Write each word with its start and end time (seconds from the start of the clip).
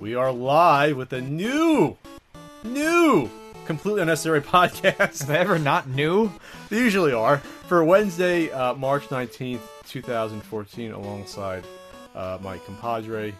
We 0.00 0.14
are 0.14 0.30
live 0.30 0.96
with 0.96 1.12
a 1.12 1.20
new, 1.20 1.96
new, 2.62 3.28
completely 3.66 4.00
unnecessary 4.02 4.40
podcast. 4.42 5.26
they 5.26 5.36
ever 5.38 5.58
not 5.58 5.88
new? 5.88 6.30
They 6.68 6.76
usually 6.78 7.12
are. 7.12 7.38
For 7.38 7.82
Wednesday, 7.82 8.48
uh, 8.52 8.74
March 8.74 9.08
19th, 9.08 9.60
2014, 9.88 10.92
alongside 10.92 11.64
uh, 12.14 12.38
my 12.40 12.58
compadre, 12.58 13.34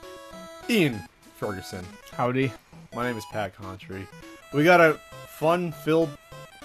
Ian 0.68 1.00
Ferguson. 1.36 1.84
Howdy. 2.12 2.50
My 2.92 3.06
name 3.06 3.16
is 3.16 3.24
Pat 3.30 3.54
Contri. 3.56 4.06
We 4.52 4.64
got 4.64 4.80
a 4.80 4.94
fun 5.28 5.70
filled 5.70 6.10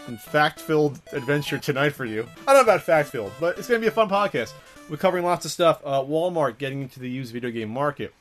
and 0.08 0.20
fact 0.20 0.60
filled 0.60 1.00
adventure 1.12 1.60
tonight 1.60 1.92
for 1.92 2.06
you. 2.06 2.28
I 2.48 2.54
don't 2.54 2.66
know 2.66 2.74
about 2.74 2.82
fact 2.82 3.10
filled, 3.10 3.32
but 3.40 3.60
it's 3.60 3.68
going 3.68 3.80
to 3.80 3.86
be 3.86 3.90
a 3.90 3.92
fun 3.92 4.10
podcast. 4.10 4.54
We're 4.90 4.98
covering 4.98 5.24
lots 5.24 5.46
of 5.46 5.52
stuff. 5.52 5.82
Uh, 5.86 6.02
Walmart 6.02 6.58
getting 6.58 6.82
into 6.82 7.00
the 7.00 7.10
used 7.10 7.32
video 7.32 7.52
game 7.52 7.70
market. 7.70 8.14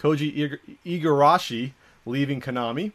Koji 0.00 0.58
Igarashi 0.84 1.72
leaving 2.06 2.40
Konami. 2.40 2.92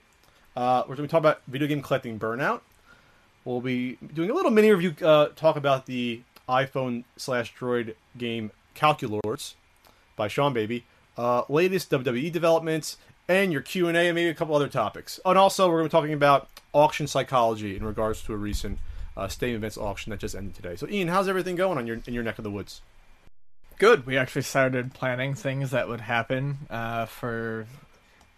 Uh, 0.56 0.84
we're 0.88 0.96
going 0.96 1.08
to 1.08 1.12
talk 1.12 1.20
about 1.20 1.42
video 1.48 1.68
game 1.68 1.82
collecting 1.82 2.20
burnout. 2.20 2.62
We'll 3.46 3.62
be 3.62 3.98
doing 4.14 4.30
a 4.30 4.34
little 4.34 4.52
mini 4.52 4.72
review, 4.72 4.96
uh, 5.06 5.28
talk 5.36 5.56
about 5.56 5.86
the 5.86 6.22
iPhone 6.48 7.04
slash 7.18 7.54
Droid 7.56 7.96
game 8.18 8.52
Calculords 8.76 9.56
by 10.16 10.28
Seanbaby, 10.28 10.84
uh, 11.18 11.44
latest 11.50 11.90
WWE 11.92 12.32
developments, 12.32 12.98
and 13.28 13.52
your 13.52 13.62
Q 13.62 13.88
and 13.88 13.98
A, 13.98 14.08
and 14.08 14.16
maybe 14.16 14.30
a 14.30 14.34
couple 14.34 14.56
other 14.56 14.68
topics. 14.68 15.20
And 15.26 15.38
also, 15.38 15.68
we're 15.68 15.80
going 15.80 15.90
to 15.90 15.96
be 15.96 16.00
talking 16.00 16.14
about 16.14 16.50
auction 16.74 17.08
psychology 17.08 17.76
in 17.76 17.84
regards 17.84 18.22
to 18.24 18.34
a 18.34 18.38
recent 18.38 18.80
uh, 19.18 19.28
Stadium 19.28 19.58
Events 19.58 19.78
auction 19.78 20.12
that 20.12 20.20
just 20.20 20.36
ended 20.36 20.56
today. 20.56 20.76
So, 20.76 20.88
Ian, 20.88 21.08
how's 21.08 21.28
everything 21.28 21.56
going 21.56 21.78
on 21.78 21.88
your 21.88 22.00
in 22.06 22.14
your 22.14 22.24
neck 22.24 22.38
of 22.38 22.44
the 22.44 22.52
woods? 22.52 22.82
Good. 23.78 24.06
We 24.06 24.18
actually 24.18 24.44
started 24.44 24.94
planning 24.94 25.34
things 25.34 25.72
that 25.72 25.88
would 25.88 26.02
happen 26.02 26.58
uh, 26.70 27.06
for 27.06 27.66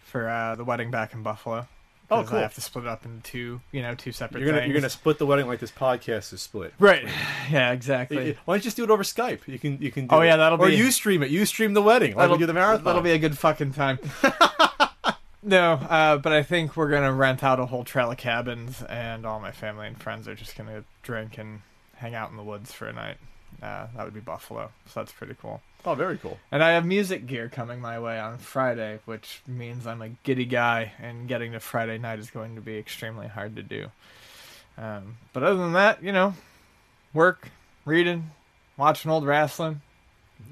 for 0.00 0.28
uh, 0.28 0.54
the 0.56 0.64
wedding 0.64 0.90
back 0.90 1.12
in 1.14 1.22
Buffalo. 1.22 1.66
Oh, 2.08 2.22
cool. 2.22 2.38
I 2.38 2.42
have 2.42 2.54
to 2.54 2.60
split 2.60 2.84
it 2.84 2.88
up 2.88 3.04
into 3.04 3.20
two, 3.22 3.60
you 3.72 3.82
know, 3.82 3.96
two 3.96 4.12
separate 4.12 4.38
You're 4.40 4.48
gonna 4.50 4.60
things. 4.60 4.70
you're 4.72 4.80
gonna 4.80 4.90
split 4.90 5.18
the 5.18 5.26
wedding 5.26 5.48
like 5.48 5.58
this 5.58 5.72
podcast 5.72 6.32
is 6.32 6.40
split. 6.40 6.72
right. 6.78 7.04
Yeah, 7.50 7.72
exactly. 7.72 8.36
Why 8.44 8.54
don't 8.54 8.58
you 8.60 8.62
just 8.64 8.76
do 8.76 8.84
it 8.84 8.90
over 8.90 9.02
Skype? 9.04 9.40
You 9.46 9.58
can 9.58 9.78
you 9.80 9.90
can. 9.92 10.06
Do 10.06 10.14
Oh, 10.16 10.20
it. 10.20 10.26
yeah, 10.26 10.36
that'll 10.36 10.60
or 10.62 10.68
be- 10.68 10.76
you 10.76 10.90
stream 10.92 11.22
it. 11.24 11.30
You 11.30 11.44
stream 11.46 11.74
the 11.74 11.82
wedding. 11.82 12.14
Like 12.16 12.30
we 12.30 12.38
do 12.38 12.46
the 12.46 12.52
marathon. 12.52 12.84
That'll 12.84 13.02
be 13.02 13.12
a 13.12 13.18
good 13.18 13.36
fucking 13.38 13.72
time. 13.72 13.98
no, 15.42 15.72
uh, 15.74 16.16
but 16.18 16.32
I 16.32 16.42
think 16.42 16.76
we're 16.76 16.90
gonna 16.90 17.12
rent 17.12 17.42
out 17.44 17.60
a 17.60 17.66
whole 17.66 17.84
trail 17.84 18.10
of 18.10 18.16
cabins, 18.18 18.82
and 18.82 19.24
all 19.26 19.38
my 19.40 19.52
family 19.52 19.86
and 19.86 20.00
friends 20.00 20.26
are 20.28 20.34
just 20.34 20.56
gonna 20.56 20.84
drink 21.02 21.38
and 21.38 21.62
hang 21.96 22.14
out 22.14 22.30
in 22.30 22.36
the 22.36 22.42
woods 22.42 22.72
for 22.72 22.86
a 22.88 22.92
night. 22.92 23.16
Uh, 23.62 23.86
that 23.96 24.04
would 24.04 24.14
be 24.14 24.20
Buffalo, 24.20 24.70
so 24.86 25.00
that's 25.00 25.12
pretty 25.12 25.34
cool. 25.40 25.62
oh, 25.84 25.94
very 25.94 26.18
cool. 26.18 26.38
And 26.52 26.62
I 26.62 26.72
have 26.72 26.84
music 26.84 27.26
gear 27.26 27.48
coming 27.48 27.80
my 27.80 27.98
way 27.98 28.18
on 28.18 28.38
Friday, 28.38 28.98
which 29.06 29.40
means 29.46 29.86
I'm 29.86 30.02
a 30.02 30.10
giddy 30.24 30.44
guy, 30.44 30.92
and 31.00 31.26
getting 31.26 31.52
to 31.52 31.60
Friday 31.60 31.96
night 31.98 32.18
is 32.18 32.30
going 32.30 32.54
to 32.56 32.60
be 32.60 32.76
extremely 32.76 33.28
hard 33.28 33.56
to 33.56 33.62
do. 33.62 33.90
Um, 34.76 35.16
but 35.32 35.42
other 35.42 35.56
than 35.58 35.72
that, 35.72 36.02
you 36.02 36.12
know, 36.12 36.34
work, 37.14 37.48
reading, 37.86 38.30
watching 38.76 39.10
old 39.10 39.24
wrestling. 39.24 39.80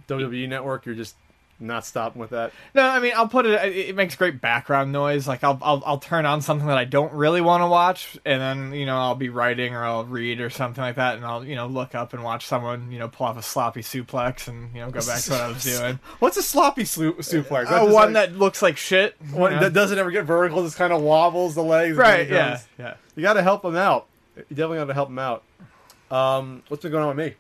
WWE 0.09 0.49
Network. 0.49 0.87
You're 0.87 0.95
just 0.95 1.15
not 1.61 1.87
stopping 1.87 2.21
with 2.21 2.31
that. 2.31 2.53
No, 2.75 2.83
I 2.83 2.99
mean 3.01 3.13
I'll 3.17 3.29
put 3.29 3.47
it. 3.47 3.53
It 3.77 3.95
makes 3.95 4.17
great 4.17 4.41
background 4.41 4.93
noise. 4.93 5.27
Like 5.29 5.45
I'll 5.45 5.59
I'll, 5.63 5.83
I'll 5.87 5.99
turn 5.99 6.27
on 6.27 6.43
something 6.43 6.67
that 6.67 6.77
I 6.77 6.85
don't 6.85 7.13
really 7.13 7.41
want 7.41 7.63
to 7.63 7.67
watch, 7.67 8.19
and 8.25 8.41
then 8.41 8.73
you 8.79 8.87
know 8.87 8.97
I'll 8.97 9.15
be 9.15 9.29
writing 9.29 9.75
or 9.75 9.85
I'll 9.85 10.05
read 10.05 10.41
or 10.41 10.51
something 10.51 10.83
like 10.83 10.97
that, 10.97 11.17
and 11.17 11.25
I'll 11.25 11.45
you 11.45 11.55
know 11.55 11.67
look 11.67 11.95
up 11.95 12.13
and 12.13 12.23
watch 12.25 12.47
someone 12.47 12.91
you 12.91 12.99
know 12.99 13.09
pull 13.09 13.27
off 13.27 13.37
a 13.39 13.43
sloppy 13.43 13.81
suplex 13.83 14.49
and 14.49 14.75
you 14.75 14.81
know 14.81 14.91
go 14.91 15.01
back 15.07 15.21
to 15.23 15.31
what 15.31 15.41
I 15.41 15.49
was 15.49 15.63
doing. 15.79 15.99
What's 16.19 16.37
a 16.37 16.43
sloppy 16.43 16.83
slu- 16.83 17.17
suplex? 17.19 17.67
Uh, 17.71 17.85
one 17.93 18.13
like- 18.13 18.31
that 18.31 18.37
looks 18.37 18.61
like 18.63 18.77
shit. 18.77 19.15
you 19.25 19.37
one 19.37 19.53
know? 19.53 19.61
that 19.61 19.73
doesn't 19.73 19.99
ever 19.99 20.11
get 20.11 20.25
vertical. 20.25 20.63
Just 20.65 20.77
kind 20.77 20.93
of 20.93 21.03
wobbles 21.03 21.55
the 21.55 21.63
legs. 21.63 21.97
right? 21.97 22.29
Yeah, 22.29 22.61
yeah. 22.79 22.95
You 23.17 23.23
got 23.23 23.35
to 23.35 23.43
help 23.43 23.65
him 23.65 23.77
out. 23.77 24.07
You 24.37 24.43
definitely 24.51 24.79
got 24.79 24.87
to 24.87 24.95
help 24.95 25.09
him 25.09 25.19
out. 25.21 25.45
Um, 26.11 26.63
what's 26.69 26.83
been 26.83 26.93
going 26.93 27.03
on 27.05 27.17
with 27.17 27.27
me? 27.27 27.35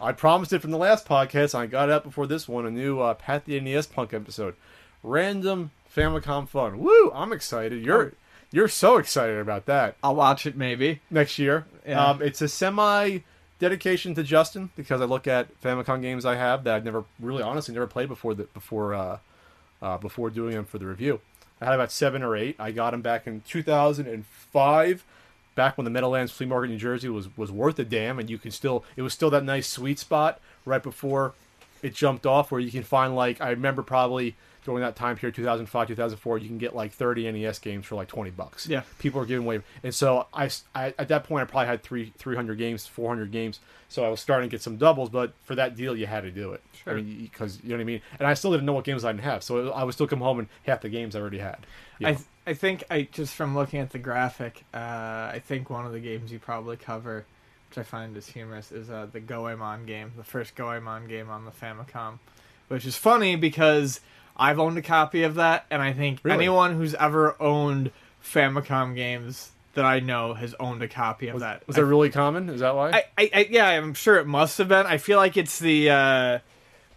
I 0.00 0.12
promised 0.12 0.52
it 0.52 0.60
from 0.60 0.70
the 0.70 0.78
last 0.78 1.06
podcast. 1.06 1.54
I 1.54 1.66
got 1.66 1.88
it 1.88 1.92
out 1.92 2.04
before 2.04 2.26
this 2.26 2.48
one. 2.48 2.66
A 2.66 2.70
new 2.70 3.00
uh, 3.00 3.14
Pat 3.14 3.44
the 3.44 3.58
NES 3.60 3.86
Punk 3.86 4.12
episode. 4.12 4.54
Random 5.02 5.70
Famicom 5.94 6.48
fun. 6.48 6.78
Woo! 6.78 7.10
I'm 7.14 7.32
excited. 7.32 7.84
You're 7.84 8.12
you're 8.52 8.68
so 8.68 8.98
excited 8.98 9.38
about 9.38 9.66
that. 9.66 9.96
I'll 10.02 10.14
watch 10.14 10.46
it 10.46 10.56
maybe. 10.56 11.00
next 11.10 11.38
year. 11.38 11.66
Yeah. 11.86 12.04
Um, 12.04 12.22
it's 12.22 12.42
a 12.42 12.48
semi 12.48 13.20
dedication 13.58 14.14
to 14.14 14.22
Justin 14.22 14.70
because 14.76 15.00
I 15.00 15.04
look 15.04 15.26
at 15.26 15.60
Famicom 15.62 16.02
games 16.02 16.24
I 16.24 16.36
have 16.36 16.64
that 16.64 16.76
I've 16.76 16.84
never 16.84 17.04
really 17.18 17.42
honestly 17.42 17.72
never 17.72 17.86
played 17.86 18.08
before 18.08 18.34
That 18.34 18.52
before 18.52 18.94
uh, 18.94 19.18
uh, 19.80 19.98
before 19.98 20.30
doing 20.30 20.54
them 20.54 20.64
for 20.64 20.78
the 20.78 20.86
review. 20.86 21.20
I 21.60 21.66
had 21.66 21.74
about 21.74 21.90
seven 21.90 22.22
or 22.22 22.36
eight. 22.36 22.56
I 22.58 22.70
got 22.70 22.90
them 22.90 23.00
back 23.00 23.26
in 23.26 23.40
2005, 23.48 25.04
back 25.56 25.76
when 25.76 25.84
the 25.84 25.90
Meadowlands 25.90 26.30
Flea 26.30 26.46
Market 26.46 26.66
in 26.66 26.70
New 26.72 26.78
Jersey 26.78 27.08
was 27.08 27.36
was 27.36 27.50
worth 27.50 27.76
a 27.80 27.84
damn, 27.84 28.20
and 28.20 28.30
you 28.30 28.38
can 28.38 28.52
still 28.52 28.84
it 28.94 29.02
was 29.02 29.12
still 29.12 29.30
that 29.30 29.42
nice 29.42 29.66
sweet 29.66 29.98
spot 29.98 30.40
right 30.64 30.82
before 30.82 31.34
it 31.82 31.92
jumped 31.94 32.24
off 32.24 32.52
where 32.52 32.60
you 32.60 32.70
can 32.70 32.84
find 32.84 33.16
like 33.16 33.40
I 33.40 33.50
remember 33.50 33.82
probably 33.82 34.36
during 34.66 34.82
that 34.82 34.96
time 34.96 35.16
period 35.16 35.34
2005 35.34 35.88
2004 35.88 36.38
you 36.38 36.48
can 36.48 36.58
get 36.58 36.74
like 36.74 36.92
30 36.92 37.30
NES 37.32 37.58
games 37.60 37.86
for 37.86 37.94
like 37.94 38.08
20 38.08 38.30
bucks. 38.32 38.66
Yeah. 38.66 38.82
people 38.98 39.20
are 39.22 39.24
giving 39.24 39.46
away 39.46 39.62
and 39.82 39.94
so 39.94 40.26
I, 40.34 40.50
I 40.74 40.92
at 40.98 41.08
that 41.08 41.24
point 41.24 41.42
I 41.42 41.50
probably 41.50 41.68
had 41.68 41.82
three 41.82 42.12
300 42.18 42.58
games 42.58 42.86
400 42.86 43.30
games 43.30 43.60
so 43.88 44.04
I 44.04 44.08
was 44.08 44.20
starting 44.20 44.50
to 44.50 44.54
get 44.54 44.60
some 44.60 44.76
doubles 44.76 45.08
but 45.08 45.32
for 45.44 45.54
that 45.54 45.76
deal 45.76 45.96
you 45.96 46.06
had 46.06 46.24
to 46.24 46.30
do 46.30 46.52
it. 46.52 46.62
I 46.86 46.94
mean 46.94 47.22
because 47.22 47.62
you 47.62 47.70
know 47.70 47.76
what 47.76 47.80
I 47.80 47.84
mean? 47.84 48.02
And 48.18 48.28
I 48.28 48.34
still 48.34 48.50
didn't 48.50 48.66
know 48.66 48.72
what 48.74 48.84
games 48.84 49.04
I 49.04 49.12
didn't 49.12 49.24
have 49.24 49.42
so 49.42 49.70
I 49.70 49.84
would 49.84 49.94
still 49.94 50.06
come 50.08 50.20
home 50.20 50.40
and 50.40 50.48
half 50.64 50.82
the 50.82 50.88
games 50.90 51.16
I 51.16 51.20
already 51.20 51.38
had 51.38 51.58
you 51.98 52.08
I 52.08 52.12
th- 52.14 52.26
I 52.48 52.54
think 52.54 52.84
I 52.90 53.02
just 53.10 53.34
from 53.34 53.56
looking 53.56 53.80
at 53.80 53.90
the 53.90 53.98
graphic, 53.98 54.64
uh, 54.72 54.78
I 54.78 55.42
think 55.44 55.68
one 55.68 55.84
of 55.84 55.92
the 55.92 55.98
games 55.98 56.30
you 56.30 56.38
probably 56.38 56.76
cover, 56.76 57.24
which 57.68 57.76
I 57.78 57.82
find 57.82 58.16
is 58.16 58.28
humorous, 58.28 58.70
is 58.70 58.88
uh, 58.88 59.08
the 59.10 59.18
Goemon 59.18 59.84
game, 59.84 60.12
the 60.16 60.22
first 60.22 60.54
Goemon 60.54 61.08
game 61.08 61.28
on 61.28 61.44
the 61.44 61.50
Famicom, 61.50 62.20
which 62.68 62.86
is 62.86 62.94
funny 62.94 63.34
because 63.34 63.98
I've 64.36 64.58
owned 64.58 64.76
a 64.78 64.82
copy 64.82 65.22
of 65.22 65.36
that, 65.36 65.66
and 65.70 65.80
I 65.80 65.92
think 65.92 66.20
Really? 66.22 66.36
anyone 66.36 66.76
who's 66.76 66.94
ever 66.94 67.40
owned 67.40 67.90
Famicom 68.22 68.94
games 68.94 69.50
that 69.74 69.84
I 69.84 70.00
know 70.00 70.34
has 70.34 70.54
owned 70.58 70.82
a 70.82 70.88
copy 70.88 71.28
of 71.28 71.34
was, 71.34 71.42
that. 71.42 71.66
was 71.66 71.76
I 71.76 71.80
that 71.80 71.86
really 71.86 72.10
common 72.10 72.48
is 72.48 72.60
that 72.60 72.74
why 72.74 72.90
I, 72.90 73.04
I, 73.18 73.30
I 73.34 73.48
yeah, 73.50 73.68
I'm 73.68 73.94
sure 73.94 74.16
it 74.16 74.26
must 74.26 74.58
have 74.58 74.68
been. 74.68 74.86
I 74.86 74.98
feel 74.98 75.18
like 75.18 75.36
it's 75.36 75.58
the 75.58 75.90
uh, 75.90 76.38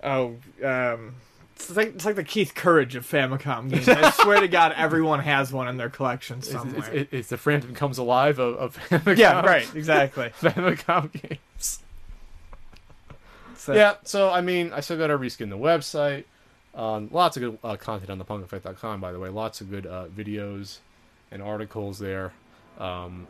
oh 0.03 0.35
um, 0.63 1.15
it's 1.55 1.75
like 1.75 1.87
it's 1.95 2.05
like 2.05 2.15
the 2.15 2.23
Keith 2.23 2.55
Courage 2.55 2.95
of 2.95 3.05
Famicom 3.05 3.69
games. 3.69 3.87
I 3.87 4.09
swear 4.23 4.39
to 4.39 4.47
God, 4.47 4.73
everyone 4.75 5.19
has 5.19 5.51
one 5.51 5.67
in 5.67 5.77
their 5.77 5.89
collection 5.89 6.39
it's, 6.39 6.51
somewhere. 6.51 6.79
it's, 6.79 6.89
it's, 6.89 7.13
it's 7.13 7.29
the 7.29 7.37
Phantom 7.37 7.73
comes 7.75 7.97
alive 7.97 8.39
of, 8.39 8.55
of 8.55 8.77
Famicom, 8.89 9.17
yeah, 9.17 9.41
right, 9.41 9.75
exactly. 9.75 10.29
Famicom 10.41 11.11
games 11.11 11.79
So, 13.55 13.73
yeah, 13.73 13.95
so 14.03 14.29
I 14.29 14.41
mean, 14.41 14.71
I 14.73 14.79
still 14.79 14.97
got 14.97 15.07
to 15.07 15.17
reskin 15.17 15.49
the 15.49 15.57
website. 15.57 16.23
Um, 16.79 17.09
lots 17.11 17.35
of 17.35 17.41
good 17.41 17.59
uh, 17.61 17.75
content 17.75 18.09
on 18.09 18.19
thepunkeffect.com, 18.19 19.01
by 19.01 19.11
the 19.11 19.19
way. 19.19 19.27
Lots 19.27 19.59
of 19.59 19.69
good 19.69 19.85
uh, 19.85 20.05
videos 20.05 20.77
and 21.29 21.43
articles 21.43 21.99
there. 21.99 22.31
Um, 22.79 23.27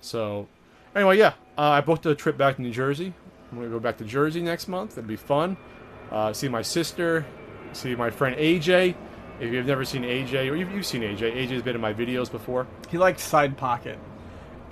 so, 0.00 0.48
anyway, 0.96 1.16
yeah, 1.16 1.34
uh, 1.56 1.62
I 1.62 1.80
booked 1.80 2.04
a 2.06 2.14
trip 2.16 2.36
back 2.36 2.56
to 2.56 2.62
New 2.62 2.72
Jersey. 2.72 3.14
I'm 3.50 3.58
going 3.58 3.70
to 3.70 3.72
go 3.72 3.78
back 3.78 3.98
to 3.98 4.04
Jersey 4.04 4.42
next 4.42 4.66
month. 4.66 4.98
It'll 4.98 5.06
be 5.06 5.14
fun. 5.14 5.56
Uh, 6.10 6.32
see 6.32 6.48
my 6.48 6.62
sister, 6.62 7.24
see 7.72 7.94
my 7.94 8.10
friend 8.10 8.34
AJ. 8.36 8.96
If 9.38 9.52
you've 9.52 9.66
never 9.66 9.84
seen 9.84 10.02
AJ, 10.02 10.50
or 10.50 10.56
you've, 10.56 10.72
you've 10.72 10.86
seen 10.86 11.02
AJ, 11.02 11.36
AJ's 11.36 11.62
been 11.62 11.76
in 11.76 11.80
my 11.80 11.94
videos 11.94 12.30
before. 12.30 12.66
he 12.90 12.98
likes 12.98 13.22
Side 13.22 13.56
Pocket. 13.56 13.98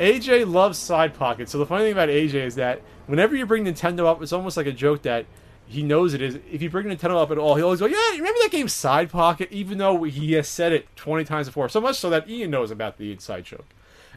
AJ 0.01 0.51
loves 0.51 0.79
side 0.79 1.15
Pocket. 1.15 1.49
So 1.49 1.59
the 1.59 1.67
funny 1.67 1.85
thing 1.85 1.93
about 1.93 2.09
AJ 2.09 2.35
is 2.35 2.55
that 2.57 2.81
whenever 3.07 3.37
you 3.37 3.47
bring 3.47 3.67
Nintendo 3.67 4.07
up, 4.07 4.21
it's 4.21 4.33
almost 4.33 4.57
like 4.57 4.67
a 4.67 4.73
joke 4.73 5.03
that 5.03 5.27
he 5.71 5.83
knows 5.83 6.15
it 6.15 6.21
is. 6.23 6.39
If 6.51 6.61
you 6.63 6.69
bring 6.71 6.87
Nintendo 6.87 7.21
up 7.23 7.31
at 7.31 7.39
all, 7.39 7.55
he'll 7.55 7.67
always 7.67 7.81
go, 7.81 7.87
"Yeah, 7.87 8.11
remember 8.13 8.39
that 8.43 8.51
game 8.51 8.69
Side 8.69 9.11
Pocket?" 9.11 9.49
Even 9.51 9.79
though 9.79 10.03
he 10.05 10.33
has 10.33 10.49
said 10.49 10.73
it 10.73 10.95
twenty 10.97 11.25
times 11.25 11.47
before, 11.47 11.69
so 11.69 11.81
much 11.81 11.97
so 11.97 12.11
that 12.11 12.29
Ian 12.29 12.51
knows 12.51 12.71
about 12.71 12.99
the 12.99 13.13
inside 13.13 13.45
joke. 13.45 13.67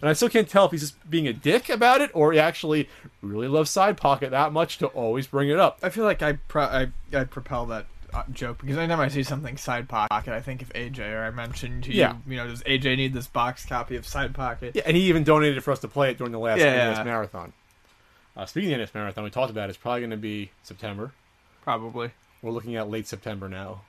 And 0.02 0.10
I 0.10 0.14
still 0.14 0.28
can't 0.30 0.50
tell 0.50 0.66
if 0.66 0.72
he's 0.72 0.82
just 0.82 1.10
being 1.10 1.28
a 1.28 1.34
dick 1.34 1.70
about 1.70 2.02
it 2.02 2.12
or 2.14 2.34
he 2.34 2.40
actually 2.40 2.90
really 3.22 3.48
loves 3.48 3.70
Side 3.72 3.96
Pocket 3.96 4.32
that 4.32 4.52
much 4.52 4.78
to 4.80 4.88
always 4.88 5.28
bring 5.28 5.48
it 5.50 5.58
up. 5.60 5.80
I 5.82 5.90
feel 5.90 6.04
like 6.04 6.22
I 6.22 6.34
pro- 6.34 6.64
I 6.66 6.88
I 7.16 7.24
propel 7.24 7.66
that 7.68 7.86
uh, 8.14 8.24
joke 8.32 8.60
because 8.60 8.78
anytime 8.78 9.00
I 9.00 9.08
see 9.08 9.24
something 9.24 9.56
side 9.58 9.88
pocket, 9.90 10.34
I 10.34 10.40
think 10.42 10.62
of 10.62 10.70
AJ 10.74 11.00
or 11.14 11.24
I 11.24 11.32
mentioned 11.32 11.86
to 11.86 11.94
Yeah. 11.94 12.16
you, 12.28 12.34
you 12.34 12.38
know, 12.38 12.48
does 12.48 12.62
AJ 12.64 12.98
need 12.98 13.14
this 13.14 13.28
box 13.28 13.66
copy 13.66 13.96
of 13.96 14.06
side 14.06 14.34
pocket? 14.36 14.74
Yeah, 14.76 14.84
and 14.86 14.96
he 14.98 15.04
even 15.04 15.24
donated 15.24 15.64
for 15.64 15.72
us 15.72 15.80
to 15.80 15.88
play 15.88 16.12
it 16.12 16.18
during 16.18 16.32
the 16.34 16.38
last 16.40 16.60
Yeah, 16.60 16.90
NES 16.90 16.98
yeah. 16.98 17.04
marathon. 17.06 17.54
Uh, 18.36 18.46
speaking 18.46 18.74
of 18.74 18.80
NES 18.80 18.94
marathon, 18.94 19.24
we 19.24 19.30
talked 19.30 19.52
about 19.52 19.66
it, 19.66 19.70
it's 19.70 19.78
probably 19.78 20.02
going 20.02 20.10
to 20.12 20.18
be 20.18 20.52
September. 20.64 21.12
Probably, 21.64 22.12
We're 22.42 22.52
looking 22.52 22.76
at 22.76 22.90
late 22.90 23.08
September 23.08 23.48
now. 23.48 23.82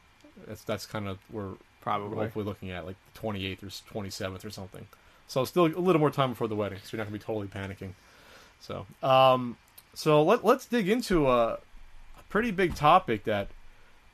That's 0.47 0.63
that's 0.63 0.87
kind 0.87 1.09
of 1.09 1.19
where 1.31 1.47
we're 1.47 1.55
probably. 1.81 2.17
hopefully 2.19 2.45
looking 2.45 2.71
at 2.71 2.87
like 2.87 2.97
the 3.13 3.21
28th 3.21 3.63
or 3.63 3.67
27th 3.67 4.45
or 4.45 4.51
something. 4.51 4.87
So 5.27 5.45
still 5.45 5.67
a 5.67 5.69
little 5.69 6.01
more 6.01 6.11
time 6.11 6.31
before 6.31 6.49
the 6.49 6.57
wedding, 6.57 6.79
so 6.83 6.91
you're 6.93 6.99
not 7.05 7.11
going 7.11 7.19
to 7.19 7.25
be 7.27 7.33
totally 7.33 7.49
panicking. 7.49 7.93
So, 8.61 8.87
um, 9.03 9.57
so 9.95 10.23
let, 10.23 10.45
let's 10.45 10.67
dig 10.67 10.89
into 10.89 11.29
a, 11.29 11.55
a 11.55 12.23
pretty 12.29 12.51
big 12.51 12.75
topic 12.75 13.25
that, 13.25 13.49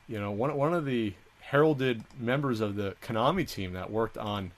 you 0.07 0.19
know, 0.19 0.31
one 0.31 0.55
one 0.55 0.73
of 0.73 0.85
the 0.85 1.13
heralded 1.41 2.03
members 2.19 2.61
of 2.61 2.75
the 2.75 2.95
Konami 3.01 3.47
team 3.47 3.73
that 3.73 3.91
worked 3.91 4.17
on 4.17 4.51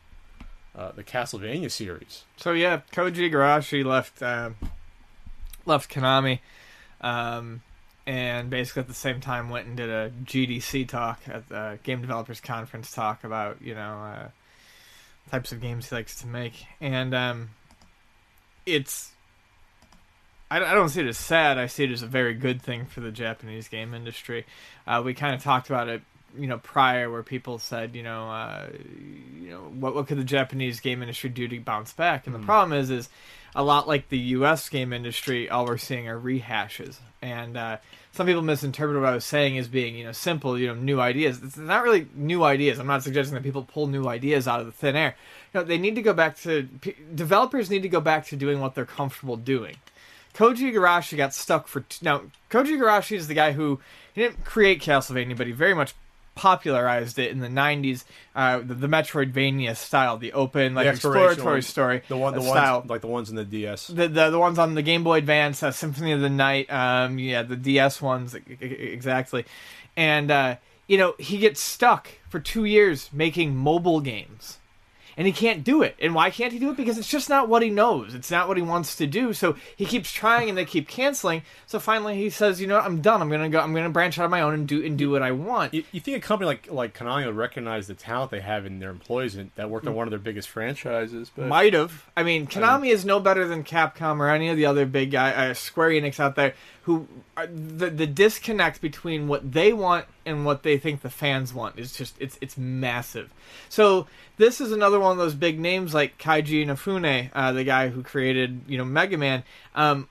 uh, 0.76 0.92
the 0.92 1.04
Castlevania 1.04 1.72
series. 1.72 2.24
So 2.38 2.52
yeah, 2.52 2.82
Koji 2.92 3.32
Igarashi 3.32 3.84
left 3.84 4.22
um, 4.22 4.56
left 5.66 5.92
Konami, 5.92 6.40
um, 7.02 7.62
and 8.06 8.50
basically 8.50 8.82
at 8.82 8.88
the 8.88 8.94
same 8.94 9.22
time 9.22 9.50
went 9.50 9.68
and 9.68 9.78
did 9.78 9.90
a 9.90 10.12
GDC 10.24 10.88
talk 10.88 11.22
at 11.28 11.48
the 11.50 11.80
Game 11.84 12.02
Developers 12.02 12.42
Conference 12.42 12.92
talk 12.92 13.24
about 13.24 13.62
you 13.62 13.76
know 13.76 14.00
uh, 14.00 14.28
types 15.32 15.52
of 15.52 15.62
games 15.62 15.90
he 15.90 15.96
likes 15.96 16.16
to 16.22 16.28
make, 16.28 16.66
and 16.82 17.14
um, 17.14 17.50
it's. 18.66 19.12
I 20.52 20.58
I 20.58 20.74
don't 20.74 20.90
see 20.90 21.02
it 21.02 21.08
as 21.08 21.18
sad. 21.18 21.58
I 21.58 21.68
see 21.68 21.86
it 21.86 21.92
as 21.92 22.04
a 22.04 22.08
very 22.08 22.34
good 22.34 22.62
thing 22.62 22.86
for 22.86 23.00
the 23.00 23.12
Japanese 23.12 23.68
game 23.68 23.94
industry. 23.94 24.46
Uh, 24.86 25.02
we 25.04 25.14
kind 25.14 25.34
of 25.34 25.42
talked 25.42 25.70
about 25.70 25.88
it, 25.88 26.02
you 26.38 26.48
know, 26.48 26.58
prior, 26.58 27.10
where 27.10 27.24
people 27.24 27.60
said, 27.60 27.96
you 27.96 28.04
know, 28.04 28.30
uh, 28.30 28.68
you 29.40 29.50
know, 29.50 29.60
what 29.60 29.96
what 29.96 30.08
could 30.08 30.18
the 30.18 30.24
Japanese 30.24 30.80
game 30.80 31.02
industry 31.02 31.30
do 31.30 31.48
to 31.48 31.60
bounce 31.60 31.94
back? 31.94 32.26
And 32.26 32.36
the 32.36 32.40
problem 32.40 32.78
is, 32.78 32.90
is 32.90 33.10
a 33.56 33.64
lot 33.64 33.88
like 33.88 34.10
the 34.10 34.18
U.S. 34.18 34.68
game 34.70 34.94
industry, 34.94 35.50
all 35.50 35.66
we're 35.66 35.78
seeing 35.78 36.08
are 36.08 36.20
rehashes. 36.20 36.98
And 37.22 37.56
uh, 37.56 37.78
some 38.12 38.28
people 38.28 38.42
misinterpret 38.42 39.00
what 39.00 39.10
I 39.10 39.16
was 39.16 39.26
saying 39.26 39.58
as 39.58 39.68
being, 39.68 39.96
you 39.96 40.04
know, 40.04 40.12
simple, 40.12 40.58
you 40.58 40.68
know, 40.68 40.76
new 40.76 41.00
ideas. 41.00 41.42
It's 41.42 41.58
not 41.58 41.84
really 41.84 42.08
new 42.16 42.44
ideas. 42.44 42.80
I'm 42.80 42.88
not 42.88 43.04
suggesting 43.04 43.36
that 43.36 43.44
people 43.44 43.64
pull 43.64 43.88
new 43.88 44.08
ideas 44.08 44.48
out 44.48 44.60
of 44.60 44.66
the 44.66 44.72
thin 44.72 44.96
air. 44.96 45.16
You 45.54 45.60
know, 45.60 45.66
they 45.66 45.78
need 45.78 45.96
to 45.96 46.02
go 46.02 46.14
back 46.14 46.38
to 46.42 46.68
p- 46.82 46.96
developers 47.14 47.70
need 47.70 47.84
to 47.84 47.90
go 47.90 48.02
back 48.02 48.26
to 48.28 48.36
doing 48.36 48.60
what 48.60 48.76
they're 48.76 48.86
comfortable 48.86 49.38
doing. 49.38 49.78
Koji 50.34 50.74
Igarashi 50.74 51.16
got 51.16 51.34
stuck 51.34 51.68
for 51.68 51.82
t- 51.82 52.00
now. 52.02 52.24
Koji 52.50 52.78
Igarashi 52.80 53.16
is 53.16 53.28
the 53.28 53.36
guy 53.36 53.52
who 53.52 53.80
he 54.14 54.22
didn't 54.22 54.44
create 54.44 54.82
Castlevania, 54.82 55.38
but 55.38 55.48
he 55.48 55.54
very 55.54 55.76
much 55.76 55.94
popularized 56.36 57.20
it 57.20 57.32
in 57.32 57.40
the 57.40 57.48
'90s. 57.48 58.04
Uh, 58.36 58.60
the, 58.60 58.74
the 58.74 58.88
Metroidvania 58.88 59.76
style, 59.76 60.18
the 60.18 60.34
open, 60.34 60.74
like 60.74 60.86
The 60.86 60.92
exploratory 60.92 61.62
story, 61.62 62.02
The 62.08 62.18
one, 62.18 62.34
the 62.34 62.40
uh, 62.42 62.44
ones 62.44 62.52
style. 62.54 62.84
like 62.88 63.02
the 63.02 63.08
ones 63.08 63.30
in 63.30 63.36
the 63.36 63.46
DS. 63.46 63.88
The, 63.88 64.08
the 64.08 64.30
the 64.30 64.40
ones 64.40 64.58
on 64.60 64.74
the 64.76 64.82
Game 64.82 65.04
Boy 65.04 65.18
Advance, 65.20 65.62
uh, 65.64 65.72
Symphony 65.72 66.12
of 66.12 66.22
the 66.22 66.30
Night, 66.30 66.72
um, 66.72 67.20
yeah, 67.20 67.44
the 67.44 67.56
DS 67.56 68.02
ones, 68.02 68.36
exactly. 68.60 69.46
And 69.96 70.32
uh, 70.32 70.56
you 70.88 70.98
know, 70.98 71.14
he 71.20 71.38
gets 71.38 71.62
stuck 71.62 72.10
for 72.30 72.40
two 72.40 72.66
years 72.66 73.10
making 73.14 73.56
mobile 73.56 74.00
games, 74.02 74.58
and 75.18 75.28
he 75.28 75.34
can't 75.34 75.64
do 75.64 75.82
it. 75.82 75.96
And 76.02 76.16
why 76.16 76.30
can't 76.30 76.52
he 76.54 76.60
do 76.60 76.70
it? 76.72 76.78
Because 76.78 76.98
it's 76.98 77.08
just 77.10 77.30
not 77.30 77.50
what 77.50 77.62
he 77.62 77.70
knows. 77.70 78.14
It's 78.14 78.32
not 78.32 78.48
what 78.48 78.58
he 78.58 78.64
wants 78.64 78.96
to 78.98 79.08
do. 79.08 79.34
So 79.34 79.56
he 79.76 79.86
keeps 79.86 80.12
trying, 80.12 80.50
and 80.50 80.58
they 80.58 80.66
keep 80.66 80.88
canceling. 80.88 81.42
So 81.66 81.80
finally, 81.80 82.16
he 82.16 82.30
says, 82.30 82.60
"You 82.62 82.68
know, 82.68 82.76
what? 82.78 82.86
I'm 82.86 83.02
done. 83.02 83.22
I'm 83.22 83.30
gonna 83.30 83.50
go. 83.50 83.60
I'm 83.60 83.74
gonna 83.74 83.90
branch 83.90 84.18
out 84.20 84.26
on 84.26 84.32
my 84.32 84.42
own 84.42 84.54
and 84.54 84.68
do 84.68 84.84
and 84.86 84.98
do 84.98 85.10
what 85.10 85.22
I 85.22 85.32
want." 85.32 85.74
You, 85.74 85.84
you 85.92 86.00
think 86.00 86.18
a 86.18 86.20
company 86.20 86.48
like 86.48 86.72
like 86.72 86.98
Konami 86.98 87.26
would 87.26 87.36
recognize 87.36 87.88
the 87.88 87.94
talent 87.94 88.32
they 88.32 88.42
have 88.42 88.66
in 88.66 88.80
their 88.80 88.90
employees 88.90 89.36
and 89.36 89.52
that 89.56 89.66
Hmm. 89.66 89.72
worked 89.72 89.88
on 89.88 89.96
one 89.96 90.08
of 90.08 90.12
their 90.12 90.20
biggest 90.20 90.50
franchises? 90.50 91.32
But 91.36 91.48
Might 91.48 91.74
have. 91.74 92.10
I 92.18 92.24
mean, 92.24 92.48
Konami 92.48 92.90
is 92.92 93.06
no 93.06 93.20
better 93.20 93.48
than 93.48 93.64
Capcom 93.64 94.20
or 94.20 94.30
any 94.30 94.50
of 94.50 94.58
the 94.58 94.66
other 94.66 94.86
big 94.86 95.12
guy, 95.12 95.32
uh, 95.32 95.54
Square 95.54 95.90
Enix 95.92 96.20
out 96.20 96.36
there. 96.36 96.54
Who 96.84 97.08
are, 97.38 97.48
the 97.48 97.90
the 97.90 98.06
disconnect 98.06 98.82
between 98.82 99.28
what 99.30 99.54
they 99.54 99.72
want 99.72 100.06
and 100.26 100.46
what 100.46 100.64
they 100.64 100.78
think 100.78 101.02
the 101.02 101.10
fans 101.10 101.54
want 101.54 101.80
is 101.80 101.96
just 101.96 102.16
it's 102.20 102.38
it's 102.42 102.58
massive. 102.58 103.30
So 103.70 104.08
this 104.38 104.60
is 104.60 104.72
another 104.74 105.00
one 105.00 105.14
of 105.14 105.18
those 105.18 105.34
big 105.34 105.60
names 105.60 105.94
like 105.94 106.18
Keiji 106.18 106.66
Inafune, 106.66 107.30
uh, 107.34 107.54
the 107.54 107.64
guy 107.64 107.88
who 107.88 108.04
created 108.04 108.62
you 108.68 108.78
know 108.78 108.84
Mega 108.86 109.18
Man. 109.18 109.44
Um, 109.76 110.10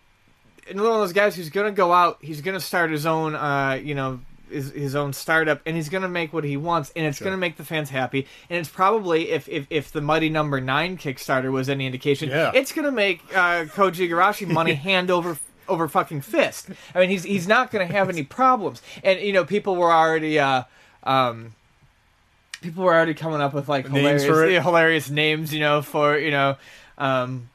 another 0.70 0.88
one 0.88 1.00
of 1.00 1.02
those 1.06 1.12
guys 1.12 1.36
who's 1.36 1.50
going 1.50 1.66
to 1.70 1.76
go 1.76 1.92
out. 1.92 2.18
He's 2.22 2.40
going 2.40 2.54
to 2.58 2.60
start 2.64 2.90
his 2.90 3.04
own, 3.04 3.34
uh, 3.34 3.78
you 3.82 3.94
know, 3.94 4.20
his, 4.50 4.70
his 4.70 4.94
own 4.94 5.12
startup, 5.12 5.60
and 5.66 5.76
he's 5.76 5.88
going 5.90 6.02
to 6.02 6.08
make 6.08 6.32
what 6.32 6.44
he 6.44 6.56
wants, 6.56 6.90
and 6.96 7.04
it's 7.04 7.18
going 7.18 7.32
to 7.32 7.36
make 7.38 7.56
the 7.58 7.64
fans 7.64 7.90
happy. 7.90 8.26
And 8.48 8.58
it's 8.58 8.68
probably 8.70 9.28
if 9.30 9.46
if, 9.48 9.66
if 9.68 9.92
the 9.92 10.00
Mighty 10.00 10.30
Number 10.30 10.58
Nine 10.58 10.96
Kickstarter 10.96 11.52
was 11.52 11.68
any 11.68 11.84
indication, 11.84 12.30
Yeah. 12.30 12.50
it's 12.54 12.72
going 12.72 12.86
to 12.86 12.92
make 12.92 13.20
uh, 13.36 13.64
Koji 13.66 14.08
Igarashi 14.08 14.48
money 14.48 14.72
hand 14.88 15.10
over. 15.10 15.36
Over 15.68 15.88
fucking 15.88 16.20
fist. 16.22 16.68
I 16.94 17.00
mean, 17.00 17.10
he's 17.10 17.22
he's 17.24 17.46
not 17.48 17.70
going 17.70 17.86
to 17.86 17.92
have 17.92 18.08
any 18.08 18.22
problems. 18.22 18.82
And 19.04 19.20
you 19.20 19.32
know, 19.32 19.44
people 19.44 19.76
were 19.76 19.92
already, 19.92 20.38
uh, 20.38 20.64
um, 21.04 21.54
people 22.60 22.84
were 22.84 22.94
already 22.94 23.14
coming 23.14 23.40
up 23.40 23.54
with 23.54 23.68
like 23.68 23.90
Names 23.90 24.22
hilarious, 24.22 24.24
for 24.26 24.44
it? 24.46 24.52
yeah, 24.52 24.62
hilarious 24.62 25.10
names. 25.10 25.52
You 25.52 25.60
know, 25.60 25.82
for 25.82 26.18
you 26.18 26.30
know, 26.30 26.56
um, 26.98 27.48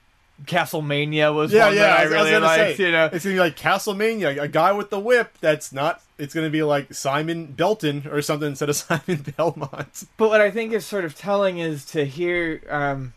Castlemania 0.46 1.34
was 1.34 1.52
yeah, 1.52 1.66
one 1.68 1.76
yeah, 1.76 1.82
that 1.82 2.00
I 2.00 2.02
I, 2.02 2.06
was- 2.06 2.14
I 2.14 2.22
was 2.22 2.32
really 2.32 2.42
liked. 2.46 2.78
say, 2.78 2.86
you 2.86 2.92
know, 2.92 3.10
it's 3.12 3.24
gonna 3.26 3.36
be 3.36 3.40
like 3.40 3.58
Castlemania, 3.58 4.42
a 4.42 4.48
guy 4.48 4.72
with 4.72 4.90
the 4.90 5.00
whip. 5.00 5.38
That's 5.42 5.72
not. 5.74 6.02
It's 6.18 6.34
gonna 6.34 6.50
be 6.50 6.64
like 6.64 6.94
Simon 6.94 7.48
Belton 7.48 8.08
or 8.12 8.22
something 8.22 8.50
instead 8.50 8.70
of 8.70 8.76
Simon 8.78 9.26
Belmont. 9.38 10.04
But 10.18 10.30
what 10.30 10.42
I 10.42 10.52
think 10.52 10.74
is 10.74 10.86
sort 10.86 11.06
of 11.06 11.16
telling 11.16 11.58
is 11.60 11.86
to 11.88 12.06
hear 12.06 12.62
um, 12.70 13.14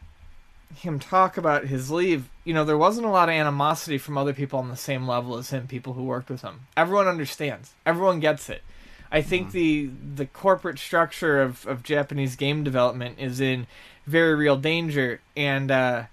him 0.76 0.98
talk 0.98 1.37
about 1.37 1.66
his 1.66 1.90
leave. 1.90 2.28
You 2.50 2.55
know, 2.55 2.64
there 2.64 2.76
wasn't 2.76 3.06
a 3.06 3.11
lot 3.11 3.29
of 3.29 3.37
animosity 3.37 3.97
from 3.97 4.19
other 4.19 4.32
people 4.32 4.58
on 4.58 4.70
the 4.70 4.76
same 4.76 5.06
level 5.06 5.37
as 5.37 5.50
him, 5.50 5.69
people 5.69 5.93
who 5.93 6.02
worked 6.02 6.29
with 6.29 6.43
him. 6.43 6.67
Everyone 6.76 7.06
understands. 7.06 7.75
Everyone 7.87 8.19
gets 8.19 8.50
it. 8.50 8.64
I 9.12 9.23
think 9.23 9.52
the 9.52 9.88
the 10.17 10.26
corporate 10.26 10.81
structure 10.81 11.41
of, 11.41 11.64
of 11.69 11.85
Japanese 11.85 12.35
game 12.35 12.64
development 12.64 13.20
is 13.20 13.41
in 13.41 13.69
very 14.05 14.35
real 14.35 14.56
danger, 14.56 15.20
and 15.37 15.70
uh, 15.70 16.06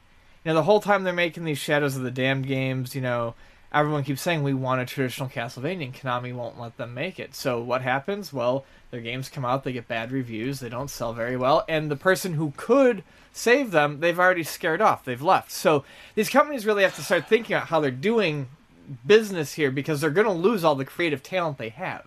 you 0.45 0.49
know 0.49 0.53
the 0.53 0.61
whole 0.61 0.79
time 0.79 1.05
they're 1.05 1.11
making 1.11 1.43
these 1.43 1.57
Shadows 1.57 1.95
of 1.95 2.03
the 2.03 2.11
Damned 2.11 2.45
games, 2.45 2.93
you 2.93 3.01
know 3.01 3.33
everyone 3.73 4.03
keeps 4.03 4.21
saying 4.21 4.43
we 4.43 4.53
want 4.53 4.81
a 4.81 4.85
traditional 4.85 5.29
Castlevania, 5.29 5.85
and 5.85 5.93
Konami 5.93 6.33
won't 6.33 6.59
let 6.59 6.77
them 6.77 6.93
make 6.93 7.19
it. 7.19 7.35
So 7.35 7.61
what 7.61 7.81
happens? 7.81 8.31
Well, 8.31 8.65
their 8.91 9.01
games 9.01 9.29
come 9.29 9.45
out, 9.45 9.63
they 9.63 9.73
get 9.73 9.87
bad 9.87 10.11
reviews, 10.11 10.59
they 10.59 10.69
don't 10.69 10.89
sell 10.89 11.13
very 11.13 11.37
well, 11.37 11.65
and 11.67 11.91
the 11.91 11.95
person 11.95 12.33
who 12.33 12.53
could 12.55 13.03
save 13.33 13.71
them, 13.71 13.99
they've 13.99 14.19
already 14.19 14.43
scared 14.43 14.81
off, 14.81 15.05
they've 15.05 15.21
left. 15.21 15.51
So 15.51 15.83
these 16.15 16.29
companies 16.29 16.65
really 16.65 16.83
have 16.83 16.95
to 16.95 17.03
start 17.03 17.27
thinking 17.27 17.55
about 17.55 17.67
how 17.67 17.79
they're 17.79 17.91
doing 17.91 18.47
business 19.05 19.53
here 19.53 19.71
because 19.71 20.01
they're 20.01 20.09
going 20.09 20.27
to 20.27 20.33
lose 20.33 20.63
all 20.63 20.75
the 20.75 20.85
creative 20.85 21.21
talent 21.21 21.57
they 21.57 21.69
have. 21.69 22.05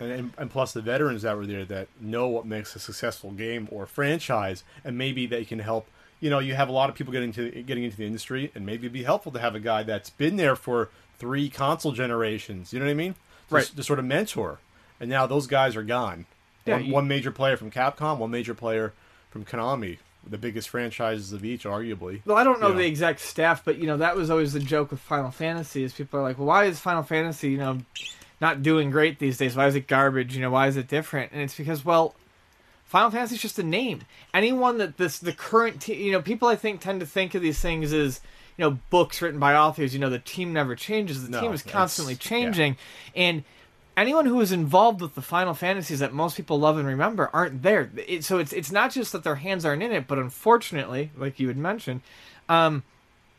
And, 0.00 0.32
and, 0.38 0.50
plus 0.50 0.72
the 0.72 0.80
veterans 0.80 1.22
that 1.22 1.36
were 1.36 1.46
there 1.46 1.64
that 1.64 1.88
know 2.00 2.28
what 2.28 2.46
makes 2.46 2.76
a 2.76 2.78
successful 2.78 3.32
game 3.32 3.66
or 3.72 3.84
franchise, 3.84 4.62
and 4.84 4.96
maybe 4.96 5.26
they 5.26 5.44
can 5.44 5.58
help. 5.58 5.88
You 6.20 6.30
know, 6.30 6.38
you 6.40 6.54
have 6.54 6.68
a 6.68 6.72
lot 6.72 6.88
of 6.90 6.96
people 6.96 7.12
getting 7.12 7.32
to 7.32 7.50
getting 7.62 7.84
into 7.84 7.96
the 7.96 8.06
industry, 8.06 8.50
and 8.54 8.66
maybe 8.66 8.82
it'd 8.86 8.92
be 8.92 9.04
helpful 9.04 9.30
to 9.32 9.38
have 9.38 9.54
a 9.54 9.60
guy 9.60 9.82
that's 9.84 10.10
been 10.10 10.36
there 10.36 10.56
for 10.56 10.88
three 11.18 11.48
console 11.48 11.92
generations. 11.92 12.72
You 12.72 12.78
know 12.80 12.86
what 12.86 12.90
I 12.90 12.94
mean? 12.94 13.14
To, 13.48 13.54
Right. 13.54 13.64
To 13.64 13.82
sort 13.82 13.98
of 13.98 14.04
mentor. 14.04 14.58
And 15.00 15.08
now 15.08 15.26
those 15.26 15.46
guys 15.46 15.76
are 15.76 15.82
gone. 15.84 16.26
Yeah, 16.66 16.74
one, 16.74 16.84
you- 16.84 16.92
one 16.94 17.08
major 17.08 17.30
player 17.30 17.56
from 17.56 17.70
Capcom, 17.70 18.18
one 18.18 18.30
major 18.30 18.52
player 18.54 18.92
from 19.30 19.44
Konami, 19.44 19.98
the 20.28 20.38
biggest 20.38 20.68
franchises 20.68 21.32
of 21.32 21.44
each, 21.44 21.64
arguably. 21.64 22.20
Well, 22.26 22.36
I 22.36 22.42
don't 22.44 22.60
know 22.60 22.70
Yeah. 22.70 22.76
the 22.78 22.86
exact 22.86 23.20
staff, 23.20 23.64
but 23.64 23.78
you 23.78 23.86
know 23.86 23.96
that 23.98 24.16
was 24.16 24.28
always 24.28 24.52
the 24.52 24.60
joke 24.60 24.90
with 24.90 25.00
Final 25.00 25.30
Fantasy. 25.30 25.84
Is 25.84 25.92
people 25.92 26.18
are 26.18 26.22
like, 26.22 26.36
"Well, 26.38 26.48
why 26.48 26.64
is 26.64 26.80
Final 26.80 27.04
Fantasy, 27.04 27.50
you 27.50 27.58
know, 27.58 27.78
not 28.40 28.62
doing 28.62 28.90
great 28.90 29.18
these 29.20 29.38
days? 29.38 29.54
Why 29.56 29.66
is 29.68 29.74
it 29.76 29.86
garbage? 29.86 30.34
You 30.34 30.42
know, 30.42 30.50
why 30.50 30.66
is 30.66 30.76
it 30.76 30.88
different?" 30.88 31.30
And 31.32 31.40
it's 31.42 31.56
because, 31.56 31.84
well, 31.84 32.14
Final 32.88 33.10
Fantasy 33.10 33.34
is 33.36 33.42
just 33.42 33.58
a 33.58 33.62
name. 33.62 34.00
Anyone 34.32 34.78
that 34.78 34.96
this 34.96 35.18
the 35.18 35.32
current, 35.32 35.82
te- 35.82 36.02
you 36.02 36.10
know, 36.10 36.22
people 36.22 36.48
I 36.48 36.56
think 36.56 36.80
tend 36.80 37.00
to 37.00 37.06
think 37.06 37.34
of 37.34 37.42
these 37.42 37.60
things 37.60 37.92
as 37.92 38.20
you 38.56 38.64
know 38.64 38.78
books 38.88 39.20
written 39.20 39.38
by 39.38 39.54
authors. 39.54 39.92
You 39.92 40.00
know, 40.00 40.08
the 40.10 40.18
team 40.18 40.54
never 40.54 40.74
changes. 40.74 41.22
The 41.22 41.30
No, 41.30 41.40
team 41.42 41.52
is 41.52 41.62
constantly 41.62 42.14
yeah. 42.14 42.18
changing, 42.20 42.76
and 43.14 43.44
anyone 43.94 44.24
who 44.24 44.40
is 44.40 44.52
involved 44.52 45.02
with 45.02 45.14
the 45.14 45.20
Final 45.20 45.52
Fantasies 45.52 45.98
that 45.98 46.14
most 46.14 46.34
people 46.36 46.58
love 46.58 46.78
and 46.78 46.86
remember 46.86 47.28
aren't 47.34 47.62
there. 47.62 47.90
It, 48.06 48.24
so 48.24 48.38
it's 48.38 48.54
it's 48.54 48.72
not 48.72 48.90
just 48.90 49.12
that 49.12 49.22
their 49.22 49.34
hands 49.36 49.66
aren't 49.66 49.82
in 49.82 49.92
it, 49.92 50.06
but 50.08 50.18
unfortunately, 50.18 51.10
like 51.14 51.38
you 51.38 51.48
had 51.48 51.58
mentioned, 51.58 52.00
um, 52.48 52.84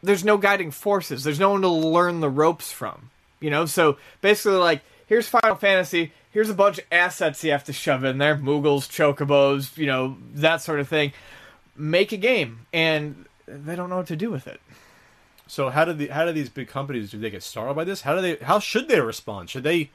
there's 0.03 0.23
no 0.23 0.37
guiding 0.37 0.69
forces. 0.69 1.23
There's 1.23 1.39
no 1.39 1.49
one 1.49 1.61
to 1.61 1.69
learn 1.69 2.19
the 2.19 2.29
ropes 2.29 2.71
from. 2.71 3.09
You 3.39 3.49
know, 3.49 3.65
so 3.65 3.97
basically, 4.21 4.59
like 4.59 4.81
here's 5.07 5.27
Final 5.27 5.55
Fantasy. 5.55 6.11
Here's 6.31 6.50
a 6.50 6.53
bunch 6.53 6.77
of 6.77 6.86
assets 6.91 7.43
you 7.43 7.51
have 7.51 7.63
to 7.65 7.74
shove 7.74 8.03
in 8.03 8.17
there: 8.17 8.36
Moogles, 8.36 8.88
Chocobos, 8.88 9.77
you 9.77 9.88
know, 9.88 10.17
that 10.33 10.62
sort 10.62 10.79
of 10.79 10.88
thing. 10.88 11.12
Make 11.75 12.12
a 12.12 12.17
game, 12.17 12.67
and 12.71 13.25
they 13.48 13.75
don't 13.75 13.89
know 13.89 13.98
what 13.98 14.07
to 14.07 14.15
do 14.15 14.29
with 14.29 14.48
it. 14.48 14.62
So 15.48 15.69
how 15.69 15.86
do 15.86 15.93
the 15.93 16.07
how 16.07 16.25
do 16.25 16.31
these 16.31 16.50
big 16.50 16.67
companies 16.67 17.09
do 17.12 17.17
they 17.17 17.31
get 17.31 17.41
startled 17.41 17.75
by 17.75 17.83
this? 17.83 18.01
How 18.01 18.13
do 18.15 18.21
they 18.21 18.36
how 18.43 18.59
should 18.59 18.88
they 18.88 19.00
respond? 19.01 19.50
Should 19.50 19.63
they 19.63 19.89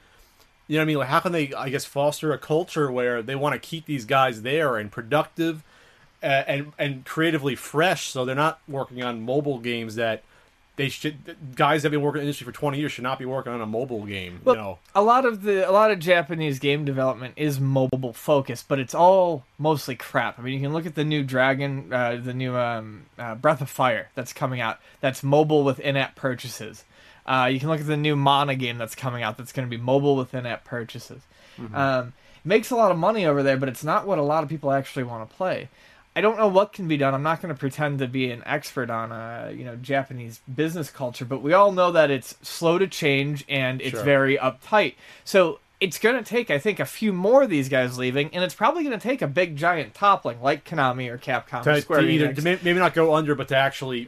You 0.67 0.77
know 0.77 0.79
what 0.79 0.81
I 0.81 0.85
mean? 0.85 0.97
Like, 0.97 1.07
how 1.09 1.19
can 1.19 1.31
they, 1.31 1.53
I 1.53 1.69
guess, 1.69 1.85
foster 1.85 2.33
a 2.33 2.37
culture 2.37 2.91
where 2.91 3.21
they 3.21 3.35
want 3.35 3.53
to 3.53 3.59
keep 3.59 3.85
these 3.85 4.03
guys 4.03 4.41
there 4.41 4.77
and 4.77 4.91
productive 4.91 5.63
uh, 6.23 6.43
and 6.47 6.73
and 6.77 7.05
creatively 7.05 7.55
fresh, 7.55 8.07
so 8.07 8.25
they're 8.25 8.35
not 8.35 8.59
working 8.67 9.03
on 9.03 9.21
mobile 9.21 9.59
games 9.59 9.95
that 9.95 10.23
they 10.77 10.89
should 10.89 11.55
guys 11.55 11.81
that 11.81 11.87
have 11.87 11.91
been 11.91 12.01
working 12.01 12.19
in 12.19 12.25
the 12.25 12.27
industry 12.27 12.45
for 12.45 12.51
20 12.51 12.77
years 12.77 12.91
should 12.91 13.03
not 13.03 13.17
be 13.17 13.25
working 13.25 13.53
on 13.53 13.61
a 13.61 13.65
mobile 13.65 14.05
game. 14.05 14.41
Well, 14.43 14.55
you 14.55 14.61
know, 14.61 14.79
a 14.93 15.01
lot 15.01 15.25
of 15.25 15.43
the 15.43 15.69
a 15.69 15.71
lot 15.71 15.91
of 15.91 15.99
Japanese 15.99 16.59
game 16.59 16.83
development 16.85 17.33
is 17.37 17.59
mobile 17.59 18.13
focused, 18.13 18.67
but 18.67 18.79
it's 18.79 18.93
all 18.93 19.45
mostly 19.57 19.95
crap. 19.95 20.37
I 20.37 20.41
mean, 20.41 20.53
you 20.53 20.59
can 20.59 20.73
look 20.73 20.85
at 20.85 20.95
the 20.95 21.05
new 21.05 21.23
Dragon, 21.23 21.91
uh, 21.93 22.19
the 22.21 22.33
new 22.33 22.55
um, 22.57 23.05
uh, 23.17 23.35
Breath 23.35 23.61
of 23.61 23.69
Fire 23.69 24.09
that's 24.15 24.33
coming 24.33 24.59
out. 24.59 24.79
That's 24.99 25.23
mobile 25.23 25.63
with 25.63 25.79
in-app 25.79 26.15
purchases. 26.15 26.83
Uh, 27.25 27.49
you 27.51 27.59
can 27.59 27.69
look 27.69 27.79
at 27.79 27.87
the 27.87 27.97
new 27.97 28.15
Mana 28.15 28.55
game 28.55 28.77
that's 28.77 28.95
coming 28.95 29.23
out. 29.23 29.37
That's 29.37 29.51
going 29.51 29.67
to 29.67 29.77
be 29.77 29.81
mobile 29.81 30.15
with 30.15 30.33
in-app 30.33 30.63
purchases. 30.65 31.21
Um, 31.73 32.13
makes 32.43 32.69
a 32.69 32.75
lot 32.75 32.91
of 32.91 32.97
money 32.97 33.25
over 33.25 33.41
there, 33.41 33.57
but 33.57 33.69
it's 33.69 33.83
not 33.83 34.05
what 34.05 34.19
a 34.19 34.21
lot 34.23 34.43
of 34.43 34.49
people 34.49 34.71
actually 34.71 35.03
want 35.03 35.27
to 35.27 35.35
play. 35.35 35.69
I 36.15 36.21
don't 36.21 36.37
know 36.37 36.47
what 36.47 36.71
can 36.71 36.87
be 36.87 36.95
done. 36.97 37.13
I'm 37.13 37.23
not 37.23 37.41
going 37.41 37.53
to 37.53 37.59
pretend 37.59 37.99
to 37.99 38.07
be 38.07 38.31
an 38.31 38.41
expert 38.45 38.89
on 38.89 39.11
uh, 39.11 39.51
you 39.55 39.65
know 39.65 39.75
Japanese 39.75 40.39
business 40.53 40.89
culture, 40.89 41.25
but 41.25 41.41
we 41.41 41.53
all 41.53 41.71
know 41.71 41.91
that 41.91 42.09
it's 42.09 42.35
slow 42.41 42.77
to 42.77 42.87
change 42.87 43.43
and 43.49 43.81
it's 43.81 43.91
Sure. 43.91 44.03
very 44.03 44.37
uptight. 44.37 44.95
So 45.25 45.59
it's 45.81 45.99
going 45.99 46.15
to 46.15 46.23
take, 46.23 46.49
I 46.49 46.57
think, 46.57 46.79
a 46.79 46.85
few 46.85 47.11
more 47.11 47.43
of 47.43 47.49
these 47.49 47.67
guys 47.67 47.97
leaving, 47.97 48.29
and 48.33 48.43
it's 48.43 48.55
probably 48.55 48.83
going 48.83 48.97
to 48.97 49.03
take 49.07 49.21
a 49.21 49.27
big 49.27 49.57
giant 49.57 49.93
toppling 49.93 50.41
like 50.41 50.63
Konami 50.63 51.09
or 51.09 51.17
Capcom 51.17 51.61
or 51.61 51.75
to, 51.75 51.81
Square 51.81 52.01
to 52.01 52.07
either 52.09 52.33
to 52.33 52.41
maybe 52.41 52.73
not 52.75 52.93
go 52.93 53.13
under, 53.13 53.35
but 53.35 53.49
to 53.49 53.57
actually 53.57 54.07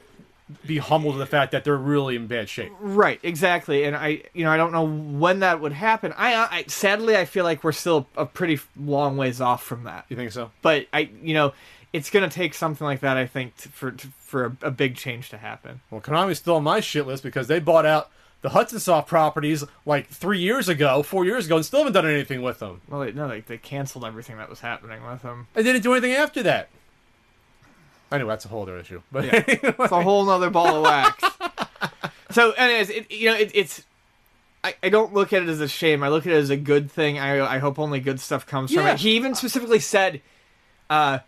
be 0.66 0.78
humble 0.78 1.12
to 1.12 1.18
the 1.18 1.26
fact 1.26 1.52
that 1.52 1.66
they're 1.66 1.76
really 1.76 2.16
in 2.16 2.26
bad 2.28 2.48
shape. 2.48 2.72
Right, 2.80 3.20
exactly, 3.22 3.84
and 3.84 3.98
I, 3.98 4.24
you 4.34 4.46
know, 4.46 4.50
I 4.52 4.56
don't 4.56 4.72
know 4.72 4.88
when 4.88 5.42
that 5.42 5.60
would 5.60 5.74
happen. 5.74 6.14
I, 6.16 6.36
I 6.36 6.64
sadly, 6.68 7.18
I 7.18 7.26
feel 7.26 7.44
like 7.44 7.66
we're 7.66 7.74
still 7.74 8.08
a 8.16 8.26
pretty 8.26 8.60
long 8.78 9.18
ways 9.18 9.42
off 9.42 9.62
from 9.62 9.84
that. 9.84 10.06
You 10.08 10.16
think 10.16 10.32
so? 10.32 10.52
But 10.62 10.88
I, 10.94 11.10
you 11.22 11.34
know, 11.34 11.52
it's 11.94 12.10
going 12.10 12.28
to 12.30 12.34
take 12.34 12.54
something 12.54 12.86
like 12.86 13.00
that, 13.00 13.18
I 13.18 13.26
think, 13.26 13.56
to, 13.58 13.70
for 13.70 13.92
to, 13.92 14.08
for 14.18 14.46
a, 14.46 14.68
a 14.68 14.72
big 14.72 14.96
change 14.96 15.30
to 15.30 15.38
happen. 15.38 15.82
Well, 15.90 16.02
Konami's 16.02 16.38
still 16.40 16.56
on 16.56 16.64
my 16.64 16.80
shit 16.80 17.08
list 17.08 17.24
because 17.24 17.48
they 17.48 17.60
bought 17.60 17.86
out 17.86 18.12
the 18.42 18.50
Hudson 18.50 18.80
Soft 18.80 19.08
properties 19.08 19.64
like 19.86 20.08
three 20.10 20.40
years 20.40 20.70
ago, 20.70 21.02
four 21.04 21.26
years 21.26 21.46
ago, 21.48 21.56
and 21.56 21.66
still 21.66 21.80
haven't 21.80 21.94
done 21.94 22.06
anything 22.08 22.42
with 22.42 22.60
them. 22.60 22.82
Well, 22.88 23.02
they, 23.02 23.12
no, 23.12 23.28
like 23.28 23.48
they 23.48 23.58
canceled 23.58 24.06
everything 24.06 24.38
that 24.38 24.50
was 24.50 24.60
happening 24.60 25.06
with 25.06 25.22
them. 25.22 25.48
And 25.56 25.66
didn't 25.66 25.82
do 25.82 25.94
anything 25.94 26.14
after 26.14 26.44
that. 26.44 26.70
Anyway, 28.12 28.30
that's 28.30 28.46
a 28.46 28.48
whole 28.48 28.62
other 28.64 28.78
issue. 28.78 29.02
But 29.12 29.26
Yeah. 29.26 29.44
It's 29.48 29.92
a 29.92 30.02
whole 30.02 30.30
other 30.30 30.50
ball 30.50 30.78
of 30.78 30.84
wax. 30.84 31.24
so, 32.32 32.52
anyways, 32.52 32.90
it, 32.90 33.12
you 33.12 33.30
know, 33.30 33.36
it, 33.36 33.52
it's. 33.54 33.84
I, 34.64 34.76
I 34.82 34.90
don't 34.90 35.14
look 35.14 35.34
at 35.34 35.44
it 35.44 35.50
as 35.50 35.62
a 35.62 35.68
shame. 35.68 36.04
I 36.04 36.10
look 36.10 36.26
at 36.26 36.34
it 36.34 36.38
as 36.38 36.50
a 36.50 36.58
good 36.58 36.92
thing. 36.92 37.20
I 37.20 37.40
I 37.56 37.58
hope 37.60 37.80
only 37.80 38.00
good 38.00 38.20
stuff 38.20 38.46
comes 38.46 38.74
from 38.74 38.86
it. 38.88 39.00
He 39.00 39.12
even 39.12 39.36
specifically 39.36 39.80
said, 39.80 40.22
uh, 40.90 41.20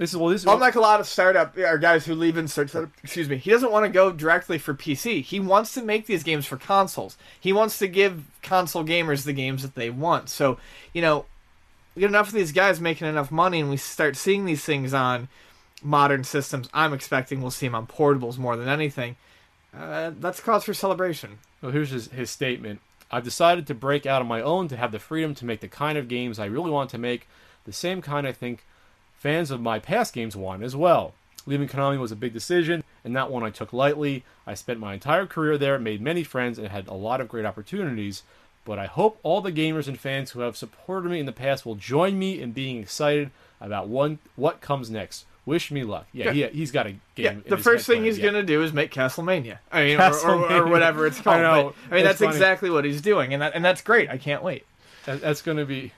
this 0.00 0.12
is 0.12 0.16
well, 0.16 0.30
this 0.30 0.40
is 0.40 0.46
unlike 0.46 0.76
a 0.76 0.80
lot 0.80 0.98
of 0.98 1.06
startup 1.06 1.54
or 1.58 1.76
guys 1.76 2.06
who 2.06 2.14
leave 2.14 2.38
in 2.38 2.48
search. 2.48 2.70
startup, 2.70 2.90
excuse 3.04 3.28
me, 3.28 3.36
he 3.36 3.50
doesn't 3.50 3.70
want 3.70 3.84
to 3.84 3.90
go 3.90 4.10
directly 4.10 4.56
for 4.56 4.72
PC. 4.72 5.22
He 5.22 5.38
wants 5.38 5.74
to 5.74 5.82
make 5.82 6.06
these 6.06 6.22
games 6.22 6.46
for 6.46 6.56
consoles. 6.56 7.18
He 7.38 7.52
wants 7.52 7.78
to 7.80 7.86
give 7.86 8.24
console 8.42 8.82
gamers 8.82 9.26
the 9.26 9.34
games 9.34 9.60
that 9.60 9.74
they 9.74 9.90
want. 9.90 10.30
So, 10.30 10.56
you 10.94 11.02
know, 11.02 11.26
we 11.94 12.00
get 12.00 12.08
enough 12.08 12.28
of 12.28 12.32
these 12.32 12.50
guys 12.50 12.80
making 12.80 13.08
enough 13.08 13.30
money, 13.30 13.60
and 13.60 13.68
we 13.68 13.76
start 13.76 14.16
seeing 14.16 14.46
these 14.46 14.64
things 14.64 14.94
on 14.94 15.28
modern 15.82 16.24
systems. 16.24 16.70
I'm 16.72 16.94
expecting 16.94 17.42
we'll 17.42 17.50
see 17.50 17.66
them 17.66 17.74
on 17.74 17.86
portables 17.86 18.38
more 18.38 18.56
than 18.56 18.68
anything. 18.68 19.16
Uh, 19.76 20.12
that's 20.18 20.40
cause 20.40 20.64
for 20.64 20.72
celebration. 20.72 21.40
Well, 21.60 21.72
here's 21.72 21.90
his, 21.90 22.06
his 22.06 22.30
statement. 22.30 22.80
I've 23.10 23.24
decided 23.24 23.66
to 23.66 23.74
break 23.74 24.06
out 24.06 24.22
on 24.22 24.28
my 24.28 24.40
own 24.40 24.68
to 24.68 24.78
have 24.78 24.92
the 24.92 24.98
freedom 24.98 25.34
to 25.34 25.44
make 25.44 25.60
the 25.60 25.68
kind 25.68 25.98
of 25.98 26.08
games 26.08 26.38
I 26.38 26.46
really 26.46 26.70
want 26.70 26.88
to 26.90 26.98
make, 26.98 27.28
the 27.66 27.72
same 27.74 28.00
kind 28.00 28.26
I 28.26 28.32
think 28.32 28.64
fans 29.20 29.50
of 29.50 29.60
my 29.60 29.78
past 29.78 30.14
games 30.14 30.34
want 30.34 30.64
as 30.64 30.74
well. 30.74 31.12
Leaving 31.46 31.68
Konami 31.68 31.98
was 31.98 32.10
a 32.10 32.16
big 32.16 32.32
decision, 32.32 32.82
and 33.04 33.14
not 33.14 33.30
one 33.30 33.42
I 33.42 33.50
took 33.50 33.72
lightly. 33.72 34.24
I 34.46 34.54
spent 34.54 34.80
my 34.80 34.94
entire 34.94 35.26
career 35.26 35.56
there, 35.56 35.78
made 35.78 36.00
many 36.00 36.24
friends, 36.24 36.58
and 36.58 36.68
had 36.68 36.88
a 36.88 36.94
lot 36.94 37.20
of 37.20 37.28
great 37.28 37.44
opportunities. 37.44 38.22
But 38.64 38.78
I 38.78 38.86
hope 38.86 39.18
all 39.22 39.40
the 39.40 39.52
gamers 39.52 39.88
and 39.88 39.98
fans 39.98 40.30
who 40.30 40.40
have 40.40 40.56
supported 40.56 41.10
me 41.10 41.20
in 41.20 41.26
the 41.26 41.32
past 41.32 41.64
will 41.64 41.76
join 41.76 42.18
me 42.18 42.40
in 42.40 42.52
being 42.52 42.78
excited 42.78 43.30
about 43.60 43.88
one 43.88 44.18
what 44.36 44.60
comes 44.60 44.90
next. 44.90 45.26
Wish 45.46 45.70
me 45.70 45.84
luck. 45.84 46.06
Yeah, 46.12 46.32
he, 46.32 46.46
he's 46.48 46.70
got 46.70 46.86
a 46.86 46.92
game. 47.14 47.42
Yeah, 47.44 47.56
the 47.56 47.56
first 47.56 47.86
thing 47.86 48.04
he's 48.04 48.18
yeah. 48.18 48.26
gonna 48.26 48.42
do 48.42 48.62
is 48.62 48.72
make 48.72 48.90
Castlevania. 48.92 49.58
I 49.72 49.84
mean, 49.84 50.00
or, 50.00 50.14
or, 50.14 50.52
or 50.52 50.66
whatever 50.70 51.06
it's 51.06 51.20
called. 51.20 51.38
I 51.38 51.42
know. 51.42 51.74
But, 51.88 51.92
I 51.92 51.96
mean, 51.96 52.04
that's 52.04 52.18
funny. 52.18 52.32
exactly 52.32 52.70
what 52.70 52.84
he's 52.84 53.00
doing, 53.00 53.32
and 53.32 53.42
that 53.42 53.54
and 53.54 53.64
that's 53.64 53.80
great. 53.80 54.10
I 54.10 54.18
can't 54.18 54.42
wait. 54.42 54.64
That, 55.06 55.20
that's 55.20 55.42
going 55.42 55.56
to 55.56 55.64
be. 55.64 55.92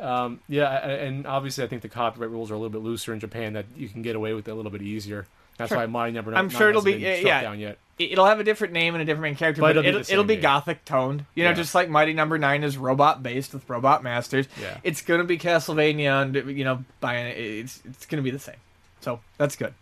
Um, 0.00 0.40
yeah, 0.48 0.70
and 0.88 1.26
obviously, 1.26 1.62
I 1.62 1.66
think 1.66 1.82
the 1.82 1.88
copyright 1.88 2.30
rules 2.30 2.50
are 2.50 2.54
a 2.54 2.56
little 2.56 2.70
bit 2.70 2.82
looser 2.82 3.12
in 3.12 3.20
Japan. 3.20 3.52
That 3.52 3.66
you 3.76 3.88
can 3.88 4.02
get 4.02 4.16
away 4.16 4.32
with 4.32 4.48
it 4.48 4.50
a 4.50 4.54
little 4.54 4.70
bit 4.70 4.82
easier. 4.82 5.26
That's 5.58 5.68
Sure. 5.68 5.76
why 5.78 5.86
my 5.86 6.08
number. 6.10 6.34
I'm 6.34 6.48
sure 6.48 6.70
it'll 6.70 6.80
be- 6.80 6.92
yeah, 6.94 7.42
down 7.42 7.58
yet. 7.60 7.76
It- 7.98 8.12
It'll 8.12 8.24
have 8.24 8.40
a 8.40 8.44
different 8.44 8.72
name 8.72 8.94
and 8.94 9.02
a 9.02 9.04
different 9.04 9.22
main 9.24 9.36
character, 9.36 9.60
But 9.60 9.74
but, 9.74 9.84
it'll 9.84 9.98
be 9.98 10.00
it'll, 10.00 10.12
it'll 10.12 10.24
be 10.24 10.36
gothic 10.36 10.86
toned. 10.86 11.26
You 11.34 11.44
know, 11.44 11.50
Yeah. 11.50 11.54
just 11.56 11.74
like 11.74 11.90
Mighty 11.90 12.14
Number 12.14 12.38
Nine 12.38 12.64
is 12.64 12.78
robot 12.78 13.22
based 13.22 13.52
with 13.52 13.68
Robot 13.68 14.02
Masters. 14.02 14.46
Yeah. 14.58 14.78
It's 14.82 15.02
gonna 15.02 15.24
be 15.24 15.36
Castlevania, 15.36 16.22
and 16.22 16.34
you 16.56 16.64
know, 16.64 16.82
by 17.00 17.16
it's 17.16 17.82
it's 17.84 18.06
gonna 18.06 18.22
be 18.22 18.30
the 18.30 18.38
same. 18.38 18.56
So 19.02 19.20
that's 19.36 19.54
good. 19.54 19.74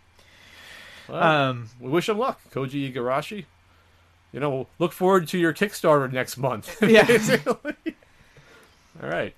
Well, 1.07 1.23
Um, 1.23 1.69
we 1.79 1.89
wish 1.89 2.09
him 2.09 2.17
luck, 2.17 2.41
Koji 2.51 2.93
Igarashi. 2.93 3.45
You 4.33 4.41
know, 4.41 4.67
look 4.79 4.91
forward 4.91 5.29
to 5.29 5.37
your 5.37 5.53
Kickstarter 5.53 6.11
next 6.11 6.37
month. 6.37 6.77
Yeah. 6.81 7.07
All 9.01 9.09
right. 9.09 9.33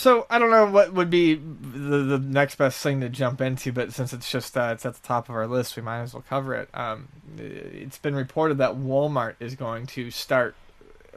So 0.00 0.26
I 0.30 0.38
don't 0.38 0.50
know 0.50 0.64
what 0.64 0.94
would 0.94 1.10
be 1.10 1.34
the, 1.34 1.98
the 1.98 2.18
next 2.18 2.54
best 2.54 2.82
thing 2.82 3.02
to 3.02 3.10
jump 3.10 3.42
into, 3.42 3.70
but 3.70 3.92
since 3.92 4.14
it's 4.14 4.32
just 4.32 4.56
uh, 4.56 4.70
it's 4.72 4.86
at 4.86 4.94
the 4.94 5.06
top 5.06 5.28
of 5.28 5.34
our 5.34 5.46
list, 5.46 5.76
we 5.76 5.82
might 5.82 6.00
as 6.00 6.14
well 6.14 6.24
cover 6.26 6.54
it. 6.54 6.70
Um, 6.72 7.08
it's 7.36 7.98
been 7.98 8.14
reported 8.14 8.56
that 8.58 8.76
Walmart 8.76 9.34
is 9.40 9.56
going 9.56 9.84
to 9.88 10.10
start 10.10 10.54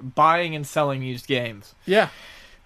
buying 0.01 0.53
and 0.53 0.67
selling 0.67 1.01
used 1.01 1.27
games. 1.27 1.73
Yeah. 1.85 2.09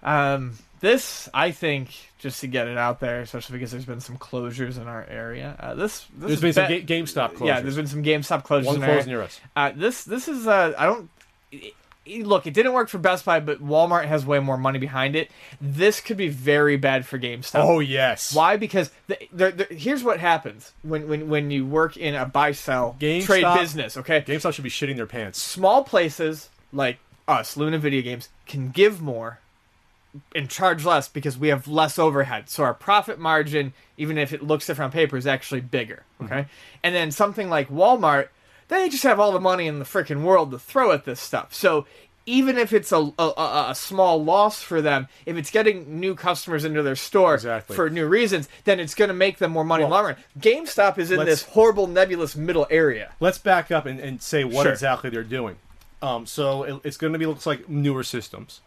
Um, 0.02 0.58
this, 0.80 1.28
I 1.32 1.52
think, 1.52 1.90
just 2.18 2.40
to 2.40 2.48
get 2.48 2.66
it 2.66 2.76
out 2.76 2.98
there, 2.98 3.20
especially 3.20 3.52
because 3.52 3.70
there's 3.70 3.84
been 3.84 4.00
some 4.00 4.18
closures 4.18 4.76
in 4.76 4.88
our 4.88 5.06
area. 5.08 5.54
Uh, 5.60 5.74
this, 5.76 6.04
this 6.16 6.28
There's 6.28 6.40
been 6.40 6.52
some 6.52 6.66
bet- 6.66 6.86
ga- 6.86 7.00
GameStop 7.00 7.34
closures. 7.34 7.46
Yeah, 7.46 7.60
there's 7.60 7.76
been 7.76 7.86
some 7.86 8.02
GameStop 8.02 8.44
closures. 8.44 8.64
one 8.64 8.76
in 8.76 8.82
our 8.82 8.88
closed 8.88 9.08
area. 9.08 9.18
near 9.18 9.22
us. 9.22 9.40
Uh, 9.54 9.70
this 9.76 10.02
this 10.02 10.26
is 10.26 10.48
uh, 10.48 10.74
I 10.76 10.86
don't 10.86 11.08
look. 12.08 12.46
It 12.46 12.54
didn't 12.54 12.72
work 12.72 12.88
for 12.88 12.98
Best 12.98 13.24
Buy, 13.24 13.40
but 13.40 13.62
Walmart 13.62 14.06
has 14.06 14.24
way 14.26 14.38
more 14.40 14.56
money 14.56 14.78
behind 14.78 15.14
it. 15.16 15.30
This 15.60 16.00
could 16.00 16.16
be 16.16 16.28
very 16.28 16.76
bad 16.76 17.06
for 17.06 17.18
GameStop. 17.18 17.60
Oh 17.62 17.80
yes. 17.80 18.34
Why? 18.34 18.56
Because 18.56 18.90
the, 19.06 19.18
the, 19.32 19.50
the, 19.50 19.74
here's 19.74 20.02
what 20.02 20.18
happens 20.20 20.72
when, 20.82 21.08
when 21.08 21.28
when 21.28 21.50
you 21.50 21.66
work 21.66 21.96
in 21.96 22.14
a 22.14 22.26
buy 22.26 22.52
sell 22.52 22.96
GameStop- 22.98 23.24
trade 23.24 23.54
business. 23.58 23.96
Okay, 23.96 24.22
GameStop 24.22 24.54
should 24.54 24.64
be 24.64 24.70
shitting 24.70 24.96
their 24.96 25.06
pants. 25.06 25.40
small 25.40 25.84
places 25.84 26.48
like 26.72 26.98
us, 27.26 27.56
Luna 27.56 27.78
Video 27.78 28.02
Games, 28.02 28.28
can 28.46 28.70
give 28.70 29.00
more 29.00 29.40
and 30.34 30.48
charge 30.48 30.84
less 30.84 31.08
because 31.08 31.36
we 31.36 31.48
have 31.48 31.68
less 31.68 31.98
overhead. 31.98 32.48
So 32.48 32.64
our 32.64 32.74
profit 32.74 33.18
margin, 33.18 33.74
even 33.96 34.16
if 34.18 34.32
it 34.32 34.42
looks 34.42 34.66
different 34.66 34.92
on 34.92 34.92
paper, 34.92 35.16
is 35.16 35.26
actually 35.26 35.60
bigger. 35.60 36.04
Mm-hmm. 36.20 36.32
Okay, 36.32 36.46
and 36.82 36.94
then 36.94 37.10
something 37.10 37.50
like 37.50 37.68
Walmart, 37.68 38.28
they 38.68 38.88
just 38.88 39.02
have 39.02 39.18
all 39.20 39.32
the 39.32 39.40
money 39.40 39.66
in 39.66 39.78
the 39.78 39.84
freaking 39.84 40.22
world 40.22 40.50
to 40.52 40.58
throw 40.58 40.92
at 40.92 41.04
this 41.04 41.20
stuff. 41.20 41.52
So 41.54 41.86
even 42.26 42.58
if 42.58 42.74
it's 42.74 42.92
a, 42.92 43.10
a, 43.18 43.66
a 43.70 43.74
small 43.74 44.22
loss 44.22 44.62
for 44.62 44.82
them, 44.82 45.08
if 45.24 45.36
it's 45.38 45.50
getting 45.50 45.98
new 45.98 46.14
customers 46.14 46.62
into 46.64 46.82
their 46.82 46.94
store 46.96 47.34
Exactly. 47.34 47.74
for 47.74 47.88
new 47.88 48.06
reasons, 48.06 48.48
then 48.64 48.78
it's 48.78 48.94
going 48.94 49.08
to 49.08 49.14
make 49.14 49.38
them 49.38 49.50
more 49.50 49.64
money 49.64 49.82
in 49.82 49.88
the 49.88 49.94
Well, 49.94 50.02
long 50.04 50.12
run. 50.12 50.24
GameStop 50.38 50.98
is 50.98 51.10
in 51.10 51.24
this 51.24 51.42
horrible 51.44 51.86
nebulous 51.86 52.36
middle 52.36 52.66
area. 52.70 53.12
Let's 53.18 53.38
back 53.38 53.70
up 53.70 53.86
and, 53.86 53.98
and 53.98 54.20
say 54.20 54.44
what 54.44 54.64
Sure. 54.64 54.72
exactly 54.72 55.08
they're 55.08 55.22
doing. 55.24 55.56
Um, 56.02 56.26
so 56.26 56.64
it, 56.64 56.80
it's 56.84 56.96
going 56.98 57.14
to 57.14 57.18
be 57.18 57.24
looks 57.24 57.46
like 57.46 57.66
newer 57.68 58.04
systems. 58.04 58.60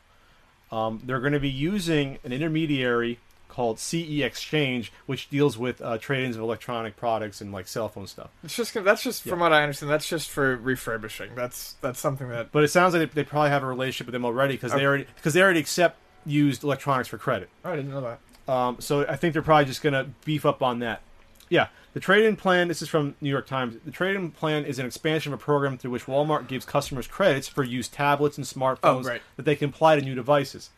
Um, 0.71 1.01
they're 1.05 1.19
going 1.19 1.33
to 1.33 1.39
be 1.39 1.49
using 1.49 2.17
an 2.23 2.31
intermediary 2.33 3.19
called 3.51 3.77
CE 3.77 4.21
Exchange, 4.21 4.91
which 5.05 5.29
deals 5.29 5.57
with 5.57 5.79
uh, 5.81 5.97
trade-ins 5.99 6.35
of 6.35 6.41
electronic 6.41 6.97
products 6.97 7.39
and 7.41 7.51
like 7.51 7.67
cell 7.67 7.87
phone 7.89 8.07
stuff. 8.07 8.29
It's 8.43 8.55
just 8.55 8.73
that's 8.83 9.03
just 9.03 9.21
from 9.23 9.39
what 9.41 9.53
I 9.53 9.61
understand. 9.61 9.91
That's 9.91 10.09
just 10.09 10.29
for 10.31 10.55
refurbishing. 10.57 11.35
That's 11.35 11.73
that's 11.81 11.99
something 11.99 12.29
that 12.29 12.51
But 12.51 12.63
it 12.63 12.69
sounds 12.69 12.95
like 12.95 13.11
they, 13.13 13.21
they 13.23 13.27
probably 13.29 13.49
have 13.51 13.61
a 13.61 13.67
relationship 13.67 14.07
with 14.07 14.13
them 14.13 14.25
already 14.25 14.55
because 14.55 14.71
they 14.73 14.85
already 14.85 15.05
because 15.15 15.33
they 15.35 15.41
already 15.43 15.59
accept 15.59 15.97
used 16.25 16.63
electronics 16.63 17.07
for 17.09 17.17
credit. 17.19 17.49
oh, 17.65 17.71
I 17.71 17.75
didn't 17.75 17.91
know 17.91 18.01
that. 18.01 18.19
Um, 18.51 18.77
so 18.79 19.05
I 19.07 19.15
think 19.15 19.33
they're 19.33 19.41
probably 19.43 19.65
just 19.65 19.81
going 19.83 19.93
to 19.93 20.07
beef 20.25 20.45
up 20.45 20.63
on 20.63 20.79
that. 20.79 21.01
Yeah, 21.49 21.67
the 21.93 21.99
trade-in 21.99 22.37
plan. 22.37 22.69
This 22.69 22.81
is 22.81 22.87
from 22.87 23.15
New 23.21 23.29
York 23.29 23.45
Times. 23.45 23.75
The 23.83 23.91
trade-in 23.91 24.31
plan 24.31 24.63
is 24.65 24.79
an 24.79 24.85
expansion 24.85 25.33
of 25.33 25.39
a 25.39 25.43
program 25.43 25.77
through 25.77 25.91
which 25.91 26.05
Walmart 26.05 26.47
gives 26.47 26.65
customers 26.65 27.07
credits 27.07 27.47
for 27.47 27.63
used 27.63 27.91
tablets 27.93 28.37
and 28.37 28.47
smartphones 28.47 28.79
Oh, 28.83 29.01
right. 29.03 29.21
that 29.35 29.43
they 29.43 29.55
can 29.55 29.69
apply 29.69 29.97
to 29.97 30.01
new 30.01 30.15
devices. 30.15 30.69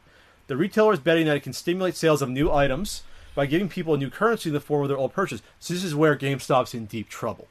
The 0.47 0.57
retailer 0.57 0.93
is 0.93 1.00
betting 1.00 1.25
that 1.27 1.38
it 1.38 1.43
can 1.43 1.53
stimulate 1.53 1.95
sales 1.95 2.21
of 2.21 2.29
new 2.29 2.51
items 2.51 3.03
by 3.35 3.45
giving 3.45 3.69
people 3.69 3.93
a 3.93 3.97
new 3.97 4.09
currency 4.09 4.50
in 4.50 4.53
the 4.53 4.59
form 4.59 4.83
of 4.83 4.89
their 4.89 4.97
old 4.97 5.13
purchase. 5.13 5.41
So 5.59 5.73
this 5.73 5.83
is 5.83 5.95
where 5.95 6.15
GameStop's 6.15 6.73
in 6.73 6.85
deep 6.85 7.09
trouble, 7.09 7.47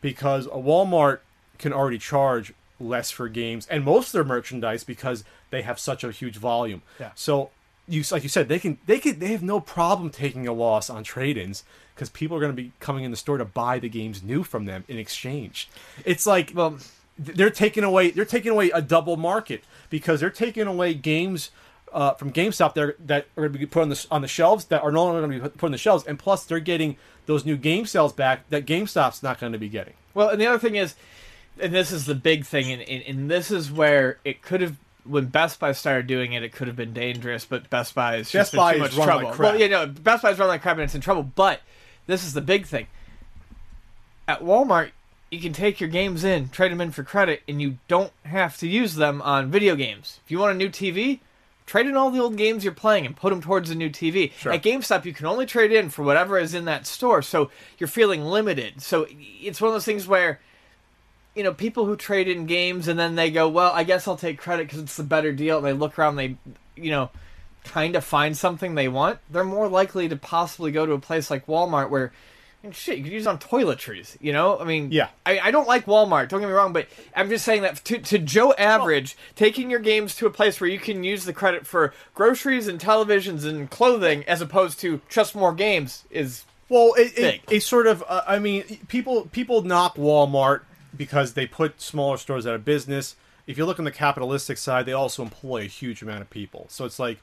because 0.00 0.46
a 0.46 0.50
Walmart 0.50 1.20
can 1.58 1.72
already 1.72 1.98
charge 1.98 2.52
less 2.80 3.10
for 3.10 3.28
games 3.28 3.66
and 3.66 3.84
most 3.84 4.08
of 4.08 4.12
their 4.12 4.24
merchandise 4.24 4.84
because 4.84 5.24
they 5.50 5.62
have 5.62 5.78
such 5.78 6.04
a 6.04 6.12
huge 6.12 6.36
volume. 6.36 6.82
Yeah. 7.00 7.10
So 7.14 7.50
you 7.88 8.04
like 8.10 8.22
you 8.22 8.28
said 8.28 8.48
they 8.48 8.58
can 8.58 8.78
they 8.86 8.98
can 8.98 9.18
they 9.18 9.32
have 9.32 9.42
no 9.42 9.60
problem 9.60 10.10
taking 10.10 10.46
a 10.46 10.52
loss 10.52 10.90
on 10.90 11.02
trade-ins 11.02 11.64
because 11.94 12.08
people 12.10 12.36
are 12.36 12.40
going 12.40 12.52
to 12.52 12.62
be 12.62 12.72
coming 12.80 13.02
in 13.02 13.10
the 13.10 13.16
store 13.16 13.38
to 13.38 13.44
buy 13.44 13.78
the 13.78 13.88
games 13.88 14.22
new 14.22 14.44
from 14.44 14.66
them 14.66 14.84
in 14.88 14.98
exchange. 14.98 15.68
It's 16.04 16.26
like 16.26 16.52
Well, 16.54 16.78
they're 17.18 17.50
taking 17.50 17.82
away 17.82 18.10
they're 18.10 18.24
taking 18.24 18.52
away 18.52 18.70
a 18.70 18.80
double 18.80 19.16
market 19.16 19.64
because 19.90 20.20
they're 20.20 20.30
taking 20.30 20.66
away 20.66 20.94
games 20.94 21.50
uh, 21.92 22.14
from 22.14 22.32
GameStop 22.32 22.74
there 22.74 22.94
that 23.06 23.26
are 23.36 23.42
going 23.42 23.52
to 23.52 23.58
be 23.58 23.66
put 23.66 23.82
on 23.82 23.88
the 23.88 24.06
on 24.10 24.22
the 24.22 24.28
shelves 24.28 24.66
that 24.66 24.82
are 24.82 24.92
no 24.92 25.04
longer 25.04 25.20
going 25.20 25.40
to 25.40 25.48
be 25.48 25.48
put 25.50 25.66
on 25.66 25.72
the 25.72 25.78
shelves, 25.78 26.04
and 26.06 26.18
plus 26.18 26.44
they're 26.44 26.60
getting 26.60 26.96
those 27.26 27.44
new 27.44 27.56
game 27.56 27.86
sales 27.86 28.12
back 28.12 28.48
that 28.50 28.66
GameStop's 28.66 29.22
not 29.22 29.38
going 29.38 29.52
to 29.52 29.58
be 29.58 29.68
getting. 29.68 29.94
Well, 30.14 30.30
and 30.30 30.40
the 30.40 30.46
other 30.46 30.58
thing 30.58 30.76
is, 30.76 30.94
and 31.60 31.74
this 31.74 31.92
is 31.92 32.06
the 32.06 32.14
big 32.14 32.44
thing, 32.44 32.72
and, 32.72 32.82
and, 32.82 33.02
and 33.04 33.30
this 33.30 33.50
is 33.50 33.70
where 33.70 34.18
it 34.24 34.42
could 34.42 34.60
have. 34.60 34.76
When 35.04 35.26
Best 35.26 35.58
Buy 35.58 35.72
started 35.72 36.06
doing 36.06 36.34
it, 36.34 36.42
it 36.42 36.52
could 36.52 36.66
have 36.66 36.76
been 36.76 36.92
dangerous, 36.92 37.46
but 37.46 37.70
Best 37.70 37.94
Buy 37.94 38.16
is 38.16 38.26
Best 38.26 38.32
just 38.32 38.54
Buy 38.54 38.74
too 38.74 38.80
much 38.80 38.92
trouble. 38.94 39.30
like. 39.30 39.38
Well, 39.38 39.58
you 39.58 39.68
know, 39.68 39.86
Best 39.86 40.22
Buy's 40.22 40.38
run 40.38 40.48
like 40.48 40.60
crap 40.60 40.76
and 40.76 40.84
it's 40.84 40.94
in 40.94 41.00
trouble. 41.00 41.22
But 41.22 41.62
this 42.06 42.26
is 42.26 42.34
the 42.34 42.42
big 42.42 42.66
thing. 42.66 42.88
At 44.26 44.42
Walmart, 44.42 44.90
you 45.30 45.40
can 45.40 45.52
take 45.52 45.80
your 45.80 45.88
games 45.88 46.24
in, 46.24 46.48
trade 46.48 46.72
them 46.72 46.80
in 46.80 46.90
for 46.90 47.02
credit, 47.02 47.42
and 47.48 47.60
you 47.60 47.78
don't 47.88 48.12
have 48.24 48.56
to 48.58 48.68
use 48.68 48.96
them 48.96 49.22
on 49.22 49.50
video 49.50 49.76
games. 49.76 50.20
If 50.24 50.30
you 50.30 50.38
want 50.38 50.52
a 50.52 50.58
new 50.58 50.68
TV, 50.68 51.20
trade 51.68 51.86
in 51.86 51.96
all 51.96 52.10
the 52.10 52.20
old 52.20 52.36
games 52.36 52.64
you're 52.64 52.72
playing 52.72 53.06
and 53.06 53.14
put 53.14 53.30
them 53.30 53.40
towards 53.40 53.70
a 53.70 53.74
new 53.74 53.90
TV. 53.90 54.32
Sure. 54.32 54.52
At 54.52 54.62
GameStop, 54.62 55.04
you 55.04 55.12
can 55.12 55.26
only 55.26 55.46
trade 55.46 55.70
in 55.70 55.90
for 55.90 56.02
whatever 56.02 56.38
is 56.38 56.54
in 56.54 56.64
that 56.64 56.86
store, 56.86 57.22
so 57.22 57.50
you're 57.78 57.88
feeling 57.88 58.22
limited. 58.24 58.82
So 58.82 59.06
it's 59.10 59.60
one 59.60 59.68
of 59.68 59.74
those 59.74 59.84
things 59.84 60.08
where 60.08 60.40
you 61.38 61.44
know, 61.44 61.54
people 61.54 61.86
who 61.86 61.94
trade 61.94 62.26
in 62.26 62.46
games 62.46 62.88
and 62.88 62.98
then 62.98 63.14
they 63.14 63.30
go, 63.30 63.48
well, 63.48 63.70
I 63.72 63.84
guess 63.84 64.08
I'll 64.08 64.16
take 64.16 64.38
credit 64.38 64.66
because 64.66 64.80
it's 64.80 64.96
the 64.96 65.04
better 65.04 65.30
deal. 65.30 65.58
And 65.58 65.66
they 65.66 65.72
look 65.72 65.96
around, 65.96 66.16
they, 66.16 66.36
you 66.74 66.90
know, 66.90 67.10
kind 67.62 67.94
of 67.94 68.04
find 68.04 68.36
something 68.36 68.74
they 68.74 68.88
want. 68.88 69.20
They're 69.30 69.44
more 69.44 69.68
likely 69.68 70.08
to 70.08 70.16
possibly 70.16 70.72
go 70.72 70.84
to 70.84 70.94
a 70.94 70.98
place 70.98 71.30
like 71.30 71.46
Walmart 71.46 71.90
where, 71.90 72.12
shit, 72.72 72.98
you 72.98 73.04
could 73.04 73.12
use 73.12 73.26
on 73.26 73.38
toiletries. 73.38 74.16
You 74.20 74.32
know, 74.32 74.58
I 74.58 74.64
mean, 74.64 74.90
Yeah. 74.90 75.08
I, 75.24 75.38
I 75.40 75.50
don't 75.50 75.68
like 75.68 75.86
Walmart. 75.86 76.28
Don't 76.28 76.40
get 76.40 76.46
me 76.46 76.52
wrong, 76.52 76.72
but 76.72 76.86
I'm 77.14 77.28
just 77.28 77.44
saying 77.44 77.62
that 77.62 77.84
to, 77.84 77.98
to 77.98 78.18
Joe 78.18 78.52
Average, 78.58 79.16
taking 79.36 79.70
your 79.70 79.80
games 79.80 80.14
to 80.16 80.26
a 80.26 80.30
place 80.30 80.60
where 80.60 80.70
you 80.70 80.78
can 80.78 81.04
use 81.04 81.24
the 81.24 81.32
credit 81.32 81.66
for 81.66 81.92
groceries 82.14 82.68
and 82.68 82.80
televisions 82.80 83.44
and 83.44 83.70
clothing 83.70 84.24
as 84.24 84.40
opposed 84.40 84.80
to 84.80 85.00
just 85.08 85.34
more 85.34 85.52
games 85.52 86.04
is 86.10 86.44
Well, 86.68 86.94
it, 86.96 87.40
it, 87.50 87.60
sort 87.62 87.86
of. 87.86 88.04
Uh, 88.06 88.22
I 88.26 88.38
mean, 88.38 88.64
people 88.88 89.26
people 89.32 89.62
knock 89.62 89.96
Walmart 89.96 90.62
because 90.96 91.34
they 91.34 91.46
put 91.46 91.80
smaller 91.80 92.16
stores 92.16 92.46
out 92.46 92.54
of 92.54 92.64
business. 92.64 93.16
If 93.46 93.56
you 93.56 93.64
look 93.64 93.78
on 93.78 93.84
the 93.84 93.90
capitalistic 93.90 94.58
side, 94.58 94.84
they 94.84 94.92
also 94.92 95.22
employ 95.22 95.62
a 95.62 95.66
huge 95.66 96.02
amount 96.02 96.20
of 96.20 96.28
people. 96.30 96.66
So 96.68 96.84
it's 96.84 96.98
like 96.98 97.18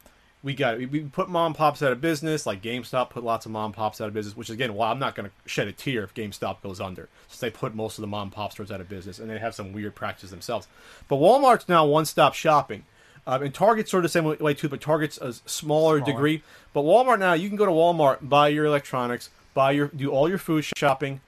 we 0.45 0.53
got 0.53 0.77
we 0.77 1.01
put 1.01 1.27
mom 1.27 1.55
pops 1.55 1.81
out 1.81 1.91
of 1.91 1.99
business, 1.99 2.45
like 2.45 2.61
GameStop 2.61 3.09
put 3.09 3.23
lots 3.23 3.47
of 3.47 3.51
mom 3.51 3.73
pops 3.73 3.99
out 3.99 4.07
of 4.07 4.13
business. 4.13 4.37
Which 4.37 4.51
again, 4.51 4.75
well, 4.75 4.91
I'm 4.91 4.99
not 4.99 5.15
going 5.15 5.27
to 5.27 5.49
shed 5.49 5.67
a 5.67 5.71
tear 5.71 6.03
if 6.03 6.13
GameStop 6.13 6.61
goes 6.61 6.79
under, 6.79 7.09
since 7.27 7.39
they 7.39 7.49
put 7.49 7.73
most 7.73 7.97
of 7.97 8.03
the 8.03 8.07
mom 8.07 8.29
pop 8.29 8.51
stores 8.51 8.71
out 8.71 8.79
of 8.79 8.87
business, 8.87 9.17
and 9.17 9.27
they 9.27 9.39
have 9.39 9.55
some 9.55 9.73
weird 9.73 9.95
practices 9.95 10.29
themselves. 10.29 10.67
But 11.07 11.15
Walmart's 11.15 11.67
now 11.67 11.87
one 11.87 12.05
stop 12.05 12.35
shopping. 12.35 12.85
Um, 13.25 13.41
and 13.41 13.53
Target's 13.55 13.89
sort 13.89 14.05
of 14.05 14.11
the 14.11 14.13
same 14.13 14.37
way 14.39 14.53
too, 14.53 14.69
but 14.69 14.81
Target's 14.81 15.17
a 15.17 15.33
smaller, 15.33 15.99
degree. 15.99 16.43
But 16.73 16.81
Walmart 16.81 17.17
now, 17.17 17.33
you 17.33 17.47
can 17.47 17.57
go 17.57 17.65
to 17.65 17.71
Walmart, 17.71 18.29
buy 18.29 18.49
your 18.49 18.65
electronics, 18.65 19.31
buy 19.55 19.71
your 19.71 19.87
do 19.87 20.11
all 20.11 20.29
your 20.29 20.37
food 20.37 20.63
shopping. 20.77 21.21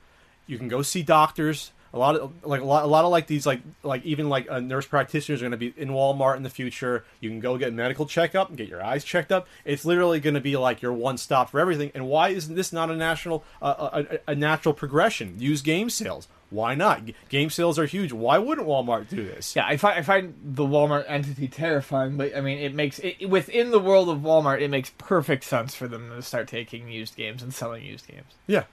You 0.45 0.59
can 0.59 0.67
go 0.67 0.83
see 0.83 1.01
doctors. 1.01 1.71
A 1.97 1.99
lot 1.99 2.15
of 2.15 2.31
like 2.45 2.61
a 2.61 2.63
lot, 2.63 2.83
a 2.83 2.87
lot 2.87 3.05
of 3.05 3.11
like 3.11 3.25
these 3.25 3.47
like 3.47 3.61
like 3.81 4.05
even 4.05 4.29
like 4.29 4.49
uh, 4.49 4.59
nurse 4.59 4.85
practitioners 4.85 5.41
are 5.41 5.45
going 5.45 5.51
to 5.51 5.57
be 5.57 5.73
in 5.75 5.89
Walmart 5.89 6.37
in 6.37 6.43
the 6.43 6.49
future. 6.49 7.03
You 7.19 7.29
can 7.29 7.39
go 7.39 7.57
get 7.57 7.69
a 7.69 7.71
medical 7.71 8.05
checkup 8.05 8.49
and 8.49 8.57
get 8.57 8.67
your 8.67 8.83
eyes 8.83 9.03
checked 9.03 9.31
up. 9.31 9.47
It's 9.65 9.83
literally 9.83 10.19
going 10.19 10.35
to 10.35 10.41
be 10.41 10.55
like 10.57 10.81
your 10.81 10.93
one 10.93 11.17
stop 11.17 11.49
for 11.49 11.59
everything. 11.59 11.91
And 11.95 12.07
why 12.07 12.29
isn't 12.29 12.53
this 12.53 12.71
not 12.71 12.91
a 12.91 12.95
national 12.95 13.43
uh, 13.61 14.03
a, 14.27 14.31
a 14.31 14.35
natural 14.35 14.75
progression? 14.75 15.39
Use 15.39 15.63
game 15.63 15.89
sales. 15.89 16.27
Why 16.49 16.75
not? 16.75 17.01
Game 17.27 17.49
sales 17.49 17.77
are 17.77 17.85
huge. 17.85 18.13
Why 18.13 18.37
wouldn't 18.37 18.67
Walmart 18.67 19.09
do 19.09 19.25
this? 19.25 19.55
Yeah, 19.55 19.65
I 19.65 19.75
find 19.75 19.99
I 19.99 20.01
find 20.01 20.33
the 20.41 20.63
Walmart 20.63 21.05
entity 21.07 21.47
terrifying, 21.47 22.15
but 22.15 22.35
I 22.37 22.41
mean, 22.41 22.59
it 22.59 22.73
makes 22.73 22.99
it 22.99 23.27
within 23.27 23.71
the 23.71 23.79
world 23.79 24.07
of 24.07 24.19
Walmart, 24.19 24.61
it 24.61 24.69
makes 24.69 24.91
perfect 24.97 25.43
sense 25.43 25.75
for 25.75 25.87
them 25.87 26.09
to 26.09 26.21
start 26.21 26.47
taking 26.47 26.87
used 26.89 27.17
games 27.17 27.43
and 27.43 27.53
selling 27.53 27.83
used 27.83 28.07
games. 28.07 28.35
Yeah. 28.45 28.63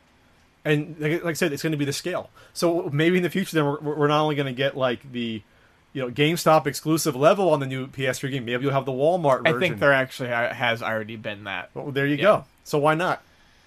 And 0.65 0.97
like, 0.99 1.23
like 1.25 1.31
I 1.33 1.35
said, 1.35 1.53
it's 1.53 1.63
going 1.63 1.73
to 1.73 1.79
be 1.79 1.85
the 1.85 1.93
scale. 1.93 2.31
So 2.53 2.89
maybe 2.93 3.19
in 3.19 3.23
the 3.23 3.31
future, 3.31 3.55
then 3.57 3.65
we're, 3.67 3.81
we're 3.81 4.09
not 4.09 4.23
only 4.23 4.35
going 4.35 4.47
to 4.47 4.53
get 4.53 4.77
like 4.77 5.13
the, 5.13 5.43
you 5.93 6.03
know, 6.03 6.11
GameStop 6.11 6.67
exclusive 6.67 7.15
level 7.15 7.51
on 7.51 7.61
the 7.61 7.67
new 7.67 7.87
PS3 7.87 8.31
game. 8.31 8.45
Maybe 8.47 8.65
you'll 8.65 8.73
have 8.73 8.87
the 8.87 8.93
Walmart 8.93 9.43
version. 9.45 9.57
I 9.57 9.61
think 9.61 9.79
there 9.79 9.93
actually 9.93 10.31
has 10.31 10.83
already 10.83 11.17
been 11.17 11.45
that. 11.45 11.71
Well, 11.75 11.91
there 11.91 12.07
you 12.07 12.17
Yeah. 12.17 12.23
go. 12.23 12.45
So 12.65 12.79
why 12.79 12.95
not? 12.95 13.23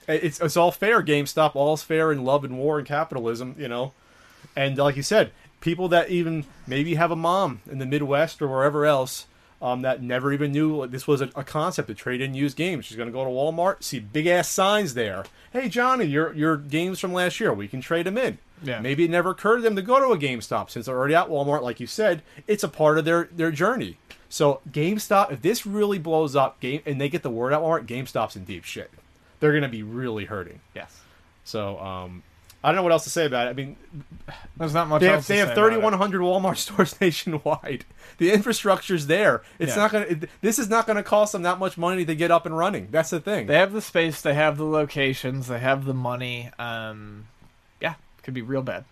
It's 0.07 0.39
it's 0.39 0.57
all 0.57 0.71
fair. 0.71 1.03
GameStop, 1.03 1.55
all's 1.55 1.83
fair 1.83 2.11
in 2.11 2.23
love 2.23 2.43
and 2.43 2.57
war 2.57 2.79
and 2.79 2.87
capitalism. 2.87 3.55
You 3.59 3.67
know, 3.67 3.93
and 4.55 4.75
like 4.77 4.95
you 4.95 5.03
said, 5.03 5.31
people 5.61 5.87
that 5.89 6.09
even 6.09 6.45
maybe 6.65 6.95
have 6.95 7.11
a 7.11 7.15
mom 7.15 7.61
in 7.69 7.77
the 7.77 7.85
Midwest 7.85 8.41
or 8.41 8.47
wherever 8.47 8.85
else. 8.85 9.26
Um, 9.59 9.81
that 9.81 10.03
never 10.03 10.31
even 10.31 10.51
knew 10.51 10.85
this 10.85 11.07
was 11.07 11.19
a, 11.19 11.29
a 11.35 11.43
concept 11.43 11.87
to 11.87 11.95
trade 11.95 12.21
in 12.21 12.35
used 12.35 12.55
games. 12.55 12.85
She's 12.85 12.95
going 12.95 13.09
to 13.09 13.13
go 13.13 13.23
to 13.23 13.29
Walmart, 13.29 13.81
see 13.81 13.99
big 13.99 14.27
ass 14.27 14.47
signs 14.49 14.93
there. 14.93 15.25
Hey 15.51 15.67
Johnny, 15.67 16.05
your 16.05 16.31
your 16.33 16.57
games 16.57 16.99
from 16.99 17.11
last 17.11 17.39
year, 17.39 17.51
we 17.51 17.67
can 17.67 17.81
trade 17.81 18.05
them 18.05 18.17
in. 18.19 18.37
Yeah. 18.61 18.79
Maybe 18.79 19.05
it 19.05 19.09
never 19.11 19.31
occurred 19.31 19.57
to 19.57 19.61
them 19.63 19.75
to 19.75 19.81
go 19.81 19.99
to 19.99 20.11
a 20.11 20.17
GameStop 20.17 20.69
since 20.69 20.85
they're 20.85 20.97
already 20.97 21.15
at 21.15 21.27
Walmart, 21.27 21.61
like 21.61 21.79
you 21.79 21.87
said. 21.87 22.21
It's 22.45 22.63
a 22.63 22.67
part 22.67 22.97
of 22.99 23.05
their 23.05 23.29
their 23.31 23.51
journey. 23.51 23.97
So 24.29 24.61
GameStop, 24.69 25.31
if 25.31 25.41
this 25.41 25.65
really 25.65 25.97
blows 25.97 26.35
up, 26.35 26.59
game 26.59 26.81
and 26.85 26.99
they 27.01 27.09
get 27.09 27.23
the 27.23 27.29
word 27.29 27.53
out 27.53 27.63
Walmart, 27.63 27.87
GameStop's 27.87 28.35
in 28.35 28.43
deep 28.45 28.63
shit. 28.63 28.91
They're 29.39 29.51
going 29.51 29.63
to 29.63 29.69
be 29.69 29.83
really 29.83 30.25
hurting. 30.25 30.59
Yes, 30.75 30.99
So 31.43 31.79
um, 31.79 32.23
I 32.67 32.71
don't 32.71 32.75
know 32.77 32.83
what 32.83 32.91
else 32.91 33.05
to 33.05 33.09
say 33.09 33.25
about 33.25 33.47
it. 33.47 33.51
I 33.51 33.53
mean, 33.53 33.77
there's 34.57 34.73
not 34.73 34.89
much. 34.89 34.99
they 35.01 35.07
else 35.07 35.15
have 35.15 35.23
to 35.23 35.27
they 35.29 35.33
say 35.35 35.39
have 35.39 35.57
about 35.57 35.67
it. 35.67 35.75
3,100 35.75 36.19
Walmart 36.21 36.57
stores 36.65 36.99
nationwide. 36.99 37.85
The 38.17 38.31
infrastructure's 38.33 39.07
there. 39.07 39.41
It's 39.57 39.75
Yeah. 39.75 39.83
not 39.83 39.91
going 39.91 40.19
to. 40.21 40.27
This 40.41 40.59
is 40.59 40.67
not 40.69 40.85
going 40.85 40.97
to 40.97 41.03
cost 41.03 41.31
them 41.31 41.43
that 41.43 41.59
much 41.59 41.77
money 41.77 42.03
to 42.03 42.15
get 42.15 42.29
up 42.29 42.45
and 42.45 42.57
running. 42.57 42.89
That's 42.91 43.09
the 43.11 43.19
thing. 43.21 43.47
They 43.47 43.55
have 43.55 43.71
the 43.71 43.81
space, 43.81 44.21
they 44.21 44.33
have 44.33 44.57
the 44.57 44.65
locations, 44.65 45.47
they 45.47 45.59
have 45.59 45.85
the 45.85 45.93
money. 45.93 46.49
Um, 46.59 47.27
yeah, 47.79 47.93
could 48.23 48.33
be 48.33 48.41
real 48.41 48.63
bad. 48.63 48.83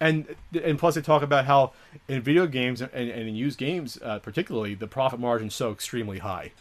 and 0.00 0.36
and 0.62 0.78
plus 0.78 0.94
they 0.94 1.00
talk 1.00 1.22
about 1.22 1.44
how 1.46 1.72
in 2.06 2.20
video 2.22 2.46
games 2.46 2.80
and, 2.80 2.92
and 2.92 3.10
in 3.10 3.34
used 3.34 3.58
games 3.58 3.98
uh, 4.04 4.18
particularly 4.18 4.74
the 4.74 4.86
profit 4.86 5.18
margin's 5.18 5.54
so 5.54 5.72
extremely 5.72 6.18
high 6.18 6.52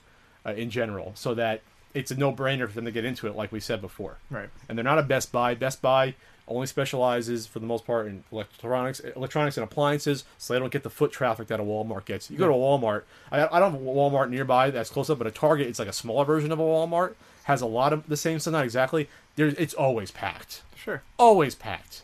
uh, 0.45 0.53
in 0.53 0.69
general 0.71 1.11
so 1.15 1.33
that 1.35 1.61
it's 1.93 2.11
a 2.11 2.15
no-brainer 2.15 2.67
for 2.67 2.73
them 2.75 2.85
to 2.85 2.91
get 2.91 3.05
into 3.05 3.27
it 3.27 3.35
like 3.35 3.51
we 3.51 3.59
said 3.59 3.81
before 3.81 4.17
Right. 4.29 4.49
and 4.69 4.77
they're 4.77 4.83
not 4.83 4.99
a 4.99 5.03
best 5.03 5.31
buy 5.31 5.55
best 5.55 5.81
buy 5.81 6.15
only 6.49 6.67
specializes 6.67 7.45
for 7.45 7.59
the 7.59 7.65
most 7.65 7.85
part 7.85 8.07
in 8.07 8.23
electronics 8.31 8.99
electronics 8.99 9.57
and 9.57 9.63
appliances 9.63 10.23
so 10.37 10.53
they 10.53 10.59
don't 10.59 10.71
get 10.71 10.83
the 10.83 10.89
foot 10.89 11.11
traffic 11.11 11.47
that 11.47 11.59
a 11.59 11.63
walmart 11.63 12.05
gets 12.05 12.29
you 12.31 12.37
go 12.37 12.47
to 12.47 12.53
a 12.53 12.55
walmart 12.55 13.03
I, 13.31 13.45
I 13.47 13.59
don't 13.59 13.71
have 13.73 13.81
a 13.81 13.83
walmart 13.85 14.29
nearby 14.29 14.69
that's 14.71 14.89
close 14.89 15.09
up 15.09 15.17
but 15.17 15.27
a 15.27 15.31
target 15.31 15.67
it's 15.67 15.79
like 15.79 15.87
a 15.89 15.93
smaller 15.93 16.23
version 16.25 16.51
of 16.51 16.59
a 16.59 16.63
walmart 16.63 17.15
has 17.45 17.61
a 17.61 17.65
lot 17.65 17.91
of 17.93 18.07
the 18.07 18.17
same 18.17 18.39
stuff 18.39 18.51
not 18.53 18.63
exactly 18.63 19.09
There's, 19.35 19.53
it's 19.55 19.73
always 19.73 20.11
packed 20.11 20.61
Sure. 20.75 21.01
always 21.19 21.53
packed. 21.55 22.03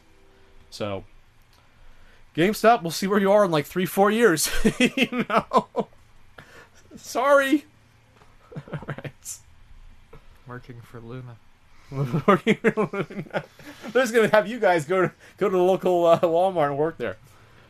So, 0.69 1.05
GameStop, 2.35 2.81
we'll 2.81 2.91
see 2.91 3.07
where 3.07 3.19
you 3.19 3.31
are 3.31 3.45
in 3.45 3.51
like 3.51 3.65
three, 3.65 3.85
four 3.85 4.09
years. 4.11 4.49
you 4.79 5.25
know, 5.29 5.87
sorry. 6.97 7.65
All 8.55 8.79
right. 8.87 9.37
Working 12.27 12.55
for 12.55 12.73
Luna. 12.75 13.43
They're 13.91 14.03
just 14.03 14.13
gonna 14.13 14.29
have 14.29 14.47
you 14.47 14.59
guys 14.59 14.85
go 14.85 15.01
to 15.03 15.11
go 15.37 15.49
to 15.49 15.55
the 15.55 15.61
local 15.63 16.05
uh, 16.05 16.19
Walmart 16.19 16.67
and 16.69 16.77
work 16.77 16.97
there. 16.97 17.17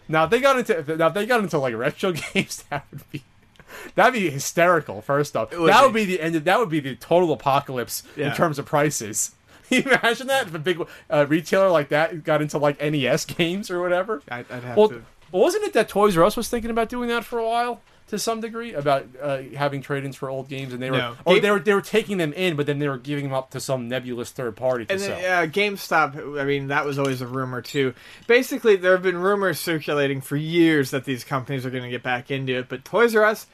Now, 0.08 0.26
if 0.26 0.30
they 0.30 0.40
got 0.40 0.58
into 0.60 0.96
now 0.98 1.08
if 1.08 1.14
they 1.14 1.26
got 1.26 1.42
into 1.42 1.58
like 1.58 1.76
retro 1.76 2.12
games, 2.34 2.64
that 2.70 2.86
would 2.92 3.10
be 3.12 3.24
that'd 3.96 4.14
be 4.14 4.30
hysterical. 4.30 5.02
First 5.02 5.36
off, 5.36 5.52
would 5.58 5.70
that 5.70 5.82
be. 5.82 5.86
would 5.86 5.94
be 5.94 6.06
the 6.06 6.22
end. 6.22 6.36
Of, 6.36 6.44
that 6.46 6.60
would 6.60 6.70
be 6.70 6.80
the 6.80 6.96
total 6.96 7.32
apocalypse 7.34 8.04
in 8.16 8.32
terms 8.34 8.60
of 8.60 8.66
prices. 8.66 9.36
Can 9.70 9.84
you 9.84 9.92
imagine 9.92 10.28
that 10.28 10.48
if 10.48 10.54
a 10.54 10.60
big 10.60 10.86
uh, 11.10 11.26
retailer 11.28 11.70
like 11.70 11.90
that 11.90 12.24
got 12.24 12.42
into 12.42 12.58
like 12.58 12.80
NES 12.82 13.26
games 13.26 13.72
or 13.72 13.82
whatever? 13.82 14.22
I'd, 14.30 14.46
I'd 14.52 14.64
have 14.64 14.78
Well, 14.78 14.90
to. 14.90 15.04
wasn't 15.32 15.64
it 15.64 15.74
that 15.74 15.90
Toys 15.90 16.16
R 16.16 16.24
Us 16.24 16.38
was 16.38 16.48
thinking 16.50 16.70
about 16.70 16.90
doing 16.90 17.10
that 17.10 17.24
for 17.26 17.40
a 17.40 17.46
while 17.46 17.82
to 18.14 18.20
some 18.20 18.40
degree 18.42 18.74
about 18.74 19.06
uh, 19.22 19.40
having 19.56 19.82
trade-ins 19.82 20.16
for 20.16 20.30
old 20.30 20.48
games, 20.48 20.72
and 20.74 20.82
they 20.82 20.90
were 20.90 20.98
No. 20.98 21.16
or 21.26 21.34
Game- 21.36 21.44
they 21.44 21.52
were 21.52 21.60
they 21.60 21.74
were 21.74 21.82
taking 21.82 22.18
them 22.18 22.32
in, 22.34 22.56
but 22.56 22.66
then 22.66 22.80
they 22.80 22.88
were 22.88 22.98
giving 22.98 23.26
them 23.26 23.34
up 23.34 23.50
to 23.52 23.60
some 23.60 23.88
nebulous 23.90 24.32
third 24.32 24.56
party 24.56 24.86
to 24.86 24.92
And 24.94 25.02
sell. 25.02 25.20
then, 25.20 25.44
uh, 25.44 25.52
GameStop, 25.52 26.40
I 26.40 26.46
mean, 26.46 26.68
that 26.68 26.86
was 26.86 26.98
always 26.98 27.20
a 27.22 27.28
rumor 27.28 27.62
too. 27.62 27.94
Basically, 28.28 28.76
there 28.78 28.94
have 28.94 29.04
been 29.04 29.18
rumors 29.18 29.60
circulating 29.60 30.22
for 30.22 30.36
years 30.38 30.92
that 30.92 31.04
these 31.06 31.24
companies 31.24 31.66
are 31.66 31.70
going 31.70 31.84
to 31.84 31.90
get 31.90 32.02
back 32.04 32.32
into 32.32 32.54
it, 32.58 32.70
but 32.70 32.86
Toys 32.86 33.16
R 33.16 33.26
Us, 33.26 33.46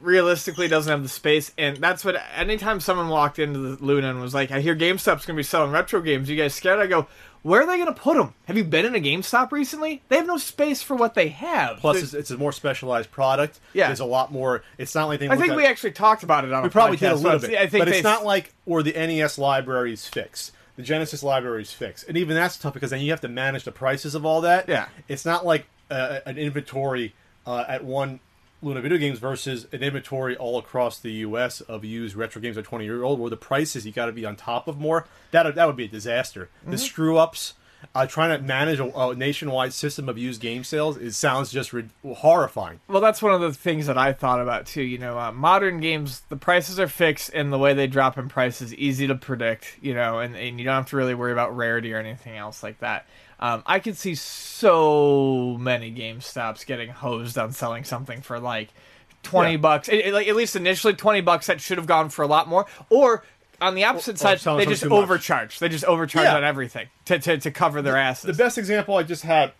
realistically 0.00 0.66
doesn't 0.68 0.90
have 0.90 1.02
the 1.02 1.08
space, 1.08 1.52
and 1.58 1.76
that's 1.76 2.04
what. 2.04 2.16
Anytime 2.34 2.80
someone 2.80 3.08
walked 3.08 3.38
into 3.38 3.58
the 3.76 3.84
Luna 3.84 4.10
and 4.10 4.20
was 4.20 4.32
like, 4.34 4.50
"I 4.50 4.60
hear 4.60 4.74
GameStop's 4.74 5.26
gonna 5.26 5.36
be 5.36 5.42
selling 5.42 5.72
retro 5.72 6.00
games," 6.00 6.30
you 6.30 6.36
guys 6.36 6.54
scared? 6.54 6.78
I 6.78 6.86
go, 6.86 7.06
"Where 7.42 7.62
are 7.62 7.66
they 7.66 7.78
gonna 7.78 7.92
put 7.92 8.16
them? 8.16 8.34
Have 8.46 8.56
you 8.56 8.64
been 8.64 8.84
in 8.86 8.94
a 8.94 9.00
GameStop 9.00 9.52
recently? 9.52 10.02
They 10.08 10.16
have 10.16 10.26
no 10.26 10.36
space 10.36 10.82
for 10.82 10.94
what 10.96 11.14
they 11.14 11.28
have." 11.28 11.78
Plus, 11.78 12.02
it's, 12.02 12.14
it's 12.14 12.30
a 12.30 12.36
more 12.38 12.52
specialized 12.52 13.10
product. 13.10 13.60
Yeah. 13.72 13.86
there's 13.86 14.00
a 14.00 14.04
lot 14.04 14.32
more. 14.32 14.62
It's 14.78 14.94
not 14.94 15.08
like 15.08 15.20
they. 15.20 15.28
I 15.28 15.36
think 15.36 15.50
at- 15.50 15.56
we 15.56 15.66
actually 15.66 15.92
talked 15.92 16.22
about 16.22 16.44
it 16.44 16.52
on. 16.52 16.62
We 16.62 16.68
a 16.68 16.70
probably 16.70 16.96
podcast 16.96 17.00
did 17.00 17.12
a 17.12 17.14
little 17.16 17.40
bit, 17.40 17.58
I 17.58 17.66
think 17.66 17.84
but 17.84 17.88
it's 17.88 18.02
not 18.02 18.24
like 18.24 18.52
or 18.66 18.82
the 18.82 18.92
NES 18.92 19.38
library 19.38 19.92
is 19.92 20.06
fixed. 20.06 20.52
The 20.76 20.82
Genesis 20.82 21.22
library 21.22 21.62
is 21.62 21.72
fixed, 21.72 22.08
and 22.08 22.16
even 22.16 22.34
that's 22.34 22.56
tough 22.56 22.72
because 22.74 22.90
then 22.90 23.00
you 23.00 23.10
have 23.10 23.20
to 23.20 23.28
manage 23.28 23.64
the 23.64 23.72
prices 23.72 24.14
of 24.14 24.24
all 24.24 24.40
that. 24.42 24.68
Yeah. 24.68 24.88
it's 25.08 25.26
not 25.26 25.44
like 25.44 25.66
uh, 25.90 26.20
an 26.24 26.38
inventory 26.38 27.14
uh, 27.46 27.64
at 27.68 27.84
one 27.84 28.20
Luna 28.62 28.80
Video 28.80 28.98
Games 28.98 29.18
versus 29.18 29.66
an 29.72 29.82
inventory 29.82 30.36
all 30.36 30.58
across 30.58 30.98
the 30.98 31.12
U.S. 31.12 31.60
of 31.62 31.84
used 31.84 32.14
retro 32.14 32.42
games 32.42 32.58
are 32.58 32.62
twenty 32.62 32.84
year 32.84 33.02
old, 33.02 33.18
where 33.18 33.30
the 33.30 33.36
prices 33.36 33.86
you 33.86 33.92
got 33.92 34.06
to 34.06 34.12
be 34.12 34.24
on 34.26 34.36
top 34.36 34.68
of 34.68 34.78
more. 34.78 35.06
That 35.30 35.54
that 35.54 35.66
would 35.66 35.76
be 35.76 35.86
a 35.86 35.88
disaster. 35.88 36.50
Mm-hmm. 36.62 36.70
The 36.72 36.78
screw 36.78 37.18
ups. 37.18 37.54
Uh, 37.94 38.04
trying 38.06 38.38
to 38.38 38.46
manage 38.46 38.78
a, 38.78 38.84
a 38.94 39.14
nationwide 39.14 39.72
system 39.72 40.06
of 40.06 40.18
used 40.18 40.38
game 40.38 40.62
sales, 40.62 40.98
it 40.98 41.12
sounds 41.12 41.50
just 41.50 41.72
rid- 41.72 41.88
horrifying. 42.04 42.78
Well, 42.88 43.00
that's 43.00 43.22
one 43.22 43.32
of 43.32 43.40
the 43.40 43.54
things 43.54 43.86
that 43.86 43.96
I 43.96 44.12
thought 44.12 44.38
about 44.38 44.66
too. 44.66 44.82
You 44.82 44.98
know, 44.98 45.18
uh, 45.18 45.32
modern 45.32 45.80
games, 45.80 46.20
the 46.28 46.36
prices 46.36 46.78
are 46.78 46.88
fixed, 46.88 47.30
and 47.32 47.50
the 47.50 47.56
way 47.56 47.72
they 47.72 47.86
drop 47.86 48.18
in 48.18 48.28
price 48.28 48.60
is 48.60 48.74
easy 48.74 49.06
to 49.06 49.14
predict. 49.14 49.78
You 49.80 49.94
know, 49.94 50.18
and, 50.18 50.36
and 50.36 50.58
you 50.58 50.66
don't 50.66 50.74
have 50.74 50.90
to 50.90 50.96
really 50.96 51.14
worry 51.14 51.32
about 51.32 51.56
rarity 51.56 51.94
or 51.94 51.96
anything 51.96 52.36
else 52.36 52.62
like 52.62 52.80
that. 52.80 53.06
Um, 53.40 53.62
I 53.66 53.78
could 53.78 53.96
see 53.96 54.14
so 54.14 55.56
many 55.58 55.90
GameStops 55.92 56.66
getting 56.66 56.90
hosed 56.90 57.38
on 57.38 57.52
selling 57.52 57.84
something 57.84 58.20
for 58.20 58.38
like 58.38 58.68
twenty 59.22 59.52
Yeah. 59.52 59.56
bucks. 59.58 59.88
It- 59.88 60.06
it- 60.06 60.14
like 60.14 60.28
at 60.28 60.36
least 60.36 60.56
initially 60.56 60.92
twenty 60.94 61.20
bucks. 61.22 61.46
That 61.46 61.60
should 61.60 61.78
have 61.78 61.86
gone 61.86 62.10
for 62.10 62.22
a 62.22 62.26
lot 62.26 62.48
more. 62.48 62.66
Or 62.90 63.24
on 63.60 63.74
the 63.74 63.84
opposite 63.84 64.16
or 64.16 64.18
side, 64.18 64.40
selling 64.40 64.64
they 64.64 64.70
just 64.70 64.82
too 64.82 64.88
much. 64.90 65.02
overcharge. 65.02 65.58
They 65.58 65.68
just 65.68 65.84
overcharge 65.84 66.24
Yeah. 66.24 66.36
on 66.36 66.44
everything 66.44 66.88
to, 67.06 67.18
to 67.18 67.38
to 67.38 67.50
cover 67.50 67.80
their 67.82 67.96
asses. 67.96 68.24
The 68.36 68.42
best 68.42 68.58
example 68.58 68.96
I 68.96 69.02
just 69.04 69.22
had 69.22 69.52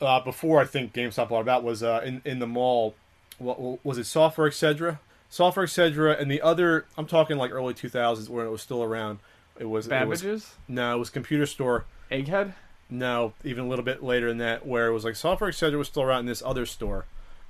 uh, 0.00 0.20
before 0.20 0.60
I 0.60 0.64
think 0.64 0.92
GameStop 0.94 1.28
bought 1.28 1.40
about 1.42 1.62
was 1.62 1.82
uh, 1.82 2.00
in 2.04 2.22
in 2.24 2.38
the 2.38 2.46
mall. 2.46 2.94
What, 3.38 3.84
was 3.84 3.98
it? 3.98 4.04
Software 4.04 4.46
Etc., 4.46 5.00
Software 5.28 5.64
Etc., 5.64 6.12
and 6.12 6.30
the 6.30 6.40
other. 6.42 6.86
I'm 6.96 7.06
talking 7.06 7.36
like 7.36 7.50
early 7.50 7.74
2000s 7.74 8.28
when 8.28 8.46
it 8.46 8.50
was 8.50 8.62
still 8.62 8.82
around. 8.82 9.18
It 9.58 9.66
was 9.66 9.86
it 9.88 10.06
was 10.06 10.54
no, 10.68 10.94
it 10.96 10.98
was 10.98 11.10
Computer 11.10 11.44
Store. 11.46 11.84
Egghead. 12.10 12.52
No, 12.92 13.32
even 13.44 13.64
a 13.64 13.68
little 13.68 13.84
bit 13.84 14.02
later 14.02 14.28
than 14.28 14.38
that, 14.38 14.66
where 14.66 14.86
it 14.88 14.92
was 14.92 15.04
like 15.04 15.16
Software 15.16 15.48
Etc. 15.48 15.76
was 15.78 15.88
still 15.88 16.02
around 16.02 16.20
in 16.20 16.26
this 16.26 16.42
other 16.44 16.66
store, 16.66 17.06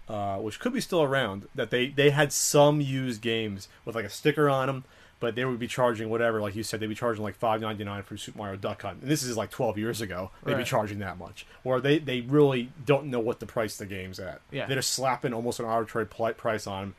uh, 0.09 0.37
which 0.37 0.61
could 0.61 0.73
be 0.73 0.81
still 0.81 1.03
around. 1.03 1.49
That 1.55 1.71
they 1.71 1.89
they 1.89 2.11
had 2.11 2.33
some 2.33 2.81
used 2.81 3.21
games 3.23 3.69
with 3.85 3.97
like 3.97 4.05
a 4.05 4.11
sticker 4.11 4.49
on 4.49 4.69
them, 4.69 4.85
but 5.21 5.35
they 5.35 5.45
would 5.45 5.59
be 5.59 5.67
charging 5.67 6.11
whatever, 6.11 6.41
like 6.41 6.55
you 6.55 6.63
said, 6.63 6.79
they'd 6.81 6.87
be 6.87 6.95
charging 6.95 7.23
like 7.25 7.35
five 7.37 7.61
ninety 7.61 7.83
nine 7.85 8.03
for 8.05 8.17
Super 8.17 8.39
Mario 8.39 8.57
Duck 8.57 8.83
Hunt. 8.83 9.03
And 9.03 9.11
this 9.11 9.23
is 9.25 9.37
like 9.37 9.51
twelve 9.51 9.77
years 9.79 10.01
ago. 10.01 10.31
They'd 10.45 10.53
be 10.53 10.59
Right. 10.59 10.67
charging 10.67 11.01
that 11.01 11.19
much, 11.19 11.45
or 11.65 11.81
they 11.81 11.99
they 11.99 12.21
really 12.21 12.71
don't 12.87 13.07
know 13.07 13.21
what 13.21 13.41
the 13.41 13.47
price 13.47 13.77
the 13.77 13.87
games 13.87 14.21
at. 14.21 14.41
Yeah. 14.53 14.67
they're 14.67 14.77
just 14.77 14.93
slapping 14.93 15.33
almost 15.35 15.59
an 15.59 15.67
arbitrary 15.67 16.07
pli- 16.07 16.35
price 16.35 16.67
on 16.69 16.81
them, 16.83 16.95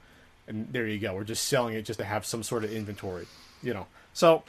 and 0.47 0.67
there 0.73 0.85
you 0.85 0.99
go. 0.99 1.13
We're 1.15 1.23
just 1.23 1.47
selling 1.47 1.75
it 1.75 1.83
just 1.83 1.99
to 1.99 2.05
have 2.05 2.25
some 2.25 2.43
sort 2.43 2.63
of 2.65 2.73
inventory, 2.73 3.25
you 3.61 3.73
know. 3.73 3.87
So 4.13 4.43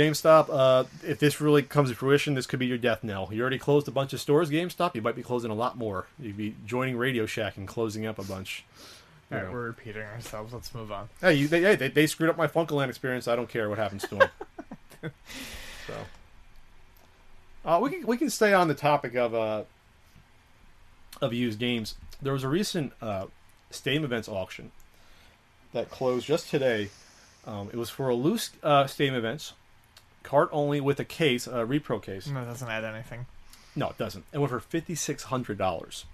GameStop, 0.00 0.48
uh, 0.50 0.84
if 1.06 1.18
this 1.18 1.42
really 1.42 1.62
comes 1.62 1.90
to 1.90 1.94
fruition, 1.94 2.32
this 2.32 2.46
could 2.46 2.58
be 2.58 2.66
your 2.66 2.78
death 2.78 3.04
knell. 3.04 3.28
You 3.30 3.42
already 3.42 3.58
closed 3.58 3.86
a 3.86 3.90
bunch 3.90 4.14
of 4.14 4.20
stores, 4.20 4.48
GameStop. 4.48 4.94
You 4.94 5.02
might 5.02 5.14
be 5.14 5.22
closing 5.22 5.50
a 5.50 5.54
lot 5.54 5.76
more. 5.76 6.06
You'd 6.18 6.38
be 6.38 6.54
joining 6.64 6.96
Radio 6.96 7.26
Shack 7.26 7.58
and 7.58 7.68
closing 7.68 8.06
up 8.06 8.18
a 8.18 8.24
bunch. 8.24 8.64
All 9.30 9.36
right, 9.36 9.46
know. 9.46 9.52
we're 9.52 9.66
repeating 9.66 10.00
ourselves. 10.00 10.54
Let's 10.54 10.74
move 10.74 10.90
on. 10.90 11.10
Hey, 11.20 11.34
you, 11.34 11.48
they, 11.48 11.60
hey, 11.60 11.76
they, 11.76 11.88
they 11.88 12.06
screwed 12.06 12.30
up 12.30 12.38
my 12.38 12.46
FuncoLand 12.46 12.88
experience. 12.88 13.28
I 13.28 13.36
don't 13.36 13.48
care 13.48 13.68
what 13.68 13.76
happens 13.76 14.02
to 14.08 14.14
them. 14.14 14.30
so, 15.86 15.94
uh, 17.66 17.78
we 17.82 17.90
can 17.90 18.06
we 18.06 18.16
can 18.16 18.30
stay 18.30 18.54
on 18.54 18.68
the 18.68 18.74
topic 18.74 19.14
of 19.16 19.34
uh, 19.34 19.64
of 21.20 21.34
used 21.34 21.58
games. 21.58 21.96
There 22.22 22.32
was 22.32 22.42
a 22.42 22.48
recent 22.48 22.94
uh, 23.02 23.26
Stadium 23.70 24.04
Events 24.04 24.28
auction 24.28 24.72
that 25.74 25.90
closed 25.90 26.26
just 26.26 26.48
today. 26.48 26.88
Um, 27.46 27.68
it 27.70 27.76
was 27.76 27.90
for 27.90 28.08
a 28.08 28.14
loose 28.14 28.50
uh, 28.62 28.86
Stadium 28.86 29.14
Events 29.14 29.52
cart 30.22 30.48
only 30.52 30.80
with 30.80 31.00
a 31.00 31.04
case, 31.04 31.46
a 31.46 31.64
repro 31.64 32.02
case. 32.02 32.26
No, 32.26 32.42
it 32.42 32.46
doesn't 32.46 32.68
add 32.68 32.84
anything. 32.84 33.26
No, 33.76 33.90
it 33.90 33.98
doesn't. 33.98 34.24
It 34.32 34.38
went 34.38 34.50
for 34.50 34.60
fifty 34.60 34.94
six 34.94 35.24
hundred 35.24 35.58
dollars. 35.58 36.04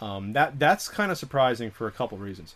Um, 0.00 0.32
that 0.32 0.58
that's 0.58 0.88
kind 0.88 1.10
of 1.10 1.18
surprising 1.18 1.70
for 1.70 1.86
a 1.86 1.92
couple 1.92 2.18
reasons. 2.18 2.54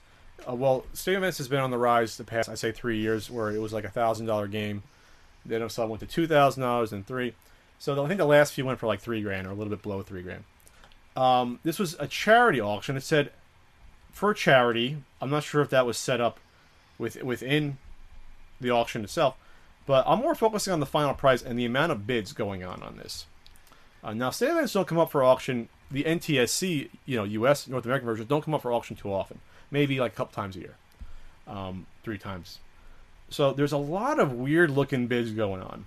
Uh, 0.48 0.54
well, 0.54 0.84
Stadium 0.92 1.22
Events 1.22 1.38
has 1.38 1.48
been 1.48 1.60
on 1.60 1.70
the 1.70 1.78
rise 1.78 2.16
the 2.16 2.24
past, 2.24 2.48
I 2.48 2.54
say, 2.54 2.72
three 2.72 2.98
years, 2.98 3.30
where 3.30 3.50
it 3.50 3.58
was 3.58 3.72
like 3.72 3.84
a 3.84 3.90
thousand 3.90 4.26
dollar 4.26 4.48
game. 4.48 4.82
Then 5.44 5.62
it 5.62 5.78
went 5.78 6.00
to 6.00 6.06
two 6.06 6.26
thousand 6.26 6.62
dollars, 6.62 6.92
and 6.92 7.06
three. 7.06 7.34
So 7.78 8.02
I 8.04 8.06
think 8.06 8.18
the 8.18 8.24
last 8.24 8.52
few 8.52 8.64
went 8.64 8.78
for 8.78 8.86
like 8.86 9.00
three 9.00 9.22
grand 9.22 9.46
or 9.46 9.50
a 9.50 9.54
little 9.54 9.70
bit 9.70 9.82
below 9.82 10.02
three 10.02 10.22
grand. 10.22 10.44
Um, 11.16 11.58
this 11.64 11.78
was 11.78 11.96
a 11.98 12.06
charity 12.06 12.60
auction. 12.60 12.96
It 12.96 13.02
said 13.02 13.32
for 14.12 14.32
charity. 14.34 14.98
I'm 15.20 15.30
not 15.30 15.42
sure 15.42 15.62
if 15.62 15.70
that 15.70 15.84
was 15.84 15.98
set 15.98 16.20
up 16.20 16.38
with 16.98 17.22
within 17.22 17.78
the 18.60 18.70
auction 18.70 19.02
itself, 19.02 19.36
but 19.86 20.04
I'm 20.06 20.20
more 20.20 20.34
focusing 20.34 20.72
on 20.72 20.80
the 20.80 20.86
final 20.86 21.14
price 21.14 21.42
and 21.42 21.58
the 21.58 21.64
amount 21.64 21.92
of 21.92 22.06
bids 22.06 22.32
going 22.32 22.64
on 22.64 22.82
on 22.82 22.96
this. 22.96 23.26
Uh, 24.04 24.12
now, 24.12 24.30
Stadium 24.30 24.58
Events 24.58 24.72
don't 24.72 24.88
come 24.88 24.98
up 24.98 25.10
for 25.10 25.22
auction. 25.22 25.68
The 25.90 26.04
NTSC, 26.04 26.88
you 27.06 27.16
know, 27.16 27.24
U.S. 27.24 27.68
North 27.68 27.84
American 27.84 28.06
versions 28.06 28.28
don't 28.28 28.42
come 28.42 28.54
up 28.54 28.62
for 28.62 28.72
auction 28.72 28.96
too 28.96 29.12
often. 29.12 29.40
Maybe 29.70 30.00
like 30.00 30.12
a 30.12 30.16
couple 30.16 30.34
times 30.34 30.56
a 30.56 30.60
year, 30.60 30.76
um, 31.46 31.86
three 32.02 32.18
times. 32.18 32.58
So 33.30 33.52
there's 33.52 33.72
a 33.72 33.78
lot 33.78 34.18
of 34.18 34.32
weird 34.32 34.70
looking 34.70 35.06
bids 35.06 35.30
going 35.30 35.62
on. 35.62 35.86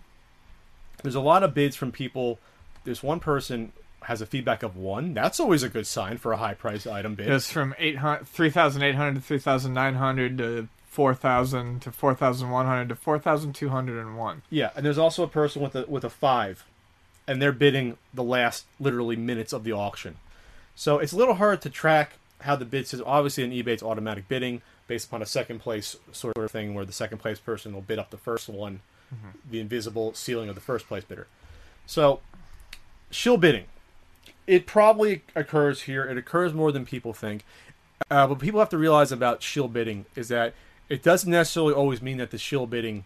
There's 1.04 1.16
a 1.16 1.22
lot 1.22 1.44
of 1.44 1.54
bids 1.54 1.76
from 1.76 1.92
people. 1.92 2.40
There's 2.84 3.04
one 3.04 3.20
person 3.20 3.72
has 4.04 4.22
a 4.22 4.26
feedback 4.26 4.64
of 4.64 4.78
one. 4.78 5.14
That's 5.14 5.40
always 5.40 5.64
a 5.64 5.70
good 5.70 5.88
sign 5.88 6.18
for 6.18 6.32
a 6.32 6.38
high 6.38 6.54
price 6.54 6.88
item 6.88 7.16
bid. 7.16 7.28
It's 7.28 7.52
from 7.52 7.76
800 7.78 8.28
3,800 8.28 9.16
to 9.16 9.22
3,900 9.22 10.38
to 10.38 10.68
4,000 10.96 11.82
to 11.82 11.92
4,100 11.92 12.88
to 12.88 12.96
4,201. 12.96 14.42
Yeah, 14.50 14.70
and 14.78 14.86
there's 14.86 14.98
also 14.98 15.24
a 15.24 15.28
person 15.28 15.62
with 15.62 15.76
a 15.76 15.86
with 15.90 16.06
a 16.06 16.10
five, 16.10 16.64
and 17.28 17.42
they're 17.42 17.52
bidding 17.52 17.98
the 18.14 18.24
last 18.24 18.66
literally 18.80 19.18
minutes 19.18 19.52
of 19.52 19.66
the 19.66 19.74
auction. 19.74 20.16
So 20.74 21.00
it's 21.00 21.12
a 21.12 21.18
little 21.18 21.34
hard 21.34 21.62
to 21.64 21.70
track 21.70 22.14
how 22.42 22.56
the 22.56 22.64
bid 22.64 22.88
system. 22.88 23.06
Obviously, 23.06 23.44
in 23.44 23.52
eBay, 23.52 23.74
it's 23.74 23.84
automatic 23.84 24.30
bidding 24.30 24.62
based 24.88 25.08
upon 25.08 25.22
a 25.22 25.26
second 25.26 25.60
place 25.60 25.98
sort 26.14 26.38
of 26.38 26.50
thing, 26.50 26.74
where 26.74 26.86
the 26.86 26.94
second 26.94 27.18
place 27.18 27.40
person 27.40 27.74
will 27.74 27.82
bid 27.82 28.00
up 28.00 28.10
the 28.10 28.18
first 28.18 28.48
one, 28.48 28.80
the 29.52 29.60
invisible 29.60 30.14
ceiling 30.14 30.48
of 30.48 30.56
the 30.56 30.62
first 30.62 30.88
place 30.88 31.04
bidder. 31.04 31.28
So, 31.86 32.22
shill 33.12 33.36
bidding. 33.36 33.66
It 34.48 34.66
probably 34.66 35.24
occurs 35.36 35.82
here. 35.82 36.06
It 36.06 36.18
occurs 36.18 36.54
more 36.54 36.72
than 36.72 36.86
people 36.86 37.12
think. 37.12 37.44
Uh, 38.10 38.28
what 38.28 38.40
people 38.40 38.62
have 38.62 38.70
to 38.70 38.78
realize 38.78 39.12
about 39.12 39.44
shill 39.44 39.68
bidding 39.68 40.06
is 40.16 40.30
that 40.30 40.54
it 40.89 41.04
doesn't 41.04 41.32
necessarily 41.32 41.74
always 41.74 42.02
mean 42.02 42.17
that 42.17 42.32
the 42.32 42.38
shill 42.38 42.67
bidding 42.67 43.06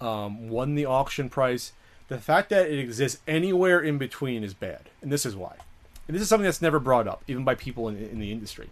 um, 0.00 0.48
won 0.48 0.74
the 0.74 0.86
auction 0.86 1.28
price. 1.28 1.72
The 2.08 2.18
fact 2.18 2.48
that 2.50 2.70
it 2.70 2.78
exists 2.78 3.20
anywhere 3.26 3.80
in 3.80 3.98
between 3.98 4.42
is 4.42 4.54
bad, 4.54 4.88
and 5.02 5.12
this 5.12 5.26
is 5.26 5.36
why. 5.36 5.56
And 6.06 6.14
this 6.14 6.22
is 6.22 6.28
something 6.28 6.44
that's 6.44 6.62
never 6.62 6.80
brought 6.80 7.06
up, 7.06 7.22
even 7.28 7.44
by 7.44 7.54
people 7.54 7.88
in, 7.88 7.96
in 7.96 8.18
the 8.18 8.32
industry. 8.32 8.70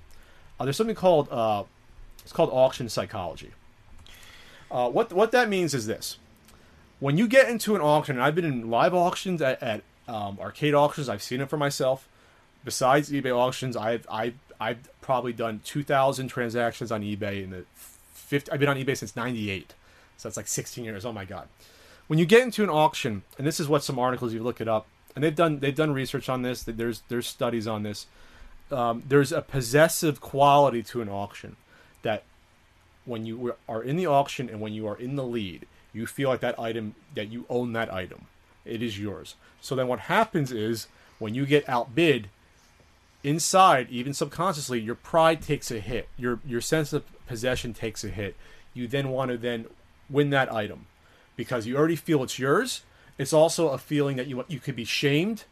Uh, 0.58 0.64
there's 0.64 0.76
something 0.76 0.96
called 0.96 1.28
uh, 1.30 1.64
it's 2.22 2.32
called 2.32 2.50
auction 2.52 2.88
psychology. 2.88 3.50
Uh, 4.70 4.88
what 4.88 5.12
what 5.12 5.32
that 5.32 5.48
means 5.48 5.74
is 5.74 5.86
this: 5.86 6.18
when 6.98 7.18
you 7.18 7.28
get 7.28 7.50
into 7.50 7.74
an 7.76 7.82
auction, 7.82 8.16
and 8.16 8.24
I've 8.24 8.34
been 8.34 8.44
in 8.44 8.70
live 8.70 8.94
auctions 8.94 9.42
at, 9.42 9.62
at 9.62 9.82
um, 10.08 10.38
arcade 10.40 10.74
auctions, 10.74 11.08
I've 11.08 11.22
seen 11.22 11.40
it 11.40 11.50
for 11.50 11.56
myself. 11.58 12.08
Besides 12.64 13.10
eBay 13.10 13.36
auctions, 13.36 13.76
I've 13.76 14.06
I've 14.10 14.34
I've 14.58 14.88
probably 15.02 15.32
done 15.32 15.60
two 15.64 15.82
thousand 15.82 16.28
transactions 16.28 16.90
on 16.90 17.02
eBay 17.02 17.44
in 17.44 17.50
the 17.50 17.64
50, 18.26 18.52
I've 18.52 18.60
been 18.60 18.68
on 18.68 18.76
eBay 18.76 18.96
since 18.96 19.16
'98, 19.16 19.74
so 20.16 20.28
that's 20.28 20.36
like 20.36 20.48
16 20.48 20.84
years. 20.84 21.04
Oh 21.04 21.12
my 21.12 21.24
god! 21.24 21.48
When 22.06 22.18
you 22.18 22.26
get 22.26 22.42
into 22.42 22.62
an 22.62 22.70
auction, 22.70 23.22
and 23.38 23.46
this 23.46 23.60
is 23.60 23.68
what 23.68 23.82
some 23.82 23.98
articles 23.98 24.32
you 24.34 24.42
look 24.42 24.60
it 24.60 24.68
up, 24.68 24.86
and 25.14 25.24
they've 25.24 25.34
done 25.34 25.60
they've 25.60 25.74
done 25.74 25.92
research 25.92 26.28
on 26.28 26.42
this. 26.42 26.62
There's 26.62 27.02
there's 27.08 27.26
studies 27.26 27.66
on 27.66 27.82
this. 27.82 28.06
Um, 28.70 29.04
there's 29.08 29.32
a 29.32 29.42
possessive 29.42 30.20
quality 30.20 30.82
to 30.84 31.00
an 31.00 31.08
auction 31.08 31.56
that 32.02 32.24
when 33.04 33.24
you 33.24 33.54
are 33.68 33.82
in 33.82 33.96
the 33.96 34.06
auction 34.06 34.48
and 34.48 34.60
when 34.60 34.72
you 34.72 34.86
are 34.88 34.96
in 34.96 35.14
the 35.14 35.24
lead, 35.24 35.66
you 35.92 36.06
feel 36.06 36.28
like 36.28 36.40
that 36.40 36.58
item 36.58 36.94
that 37.14 37.30
you 37.30 37.46
own 37.48 37.72
that 37.72 37.92
item. 37.92 38.26
It 38.64 38.82
is 38.82 38.98
yours. 38.98 39.36
So 39.60 39.76
then 39.76 39.88
what 39.88 40.00
happens 40.00 40.50
is 40.50 40.88
when 41.18 41.34
you 41.34 41.46
get 41.46 41.68
outbid 41.68 42.28
inside, 43.22 43.88
even 43.90 44.12
subconsciously, 44.12 44.80
your 44.80 44.94
pride 44.94 45.42
takes 45.42 45.70
a 45.70 45.80
hit. 45.80 46.08
Your 46.18 46.40
your 46.44 46.60
sense 46.60 46.92
of 46.92 47.04
possession 47.26 47.74
takes 47.74 48.04
a 48.04 48.08
hit. 48.08 48.36
You 48.74 48.86
then 48.86 49.08
want 49.08 49.30
to 49.30 49.38
then 49.38 49.66
win 50.08 50.30
that 50.30 50.52
item 50.52 50.86
because 51.36 51.66
you 51.66 51.76
already 51.76 51.96
feel 51.96 52.22
it's 52.22 52.38
yours. 52.38 52.82
It's 53.18 53.32
also 53.32 53.68
a 53.68 53.78
feeling 53.78 54.16
that 54.16 54.26
you 54.26 54.44
you 54.48 54.60
could 54.60 54.76
be 54.76 54.84
shamed 54.84 55.44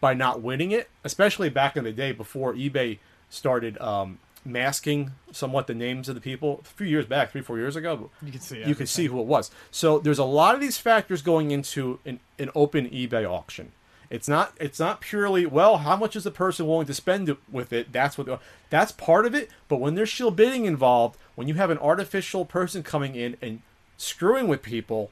by 0.00 0.14
not 0.14 0.40
winning 0.40 0.70
it, 0.70 0.88
especially 1.04 1.48
back 1.48 1.76
in 1.76 1.84
the 1.84 1.92
day 1.92 2.12
before 2.12 2.54
eBay 2.54 2.98
started 3.30 3.78
um, 3.80 4.18
masking 4.44 5.12
somewhat 5.32 5.66
the 5.66 5.74
names 5.74 6.08
of 6.08 6.14
the 6.14 6.20
people. 6.20 6.60
A 6.62 6.68
few 6.68 6.86
years 6.86 7.06
back, 7.06 7.32
three 7.32 7.42
four 7.42 7.58
years 7.58 7.76
ago, 7.76 8.10
You 8.22 8.32
can 8.32 8.40
see 8.40 8.62
you 8.64 8.74
could 8.74 8.88
see 8.88 9.06
who 9.06 9.20
it 9.20 9.26
was. 9.26 9.50
So 9.70 9.98
there's 9.98 10.18
a 10.18 10.24
lot 10.24 10.54
of 10.54 10.60
these 10.60 10.78
factors 10.78 11.22
going 11.22 11.50
into 11.50 11.98
an, 12.04 12.20
an 12.38 12.50
open 12.54 12.88
eBay 12.90 13.28
auction. 13.28 13.72
It's 14.10 14.28
not 14.28 14.54
it's 14.58 14.80
not 14.80 15.00
purely 15.00 15.44
well 15.44 15.78
how 15.78 15.94
much 15.96 16.16
is 16.16 16.24
the 16.24 16.30
person 16.30 16.66
willing 16.66 16.86
to 16.86 16.94
spend 16.94 17.36
with 17.52 17.72
it. 17.72 17.92
That's 17.92 18.16
what 18.16 18.40
that's 18.70 18.92
part 18.92 19.26
of 19.26 19.34
it. 19.34 19.50
But 19.68 19.80
when 19.80 19.94
there's 19.96 20.08
shill 20.08 20.30
bidding 20.30 20.64
involved, 20.64 21.18
when 21.34 21.46
you 21.46 21.54
have 21.54 21.70
an 21.70 21.78
artificial 21.78 22.44
person 22.46 22.82
coming 22.82 23.14
in 23.14 23.36
and 23.42 23.60
screwing 23.98 24.48
with 24.48 24.62
people, 24.62 25.10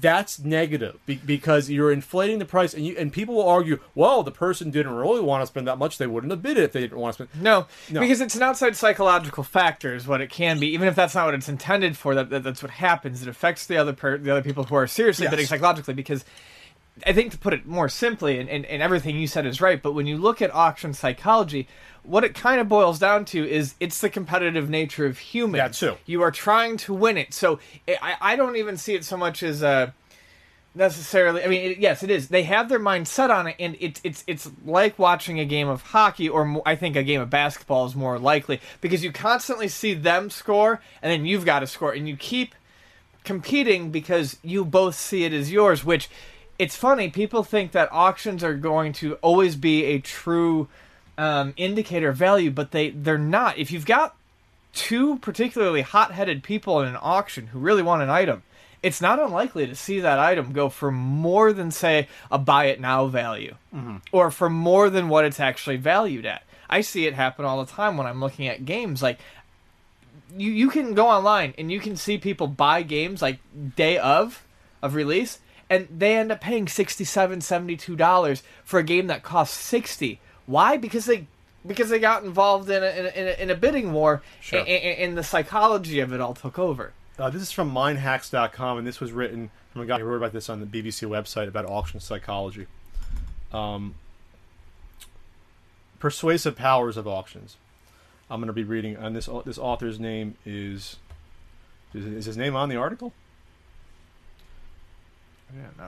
that's 0.00 0.38
negative 0.38 0.98
be- 1.04 1.16
because 1.16 1.68
you're 1.68 1.92
inflating 1.92 2.38
the 2.38 2.46
price 2.46 2.72
and 2.72 2.86
you 2.86 2.96
and 2.98 3.12
people 3.12 3.34
will 3.34 3.46
argue 3.48 3.78
well 3.94 4.22
the 4.22 4.30
person 4.30 4.70
didn't 4.70 4.94
really 4.94 5.20
want 5.20 5.42
to 5.42 5.46
spend 5.46 5.68
that 5.68 5.76
much 5.76 5.98
they 5.98 6.06
wouldn't 6.06 6.30
have 6.32 6.42
bid 6.42 6.56
it 6.56 6.62
if 6.64 6.72
they 6.72 6.80
didn't 6.80 6.96
want 6.98 7.14
to 7.14 7.24
spend 7.26 7.42
No, 7.42 7.66
No. 7.90 8.00
because 8.00 8.22
it's 8.22 8.34
an 8.34 8.42
outside 8.42 8.74
psychological 8.74 9.44
factor 9.44 9.94
is 9.94 10.06
what 10.08 10.22
it 10.22 10.30
can 10.30 10.58
be. 10.58 10.68
Even 10.68 10.88
if 10.88 10.94
that's 10.96 11.14
not 11.14 11.26
what 11.26 11.34
it's 11.34 11.48
intended 11.48 11.96
for, 11.98 12.14
that, 12.14 12.30
that 12.30 12.42
that's 12.42 12.62
what 12.62 12.70
happens. 12.72 13.20
It 13.20 13.28
affects 13.28 13.66
the 13.66 13.76
other 13.76 13.92
per, 13.92 14.16
the 14.16 14.30
other 14.30 14.42
people 14.42 14.64
who 14.64 14.74
are 14.74 14.86
seriously 14.86 15.24
Yes. 15.24 15.30
bidding 15.30 15.46
psychologically. 15.46 15.92
Because 15.92 16.24
I 17.06 17.12
think 17.12 17.32
to 17.32 17.38
put 17.38 17.54
it 17.54 17.66
more 17.66 17.88
simply, 17.88 18.38
and, 18.38 18.48
and, 18.48 18.66
and 18.66 18.82
everything 18.82 19.16
you 19.16 19.26
said 19.26 19.46
is 19.46 19.60
right. 19.60 19.82
But 19.82 19.92
when 19.92 20.06
you 20.06 20.18
look 20.18 20.42
at 20.42 20.54
auction 20.54 20.92
psychology, 20.92 21.66
what 22.02 22.24
it 22.24 22.34
kind 22.34 22.60
of 22.60 22.68
boils 22.68 22.98
down 22.98 23.24
to 23.26 23.48
is 23.48 23.74
it's 23.80 24.00
the 24.00 24.10
competitive 24.10 24.68
nature 24.68 25.06
of 25.06 25.18
humans. 25.18 25.80
That 25.80 25.92
too. 25.92 25.98
You 26.04 26.22
are 26.22 26.30
trying 26.30 26.76
to 26.78 26.94
win 26.94 27.16
it. 27.16 27.32
So 27.32 27.60
I, 27.88 28.16
I 28.20 28.36
don't 28.36 28.56
even 28.56 28.76
see 28.76 28.94
it 28.94 29.04
so 29.04 29.16
much 29.16 29.42
as 29.42 29.62
uh, 29.62 29.92
necessarily. 30.74 31.44
I 31.44 31.46
mean, 31.46 31.72
it, 31.72 31.78
yes, 31.78 32.02
it 32.02 32.10
is. 32.10 32.28
They 32.28 32.42
have 32.44 32.68
their 32.68 32.78
mind 32.78 33.08
set 33.08 33.30
on 33.30 33.46
it, 33.46 33.56
and 33.58 33.76
it's 33.80 34.00
it's 34.04 34.24
it's 34.26 34.50
like 34.64 34.98
watching 34.98 35.38
a 35.40 35.44
game 35.44 35.68
of 35.68 35.82
hockey, 35.82 36.28
or 36.28 36.62
I 36.66 36.76
think 36.76 36.96
a 36.96 37.02
game 37.02 37.20
of 37.20 37.30
basketball 37.30 37.86
is 37.86 37.94
more 37.94 38.18
likely 38.18 38.60
because 38.80 39.04
you 39.04 39.12
constantly 39.12 39.68
see 39.68 39.94
them 39.94 40.30
score, 40.30 40.80
and 41.00 41.10
then 41.10 41.24
you've 41.24 41.44
got 41.44 41.60
to 41.60 41.66
score, 41.66 41.92
and 41.92 42.08
you 42.08 42.16
keep 42.16 42.54
competing 43.24 43.90
because 43.90 44.38
you 44.42 44.64
both 44.64 44.94
see 44.94 45.24
it 45.24 45.32
as 45.32 45.52
yours. 45.52 45.84
Which 45.84 46.10
it's 46.62 46.76
funny. 46.76 47.08
People 47.10 47.42
think 47.42 47.72
that 47.72 47.88
auctions 47.90 48.44
are 48.44 48.54
going 48.54 48.92
to 48.94 49.14
always 49.16 49.56
be 49.56 49.84
a 49.84 49.98
true 49.98 50.68
um, 51.18 51.54
indicator 51.56 52.10
of 52.10 52.16
value, 52.16 52.52
but 52.52 52.70
they 52.70 52.90
they're 52.90 53.18
not. 53.18 53.58
If 53.58 53.72
you've 53.72 53.84
got 53.84 54.14
two 54.72 55.18
particularly 55.18 55.82
hot-headed 55.82 56.42
people 56.44 56.80
in 56.80 56.88
an 56.88 56.98
auction 57.02 57.48
who 57.48 57.58
really 57.58 57.82
want 57.82 58.02
an 58.02 58.10
item, 58.10 58.44
it's 58.80 59.00
not 59.00 59.18
unlikely 59.18 59.66
to 59.66 59.74
see 59.74 60.00
that 60.00 60.20
item 60.20 60.52
go 60.52 60.68
for 60.68 60.92
more 60.92 61.52
than 61.52 61.72
say 61.72 62.08
a 62.30 62.38
buy 62.38 62.66
it 62.66 62.80
now 62.80 63.06
value, 63.06 63.56
or 64.12 64.30
for 64.30 64.48
more 64.48 64.88
than 64.88 65.08
what 65.08 65.24
it's 65.24 65.40
actually 65.40 65.78
valued 65.78 66.26
at. 66.26 66.44
I 66.70 66.80
see 66.82 67.06
it 67.06 67.14
happen 67.14 67.44
all 67.44 67.64
the 67.64 67.72
time 67.72 67.96
when 67.96 68.06
I'm 68.06 68.20
looking 68.20 68.46
at 68.46 68.64
games. 68.64 69.02
Like 69.02 69.18
you, 70.36 70.52
you 70.52 70.70
can 70.70 70.94
go 70.94 71.08
online 71.08 71.54
and 71.58 71.72
you 71.72 71.80
can 71.80 71.96
see 71.96 72.18
people 72.18 72.46
buy 72.46 72.82
games 72.82 73.20
like 73.20 73.40
day 73.76 73.98
of 73.98 74.44
of 74.80 74.94
release, 74.94 75.40
and 75.70 75.88
they 75.90 76.16
end 76.16 76.32
up 76.32 76.40
paying 76.40 76.66
67 76.68 77.40
72 77.40 77.96
dollars 77.96 78.42
for 78.64 78.78
a 78.78 78.82
game 78.82 79.06
that 79.06 79.22
costs 79.22 79.56
60 79.56 80.20
why 80.46 80.76
because 80.76 81.04
they 81.06 81.26
because 81.66 81.90
they 81.90 81.98
got 82.00 82.24
involved 82.24 82.68
in 82.68 82.82
a, 82.82 82.86
in 82.86 83.06
a, 83.28 83.42
in 83.42 83.50
a, 83.50 83.54
bidding 83.54 83.92
war 83.92 84.22
Sure. 84.40 84.58
and, 84.60 84.68
and, 84.68 84.98
and 84.98 85.18
the 85.18 85.22
psychology 85.22 86.00
of 86.00 86.12
it 86.12 86.20
all 86.20 86.34
took 86.34 86.58
over 86.58 86.92
Uh, 87.18 87.30
this 87.30 87.42
is 87.42 87.52
from 87.52 87.70
mindhacks.com, 87.72 88.78
and 88.78 88.86
this 88.86 88.98
was 88.98 89.12
written 89.12 89.50
from 89.72 89.82
a 89.82 89.86
guy 89.86 89.98
who 89.98 90.04
wrote 90.04 90.16
about 90.16 90.32
this 90.32 90.48
on 90.48 90.60
the 90.60 90.66
BBC 90.66 91.06
website 91.08 91.46
about 91.46 91.66
auction 91.66 92.00
psychology. 92.00 92.66
Um, 93.52 93.94
persuasive 95.98 96.56
powers 96.56 96.96
of 96.96 97.06
auctions. 97.06 97.56
I'm 98.30 98.40
going 98.40 98.48
to 98.48 98.52
be 98.52 98.64
reading, 98.64 98.96
and 98.96 99.14
this 99.14 99.28
this 99.44 99.58
author's 99.58 100.00
name 100.00 100.36
is 100.44 100.96
is, 101.94 102.04
is 102.06 102.24
his 102.24 102.36
name 102.36 102.56
on 102.56 102.68
the 102.70 102.76
article? 102.76 103.12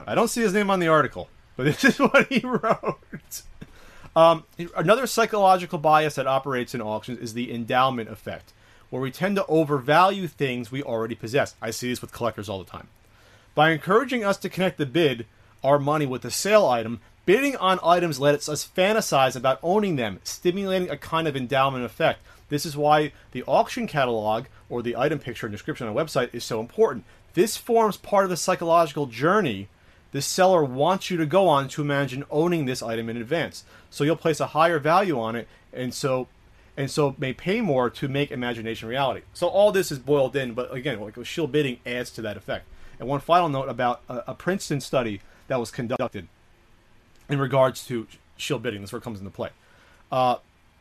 I 0.07 0.15
don't 0.15 0.27
see 0.27 0.41
his 0.41 0.53
name 0.53 0.69
on 0.69 0.79
the 0.79 0.87
article, 0.87 1.29
but 1.55 1.63
this 1.65 1.83
is 1.83 1.99
what 1.99 2.27
he 2.27 2.39
wrote. 2.39 3.41
Um, 4.15 4.45
another 4.75 5.07
psychological 5.07 5.77
bias 5.77 6.15
that 6.15 6.27
operates 6.27 6.73
in 6.73 6.81
auctions 6.81 7.19
is 7.19 7.33
the 7.33 7.53
endowment 7.53 8.09
effect, 8.09 8.53
where 8.89 9.01
we 9.01 9.11
tend 9.11 9.35
to 9.35 9.45
overvalue 9.47 10.27
things 10.27 10.71
we 10.71 10.81
already 10.81 11.15
possess. 11.15 11.55
I 11.61 11.71
see 11.71 11.89
this 11.89 12.01
with 12.01 12.13
collectors 12.13 12.47
all 12.47 12.59
the 12.59 12.69
time. 12.69 12.87
By 13.53 13.71
encouraging 13.71 14.23
us 14.23 14.37
to 14.37 14.49
connect 14.49 14.77
the 14.77 14.85
bid, 14.85 15.25
our 15.63 15.79
money, 15.79 16.05
with 16.05 16.21
the 16.21 16.31
sale 16.31 16.65
item, 16.65 17.01
bidding 17.25 17.57
on 17.57 17.79
items 17.83 18.19
lets 18.19 18.47
us 18.47 18.67
fantasize 18.67 19.35
about 19.35 19.59
owning 19.63 19.95
them, 19.95 20.19
stimulating 20.23 20.89
a 20.89 20.97
kind 20.97 21.27
of 21.27 21.35
endowment 21.35 21.83
effect. 21.83 22.19
This 22.49 22.65
is 22.65 22.77
why 22.77 23.11
the 23.31 23.43
auction 23.43 23.87
catalog 23.87 24.45
or 24.69 24.81
the 24.81 24.95
item 24.95 25.19
picture 25.19 25.47
and 25.47 25.51
description 25.51 25.87
on 25.87 25.97
a 25.97 25.99
website 25.99 26.33
is 26.33 26.43
so 26.43 26.59
important. 26.59 27.05
This 27.35 27.55
forms 27.55 27.97
part 27.97 28.23
of 28.23 28.29
the 28.29 28.37
psychological 28.37 29.05
journey 29.05 29.69
the 30.15 30.21
seller 30.21 30.63
wants 30.63 31.09
you 31.09 31.17
to 31.17 31.25
go 31.25 31.49
on 31.49 31.67
to 31.67 31.81
imagine 31.81 32.23
owning 32.31 32.63
this 32.63 32.81
item 32.81 33.09
in 33.09 33.17
advance. 33.17 33.65
So 33.89 34.05
you'll 34.05 34.15
place 34.15 34.39
a 34.39 34.47
higher 34.47 34.79
value 34.79 35.19
on 35.19 35.35
it, 35.35 35.45
and 35.73 35.93
so 35.93 36.29
and 36.77 36.89
so 36.89 37.15
may 37.17 37.33
pay 37.33 37.59
more 37.59 37.89
to 37.89 38.07
make 38.07 38.31
imagination 38.31 38.87
reality. 38.87 39.23
So 39.33 39.47
all 39.47 39.73
this 39.73 39.91
is 39.91 39.99
boiled 39.99 40.37
in, 40.37 40.53
but 40.53 40.73
again, 40.73 41.01
like 41.01 41.23
shill 41.25 41.47
bidding 41.47 41.79
adds 41.85 42.11
to 42.11 42.21
that 42.21 42.37
effect. 42.37 42.65
And 42.97 43.09
one 43.09 43.19
final 43.19 43.49
note 43.49 43.67
about 43.67 44.03
a, 44.07 44.23
a 44.27 44.33
Princeton 44.33 44.79
study 44.79 45.19
that 45.49 45.59
was 45.59 45.69
conducted 45.69 46.29
in 47.27 47.39
regards 47.39 47.85
to 47.87 48.07
shill 48.37 48.59
bidding. 48.59 48.79
This 48.79 48.89
is 48.89 48.93
where 48.93 48.99
it 48.99 49.03
comes 49.03 49.19
into 49.19 49.31
play. 49.31 49.49
Uh, 50.13 50.37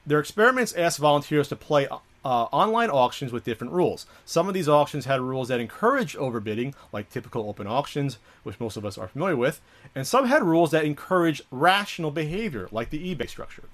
their 0.06 0.20
experiments 0.20 0.72
asked 0.74 0.98
volunteers 1.00 1.48
to 1.48 1.56
play 1.56 1.88
uh, 2.24 2.44
online 2.52 2.90
auctions 2.90 3.32
with 3.32 3.44
different 3.44 3.72
rules. 3.72 4.06
Some 4.24 4.48
of 4.48 4.54
these 4.54 4.68
auctions 4.68 5.04
had 5.04 5.20
rules 5.20 5.48
that 5.48 5.60
encouraged 5.60 6.16
overbidding, 6.16 6.74
like 6.92 7.10
typical 7.10 7.48
open 7.48 7.66
auctions, 7.66 8.18
which 8.42 8.58
most 8.58 8.76
of 8.76 8.84
us 8.84 8.96
are 8.96 9.08
familiar 9.08 9.36
with, 9.36 9.60
and 9.94 10.06
some 10.06 10.26
had 10.26 10.42
rules 10.42 10.70
that 10.70 10.84
encouraged 10.84 11.42
rational 11.50 12.10
behavior, 12.10 12.68
like 12.72 12.90
the 12.90 13.14
eBay 13.14 13.28
structure. 13.28 13.64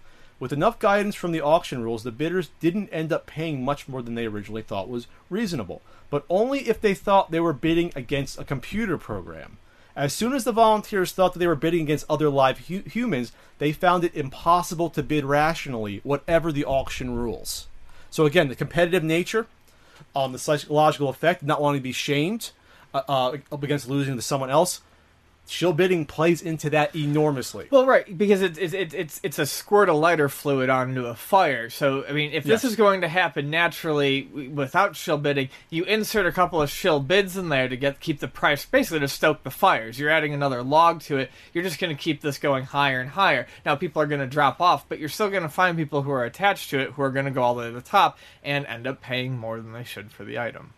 With 0.41 0.53
enough 0.53 0.79
guidance 0.79 1.15
from 1.15 1.33
the 1.33 1.43
auction 1.43 1.83
rules, 1.83 2.03
the 2.03 2.11
bidders 2.11 2.49
didn't 2.61 2.89
end 2.89 3.13
up 3.13 3.27
paying 3.27 3.63
much 3.63 3.87
more 3.89 4.01
than 4.01 4.15
they 4.15 4.27
originally 4.27 4.63
thought 4.63 4.89
was 4.89 5.07
reasonable, 5.29 5.83
but 6.09 6.25
only 6.31 6.61
if 6.61 6.81
they 6.81 6.95
thought 6.95 7.31
they 7.31 7.41
were 7.41 7.53
bidding 7.53 7.93
against 7.95 8.41
a 8.41 8.45
computer 8.45 8.97
program. 8.97 9.59
As 9.95 10.15
soon 10.15 10.33
as 10.33 10.45
the 10.45 10.53
volunteers 10.53 11.13
thought 11.13 11.35
that 11.35 11.41
they 11.41 11.47
were 11.47 11.55
bidding 11.57 11.83
against 11.83 12.07
other 12.09 12.31
live 12.31 12.69
hu- 12.69 12.83
humans, 12.87 13.33
they 13.59 13.71
found 13.73 14.03
it 14.03 14.15
impossible 14.15 14.89
to 14.91 15.03
bid 15.03 15.25
rationally, 15.25 16.01
whatever 16.05 16.51
the 16.51 16.65
auction 16.65 17.15
rules. 17.15 17.67
So 18.11 18.27
again, 18.27 18.49
the 18.49 18.55
competitive 18.55 19.05
nature, 19.05 19.47
um, 20.15 20.33
the 20.33 20.39
psychological 20.39 21.09
effect, 21.09 21.43
not 21.43 21.61
wanting 21.61 21.81
to 21.81 21.83
be 21.83 21.93
shamed 21.93 22.51
uh, 22.93 23.03
uh, 23.09 23.37
up 23.53 23.63
against 23.63 23.89
losing 23.89 24.17
to 24.17 24.23
someone 24.23 24.51
else, 24.51 24.81
shill 25.51 25.73
bidding 25.73 26.07
plays 26.07 26.41
into 26.41 26.71
that 26.71 26.95
enormously. 26.95 27.67
Well, 27.71 27.87
right, 27.87 28.17
because 28.17 28.43
it's 28.43 28.59
it's 28.59 28.73
it's 28.73 28.95
it's, 28.95 29.21
it's 29.23 29.39
a 29.39 29.47
squirt 29.47 29.89
of 29.89 29.97
lighter 29.97 30.29
fluid 30.29 30.71
onto 30.71 31.07
a 31.07 31.15
fire. 31.15 31.69
So, 31.71 32.05
I 32.09 32.13
mean, 32.13 32.33
if 32.33 32.45
this 32.45 32.65
is 32.65 32.77
going 32.77 33.01
to 33.01 33.09
happen 33.09 33.51
naturally 33.51 34.23
without 34.25 34.97
shill 34.97 35.19
bidding, 35.19 35.49
you 35.69 35.85
insert 35.85 36.27
a 36.27 36.33
couple 36.33 36.63
of 36.63 36.71
shill 36.71 37.01
bids 37.01 37.37
in 37.37 37.49
there 37.49 37.69
to 37.69 37.77
get 37.77 38.01
keep 38.01 38.21
the 38.21 38.29
price 38.29 38.65
basically 38.65 39.01
to 39.01 39.09
stoke 39.09 39.43
the 39.43 39.51
fires. 39.51 39.99
You're 39.99 40.11
adding 40.11 40.33
another 40.33 40.63
log 40.63 41.01
to 41.03 41.19
it. 41.19 41.31
You're 41.53 41.65
just 41.65 41.81
going 41.81 41.95
to 41.95 42.01
keep 42.01 42.21
this 42.21 42.39
going 42.39 42.65
higher 42.65 43.01
and 43.01 43.11
higher. 43.11 43.47
Now, 43.67 43.75
people 43.75 44.01
are 44.01 44.07
going 44.07 44.21
to 44.21 44.27
drop 44.27 44.61
off, 44.61 44.89
but 44.89 44.99
you're 44.99 45.09
still 45.09 45.31
going 45.31 45.43
to 45.43 45.49
find 45.49 45.77
people 45.77 46.03
who 46.03 46.11
are 46.11 46.25
attached 46.25 46.71
to 46.71 46.79
it 46.79 46.93
who 46.93 47.03
are 47.03 47.11
going 47.11 47.27
to 47.27 47.31
go 47.31 47.43
all 47.43 47.55
the 47.55 47.63
way 47.63 47.67
to 47.67 47.73
the 47.73 47.81
top 47.81 48.19
and 48.45 48.65
end 48.67 48.87
up 48.87 49.01
paying 49.01 49.37
more 49.37 49.61
than 49.61 49.73
they 49.73 49.85
should 49.85 50.13
for 50.13 50.25
the 50.25 50.39
item. 50.39 50.73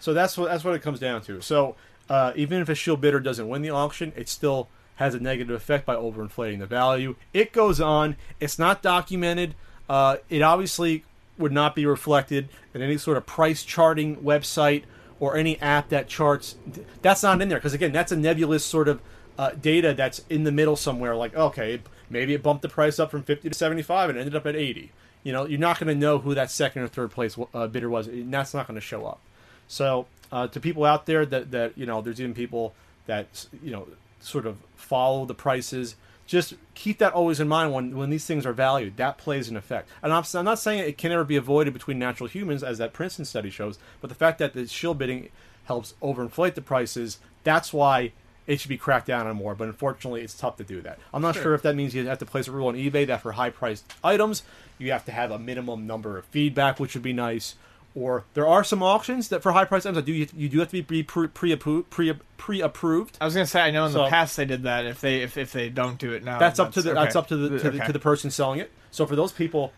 So 0.00 0.14
that's 0.14 0.36
what 0.36 0.50
that's 0.50 0.64
what 0.64 0.74
it 0.74 0.82
comes 0.82 1.00
down 1.00 1.22
to. 1.22 1.40
So 1.40 1.76
uh, 2.08 2.32
even 2.36 2.60
if 2.60 2.68
a 2.68 2.74
shill 2.74 2.96
bidder 2.96 3.20
doesn't 3.20 3.48
win 3.48 3.62
the 3.62 3.70
auction, 3.70 4.12
it 4.16 4.28
still 4.28 4.68
has 4.96 5.14
a 5.14 5.20
negative 5.20 5.54
effect 5.54 5.84
by 5.84 5.94
overinflating 5.94 6.58
the 6.58 6.66
value. 6.66 7.16
It 7.32 7.52
goes 7.52 7.80
on. 7.80 8.16
It's 8.40 8.58
not 8.58 8.82
documented. 8.82 9.54
Uh, 9.88 10.16
it 10.28 10.42
obviously 10.42 11.04
would 11.38 11.52
not 11.52 11.74
be 11.74 11.84
reflected 11.84 12.48
in 12.72 12.82
any 12.82 12.96
sort 12.96 13.16
of 13.16 13.26
price 13.26 13.62
charting 13.62 14.16
website 14.16 14.84
or 15.20 15.36
any 15.36 15.60
app 15.60 15.90
that 15.90 16.08
charts. 16.08 16.56
That's 17.02 17.22
not 17.22 17.40
in 17.42 17.48
there 17.48 17.58
because 17.58 17.74
again, 17.74 17.92
that's 17.92 18.12
a 18.12 18.16
nebulous 18.16 18.64
sort 18.64 18.88
of 18.88 19.00
uh, 19.38 19.50
data 19.50 19.94
that's 19.94 20.22
in 20.30 20.44
the 20.44 20.52
middle 20.52 20.76
somewhere. 20.76 21.14
Like 21.14 21.34
okay, 21.34 21.80
maybe 22.08 22.34
it 22.34 22.42
bumped 22.42 22.62
the 22.62 22.68
price 22.68 22.98
up 22.98 23.10
from 23.10 23.22
fifty 23.22 23.48
to 23.48 23.54
seventy-five 23.54 24.10
and 24.10 24.18
ended 24.18 24.34
up 24.34 24.46
at 24.46 24.56
eighty. 24.56 24.92
You 25.22 25.32
know, 25.32 25.44
you're 25.44 25.58
not 25.58 25.80
going 25.80 25.88
to 25.88 26.00
know 26.00 26.18
who 26.18 26.34
that 26.34 26.50
second 26.50 26.82
or 26.82 26.88
third 26.88 27.10
place 27.10 27.36
uh, 27.52 27.66
bidder 27.66 27.90
was. 27.90 28.06
And 28.06 28.32
that's 28.32 28.54
not 28.54 28.66
going 28.68 28.76
to 28.76 28.80
show 28.80 29.04
up. 29.04 29.20
So 29.66 30.06
uh, 30.32 30.48
to 30.48 30.60
people 30.60 30.84
out 30.84 31.06
there 31.06 31.24
that 31.26 31.50
that 31.50 31.76
you 31.76 31.86
know, 31.86 32.00
there's 32.00 32.20
even 32.20 32.34
people 32.34 32.74
that 33.06 33.46
you 33.62 33.70
know 33.70 33.86
sort 34.20 34.46
of 34.46 34.58
follow 34.76 35.24
the 35.24 35.34
prices. 35.34 35.96
Just 36.26 36.54
keep 36.74 36.98
that 36.98 37.12
always 37.12 37.38
in 37.38 37.46
mind 37.46 37.72
when 37.72 37.96
when 37.96 38.10
these 38.10 38.26
things 38.26 38.44
are 38.44 38.52
valued. 38.52 38.96
That 38.96 39.18
plays 39.18 39.48
an 39.48 39.56
effect. 39.56 39.88
And 40.02 40.12
I'm, 40.12 40.24
I'm 40.34 40.44
not 40.44 40.58
saying 40.58 40.80
it 40.80 40.98
can 40.98 41.10
never 41.10 41.24
be 41.24 41.36
avoided 41.36 41.72
between 41.72 41.98
natural 41.98 42.28
humans, 42.28 42.62
as 42.62 42.78
that 42.78 42.92
Princeton 42.92 43.24
study 43.24 43.50
shows, 43.50 43.78
but 44.00 44.08
the 44.08 44.16
fact 44.16 44.38
that 44.38 44.52
the 44.52 44.66
shill 44.66 44.94
bidding 44.94 45.28
helps 45.64 45.94
overinflate 46.02 46.54
the 46.54 46.62
prices. 46.62 47.18
That's 47.44 47.72
why 47.72 48.12
it 48.48 48.60
should 48.60 48.68
be 48.68 48.76
cracked 48.76 49.06
down 49.06 49.26
on 49.26 49.36
more. 49.36 49.54
But 49.54 49.68
unfortunately, 49.68 50.22
it's 50.22 50.34
tough 50.34 50.56
to 50.56 50.64
do 50.64 50.80
that. 50.82 50.98
I'm 51.14 51.22
not 51.22 51.36
sure, 51.36 51.54
if 51.54 51.62
that 51.62 51.76
means 51.76 51.94
you 51.94 52.06
have 52.06 52.18
to 52.18 52.26
place 52.26 52.48
a 52.48 52.52
rule 52.52 52.68
on 52.68 52.74
eBay 52.74 53.06
that 53.06 53.22
for 53.22 53.32
high 53.32 53.50
priced 53.50 53.92
items 54.02 54.42
you 54.78 54.92
have 54.92 55.04
to 55.06 55.12
have 55.12 55.30
a 55.30 55.38
minimum 55.38 55.86
number 55.86 56.18
of 56.18 56.24
feedback, 56.26 56.78
which 56.78 56.94
would 56.94 57.02
be 57.02 57.12
nice. 57.12 57.54
Or 57.96 58.24
there 58.34 58.46
are 58.46 58.62
some 58.62 58.82
auctions 58.82 59.28
that 59.30 59.42
for 59.42 59.52
high 59.52 59.64
priced 59.64 59.86
items 59.86 59.96
I 59.96 60.02
do 60.02 60.12
you, 60.12 60.28
you 60.36 60.50
do 60.50 60.58
have 60.58 60.68
to 60.68 60.82
be 60.82 61.02
pre 61.02 61.26
pre 61.28 61.56
pre 61.56 62.12
pre 62.36 62.60
approved. 62.60 63.16
I 63.22 63.24
was 63.24 63.32
gonna 63.32 63.46
say 63.46 63.62
I 63.62 63.70
know 63.70 63.86
in 63.86 63.92
the 63.92 64.08
past 64.08 64.36
they 64.36 64.44
did 64.44 64.64
that. 64.64 64.84
If 64.84 65.00
they 65.00 65.22
if, 65.22 65.38
if 65.38 65.52
they 65.52 65.70
don't 65.70 65.98
do 65.98 66.12
it 66.12 66.22
now, 66.22 66.38
That's 66.38 66.58
up 66.58 66.72
to 66.72 66.82
the 66.82 66.90
okay. 66.90 67.00
that's 67.00 67.16
up 67.16 67.28
to 67.28 67.36
the 67.36 67.58
to, 67.58 67.70
the 67.70 67.78
to 67.78 67.92
the 67.92 67.98
person 67.98 68.30
selling 68.30 68.60
it. 68.60 68.70
So 68.90 69.06
for 69.06 69.16
those 69.16 69.32
people, 69.32 69.72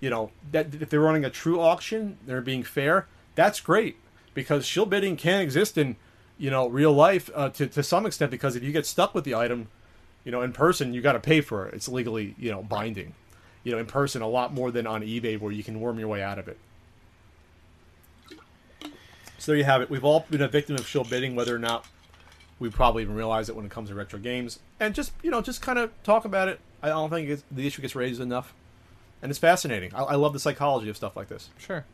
you 0.00 0.10
know, 0.10 0.32
that 0.50 0.74
if 0.74 0.90
they're 0.90 1.00
running 1.00 1.24
a 1.24 1.30
true 1.30 1.60
auction, 1.60 2.18
they're 2.26 2.40
being 2.40 2.64
fair. 2.64 3.06
That's 3.36 3.60
great 3.60 3.96
because 4.34 4.66
shill 4.66 4.86
bidding 4.86 5.16
can 5.16 5.40
exist 5.40 5.78
in 5.78 5.94
you 6.38 6.50
know 6.50 6.66
real 6.66 6.92
life 6.92 7.30
uh, 7.32 7.50
to 7.50 7.68
to 7.68 7.82
some 7.84 8.06
extent 8.06 8.32
because 8.32 8.56
if 8.56 8.64
you 8.64 8.72
get 8.72 8.86
stuck 8.86 9.14
with 9.14 9.22
the 9.22 9.36
item, 9.36 9.68
you 10.24 10.32
know, 10.32 10.42
in 10.42 10.52
person, 10.52 10.92
you 10.92 11.00
got 11.00 11.12
to 11.12 11.20
pay 11.20 11.40
for 11.40 11.68
it. 11.68 11.74
It's 11.74 11.88
legally 11.88 12.34
you 12.38 12.50
know 12.50 12.64
binding. 12.64 13.14
You 13.62 13.70
know, 13.70 13.78
in 13.78 13.86
person, 13.86 14.20
a 14.20 14.28
lot 14.28 14.52
more 14.52 14.72
than 14.72 14.88
on 14.88 15.02
eBay 15.02 15.38
where 15.38 15.52
you 15.52 15.62
can 15.62 15.78
worm 15.78 16.00
your 16.00 16.08
way 16.08 16.20
out 16.20 16.40
of 16.40 16.48
it. 16.48 16.58
So 19.42 19.50
there 19.50 19.58
you 19.58 19.64
have 19.64 19.82
it. 19.82 19.90
We've 19.90 20.04
all 20.04 20.24
been 20.30 20.40
a 20.40 20.46
victim 20.46 20.76
of 20.76 20.86
shill 20.86 21.02
bidding, 21.02 21.34
whether 21.34 21.52
or 21.52 21.58
not 21.58 21.84
we 22.60 22.70
probably 22.70 23.02
even 23.02 23.16
realize 23.16 23.48
it 23.48 23.56
when 23.56 23.64
it 23.64 23.72
comes 23.72 23.88
to 23.88 23.94
retro 23.96 24.20
games. 24.20 24.60
And 24.78 24.94
just 24.94 25.10
you 25.20 25.32
know, 25.32 25.42
just 25.42 25.60
kind 25.60 25.80
of 25.80 25.90
talk 26.04 26.24
about 26.24 26.46
it. 26.46 26.60
I 26.80 26.90
don't 26.90 27.10
think 27.10 27.28
it's, 27.28 27.42
the 27.50 27.66
issue 27.66 27.82
gets 27.82 27.96
raised 27.96 28.20
enough, 28.20 28.54
and 29.20 29.30
it's 29.30 29.40
fascinating. 29.40 29.92
I, 29.96 30.02
I 30.02 30.14
love 30.14 30.32
the 30.32 30.38
psychology 30.38 30.88
of 30.88 30.96
stuff 30.96 31.16
like 31.16 31.26
this. 31.26 31.50
Sure. 31.58 31.84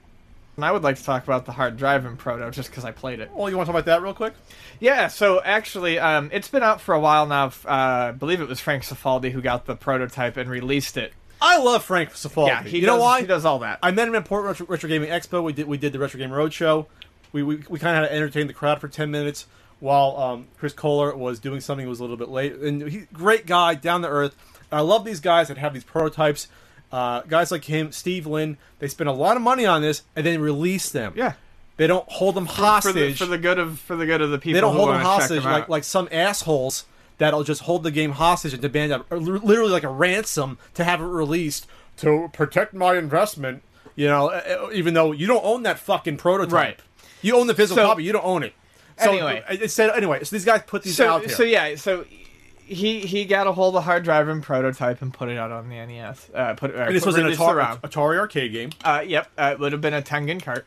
And 0.57 0.65
I 0.65 0.73
would 0.73 0.83
like 0.83 0.97
to 0.97 1.05
talk 1.05 1.25
about 1.25 1.47
the 1.47 1.53
hard 1.53 1.79
driving 1.79 2.19
proto 2.19 2.51
just 2.51 2.69
because 2.69 2.85
I 2.85 2.91
played 2.91 3.19
it. 3.19 3.31
Oh, 3.35 3.47
you 3.47 3.57
want 3.57 3.67
to 3.67 3.73
talk 3.73 3.81
about 3.81 3.87
that 3.87 4.03
real 4.03 4.13
quick? 4.13 4.35
Yeah, 4.79 5.09
so 5.09 5.41
actually, 5.43 5.99
um, 5.99 6.29
it's 6.35 6.49
been 6.49 6.63
out 6.63 6.83
for 6.83 6.95
a 6.95 7.01
while 7.01 7.25
now. 7.25 7.47
Uh, 7.65 8.09
I 8.09 8.11
believe 8.11 8.43
it 8.43 8.49
was 8.49 8.61
Frank 8.61 8.83
Cifaldi 8.83 9.31
who 9.31 9.41
got 9.41 9.65
the 9.65 9.75
prototype 9.75 10.37
and 10.37 10.51
released 10.51 10.99
it. 10.99 11.15
I 11.41 11.59
love 11.59 11.83
Frank 11.83 12.11
Cifaldi. 12.11 12.49
Yeah, 12.49 12.63
he 12.63 12.81
you 12.81 12.87
does, 12.87 12.97
know 12.97 13.01
why? 13.01 13.21
He 13.23 13.27
does 13.27 13.47
all 13.47 13.61
that. 13.61 13.79
I 13.83 13.91
met 13.93 14.07
him 14.07 14.17
at 14.17 14.27
Port 14.27 14.45
Retro, 14.45 14.67
Retro 14.67 14.89
Gaming 14.89 15.09
Expo. 15.09 15.43
We 15.43 15.55
did 15.55 15.67
we 15.67 15.79
did 15.79 15.95
the 15.95 15.99
Retro 15.99 16.19
Game 16.19 16.31
Roadshow. 16.31 16.87
We 17.33 17.43
we, 17.43 17.57
we 17.69 17.79
kind 17.79 17.97
of 17.97 18.03
had 18.03 18.09
to 18.09 18.15
entertain 18.15 18.47
the 18.47 18.53
crowd 18.55 18.81
for 18.81 18.89
ten 18.89 19.11
minutes 19.11 19.47
while 19.81 20.17
um, 20.17 20.47
Chris 20.59 20.73
Kohler 20.73 21.15
was 21.17 21.39
doing 21.39 21.61
something. 21.61 21.85
Who 21.85 21.91
was 21.91 22.01
a 22.01 22.03
little 22.03 22.17
bit 22.17 22.29
late. 22.29 22.55
And 22.55 22.83
he 22.89 23.07
great 23.13 23.47
guy, 23.47 23.75
down 23.75 24.03
to 24.03 24.09
earth. 24.09 24.35
And 24.71 24.79
I 24.79 24.83
love 24.83 25.05
these 25.05 25.21
guys 25.21 25.49
that 25.49 25.59
have 25.59 25.73
these 25.75 25.85
prototypes. 25.85 26.49
Uh, 26.91 27.21
guys 27.23 27.51
like 27.51 27.65
him, 27.65 27.93
Steve 27.93 28.27
Lynn. 28.27 28.57
They 28.79 28.89
spend 28.89 29.09
a 29.09 29.13
lot 29.13 29.37
of 29.37 29.43
money 29.43 29.67
on 29.67 29.83
this 29.83 30.03
and 30.17 30.25
then 30.25 30.41
release 30.41 30.91
them. 30.91 31.13
yeah, 31.17 31.35
They 31.77 31.87
don't 31.87 32.09
hold 32.09 32.35
them 32.35 32.47
for 32.47 32.53
hostage. 32.53 33.19
the, 33.19 33.25
for 33.25 33.31
the 33.31 33.37
good 33.39 33.59
of 33.59 33.79
for 33.79 33.95
the 33.95 34.07
good 34.07 34.21
of 34.23 34.31
the 34.31 34.39
people. 34.39 34.55
they 34.55 34.61
don't 34.63 34.73
who 34.73 34.79
hold 34.81 34.95
them 34.95 35.03
hostage 35.03 35.43
them 35.43 35.53
like 35.53 35.69
like 35.69 35.85
some 35.85 36.09
assholes 36.11 36.87
that'll 37.19 37.45
just 37.45 37.63
hold 37.63 37.83
the 37.83 37.91
game 37.91 38.13
hostage 38.13 38.53
and 38.55 38.63
demand 38.63 38.93
a, 38.93 39.17
literally 39.17 39.71
like 39.73 39.83
a 39.83 39.89
ransom 39.89 40.57
to 40.75 40.85
have 40.85 41.01
it 41.01 41.05
released 41.05 41.67
to 41.99 42.31
protect 42.33 42.73
my 42.73 42.97
investment. 42.97 43.63
You 43.97 44.07
know, 44.07 44.71
even 44.73 44.95
though 44.95 45.11
you 45.13 45.27
don't 45.27 45.45
own 45.45 45.65
that 45.65 45.79
fucking 45.81 46.17
prototype, 46.19 46.53
Right. 46.53 46.81
You 47.23 47.37
own 47.39 47.47
the 47.47 47.55
physical 47.55 47.83
So- 47.83 47.89
copy, 47.89 48.05
you 48.05 48.13
don't 48.13 48.25
own 48.25 48.43
it. 48.43 48.55
So, 49.03 49.11
Anyway. 49.13 49.45
uh, 49.49 49.55
it 49.61 49.71
said 49.71 49.91
anyway. 49.91 50.25
So 50.25 50.35
these 50.35 50.45
guys 50.45 50.63
put 50.67 50.83
these 50.83 50.97
so 50.97 51.09
out 51.09 51.21
there. 51.25 51.35
so 51.35 51.43
yeah 51.45 51.77
so. 51.77 52.05
He 52.67 53.01
he 53.01 53.25
got 53.25 53.47
a 53.47 53.53
hold 53.53 53.75
of 53.75 53.81
the 53.81 53.81
Hard 53.83 54.05
Drivin' 54.05 54.43
prototype 54.43 55.01
and 55.01 55.15
put 55.15 55.31
it 55.31 55.39
out 55.39 55.51
on 55.51 55.71
the 55.71 55.77
NES. 55.77 56.29
Uh, 56.35 56.53
put, 56.53 56.75
uh, 56.75 56.91
this 56.91 57.07
was 57.07 57.17
an 57.17 57.25
Atari. 57.25 57.81
Atari 57.81 58.19
arcade 58.19 58.53
game. 58.53 58.71
Uh, 58.85 59.03
yep, 59.07 59.31
uh, 59.39 59.53
it 59.55 59.59
would 59.59 59.73
have 59.73 59.81
been 59.81 59.95
a 59.95 60.03
Tengen 60.03 60.43
cart. 60.43 60.67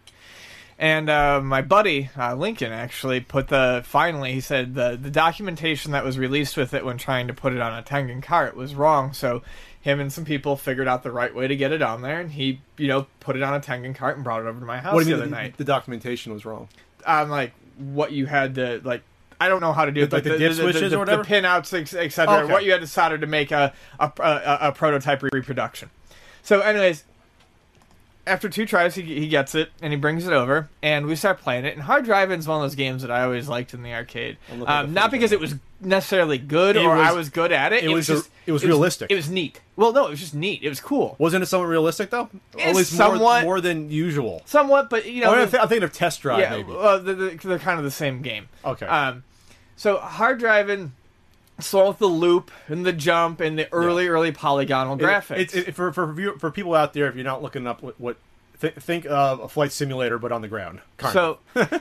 And 0.79 1.11
uh, 1.11 1.41
my 1.41 1.61
buddy 1.61 2.09
uh, 2.17 2.33
Lincoln 2.33 2.71
actually 2.71 3.19
put 3.19 3.49
the 3.49 3.83
finally 3.85 4.33
he 4.33 4.39
said 4.41 4.73
the 4.73 4.97
the 4.99 5.11
documentation 5.11 5.91
that 5.91 6.03
was 6.03 6.17
released 6.17 6.57
with 6.57 6.73
it 6.73 6.83
when 6.83 6.97
trying 6.97 7.27
to 7.27 7.35
put 7.35 7.53
it 7.53 7.59
on 7.61 7.77
a 7.77 7.83
Tengen 7.83 8.23
cart 8.23 8.55
was 8.55 8.73
wrong. 8.73 9.13
So 9.13 9.43
him 9.81 9.99
and 9.99 10.13
some 10.13 10.25
people 10.25 10.55
figured 10.55 10.87
out 10.87 11.03
the 11.03 11.11
right 11.11 11.33
way 11.33 11.47
to 11.47 11.55
get 11.55 11.71
it 11.71 11.81
on 11.81 12.01
there, 12.01 12.19
and 12.19 12.31
he 12.31 12.61
you 12.77 12.87
know 12.87 13.07
put 13.19 13.35
it 13.35 13.43
on 13.43 13.53
a 13.53 13.59
Tengen 13.59 13.95
cart 13.95 14.15
and 14.15 14.23
brought 14.23 14.41
it 14.41 14.47
over 14.47 14.59
to 14.59 14.65
my 14.65 14.77
house 14.79 14.93
What 14.93 14.99
do 15.01 15.05
the 15.05 15.09
you 15.11 15.15
other? 15.17 15.25
The, 15.25 15.31
night. 15.31 15.57
the 15.57 15.63
documentation 15.63 16.33
was 16.33 16.45
wrong. 16.45 16.67
I'm 17.05 17.29
like 17.29 17.53
what 17.77 18.11
you 18.11 18.25
had 18.27 18.55
to 18.55 18.79
like. 18.83 19.01
I 19.39 19.47
don't 19.49 19.59
know 19.59 19.73
how 19.73 19.85
to 19.85 19.91
do 19.91 20.01
it, 20.03 20.11
Like 20.13 20.23
but 20.23 20.33
the 20.33 20.37
dip 20.37 20.53
switches 20.53 20.91
the, 20.91 20.97
or 20.97 20.99
whatever? 20.99 21.23
the 21.23 21.29
pinouts, 21.29 21.73
ex- 21.73 21.95
et 21.95 22.17
Okay. 22.19 22.51
what 22.53 22.63
you 22.63 22.71
had 22.71 22.81
to 22.81 22.85
solder 22.87 23.17
to 23.17 23.25
make 23.25 23.51
a 23.51 23.73
a, 23.99 24.11
a, 24.19 24.57
a 24.67 24.71
prototype 24.71 25.23
reproduction. 25.23 25.89
So, 26.43 26.59
anyways, 26.61 27.03
after 28.27 28.49
two 28.49 28.67
tries, 28.67 28.93
he, 28.93 29.01
he 29.01 29.27
gets 29.27 29.55
it 29.55 29.71
and 29.81 29.91
he 29.91 29.97
brings 29.97 30.27
it 30.27 30.33
over, 30.33 30.69
and 30.83 31.07
we 31.07 31.15
start 31.15 31.39
playing 31.39 31.65
it. 31.65 31.73
And 31.73 31.81
Hard 31.83 32.05
Driving 32.05 32.37
is 32.37 32.47
one 32.47 32.57
of 32.57 32.63
those 32.63 32.75
games 32.75 33.01
that 33.01 33.09
I 33.09 33.23
always 33.23 33.49
liked 33.49 33.73
in 33.73 33.81
the 33.81 33.93
arcade. 33.93 34.37
I'm 34.51 34.59
looking 34.59 34.73
at 34.75 34.83
Um, 34.85 34.93
not 34.93 35.09
because 35.09 35.31
it 35.31 35.39
was 35.39 35.55
necessarily 35.81 36.37
good 36.37 36.75
It 36.75 36.83
or 36.85 36.95
I 36.95 37.07
was- 37.09 37.17
was 37.17 37.29
good 37.29 37.51
at 37.51 37.73
it. 37.73 37.83
it 37.83 37.89
was 37.89 38.09
a- 38.09 38.13
just 38.15 38.29
it 38.45 38.51
was 38.51 38.63
realistic. 38.63 39.09
It 39.11 39.15
was 39.15 39.29
neat. 39.29 39.59
Well, 39.75 39.93
no, 39.93 40.07
it 40.07 40.11
was 40.11 40.19
just 40.19 40.35
neat. 40.35 40.61
It 40.63 40.69
was 40.69 40.79
cool, 40.79 41.15
Wasn't 41.19 41.41
it 41.43 41.45
somewhat 41.47 41.67
realistic 41.67 42.09
though? 42.09 42.29
It's 42.53 42.63
At 42.65 42.75
least 42.75 42.93
more, 42.93 43.07
somewhat- 43.09 43.43
more 43.43 43.61
than 43.61 43.89
usual. 43.89 44.41
somewhat, 44.45 44.89
but 44.89 45.05
you 45.05 45.21
know, 45.21 45.33
Oh, 45.33 45.41
I'm, 45.41 45.49
the- 45.49 45.61
I'm 45.61 45.67
thinking 45.67 45.83
of 45.83 45.93
Test 45.93 46.21
Drive, 46.21 46.39
yeah, 46.39 46.49
maybe. 46.51 46.71
well, 46.73 46.99
they're, 46.99 47.15
they're 47.15 47.59
kind 47.59 47.77
of 47.79 47.83
the 47.85 47.91
same 47.91 48.21
game. 48.21 48.47
Okay. 48.65 48.85
Um, 48.85 49.23
so 49.75 49.97
hard 49.97 50.39
driving, 50.39 50.91
slow 51.59 51.89
with 51.89 51.97
the 51.99 52.07
loop 52.07 52.51
and 52.67 52.85
the 52.85 52.93
jump 52.93 53.39
and 53.41 53.57
the 53.57 53.71
early, 53.73 54.07
early 54.07 54.31
polygonal 54.31 54.97
graphics. 54.97 55.37
It, 55.39 55.55
it, 55.55 55.67
it- 55.69 55.75
for 55.75 55.91
for 55.91 56.11
view- 56.13 56.37
for 56.39 56.51
people 56.51 56.75
out 56.75 56.93
there, 56.93 57.07
if 57.07 57.15
you're 57.15 57.23
not 57.23 57.41
looking 57.41 57.65
up 57.67 57.81
what, 57.81 57.99
what 57.99 58.17
th- 58.59 58.75
think 58.75 59.05
of 59.05 59.39
a 59.39 59.47
flight 59.47 59.71
simulator 59.71 60.17
but 60.19 60.31
on 60.31 60.41
the 60.41 60.47
ground. 60.47 60.81
kind. 60.97 61.13
So, 61.13 61.39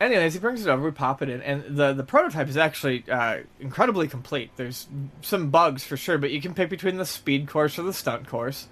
anyways, 0.00 0.34
he 0.34 0.40
brings 0.40 0.64
it 0.64 0.70
over. 0.70 0.82
We 0.82 0.90
pop 0.90 1.22
it 1.22 1.28
in, 1.28 1.42
and 1.42 1.76
the 1.76 1.92
the 1.92 2.04
prototype 2.04 2.48
is 2.48 2.56
actually 2.56 3.04
uh, 3.10 3.38
incredibly 3.60 4.08
complete. 4.08 4.50
There's 4.56 4.88
some 5.20 5.50
bugs 5.50 5.84
for 5.84 5.96
sure, 5.96 6.18
but 6.18 6.30
you 6.30 6.40
can 6.40 6.54
pick 6.54 6.70
between 6.70 6.96
the 6.96 7.06
speed 7.06 7.48
course 7.48 7.78
or 7.78 7.82
the 7.82 7.92
stunt 7.92 8.26
course. 8.28 8.68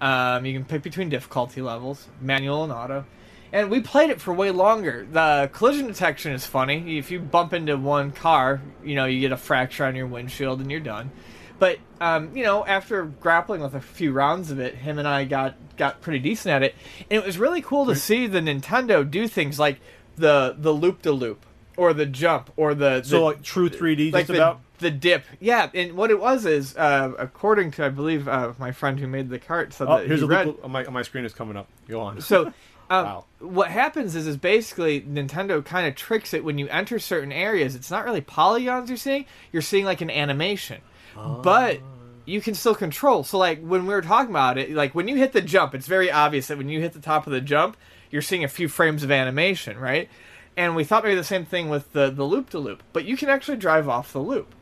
Um, 0.00 0.46
you 0.46 0.52
can 0.52 0.64
pick 0.64 0.82
between 0.82 1.08
difficulty 1.08 1.60
levels, 1.60 2.06
manual 2.20 2.64
and 2.64 2.72
auto. 2.72 3.04
And 3.50 3.70
we 3.70 3.80
played 3.80 4.10
it 4.10 4.20
for 4.20 4.34
way 4.34 4.50
longer. 4.50 5.06
The 5.10 5.50
collision 5.52 5.86
detection 5.86 6.32
is 6.32 6.44
funny. 6.44 6.98
If 6.98 7.10
you 7.10 7.18
bump 7.18 7.54
into 7.54 7.76
one 7.78 8.12
car, 8.12 8.60
you 8.84 8.94
know 8.94 9.06
you 9.06 9.20
get 9.20 9.32
a 9.32 9.36
fracture 9.36 9.84
on 9.84 9.96
your 9.96 10.06
windshield 10.06 10.60
and 10.60 10.70
you're 10.70 10.80
done. 10.80 11.10
But 11.58 11.78
um, 12.00 12.36
you 12.36 12.44
know, 12.44 12.64
after 12.64 13.04
grappling 13.04 13.62
with 13.62 13.74
a 13.74 13.80
few 13.80 14.12
rounds 14.12 14.50
of 14.50 14.60
it, 14.60 14.74
him 14.74 14.98
and 14.98 15.08
I 15.08 15.24
got 15.24 15.56
got 15.76 16.00
pretty 16.00 16.18
decent 16.18 16.52
at 16.52 16.62
it, 16.62 16.74
and 17.10 17.20
it 17.20 17.26
was 17.26 17.38
really 17.38 17.62
cool 17.62 17.86
to 17.86 17.96
see 17.96 18.26
the 18.26 18.40
Nintendo 18.40 19.08
do 19.08 19.26
things 19.26 19.58
like 19.58 19.80
the 20.18 20.54
the 20.58 20.72
loop 20.72 21.02
de 21.02 21.12
loop 21.12 21.44
or 21.76 21.92
the 21.94 22.06
jump 22.06 22.50
or 22.56 22.74
the, 22.74 23.02
so 23.02 23.24
like 23.26 23.42
true 23.42 23.70
3D, 23.70 24.12
like 24.12 24.22
just 24.22 24.28
the, 24.28 24.34
about. 24.34 24.60
the 24.78 24.90
dip. 24.90 25.24
Yeah, 25.38 25.70
and 25.72 25.92
what 25.94 26.10
it 26.10 26.18
was 26.20 26.44
is, 26.44 26.76
uh, 26.76 27.12
according 27.18 27.70
to 27.72 27.84
I 27.84 27.88
believe 27.88 28.26
uh, 28.28 28.52
my 28.58 28.72
friend 28.72 28.98
who 28.98 29.06
made 29.06 29.28
the 29.30 29.38
cart 29.38 29.72
said 29.72 29.86
Oh, 29.88 29.98
that 29.98 30.06
here's 30.08 30.20
he 30.20 30.26
a 30.26 30.28
read. 30.28 30.46
loop 30.48 30.68
my 30.68 30.82
my 30.84 31.02
screen 31.02 31.24
is 31.24 31.32
coming 31.32 31.56
up. 31.56 31.68
Go 31.88 32.00
on. 32.00 32.20
So, 32.20 32.46
um, 32.46 32.52
Wow. 32.90 33.24
what 33.38 33.68
happens 33.70 34.16
is, 34.16 34.26
is 34.26 34.36
basically 34.36 35.02
Nintendo 35.02 35.64
kind 35.64 35.86
of 35.86 35.94
tricks 35.94 36.34
it 36.34 36.42
when 36.42 36.58
you 36.58 36.66
enter 36.68 36.98
certain 36.98 37.30
areas. 37.30 37.76
It's 37.76 37.90
not 37.92 38.04
really 38.04 38.22
polygons 38.22 38.88
you're 38.90 38.96
seeing; 38.98 39.24
you're 39.52 39.62
seeing 39.62 39.84
like 39.84 40.00
an 40.00 40.10
animation, 40.10 40.80
but 41.14 41.80
you 42.24 42.40
can 42.40 42.54
still 42.54 42.74
control. 42.74 43.24
So, 43.24 43.38
like 43.38 43.60
when 43.62 43.86
we 43.86 43.94
were 43.94 44.02
talking 44.02 44.30
about 44.30 44.58
it, 44.58 44.70
like 44.72 44.94
when 44.94 45.06
you 45.08 45.16
hit 45.16 45.32
the 45.32 45.40
jump, 45.40 45.74
it's 45.74 45.86
very 45.86 46.10
obvious 46.10 46.48
that 46.48 46.58
when 46.58 46.68
you 46.68 46.80
hit 46.80 46.92
the 46.92 47.00
top 47.00 47.26
of 47.26 47.32
the 47.32 47.40
jump, 47.40 47.76
you're 48.10 48.22
seeing 48.22 48.44
a 48.44 48.48
few 48.48 48.68
frames 48.68 49.02
of 49.02 49.10
animation, 49.10 49.78
right? 49.78 50.08
And 50.56 50.74
we 50.74 50.84
thought 50.84 51.04
maybe 51.04 51.14
the 51.14 51.24
same 51.24 51.44
thing 51.44 51.68
with 51.68 51.92
the 51.92 52.10
the 52.10 52.24
loop 52.24 52.50
to 52.50 52.58
loop, 52.58 52.82
but 52.92 53.04
you 53.04 53.16
can 53.16 53.28
actually 53.28 53.56
drive 53.58 53.88
off 53.88 54.12
the 54.12 54.18
loop. 54.18 54.54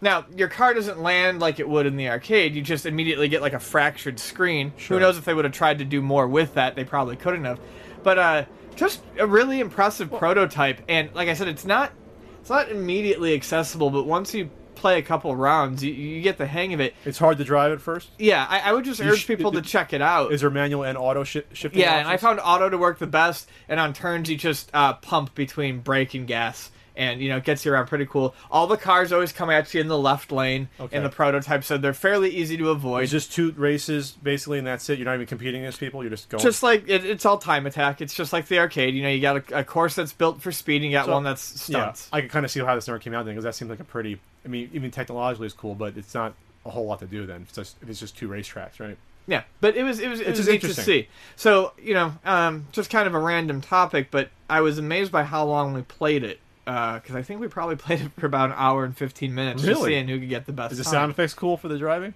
Now, 0.00 0.26
your 0.36 0.48
car 0.48 0.74
doesn't 0.74 1.00
land 1.00 1.38
like 1.38 1.60
it 1.60 1.68
would 1.68 1.86
in 1.86 1.96
the 1.96 2.08
arcade. 2.08 2.56
You 2.56 2.62
just 2.62 2.86
immediately 2.86 3.28
get 3.28 3.40
like 3.40 3.52
a 3.52 3.60
fractured 3.60 4.18
screen. 4.18 4.72
Sure. 4.76 4.96
Who 4.96 5.00
knows 5.00 5.16
if 5.16 5.24
they 5.24 5.32
would 5.32 5.44
have 5.44 5.54
tried 5.54 5.78
to 5.78 5.84
do 5.84 6.02
more 6.02 6.26
with 6.26 6.54
that? 6.54 6.74
They 6.74 6.84
probably 6.84 7.14
couldn't 7.14 7.44
have. 7.44 7.60
But 8.02 8.18
uh, 8.18 8.44
just 8.74 9.02
a 9.18 9.26
really 9.26 9.60
impressive 9.60 10.10
prototype. 10.10 10.80
And 10.88 11.14
like 11.14 11.28
I 11.28 11.34
said, 11.34 11.46
it's 11.46 11.64
not 11.64 11.92
it's 12.40 12.50
not 12.50 12.70
immediately 12.70 13.34
accessible, 13.34 13.90
but 13.90 14.04
once 14.04 14.34
you 14.34 14.50
play 14.82 14.98
a 14.98 15.02
couple 15.02 15.34
rounds, 15.34 15.82
you, 15.82 15.92
you 15.94 16.20
get 16.20 16.36
the 16.36 16.46
hang 16.46 16.74
of 16.74 16.80
it. 16.80 16.94
It's 17.06 17.18
hard 17.18 17.38
to 17.38 17.44
drive 17.44 17.72
at 17.72 17.80
first. 17.80 18.10
Yeah, 18.18 18.44
I, 18.46 18.58
I 18.60 18.72
would 18.74 18.84
just 18.84 19.00
You 19.00 19.10
urge 19.10 19.20
sh- 19.20 19.26
people 19.26 19.52
to 19.52 19.62
check 19.62 19.94
it 19.94 20.02
out. 20.02 20.32
Is 20.32 20.42
there 20.42 20.50
manual 20.50 20.82
and 20.84 20.98
auto 20.98 21.24
shi 21.24 21.42
shifting? 21.54 21.80
Yeah, 21.80 21.96
and 21.98 22.08
I 22.08 22.14
options? 22.14 22.20
found 22.22 22.40
auto 22.40 22.68
to 22.68 22.76
work 22.76 22.98
the 22.98 23.06
best, 23.06 23.48
and 23.68 23.80
on 23.80 23.94
turns 23.94 24.28
you 24.28 24.36
just 24.36 24.70
uh, 24.74 24.92
pump 24.94 25.34
between 25.34 25.78
brake 25.80 26.12
and 26.14 26.26
gas, 26.26 26.70
and 26.94 27.20
you 27.22 27.30
know 27.30 27.38
it 27.38 27.44
gets 27.44 27.64
you 27.64 27.72
around 27.72 27.86
pretty 27.86 28.04
cool. 28.06 28.34
All 28.50 28.66
the 28.66 28.76
cars 28.76 29.12
always 29.12 29.32
come 29.32 29.48
at 29.48 29.72
you 29.72 29.80
in 29.80 29.88
the 29.88 29.96
left 29.96 30.30
lane, 30.30 30.68
Okay. 30.78 30.94
and 30.96 31.06
the 31.06 31.08
prototype 31.10 31.64
said 31.64 31.80
they're 31.80 31.94
fairly 31.94 32.28
easy 32.30 32.56
to 32.58 32.68
avoid. 32.70 33.04
It's 33.04 33.12
just 33.12 33.32
two 33.32 33.52
races 33.52 34.10
basically, 34.22 34.58
and 34.58 34.66
that's 34.66 34.90
it. 34.90 34.98
You're 34.98 35.06
not 35.06 35.14
even 35.14 35.26
competing 35.26 35.62
against 35.62 35.80
people. 35.80 36.02
You're 36.02 36.10
just 36.10 36.28
going. 36.28 36.42
Just 36.42 36.62
like 36.62 36.84
it, 36.88 37.04
it's 37.06 37.24
all 37.24 37.38
time 37.38 37.66
attack. 37.66 38.00
It's 38.02 38.14
just 38.14 38.32
like 38.32 38.46
the 38.48 38.58
arcade. 38.58 38.94
You 38.94 39.02
know, 39.04 39.08
you 39.08 39.22
got 39.22 39.50
a, 39.52 39.60
a 39.60 39.64
course 39.64 39.94
that's 39.94 40.12
built 40.12 40.42
for 40.42 40.52
speed, 40.52 40.82
and 40.82 40.86
you 40.86 40.92
got 40.92 41.06
So, 41.06 41.12
one 41.12 41.24
that's 41.24 41.68
yeah, 41.70 41.78
stunts. 41.84 42.08
I 42.12 42.20
can 42.20 42.28
kind 42.28 42.44
of 42.44 42.50
see 42.50 42.60
how 42.60 42.74
this 42.74 42.86
never 42.88 42.98
came 42.98 43.14
out 43.14 43.24
then 43.24 43.34
because 43.34 43.44
that 43.44 43.54
seems 43.54 43.70
like 43.70 43.80
a 43.80 43.84
pretty. 43.84 44.20
I 44.44 44.48
mean, 44.48 44.70
even 44.72 44.90
technologically 44.90 45.46
it's 45.46 45.54
cool, 45.54 45.74
but 45.74 45.96
it's 45.96 46.14
not 46.14 46.34
a 46.66 46.70
whole 46.70 46.86
lot 46.86 47.00
to 47.00 47.06
do 47.06 47.26
then. 47.26 47.42
It's 47.42 47.52
just 47.56 47.76
if 47.82 47.88
it's 47.88 48.00
just 48.00 48.16
two 48.16 48.28
racetracks, 48.28 48.78
right? 48.80 48.96
Yeah, 49.26 49.42
but 49.60 49.76
it 49.76 49.84
was 49.84 50.00
it 50.00 50.08
was 50.08 50.20
it 50.20 50.26
It's 50.28 50.38
was 50.38 50.46
just 50.46 50.48
neat 50.50 50.60
to 50.62 50.66
interesting. 50.68 50.84
see. 51.04 51.08
So 51.36 51.72
you 51.80 51.94
know, 51.94 52.14
um, 52.24 52.66
just 52.72 52.90
kind 52.90 53.06
of 53.06 53.14
a 53.14 53.18
random 53.20 53.60
topic, 53.60 54.08
but 54.10 54.30
I 54.50 54.60
was 54.62 54.78
amazed 54.78 55.12
by 55.12 55.22
how 55.24 55.44
long 55.44 55.72
we 55.74 55.82
played 55.82 56.24
it 56.24 56.40
because 56.64 57.14
I 57.14 57.22
think 57.22 57.40
we 57.40 57.48
probably 57.48 57.76
played 57.86 58.00
it 58.00 58.12
for 58.18 58.26
about 58.26 58.50
an 58.50 58.56
hour 58.58 58.84
and 58.84 58.96
fifteen 58.96 59.34
minutes, 59.34 59.62
just 59.62 59.78
Really? 59.78 59.90
seeing 59.92 60.08
who 60.08 60.18
could 60.18 60.28
get 60.28 60.46
the 60.46 60.52
best. 60.52 60.72
Is 60.72 60.78
the 60.78 60.84
time. 60.84 60.92
sound 60.92 61.12
effects 61.12 61.34
cool 61.34 61.56
for 61.56 61.68
the 61.68 61.78
driving? 61.78 62.14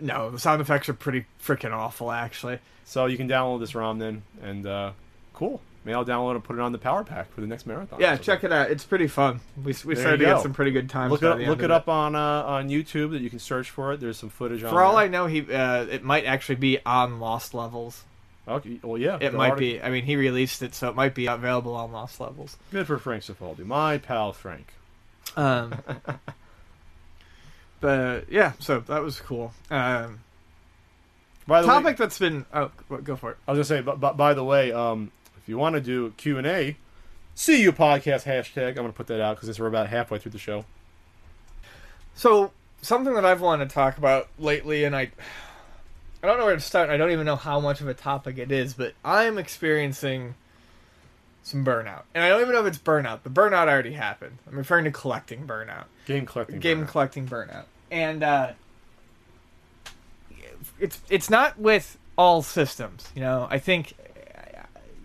No, 0.00 0.30
the 0.30 0.38
sound 0.38 0.60
effects 0.60 0.88
are 0.88 0.94
pretty 0.94 1.24
freaking 1.42 1.72
awful, 1.72 2.10
actually. 2.10 2.58
So 2.84 3.06
you 3.06 3.16
can 3.16 3.28
download 3.28 3.60
this 3.60 3.74
ROM 3.74 3.98
then, 3.98 4.22
and 4.42 4.66
uh, 4.66 4.92
cool. 5.32 5.60
Maybe 5.84 5.94
I'll 5.94 6.04
download 6.04 6.34
and 6.34 6.42
put 6.42 6.56
it 6.56 6.62
on 6.62 6.72
the 6.72 6.78
PowerPak 6.78 7.26
for 7.26 7.42
the 7.42 7.46
next 7.46 7.66
marathon. 7.66 8.00
Yeah, 8.00 8.16
check 8.16 8.42
it 8.42 8.50
out. 8.50 8.70
It's 8.70 8.84
pretty 8.84 9.06
fun. 9.06 9.40
We, 9.56 9.74
we 9.84 9.94
started 9.94 10.18
to 10.18 10.24
go. 10.24 10.34
get 10.34 10.42
some 10.42 10.54
pretty 10.54 10.70
good 10.70 10.88
times. 10.88 11.12
Look 11.12 11.22
it 11.22 11.28
up, 11.28 11.38
look 11.38 11.62
it 11.62 11.70
up 11.70 11.88
on 11.88 12.14
uh, 12.14 12.42
on 12.44 12.70
YouTube. 12.70 13.10
That 13.10 13.20
you 13.20 13.28
can 13.28 13.38
search 13.38 13.70
for 13.70 13.92
it. 13.92 14.00
There's 14.00 14.16
some 14.16 14.30
footage 14.30 14.64
on. 14.64 14.70
For 14.70 14.82
all 14.82 14.96
there. 14.96 15.04
I 15.04 15.08
know, 15.08 15.26
he 15.26 15.40
uh, 15.52 15.84
it 15.84 16.02
might 16.02 16.24
actually 16.24 16.54
be 16.56 16.78
on 16.86 17.20
Lost 17.20 17.52
Levels. 17.52 18.04
Okay, 18.46 18.78
well, 18.82 18.98
yeah, 18.98 19.18
It 19.20 19.32
might 19.32 19.56
be. 19.56 19.80
I 19.80 19.88
mean, 19.88 20.04
he 20.04 20.16
released 20.16 20.62
it, 20.62 20.74
so 20.74 20.90
it 20.90 20.94
might 20.94 21.14
be 21.14 21.26
available 21.26 21.74
on 21.74 21.92
Lost 21.92 22.20
Levels. 22.20 22.56
good 22.70 22.86
for 22.86 22.98
Frank 22.98 23.22
Cifaldi, 23.22 23.64
my 23.64 23.96
pal 23.98 24.34
Frank. 24.34 24.66
Um, 25.36 25.74
but 27.80 28.30
yeah, 28.30 28.52
so 28.58 28.80
that 28.80 29.02
was 29.02 29.18
cool. 29.20 29.54
Um, 29.70 30.20
By 31.46 31.62
the 31.62 31.68
topic 31.68 31.86
way, 31.86 31.92
that's 31.94 32.18
been 32.18 32.44
oh, 32.52 32.70
go- 32.88 32.98
go 32.98 33.16
for 33.16 33.30
it. 33.30 33.38
I 33.48 33.52
was 33.52 33.56
gonna 33.56 33.80
say, 33.80 33.80
but, 33.82 33.98
but 33.98 34.18
by 34.18 34.34
the 34.34 34.44
way, 34.44 34.72
um, 34.72 35.10
if 35.44 35.48
you 35.50 35.58
want 35.58 35.74
to 35.74 35.80
do 35.80 36.10
Q 36.16 36.38
and 36.38 36.46
A, 36.46 36.74
see 37.34 37.60
you 37.60 37.70
podcast 37.70 38.24
hashtag. 38.24 38.70
I'm 38.70 38.74
gonna 38.76 38.92
put 38.92 39.08
that 39.08 39.20
out 39.20 39.38
because 39.38 39.60
we're 39.60 39.66
about 39.66 39.88
halfway 39.88 40.18
through 40.18 40.32
the 40.32 40.38
show. 40.38 40.64
So 42.14 42.50
something 42.80 43.12
that 43.12 43.26
I've 43.26 43.42
wanted 43.42 43.68
to 43.68 43.74
talk 43.74 43.98
about 43.98 44.28
lately, 44.38 44.84
and 44.84 44.96
I, 44.96 45.10
I 46.22 46.26
don't 46.26 46.38
know 46.38 46.46
where 46.46 46.54
to 46.54 46.60
start. 46.62 46.88
I 46.88 46.96
don't 46.96 47.10
even 47.10 47.26
know 47.26 47.36
how 47.36 47.60
much 47.60 47.82
of 47.82 47.88
a 47.88 47.94
topic 47.94 48.38
it 48.38 48.50
is, 48.50 48.72
but 48.72 48.94
I'm 49.04 49.36
experiencing 49.36 50.34
some 51.42 51.62
burnout, 51.62 52.04
and 52.14 52.24
I 52.24 52.30
don't 52.30 52.40
even 52.40 52.54
know 52.54 52.60
if 52.62 52.66
it's 52.66 52.78
burnout. 52.78 53.22
The 53.22 53.28
burnout 53.30 53.68
already 53.68 53.92
happened. 53.92 54.38
I'm 54.50 54.56
referring 54.56 54.84
to 54.86 54.90
collecting 54.90 55.46
burnout, 55.46 55.84
Game 56.06 56.24
collecting. 56.24 56.58
game 56.58 56.84
burnout. 56.84 56.88
collecting 56.88 57.28
burnout, 57.28 57.64
and 57.90 58.22
uh, 58.22 58.52
it's 60.80 61.00
it's 61.10 61.28
not 61.28 61.58
with 61.58 61.98
all 62.16 62.40
systems. 62.42 63.08
You 63.14 63.20
know, 63.20 63.46
I 63.50 63.58
think. 63.58 63.94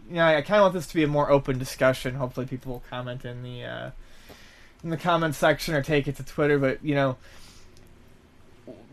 You 0.10 0.16
know, 0.16 0.26
I 0.26 0.42
kind 0.42 0.60
of 0.60 0.64
want 0.64 0.74
this 0.74 0.88
to 0.88 0.96
be 0.96 1.04
a 1.04 1.08
more 1.08 1.30
open 1.30 1.60
discussion. 1.60 2.16
Hopefully, 2.16 2.48
people 2.48 2.74
will 2.74 2.84
comment 2.90 3.24
in 3.26 3.44
the 3.44 3.64
uh, 3.64 3.92
in 4.84 4.90
the 4.90 4.98
comment 4.98 5.36
section 5.36 5.76
or 5.76 5.84
take 5.84 6.08
it 6.08 6.16
to 6.16 6.24
Twitter. 6.24 6.58
But 6.58 6.84
you 6.84 6.96
know, 6.96 7.18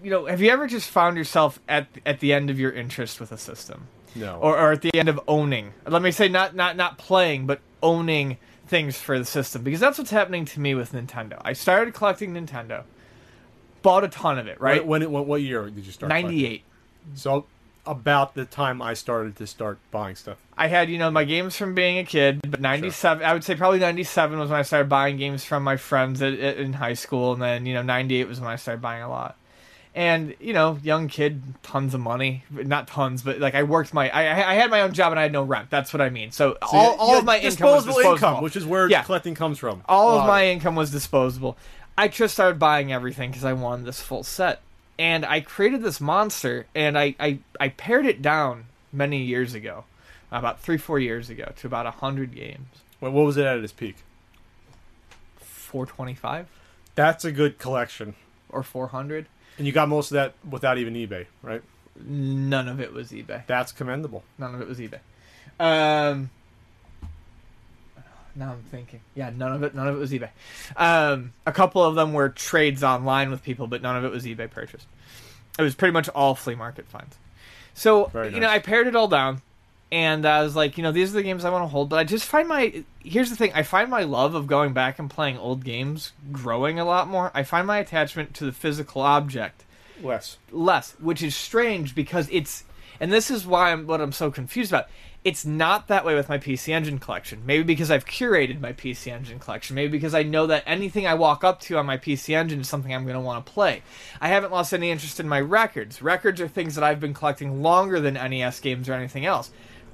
you 0.03 0.11
know, 0.11 0.27
have 0.27 0.43
you 0.43 0.51
ever 0.51 0.67
just 0.67 0.91
found 0.91 1.17
yourself 1.17 1.59
at 1.69 1.87
at 2.05 2.21
the 2.21 2.35
end 2.35 2.51
of 2.51 2.61
your 2.61 2.71
interest 2.71 3.19
with 3.19 3.33
a 3.33 3.39
system, 3.39 3.87
no. 4.15 4.37
or, 4.37 4.59
or 4.59 4.73
at 4.73 4.83
the 4.83 4.95
end 4.95 5.09
of 5.09 5.19
owning? 5.27 5.73
Let 5.87 6.03
me 6.03 6.11
say, 6.11 6.29
not 6.29 6.55
not 6.55 6.77
not 6.77 6.99
playing, 6.99 7.47
but 7.47 7.61
owning 7.83 8.37
things 8.67 8.99
for 8.99 9.19
the 9.19 9.25
system, 9.25 9.63
because 9.63 9.81
that's 9.81 9.97
what's 9.97 10.11
happening 10.11 10.45
to 10.45 10.61
me 10.61 10.75
with 10.75 10.93
Nintendo. 10.93 11.41
I 11.43 11.55
started 11.55 11.95
collecting 11.95 12.35
Nintendo, 12.35 12.83
bought 13.81 14.05
a 14.05 14.09
ton 14.09 14.39
of 14.39 14.49
it. 14.49 14.61
Right, 14.61 14.85
When, 14.85 15.01
when, 15.01 15.13
what, 15.13 15.27
what 15.27 15.41
year 15.41 15.71
did 15.71 15.87
you 15.87 15.93
start? 15.93 16.11
ninety 16.11 16.45
eight. 16.45 16.63
So 17.15 17.47
about 17.87 18.35
the 18.35 18.45
time 18.45 18.81
I 18.83 18.95
started 18.95 19.37
to 19.37 19.47
start 19.47 19.79
buying 19.91 20.17
stuff. 20.17 20.39
I 20.59 20.69
had, 20.69 20.89
you 20.91 20.99
know, 20.99 21.11
my 21.11 21.25
games 21.25 21.57
from 21.57 21.75
being 21.75 21.99
a 21.99 22.05
kid, 22.05 22.41
but 22.51 22.61
97, 22.61 23.25
I 23.25 23.33
would 23.33 23.45
say 23.45 23.55
probably 23.55 23.79
97 23.79 24.39
was 24.39 24.51
when 24.51 24.59
I 24.59 24.63
started 24.63 24.89
buying 24.89 25.17
games 25.17 25.45
from 25.45 25.63
my 25.65 25.77
friends 25.77 26.23
at, 26.23 26.33
at, 26.35 26.57
in 26.57 26.75
high 26.75 26.95
school. 26.95 27.33
And 27.35 27.43
then, 27.43 27.67
you 27.67 27.75
know, 27.75 27.83
98 27.83 28.27
was 28.29 28.41
when 28.41 28.51
I 28.51 28.57
started 28.57 28.81
buying 28.81 29.03
a 29.03 29.09
lot. 29.09 29.37
And, 29.95 30.35
you 30.41 30.53
know, 30.53 30.79
young 30.83 31.09
kid, 31.09 31.43
tons 31.63 31.95
of 31.95 32.01
money. 32.01 32.45
Not 32.51 32.87
tons, 32.87 33.23
but 33.23 33.39
like 33.39 33.55
I 33.55 33.63
worked 33.63 33.95
my, 33.95 34.11
I, 34.11 34.51
I 34.51 34.55
had 34.55 34.71
my 34.71 34.83
own 34.83 34.93
job 34.93 35.11
and 35.13 35.19
I 35.19 35.23
had 35.23 35.33
no 35.33 35.43
rent. 35.43 35.71
That's 35.71 35.93
what 35.95 36.03
I 36.03 36.11
mean. 36.11 36.33
So, 36.33 36.53
So 36.61 36.77
all, 36.77 36.93
you- 36.93 36.99
all 36.99 37.13
you- 37.13 37.19
of 37.21 37.25
my 37.25 37.39
income 37.39 37.47
was 37.71 37.85
disposable 37.85 37.95
disposable. 37.95 38.13
income, 38.29 38.43
which 38.45 38.57
is 38.57 38.67
where 38.67 38.91
Yeah. 38.91 39.03
collecting 39.05 39.35
comes 39.35 39.59
from. 39.59 39.83
all 39.89 40.19
of 40.19 40.27
my 40.27 40.47
income 40.49 40.75
was 40.77 40.91
disposable. 40.91 41.57
I 41.99 42.09
just 42.09 42.35
started 42.35 42.59
buying 42.59 42.93
everything 42.93 43.31
because 43.31 43.45
I 43.47 43.55
wanted 43.55 43.87
this 43.87 44.03
full 44.03 44.23
set, 44.23 44.61
and 44.99 45.25
I 45.27 45.41
created 45.41 45.83
this 45.83 46.01
monster, 46.01 46.67
and 46.75 46.99
I, 46.99 47.15
I 47.21 47.39
I 47.61 47.69
pared 47.71 48.07
it 48.07 48.23
down 48.23 48.67
many 48.93 49.23
years 49.23 49.55
ago, 49.55 49.85
about 50.33 50.61
three 50.61 50.79
four 50.79 50.99
years 50.99 51.29
ago, 51.31 51.53
to 51.57 51.67
about 51.67 51.87
hundred 51.97 52.35
games, 52.35 52.69
What, 53.01 53.13
what 53.13 53.25
was 53.27 53.37
it 53.37 53.45
at 53.47 53.59
its 53.59 53.73
peak? 53.73 53.97
four 55.39 55.87
twenty 55.87 56.15
five 56.15 56.47
That's 56.95 57.25
a 57.25 57.33
good 57.33 57.59
collection, 57.59 58.15
or 58.49 58.63
four 58.63 58.89
hundred. 58.89 59.27
and 59.59 59.67
you 59.67 59.73
got 59.73 59.89
most 59.89 60.11
of 60.11 60.15
that 60.15 60.35
without 60.49 60.79
even 60.79 60.95
eBay, 60.95 61.27
right? 61.43 61.63
None 62.05 62.69
of 62.69 62.81
it 62.81 62.93
was 62.93 63.11
eBay. 63.13 63.47
That's 63.47 63.73
commendable. 63.73 64.23
None 64.39 64.55
of 64.55 64.61
it 64.61 64.69
was 64.69 64.79
eBay. 64.79 65.01
Um, 65.59 66.31
now 68.37 68.53
I'm 68.53 68.63
thinking. 68.71 69.01
Yeah, 69.15 69.31
none 69.35 69.53
of 69.53 69.63
it. 69.63 69.75
None 69.75 69.89
of 69.89 69.97
it 69.97 69.99
was 69.99 70.13
eBay. 70.13 70.31
Um, 70.77 71.33
a 71.47 71.53
couple 71.53 71.83
of 71.83 71.95
them 71.95 72.13
were 72.13 72.29
trades 72.29 72.85
online 72.85 73.31
with 73.31 73.43
people, 73.43 73.67
but 73.67 73.83
none 73.83 73.97
of 73.97 74.05
it 74.05 74.11
was 74.11 74.25
eBay 74.25 74.51
purchased. 74.51 74.87
It 75.59 75.63
was 75.63 75.75
pretty 75.75 75.93
much 75.93 76.09
all 76.11 76.35
flea 76.35 76.55
market 76.55 76.87
finds. 76.87 77.17
So 77.75 78.07
Very 78.07 78.35
you 78.35 78.41
know. 78.41 78.49
I 78.49 78.59
pared 78.59 78.87
it 78.87 78.97
all 78.97 79.09
down, 79.09 79.43
and 79.91 80.27
I 80.27 80.43
was 80.43 80.55
like, 80.57 80.77
you 80.77 80.83
know, 80.83 80.93
these 80.93 81.11
are 81.11 81.15
the 81.17 81.23
games 81.23 81.45
I 81.45 81.51
want 81.51 81.65
to 81.65 81.69
hold. 81.69 81.89
But 81.89 81.99
I 81.99 82.05
just 82.05 82.27
find 82.27 82.49
my 82.49 82.85
here's 83.03 83.31
the 83.31 83.37
thing: 83.37 83.53
I 83.55 83.63
find 83.63 83.91
my 83.91 84.03
love 84.03 84.35
of 84.35 84.47
going 84.47 84.73
back 84.73 84.99
and 84.99 85.09
playing 85.11 85.39
old 85.39 85.65
games 85.65 86.13
growing 86.33 86.79
a 86.79 86.85
lot 86.85 87.09
more. 87.09 87.31
I 87.35 87.43
find 87.43 87.67
my 87.67 87.79
attachment 87.79 88.35
to 88.35 88.45
the 88.45 88.53
physical 88.53 89.03
object 89.03 89.65
Less. 90.03 90.37
less, 90.53 90.93
which 91.01 91.23
is 91.23 91.35
strange 91.35 91.95
because 91.95 92.29
it's, 92.31 92.65
and 93.01 93.13
this 93.13 93.31
is 93.31 93.47
why 93.47 93.73
I'm 93.73 93.87
what 93.87 94.01
I'm 94.01 94.13
so 94.13 94.31
confused 94.31 94.73
about. 94.73 94.89
It's 95.27 95.45
not 95.45 95.89
that 95.89 96.05
way 96.05 96.15
with 96.15 96.29
my 96.29 96.39
PC 96.39 96.69
Engine 96.69 97.01
collection. 97.01 97.43
Maybe 97.45 97.65
because 97.65 97.91
I've 97.91 98.05
curated 98.05 98.61
my 98.61 98.73
PC 98.73 99.13
Engine 99.13 99.41
collection. 99.41 99.75
Maybe 99.75 99.91
because 99.91 100.15
I 100.15 100.23
know 100.23 100.47
that 100.47 100.63
anything 100.67 101.05
I 101.05 101.15
walk 101.15 101.43
up 101.43 101.59
to 101.63 101.79
on 101.79 101.85
my 101.85 101.99
PC 101.99 102.33
Engine 102.33 102.61
is 102.61 102.69
something 102.69 102.95
I'm 102.95 103.03
going 103.03 103.15
to 103.17 103.21
want 103.21 103.45
to 103.45 103.53
play. 103.53 103.83
I 104.21 104.29
haven't 104.29 104.53
lost 104.53 104.73
any 104.73 104.89
interest 104.89 105.19
in 105.19 105.29
my 105.29 105.41
records. 105.41 106.01
Records 106.01 106.41
are 106.41 106.47
things 106.47 106.77
that 106.77 106.85
I've 106.85 107.01
been 107.01 107.13
collecting 107.13 107.61
longer 107.61 107.99
than 107.99 108.15
NES 108.15 108.61
games 108.61 108.89
or 108.89 108.93
anything 108.93 109.27
else. 109.27 109.51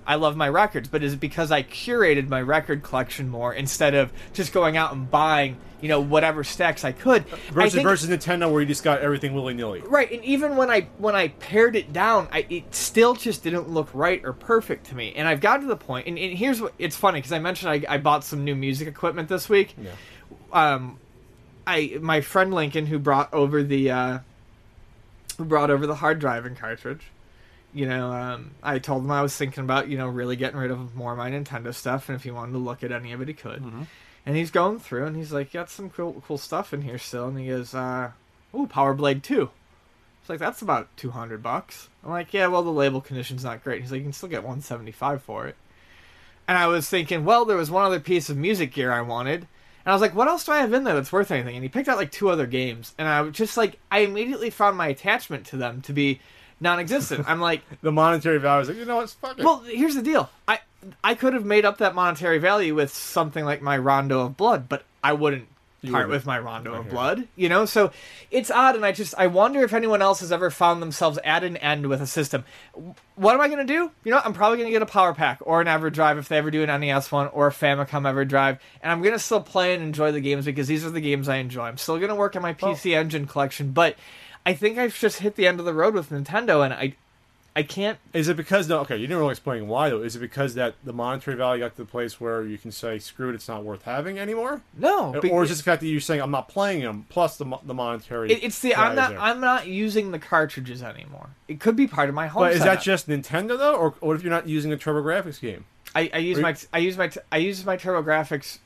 I 0.06 0.16
love 0.16 0.36
my 0.36 0.48
records, 0.48 0.88
but 0.88 1.02
is 1.02 1.12
it 1.14 1.20
because 1.20 1.50
I 1.52 1.62
curated 1.62 2.28
my 2.28 2.42
record 2.42 2.82
collection 2.82 3.28
more 3.28 3.54
instead 3.54 3.94
of 3.94 4.12
just 4.32 4.52
going 4.52 4.76
out 4.76 4.92
and 4.92 5.08
buying, 5.08 5.56
you 5.80 5.88
know, 5.88 6.00
whatever 6.00 6.42
stacks 6.42 6.84
I 6.84 6.90
could? 6.92 7.24
I 7.32 7.52
Versus 7.52 7.74
think- 7.74 7.86
versus 7.88 8.10
Nintendo, 8.10 8.50
where 8.50 8.60
you 8.60 8.66
just 8.66 8.82
got 8.82 9.00
everything 9.00 9.32
willy 9.32 9.54
nilly. 9.54 9.80
Right, 9.80 10.10
and 10.10 10.24
even 10.24 10.56
when 10.56 10.70
I 10.70 10.88
when 10.98 11.14
I 11.14 11.28
pared 11.28 11.76
it 11.76 11.92
down, 11.92 12.28
I, 12.32 12.46
it 12.50 12.74
still 12.74 13.14
just 13.14 13.44
didn't 13.44 13.68
look 13.68 13.90
right 13.94 14.20
or 14.24 14.32
perfect 14.32 14.86
to 14.86 14.96
me. 14.96 15.12
And 15.14 15.28
I've 15.28 15.40
gotten 15.40 15.62
to 15.62 15.68
the 15.68 15.76
point, 15.76 16.08
and, 16.08 16.18
and 16.18 16.36
here's 16.36 16.60
what 16.60 16.72
it's 16.78 16.96
funny 16.96 17.18
because 17.18 17.32
I 17.32 17.38
mentioned 17.38 17.70
I, 17.70 17.94
I 17.94 17.98
bought 17.98 18.24
some 18.24 18.42
new 18.44 18.56
music 18.56 18.88
equipment 18.88 19.28
this 19.28 19.48
week. 19.48 19.74
Yeah. 19.80 19.90
Um, 20.52 20.98
I 21.66 21.96
my 22.00 22.20
friend 22.22 22.52
Lincoln 22.52 22.86
who 22.86 22.98
brought 22.98 23.32
over 23.32 23.62
the 23.62 23.90
uh, 23.90 24.18
who 25.38 25.44
brought 25.44 25.70
over 25.70 25.86
the 25.86 25.94
Hard 25.96 26.18
Drivin' 26.18 26.56
cartridge. 26.56 27.02
You 27.74 27.88
know, 27.88 28.12
um, 28.12 28.50
I 28.62 28.78
told 28.78 29.04
him 29.04 29.10
I 29.10 29.22
was 29.22 29.36
thinking 29.36 29.64
about 29.64 29.88
you 29.88 29.96
know 29.96 30.08
really 30.08 30.36
getting 30.36 30.58
rid 30.58 30.70
of 30.70 30.94
more 30.94 31.12
of 31.12 31.18
my 31.18 31.30
Nintendo 31.30 31.74
stuff, 31.74 32.08
and 32.08 32.16
if 32.16 32.24
he 32.24 32.30
wanted 32.30 32.52
to 32.52 32.58
look 32.58 32.82
at 32.82 32.92
any 32.92 33.12
of 33.12 33.20
it, 33.20 33.28
he 33.28 33.34
could. 33.34 33.62
And 34.24 34.36
he's 34.36 34.50
going 34.50 34.78
through, 34.78 35.06
and 35.06 35.16
he's 35.16 35.32
like, 35.32 35.52
"Got 35.52 35.70
some 35.70 35.90
cool 35.90 36.22
cool 36.26 36.38
stuff 36.38 36.72
in 36.72 36.82
here 36.82 36.98
still." 36.98 37.28
And 37.28 37.38
he 37.38 37.48
goes, 37.48 37.74
uh, 37.74 38.10
"Ooh, 38.54 38.66
Power 38.66 38.94
Blade 38.94 39.22
2. 39.22 39.50
It's 40.22 40.28
like 40.28 40.38
that's 40.38 40.62
about 40.62 40.96
two 40.96 41.10
hundred 41.10 41.42
bucks. 41.42 41.88
I'm 42.04 42.10
like, 42.10 42.32
yeah, 42.32 42.46
well 42.46 42.62
the 42.62 42.70
label 42.70 43.00
condition's 43.00 43.42
not 43.42 43.64
great. 43.64 43.80
He's 43.82 43.90
like, 43.90 43.98
you 43.98 44.04
can 44.04 44.12
still 44.12 44.28
get 44.28 44.44
one 44.44 44.60
seventy 44.60 44.92
five 44.92 45.20
for 45.20 45.48
it. 45.48 45.56
And 46.46 46.56
I 46.56 46.68
was 46.68 46.88
thinking, 46.88 47.24
well, 47.24 47.44
there 47.44 47.56
was 47.56 47.72
one 47.72 47.84
other 47.84 47.98
piece 47.98 48.30
of 48.30 48.36
music 48.36 48.72
gear 48.72 48.92
I 48.92 49.00
wanted, 49.00 49.48
and 49.84 49.90
I 49.90 49.92
was 49.92 50.00
like, 50.00 50.14
what 50.14 50.28
else 50.28 50.44
do 50.44 50.52
I 50.52 50.58
have 50.58 50.72
in 50.72 50.84
there 50.84 50.94
that's 50.94 51.12
worth 51.12 51.32
anything? 51.32 51.56
And 51.56 51.64
he 51.64 51.68
picked 51.68 51.88
out 51.88 51.96
like 51.96 52.12
two 52.12 52.30
other 52.30 52.46
games, 52.46 52.94
and 52.98 53.08
I 53.08 53.20
was 53.22 53.34
just 53.34 53.56
like, 53.56 53.78
I 53.90 54.00
immediately 54.00 54.50
found 54.50 54.76
my 54.76 54.86
attachment 54.86 55.44
to 55.46 55.56
them 55.56 55.82
to 55.82 55.92
be 55.92 56.20
non-existent. 56.62 57.28
I'm 57.28 57.40
like, 57.40 57.62
The 57.82 57.92
monetary 57.92 58.38
value 58.38 58.62
is 58.62 58.68
like, 58.68 58.78
you 58.78 58.84
know 58.84 58.96
what? 58.96 59.10
Fuck 59.10 59.38
it. 59.38 59.44
well, 59.44 59.58
here's 59.60 59.94
the 59.94 60.02
deal. 60.02 60.30
I 60.48 60.60
I 61.04 61.14
could 61.14 61.34
have 61.34 61.44
made 61.44 61.64
up 61.64 61.78
that 61.78 61.94
monetary 61.94 62.38
value 62.38 62.74
with 62.74 62.92
something 62.92 63.44
like 63.44 63.62
my 63.62 63.76
Rondo 63.78 64.20
of 64.20 64.36
Blood, 64.36 64.68
but 64.68 64.84
I 65.04 65.12
wouldn't 65.12 65.48
part 65.90 65.92
wouldn't. 65.92 66.10
with 66.10 66.26
my 66.26 66.38
Rondo 66.38 66.74
of 66.74 66.88
Blood. 66.88 67.26
You 67.36 67.48
know, 67.48 67.64
so 67.66 67.92
it's 68.30 68.50
odd, 68.50 68.76
and 68.76 68.84
I 68.84 68.92
just 68.92 69.14
I 69.18 69.26
wonder 69.26 69.62
if 69.62 69.72
anyone 69.72 70.02
else 70.02 70.20
has 70.20 70.30
ever 70.32 70.50
found 70.50 70.80
themselves 70.80 71.18
at 71.24 71.44
an 71.44 71.56
end 71.58 71.88
with 71.88 72.00
a 72.00 72.06
system. 72.06 72.44
What 73.16 73.34
am 73.34 73.40
I 73.40 73.48
going 73.48 73.64
to 73.64 73.72
do? 73.72 73.90
You 74.04 74.10
know, 74.12 74.20
I'm 74.24 74.32
probably 74.32 74.58
going 74.58 74.68
to 74.68 74.72
get 74.72 74.82
a 74.82 74.86
PowerPak 74.86 75.38
or 75.40 75.60
an 75.60 75.66
EverDrive 75.66 76.18
if 76.18 76.28
they 76.28 76.38
ever 76.38 76.50
do 76.50 76.62
an 76.62 76.80
NES 76.80 77.10
one 77.12 77.28
or 77.28 77.48
a 77.48 77.50
Famicom 77.52 78.02
EverDrive, 78.02 78.58
and 78.82 78.92
I'm 78.92 79.02
going 79.02 79.12
to 79.12 79.18
still 79.18 79.40
play 79.40 79.74
and 79.74 79.82
enjoy 79.82 80.12
the 80.12 80.20
games 80.20 80.44
because 80.44 80.68
these 80.68 80.84
are 80.84 80.90
the 80.90 81.00
games 81.00 81.28
I 81.28 81.36
enjoy. 81.36 81.64
I'm 81.64 81.78
still 81.78 81.98
going 81.98 82.08
to 82.10 82.14
work 82.14 82.36
on 82.36 82.42
my 82.42 82.54
PC 82.54 82.96
Engine 82.96 83.26
collection, 83.26 83.72
but 83.72 83.96
I 84.44 84.54
think 84.54 84.78
I've 84.78 84.96
just 84.98 85.20
hit 85.20 85.36
the 85.36 85.46
end 85.46 85.60
of 85.60 85.66
the 85.66 85.74
road 85.74 85.94
with 85.94 86.10
Nintendo, 86.10 86.64
and 86.64 86.72
I 86.74 86.94
I 87.54 87.62
can't 87.62 87.98
Is 88.14 88.28
it 88.28 88.36
because 88.36 88.66
no? 88.68 88.78
Okay, 88.80 88.96
you 88.96 89.06
didn't 89.06 89.18
really 89.18 89.32
explain 89.32 89.68
why 89.68 89.90
though. 89.90 90.02
Is 90.02 90.16
it 90.16 90.20
because 90.20 90.54
that 90.54 90.74
the 90.84 90.92
monetary 90.92 91.36
value 91.36 91.62
got 91.62 91.72
to 91.72 91.76
the 91.76 91.84
place 91.84 92.18
where 92.18 92.42
you 92.42 92.56
can 92.56 92.72
say, 92.72 92.98
"Screw 92.98 93.28
it, 93.28 93.34
it's 93.34 93.46
not 93.46 93.62
worth 93.62 93.82
having 93.82 94.18
anymore," 94.18 94.62
no, 94.76 95.12
be- 95.20 95.28
or 95.28 95.44
is 95.44 95.50
it 95.50 95.56
the 95.58 95.62
fact 95.62 95.82
that 95.82 95.86
you're 95.88 96.00
saying, 96.00 96.22
"I'm 96.22 96.30
not 96.30 96.48
playing 96.48 96.80
them," 96.80 97.04
plus 97.10 97.36
the 97.36 97.44
the 97.62 97.74
monetary? 97.74 98.32
It, 98.32 98.42
it's 98.42 98.58
the 98.60 98.74
I'm 98.74 98.96
not 98.96 99.10
there? 99.10 99.20
I'm 99.20 99.40
not 99.40 99.66
using 99.66 100.12
the 100.12 100.18
cartridges 100.18 100.82
anymore. 100.82 101.28
It 101.46 101.60
could 101.60 101.76
be 101.76 101.86
part 101.86 102.08
of 102.08 102.14
my 102.14 102.26
home. 102.26 102.44
But 102.44 102.54
is 102.54 102.64
that 102.64 102.80
just 102.82 103.06
Nintendo 103.06 103.58
though, 103.58 103.74
or 103.76 103.90
what 104.00 104.16
if 104.16 104.22
you're 104.22 104.32
not 104.32 104.48
using 104.48 104.72
a 104.72 104.76
TurboGrafx 104.78 105.38
game? 105.40 105.66
I, 105.94 106.10
I 106.14 106.18
use 106.18 106.38
my 106.38 106.50
you- 106.50 106.56
I 106.72 106.78
use 106.78 106.96
my 106.96 107.10
I 107.30 107.36
use 107.36 107.64
my 107.66 107.76
TurboGrafx 107.76 108.58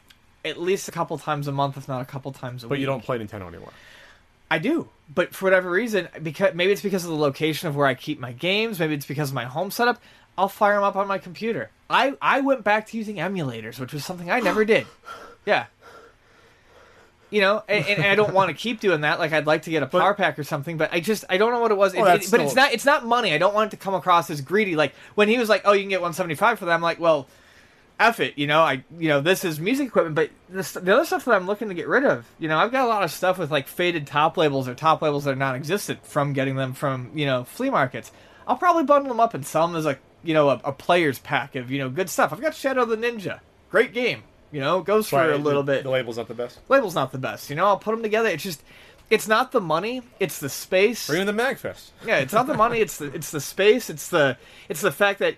at 0.45 0.61
least 0.61 0.87
a 0.87 0.93
couple 0.93 1.18
times 1.18 1.49
a 1.49 1.53
month, 1.53 1.77
if 1.77 1.89
not 1.89 2.01
a 2.03 2.05
couple 2.05 2.31
times 2.31 2.62
a 2.62 2.66
But 2.68 2.74
week. 2.74 2.77
But 2.77 2.81
you 2.83 2.87
don't 2.87 3.03
play 3.03 3.18
Nintendo 3.18 3.49
anymore. 3.49 3.72
I 4.49 4.59
do, 4.61 4.89
but 5.15 5.35
for 5.35 5.45
whatever 5.47 5.71
reason, 5.71 6.09
because 6.23 6.55
maybe 6.55 6.73
it's 6.73 6.83
because 6.83 7.05
of 7.05 7.11
the 7.11 7.17
location 7.17 7.69
of 7.69 7.77
where 7.77 7.87
I 7.87 7.95
keep 7.95 8.19
my 8.19 8.33
games, 8.33 8.79
maybe 8.81 8.95
it's 8.95 9.07
because 9.07 9.31
of 9.31 9.35
my 9.35 9.45
home 9.45 9.71
setup. 9.71 10.01
I'll 10.39 10.49
fire 10.49 10.75
them 10.75 10.83
up 10.85 10.97
on 10.97 11.07
my 11.09 11.19
computer. 11.19 11.71
I 11.89 12.15
I 12.21 12.41
went 12.43 12.63
back 12.65 12.87
to 12.89 12.97
using 12.99 13.17
emulators, 13.17 13.79
which 13.81 13.93
was 13.93 14.05
something 14.05 14.31
I 14.31 14.41
never 14.41 14.65
did. 14.65 14.87
Yeah. 15.47 15.67
You 17.31 17.41
know, 17.41 17.63
and, 17.69 17.85
and 17.87 18.05
I 18.05 18.15
don't 18.15 18.33
want 18.33 18.51
to 18.51 18.55
keep 18.55 18.79
doing 18.81 19.01
that. 19.01 19.19
Like 19.19 19.33
I'd 19.33 19.47
like 19.47 19.63
to 19.63 19.71
get 19.71 19.83
a 19.83 19.87
PowerPak 19.87 20.39
or 20.39 20.45
something, 20.45 20.77
but 20.77 20.93
I 20.93 21.01
just 21.01 21.25
I 21.29 21.39
don't 21.39 21.53
know 21.53 21.59
what 21.61 21.73
it 21.73 21.77
was. 21.77 21.93
Oh, 21.95 21.99
it- 21.99 22.03
Well, 22.03 22.11
that's 22.13 22.29
it- 22.29 22.31
but 22.31 22.41
it's 22.41 22.55
not 22.55 22.73
it's 22.73 22.85
not 22.85 23.05
money. 23.05 23.33
I 23.33 23.39
don't 23.39 23.55
want 23.55 23.73
it 23.73 23.77
to 23.77 23.83
come 23.83 23.95
across 23.95 24.31
as 24.31 24.41
greedy. 24.41 24.77
Like 24.77 24.95
when 25.17 25.29
he 25.29 25.37
was 25.39 25.49
like, 25.49 25.63
"Oh, 25.65 25.73
you 25.73 25.81
can 25.83 25.89
get 25.89 26.01
175 26.01 26.59
for 26.61 26.65
that," 26.67 26.73
I'm 26.73 26.83
like, 26.83 27.01
"Well, 27.01 27.27
F 27.99 28.21
it, 28.21 28.37
you 28.37 28.47
know, 28.47 28.61
I 28.61 28.85
you 28.99 29.09
know, 29.09 29.21
this 29.21 29.45
is 29.45 29.59
music 29.59 29.89
equipment, 29.89 30.15
but 30.15 30.31
this, 30.49 30.73
the 30.73 30.95
other 30.95 31.05
stuff 31.05 31.25
that 31.25 31.35
I'm 31.35 31.47
looking 31.47 31.69
to 31.69 31.75
get 31.75 31.89
rid 31.89 32.05
of, 32.05 32.27
you 32.39 32.47
know, 32.47 32.59
I've 32.59 32.73
got 32.73 32.85
a 32.85 32.89
lot 32.89 33.03
of 33.03 33.11
stuff 33.11 33.39
with 33.39 33.51
like 33.51 33.69
faded 33.69 34.07
top 34.07 34.37
labels 34.37 34.69
or 34.69 34.75
top 34.75 35.01
labels 35.01 35.25
that 35.25 35.33
are 35.33 35.37
non-existent 35.37 36.05
from 36.07 36.35
getting 36.35 36.57
them 36.57 36.75
from 36.75 37.11
you 37.15 37.25
know 37.25 37.45
flea 37.45 37.71
markets. 37.71 38.13
I'll 38.47 38.57
probably 38.57 38.85
bundle 38.85 39.09
them 39.09 39.21
up 39.21 39.33
and 39.35 39.47
sell 39.47 39.67
them 39.67 39.77
as 39.77 39.87
a 39.87 39.99
you 40.23 40.35
know 40.35 40.51
a, 40.51 40.61
a 40.65 40.73
player's 40.73 41.19
pack 41.19 41.55
of 41.57 41.71
you 41.71 41.79
know 41.79 41.89
good 41.89 42.11
stuff. 42.11 42.33
I've 42.33 42.41
got 42.41 42.55
Shadow 42.55 42.85
the 42.85 42.97
Ninja, 42.97 43.41
great 43.71 43.95
game, 43.95 44.25
you 44.53 44.61
know, 44.61 44.83
goes 44.83 45.09
for 45.09 45.31
a 45.31 45.39
little 45.39 45.63
the, 45.63 45.75
bit. 45.75 45.83
The 45.83 45.91
label's 45.91 46.19
not 46.19 46.29
the 46.29 46.35
best. 46.35 46.61
Label's 46.69 46.95
not 46.95 47.13
the 47.13 47.19
best, 47.19 47.51
you 47.51 47.57
know. 47.57 47.67
I'll 47.67 47.79
put 47.79 47.93
them 47.93 48.03
together. 48.03 48.29
It's 48.29 48.43
just, 48.43 48.63
it's 49.11 49.29
not 49.29 49.53
the 49.53 49.61
money, 49.61 50.03
it's 50.21 50.39
the 50.39 50.49
space. 50.49 51.07
Bring 51.07 51.23
in 51.23 51.27
the 51.27 51.43
Magfest. 51.43 51.91
Yeah, 52.05 52.19
it's 52.19 52.33
not 52.33 52.47
the 52.47 52.55
money. 52.55 52.81
It's 52.81 52.99
the 52.99 53.07
it's 53.07 53.31
the 53.31 53.41
space. 53.41 53.91
It's 53.91 54.09
the 54.09 54.37
it's 54.69 54.81
the 54.81 54.93
fact 54.93 55.19
that, 55.21 55.37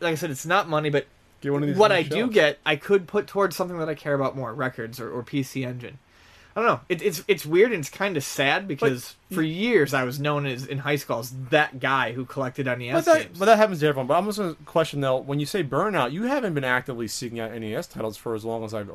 like 0.00 0.12
I 0.12 0.14
said, 0.16 0.30
it's 0.30 0.46
not 0.46 0.68
money, 0.68 0.90
but 0.90 1.06
Get 1.42 1.52
one 1.52 1.62
of 1.62 1.68
these 1.68 1.76
what 1.76 1.92
I 1.92 2.02
do 2.02 2.30
get, 2.30 2.58
I 2.64 2.76
could 2.76 3.06
put 3.06 3.26
towards 3.26 3.54
something 3.54 3.78
that 3.78 3.88
I 3.88 3.94
care 3.94 4.14
about 4.14 4.34
more: 4.36 4.54
records 4.54 4.98
or, 4.98 5.10
or 5.10 5.22
PC 5.22 5.66
Engine. 5.66 5.98
I 6.54 6.60
don't 6.60 6.68
know. 6.68 6.80
It, 6.88 7.02
it's 7.02 7.24
it's 7.28 7.46
weird 7.46 7.72
and 7.72 7.80
it's 7.80 7.88
kind 7.88 8.16
of 8.16 8.22
sad 8.22 8.68
because 8.68 9.16
for 9.32 9.42
years 9.42 9.94
I 9.94 10.04
was 10.04 10.20
known 10.20 10.44
as 10.44 10.66
in 10.66 10.78
high 10.78 10.96
school 10.96 11.18
as 11.18 11.30
that 11.50 11.80
guy 11.80 12.12
who 12.12 12.24
collected 12.26 12.66
NES 12.66 12.92
But 12.92 13.04
that, 13.06 13.22
games. 13.22 13.38
but 13.38 13.44
that 13.46 13.56
happens 13.56 13.80
to 13.80 13.86
everyone. 13.86 14.06
But 14.06 14.18
I'm 14.18 14.26
just 14.26 14.38
going 14.38 14.54
to 14.54 14.62
question 14.64 15.00
though. 15.00 15.16
When 15.16 15.40
you 15.40 15.46
say 15.46 15.64
burnout, 15.64 16.12
you 16.12 16.24
haven't 16.24 16.52
been 16.54 16.64
actively 16.64 17.08
seeking 17.08 17.40
out 17.40 17.52
NES 17.52 17.86
titles 17.86 18.16
for 18.18 18.34
as 18.34 18.44
long 18.44 18.64
as 18.64 18.74
I've 18.74 18.90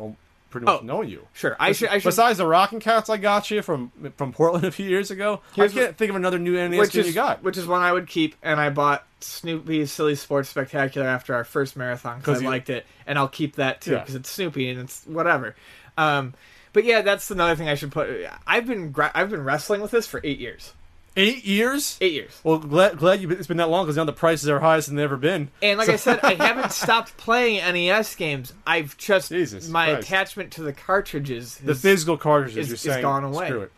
pretty 0.50 0.66
much 0.66 0.82
Oh, 0.82 0.86
known 0.86 1.08
you. 1.10 1.28
sure, 1.34 1.56
I 1.60 1.72
should. 1.72 1.90
I 1.90 1.98
should. 2.00 2.10
Besides 2.10 2.38
the 2.38 2.46
Rockin' 2.48 2.80
Kats 2.80 3.10
I 3.10 3.18
got 3.18 3.50
you 3.52 3.62
from 3.62 3.92
from 4.18 4.32
Portland 4.34 4.66
a 4.66 4.72
few 4.72 4.88
years 4.90 5.12
ago, 5.12 5.42
Here's 5.56 5.72
I 5.78 5.82
can't 5.82 5.98
think 5.98 6.10
of 6.10 6.16
another 6.16 6.40
new 6.40 6.54
NES 6.54 6.80
which 6.80 6.92
game 6.92 7.02
is 7.02 7.08
you 7.08 7.14
got. 7.14 7.44
which 7.44 7.58
is 7.58 7.68
one 7.68 7.82
I 7.82 7.92
would 7.92 8.08
keep, 8.08 8.36
and 8.42 8.60
I 8.60 8.70
bought 8.70 9.06
Snoopy's 9.20 9.92
Silly 9.92 10.16
Sports 10.16 10.50
Spectacular 10.50 11.08
after 11.08 11.34
our 11.36 11.44
first 11.44 11.76
marathon 11.76 12.20
because 12.20 12.40
I 12.40 12.42
you- 12.44 12.48
liked 12.50 12.70
it, 12.70 12.86
and 13.06 13.18
I'll 13.18 13.28
keep 13.28 13.56
that 13.58 13.82
too 13.82 13.92
Yeah. 13.94 14.00
because 14.00 14.16
it's 14.16 14.30
Snoopy 14.30 14.70
and 14.70 14.80
it's 14.82 15.04
whatever. 15.06 15.56
Um, 15.98 16.34
but 16.74 16.84
yeah, 16.84 17.02
that's 17.02 17.32
another 17.32 17.56
thing 17.56 17.68
I 17.70 17.76
should 17.76 17.92
put. 17.92 18.10
I've 18.46 18.66
been 18.68 18.94
I've 19.16 19.30
been 19.30 19.44
wrestling 19.44 19.82
with 19.82 19.92
this 19.92 20.06
for 20.08 20.22
eight 20.24 20.40
years. 20.40 20.74
Eight 21.18 21.44
years. 21.46 21.98
Eight 22.00 22.14
years. 22.14 22.40
Well, 22.44 22.60
glad 22.60 22.98
glad 22.98 23.22
you 23.22 23.30
it's 23.32 23.48
been 23.48 23.58
that 23.58 23.70
long 23.70 23.86
because 23.86 23.98
now 23.98 24.04
the 24.04 24.14
prices 24.14 24.48
are 24.48 24.60
highest 24.60 24.88
than 24.88 24.96
they've 24.98 25.04
ever 25.04 25.18
been. 25.18 25.50
And 25.62 25.80
like 25.80 25.90
I 25.90 25.96
said, 25.96 26.20
I 26.22 26.34
haven't 26.46 26.72
stopped 26.72 27.18
playing 27.18 27.58
NES 27.58 28.16
games. 28.16 28.54
I've 28.66 28.96
just 28.98 29.30
Jesus 29.30 29.68
my 29.68 29.88
Christ. 29.94 30.08
attachment 30.08 30.52
to 30.54 30.62
the 30.64 30.74
cartridges. 30.74 31.58
The 31.58 31.74
has- 31.74 31.82
physical 31.82 32.18
cartridges, 32.18 32.58
is- 32.58 32.68
you're 32.70 32.76
is 32.76 32.82
saying, 32.82 33.02
gone 33.02 33.24
away. 33.24 33.48
Screw 33.48 33.62
it. 33.62 33.72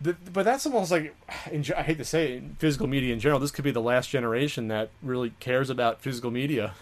The, 0.00 0.14
but 0.32 0.44
that's 0.44 0.66
almost 0.66 0.90
like, 0.90 1.14
in, 1.50 1.64
I 1.74 1.82
hate 1.82 1.96
to 1.98 2.04
say 2.04 2.32
it, 2.32 2.36
in 2.42 2.56
physical 2.58 2.86
media 2.86 3.14
in 3.14 3.20
general, 3.20 3.40
this 3.40 3.50
could 3.50 3.64
be 3.64 3.70
the 3.70 3.80
last 3.80 4.10
generation 4.10 4.68
that 4.68 4.90
really 5.02 5.32
cares 5.40 5.70
about 5.70 6.00
physical 6.02 6.30
media 6.30 6.74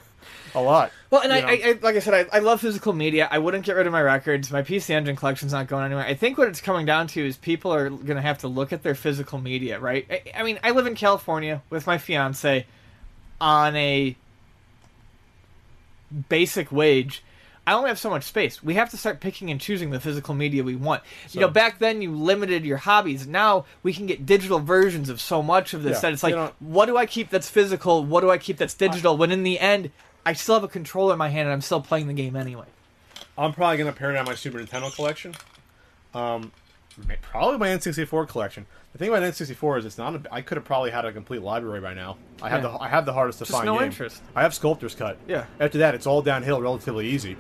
a 0.55 0.61
lot. 0.61 0.93
Well, 1.11 1.23
and 1.23 1.33
I. 1.33 1.39
I, 1.39 1.53
I, 1.65 1.79
like 1.83 1.97
I 1.97 1.99
said, 1.99 2.29
I, 2.33 2.37
I 2.37 2.41
love 2.41 2.61
physical 2.61 2.93
media. 2.93 3.29
I 3.31 3.39
wouldn't 3.39 3.65
get 3.65 3.77
rid 3.77 3.87
of 3.87 3.93
my 3.93 4.03
records. 4.03 4.51
My 4.51 4.63
PC 4.63 4.91
Engine 4.91 5.17
collection's 5.17 5.53
not 5.53 5.67
going 5.69 5.85
anywhere. 5.85 6.05
I 6.05 6.15
think 6.15 6.39
what 6.39 6.49
it's 6.49 6.61
coming 6.61 6.87
down 6.87 7.07
to 7.09 7.27
is 7.27 7.37
people 7.37 7.73
are 7.73 7.89
going 7.91 8.17
to 8.17 8.23
have 8.23 8.39
to 8.39 8.49
look 8.49 8.73
at 8.73 8.83
their 8.83 8.95
physical 8.95 9.39
media, 9.41 9.79
right? 9.79 10.07
I, 10.11 10.41
I 10.41 10.43
mean, 10.43 10.59
I 10.63 10.71
live 10.71 10.87
in 10.87 10.95
California 10.95 11.63
with 11.71 11.87
my 11.87 11.99
fiance 11.99 12.67
on 13.41 13.77
a 13.77 14.17
basic 16.29 16.71
wage. 16.71 17.23
I 17.67 17.73
only 17.73 17.89
have 17.89 17.99
so 17.99 18.11
much 18.11 18.25
space. 18.25 18.63
We 18.63 18.75
have 18.75 18.91
to 18.91 18.99
start 18.99 19.21
picking 19.21 19.51
and 19.51 19.59
choosing 19.59 19.89
the 19.91 19.99
physical 19.99 20.35
media 20.35 20.63
we 20.63 20.77
want. 20.77 21.03
you 21.31 21.41
know, 21.41 21.49
back 21.49 21.79
then 21.79 22.03
you 22.03 22.13
limited 22.15 22.65
your 22.67 22.77
hobbies. 22.77 23.27
Now 23.27 23.65
we 23.83 23.95
can 23.95 24.05
get 24.05 24.27
digital 24.27 24.59
versions 24.59 25.09
of 25.09 25.19
so 25.19 25.43
much 25.43 25.73
of 25.73 25.83
this 25.83 25.97
Yeah, 25.97 26.01
that 26.01 26.13
it's 26.13 26.23
like, 26.23 26.33
you 26.33 26.37
know- 26.37 26.53
what 26.61 26.87
do 26.87 26.99
I 26.99 27.07
keep 27.07 27.31
that's 27.31 27.49
physical? 27.49 28.05
What 28.05 28.21
do 28.21 28.31
I 28.31 28.37
keep 28.37 28.59
that's 28.59 28.75
digital? 28.75 29.17
when 29.17 29.33
in 29.33 29.45
the 29.45 29.59
end, 29.59 29.91
I 30.27 30.33
still 30.33 30.55
have 30.55 30.65
a 30.65 30.69
controller 30.69 31.13
in 31.13 31.19
my 31.19 31.29
hand 31.29 31.47
and 31.49 31.53
I'm 31.53 31.61
still 31.61 31.81
playing 31.81 32.07
the 32.07 32.15
game 32.15 32.37
anyway. 32.37 32.67
I'm 33.37 33.53
probably 33.53 33.77
going 33.79 33.93
to 33.93 33.99
pare 33.99 34.13
down 34.13 34.25
my 34.27 34.35
Super 34.35 34.59
Nintendo 34.59 34.95
collection. 34.95 35.35
Um, 36.15 36.53
probably 37.23 37.59
my 37.59 37.69
N64 37.69 38.29
collection. 38.29 38.67
The 38.93 38.99
thing 38.99 39.09
about 39.09 39.23
N64 39.25 39.79
is 39.81 39.85
it's 39.87 39.99
not. 39.99 40.15
A, 40.15 40.23
I 40.33 40.41
could 40.41 40.57
have 40.57 40.65
probably 40.65 40.91
had 40.93 41.05
a 41.05 41.13
complete 41.13 41.43
library 41.43 41.81
by 41.81 41.95
now. 41.95 42.17
I 42.41 42.49
have 42.49 42.63
Yeah. 42.63 42.71
the 42.71 42.79
I 42.83 42.89
have 42.89 43.05
the 43.07 43.13
hardest 43.13 43.39
to 43.41 43.45
Just 43.45 43.53
find. 43.53 43.67
no 43.67 43.75
game. 43.79 43.87
interest. 43.87 44.23
I 44.37 44.43
have 44.43 44.53
Sculptor's 44.55 44.95
Cut. 44.95 45.19
Yeah. 45.27 45.47
After 45.59 45.79
that, 45.79 45.95
it's 45.97 46.07
all 46.07 46.23
downhill, 46.23 46.61
relatively 46.61 47.09
easy. 47.09 47.37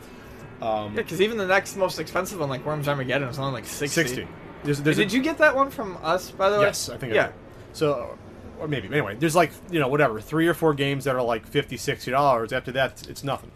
Yeah, 0.60 0.88
because 0.96 1.20
even 1.20 1.36
the 1.36 1.46
next 1.46 1.76
most 1.76 1.98
expensive 2.00 2.40
one, 2.40 2.48
like 2.48 2.64
Worms 2.66 2.88
Armageddon, 2.88 3.28
is 3.28 3.38
only 3.38 3.52
like 3.52 3.66
sixty. 3.66 4.02
Sixty. 4.02 4.28
There's, 4.64 4.80
there's 4.80 4.96
Did 4.96 5.12
a, 5.12 5.16
you 5.16 5.22
get 5.22 5.36
that 5.38 5.54
one 5.54 5.70
from 5.70 5.98
us, 6.02 6.30
by 6.30 6.48
the 6.48 6.58
way? 6.58 6.64
Yes, 6.64 6.88
I 6.88 6.96
think. 6.96 7.12
I 7.12 7.16
Yeah. 7.16 7.26
did. 7.26 7.34
So, 7.74 8.18
or 8.64 8.68
maybe 8.68 8.88
anyway. 8.88 9.14
There's 9.14 9.36
like 9.36 9.52
you 9.70 9.78
know 9.78 9.88
whatever 9.88 10.20
three 10.20 10.48
or 10.48 10.54
four 10.54 10.74
games 10.74 11.04
that 11.04 11.14
are 11.14 11.22
like 11.22 11.46
50 11.46 11.76
60 11.76 12.10
dollars. 12.10 12.52
After 12.52 12.72
that, 12.72 13.06
it's, 13.08 13.22
nothing. 13.22 13.50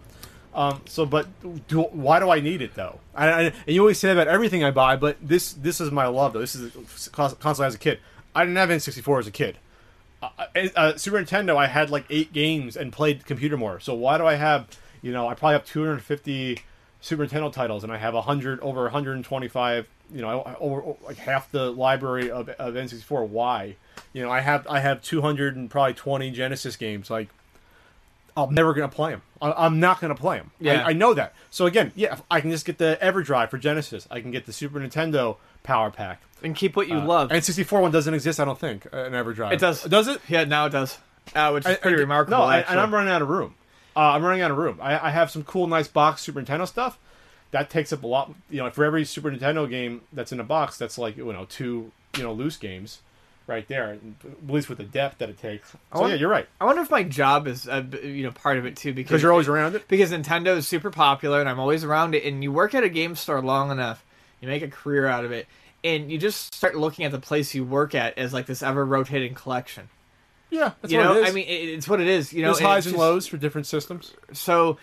Um, 0.55 0.83
so, 0.87 1.07
but 1.07 1.27
do, 1.69 1.83
why 1.83 2.19
do 2.21 2.31
I 2.31 2.41
need 2.41 2.63
it 2.63 2.75
though? 2.75 3.01
I, 3.15 3.29
I, 3.29 3.41
and 3.43 3.55
you 3.67 3.81
always 3.81 3.99
say 3.99 4.13
about 4.13 4.29
everything 4.29 4.65
I 4.65 4.71
buy, 4.71 4.97
but 4.97 5.17
this 5.21 5.53
this 5.53 5.81
is 5.81 5.91
my 5.91 6.07
love 6.07 6.33
though. 6.35 6.41
This 6.41 6.55
is 6.55 7.09
constantly 7.13 7.67
as 7.67 7.75
a 7.75 7.79
kid. 7.79 8.01
I 8.35 8.45
didn't 8.45 8.57
have 8.57 8.69
N64 8.69 9.21
as 9.21 9.27
a 9.27 9.31
kid. 9.31 9.59
Uh, 10.23 10.29
uh, 10.77 10.97
Super 10.97 11.19
Nintendo, 11.19 11.57
I 11.57 11.67
had 11.67 11.91
like 11.91 12.05
eight 12.11 12.33
games 12.33 12.77
and 12.77 12.93
played 12.93 13.25
computer 13.25 13.57
more. 13.57 13.81
So 13.81 13.95
why 13.95 14.19
do 14.19 14.27
I 14.27 14.35
have? 14.35 14.67
You 15.01 15.13
know, 15.13 15.29
I 15.29 15.35
probably 15.35 15.55
have 15.55 15.65
250 15.65 16.61
Super 17.01 17.27
Nintendo 17.27 17.53
titles, 17.53 17.85
and 17.85 17.93
I 17.93 17.99
have 17.99 18.15
100 18.15 18.61
over 18.61 18.83
125. 18.83 19.87
You 20.13 20.21
know, 20.23 20.43
I- 20.43 20.55
over 20.57 20.97
like 21.05 21.19
half 21.19 21.51
the 21.53 21.71
library 21.71 22.31
of, 22.31 22.49
of 22.49 22.75
N64. 22.75 23.29
Why? 23.29 23.77
You 24.13 24.23
know, 24.23 24.31
I 24.31 24.41
have 24.41 24.67
I 24.69 24.81
have 24.81 25.03
200 25.03 25.57
and 25.57 25.71
probably 25.71 25.95
20 25.95 26.31
Genesis 26.31 26.77
games. 26.77 27.11
Like, 27.11 27.29
I'm 28.37 28.55
never 28.55 28.73
gonna 28.75 28.89
play 28.89 29.13
them. 29.13 29.23
I'm 29.43 29.81
not 29.81 30.01
gonna 30.01 30.15
play 30.15 30.39
them. 30.39 30.51
Yeah. 30.61 30.85
I, 30.85 30.91
I 30.91 30.93
know 30.93 31.15
that. 31.15 31.35
So 31.51 31.67
again, 31.67 31.93
yeah, 31.97 32.19
I 32.31 32.41
can 32.41 32.51
just 32.51 32.65
get 32.65 32.79
the 32.79 32.99
EverDrive 33.03 33.51
for 33.51 33.59
Genesis. 33.59 34.07
I 34.11 34.21
can 34.21 34.31
get 34.31 34.47
the 34.47 34.53
Super 34.53 34.79
Nintendo 34.81 35.37
PowerPak. 35.65 36.19
And 36.43 36.55
keep 36.55 36.77
what 36.77 36.87
you 36.89 36.99
love. 37.01 37.33
And 37.33 37.45
64 37.45 37.81
one 37.81 37.91
doesn't 37.91 38.15
exist, 38.15 38.39
I 38.39 38.45
don't 38.45 38.59
think. 38.59 38.87
uh, 38.93 39.05
An 39.05 39.13
EverDrive. 39.13 39.53
it 39.53 39.59
does. 39.61 39.83
Does 39.83 40.07
it? 40.07 40.21
Yeah, 40.29 40.45
now 40.45 40.67
it 40.67 40.71
does. 40.71 40.97
Uh, 41.35 41.51
which 41.51 41.67
is 41.67 41.73
I- 41.73 41.77
pretty 41.77 41.97
I- 41.97 42.01
remarkable. 42.01 42.39
No, 42.39 42.45
I- 42.45 42.59
and 42.61 42.79
I'm 42.79 42.95
running 42.95 43.13
out 43.13 43.23
of 43.23 43.29
room. 43.29 43.55
Uh, 43.97 44.13
I'm 44.13 44.25
running 44.25 44.43
out 44.43 44.53
of 44.53 44.57
room. 44.57 44.79
I, 44.81 45.09
I 45.09 45.11
have 45.11 45.31
some 45.33 45.43
cool, 45.43 45.67
nice 45.67 45.89
box 45.89 46.23
Super 46.23 46.41
Nintendo 46.41 46.69
stuff. 46.69 46.97
That 47.51 47.71
takes 47.71 47.93
up 47.93 48.05
a 48.05 48.07
lot. 48.07 48.33
You 48.51 48.59
know, 48.63 48.71
for 48.71 48.85
every 48.85 49.05
Super 49.05 49.31
Nintendo 49.33 49.69
game 49.69 50.03
that's 50.13 50.31
in 50.31 50.39
a 50.39 50.45
box, 50.45 50.79
that's 50.79 50.97
like 50.99 51.17
you 51.17 51.33
know 51.33 51.47
two 51.49 51.91
you 52.17 52.23
know 52.23 52.33
loose 52.33 52.57
games, 52.57 53.01
right 53.49 53.67
there. 53.67 53.93
At 53.95 54.01
least 54.49 54.69
with 54.69 54.79
the 54.79 54.85
depth 54.85 55.19
that 55.19 55.29
it 55.31 55.39
takes. 55.41 55.71
So 55.71 55.79
want- 56.01 56.11
yeah, 56.13 56.17
you're 56.19 56.31
right. 56.31 56.47
I 56.61 56.65
wonder 56.67 56.83
if 56.83 56.91
my 56.91 57.03
job 57.03 57.47
is, 57.49 57.67
uh, 57.69 57.83
you 58.03 58.23
know, 58.23 58.31
part 58.31 58.59
of 58.59 58.67
it 58.67 58.77
too, 58.77 58.93
because 58.93 59.23
you're 59.23 59.33
always 59.33 59.49
around 59.49 59.75
it. 59.75 59.89
because 59.89 60.13
Nintendo 60.13 60.57
is 60.57 60.69
super 60.69 60.91
popular 60.91 61.41
and 61.41 61.49
I'm 61.49 61.59
always 61.59 61.83
around 61.85 62.15
it. 62.15 62.25
And 62.25 62.43
you 62.43 62.53
work 62.53 62.75
at 62.75 62.85
a 62.85 62.89
game 62.89 63.17
store 63.17 63.41
long 63.43 63.71
enough, 63.71 64.05
you 64.41 64.49
make 64.49 64.63
a 64.63 64.69
career 64.69 65.07
out 65.07 65.25
of 65.25 65.33
it, 65.33 65.47
and 65.83 66.11
you 66.13 66.19
just 66.19 66.55
start 66.55 66.77
looking 66.77 67.05
at 67.05 67.13
the 67.13 67.19
place 67.21 67.55
you 67.55 67.65
work 67.65 67.95
at 67.95 68.19
as 68.19 68.33
like 68.33 68.47
this 68.47 68.63
ever 68.63 68.85
rotating 68.85 69.35
collection. 69.35 69.89
Yeah, 70.51 70.73
that's 70.81 70.93
you 70.93 70.99
what 70.99 71.05
know, 71.05 71.15
it 71.17 71.23
is. 71.25 71.31
I 71.31 71.33
mean, 71.35 71.47
it, 71.47 71.69
it's 71.75 71.89
what 71.89 72.01
it 72.01 72.07
is. 72.09 72.33
You 72.33 72.43
know, 72.43 72.49
there's 72.49 72.61
highs 72.61 72.79
it's 72.79 72.87
and 72.87 72.95
just- 72.95 73.01
lows 73.01 73.27
for 73.27 73.37
different 73.37 73.67
systems. 73.67 74.15
So, 74.33 74.79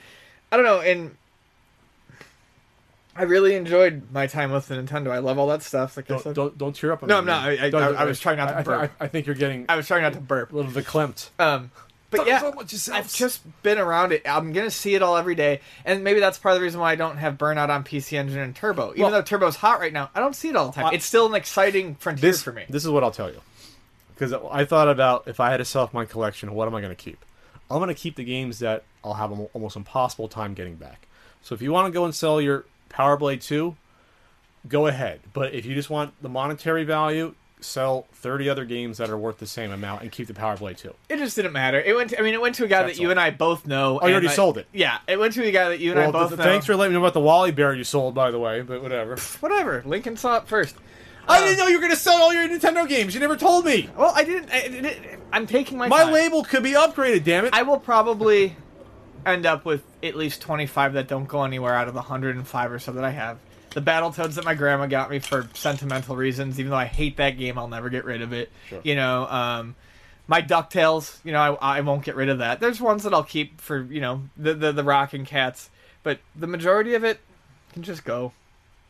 I 0.51 0.57
don't 0.57 0.65
know, 0.65 0.79
and 0.81 1.15
I 3.15 3.23
really 3.23 3.55
enjoyed 3.55 4.11
my 4.11 4.27
time 4.27 4.51
with 4.51 4.67
the 4.67 4.75
Nintendo. 4.75 5.11
I 5.11 5.19
love 5.19 5.37
all 5.39 5.47
that 5.47 5.61
stuff. 5.63 5.95
Like 5.95 6.09
I 6.11 6.15
Don't 6.15 6.23
said, 6.23 6.35
don't, 6.35 6.57
don't 6.57 6.73
cheer 6.75 6.91
up. 6.91 7.01
On 7.03 7.07
No, 7.09 7.15
me, 7.15 7.19
I'm 7.19 7.25
not. 7.25 7.43
I- 7.47 7.67
I- 7.67 7.93
I- 7.93 8.01
I 8.01 8.05
was 8.05 8.19
trying 8.19 8.37
not 8.37 8.47
to 8.49 8.55
I, 8.55 8.59
I, 8.59 8.63
burp. 8.63 8.91
I, 8.99 9.03
I 9.05 9.07
think 9.07 9.25
you're 9.25 9.35
getting 9.35 9.65
I 9.69 9.75
was 9.77 9.87
trying 9.87 10.01
not 10.03 10.13
to 10.13 10.19
burp. 10.19 10.51
a 10.51 10.55
little 10.55 10.71
verklempt. 10.71 11.29
Um, 11.39 11.71
but 12.11 12.17
Don't- 12.17 12.27
yeah, 12.27 12.39
don't 12.41 12.57
let 12.57 12.71
yourself- 12.71 12.97
I've 12.97 13.13
just 13.13 13.41
been 13.63 13.77
around 13.77 14.11
it. 14.11 14.21
I'm 14.25 14.51
gonna 14.53 14.69
see 14.69 14.95
it 14.95 15.01
all 15.01 15.15
every 15.17 15.35
day, 15.35 15.61
and 15.85 16.03
maybe 16.03 16.19
that's 16.19 16.37
part 16.37 16.53
of 16.53 16.59
the 16.59 16.63
reason 16.63 16.79
why 16.79 16.91
I 16.91 16.95
don't 16.95 17.17
have 17.17 17.37
burnout 17.37 17.69
on 17.69 17.83
PC 17.83 18.17
Engine 18.17 18.39
and 18.39 18.55
Turbo. 18.55 18.91
Even 18.91 19.01
Well- 19.03 19.11
though 19.11 19.21
Turbo's 19.21 19.55
hot 19.57 19.79
right 19.79 19.93
now, 19.93 20.09
I 20.13 20.19
don't 20.19 20.35
see 20.35 20.49
it 20.49 20.55
all 20.55 20.67
the 20.67 20.73
time. 20.73 20.85
I- 20.87 20.91
it's 20.93 21.05
still 21.05 21.25
an 21.25 21.35
exciting 21.35 21.95
frontier 21.95 22.29
this 22.31 22.43
for 22.43 22.51
me. 22.51 22.65
This 22.69 22.83
is 22.83 22.89
what 22.91 23.03
I'll 23.03 23.11
tell 23.11 23.29
you. 23.31 23.41
Because 24.13 24.33
I 24.51 24.63
thought 24.65 24.87
about 24.87 25.27
if 25.27 25.39
I 25.39 25.51
had 25.51 25.57
to 25.57 25.65
sell 25.65 25.83
off 25.83 25.93
my 25.93 26.05
collection, 26.05 26.53
what 26.53 26.67
am 26.67 26.75
I 26.75 26.79
going 26.81 26.95
to 26.95 27.01
keep? 27.01 27.23
I'm 27.69 27.77
going 27.79 27.87
to 27.89 27.93
keep 27.95 28.15
the 28.15 28.23
games 28.23 28.59
that 28.59 28.83
I'll 29.03 29.15
have 29.15 29.31
almost 29.53 29.75
impossible 29.75 30.27
time 30.29 30.53
getting 30.53 30.75
back. 30.75 31.07
So 31.41 31.53
if 31.55 31.61
you 31.61 31.71
want 31.73 31.87
to 31.87 31.91
go 31.91 32.05
and 32.05 32.13
sell 32.15 32.39
your 32.39 32.63
Power 32.95 33.17
Blade 33.17 33.41
2, 33.41 33.75
go 34.69 34.87
ahead. 34.87 35.19
But 35.33 35.53
if 35.53 35.65
you 35.65 35.75
just 35.75 35.89
want 35.89 36.13
the 36.21 36.29
monetary 36.29 36.85
value, 36.85 37.35
sell 37.59 38.07
30 38.13 38.47
other 38.47 38.63
games 38.63 38.99
that 38.99 39.09
are 39.09 39.17
worth 39.17 39.37
the 39.39 39.45
same 39.45 39.71
amount 39.71 40.03
and 40.03 40.11
keep 40.13 40.27
the 40.27 40.33
Power 40.33 40.55
Blade 40.55 40.77
2. 40.77 40.93
It 41.09 41.17
just 41.17 41.35
didn't 41.35 41.51
matter. 41.51 41.81
It 41.81 41.93
went. 41.93 42.11
To, 42.11 42.19
I 42.19 42.21
mean, 42.23 42.33
it 42.33 42.39
went 42.39 42.55
to 42.55 42.63
a 42.63 42.67
guy 42.69 42.83
That's 42.83 42.95
that 42.97 43.01
you 43.01 43.07
all. 43.09 43.11
and 43.11 43.19
I 43.19 43.31
both 43.31 43.67
know. 43.67 43.99
Oh, 44.01 44.07
you 44.07 44.13
already 44.13 44.29
I- 44.29 44.31
sold 44.31 44.57
it? 44.57 44.67
Yeah, 44.71 44.99
it 45.09 45.19
went 45.19 45.33
to 45.33 45.43
a 45.43 45.51
guy 45.51 45.67
that 45.69 45.79
you 45.81 45.91
and 45.91 45.99
I 45.99 46.09
both 46.09 46.29
th- 46.29 46.37
know. 46.39 46.45
thanks 46.45 46.65
for 46.65 46.75
letting 46.77 46.93
me 46.93 46.99
know 46.99 47.03
about 47.03 47.13
the 47.13 47.19
Wally 47.19 47.51
Bear 47.51 47.73
you 47.73 47.83
sold, 47.83 48.15
by 48.15 48.31
the 48.31 48.39
way, 48.39 48.61
but 48.61 48.81
whatever. 48.81 49.17
Whatever. 49.41 49.83
Lincoln 49.85 50.15
saw 50.15 50.37
it 50.37 50.47
first. 50.47 50.75
I 51.27 51.39
didn't 51.41 51.59
um, 51.59 51.65
know 51.65 51.67
you 51.67 51.75
were 51.77 51.81
going 51.81 51.91
to 51.93 51.97
sell 51.99 52.15
all 52.21 52.33
your 52.33 52.47
Nintendo 52.47 52.87
games. 52.87 53.13
You 53.13 53.19
never 53.19 53.35
told 53.35 53.65
me. 53.65 53.89
Well, 53.97 54.13
I 54.15 54.23
didn't. 54.23 54.49
I, 54.53 55.17
I'm 55.33 55.47
taking 55.47 55.77
my 55.77 55.87
My 55.89 56.03
time. 56.03 56.13
label 56.13 56.43
could 56.45 56.63
be 56.63 56.71
upgraded, 56.73 57.23
damn 57.25 57.45
it. 57.45 57.53
I 57.53 57.63
will 57.63 57.79
probably 57.79 58.55
end 59.25 59.45
up 59.45 59.65
with 59.65 59.83
at 60.03 60.15
least 60.15 60.41
25 60.41 60.93
that 60.93 61.07
don't 61.07 61.27
go 61.27 61.43
anywhere 61.43 61.75
out 61.75 61.87
of 61.87 61.93
the 61.93 62.01
105 62.01 62.71
or 62.71 62.79
so 62.79 62.91
that 62.91 63.03
I 63.03 63.11
have. 63.11 63.37
The 63.71 63.81
Battletoads 63.81 64.35
that 64.35 64.45
my 64.45 64.53
grandma 64.55 64.87
got 64.87 65.09
me 65.09 65.19
for 65.19 65.49
sentimental 65.53 66.15
reasons, 66.15 66.59
even 66.59 66.69
though 66.69 66.77
I 66.77 66.85
hate 66.85 67.17
that 67.17 67.31
game, 67.31 67.57
I'll 67.57 67.67
never 67.67 67.89
get 67.89 68.05
rid 68.05 68.21
of 68.21 68.31
it. 68.31 68.49
Sure. 68.69 68.79
You 68.83 68.95
know, 68.95 69.25
um, 69.27 69.75
my 70.27 70.41
DuckTales, 70.41 71.19
you 71.25 71.33
know, 71.33 71.57
I, 71.61 71.77
I 71.77 71.81
won't 71.81 72.03
get 72.03 72.15
rid 72.15 72.29
of 72.29 72.39
that. 72.39 72.59
There's 72.59 72.79
ones 72.79 73.03
that 73.03 73.13
I'll 73.13 73.23
keep 73.23 73.59
for, 73.59 73.83
you 73.83 73.99
know, 74.01 74.21
the, 74.37 74.53
the, 74.53 74.71
the 74.71 74.83
Rockin' 74.83 75.25
Kats, 75.25 75.69
but 76.03 76.19
the 76.35 76.47
majority 76.47 76.93
of 76.93 77.03
it 77.03 77.19
can 77.73 77.83
just 77.83 78.05
go. 78.05 78.31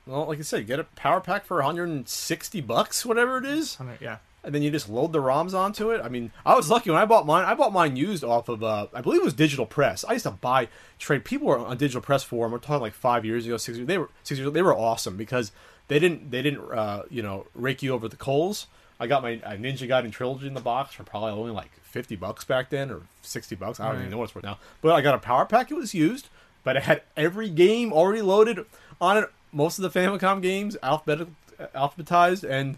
well, 0.05 0.25
like 0.27 0.37
I 0.37 0.43
said, 0.43 0.67
get 0.67 0.79
a 0.79 0.85
PowerPak 0.95 1.43
for 1.43 1.57
160 1.57 2.61
bucks, 2.61 3.05
whatever 3.05 3.37
it 3.39 3.45
is. 3.45 3.77
Yeah. 3.99 4.17
And 4.45 4.53
then 4.53 4.61
you 4.61 4.69
just 4.71 4.87
load 4.87 5.11
the 5.11 5.19
ROMs 5.19 5.53
onto 5.53 5.89
it. 5.89 6.01
I 6.03 6.07
mean, 6.07 6.31
I 6.45 6.55
was 6.55 6.69
lucky 6.69 6.91
when 6.91 6.99
I 6.99 7.05
bought 7.05 7.25
mine. 7.25 7.45
I 7.45 7.55
bought 7.55 7.73
mine 7.73 7.95
used 7.95 8.23
off 8.23 8.47
of, 8.47 8.63
uh, 8.63 8.87
I 8.93 9.01
believe 9.01 9.21
it 9.21 9.25
was 9.25 9.33
Digital 9.33 9.65
Press. 9.65 10.05
I 10.05 10.13
used 10.13 10.23
to 10.23 10.31
buy 10.31 10.67
trade. 10.99 11.25
People 11.25 11.47
were 11.47 11.57
on 11.57 11.75
Digital 11.77 12.01
Press 12.01 12.23
forum. 12.23 12.51
We're 12.51 12.59
talking 12.59 12.81
like 12.81 12.93
five 12.93 13.25
years 13.25 13.45
ago, 13.45 13.57
six 13.57 13.77
years. 13.77 13.87
They 13.87 13.97
were 13.97 14.09
six 14.23 14.39
years. 14.39 14.53
They 14.53 14.61
were 14.61 14.75
awesome 14.75 15.17
because 15.17 15.51
they 15.87 15.99
didn't 15.99 16.31
they 16.31 16.41
didn't 16.41 16.71
uh, 16.71 17.03
you 17.09 17.21
know 17.21 17.47
rake 17.53 17.83
you 17.83 17.93
over 17.93 18.07
the 18.07 18.15
coals. 18.15 18.67
I 18.99 19.07
got 19.07 19.23
my 19.23 19.41
uh, 19.43 19.51
Ninja 19.51 19.87
Gaiden 19.87 20.11
trilogy 20.11 20.47
in 20.47 20.53
the 20.53 20.61
box 20.61 20.93
for 20.93 21.03
probably 21.03 21.31
only 21.31 21.51
like 21.51 21.71
fifty 21.81 22.15
bucks 22.15 22.43
back 22.43 22.69
then, 22.69 22.91
or 22.91 23.01
sixty 23.21 23.55
bucks. 23.55 23.79
I 23.79 23.91
don't 23.91 23.99
even 23.99 24.11
know 24.11 24.17
what 24.17 24.25
it's 24.25 24.35
worth 24.35 24.45
now. 24.45 24.57
But 24.81 24.93
I 24.93 25.01
got 25.01 25.15
a 25.15 25.17
PowerPak. 25.17 25.71
It 25.71 25.75
was 25.75 25.93
used, 25.93 26.29
but 26.63 26.75
it 26.75 26.83
had 26.83 27.01
every 27.17 27.49
game 27.49 27.91
already 27.91 28.21
loaded 28.21 28.65
on 29.01 29.17
it. 29.17 29.29
Most 29.51 29.79
of 29.79 29.91
the 29.91 29.99
Famicom 29.99 30.41
games 30.41 30.77
alphabetic, 30.81 31.29
alphabetized, 31.75 32.47
and 32.49 32.77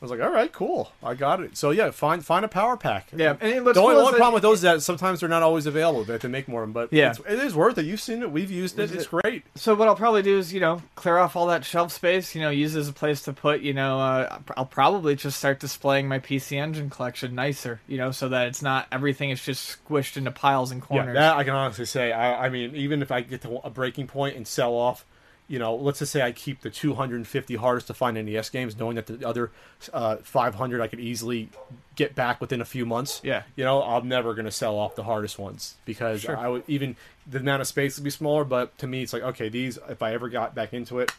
I 0.00 0.04
was 0.06 0.10
like, 0.10 0.20
all 0.22 0.32
right, 0.32 0.50
cool, 0.50 0.92
I 1.02 1.12
got 1.12 1.40
it. 1.42 1.58
So 1.58 1.72
yeah, 1.72 1.90
find 1.90 2.24
find 2.24 2.42
a 2.42 2.48
PowerPak. 2.48 3.02
Yeah, 3.14 3.36
and 3.38 3.50
it- 3.68 3.74
the 3.74 3.80
only, 3.80 3.96
only 3.96 4.12
problem 4.12 4.32
with 4.32 4.42
those 4.42 4.58
is 4.58 4.62
that 4.62 4.80
sometimes 4.82 5.20
they're 5.20 5.28
not 5.28 5.42
always 5.42 5.66
available. 5.66 6.04
They 6.04 6.12
have 6.14 6.22
to 6.22 6.28
make 6.30 6.48
more 6.48 6.62
of 6.62 6.68
them, 6.68 6.72
but 6.72 6.90
Yeah. 6.90 7.10
it's, 7.10 7.20
it 7.28 7.38
is 7.38 7.54
worth 7.54 7.76
it. 7.76 7.84
You've 7.84 8.00
seen 8.00 8.22
it, 8.22 8.30
we've 8.32 8.50
used 8.50 8.78
it. 8.78 8.90
It's 8.92 9.06
great. 9.06 9.42
So 9.56 9.74
what 9.74 9.88
I'll 9.88 9.96
probably 9.96 10.22
do 10.22 10.38
is, 10.38 10.54
you 10.54 10.60
know, 10.60 10.80
clear 10.94 11.18
off 11.18 11.36
all 11.36 11.46
that 11.48 11.66
shelf 11.66 11.92
space. 11.92 12.34
You 12.34 12.40
know, 12.40 12.48
use 12.48 12.74
it 12.74 12.80
as 12.80 12.88
a 12.88 12.94
place 12.94 13.20
to 13.24 13.34
put. 13.34 13.60
You 13.60 13.74
know, 13.74 14.00
uh, 14.00 14.38
I'll 14.56 14.64
probably 14.64 15.16
just 15.16 15.36
start 15.38 15.60
displaying 15.60 16.08
my 16.08 16.18
PC 16.18 16.56
Engine 16.56 16.88
collection 16.88 17.34
nicer. 17.34 17.80
You 17.86 17.98
know, 17.98 18.10
so 18.10 18.30
that 18.30 18.48
it's 18.48 18.62
not 18.62 18.86
everything 18.90 19.28
is 19.28 19.44
just 19.44 19.84
squished 19.84 20.16
into 20.16 20.30
piles 20.30 20.70
and 20.70 20.80
corners. 20.80 21.14
Yeah, 21.14 21.20
that 21.20 21.36
I 21.36 21.44
can 21.44 21.52
honestly 21.54 21.84
say. 21.84 22.10
I, 22.12 22.46
I 22.46 22.48
mean, 22.48 22.74
even 22.74 23.02
if 23.02 23.12
I 23.12 23.20
get 23.20 23.42
to 23.42 23.56
a 23.64 23.68
breaking 23.70 24.06
point 24.06 24.36
and 24.36 24.48
sell 24.48 24.72
off, 24.74 25.04
you 25.50 25.58
know, 25.58 25.74
let's 25.74 25.98
just 25.98 26.12
say 26.12 26.22
I 26.22 26.30
keep 26.30 26.60
the 26.60 26.70
250 26.70 27.56
hardest 27.56 27.88
to 27.88 27.94
find 27.94 28.14
NES 28.24 28.50
games, 28.50 28.78
knowing 28.78 28.94
that 28.94 29.06
the 29.06 29.26
other 29.26 29.50
uh, 29.92 30.16
500 30.18 30.80
I 30.80 30.86
could 30.86 31.00
easily 31.00 31.48
get 31.96 32.14
back 32.14 32.40
within 32.40 32.60
a 32.60 32.64
few 32.64 32.86
months. 32.86 33.20
Yeah. 33.24 33.42
you 33.56 33.64
know, 33.64 33.82
I'm 33.82 34.06
never 34.06 34.32
going 34.34 34.44
to 34.44 34.52
sell 34.52 34.78
off 34.78 34.94
the 34.94 35.02
hardest 35.02 35.40
ones 35.40 35.74
because 35.84 36.20
Sure. 36.20 36.36
I 36.36 36.46
would 36.46 36.62
even 36.68 36.94
the 37.26 37.38
amount 37.40 37.62
of 37.62 37.66
space 37.66 37.96
would 37.98 38.04
be 38.04 38.10
smaller. 38.10 38.44
But 38.44 38.78
to 38.78 38.86
me, 38.86 39.02
it's 39.02 39.12
like 39.12 39.24
okay, 39.24 39.48
these 39.48 39.76
if 39.88 40.02
I 40.02 40.14
ever 40.14 40.28
got 40.28 40.54
back 40.54 40.72
into 40.72 41.00
it, 41.00 41.10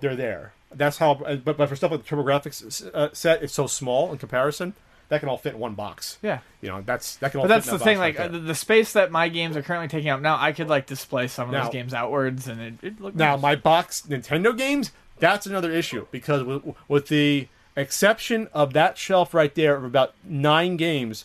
they're 0.00 0.16
there. 0.16 0.52
That's 0.74 0.98
how. 0.98 1.14
But 1.14 1.56
but 1.56 1.68
for 1.68 1.76
stuff 1.76 1.92
like 1.92 2.04
the 2.04 2.16
TurboGrafx 2.16 2.92
uh, 2.92 3.10
set, 3.12 3.44
it's 3.44 3.54
so 3.54 3.68
small 3.68 4.10
in 4.10 4.18
comparison. 4.18 4.74
That 5.08 5.20
can 5.20 5.28
all 5.28 5.38
fit 5.38 5.54
in 5.54 5.60
one 5.60 5.74
box. 5.74 6.18
Yeah. 6.22 6.40
You 6.60 6.68
know, 6.70 6.82
that's 6.84 7.16
that 7.16 7.30
can 7.30 7.38
all 7.40 7.44
But 7.44 7.54
that's 7.54 7.70
the 7.70 7.78
thing, 7.78 7.98
like 7.98 8.18
right 8.18 8.30
the, 8.32 8.38
the 8.40 8.54
space 8.54 8.92
that 8.94 9.12
my 9.12 9.28
games 9.28 9.56
are 9.56 9.62
currently 9.62 9.88
taking 9.88 10.10
up 10.10 10.20
now, 10.20 10.36
I 10.40 10.52
could 10.52 10.68
like 10.68 10.86
display 10.86 11.28
some 11.28 11.48
of 11.48 11.52
Now- 11.52 11.64
those 11.64 11.72
games 11.72 11.94
outwards, 11.94 12.48
and 12.48 12.60
it, 12.60 12.74
it 12.82 13.00
Now, 13.14 13.34
nice. 13.34 13.42
my 13.42 13.54
box 13.56 14.02
Nintendo 14.08 14.56
games, 14.56 14.90
that's 15.18 15.46
another 15.46 15.70
issue 15.70 16.06
because 16.10 16.42
with, 16.42 16.62
with 16.88 17.06
the 17.08 17.48
exception 17.76 18.48
of 18.52 18.72
that 18.72 18.98
shelf 18.98 19.32
right 19.32 19.54
there 19.54 19.76
of 19.76 19.84
about 19.84 20.14
nine 20.24 20.76
games, 20.76 21.24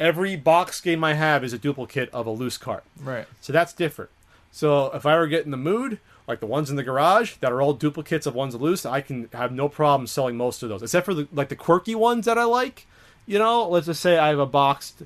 every 0.00 0.34
box 0.34 0.80
game 0.80 1.04
I 1.04 1.14
have 1.14 1.44
is 1.44 1.52
a 1.52 1.58
duplicate 1.58 2.10
of 2.12 2.26
a 2.26 2.30
loose 2.30 2.58
cart. 2.58 2.84
right. 3.00 3.26
So 3.40 3.52
that's 3.52 3.72
different. 3.72 4.10
So 4.50 4.86
if 4.92 5.06
I 5.06 5.16
were 5.16 5.28
getting 5.28 5.52
the 5.52 5.56
mood, 5.56 6.00
like 6.26 6.40
the 6.40 6.46
ones 6.46 6.70
in 6.70 6.76
the 6.76 6.82
garage 6.82 7.34
that 7.36 7.52
are 7.52 7.62
all 7.62 7.72
duplicates 7.74 8.26
of 8.26 8.34
ones 8.34 8.54
loose, 8.54 8.84
I 8.84 9.00
can 9.00 9.28
have 9.32 9.52
no 9.52 9.68
problem 9.68 10.06
selling 10.08 10.36
most 10.36 10.62
of 10.62 10.68
those, 10.68 10.82
except 10.82 11.06
for 11.06 11.14
the, 11.14 11.28
like 11.32 11.48
the 11.50 11.56
quirky 11.56 11.94
ones 11.94 12.24
that 12.26 12.36
I 12.38 12.44
like. 12.44 12.86
You 13.30 13.38
know, 13.38 13.68
let's 13.68 13.86
just 13.86 14.00
say 14.02 14.18
I 14.18 14.28
have 14.28 14.40
a 14.40 14.46
boxed. 14.46 15.02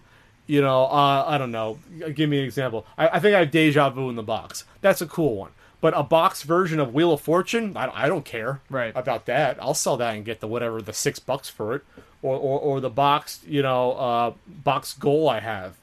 You 0.47 0.61
know, 0.63 0.85
uh, 0.85 1.25
I 1.27 1.37
don't 1.39 1.53
know. 1.53 1.79
Give 2.15 2.29
me 2.29 2.39
an 2.39 2.45
example. 2.45 2.87
I, 2.97 3.09
I 3.09 3.19
think 3.21 3.35
I 3.35 3.41
have 3.41 3.51
Deja 3.51 3.91
Vu 3.91 4.09
in 4.09 4.17
the 4.17 4.23
box. 4.23 4.65
That's 4.81 5.01
a 5.03 5.07
cool 5.07 5.37
one. 5.37 5.51
But 5.81 5.93
a 5.95 6.03
box 6.03 6.43
version 6.43 6.81
of 6.81 6.95
Wheel 6.95 7.13
of 7.13 7.21
Fortune, 7.21 7.77
I, 7.77 8.05
I 8.05 8.09
don't 8.09 8.25
care 8.25 8.61
Right. 8.71 8.93
about 8.97 9.27
that. 9.27 9.59
I'll 9.63 9.75
sell 9.75 9.99
that 9.99 10.15
and 10.15 10.25
get 10.25 10.41
the 10.41 10.47
whatever 10.49 10.81
the 10.81 10.95
six 10.95 11.19
bucks 11.19 11.51
for 11.51 11.75
it, 11.75 11.83
or 12.23 12.37
or, 12.37 12.59
or 12.59 12.81
the 12.81 12.89
boxed 12.91 13.47
you 13.47 13.61
know 13.63 13.93
uh, 13.93 14.33
box 14.47 14.95
goal 14.95 15.29
I 15.29 15.41
have. 15.41 15.77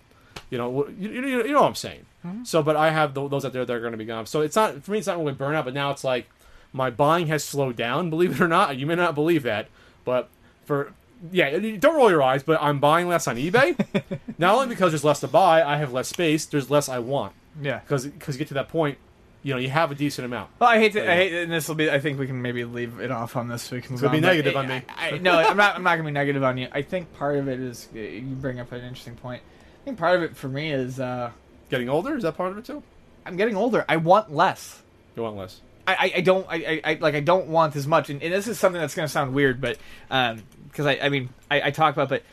You 0.50 0.58
know, 0.58 0.88
you, 0.89 1.10
you, 1.12 1.22
you 1.44 1.54
know 1.54 1.62
what 1.62 1.68
I'm 1.68 1.76
saying. 1.76 2.06
So, 2.44 2.62
but 2.64 2.76
I 2.76 2.89
have 2.92 3.14
tho- 3.16 3.28
those 3.28 3.46
out 3.46 3.54
there 3.54 3.66
that 3.66 3.74
are 3.74 3.80
going 3.80 3.94
to 3.94 3.98
be 3.98 4.06
gone. 4.06 4.26
So 4.28 4.42
it's 4.42 4.56
not 4.56 4.84
for 4.84 4.92
me. 4.92 4.98
It's 5.00 5.08
not 5.08 5.18
really 5.18 5.34
burnout, 5.34 5.66
but 5.66 5.74
now 5.74 5.89
it's 5.92 6.04
like 6.04 6.28
my 6.74 6.89
buying 6.92 7.28
has 7.28 7.44
slowed 7.44 7.76
down. 7.76 8.10
Believe 8.12 8.32
it 8.34 8.42
or 8.42 8.48
not, 8.48 8.78
you 8.78 8.86
may 8.88 8.96
not 8.96 9.16
believe 9.16 9.42
that, 9.44 9.68
but 10.06 10.30
for 10.66 10.94
yeah, 11.32 11.57
don't 11.78 11.95
roll 11.95 12.09
your 12.09 12.24
eyes. 12.24 12.43
But 12.43 12.61
I'm 12.61 12.80
buying 12.80 13.07
less 13.07 13.28
on 13.28 13.36
eBay. 13.38 13.76
not 14.38 14.55
only 14.55 14.67
because 14.67 14.91
there's 14.91 15.03
less 15.03 15.19
to 15.22 15.28
buy, 15.28 15.63
I 15.63 15.78
have 15.78 15.93
less 15.93 16.07
space. 16.07 16.45
There's 16.45 16.69
less 16.69 16.89
I 16.89 16.99
want 16.99 17.34
Yeah. 17.61 17.80
because 17.80 18.07
because 18.07 18.36
you 18.36 18.39
get 18.39 18.47
to 18.49 18.53
that 18.55 18.69
point, 18.69 18.97
you 19.43 19.53
know, 19.53 19.59
you 19.59 19.69
have 19.69 19.91
a 19.91 19.95
decent 19.95 20.26
amount. 20.26 20.49
Well, 20.59 20.69
I 20.69 20.78
hate 20.78 20.93
to. 20.93 21.11
I 21.11 21.15
hate, 21.15 21.34
and 21.34 21.51
this 21.51 21.67
will 21.67 21.76
be. 21.76 21.89
I 21.89 21.99
think 21.99 22.19
we 22.19 22.28
can 22.28 22.41
maybe 22.41 22.63
leave 22.63 22.99
it 22.99 23.11
off 23.11 23.36
on 23.36 23.47
this. 23.47 23.63
So 23.63 23.76
we 23.76 23.82
can. 23.82 23.93
Move 23.93 24.01
gonna 24.01 24.11
be 24.11 24.17
on, 24.17 24.22
but 24.24 24.28
negative 24.28 24.55
on 24.55 24.67
me. 24.67 24.82
I, 24.97 25.09
I, 25.11 25.17
no, 25.17 25.38
I'm 25.38 25.57
not. 25.57 25.76
I'm 25.76 25.84
not 25.84 25.95
gonna 25.95 26.09
be 26.09 26.13
negative 26.13 26.43
on 26.43 26.57
you. 26.57 26.67
I 26.72 26.82
think 26.82 27.11
part 27.13 27.38
of 27.38 27.47
it 27.47 27.59
is 27.59 27.88
uh, 27.95 27.99
you 27.99 28.22
bring 28.22 28.59
up 28.59 28.72
an 28.72 28.82
interesting 28.82 29.15
point. 29.15 29.41
I 29.82 29.86
think 29.86 29.97
part 29.97 30.15
of 30.15 30.24
it 30.24 30.36
for 30.38 30.47
me 30.47 30.72
is 30.72 30.99
uh, 30.99 31.32
Getting 31.72 31.88
older 31.89 32.15
is 32.17 32.24
that 32.24 32.36
part 32.36 32.51
of 32.51 32.57
it 32.57 32.65
too? 32.65 32.84
I'm 33.26 33.38
getting 33.38 33.55
older. 33.55 33.86
I 33.88 33.95
want 33.97 34.32
less. 34.32 34.82
You 35.15 35.24
want 35.24 35.38
less. 35.38 35.61
I, 35.88 36.12
I, 36.18 36.22
don't 36.22 36.46
I, 36.50 36.82
I, 36.84 36.94
like 37.00 37.16
I 37.16 37.20
don't 37.20 37.48
want 37.48 37.76
as 37.76 37.88
much 37.88 38.10
and, 38.10 38.22
and 38.22 38.34
this 38.34 38.48
is 38.48 38.60
something 38.60 38.80
that's 38.80 38.96
gonna 38.96 39.08
sound 39.08 39.34
weird 39.34 39.60
but 39.62 39.78
um 40.10 40.44
because 40.70 40.86
I, 40.86 41.00
I 41.02 41.10
mean 41.10 41.30
I, 41.50 41.62
I 41.68 41.72
talk 41.72 41.94
about 41.94 42.10
but 42.10 42.24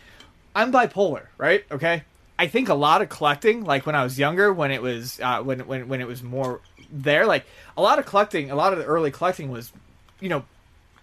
I'm 0.54 0.72
bipolar 0.72 1.26
right? 1.38 1.64
Okay? 1.70 2.02
I 2.38 2.46
think 2.46 2.68
a 2.68 2.74
lot 2.74 3.02
of 3.02 3.08
collecting 3.08 3.64
like 3.64 3.84
when 3.84 3.94
I 3.94 4.04
was 4.04 4.18
younger 4.18 4.52
when 4.52 4.70
it 4.70 4.80
was 4.80 5.18
uh, 5.20 5.42
when 5.42 5.60
when 5.66 5.88
when 5.88 6.00
it 6.00 6.06
was 6.06 6.22
more 6.22 6.60
there 6.90 7.26
like 7.26 7.44
a 7.76 7.82
lot 7.82 7.98
of 7.98 8.06
collecting 8.06 8.50
a 8.50 8.54
lot 8.54 8.72
of 8.72 8.78
the 8.78 8.84
early 8.84 9.10
collecting 9.10 9.50
was 9.50 9.72
you 10.20 10.28
know 10.28 10.44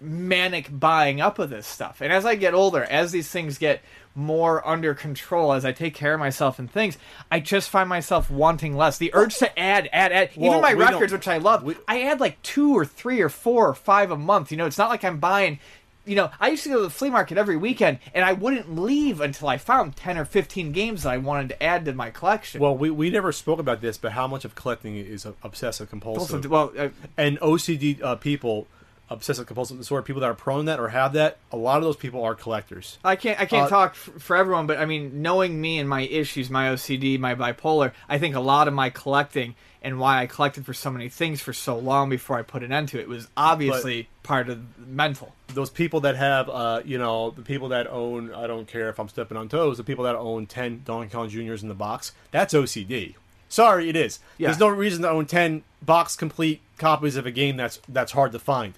manic 0.00 0.68
buying 0.78 1.20
up 1.20 1.38
of 1.38 1.50
this 1.50 1.66
stuff. 1.66 2.00
And 2.00 2.12
as 2.12 2.24
I 2.24 2.34
get 2.34 2.54
older, 2.54 2.84
as 2.84 3.12
these 3.12 3.28
things 3.28 3.58
get 3.58 3.82
more 4.14 4.66
under 4.66 4.94
control, 4.94 5.52
as 5.52 5.64
I 5.64 5.72
take 5.72 5.94
care 5.94 6.14
of 6.14 6.20
myself 6.20 6.58
and 6.58 6.70
things, 6.70 6.96
I 7.30 7.40
just 7.40 7.68
find 7.68 7.88
myself 7.88 8.30
wanting 8.30 8.76
less. 8.76 8.98
The 8.98 9.10
urge 9.14 9.36
to 9.38 9.58
add, 9.58 9.88
add, 9.92 10.12
add. 10.12 10.30
Well, 10.36 10.50
Even 10.50 10.62
my 10.62 10.72
records, 10.72 11.12
which 11.12 11.28
I 11.28 11.38
love, 11.38 11.62
we- 11.62 11.76
I 11.86 12.02
add 12.02 12.20
like 12.20 12.40
two 12.42 12.72
or 12.76 12.84
three 12.84 13.20
or 13.20 13.28
four 13.28 13.68
or 13.68 13.74
five 13.74 14.10
a 14.10 14.16
month. 14.16 14.50
You 14.50 14.56
know, 14.56 14.66
it's 14.66 14.78
not 14.78 14.88
like 14.90 15.04
I'm 15.04 15.18
buying. 15.18 15.58
You 16.06 16.14
know, 16.14 16.30
I 16.38 16.50
used 16.50 16.62
to 16.62 16.68
go 16.68 16.76
to 16.76 16.82
the 16.84 16.90
flea 16.90 17.10
market 17.10 17.36
every 17.36 17.56
weekend, 17.56 17.98
and 18.14 18.24
I 18.24 18.32
wouldn't 18.32 18.76
leave 18.76 19.20
until 19.20 19.48
I 19.48 19.58
found 19.58 19.96
ten 19.96 20.16
or 20.16 20.24
fifteen 20.24 20.70
games 20.70 21.02
that 21.02 21.10
I 21.10 21.16
wanted 21.18 21.48
to 21.48 21.60
add 21.62 21.84
to 21.86 21.92
my 21.94 22.10
collection. 22.10 22.60
Well, 22.60 22.76
we, 22.76 22.90
we 22.90 23.10
never 23.10 23.32
spoke 23.32 23.58
about 23.58 23.80
this, 23.80 23.98
but 23.98 24.12
how 24.12 24.28
much 24.28 24.44
of 24.44 24.54
collecting 24.54 24.96
is 24.96 25.26
obsessive 25.42 25.90
compulsive? 25.90 26.46
well, 26.48 26.72
uh, 26.78 26.90
and 27.18 27.40
OCD 27.40 28.00
uh, 28.00 28.14
people, 28.14 28.68
obsessive 29.08 29.46
compulsive 29.46 29.78
disorder, 29.78 30.02
people 30.02 30.20
that 30.20 30.30
are 30.30 30.34
prone 30.34 30.60
to 30.60 30.66
that 30.66 30.80
or 30.80 30.88
have 30.88 31.12
that, 31.12 31.38
a 31.52 31.56
lot 31.56 31.78
of 31.78 31.84
those 31.84 31.96
people 31.96 32.22
are 32.24 32.34
collectors. 32.34 32.98
I 33.04 33.16
can't 33.16 33.38
I 33.40 33.46
can't 33.46 33.66
Uh, 33.66 33.68
talk 33.68 33.90
f- 33.92 34.20
for 34.22 34.36
everyone, 34.36 34.66
but 34.66 34.78
I 34.78 34.84
mean, 34.86 35.22
knowing 35.22 35.60
me 35.60 35.78
and 35.78 35.88
my 35.88 36.02
issues, 36.02 36.50
my 36.50 36.68
OCD, 36.68 37.18
my 37.18 37.34
bipolar, 37.34 37.92
I 38.08 38.18
think 38.18 38.34
a 38.34 38.40
lot 38.40 38.66
of 38.68 38.74
my 38.74 38.90
collecting 38.90 39.54
and 39.82 40.00
why 40.00 40.20
I 40.22 40.26
collected 40.26 40.66
for 40.66 40.74
so 40.74 40.90
many 40.90 41.08
things 41.08 41.40
for 41.40 41.52
so 41.52 41.78
long 41.78 42.08
before 42.10 42.36
I 42.36 42.42
put 42.42 42.64
an 42.64 42.72
end 42.72 42.88
to 42.88 42.98
it 43.00 43.08
was 43.08 43.28
obviously 43.36 44.08
part 44.24 44.48
of 44.48 44.58
mental. 44.88 45.32
Those 45.54 45.70
people 45.70 46.00
that 46.00 46.16
have, 46.16 46.48
uh, 46.48 46.80
you 46.84 46.98
know, 46.98 47.30
the 47.30 47.42
people 47.42 47.68
that 47.68 47.86
own, 47.86 48.34
I 48.34 48.48
don't 48.48 48.66
care 48.66 48.88
if 48.88 48.98
I'm 48.98 49.08
stepping 49.08 49.36
on 49.36 49.48
toes, 49.48 49.76
the 49.76 49.84
people 49.84 50.02
that 50.04 50.16
own 50.16 50.46
10 50.46 50.82
Donkey 50.84 51.12
Kong 51.12 51.28
Juniors 51.28 51.62
in 51.62 51.68
the 51.68 51.74
box, 51.76 52.10
that's 52.32 52.52
OCD. 52.52 53.14
Sorry, 53.48 53.88
it 53.88 53.94
is. 53.94 54.18
Yeah. 54.38 54.48
There's 54.48 54.58
no 54.58 54.66
reason 54.66 55.02
to 55.02 55.10
own 55.10 55.26
10 55.26 55.62
box 55.80 56.16
complete 56.16 56.62
copies 56.78 57.14
of 57.14 57.24
a 57.26 57.30
game 57.30 57.56
that's 57.56 57.80
that's 57.88 58.10
hard 58.10 58.32
to 58.32 58.40
find. 58.40 58.74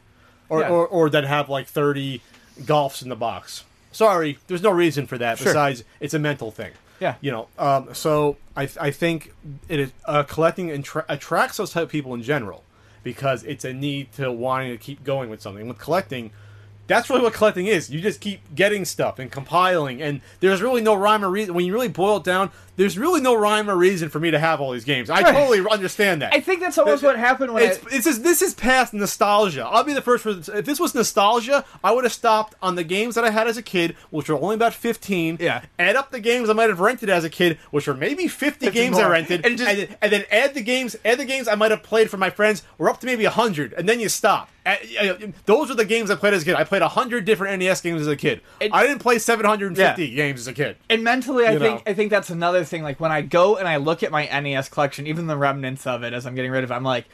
Or, 0.48 0.60
Yeah. 0.60 0.68
or, 0.70 0.86
or 0.86 1.10
that 1.10 1.24
have 1.24 1.48
like 1.48 1.66
30 1.66 2.20
golfs 2.60 3.02
in 3.02 3.08
the 3.08 3.16
box. 3.16 3.64
Sorry, 3.92 4.38
there's 4.46 4.62
no 4.62 4.70
reason 4.70 5.06
for 5.06 5.18
that 5.18 5.38
Sure. 5.38 5.46
besides 5.46 5.84
it's 6.00 6.14
a 6.14 6.18
mental 6.18 6.50
thing. 6.50 6.72
Yeah. 7.00 7.14
You 7.20 7.30
know, 7.30 7.48
um, 7.58 7.94
so 7.94 8.36
I, 8.56 8.68
I 8.80 8.90
think 8.90 9.32
it 9.68 9.78
is, 9.80 9.92
uh, 10.06 10.22
collecting 10.24 10.70
attra- 10.70 11.04
attracts 11.08 11.56
those 11.58 11.70
type 11.72 11.84
of 11.84 11.88
people 11.90 12.12
in 12.14 12.22
general 12.22 12.64
because 13.04 13.44
it's 13.44 13.64
a 13.64 13.72
need 13.72 14.10
to 14.14 14.32
wanting 14.32 14.72
to 14.72 14.78
keep 14.78 15.04
going 15.04 15.30
with 15.30 15.40
something. 15.40 15.68
With 15.68 15.78
collecting, 15.78 16.32
That's 16.88 17.08
really 17.08 17.22
what 17.22 17.32
collecting 17.34 17.66
is. 17.66 17.90
You 17.90 18.00
just 18.00 18.20
keep 18.20 18.40
getting 18.54 18.84
stuff 18.84 19.18
and 19.20 19.30
compiling, 19.30 20.02
and 20.02 20.20
there's 20.40 20.60
really 20.60 20.80
no 20.80 20.94
rhyme 20.94 21.24
or 21.24 21.30
reason. 21.30 21.54
When 21.54 21.64
you 21.64 21.72
really 21.72 21.88
boil 21.88 22.16
it 22.16 22.24
down, 22.24 22.50
there's 22.76 22.96
really 22.98 23.20
no 23.20 23.34
rhyme 23.34 23.68
or 23.68 23.76
reason 23.76 24.08
for 24.08 24.18
me 24.20 24.30
to 24.30 24.38
have 24.38 24.60
all 24.60 24.72
these 24.72 24.84
games. 24.84 25.10
I 25.10 25.22
totally 25.22 25.64
understand 25.70 26.22
that. 26.22 26.32
I 26.32 26.40
think 26.40 26.60
that's 26.60 26.78
almost 26.78 27.02
what 27.02 27.18
happened 27.18 27.52
when 27.52 27.64
It's, 27.64 27.78
I, 27.78 27.88
it's 27.96 28.04
just, 28.06 28.22
this 28.22 28.40
is 28.40 28.54
past 28.54 28.94
nostalgia. 28.94 29.64
I'll 29.66 29.84
be 29.84 29.92
the 29.92 30.00
first. 30.02 30.22
For, 30.22 30.30
if 30.30 30.64
this 30.64 30.80
was 30.80 30.94
nostalgia, 30.94 31.64
I 31.84 31.92
would 31.92 32.04
have 32.04 32.12
stopped 32.12 32.54
on 32.62 32.74
the 32.74 32.84
games 32.84 33.14
that 33.16 33.24
I 33.24 33.30
had 33.30 33.46
as 33.48 33.56
a 33.56 33.62
kid, 33.62 33.94
which 34.10 34.28
were 34.28 34.36
only 34.40 34.54
about 34.54 34.74
fifteen. 34.74 35.36
Yeah. 35.40 35.62
Add 35.78 35.94
up 35.96 36.10
the 36.10 36.20
games 36.20 36.48
I 36.48 36.54
might 36.54 36.70
have 36.70 36.80
rented 36.80 37.10
as 37.10 37.22
a 37.24 37.30
kid, 37.30 37.58
which 37.70 37.86
were 37.86 37.94
maybe 37.94 38.28
fifty, 38.28 38.66
50 38.66 38.78
games 38.80 38.98
I 38.98 39.08
rented, 39.10 39.44
And 39.44 39.58
just- 39.58 39.70
and, 39.70 39.96
and 40.00 40.12
then 40.12 40.24
add 40.30 40.54
the 40.54 40.62
games, 40.62 40.96
add 41.04 41.18
the 41.18 41.24
games 41.26 41.48
I 41.48 41.54
might 41.54 41.70
have 41.70 41.82
played 41.82 42.08
for 42.10 42.16
my 42.16 42.30
friends. 42.30 42.62
We're 42.78 42.88
up 42.88 43.00
to 43.00 43.06
maybe 43.06 43.24
hundred, 43.26 43.72
and 43.74 43.86
then 43.88 44.00
you 44.00 44.08
stop. 44.08 44.48
Those 45.46 45.68
were 45.68 45.74
the 45.74 45.84
games 45.84 46.10
I 46.10 46.14
played 46.16 46.34
as 46.34 46.42
a 46.42 46.44
kid. 46.44 46.54
I 46.54 46.64
played 46.64 46.82
hundred 46.82 47.24
different 47.24 47.58
NES 47.60 47.80
games 47.80 48.00
as 48.02 48.06
a 48.08 48.16
kid. 48.16 48.40
It- 48.60 48.72
I 48.74 48.86
didn't 48.86 49.00
play 49.00 49.18
seven 49.18 49.46
hundred 49.46 49.68
and 49.68 49.76
fifty 49.76 50.06
Yeah. 50.06 50.16
games 50.16 50.40
as 50.40 50.46
a 50.48 50.52
kid. 50.52 50.76
and 50.90 51.02
mentally 51.04 51.46
I 51.46 51.52
You 51.52 51.58
think 51.58 51.86
know. 51.86 51.90
I 51.90 51.94
think 51.94 52.10
that's 52.10 52.30
another 52.30 52.64
thing. 52.64 52.82
Like 52.82 53.00
when 53.00 53.12
I 53.12 53.22
go 53.22 53.56
and 53.56 53.66
I 53.68 53.76
look 53.76 54.02
at 54.02 54.10
my 54.10 54.26
NES 54.26 54.68
collection, 54.68 55.06
even 55.06 55.26
the 55.26 55.36
remnants 55.36 55.86
of 55.86 56.02
it 56.02 56.12
as 56.12 56.26
I'm 56.26 56.34
getting 56.34 56.50
rid 56.50 56.64
of 56.64 56.70
it, 56.70 56.74
I'm 56.74 56.84
like, 56.84 57.06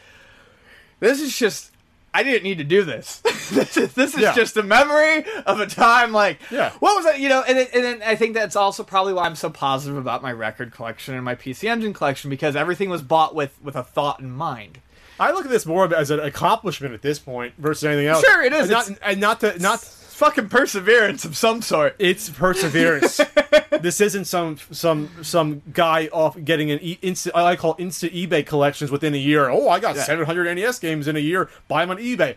this 1.00 1.20
is 1.20 1.36
just. 1.38 1.70
I 2.16 2.22
didn't 2.22 2.44
need 2.44 2.58
to 2.58 2.64
do 2.64 2.84
this. 2.84 3.16
this 3.50 3.76
is, 3.76 3.92
this 3.94 4.14
is 4.14 4.20
Yeah. 4.20 4.34
just 4.36 4.56
a 4.56 4.62
memory 4.62 5.24
of 5.46 5.58
a 5.58 5.66
time 5.66 6.12
like 6.12 6.38
Yeah. 6.48 6.70
what 6.78 6.94
was 6.94 7.04
that? 7.06 7.18
You 7.18 7.28
know, 7.28 7.42
and 7.42 7.58
then, 7.58 7.66
and 7.74 7.82
then 7.82 8.02
I 8.06 8.14
think 8.14 8.34
that's 8.34 8.54
also 8.54 8.84
probably 8.84 9.12
why 9.12 9.24
I'm 9.24 9.34
so 9.34 9.50
positive 9.50 9.96
about 9.96 10.22
my 10.22 10.30
record 10.32 10.70
collection 10.72 11.16
and 11.16 11.24
my 11.24 11.34
PC 11.34 11.68
Engine 11.68 11.92
collection 11.92 12.30
because 12.30 12.54
everything 12.54 12.88
was 12.88 13.02
bought 13.02 13.34
with 13.34 13.58
with 13.64 13.74
a 13.74 13.82
thought 13.82 14.20
in 14.20 14.30
mind. 14.30 14.78
I 15.18 15.30
look 15.32 15.44
at 15.44 15.50
this 15.50 15.64
more 15.66 15.92
as 15.94 16.10
an 16.10 16.20
accomplishment 16.20 16.94
at 16.94 17.02
this 17.02 17.18
point 17.18 17.54
versus 17.58 17.84
anything 17.84 18.06
else. 18.06 18.24
Sure, 18.24 18.42
it 18.42 18.52
is. 18.52 18.62
And 18.62 18.70
not, 18.70 18.90
and 19.02 19.20
not 19.20 19.40
to 19.40 19.58
not 19.60 19.80
Fucking 20.14 20.48
perseverance 20.48 21.24
of 21.24 21.36
some 21.36 21.60
sort. 21.60 21.96
It's 21.98 22.30
perseverance. 22.30 23.20
this 23.80 24.00
isn't 24.00 24.26
some 24.26 24.58
some 24.70 25.10
some 25.22 25.62
guy 25.72 26.08
off 26.12 26.36
getting 26.44 26.70
an 26.70 26.78
e- 26.80 27.00
instant. 27.02 27.34
I 27.34 27.56
call 27.56 27.74
instant 27.78 28.12
eBay 28.12 28.46
collections 28.46 28.92
within 28.92 29.12
a 29.12 29.18
year. 29.18 29.48
Oh, 29.50 29.68
I 29.68 29.80
got 29.80 29.96
Yeah. 29.96 30.04
700 30.04 30.54
NES 30.54 30.78
games 30.78 31.08
in 31.08 31.16
a 31.16 31.18
year. 31.20 31.50
Buy 31.66 31.84
them 31.84 31.90
on 31.90 31.96
eBay. 31.96 32.36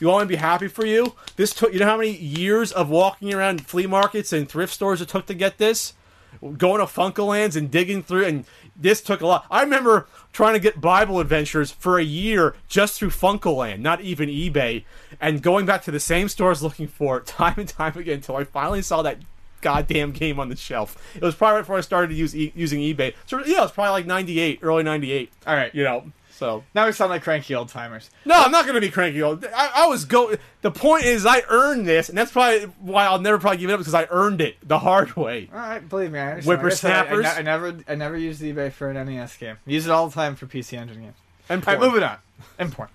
You 0.00 0.06
want 0.08 0.22
me 0.22 0.34
to 0.34 0.38
be 0.38 0.40
happy 0.40 0.66
for 0.66 0.86
you? 0.86 1.14
This 1.36 1.52
took. 1.52 1.74
You 1.74 1.80
know 1.80 1.84
how 1.86 1.98
many 1.98 2.16
years 2.16 2.72
of 2.72 2.88
walking 2.88 3.34
around 3.34 3.66
flea 3.66 3.86
markets 3.86 4.32
and 4.32 4.48
thrift 4.48 4.72
stores 4.72 5.02
it 5.02 5.08
took 5.10 5.26
to 5.26 5.34
get 5.34 5.58
this? 5.58 5.92
Going 6.40 6.80
to 6.80 6.86
FuncoLands 6.86 7.54
and 7.54 7.70
digging 7.70 8.02
through, 8.02 8.24
and 8.24 8.44
this 8.74 9.02
took 9.02 9.20
a 9.20 9.26
lot. 9.26 9.44
I 9.50 9.60
remember 9.62 10.06
trying 10.34 10.52
to 10.52 10.60
get 10.60 10.80
Bible 10.80 11.20
Adventures 11.20 11.70
for 11.70 11.98
a 11.98 12.04
year 12.04 12.54
just 12.68 12.98
through 12.98 13.10
FuncoLand, 13.10 13.78
not 13.78 14.02
even 14.02 14.28
eBay, 14.28 14.84
and 15.20 15.40
going 15.40 15.64
back 15.64 15.82
to 15.84 15.90
the 15.90 16.00
same 16.00 16.28
stores 16.28 16.62
looking 16.62 16.88
for 16.88 17.16
it 17.18 17.26
time 17.26 17.54
and 17.56 17.68
time 17.68 17.96
again 17.96 18.16
until 18.16 18.36
I 18.36 18.44
finally 18.44 18.82
saw 18.82 19.00
that 19.02 19.18
goddamn 19.62 20.12
game 20.12 20.38
on 20.38 20.50
the 20.50 20.56
shelf. 20.56 21.00
It 21.14 21.22
was 21.22 21.34
probably 21.34 21.54
right 21.54 21.60
before 21.62 21.78
I 21.78 21.80
started 21.80 22.08
to 22.08 22.14
use 22.14 22.36
e- 22.36 22.52
using 22.54 22.80
eBay. 22.80 23.14
So 23.24 23.38
yeah, 23.46 23.58
it 23.58 23.62
was 23.62 23.72
probably 23.72 23.92
like 23.92 24.06
'98, 24.06 24.58
early 24.60 24.82
'98. 24.82 25.32
All 25.46 25.54
right. 25.54 25.74
you 25.74 25.82
know. 25.84 26.12
So 26.36 26.64
Now 26.74 26.86
we 26.86 26.92
sound 26.92 27.10
like 27.10 27.22
cranky 27.22 27.54
old 27.54 27.68
timers. 27.68 28.10
no, 28.24 28.34
I'm 28.34 28.50
not 28.50 28.66
gonna 28.66 28.80
be 28.80 28.90
cranky. 28.90 29.22
I, 29.22 29.36
I 29.76 29.86
was 29.86 30.04
go. 30.04 30.34
The 30.62 30.70
point 30.72 31.04
is, 31.04 31.24
I 31.24 31.42
earned 31.48 31.86
this, 31.86 32.08
and 32.08 32.18
that's 32.18 32.32
probably 32.32 32.64
why 32.80 33.04
I'll 33.06 33.20
never 33.20 33.38
probably 33.38 33.58
give 33.58 33.70
it 33.70 33.74
up 33.74 33.78
because 33.78 33.94
I 33.94 34.08
earned 34.10 34.40
it 34.40 34.56
the 34.66 34.80
hard 34.80 35.14
way. 35.16 35.48
All 35.52 35.58
right, 35.60 35.88
believe 35.88 36.10
me, 36.10 36.18
I 36.18 36.30
understand. 36.32 36.46
Like 36.46 36.58
I 36.58 36.60
I- 36.60 36.64
Whippersnappers? 36.64 37.26
I, 37.26 37.32
ne- 37.34 37.38
I 37.38 37.42
never, 37.42 37.76
I 37.88 37.94
never 37.94 38.16
used 38.16 38.42
eBay 38.42 38.72
for 38.72 38.90
an 38.90 39.06
NES 39.06 39.36
game. 39.36 39.58
Use 39.64 39.86
it 39.86 39.90
all 39.92 40.08
the 40.08 40.14
time 40.14 40.34
for 40.34 40.46
PC 40.46 40.76
Engine 40.76 41.02
games. 41.02 41.16
And 41.48 41.62
All 41.66 41.72
right, 41.74 41.78
porn. 41.78 41.90
moving 41.92 42.02
on. 42.08 42.18
And 42.58 42.72
porn. 42.72 42.88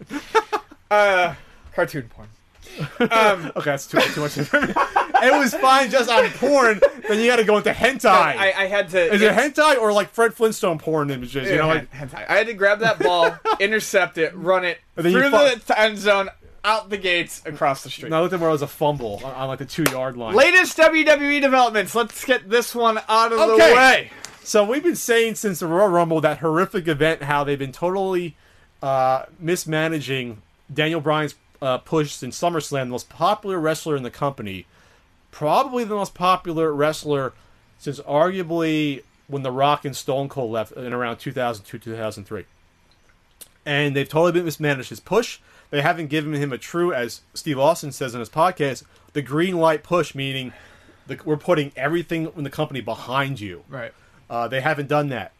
uh, 0.91 1.35
cartoon 1.73 2.09
porn. 2.09 2.27
Um, 2.99 3.51
Okay, 3.55 3.71
that's 3.71 3.87
too, 3.87 3.99
too 3.99 4.21
much 4.21 4.37
information. 4.37 4.75
It 5.23 5.37
was 5.37 5.53
fine 5.53 5.89
just 5.89 6.09
on 6.09 6.29
porn. 6.31 6.79
Then 7.07 7.19
you 7.19 7.27
got 7.27 7.37
to 7.37 7.43
go 7.43 7.57
into 7.57 7.71
hentai. 7.71 8.05
I, 8.09 8.53
I 8.55 8.65
had 8.67 8.89
to. 8.89 9.13
is 9.13 9.21
it 9.21 9.33
hentai 9.33 9.77
or 9.77 9.91
like 9.93 10.09
Fred 10.11 10.33
Flintstone 10.33 10.79
porn 10.79 11.09
images? 11.11 11.49
You 11.49 11.57
know, 11.57 11.67
like 11.67 11.91
hentai. 11.91 12.25
I 12.29 12.35
had 12.37 12.47
to 12.47 12.53
grab 12.53 12.79
that 12.79 12.99
ball, 12.99 13.37
intercept 13.59 14.17
it, 14.17 14.35
run 14.35 14.63
it 14.65 14.79
through 14.95 15.29
the 15.31 15.73
end 15.77 15.97
zone, 15.97 16.29
out 16.63 16.89
the 16.89 16.97
gates, 16.97 17.41
across 17.45 17.83
the 17.83 17.89
street. 17.89 18.09
no, 18.09 18.17
I 18.19 18.21
looked 18.21 18.33
at 18.33 18.39
where 18.39 18.49
it 18.49 18.53
was 18.53 18.61
a 18.61 18.67
fumble 18.67 19.21
on, 19.23 19.33
on 19.33 19.47
like 19.47 19.59
the 19.59 19.65
two 19.65 19.85
yard 19.91 20.17
line. 20.17 20.35
Latest 20.35 20.77
WWE 20.77 21.41
developments. 21.41 21.95
Let's 21.95 22.23
get 22.25 22.49
this 22.49 22.75
one 22.75 22.99
out 23.09 23.31
of 23.31 23.39
Okay. 23.39 23.69
the 23.69 23.75
way. 23.75 24.11
So 24.43 24.63
we've 24.63 24.83
been 24.83 24.95
saying 24.95 25.35
since 25.35 25.59
the 25.59 25.67
Royal 25.67 25.89
Rumble 25.89 26.21
that 26.21 26.39
horrific 26.39 26.87
event 26.87 27.23
how 27.23 27.43
they've 27.43 27.59
been 27.59 27.71
totally 27.71 28.35
uh, 28.81 29.25
mismanaging 29.39 30.41
Daniel 30.73 31.01
Bryan's 31.01 31.35
uh, 31.61 31.77
push 31.79 32.21
in 32.23 32.31
SummerSlam, 32.31 32.83
the 32.83 32.85
most 32.85 33.09
popular 33.09 33.59
wrestler 33.59 33.95
in 33.95 34.03
the 34.03 34.09
company, 34.11 34.65
probably 35.31 35.83
the 35.83 35.95
most 35.95 36.13
popular 36.13 36.73
wrestler 36.73 37.33
since 37.77 37.99
arguably 38.01 39.03
when 39.27 39.43
The 39.43 39.51
Rock 39.51 39.85
and 39.85 39.95
Stone 39.95 40.29
Cold 40.29 40.51
left 40.51 40.71
in 40.73 40.93
around 40.93 41.17
2002 41.17 41.77
2003. 41.77 42.45
And 43.65 43.95
they've 43.95 44.09
totally 44.09 44.31
been 44.31 44.45
mismanaged 44.45 44.89
his 44.89 44.99
push. 44.99 45.39
They 45.69 45.81
haven't 45.81 46.07
given 46.07 46.33
him 46.33 46.51
a 46.51 46.57
true, 46.57 46.91
as 46.91 47.21
Steve 47.33 47.59
Austin 47.59 47.91
says 47.91 48.13
in 48.13 48.19
his 48.19 48.29
podcast, 48.29 48.83
the 49.13 49.21
green 49.21 49.57
light 49.57 49.83
push, 49.83 50.15
meaning 50.15 50.53
the, 51.05 51.19
we're 51.23 51.37
putting 51.37 51.71
everything 51.75 52.31
in 52.35 52.43
the 52.43 52.49
company 52.49 52.81
behind 52.81 53.39
you. 53.39 53.63
Right. 53.69 53.93
Uh, 54.29 54.47
they 54.47 54.61
haven't 54.61 54.87
done 54.87 55.09
that 55.09 55.31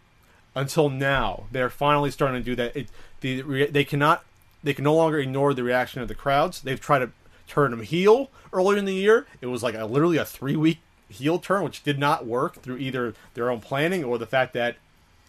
until 0.55 0.89
now. 0.89 1.45
They're 1.51 1.69
finally 1.69 2.11
starting 2.11 2.41
to 2.41 2.45
do 2.45 2.55
that. 2.55 2.75
It, 2.75 2.89
the, 3.21 3.67
they 3.67 3.83
cannot, 3.83 4.23
they 4.63 4.73
can 4.73 4.83
no 4.83 4.95
longer 4.95 5.17
ignore 5.17 5.53
the 5.53 5.63
reaction 5.63 6.01
of 6.01 6.07
the 6.07 6.15
crowds. 6.15 6.61
They've 6.61 6.79
tried 6.79 6.99
to 6.99 7.11
turn 7.49 7.73
him 7.73 7.81
heel 7.81 8.29
earlier 8.53 8.77
in 8.77 8.85
the 8.85 8.93
year. 8.93 9.25
It 9.41 9.47
was 9.47 9.63
like 9.63 9.75
a 9.75 9.85
literally 9.85 10.17
a 10.17 10.25
three 10.25 10.55
week 10.55 10.79
heel 11.09 11.39
turn, 11.39 11.63
which 11.63 11.83
did 11.83 11.99
not 11.99 12.25
work 12.25 12.61
through 12.61 12.77
either 12.77 13.13
their 13.33 13.49
own 13.49 13.59
planning 13.59 14.03
or 14.03 14.17
the 14.17 14.25
fact 14.25 14.53
that 14.53 14.77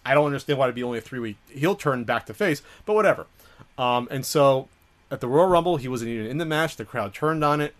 I 0.04 0.14
don't 0.14 0.26
understand 0.26 0.58
why 0.58 0.66
it'd 0.66 0.74
be 0.74 0.82
only 0.82 0.98
a 0.98 1.02
three 1.02 1.18
week 1.18 1.36
heel 1.48 1.74
turn 1.74 2.04
back 2.04 2.26
to 2.26 2.34
face, 2.34 2.62
but 2.84 2.94
whatever. 2.94 3.26
Um, 3.76 4.08
and 4.10 4.24
so 4.24 4.68
at 5.10 5.20
the 5.20 5.28
Royal 5.28 5.48
Rumble, 5.48 5.76
he 5.76 5.88
wasn't 5.88 6.10
even 6.10 6.26
in 6.26 6.38
the 6.38 6.44
match. 6.44 6.76
The 6.76 6.84
crowd 6.84 7.14
turned 7.14 7.42
on 7.42 7.60
it. 7.60 7.74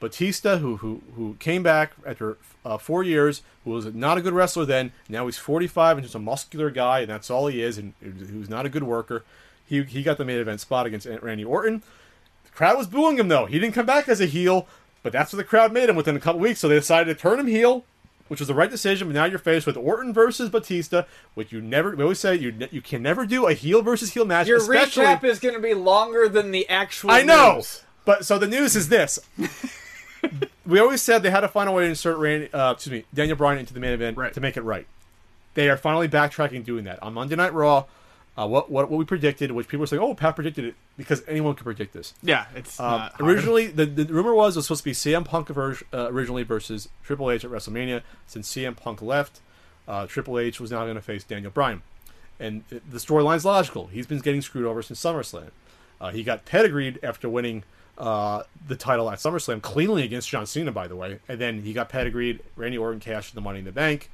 Batista, 0.00 0.58
who 0.58 0.78
who 0.78 1.02
who 1.14 1.34
came 1.38 1.62
back 1.62 1.92
after 2.06 2.36
uh, 2.64 2.76
four 2.76 3.02
years, 3.02 3.42
who 3.64 3.70
was 3.70 3.86
not 3.94 4.18
a 4.18 4.20
good 4.20 4.32
wrestler 4.32 4.64
then. 4.64 4.92
Now 5.08 5.26
he's 5.26 5.38
45 5.38 5.98
and 5.98 6.04
just 6.04 6.14
a 6.14 6.18
muscular 6.18 6.70
guy, 6.70 7.00
and 7.00 7.10
that's 7.10 7.30
all 7.30 7.46
he 7.46 7.62
is. 7.62 7.78
And 7.78 7.94
who's 8.00 8.50
not 8.50 8.66
a 8.66 8.68
good 8.68 8.82
worker. 8.82 9.24
He 9.64 9.82
he 9.84 10.02
got 10.02 10.18
the 10.18 10.24
main 10.24 10.38
event 10.38 10.60
spot 10.60 10.86
against 10.86 11.06
Randy 11.22 11.44
Orton. 11.44 11.82
Crowd 12.54 12.76
was 12.78 12.86
booing 12.86 13.18
him 13.18 13.28
though. 13.28 13.46
He 13.46 13.58
didn't 13.58 13.74
come 13.74 13.86
back 13.86 14.08
as 14.08 14.20
a 14.20 14.26
heel, 14.26 14.66
but 15.02 15.12
that's 15.12 15.32
what 15.32 15.38
the 15.38 15.44
crowd 15.44 15.72
made 15.72 15.88
him 15.88 15.96
within 15.96 16.16
a 16.16 16.20
couple 16.20 16.40
weeks. 16.40 16.60
So 16.60 16.68
they 16.68 16.74
decided 16.76 17.14
to 17.14 17.20
turn 17.20 17.38
him 17.40 17.46
heel, 17.46 17.84
which 18.28 18.40
was 18.40 18.48
the 18.48 18.54
right 18.54 18.70
decision. 18.70 19.08
But 19.08 19.14
now 19.14 19.24
you're 19.24 19.38
faced 19.38 19.66
with 19.66 19.76
Orton 19.76 20.12
versus 20.12 20.50
Batista, 20.50 21.04
which 21.34 21.50
you 21.52 21.60
never. 21.60 21.96
We 21.96 22.02
always 22.02 22.20
say 22.20 22.34
you 22.36 22.52
ne- 22.52 22.68
you 22.70 22.82
can 22.82 23.02
never 23.02 23.24
do 23.26 23.46
a 23.46 23.54
heel 23.54 23.82
versus 23.82 24.12
heel 24.12 24.24
match. 24.24 24.46
Your 24.46 24.60
recap 24.60 25.24
is 25.24 25.40
going 25.40 25.54
to 25.54 25.60
be 25.60 25.74
longer 25.74 26.28
than 26.28 26.50
the 26.50 26.68
actual. 26.68 27.10
I 27.10 27.22
know. 27.22 27.56
news. 27.56 27.82
But 28.04 28.24
so 28.26 28.38
the 28.38 28.48
news 28.48 28.74
is 28.76 28.88
this. 28.88 29.18
we 30.66 30.78
always 30.78 31.02
said 31.02 31.22
they 31.22 31.30
had 31.30 31.40
to 31.40 31.48
find 31.48 31.68
a 31.68 31.72
way 31.72 31.84
to 31.84 31.88
insert 31.90 32.16
Randy, 32.18 32.52
uh, 32.52 32.72
excuse 32.72 32.92
me, 32.92 33.04
Daniel 33.14 33.36
Bryan 33.36 33.58
into 33.58 33.74
the 33.74 33.80
main 33.80 33.92
event 33.92 34.16
Right. 34.16 34.32
to 34.34 34.40
make 34.40 34.56
it 34.56 34.62
right. 34.62 34.86
They 35.54 35.68
are 35.68 35.76
finally 35.76 36.08
backtracking 36.08 36.64
doing 36.64 36.84
that. 36.84 37.02
On 37.02 37.12
Monday 37.14 37.36
Night 37.36 37.52
Raw, 37.52 37.84
uh, 38.36 38.46
what, 38.46 38.70
what 38.70 38.90
what 38.90 38.98
we 38.98 39.04
predicted, 39.04 39.50
which 39.52 39.68
people 39.68 39.80
were 39.80 39.86
saying, 39.86 40.02
oh, 40.02 40.14
Pat 40.14 40.34
predicted 40.34 40.64
it, 40.64 40.74
because 40.96 41.22
anyone 41.28 41.54
could 41.54 41.64
predict 41.64 41.92
this. 41.92 42.14
Yeah, 42.22 42.46
it's 42.54 42.80
Um, 42.80 43.10
originally, 43.20 43.66
the, 43.66 43.84
the 43.84 44.04
rumor 44.06 44.34
was 44.34 44.56
it 44.56 44.60
was 44.60 44.66
supposed 44.66 44.82
to 44.82 44.90
be 44.90 44.92
CM 44.92 45.24
Punk 45.24 45.50
uh, 45.50 45.74
originally 45.92 46.42
versus 46.42 46.88
Triple 47.02 47.30
H 47.30 47.44
at 47.44 47.50
WrestleMania. 47.50 48.02
Since 48.26 48.50
CM 48.52 48.76
Punk 48.76 49.02
left, 49.02 49.40
uh, 49.86 50.06
Triple 50.06 50.38
H 50.38 50.60
was 50.60 50.70
now 50.70 50.84
going 50.84 50.94
to 50.94 51.02
face 51.02 51.24
Daniel 51.24 51.50
Bryan. 51.50 51.82
And 52.40 52.64
the 52.68 52.98
storyline's 52.98 53.44
logical. 53.44 53.88
He's 53.88 54.06
been 54.06 54.18
getting 54.18 54.42
screwed 54.42 54.64
over 54.64 54.82
since 54.82 55.00
SummerSlam. 55.00 55.50
Uh, 56.00 56.10
he 56.10 56.24
got 56.24 56.44
pedigreed 56.44 56.98
after 57.02 57.28
winning 57.28 57.62
uh, 57.98 58.42
the 58.66 58.74
title 58.74 59.08
at 59.10 59.18
SummerSlam 59.18 59.62
cleanly 59.62 60.02
against 60.02 60.28
John 60.28 60.46
Cena, 60.46 60.72
by 60.72 60.88
the 60.88 60.96
way. 60.96 61.20
And 61.28 61.38
then 61.38 61.62
he 61.62 61.72
got 61.72 61.88
pedigreed. 61.88 62.40
Randy 62.56 62.78
Orton 62.78 62.98
cashed 62.98 63.34
the 63.34 63.40
Money 63.40 63.60
in 63.60 63.64
the 63.64 63.72
Bank. 63.72 64.10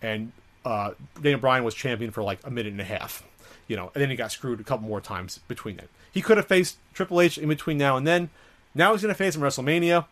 And 0.00 0.32
uh, 0.66 0.90
Daniel 1.22 1.38
Bryan 1.38 1.62
was 1.62 1.74
champion 1.74 2.10
for 2.10 2.24
like 2.24 2.40
a 2.44 2.50
minute 2.50 2.72
and 2.72 2.80
a 2.80 2.84
half. 2.84 3.22
You 3.68 3.76
know, 3.76 3.90
and 3.94 4.02
then 4.02 4.10
he 4.10 4.16
got 4.16 4.32
screwed 4.32 4.60
a 4.60 4.64
couple 4.64 4.86
more 4.86 5.00
times 5.00 5.38
between 5.48 5.76
them. 5.76 5.88
He 6.12 6.20
could 6.20 6.36
have 6.36 6.46
faced 6.46 6.76
Triple 6.92 7.20
H 7.20 7.38
in 7.38 7.48
between 7.48 7.78
now 7.78 7.96
and 7.96 8.06
then. 8.06 8.30
Now 8.74 8.92
he's 8.92 9.02
going 9.02 9.14
to 9.14 9.18
face 9.18 9.34
him 9.34 9.42
WrestleMania. 9.42 10.06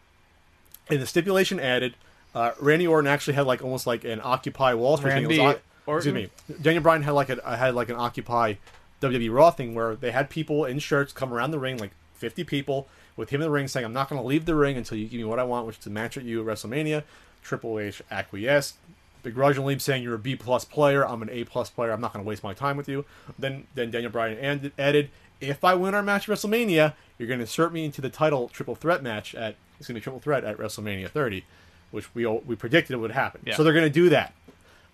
And 0.90 1.00
the 1.00 1.06
stipulation 1.06 1.58
added, 1.58 1.94
uh, 2.34 2.52
Randy 2.60 2.86
Orton 2.86 3.08
actually 3.08 3.34
had 3.34 3.46
like 3.46 3.62
almost 3.62 3.86
like 3.86 4.04
an 4.04 4.20
Occupy 4.22 4.74
Wall 4.74 4.96
Street 4.96 5.12
thing. 5.12 5.24
It 5.24 5.28
was 5.28 5.38
Orton? 5.38 5.62
Excuse 5.88 6.14
me. 6.14 6.30
Daniel 6.62 6.82
Bryan 6.82 7.02
had 7.02 7.12
like 7.12 7.30
a 7.30 7.56
had 7.56 7.74
like 7.74 7.88
an 7.88 7.96
Occupy 7.96 8.54
WWE 9.00 9.34
Raw 9.34 9.50
thing 9.50 9.74
where 9.74 9.96
they 9.96 10.12
had 10.12 10.30
people 10.30 10.64
in 10.64 10.78
shirts 10.78 11.12
come 11.12 11.32
around 11.32 11.50
the 11.50 11.58
ring, 11.58 11.78
like 11.78 11.92
50 12.14 12.44
people, 12.44 12.88
with 13.16 13.30
him 13.30 13.40
in 13.40 13.46
the 13.46 13.50
ring 13.50 13.68
saying, 13.68 13.84
"I'm 13.84 13.92
not 13.92 14.08
going 14.08 14.20
to 14.20 14.26
leave 14.26 14.46
the 14.46 14.54
ring 14.54 14.76
until 14.76 14.98
you 14.98 15.06
give 15.06 15.18
me 15.18 15.24
what 15.24 15.38
I 15.38 15.44
want, 15.44 15.66
which 15.66 15.78
is 15.78 15.84
to 15.84 15.90
match 15.90 16.16
at 16.16 16.24
you 16.24 16.40
at 16.40 16.46
WrestleMania." 16.46 17.02
Triple 17.42 17.78
H 17.78 18.02
acquiesced, 18.10 18.76
begrudgingly 19.24 19.76
saying, 19.80 20.04
"You're 20.04 20.14
a 20.14 20.18
B 20.18 20.36
plus 20.36 20.64
player. 20.64 21.04
I'm 21.04 21.22
an 21.22 21.30
A 21.30 21.42
plus 21.42 21.70
player. 21.70 21.90
I'm 21.90 22.00
not 22.00 22.12
going 22.12 22.24
to 22.24 22.28
waste 22.28 22.44
my 22.44 22.54
time 22.54 22.76
with 22.76 22.88
you." 22.88 23.04
Then 23.36 23.66
then 23.74 23.90
Daniel 23.90 24.12
Bryan 24.12 24.72
added, 24.78 25.10
"If 25.40 25.64
I 25.64 25.74
win 25.74 25.94
our 25.94 26.02
match 26.02 26.28
at 26.28 26.36
WrestleMania, 26.36 26.94
you're 27.18 27.28
going 27.28 27.40
to 27.40 27.44
insert 27.44 27.72
me 27.72 27.84
into 27.84 28.00
the 28.00 28.10
title 28.10 28.48
triple 28.48 28.76
threat 28.76 29.02
match 29.02 29.34
at 29.34 29.56
it's 29.78 29.88
going 29.88 29.94
to 29.94 30.00
be 30.00 30.02
triple 30.02 30.20
threat 30.20 30.44
at 30.44 30.56
WrestleMania 30.56 31.08
30, 31.10 31.44
which 31.90 32.14
we 32.14 32.24
all, 32.24 32.42
we 32.46 32.56
predicted 32.56 32.94
it 32.94 32.98
would 32.98 33.10
happen. 33.10 33.42
Yeah. 33.44 33.56
So 33.56 33.64
they're 33.64 33.72
going 33.72 33.86
to 33.86 33.90
do 33.90 34.08
that. 34.10 34.34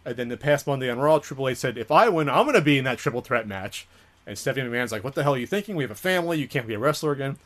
And 0.05 0.17
then 0.17 0.29
the 0.29 0.37
past 0.37 0.67
Monday 0.67 0.91
on 0.91 0.99
Raw, 0.99 1.19
Triple 1.19 1.49
H 1.49 1.59
said, 1.59 1.77
if 1.77 1.91
I 1.91 2.09
win, 2.09 2.29
I'm 2.29 2.45
going 2.45 2.55
to 2.55 2.63
be 2.63 2.79
in 2.79 2.85
that 2.85 2.99
triple 2.99 3.21
threat 3.21 3.47
match. 3.47 3.87
And 4.27 4.39
Stephanie 4.39 4.69
McMahon's 4.69 4.93
like, 4.93 5.05
what 5.05 5.15
the 5.15 5.23
hell 5.23 5.35
are 5.35 5.39
you 5.39 5.47
thinking? 5.47 5.77
We 5.77 5.85
have 5.85 5.91
a 5.91 5.95
family. 5.95 6.39
You 6.39 6.49
can't 6.49 6.67
be 6.67 6.75
a 6.75 6.79
wrestler 6.79 7.13
again. 7.13 7.37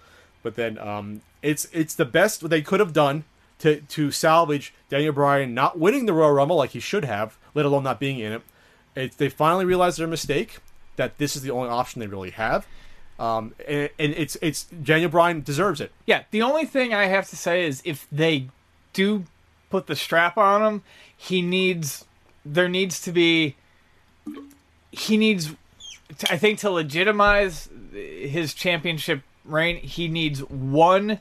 But 0.42 0.54
then 0.54 0.78
um, 0.78 1.22
it's 1.42 1.66
it's 1.72 1.94
the 1.94 2.04
best 2.04 2.48
they 2.48 2.60
could 2.60 2.78
have 2.78 2.92
done 2.92 3.24
to 3.64 3.80
to 3.80 4.10
salvage 4.10 4.74
Daniel 4.90 5.12
Bryan 5.12 5.54
not 5.54 5.78
winning 5.78 6.04
the 6.04 6.12
Royal 6.12 6.32
Rumble 6.32 6.56
like 6.56 6.70
he 6.70 6.80
should 6.80 7.04
have, 7.06 7.38
let 7.54 7.64
alone 7.64 7.82
not 7.82 7.98
being 7.98 8.18
in 8.18 8.32
it. 8.32 8.42
It's, 8.94 9.16
they 9.16 9.30
finally 9.30 9.64
realize 9.64 9.96
their 9.96 10.06
mistake 10.06 10.58
that 10.96 11.16
this 11.16 11.34
is 11.34 11.42
the 11.42 11.50
only 11.50 11.70
option 11.70 12.00
they 12.00 12.06
really 12.06 12.30
have. 12.30 12.66
Um, 13.18 13.54
and, 13.66 13.88
and 13.98 14.12
it's 14.12 14.36
it's 14.42 14.64
Daniel 14.64 15.10
Bryan 15.10 15.40
deserves 15.40 15.80
it. 15.80 15.92
Yeah, 16.04 16.24
the 16.30 16.42
only 16.42 16.66
thing 16.66 16.92
I 16.92 17.06
have 17.06 17.28
to 17.30 17.36
say 17.36 17.64
is 17.64 17.80
if 17.86 18.06
they 18.12 18.48
do 18.92 19.24
put 19.70 19.86
the 19.86 19.96
strap 19.96 20.36
on 20.36 20.62
him, 20.62 20.82
he 21.16 21.40
needs 21.40 22.04
there 22.44 22.68
needs 22.68 23.00
to 23.00 23.12
be 23.12 23.56
he 24.92 25.16
needs 25.16 25.54
I 26.28 26.36
think 26.36 26.58
to 26.60 26.70
legitimize 26.70 27.70
his 27.92 28.52
championship 28.52 29.22
reign, 29.46 29.76
he 29.76 30.06
needs 30.06 30.40
one 30.40 31.18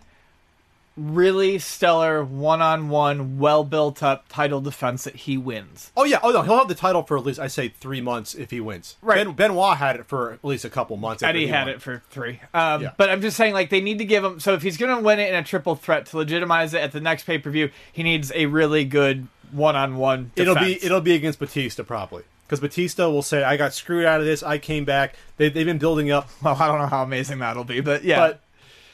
really 0.96 1.58
stellar 1.60 2.24
one-on-one 2.24 3.40
well 3.40 3.64
built 3.64 4.04
up 4.04 4.28
title 4.30 4.62
defense 4.62 5.04
that 5.06 5.16
he 5.16 5.38
wins. 5.38 5.92
Oh 5.98 6.04
yeah, 6.04 6.20
oh 6.24 6.32
no, 6.32 6.42
he'll 6.42 6.58
have 6.58 6.68
the 6.68 6.76
title 6.76 7.04
for 7.04 7.18
at 7.18 7.26
least 7.26 7.40
I 7.40 7.48
say 7.48 7.70
three 7.70 8.02
months 8.02 8.36
if 8.36 8.52
he 8.52 8.60
wins. 8.60 8.98
Right. 9.02 9.26
Ben, 9.26 9.34
Benoit 9.34 9.78
had 9.78 9.96
it 9.96 10.06
for 10.06 10.34
at 10.34 10.46
least 10.46 10.66
a 10.66 10.70
couple 10.70 10.98
months. 10.98 11.24
Eddie 11.24 11.42
he 11.42 11.48
had 11.48 11.68
won. 11.68 11.76
it 11.76 11.82
for 11.82 12.04
three. 12.10 12.42
Um, 12.54 12.84
Yeah. 12.84 12.92
But 12.98 13.10
I'm 13.10 13.22
just 13.22 13.38
saying, 13.38 13.54
like, 13.54 13.70
they 13.70 13.82
need 13.82 13.98
to 14.00 14.06
give 14.06 14.24
him. 14.24 14.40
So 14.40 14.54
if 14.54 14.62
he's 14.62 14.78
going 14.78 14.96
to 14.96 15.02
win 15.02 15.20
it 15.20 15.30
in 15.30 15.36
a 15.36 15.44
triple 15.44 15.76
threat 15.76 16.06
to 16.08 16.18
legitimize 16.18 16.74
it 16.74 16.82
at 16.82 16.92
the 16.92 17.02
next 17.02 17.24
pay 17.24 17.38
per 17.38 17.50
view, 17.50 17.70
he 17.92 18.04
needs 18.04 18.32
a 18.34 18.46
really 18.48 18.86
good 18.86 19.28
one 19.52 19.76
on 19.76 19.98
one. 19.98 20.32
It'll 20.36 20.56
be 20.56 20.84
it'll 20.84 21.02
be 21.02 21.14
against 21.14 21.40
Batista 21.40 21.84
probably 21.84 22.24
because 22.54 22.60
Batista 22.60 23.10
will 23.10 23.22
say 23.22 23.44
I 23.44 23.58
got 23.58 23.74
screwed 23.74 24.06
out 24.06 24.20
of 24.20 24.26
this. 24.26 24.44
I 24.44 24.58
came 24.58 24.86
back. 24.86 25.16
They, 25.38 25.50
they've 25.50 25.66
been 25.66 25.80
building 25.80 26.12
up, 26.12 26.30
Well, 26.44 26.56
I 26.56 26.68
don't 26.68 26.80
know 26.80 26.88
how 26.88 27.04
amazing 27.04 27.40
that'll 27.40 27.64
be, 27.64 27.82
but 27.82 28.04
yeah. 28.04 28.20
but 28.20 28.42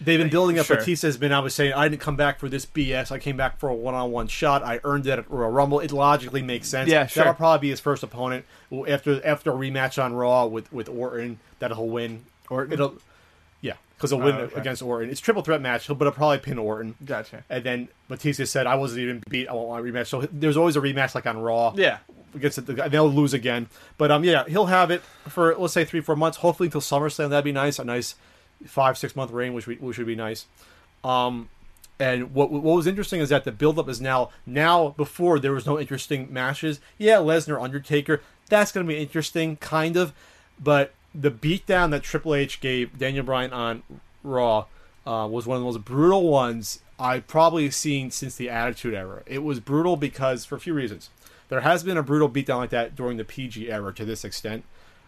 they've 0.02 0.20
been 0.20 0.30
building 0.30 0.60
up. 0.60 0.66
Sure. 0.66 0.78
Batista's 0.78 1.18
been 1.18 1.32
always 1.32 1.54
saying 1.54 1.74
I 1.74 1.88
didn't 1.88 2.02
come 2.02 2.16
back 2.16 2.40
for 2.40 2.50
this 2.50 2.66
BS. 2.66 3.12
I 3.12 3.20
came 3.20 3.38
back 3.38 3.60
for 3.60 3.70
a 3.70 3.74
one 3.74 3.96
on 3.96 4.12
one 4.12 4.28
shot. 4.28 4.64
I 4.64 4.80
earned 4.84 5.08
it 5.08 5.20
at 5.20 5.30
Royal 5.30 5.50
Rumble. 5.52 5.80
It 5.80 5.92
logically 5.92 6.42
makes 6.42 6.68
sense. 6.68 6.90
Yeah, 6.90 7.06
sure. 7.08 7.22
That'll 7.24 7.36
probably 7.36 7.68
be 7.68 7.70
his 7.70 7.80
first 7.80 8.04
opponent 8.04 8.46
after 8.88 9.26
after 9.26 9.52
a 9.52 9.54
rematch 9.56 10.02
on 10.04 10.14
Raw 10.14 10.46
with 10.46 10.72
with 10.74 10.90
Orton. 10.90 11.40
That 11.60 11.72
he'll 11.74 11.88
win. 11.88 12.24
Orton? 12.50 12.74
It'll 12.74 12.96
yeah 13.62 13.74
because 13.98 14.12
he'll 14.12 14.20
win 14.20 14.36
Oh, 14.36 14.40
okay. 14.42 14.60
against 14.60 14.82
Orton. 14.82 15.10
It's 15.10 15.20
triple 15.20 15.42
threat 15.44 15.62
match. 15.62 15.88
He'll 15.88 15.96
but 15.96 16.06
he'll 16.06 16.12
probably 16.14 16.38
pin 16.40 16.58
Orton. 16.58 16.96
Gotcha. 17.06 17.44
And 17.50 17.64
then 17.64 17.88
Batista 18.08 18.46
said, 18.46 18.68
"I 18.68 18.76
wasn't 18.76 19.02
even 19.02 19.24
beat. 19.30 19.48
I 19.48 19.54
want 19.54 19.84
my 19.84 19.90
rematch." 19.92 20.08
So 20.08 20.22
there's 20.32 20.56
always 20.58 20.76
a 20.76 20.82
rematch, 20.82 21.16
like 21.16 21.26
on 21.26 21.38
Raw. 21.38 21.74
Yeah. 21.76 21.98
against 22.34 22.64
the 22.66 22.74
guy. 22.74 22.88
They'll 22.88 23.10
lose 23.12 23.34
again. 23.34 23.68
But 23.98 24.12
um, 24.12 24.24
yeah, 24.24 24.46
he'll 24.48 24.68
have 24.68 24.92
it 24.92 25.02
for 25.28 25.56
let's 25.58 25.74
say 25.74 25.84
three, 25.84 26.00
four 26.02 26.16
months. 26.16 26.38
Hopefully 26.38 26.68
until 26.68 26.80
SummerSlam. 26.82 27.30
That'd 27.30 27.44
be 27.44 27.52
nice. 27.52 27.80
A 27.80 27.84
nice 27.84 28.16
five, 28.66 28.98
six 28.98 29.16
month 29.16 29.32
reign, 29.32 29.54
which 29.54 29.68
we, 29.68 29.76
which 29.76 29.98
would 29.98 30.08
be 30.08 30.16
nice. 30.16 30.46
Um, 31.04 31.50
and 32.00 32.34
what 32.34 32.52
what 32.52 32.64
was 32.64 32.88
interesting 32.88 33.20
is 33.20 33.30
that 33.30 33.44
the 33.44 33.52
buildup 33.52 33.90
is 33.90 34.00
now 34.00 34.30
now 34.46 34.90
before 34.90 35.40
there 35.40 35.52
was 35.52 35.66
no 35.66 35.80
interesting 35.80 36.32
matches. 36.32 36.80
Yeah, 36.98 37.18
Lesnar 37.18 37.62
Undertaker. 37.62 38.22
That's 38.48 38.72
going 38.72 38.86
to 38.86 38.92
be 38.92 39.00
interesting, 39.00 39.58
kind 39.58 39.98
of. 39.98 40.14
But 40.62 40.94
the 41.14 41.32
beatdown 41.32 41.92
that 41.92 42.04
Triple 42.04 42.36
H 42.36 42.62
gave 42.62 42.98
Daniel 42.98 43.26
Bryan 43.26 43.52
on 43.54 43.84
Raw 44.24 44.66
uh, 45.06 45.28
was 45.30 45.46
one 45.46 45.58
of 45.58 45.62
the 45.62 45.66
most 45.66 45.86
brutal 45.86 46.30
ones 46.30 46.82
I've 47.00 47.28
probably 47.28 47.70
seen 47.70 48.12
since 48.12 48.36
the 48.36 48.50
Attitude 48.50 48.94
Era. 48.94 49.24
It 49.26 49.44
was 49.44 49.60
brutal 49.60 49.96
because 49.96 50.46
for 50.46 50.56
a 50.56 50.60
few 50.60 50.74
reasons. 50.74 51.10
There 51.50 51.62
has 51.62 51.84
been 51.84 51.98
a 51.98 52.04
brutal 52.04 52.30
beatdown 52.30 52.58
like 52.58 52.70
that 52.70 52.96
during 52.96 53.18
the 53.18 53.26
PG 53.26 53.72
era 53.72 53.92
to 53.96 54.06
this 54.06 54.24
extent. 54.24 54.64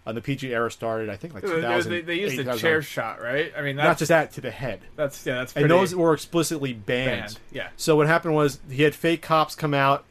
The 0.06 0.20
PG 0.22 0.54
era 0.54 0.70
started, 0.72 1.10
I 1.10 1.16
think, 1.16 1.34
like 1.34 1.44
2000. 1.44 1.92
they, 1.92 2.02
they 2.02 2.16
used 2.20 2.40
a 2.40 2.58
chair 2.58 2.82
shot, 2.82 3.22
right? 3.22 3.54
I 3.56 3.62
mean, 3.62 3.76
that's 3.76 3.86
Not 3.88 3.98
just 4.00 4.10
that, 4.10 4.32
to 4.34 4.42
the 4.42 4.52
head. 4.52 4.82
that's 4.96 5.26
yeah, 5.26 5.36
that's 5.36 5.54
And 5.56 5.70
those 5.70 5.94
were 5.96 6.14
explicitly 6.14 6.74
banned. 6.74 7.22
banned. 7.22 7.40
Yeah. 7.52 7.70
So 7.78 7.96
what 7.96 8.08
happened 8.08 8.34
was 8.36 8.60
he 8.70 8.84
had 8.84 8.96
fake 8.96 9.22
cops 9.22 9.56
come 9.56 9.74
out. 9.74 10.04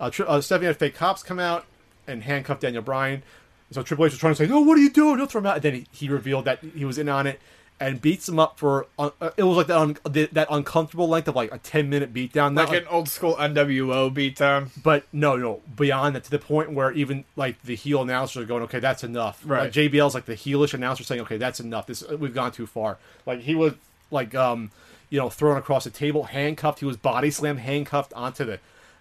Uh, 0.00 0.10
tri- 0.10 0.26
uh, 0.26 0.40
Stephanie 0.40 0.66
had 0.66 0.76
fake 0.78 0.94
cops 0.94 1.22
come 1.22 1.38
out 1.38 1.66
and 2.06 2.22
handcuff 2.22 2.58
Daniel 2.60 2.82
Bryan. 2.82 3.22
So 3.70 3.82
Triple 3.82 4.06
H 4.06 4.12
was 4.12 4.18
trying 4.18 4.32
to 4.32 4.36
say, 4.36 4.46
"No, 4.46 4.60
what 4.60 4.78
are 4.78 4.80
you 4.80 4.90
doing? 4.90 5.18
Don't 5.18 5.30
throw 5.30 5.40
him 5.40 5.46
out." 5.46 5.56
And 5.56 5.62
then 5.62 5.74
he, 5.74 5.86
he 5.92 6.08
revealed 6.08 6.44
that 6.46 6.60
he 6.60 6.84
was 6.84 6.96
in 6.98 7.08
on 7.08 7.26
it 7.26 7.40
and 7.80 8.00
beats 8.00 8.28
him 8.28 8.38
up 8.38 8.58
for. 8.58 8.86
Uh, 8.98 9.10
uh, 9.20 9.30
it 9.36 9.42
was 9.42 9.56
like 9.56 9.66
that 9.66 9.76
un- 9.78 9.96
the, 10.08 10.26
that 10.32 10.46
uncomfortable 10.50 11.08
length 11.08 11.28
of 11.28 11.34
like 11.36 11.52
a 11.52 11.58
ten 11.58 11.90
minute 11.90 12.14
beatdown. 12.14 12.56
Like 12.56 12.72
an 12.72 12.86
old 12.88 13.08
school 13.08 13.34
NWO 13.36 14.12
beatdown. 14.14 14.70
but 14.82 15.04
no, 15.12 15.36
no, 15.36 15.60
beyond 15.76 16.14
that 16.16 16.24
to 16.24 16.30
the 16.30 16.38
point 16.38 16.72
where 16.72 16.92
even 16.92 17.24
like 17.36 17.60
the 17.62 17.74
heel 17.74 18.02
announcers 18.02 18.42
are 18.42 18.46
going, 18.46 18.62
okay, 18.64 18.78
that's 18.78 19.02
enough. 19.04 19.42
Right. 19.44 19.64
Like 19.64 19.72
JBL's 19.72 20.14
like 20.14 20.26
the 20.26 20.34
heelish 20.34 20.72
announcer 20.74 21.04
saying, 21.04 21.20
okay, 21.22 21.36
that's 21.36 21.60
enough. 21.60 21.86
This 21.86 22.06
we've 22.08 22.34
gone 22.34 22.52
too 22.52 22.66
far. 22.66 22.98
Like 23.26 23.40
he 23.40 23.54
was 23.54 23.74
like, 24.10 24.34
um, 24.34 24.70
you 25.10 25.18
know, 25.18 25.28
thrown 25.28 25.56
across 25.56 25.84
the 25.84 25.90
table, 25.90 26.24
handcuffed. 26.24 26.78
He 26.78 26.84
was 26.86 26.96
body 26.96 27.30
slammed, 27.30 27.60
handcuffed 27.60 28.12
onto 28.14 28.44
the 28.44 28.58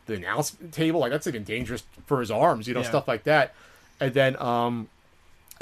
the 0.07 0.15
announce 0.15 0.57
table. 0.71 0.99
Like 0.99 1.11
that's 1.11 1.27
even 1.27 1.43
dangerous 1.43 1.83
for 2.07 2.19
his 2.19 2.29
arms, 2.31 2.67
you 2.67 2.73
know, 2.73 2.81
Yeah. 2.81 2.89
stuff 2.89 3.07
like 3.07 3.23
that. 3.23 3.53
And 3.99 4.13
then 4.13 4.35
um, 4.41 4.89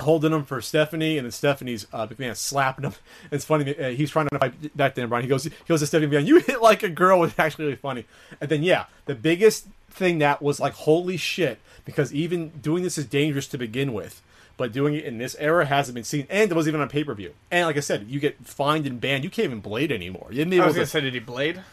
holding 0.01 0.31
him 0.31 0.43
for 0.43 0.61
Stephanie, 0.61 1.17
and 1.17 1.25
then 1.25 1.31
Stephanie's 1.31 1.87
uh, 1.93 2.07
McMahon 2.07 2.35
slapping 2.35 2.85
him. 2.85 2.93
It's 3.31 3.45
funny. 3.45 3.77
Uh, 3.77 3.89
he's 3.89 4.11
trying 4.11 4.27
to 4.29 4.39
fight 4.39 4.75
back 4.75 4.95
then, 4.95 5.07
Bryan. 5.09 5.23
He 5.23 5.29
goes, 5.29 5.43
he 5.45 5.51
goes 5.67 5.79
to 5.79 5.87
Stephanie 5.87 6.11
McMahon. 6.11 6.25
You 6.25 6.39
hit 6.39 6.61
like 6.61 6.83
a 6.83 6.89
girl. 6.89 7.23
It's 7.31 7.37
actually 7.39 7.65
really 7.65 7.77
funny. 7.77 8.05
And 8.39 8.49
then 8.49 8.63
yeah, 8.63 8.85
the 9.05 9.15
biggest 9.15 9.67
thing 9.89 10.19
that 10.19 10.41
was 10.41 10.59
like 10.59 10.73
holy 10.73 11.17
shit 11.17 11.59
because 11.85 12.13
even 12.13 12.49
doing 12.49 12.83
this 12.83 12.97
is 12.97 13.05
dangerous 13.05 13.47
to 13.47 13.57
begin 13.57 13.93
with. 13.93 14.21
But 14.57 14.73
doing 14.73 14.93
it 14.93 15.05
in 15.05 15.17
this 15.17 15.35
era 15.39 15.65
hasn't 15.65 15.95
been 15.95 16.03
seen, 16.03 16.27
and 16.29 16.51
it 16.51 16.53
wasn't 16.53 16.73
even 16.73 16.81
on 16.81 16.89
pay 16.89 17.03
per 17.03 17.15
view. 17.15 17.33
And 17.49 17.65
like 17.65 17.77
I 17.77 17.79
said, 17.79 18.07
you 18.07 18.19
get 18.19 18.45
fined 18.45 18.85
and 18.85 19.01
banned. 19.01 19.23
You 19.23 19.29
can't 19.29 19.45
even 19.45 19.59
blade 19.59 19.91
anymore. 19.91 20.27
You 20.29 20.45
didn't 20.45 20.59
I 20.59 20.65
was 20.65 20.75
gonna 20.75 20.85
say, 20.85 21.01
did 21.01 21.13
he 21.13 21.19
blade? 21.19 21.63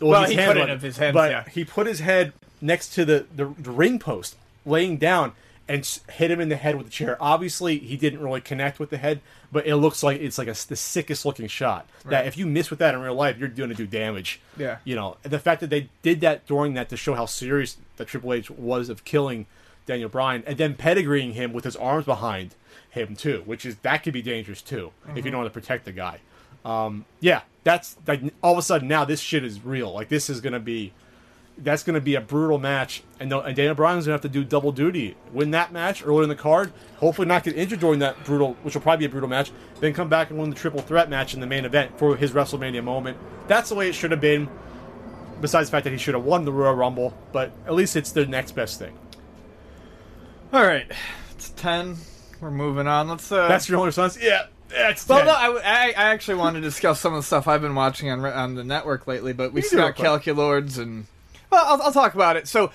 well, 0.00 0.22
Well, 0.22 0.28
he 0.28 0.36
put 0.36 0.56
it 0.56 0.70
of 0.70 0.82
his 0.82 0.96
hands, 0.96 1.14
but 1.14 1.30
yeah. 1.30 1.44
he 1.48 1.64
put 1.64 1.86
his 1.86 2.00
head 2.00 2.32
next 2.60 2.94
to 2.94 3.04
the, 3.04 3.26
the, 3.34 3.46
the 3.58 3.70
ring 3.70 3.98
post, 3.98 4.36
laying 4.64 4.96
down, 4.96 5.32
and 5.68 5.86
hit 6.10 6.30
him 6.30 6.40
in 6.40 6.48
the 6.48 6.56
head 6.56 6.76
with 6.76 6.86
the 6.86 6.92
chair. 6.92 7.16
Obviously, 7.20 7.78
he 7.78 7.96
didn't 7.96 8.20
really 8.20 8.40
connect 8.40 8.78
with 8.80 8.90
the 8.90 8.96
head, 8.96 9.20
but 9.52 9.66
it 9.66 9.76
looks 9.76 10.02
like 10.02 10.20
it's 10.20 10.38
like 10.38 10.48
a, 10.48 10.54
the 10.68 10.76
sickest 10.76 11.24
looking 11.26 11.46
shot. 11.46 11.86
That 12.06 12.26
if 12.26 12.36
you 12.38 12.46
miss 12.46 12.70
with 12.70 12.78
that 12.78 12.94
in 12.94 13.00
real 13.00 13.14
life, 13.14 13.36
you're 13.38 13.48
going 13.48 13.68
to 13.68 13.74
do 13.74 13.86
damage. 13.86 14.40
Yeah. 14.56 14.78
You 14.84 14.96
know, 14.96 15.16
the 15.22 15.38
fact 15.38 15.60
that 15.60 15.70
they 15.70 15.90
did 16.02 16.20
that 16.22 16.46
during 16.46 16.74
that 16.74 16.88
to 16.88 16.96
show 16.96 17.14
how 17.14 17.26
serious 17.26 17.76
the 17.98 18.04
Triple 18.04 18.32
H 18.32 18.50
was 18.50 18.88
of 18.88 19.04
killing 19.04 19.46
Daniel 19.86 20.08
Bryan, 20.08 20.42
and 20.46 20.56
then 20.58 20.74
pedigreeing 20.74 21.32
him 21.34 21.52
with 21.52 21.64
his 21.64 21.76
arms 21.76 22.04
behind 22.06 22.54
him 22.90 23.14
too, 23.16 23.42
which 23.46 23.64
is 23.66 23.76
that 23.78 24.02
could 24.02 24.12
be 24.14 24.22
dangerous 24.22 24.62
too 24.62 24.92
if 25.04 25.08
Mm-hmm. 25.08 25.16
you 25.18 25.22
don't 25.30 25.40
want 25.42 25.52
to 25.52 25.60
protect 25.60 25.84
the 25.84 25.92
guy. 25.92 26.18
Um, 26.64 27.04
yeah, 27.20 27.42
that's 27.64 27.96
like 28.06 28.20
all 28.42 28.52
of 28.52 28.58
a 28.58 28.62
sudden 28.62 28.88
now 28.88 29.04
this 29.04 29.20
shit 29.20 29.44
is 29.44 29.64
real. 29.64 29.92
Like 29.92 30.08
this 30.08 30.28
is 30.28 30.40
gonna 30.40 30.60
be, 30.60 30.92
that's 31.58 31.82
gonna 31.82 32.00
be 32.00 32.14
a 32.14 32.20
brutal 32.20 32.58
match, 32.58 33.02
and, 33.18 33.32
and 33.32 33.56
Daniel 33.56 33.74
Bryan's 33.74 34.06
gonna 34.06 34.14
have 34.14 34.20
to 34.22 34.28
do 34.28 34.44
double 34.44 34.72
duty, 34.72 35.16
win 35.32 35.50
that 35.50 35.72
match 35.72 36.04
early 36.06 36.22
in 36.22 36.28
the 36.28 36.36
card, 36.36 36.72
hopefully 36.96 37.26
not 37.26 37.42
get 37.44 37.56
injured 37.56 37.80
during 37.80 37.98
that 37.98 38.24
brutal, 38.24 38.54
which 38.62 38.74
will 38.74 38.80
probably 38.80 39.06
be 39.06 39.10
a 39.10 39.12
brutal 39.12 39.28
match, 39.28 39.50
then 39.80 39.92
come 39.92 40.08
back 40.08 40.30
and 40.30 40.38
win 40.38 40.50
the 40.50 40.56
triple 40.56 40.80
threat 40.80 41.10
match 41.10 41.34
in 41.34 41.40
the 41.40 41.46
main 41.46 41.64
event 41.64 41.98
for 41.98 42.16
his 42.16 42.32
WrestleMania 42.32 42.82
moment. 42.82 43.16
That's 43.48 43.68
the 43.68 43.74
way 43.74 43.88
it 43.88 43.94
should 43.94 44.10
have 44.10 44.20
been. 44.20 44.48
Besides 45.40 45.68
the 45.68 45.72
fact 45.72 45.84
that 45.84 45.92
he 45.92 45.98
should 45.98 46.14
have 46.14 46.24
won 46.24 46.44
the 46.44 46.52
Royal 46.52 46.74
Rumble, 46.74 47.16
but 47.30 47.52
at 47.64 47.74
least 47.74 47.94
it's 47.94 48.10
the 48.10 48.26
next 48.26 48.52
best 48.52 48.80
thing. 48.80 48.98
All 50.52 50.64
right, 50.64 50.90
it's 51.30 51.50
ten. 51.50 51.96
We're 52.40 52.50
moving 52.50 52.88
on. 52.88 53.08
Let's. 53.08 53.30
Uh, 53.30 53.46
That's 53.46 53.68
your 53.68 53.78
only 53.78 53.88
response. 53.88 54.18
Yeah, 54.20 54.46
that's 54.68 55.08
Well, 55.08 55.18
10. 55.18 55.26
no, 55.26 55.32
I, 55.32 55.88
I, 55.88 55.92
actually 56.12 56.36
want 56.36 56.56
to 56.56 56.60
discuss 56.60 57.00
some 57.00 57.14
of 57.14 57.20
the 57.20 57.26
stuff 57.26 57.48
I've 57.48 57.60
been 57.60 57.74
watching 57.74 58.10
on 58.10 58.24
on 58.24 58.54
the 58.54 58.64
network 58.64 59.06
lately, 59.06 59.32
but 59.32 59.52
we 59.52 59.62
still 59.62 59.78
got. 59.78 59.96
Calculords 59.96 60.78
and 60.78 61.06
well, 61.50 61.64
I'll, 61.66 61.82
I'll 61.82 61.92
talk 61.92 62.14
about 62.14 62.36
it. 62.36 62.48
So, 62.48 62.70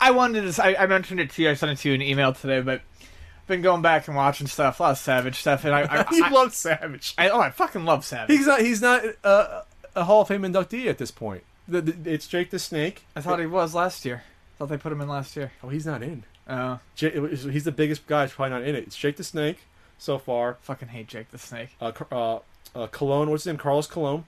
I 0.00 0.10
wanted 0.12 0.52
to. 0.52 0.64
I, 0.64 0.84
I 0.84 0.86
mentioned 0.86 1.20
it 1.20 1.30
to 1.30 1.42
you. 1.42 1.50
I 1.50 1.54
sent 1.54 1.72
it 1.72 1.78
to 1.78 1.88
you 1.88 1.94
in 1.94 2.00
an 2.02 2.06
email 2.06 2.32
today, 2.32 2.60
but 2.60 2.80
I've 3.00 3.46
been 3.48 3.62
going 3.62 3.82
back 3.82 4.06
and 4.08 4.16
watching 4.16 4.46
stuff, 4.46 4.78
a 4.80 4.82
lot 4.84 4.90
of 4.92 4.98
Savage 4.98 5.36
stuff, 5.40 5.64
and 5.64 5.74
I, 5.74 5.80
I, 5.82 6.04
he 6.14 6.22
I, 6.22 6.28
loves 6.28 6.56
Savage. 6.56 7.14
I- 7.18 7.30
oh, 7.30 7.40
I 7.40 7.50
fucking 7.50 7.84
love 7.84 8.04
Savage. 8.04 8.36
He's 8.36 8.46
not. 8.46 8.60
He's 8.60 8.80
not 8.82 9.02
uh, 9.24 9.62
a 9.96 10.04
Hall 10.04 10.22
of 10.22 10.28
Fame 10.28 10.42
inductee 10.42 10.86
at 10.86 10.98
this 10.98 11.10
point. 11.10 11.42
The, 11.66 11.80
the, 11.82 12.12
it's 12.12 12.26
Jake 12.26 12.50
the 12.50 12.58
Snake. 12.58 13.04
I 13.16 13.20
thought 13.20 13.40
he 13.40 13.46
was 13.46 13.74
last 13.74 14.04
year. 14.04 14.22
I 14.24 14.58
thought 14.58 14.68
they 14.70 14.76
put 14.78 14.92
him 14.92 15.00
in 15.00 15.08
last 15.08 15.36
year. 15.36 15.52
Oh, 15.62 15.68
he's 15.68 15.84
not 15.86 16.02
in. 16.02 16.24
Oh, 16.48 16.78
J- 16.94 17.10
he's 17.36 17.64
the 17.64 17.72
biggest 17.72 18.06
guy. 18.06 18.24
He's 18.24 18.32
probably 18.34 18.50
not 18.58 18.62
in 18.66 18.74
it. 18.74 18.84
It's 18.84 18.96
Jake 18.96 19.16
the 19.16 19.24
Snake 19.24 19.58
so 19.98 20.16
far. 20.18 20.56
fucking 20.62 20.88
hate 20.88 21.08
Jake 21.08 21.30
the 21.30 21.36
Snake. 21.38 21.70
Uh, 21.80 21.92
uh, 22.10 22.38
uh, 22.74 22.86
Colon. 22.86 23.28
What's 23.30 23.42
his 23.44 23.48
name? 23.52 23.58
Carlos 23.58 23.86
Colón, 23.88 24.24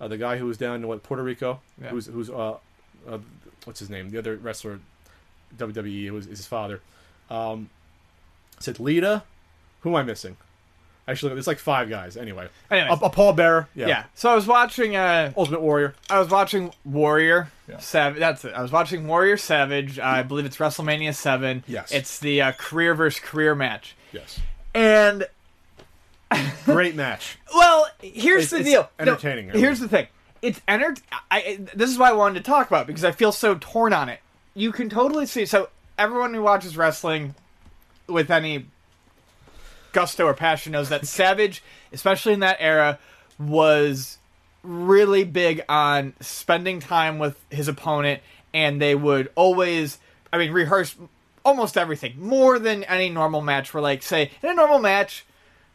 Uh, 0.00 0.08
the 0.08 0.16
guy 0.16 0.38
who 0.38 0.46
was 0.46 0.56
down 0.56 0.76
in 0.76 0.88
what 0.88 1.02
Puerto 1.02 1.22
Rico. 1.22 1.60
Yeah. 1.82 1.88
Who's 1.88 2.06
who's 2.06 2.30
uh, 2.30 2.56
uh, 3.08 3.18
what's 3.64 3.80
his 3.80 3.90
name? 3.90 4.10
The 4.10 4.18
other 4.18 4.36
wrestler, 4.36 4.80
WWE. 5.56 6.04
It 6.06 6.10
was 6.10 6.26
his 6.26 6.46
father. 6.46 6.80
Um, 7.28 7.70
said 8.58 8.80
Lita. 8.80 9.22
Who 9.80 9.90
am 9.90 9.96
I 9.96 10.02
missing? 10.02 10.36
Actually, 11.08 11.32
it's 11.38 11.46
like 11.46 11.58
five 11.58 11.88
guys. 11.88 12.16
Anyway, 12.16 12.48
Anyways. 12.70 13.00
a, 13.02 13.06
a 13.06 13.10
Paul 13.10 13.32
Bearer. 13.32 13.68
Yeah. 13.74 13.88
Yeah. 13.88 14.04
So 14.14 14.30
I 14.30 14.34
was 14.34 14.46
watching. 14.46 14.94
Uh, 14.94 15.32
Ultimate 15.36 15.60
Warrior. 15.60 15.94
I 16.08 16.18
was 16.20 16.28
watching 16.28 16.72
Warrior 16.84 17.50
Savage. 17.78 18.20
That's 18.20 18.44
it. 18.44 18.52
I 18.54 18.62
was 18.62 18.70
watching 18.70 19.06
Warrior 19.08 19.36
Savage. 19.36 19.98
I 19.98 20.22
believe 20.22 20.44
it's 20.44 20.58
WrestleMania 20.58 21.14
Seven. 21.14 21.64
Yes. 21.66 21.90
It's 21.92 22.18
the 22.20 22.42
uh, 22.42 22.52
career 22.52 22.94
versus 22.94 23.20
career 23.20 23.54
match. 23.54 23.96
Yes. 24.12 24.38
And 24.74 25.26
Great 26.64 26.94
match. 26.94 27.38
well, 27.54 27.88
here's 28.00 28.52
It's- 28.52 28.62
the 28.64 28.70
deal. 28.70 28.82
No, 28.98 29.12
entertaining. 29.12 29.50
here's 29.50 29.80
the 29.80 29.88
thing. 29.88 30.06
It's 30.42 30.60
enter. 30.66 30.94
I. 31.30 31.60
This 31.74 31.90
is 31.90 31.98
why 31.98 32.10
I 32.10 32.12
wanted 32.12 32.42
to 32.42 32.50
talk 32.50 32.66
about 32.68 32.86
because 32.86 33.04
I 33.04 33.12
feel 33.12 33.32
so 33.32 33.56
torn 33.60 33.92
on 33.92 34.08
it. 34.08 34.20
You 34.54 34.72
can 34.72 34.88
totally 34.88 35.26
see. 35.26 35.46
So 35.46 35.68
everyone 35.98 36.34
who 36.34 36.42
watches 36.42 36.76
wrestling 36.76 37.34
with 38.06 38.30
any 38.30 38.66
gusto 39.92 40.26
or 40.26 40.34
passion 40.34 40.72
knows 40.72 40.88
that 40.88 41.06
Savage, 41.06 41.62
especially 41.92 42.32
in 42.32 42.40
that 42.40 42.56
era, 42.58 42.98
was 43.38 44.18
really 44.62 45.24
big 45.24 45.62
on 45.68 46.14
spending 46.20 46.80
time 46.80 47.18
with 47.18 47.42
his 47.50 47.68
opponent, 47.68 48.22
and 48.52 48.80
they 48.80 48.94
would 48.94 49.30
always, 49.34 49.98
I 50.32 50.38
mean, 50.38 50.52
rehearse 50.52 50.96
almost 51.44 51.76
everything 51.78 52.14
more 52.18 52.58
than 52.58 52.84
any 52.84 53.08
normal 53.08 53.40
match. 53.40 53.72
Where, 53.72 53.82
like, 53.82 54.02
say, 54.02 54.30
in 54.42 54.50
a 54.50 54.54
normal 54.54 54.78
match, 54.78 55.24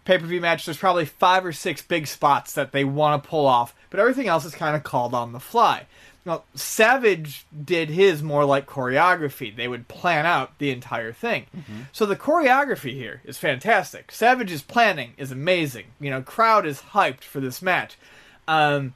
pay 0.05 0.17
per 0.17 0.25
view 0.25 0.39
match, 0.39 0.65
there's 0.65 0.77
probably 0.77 1.05
five 1.05 1.45
or 1.45 1.51
six 1.51 1.81
big 1.81 2.07
spots 2.07 2.53
that 2.53 2.71
they 2.71 2.85
want 2.85 3.21
to 3.21 3.29
pull 3.29 3.45
off, 3.45 3.75
but 3.89 3.99
everything 3.99 4.27
else 4.27 4.45
is 4.45 4.55
kind 4.55 4.75
of 4.75 4.83
called 4.83 5.13
on 5.13 5.33
the 5.33 5.39
fly. 5.39 5.87
Now, 6.25 6.41
Savage 6.55 7.45
did 7.63 7.89
his 7.89 8.23
more 8.23 8.45
like 8.45 8.65
choreography. 8.65 9.55
They 9.55 9.67
would 9.67 9.87
plan 9.87 10.25
out 10.25 10.57
the 10.57 10.71
entire 10.71 11.11
thing. 11.13 11.45
So 11.91 12.07
the 12.07 12.15
choreography 12.15 12.93
here 12.93 13.21
is 13.25 13.37
fantastic. 13.37 14.11
Savage's 14.11 14.63
planning 14.63 15.13
is 15.17 15.31
amazing. 15.31 15.85
You 15.99 16.09
know, 16.09 16.23
crowd 16.23 16.65
is 16.65 16.81
hyped 16.93 17.21
for 17.21 17.39
this 17.39 17.61
match. 17.61 17.95
Um, 18.47 18.95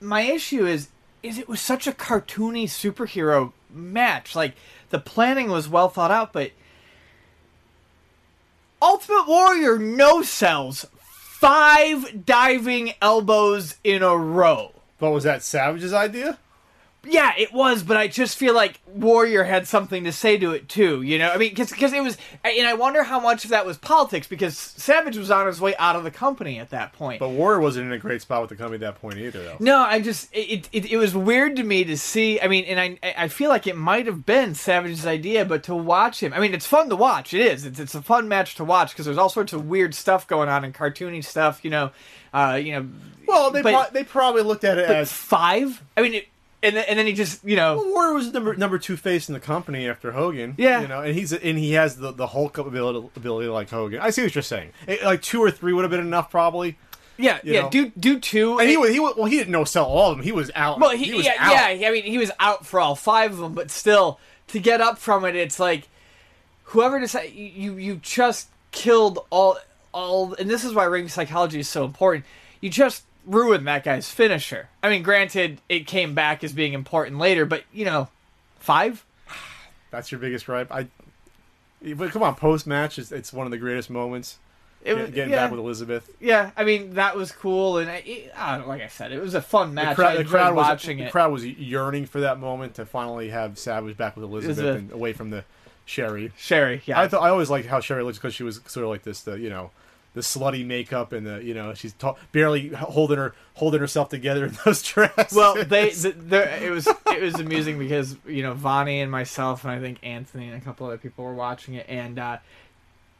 my 0.00 0.22
issue 0.22 0.66
is 0.66 0.88
is 1.22 1.36
it 1.36 1.48
was 1.48 1.60
such 1.60 1.86
a 1.86 1.92
cartoony 1.92 2.64
superhero 2.64 3.52
match. 3.68 4.34
Like 4.36 4.54
the 4.90 5.00
planning 5.00 5.50
was 5.50 5.68
well 5.68 5.88
thought 5.88 6.10
out, 6.10 6.32
but 6.32 6.52
Ultimate 8.82 9.26
Warrior 9.28 9.78
no 9.78 10.22
sells 10.22 10.86
five 11.02 12.24
diving 12.24 12.92
elbows 13.02 13.76
in 13.84 14.02
a 14.02 14.16
row. 14.16 14.72
But 14.98 15.10
was 15.10 15.24
that 15.24 15.42
Savage's 15.42 15.92
idea? 15.92 16.38
Yeah, 17.04 17.32
it 17.38 17.52
was, 17.52 17.82
but 17.82 17.96
I 17.96 18.08
just 18.08 18.36
feel 18.36 18.54
like 18.54 18.78
Warrior 18.86 19.44
had 19.44 19.66
something 19.66 20.04
to 20.04 20.12
say 20.12 20.36
to 20.36 20.52
it 20.52 20.68
too. 20.68 21.00
You 21.00 21.18
know, 21.18 21.30
I 21.30 21.38
mean, 21.38 21.54
because 21.54 21.92
it 21.92 22.02
was, 22.02 22.18
and 22.44 22.66
I 22.66 22.74
wonder 22.74 23.02
how 23.02 23.18
much 23.18 23.44
of 23.44 23.50
that 23.50 23.64
was 23.64 23.78
politics 23.78 24.26
because 24.26 24.56
Savage 24.58 25.16
was 25.16 25.30
on 25.30 25.46
his 25.46 25.60
way 25.62 25.74
out 25.78 25.96
of 25.96 26.04
the 26.04 26.10
company 26.10 26.58
at 26.58 26.70
that 26.70 26.92
point. 26.92 27.18
But 27.20 27.30
Warrior 27.30 27.60
wasn't 27.60 27.86
in 27.86 27.92
a 27.92 27.98
great 27.98 28.20
spot 28.20 28.42
with 28.42 28.50
the 28.50 28.56
company 28.56 28.84
at 28.84 28.92
that 28.92 29.00
point 29.00 29.16
either, 29.16 29.42
though. 29.42 29.56
No, 29.60 29.78
I 29.78 30.00
just 30.00 30.28
it, 30.34 30.68
it 30.72 30.92
it 30.92 30.96
was 30.98 31.14
weird 31.14 31.56
to 31.56 31.62
me 31.62 31.84
to 31.84 31.96
see. 31.96 32.38
I 32.38 32.48
mean, 32.48 32.66
and 32.66 32.98
I 33.02 33.14
I 33.16 33.28
feel 33.28 33.48
like 33.48 33.66
it 33.66 33.76
might 33.76 34.04
have 34.04 34.26
been 34.26 34.54
Savage's 34.54 35.06
idea, 35.06 35.46
but 35.46 35.62
to 35.64 35.74
watch 35.74 36.22
him, 36.22 36.34
I 36.34 36.40
mean, 36.40 36.52
it's 36.52 36.66
fun 36.66 36.90
to 36.90 36.96
watch. 36.96 37.32
It 37.32 37.40
is. 37.40 37.64
It's 37.64 37.80
it's 37.80 37.94
a 37.94 38.02
fun 38.02 38.28
match 38.28 38.56
to 38.56 38.64
watch 38.64 38.92
because 38.92 39.06
there's 39.06 39.18
all 39.18 39.30
sorts 39.30 39.54
of 39.54 39.66
weird 39.66 39.94
stuff 39.94 40.26
going 40.26 40.50
on 40.50 40.64
and 40.64 40.74
cartoony 40.74 41.24
stuff. 41.24 41.60
You 41.64 41.70
know, 41.70 41.90
uh, 42.34 42.60
you 42.62 42.72
know. 42.72 42.88
Well, 43.26 43.50
they 43.52 43.62
but, 43.62 43.72
pro- 43.72 43.92
they 43.92 44.04
probably 44.04 44.42
looked 44.42 44.64
at 44.64 44.76
it 44.76 44.90
as 44.90 45.12
five. 45.12 45.82
I 45.96 46.02
mean, 46.02 46.14
it, 46.14 46.28
and 46.62 46.76
then, 46.76 46.84
and 46.88 46.98
then 46.98 47.06
he 47.06 47.12
just 47.12 47.44
you 47.44 47.56
know. 47.56 47.82
Warrior 47.94 48.14
was 48.14 48.32
number 48.32 48.54
number 48.54 48.78
two 48.78 48.96
face 48.96 49.28
in 49.28 49.34
the 49.34 49.40
company 49.40 49.88
after 49.88 50.12
Hogan. 50.12 50.54
Yeah. 50.58 50.82
you 50.82 50.88
know, 50.88 51.00
and 51.00 51.14
he's 51.14 51.32
and 51.32 51.58
he 51.58 51.72
has 51.72 51.96
the 51.96 52.12
the 52.12 52.28
Hulk 52.28 52.58
ability, 52.58 53.08
ability 53.16 53.48
like 53.48 53.70
Hogan. 53.70 54.00
I 54.00 54.10
see 54.10 54.22
what 54.22 54.34
you're 54.34 54.42
saying. 54.42 54.72
It- 54.86 55.02
like 55.02 55.22
two 55.22 55.40
or 55.42 55.50
three 55.50 55.72
would 55.72 55.82
have 55.82 55.90
been 55.90 56.00
enough, 56.00 56.30
probably. 56.30 56.76
Yeah, 57.16 57.38
yeah. 57.42 57.62
know. 57.62 57.70
Do 57.70 57.90
do 57.90 58.18
two. 58.18 58.58
And 58.58 58.68
he 58.68 58.76
was 58.76 58.90
he 58.90 59.00
was, 59.00 59.14
well, 59.16 59.26
he 59.26 59.36
didn't 59.36 59.52
know 59.52 59.64
sell 59.64 59.84
all 59.84 60.10
of 60.10 60.16
them. 60.16 60.24
He 60.24 60.32
was 60.32 60.50
out. 60.54 60.80
Well, 60.80 60.90
he, 60.90 61.12
was 61.12 61.26
yeah, 61.26 61.34
out. 61.38 61.78
yeah. 61.78 61.88
I 61.88 61.92
mean, 61.92 62.04
he 62.04 62.18
was 62.18 62.30
out 62.40 62.66
for 62.66 62.80
all 62.80 62.94
five 62.94 63.32
of 63.32 63.38
them, 63.38 63.52
but 63.54 63.70
still, 63.70 64.18
to 64.48 64.58
get 64.58 64.80
up 64.80 64.98
from 64.98 65.24
it, 65.24 65.36
it's 65.36 65.60
like 65.60 65.88
whoever 66.64 66.98
decided 66.98 67.32
you 67.34 67.76
you 67.76 67.96
just 67.96 68.48
killed 68.70 69.18
all 69.30 69.58
all, 69.92 70.34
and 70.34 70.48
this 70.48 70.64
is 70.64 70.72
why 70.72 70.84
ring 70.84 71.08
psychology 71.08 71.60
is 71.60 71.68
so 71.68 71.84
important. 71.84 72.24
You 72.60 72.70
just 72.70 73.04
ruined 73.26 73.66
that 73.66 73.84
guy's 73.84 74.10
finisher. 74.10 74.68
I 74.82 74.90
mean, 74.90 75.02
granted, 75.02 75.60
it 75.68 75.86
came 75.86 76.14
back 76.14 76.42
as 76.44 76.52
being 76.52 76.72
important 76.72 77.18
later, 77.18 77.44
but 77.44 77.64
you 77.72 77.84
know, 77.84 78.08
five. 78.58 79.04
That's 79.90 80.10
your 80.12 80.20
biggest 80.20 80.46
gripe. 80.46 80.70
I. 80.72 80.88
But 81.82 82.10
come 82.10 82.22
on, 82.22 82.34
post 82.34 82.66
match, 82.66 82.98
it's, 82.98 83.10
it's 83.10 83.32
one 83.32 83.46
of 83.46 83.50
the 83.50 83.58
greatest 83.58 83.88
moments. 83.88 84.38
It 84.82 84.94
was, 84.94 85.10
getting 85.10 85.30
yeah, 85.30 85.44
back 85.44 85.50
with 85.50 85.60
Elizabeth. 85.60 86.10
yeah. 86.20 86.52
I 86.56 86.64
mean, 86.64 86.94
that 86.94 87.14
was 87.14 87.32
cool, 87.32 87.78
and 87.78 87.90
I, 87.90 88.30
I 88.34 88.58
know, 88.58 88.66
like 88.66 88.80
I 88.80 88.88
said, 88.88 89.12
it 89.12 89.20
was 89.20 89.34
a 89.34 89.42
fun 89.42 89.74
match. 89.74 89.90
the 89.90 90.02
crowd, 90.02 90.18
the 90.18 90.24
crowd 90.24 90.54
was 90.54 90.66
watching 90.66 90.98
the 90.98 91.04
it. 91.04 91.12
crowd 91.12 91.32
was 91.32 91.44
yearning 91.44 92.06
for 92.06 92.20
that 92.20 92.38
moment 92.38 92.74
to 92.76 92.86
finally 92.86 93.28
have 93.28 93.58
Savage 93.58 93.96
back 93.98 94.16
with 94.16 94.24
Elizabeth 94.24 94.58
a- 94.58 94.72
and 94.72 94.90
away 94.90 95.12
from 95.12 95.30
the 95.30 95.44
Sherri. 95.84 96.32
Sherri, 96.38 96.80
yeah. 96.86 96.98
I 96.98 97.08
thought 97.08 97.22
I 97.22 97.28
always 97.28 97.50
liked 97.50 97.66
how 97.66 97.80
Sherri 97.80 98.02
looks 98.02 98.16
because 98.16 98.34
she 98.34 98.42
was 98.42 98.60
sort 98.66 98.84
of 98.84 98.90
like 98.90 99.02
this, 99.02 99.20
the 99.20 99.34
you 99.34 99.50
know, 99.50 99.70
the 100.14 100.20
slutty 100.22 100.66
makeup 100.66 101.12
and 101.12 101.26
the 101.26 101.42
you 101.44 101.54
know 101.54 101.72
she's 101.74 101.92
ta- 101.92 102.16
barely 102.32 102.68
holding 102.70 103.16
her 103.18 103.34
holding 103.54 103.80
herself 103.80 104.08
together 104.08 104.46
in 104.46 104.58
those 104.64 104.82
dresses. 104.92 105.36
Well, 105.36 105.54
they 105.64 105.90
the, 105.90 106.10
the, 106.12 106.64
it 106.64 106.70
was 106.70 106.86
it 107.06 107.22
was 107.22 107.34
amusing 107.36 107.78
because 107.78 108.16
you 108.26 108.42
know 108.42 108.54
Vonnie 108.54 109.00
and 109.00 109.10
myself 109.10 109.64
and 109.64 109.72
I 109.72 109.78
think 109.78 109.98
Anthony 110.02 110.48
and 110.48 110.60
a 110.60 110.64
couple 110.64 110.86
other 110.86 110.98
people 110.98 111.24
were 111.24 111.34
watching 111.34 111.74
it 111.74 111.86
and 111.88 112.18
uh, 112.18 112.38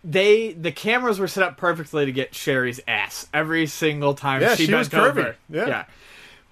they 0.02 0.52
the 0.52 0.72
cameras 0.72 1.18
were 1.18 1.28
set 1.28 1.44
up 1.44 1.56
perfectly 1.56 2.06
to 2.06 2.12
get 2.12 2.34
Sherri's 2.34 2.80
ass 2.88 3.26
every 3.34 3.66
single 3.66 4.14
time 4.14 4.40
Yeah, 4.40 4.54
she, 4.54 4.66
she 4.66 4.74
was 4.74 4.92
over. 4.94 5.22
curvy. 5.22 5.34
Yeah. 5.50 5.84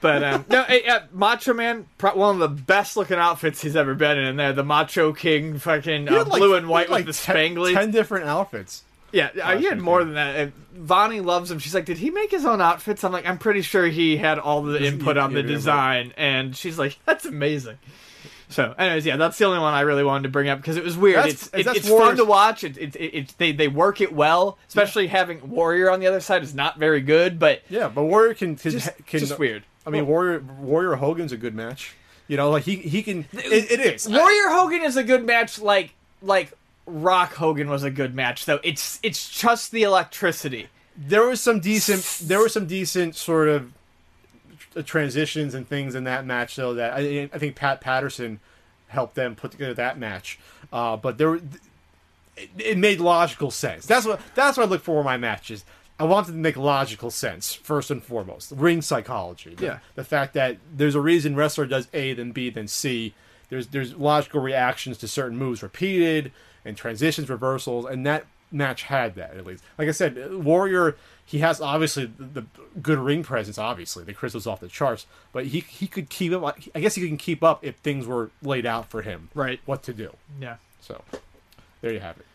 But 0.01 0.23
um, 0.23 0.45
no, 0.49 0.61
uh, 0.61 1.01
Macho 1.13 1.53
Man, 1.55 1.87
pro- 1.99 2.15
one 2.15 2.37
of 2.37 2.39
the 2.41 2.47
best 2.63 2.97
looking 2.97 3.19
outfits 3.19 3.61
he's 3.63 3.75
ever 3.75 3.95
been 3.95 4.17
in. 4.17 4.37
There, 4.37 4.53
the 4.53 4.63
Macho 4.63 5.13
King, 5.13 5.59
fucking 5.59 6.09
uh, 6.09 6.25
like- 6.25 6.39
blue 6.39 6.55
and 6.55 6.69
white 6.69 6.89
like, 6.89 7.05
with 7.05 7.17
the 7.17 7.21
ten- 7.25 7.57
spangly. 7.57 7.75
ten 7.75 7.91
different 7.91 8.27
outfits. 8.29 8.85
Yeah, 9.13 9.31
uh, 9.43 9.57
he 9.57 9.65
had 9.65 9.81
more 9.81 10.05
than 10.05 10.15
that. 10.15 10.37
And 10.37 10.53
Vonnie 10.73 11.21
loves 11.21 11.51
him. 11.51 11.59
She's 11.59 11.75
like, 11.75 11.85
did 11.87 11.99
he 11.99 12.11
make 12.11 12.31
his 12.31 12.45
own 12.45 12.61
outfits? 12.61 13.05
I'm 13.05 13.13
like, 13.13 13.27
I'm 13.27 13.39
pretty 13.39 13.63
sure 13.63 13.87
he 13.87 14.17
had 14.17 14.39
all 14.39 14.63
the 14.63 14.85
input 14.85 15.17
yeah, 15.17 15.23
on 15.25 15.33
the 15.33 15.41
yeah, 15.41 15.47
yeah. 15.47 15.53
design. 15.55 16.15
And 16.17 16.57
she's 16.57 16.79
like, 16.79 16.99
that's 17.05 17.25
amazing. 17.25 17.79
So, 18.51 18.75
anyways, 18.79 19.05
yeah, 19.05 19.17
that's 19.19 19.37
the 19.37 19.45
only 19.45 19.59
one 19.59 19.75
I 19.75 19.83
really 19.83 20.05
wanted 20.05 20.23
to 20.23 20.29
bring 20.31 20.49
up 20.49 20.59
because 20.59 20.77
it 20.79 20.85
was 20.85 20.97
weird. 20.97 21.19
That's- 21.19 21.51
it's 21.53 21.69
it, 21.69 21.77
it's 21.77 21.89
fun 21.89 22.17
to 22.17 22.25
watch. 22.25 22.65
It, 22.65 22.79
it, 22.79 22.97
it, 22.97 23.15
it- 23.15 23.35
they 23.37 23.53
they 23.53 23.69
work 23.69 24.01
it 24.01 24.13
well. 24.13 24.57
Especially 24.69 25.07
having 25.07 25.51
Warrior 25.51 25.91
on 25.91 26.01
the 26.01 26.07
other 26.07 26.21
side 26.21 26.43
is 26.43 26.55
not 26.55 26.79
very 26.79 27.03
good, 27.03 27.39
but 27.39 27.63
Yeah, 27.69 27.89
but 27.89 28.05
Warrior 28.05 28.35
can 28.35 28.57
can, 28.57 28.71
just, 28.71 28.89
can 29.07 29.21
just 29.21 29.39
weird. 29.39 29.65
I 29.87 29.91
mean, 29.91 30.07
Warrior 30.07 30.41
Warrior 30.61 30.97
Hogan's 30.97 31.33
a 31.33 31.37
good 31.37 31.55
match. 31.55 31.95
You 32.27 32.37
know, 32.37 32.51
like 32.51 32.65
he 32.65 32.77
he 32.77 33.03
can. 33.03 33.27
It, 33.33 33.71
it 33.71 33.81
is. 33.81 34.09
Warrior 34.09 34.49
Hogan 34.49 34.83
is 34.83 34.97
a 34.97 35.05
good 35.05 35.25
match, 35.25 35.59
like 35.59 35.95
like 36.23 36.53
Rock 36.89 37.35
Hogan 37.35 37.69
was 37.69 37.83
a 37.83 37.91
good 37.91 38.15
match. 38.15 38.45
Though. 38.45 38.61
It's 38.65 38.99
it's 39.03 39.29
just 39.29 39.71
the 39.73 39.83
electricity. 39.83 40.69
there 40.97 41.27
was 41.27 41.41
some 41.41 41.61
decent 41.61 42.29
there 42.29 42.39
were 42.41 42.49
some 42.49 42.67
decent 42.67 43.15
sort 43.15 43.49
of 43.49 43.73
transitions 44.85 45.55
and 45.55 45.69
things 45.69 45.95
in 45.95 46.05
that 46.05 46.25
match 46.27 46.57
though 46.57 46.75
that 46.75 46.93
I, 46.95 47.29
I 47.33 47.39
think 47.39 47.57
Pat 47.57 47.81
Patterson 47.81 48.41
helped 48.89 49.15
them 49.15 49.35
put 49.35 49.51
together 49.51 49.75
that 49.75 49.99
match. 49.99 50.39
Uh, 50.73 50.97
but 50.97 51.19
there 51.19 51.37
it, 51.37 51.43
it 52.59 52.79
made 52.79 53.01
logical 53.01 53.51
sense. 53.51 53.87
That's 53.87 54.07
what 54.07 54.21
that's 54.35 54.57
what 54.57 54.67
I 54.67 54.69
look 54.71 54.83
for 54.83 54.99
in 55.01 55.05
my 55.05 55.17
matches. 55.17 55.65
I 56.01 56.05
wanted 56.05 56.33
to 56.33 56.39
make 56.39 56.57
logical 56.57 57.11
sense 57.11 57.53
first 57.55 57.91
and 57.91 58.03
foremost. 58.03 58.53
Ring 58.55 58.83
psychology. 58.83 59.55
The, 59.57 59.65
Yeah. 59.65 59.79
the 59.97 60.05
fact 60.05 60.33
that 60.35 60.59
there's 60.73 60.95
a 60.95 61.01
reason 61.01 61.35
wrestler 61.35 61.67
does 61.67 61.89
A 61.93 62.13
then 62.15 62.31
B 62.33 62.51
then 62.51 62.69
C. 62.69 63.15
There's 63.49 63.69
there's 63.69 63.95
logical 63.95 64.41
reactions 64.41 64.99
to 64.99 65.09
certain 65.09 65.39
moves 65.39 65.63
repeated 65.63 66.33
and 66.69 66.77
transitions 66.77 67.29
reversals 67.29 67.85
and 67.87 68.07
that 68.07 68.27
match 68.51 68.85
had 68.85 69.15
that 69.17 69.37
at 69.37 69.45
least. 69.45 69.63
Like 69.77 69.89
i 69.89 69.91
said 69.91 70.35
warrior 70.35 70.97
he 71.25 71.39
has 71.39 71.61
obviously 71.61 72.07
the, 72.07 72.41
the 72.41 72.47
good 72.81 72.99
ring 72.99 73.23
presence 73.23 73.59
obviously. 73.59 74.05
The 74.05 74.15
crystal's 74.15 74.47
off 74.47 74.61
the 74.61 74.69
charts. 74.69 75.07
But 75.33 75.47
he 75.47 75.61
he 75.61 75.87
could 75.87 76.09
keep 76.09 76.33
up 76.33 76.59
i 76.75 76.81
guess 76.81 76.95
he 76.95 77.07
can 77.07 77.17
keep 77.17 77.43
up 77.43 77.65
if 77.65 77.77
things 77.77 78.07
were 78.07 78.31
laid 78.43 78.67
out 78.67 78.91
for 78.91 79.03
him. 79.03 79.29
Right. 79.35 79.61
what 79.65 79.83
to 79.85 79.93
do. 79.93 80.15
Yeah. 80.41 80.57
so 80.81 81.03
there 81.81 81.93
you 81.93 82.01
have 82.01 82.19
it. 82.19 82.27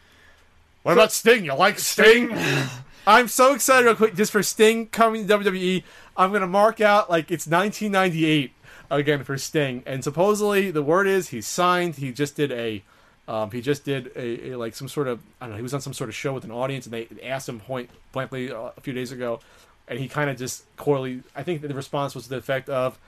What 0.84 0.94
about 0.94 1.12
sting? 1.14 1.46
You 1.46 1.54
like 1.54 1.80
sting? 1.80 2.36
I'm 3.08 3.28
so 3.28 3.54
excited 3.54 3.86
real 3.86 3.96
quick 3.96 4.16
just 4.16 4.32
for 4.32 4.44
sting 4.44 4.88
coming 4.88 5.28
to 5.28 5.38
wwe 5.38 5.84
i'm 6.16 6.32
gonna 6.32 6.48
mark 6.48 6.80
out 6.80 7.10
like 7.10 7.32
it's 7.32 7.48
1998 7.48 8.54
again 8.90 9.24
for 9.24 9.38
sting. 9.38 9.84
And 9.86 10.04
supposedly 10.04 10.72
the 10.72 10.84
word 10.84 11.08
is 11.08 11.30
he's 11.30 11.48
signed. 11.48 11.96
He 11.96 12.12
just 12.12 12.36
did 12.36 12.52
a 12.52 12.84
um, 13.28 13.52
he 13.52 13.62
just 13.62 13.86
did 13.86 14.12
a, 14.16 14.52
a 14.52 14.56
like 14.56 14.76
some 14.76 14.88
sort 14.88 15.08
of 15.08 15.22
I 15.40 15.46
don't 15.46 15.52
know. 15.52 15.58
He 15.58 15.64
was 15.64 15.74
on 15.74 15.82
some 15.82 15.94
sort 15.94 16.10
of 16.10 16.16
show 16.16 16.34
with 16.34 16.44
an 16.44 16.52
audience, 16.52 16.86
and 16.86 16.94
they 16.94 17.08
asked 17.24 17.48
him 17.48 17.60
point 17.60 17.90
blankly 18.12 18.52
uh, 18.52 18.72
a 18.76 18.82
few 18.82 18.94
days 18.94 19.12
ago, 19.12 19.40
and 19.88 20.00
he 20.00 20.08
kind 20.08 20.30
of 20.30 20.38
just 20.38 20.64
coyly. 20.76 21.24
I 21.36 21.44
think 21.44 21.62
the 21.62 21.74
response 21.74 22.16
was 22.16 22.28
the 22.28 22.38
effect 22.38 22.68
of, 22.70 23.00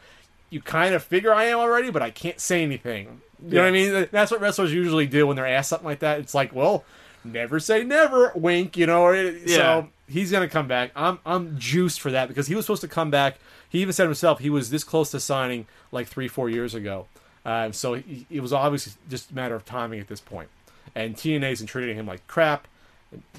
"You 0.49 0.61
kind 0.61 0.95
of 0.95 1.03
figure 1.03 1.33
I 1.33 1.45
am 1.45 1.59
already, 1.59 1.91
but 1.91 2.01
I 2.01 2.11
can't 2.11 2.39
say 2.39 2.63
anything." 2.63 3.21
You 3.45 3.55
know 3.55 3.61
what 3.61 3.67
I 3.67 3.71
mean? 3.71 4.07
That's 4.11 4.31
what 4.31 4.39
wrestlers 4.39 4.73
usually 4.73 5.05
do 5.05 5.27
when 5.27 5.35
they're 5.35 5.45
asked 5.45 5.69
something 5.69 5.85
like 5.85 5.99
that. 5.99 6.19
It's 6.19 6.33
like, 6.33 6.55
well, 6.55 6.85
never 7.25 7.59
say 7.59 7.83
never, 7.83 8.31
wink, 8.35 8.77
you 8.77 8.85
know. 8.85 9.11
Yeah. 9.11 9.55
So 9.55 9.89
he's 10.07 10.31
gonna 10.31 10.47
come 10.47 10.67
back. 10.67 10.91
I'm 10.95 11.19
I'm 11.25 11.59
juiced 11.59 11.99
for 11.99 12.11
that 12.11 12.27
because 12.29 12.47
he 12.47 12.55
was 12.55 12.65
supposed 12.65 12.81
to 12.81 12.87
come 12.87 13.11
back. 13.11 13.37
He 13.67 13.81
even 13.81 13.93
said 13.93 14.05
himself 14.05 14.39
he 14.39 14.49
was 14.49 14.69
this 14.69 14.85
close 14.85 15.11
to 15.11 15.19
signing 15.19 15.67
like 15.91 16.07
three 16.07 16.27
four 16.27 16.49
years 16.49 16.73
ago. 16.73 17.07
Uh, 17.45 17.71
so 17.71 17.93
he, 17.93 18.25
it 18.29 18.41
was 18.41 18.51
obviously 18.51 18.93
just 19.09 19.31
a 19.31 19.35
matter 19.35 19.55
of 19.55 19.65
timing 19.65 19.99
at 19.99 20.07
this 20.07 20.19
point. 20.19 20.49
And 20.95 21.15
TNA's 21.15 21.59
been 21.59 21.67
treating 21.67 21.95
him 21.95 22.07
like 22.07 22.25
crap. 22.27 22.67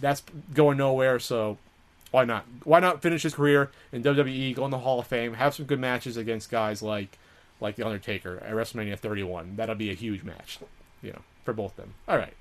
That's 0.00 0.22
going 0.54 0.78
nowhere. 0.78 1.18
So 1.18 1.58
why 2.12 2.24
not? 2.24 2.46
Why 2.64 2.80
not 2.80 3.02
finish 3.02 3.22
his 3.22 3.34
career 3.34 3.70
in 3.92 4.02
WWE, 4.02 4.54
go 4.54 4.64
in 4.64 4.70
the 4.70 4.78
Hall 4.78 5.00
of 5.00 5.06
Fame, 5.06 5.34
have 5.34 5.54
some 5.54 5.66
good 5.66 5.80
matches 5.80 6.16
against 6.16 6.50
guys 6.50 6.82
like 6.82 7.18
like 7.60 7.76
the 7.76 7.84
Undertaker 7.84 8.38
at 8.44 8.52
WrestleMania 8.52 8.98
31. 8.98 9.56
That'll 9.56 9.74
be 9.74 9.90
a 9.90 9.94
huge 9.94 10.22
match, 10.22 10.58
you 11.02 11.10
know, 11.12 11.22
for 11.44 11.52
both 11.52 11.72
of 11.72 11.76
them. 11.76 11.94
All 12.06 12.18
right. 12.18 12.34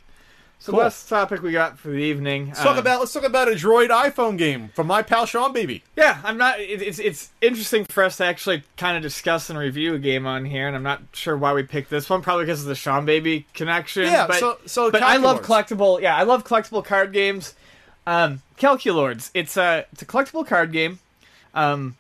So 0.59 0.71
Cool. 0.71 0.81
last 0.81 1.07
topic 1.07 1.43
we 1.43 1.51
got 1.51 1.77
for 1.77 1.89
the 1.89 1.97
evening. 1.97 2.47
Let's 2.47 2.59
talk 2.61 2.71
um, 2.73 2.77
about 2.79 2.99
let's 2.99 3.13
talk 3.13 3.23
about 3.23 3.47
a 3.47 3.51
Droid 3.51 3.89
iPhone 3.89 4.35
game 4.35 4.69
from 4.73 4.87
my 4.87 5.03
pal 5.03 5.25
Seanbaby. 5.27 5.81
Yeah, 5.95 6.19
I'm 6.23 6.37
not. 6.37 6.59
It, 6.59 6.81
it's 6.81 6.97
it's 6.97 7.29
interesting 7.39 7.85
for 7.85 8.03
us 8.03 8.17
to 8.17 8.25
actually 8.25 8.63
kind 8.75 8.97
of 8.97 9.03
discuss 9.03 9.49
and 9.51 9.59
review 9.59 9.93
a 9.93 9.99
game 9.99 10.25
on 10.25 10.45
here, 10.45 10.65
and 10.67 10.75
I'm 10.75 10.81
not 10.81 11.01
sure 11.13 11.37
why 11.37 11.53
we 11.53 11.61
picked 11.63 11.91
this 11.91 12.09
one. 12.09 12.21
Probably 12.23 12.45
because 12.45 12.61
of 12.61 12.67
the 12.67 12.73
Seanbaby 12.73 13.45
connection. 13.53 14.03
Yeah, 14.05 14.25
but, 14.25 14.39
so- 14.39 14.57
so 14.65 14.89
but 14.89 15.03
I 15.03 15.17
love 15.17 15.43
collectible. 15.43 16.01
Yeah, 16.01 16.15
I 16.15 16.23
love 16.23 16.43
collectible 16.43 16.83
card 16.83 17.13
games. 17.13 17.53
Um, 18.07 18.41
Calculords. 18.57 19.29
It's 19.35 19.57
a 19.57 19.85
it's 19.91 20.01
a 20.01 20.05
collectible 20.05 20.47
card 20.47 20.71
game, 20.71 20.99
um, 21.53 21.95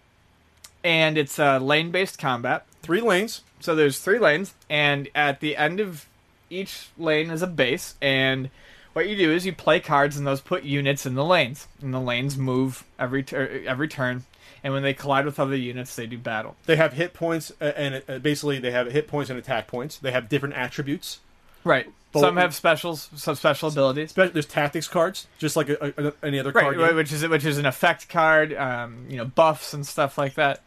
and 0.83 1.17
it's 1.17 1.37
a 1.37 1.59
lane 1.59 1.91
based 1.91 2.17
combat. 2.17 2.65
Three 2.81 3.01
lanes. 3.01 3.41
So 3.59 3.75
there's 3.75 3.99
three 3.99 4.19
lanes, 4.19 4.53
and 4.69 5.07
at 5.15 5.39
the 5.39 5.55
end 5.57 5.79
of 5.79 6.05
each 6.49 6.87
lane 6.97 7.29
is 7.29 7.41
a 7.41 7.47
base, 7.47 7.95
and 8.01 8.49
what 8.93 9.07
you 9.09 9.15
do 9.17 9.31
is 9.31 9.45
you 9.45 9.53
play 9.53 9.79
cards, 9.79 10.17
and 10.17 10.25
those 10.25 10.41
put 10.41 10.63
units 10.63 11.05
in 11.05 11.15
the 11.15 11.25
lanes, 11.25 11.67
and 11.81 11.93
the 11.93 11.99
lanes 11.99 12.37
move 12.37 12.83
every 12.99 13.23
tur- 13.23 13.63
every 13.67 13.87
turn, 13.87 14.23
and 14.63 14.73
when 14.73 14.83
they 14.83 14.93
collide 14.93 15.25
with 15.25 15.39
other 15.39 15.55
units, 15.55 15.95
they 15.95 16.05
do 16.07 16.17
battle. 16.17 16.55
They 16.65 16.75
have 16.77 16.93
hit 16.93 17.13
points, 17.13 17.51
uh, 17.59 17.65
and 17.75 18.03
uh, 18.07 18.19
basically 18.19 18.59
they 18.59 18.71
have 18.71 18.91
hit 18.91 19.07
points 19.07 19.29
and 19.29 19.37
attack 19.39 19.67
points. 19.67 19.97
They 19.97 20.11
have 20.11 20.29
different 20.29 20.55
attributes. 20.55 21.19
Right. 21.63 21.87
But- 22.11 22.21
some 22.21 22.37
have 22.37 22.55
specials, 22.55 23.09
some 23.15 23.35
special 23.35 23.67
abilities. 23.67 24.11
Spe- 24.11 24.31
There's 24.31 24.45
tactics 24.45 24.87
cards, 24.87 25.27
just 25.39 25.57
like 25.57 25.67
a, 25.67 25.93
a, 25.97 26.13
any 26.23 26.39
other 26.39 26.51
Right, 26.51 26.61
card. 26.63 26.77
right, 26.77 26.87
game. 26.89 26.95
which 26.95 27.11
is 27.11 27.27
which 27.27 27.43
is 27.43 27.57
an 27.57 27.65
effect 27.65 28.07
card, 28.07 28.53
um, 28.53 29.05
you 29.09 29.17
know, 29.17 29.25
buffs 29.25 29.73
and 29.73 29.85
stuff 29.85 30.17
like 30.17 30.35
that. 30.35 30.61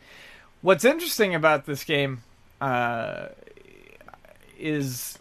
What's 0.60 0.84
interesting 0.84 1.34
about 1.34 1.64
this 1.64 1.84
game 1.84 2.22
uh, 2.60 3.28
is 4.58 5.18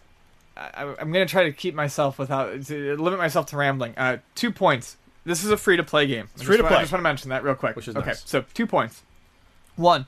I, 0.57 0.95
I'm 0.99 1.11
going 1.11 1.25
to 1.25 1.31
try 1.31 1.43
to 1.43 1.51
keep 1.51 1.75
myself 1.75 2.17
without 2.17 2.65
to 2.65 2.97
limit 2.97 3.19
myself 3.19 3.47
to 3.47 3.57
rambling. 3.57 3.93
Uh, 3.97 4.17
two 4.35 4.51
points. 4.51 4.97
This 5.23 5.43
is 5.43 5.51
a 5.51 5.57
free 5.57 5.77
to 5.77 5.83
play 5.83 6.07
game. 6.07 6.29
It's 6.33 6.43
free 6.43 6.57
to 6.57 6.63
play. 6.63 6.77
I 6.77 6.81
just 6.81 6.91
want 6.91 7.01
to 7.01 7.03
mention 7.03 7.29
that 7.29 7.43
real 7.43 7.55
quick. 7.55 7.75
Which 7.75 7.87
is 7.87 7.95
okay. 7.95 8.07
nice. 8.07 8.23
So 8.25 8.45
two 8.53 8.65
points. 8.65 9.03
One, 9.75 10.07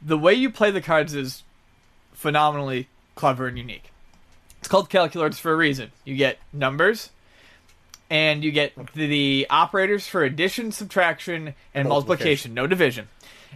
the 0.00 0.16
way 0.16 0.32
you 0.32 0.50
play 0.50 0.70
the 0.70 0.80
cards 0.80 1.14
is 1.14 1.42
phenomenally 2.12 2.88
clever 3.14 3.46
and 3.46 3.58
unique. 3.58 3.90
It's 4.60 4.68
called 4.68 4.88
Calculords 4.88 5.34
for 5.34 5.52
a 5.52 5.56
reason. 5.56 5.92
You 6.04 6.16
get 6.16 6.38
numbers, 6.52 7.10
and 8.08 8.42
you 8.42 8.50
get 8.50 8.72
the, 8.94 9.06
the 9.06 9.46
operators 9.50 10.06
for 10.06 10.24
addition, 10.24 10.72
subtraction, 10.72 11.54
and 11.74 11.88
multiplication. 11.88 12.54
No 12.54 12.66
division. 12.66 13.08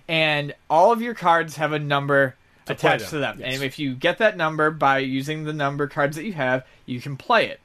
And 0.07 0.55
all 0.69 0.93
of 0.93 1.01
your 1.01 1.15
cards 1.15 1.57
have 1.57 1.73
a 1.73 1.79
number 1.79 2.37
To 2.69 2.73
attached 2.75 3.11
to 3.11 3.19
them. 3.19 3.39
yes. 3.41 3.55
And 3.55 3.63
if 3.65 3.79
you 3.79 3.95
get 3.95 4.19
that 4.19 4.37
number 4.37 4.71
by 4.71 4.99
using 4.99 5.45
the 5.45 5.53
number 5.53 5.87
cards 5.87 6.17
that 6.17 6.25
you 6.25 6.33
have, 6.35 6.65
you 6.87 7.01
can 7.01 7.17
play 7.17 7.47
it. 7.49 7.61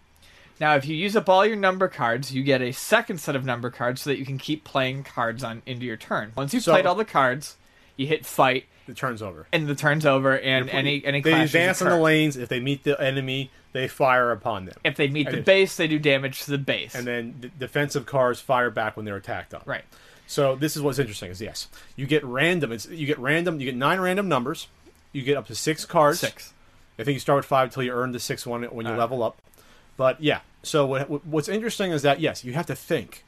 Now, 0.60 0.76
if 0.76 0.86
you 0.86 0.95
use 0.95 1.16
up 1.16 1.28
all 1.30 1.45
your 1.45 1.56
number 1.56 1.88
cards, 1.88 2.34
you 2.34 2.43
get 2.43 2.62
a 2.62 2.72
second 2.72 3.20
set 3.20 3.36
of 3.36 3.43
number 3.43 3.70
cards 3.70 4.01
so 4.01 4.10
that 4.12 4.18
you 4.20 4.26
can 4.26 4.38
keep 4.38 4.64
playing 4.64 5.04
cards 5.04 5.43
on 5.43 5.62
into 5.66 5.86
your 5.86 5.97
turn. 5.97 6.32
Once 6.36 6.54
you've 6.54 6.64
So- 6.64 6.72
played 6.74 6.86
all 6.86 6.95
the 6.95 7.06
cards, 7.06 7.58
you 7.97 8.08
hit 8.08 8.26
fight, 8.26 8.66
The 8.88 8.93
turns 8.93 9.22
over. 9.22 9.47
and 9.51 9.68
the 9.68 9.76
turn's 9.76 10.06
over, 10.06 10.38
and 10.38 10.70
any 10.70 11.04
any 11.06 11.22
they 11.22 11.41
advance 11.41 11.82
on 11.82 11.88
occur. 11.88 11.97
the 11.97 12.01
lanes. 12.04 12.38
If 12.38 12.49
they 12.49 12.60
meet 12.60 12.84
the 12.84 12.99
enemy, 13.01 13.49
they 13.72 13.88
fire 13.88 14.32
upon 14.32 14.66
them. 14.66 14.76
If 14.84 14.95
they 14.95 15.08
meet 15.08 15.30
the 15.30 15.38
And- 15.38 15.45
base, 15.45 15.76
they 15.76 15.88
do 15.88 15.97
damage 15.99 16.43
to 16.43 16.51
the 16.51 16.58
base. 16.60 16.93
and 16.93 17.08
then 17.08 17.36
d- 17.39 17.51
defensive 17.58 18.06
cards 18.06 18.39
fire 18.39 18.70
back 18.70 18.95
when 18.95 19.06
they're 19.06 19.16
attacked 19.18 19.54
on. 19.54 19.62
right. 19.66 19.84
So 20.28 20.56
this 20.56 20.76
is 20.78 20.82
what's 20.82 20.99
interesting 20.99 21.32
is 21.32 21.41
yes, 21.41 21.68
you 21.97 22.06
get 22.06 22.24
random. 22.24 22.72
It's 22.72 22.88
you 22.88 23.06
get 23.06 23.20
random. 23.20 23.60
You 23.60 23.66
get 23.66 23.76
nine 23.76 23.99
random 23.99 24.28
numbers. 24.30 24.68
You 25.14 25.22
get 25.22 25.38
up 25.38 25.47
to 25.47 25.55
six 25.55 25.86
cards. 25.86 26.20
Six. 26.20 26.53
I 26.99 27.03
think 27.03 27.16
you 27.16 27.20
start 27.20 27.38
with 27.38 27.45
five 27.45 27.70
until 27.70 27.84
you 27.84 27.91
earn 27.91 28.11
the 28.11 28.20
sixth 28.20 28.45
one 28.45 28.64
when 28.64 28.86
you 28.86 28.91
Uh. 28.91 28.97
level 28.97 29.24
up. 29.24 29.38
But 29.95 30.22
yeah, 30.22 30.39
so 30.64 30.86
what, 30.86 31.26
what's 31.26 31.47
interesting 31.47 31.91
is 31.91 32.01
that 32.01 32.20
yes, 32.20 32.43
you 32.43 32.53
have 32.53 32.66
to 32.66 32.76
think. 32.76 33.24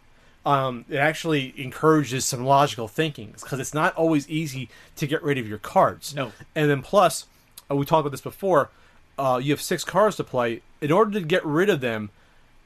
Um, 0.46 0.86
it 0.90 0.98
actually 0.98 1.54
encourages 1.58 2.26
some 2.26 2.44
logical 2.46 2.88
thinking 2.88 3.34
because 3.40 3.60
it's 3.60 3.74
not 3.74 3.96
always 3.96 4.30
easy 4.30 4.70
to 4.96 5.08
get 5.08 5.24
rid 5.24 5.38
of 5.40 5.48
your 5.48 5.58
cards. 5.58 6.14
No. 6.14 6.32
And 6.54 6.70
then 6.70 6.82
plus, 6.84 7.26
uh, 7.72 7.76
we 7.76 7.86
talked 7.86 8.02
about 8.02 8.12
this 8.12 8.22
before. 8.22 8.70
Uh, 9.18 9.40
you 9.42 9.52
have 9.52 9.62
six 9.62 9.84
cards 9.84 10.18
to 10.18 10.24
play. 10.24 10.62
In 10.82 10.92
order 10.92 11.12
to 11.20 11.22
get 11.26 11.44
rid 11.46 11.70
of 11.70 11.82
them, 11.82 12.12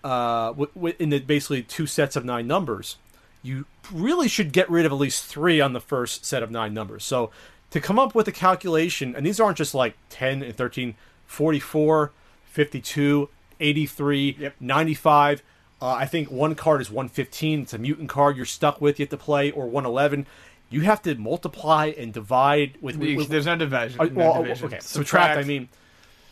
uh, 0.03 0.53
in 0.97 1.09
the 1.09 1.19
basically 1.19 1.61
two 1.63 1.85
sets 1.87 2.15
of 2.17 2.25
nine 2.25 2.47
numbers, 2.47 2.97
you 3.43 3.65
really 3.91 4.27
should 4.27 4.51
get 4.51 4.69
rid 4.69 4.85
of 4.85 4.91
at 4.91 4.97
least 4.97 5.23
three 5.25 5.61
on 5.61 5.71
the 5.73 5.79
first 5.79 6.25
set 6.25 6.43
of 6.43 6.51
nine 6.51 6.73
numbers. 6.73 7.05
So 7.05 7.31
to 7.71 7.79
come 7.79 7.99
up 7.99 8.15
with 8.15 8.27
a 8.27 8.31
calculation, 8.31 9.15
and 9.15 9.25
these 9.25 9.39
aren't 9.39 9.57
just 9.57 9.73
like 9.75 9.95
10 10.09 10.41
and 10.43 10.55
13, 10.55 10.95
44, 11.27 12.11
52, 12.45 13.29
83, 13.59 14.35
Yep. 14.39 14.55
95. 14.59 15.43
Uh, 15.81 15.93
I 15.93 16.05
think 16.05 16.29
one 16.29 16.55
card 16.55 16.81
is 16.81 16.89
115. 16.91 17.61
It's 17.61 17.73
a 17.73 17.77
mutant 17.77 18.09
card 18.09 18.35
you're 18.35 18.45
stuck 18.45 18.81
with. 18.81 18.99
You 18.99 19.03
have 19.03 19.09
to 19.11 19.17
play, 19.17 19.51
or 19.51 19.65
111. 19.67 20.25
You 20.69 20.81
have 20.81 21.01
to 21.03 21.15
multiply 21.15 21.93
and 21.97 22.11
divide 22.13 22.77
with. 22.81 23.01
You- 23.01 23.17
with- 23.17 23.29
There's 23.29 23.45
no 23.45 23.55
division. 23.55 23.99
uh, 23.99 24.05
no 24.05 24.11
well, 24.13 24.43
division. 24.43 24.65
okay, 24.67 24.79
subtract. 24.81 25.37
I 25.39 25.43
mean, 25.43 25.69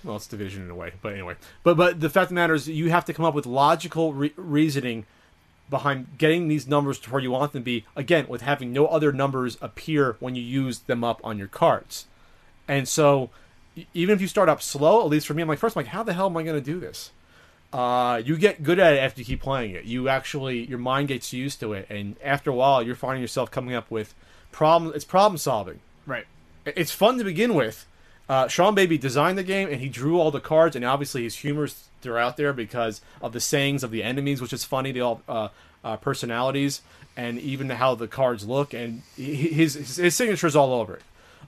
well, 0.03 0.17
it's 0.17 0.27
division 0.27 0.63
in 0.63 0.69
a 0.69 0.75
way, 0.75 0.93
but 1.01 1.13
anyway. 1.13 1.35
But 1.63 1.75
but 1.77 1.99
the 2.01 2.09
fact 2.09 2.23
of 2.25 2.29
the 2.29 2.35
matter 2.35 2.53
is, 2.55 2.67
you 2.67 2.89
have 2.89 3.05
to 3.05 3.13
come 3.13 3.25
up 3.25 3.33
with 3.33 3.45
logical 3.45 4.13
re- 4.13 4.33
reasoning 4.35 5.05
behind 5.69 6.17
getting 6.17 6.47
these 6.47 6.67
numbers 6.67 6.99
to 6.99 7.11
where 7.11 7.21
you 7.21 7.31
want 7.31 7.51
them 7.51 7.61
to 7.61 7.65
be. 7.65 7.85
Again, 7.95 8.27
with 8.27 8.41
having 8.41 8.71
no 8.71 8.87
other 8.87 9.11
numbers 9.11 9.57
appear 9.61 10.15
when 10.19 10.35
you 10.35 10.41
use 10.41 10.79
them 10.79 11.03
up 11.03 11.21
on 11.23 11.37
your 11.37 11.47
cards, 11.47 12.05
and 12.67 12.87
so 12.87 13.29
even 13.93 14.13
if 14.15 14.21
you 14.21 14.27
start 14.27 14.49
up 14.49 14.61
slow, 14.61 15.01
at 15.01 15.07
least 15.07 15.27
for 15.27 15.33
me, 15.33 15.41
I'm 15.41 15.47
like 15.47 15.59
first, 15.59 15.75
I'm 15.75 15.81
like, 15.81 15.91
how 15.91 16.03
the 16.03 16.13
hell 16.13 16.27
am 16.27 16.37
I 16.37 16.43
going 16.43 16.59
to 16.59 16.61
do 16.61 16.79
this? 16.79 17.11
Uh, 17.73 18.21
you 18.23 18.37
get 18.37 18.63
good 18.63 18.79
at 18.79 18.93
it 18.93 18.97
after 18.97 19.19
you 19.21 19.25
keep 19.25 19.41
playing 19.41 19.71
it. 19.71 19.83
You 19.83 20.07
actually, 20.07 20.65
your 20.65 20.79
mind 20.79 21.09
gets 21.09 21.33
used 21.33 21.59
to 21.59 21.73
it, 21.73 21.87
and 21.89 22.15
after 22.23 22.49
a 22.49 22.55
while, 22.55 22.81
you're 22.81 22.95
finding 22.95 23.21
yourself 23.21 23.51
coming 23.51 23.75
up 23.75 23.91
with 23.91 24.13
problem. 24.51 24.93
It's 24.95 25.05
problem 25.05 25.37
solving 25.37 25.81
right. 26.07 26.25
it's 26.65 26.91
fun 26.91 27.17
to 27.19 27.23
begin 27.23 27.53
with. 27.53 27.85
Uh, 28.29 28.45
Seanbaby 28.45 28.99
designed 28.99 29.37
the 29.37 29.43
game 29.43 29.69
and 29.69 29.79
he 29.79 29.89
drew 29.89 30.19
all 30.19 30.31
the 30.31 30.39
cards, 30.41 30.75
and 30.75 30.83
obviously 30.83 31.23
his 31.23 31.37
humors 31.37 31.87
throughout 32.01 32.37
there 32.37 32.53
because 32.53 33.01
of 33.21 33.33
the 33.33 33.39
sayings 33.39 33.83
of 33.83 33.91
the 33.91 34.03
enemies, 34.03 34.41
which 34.41 34.53
is 34.53 34.63
funny. 34.63 34.91
They 34.91 34.99
all 34.99 35.21
uh, 35.27 35.49
uh, 35.83 35.97
personalities 35.97 36.81
and 37.15 37.39
even 37.39 37.69
how 37.69 37.95
the 37.95 38.07
cards 38.07 38.47
look, 38.47 38.73
and 38.73 39.01
his 39.15 39.73
his, 39.73 39.95
his 39.97 40.15
signature's 40.15 40.55
all 40.55 40.73
over 40.73 40.97
it. 40.97 41.03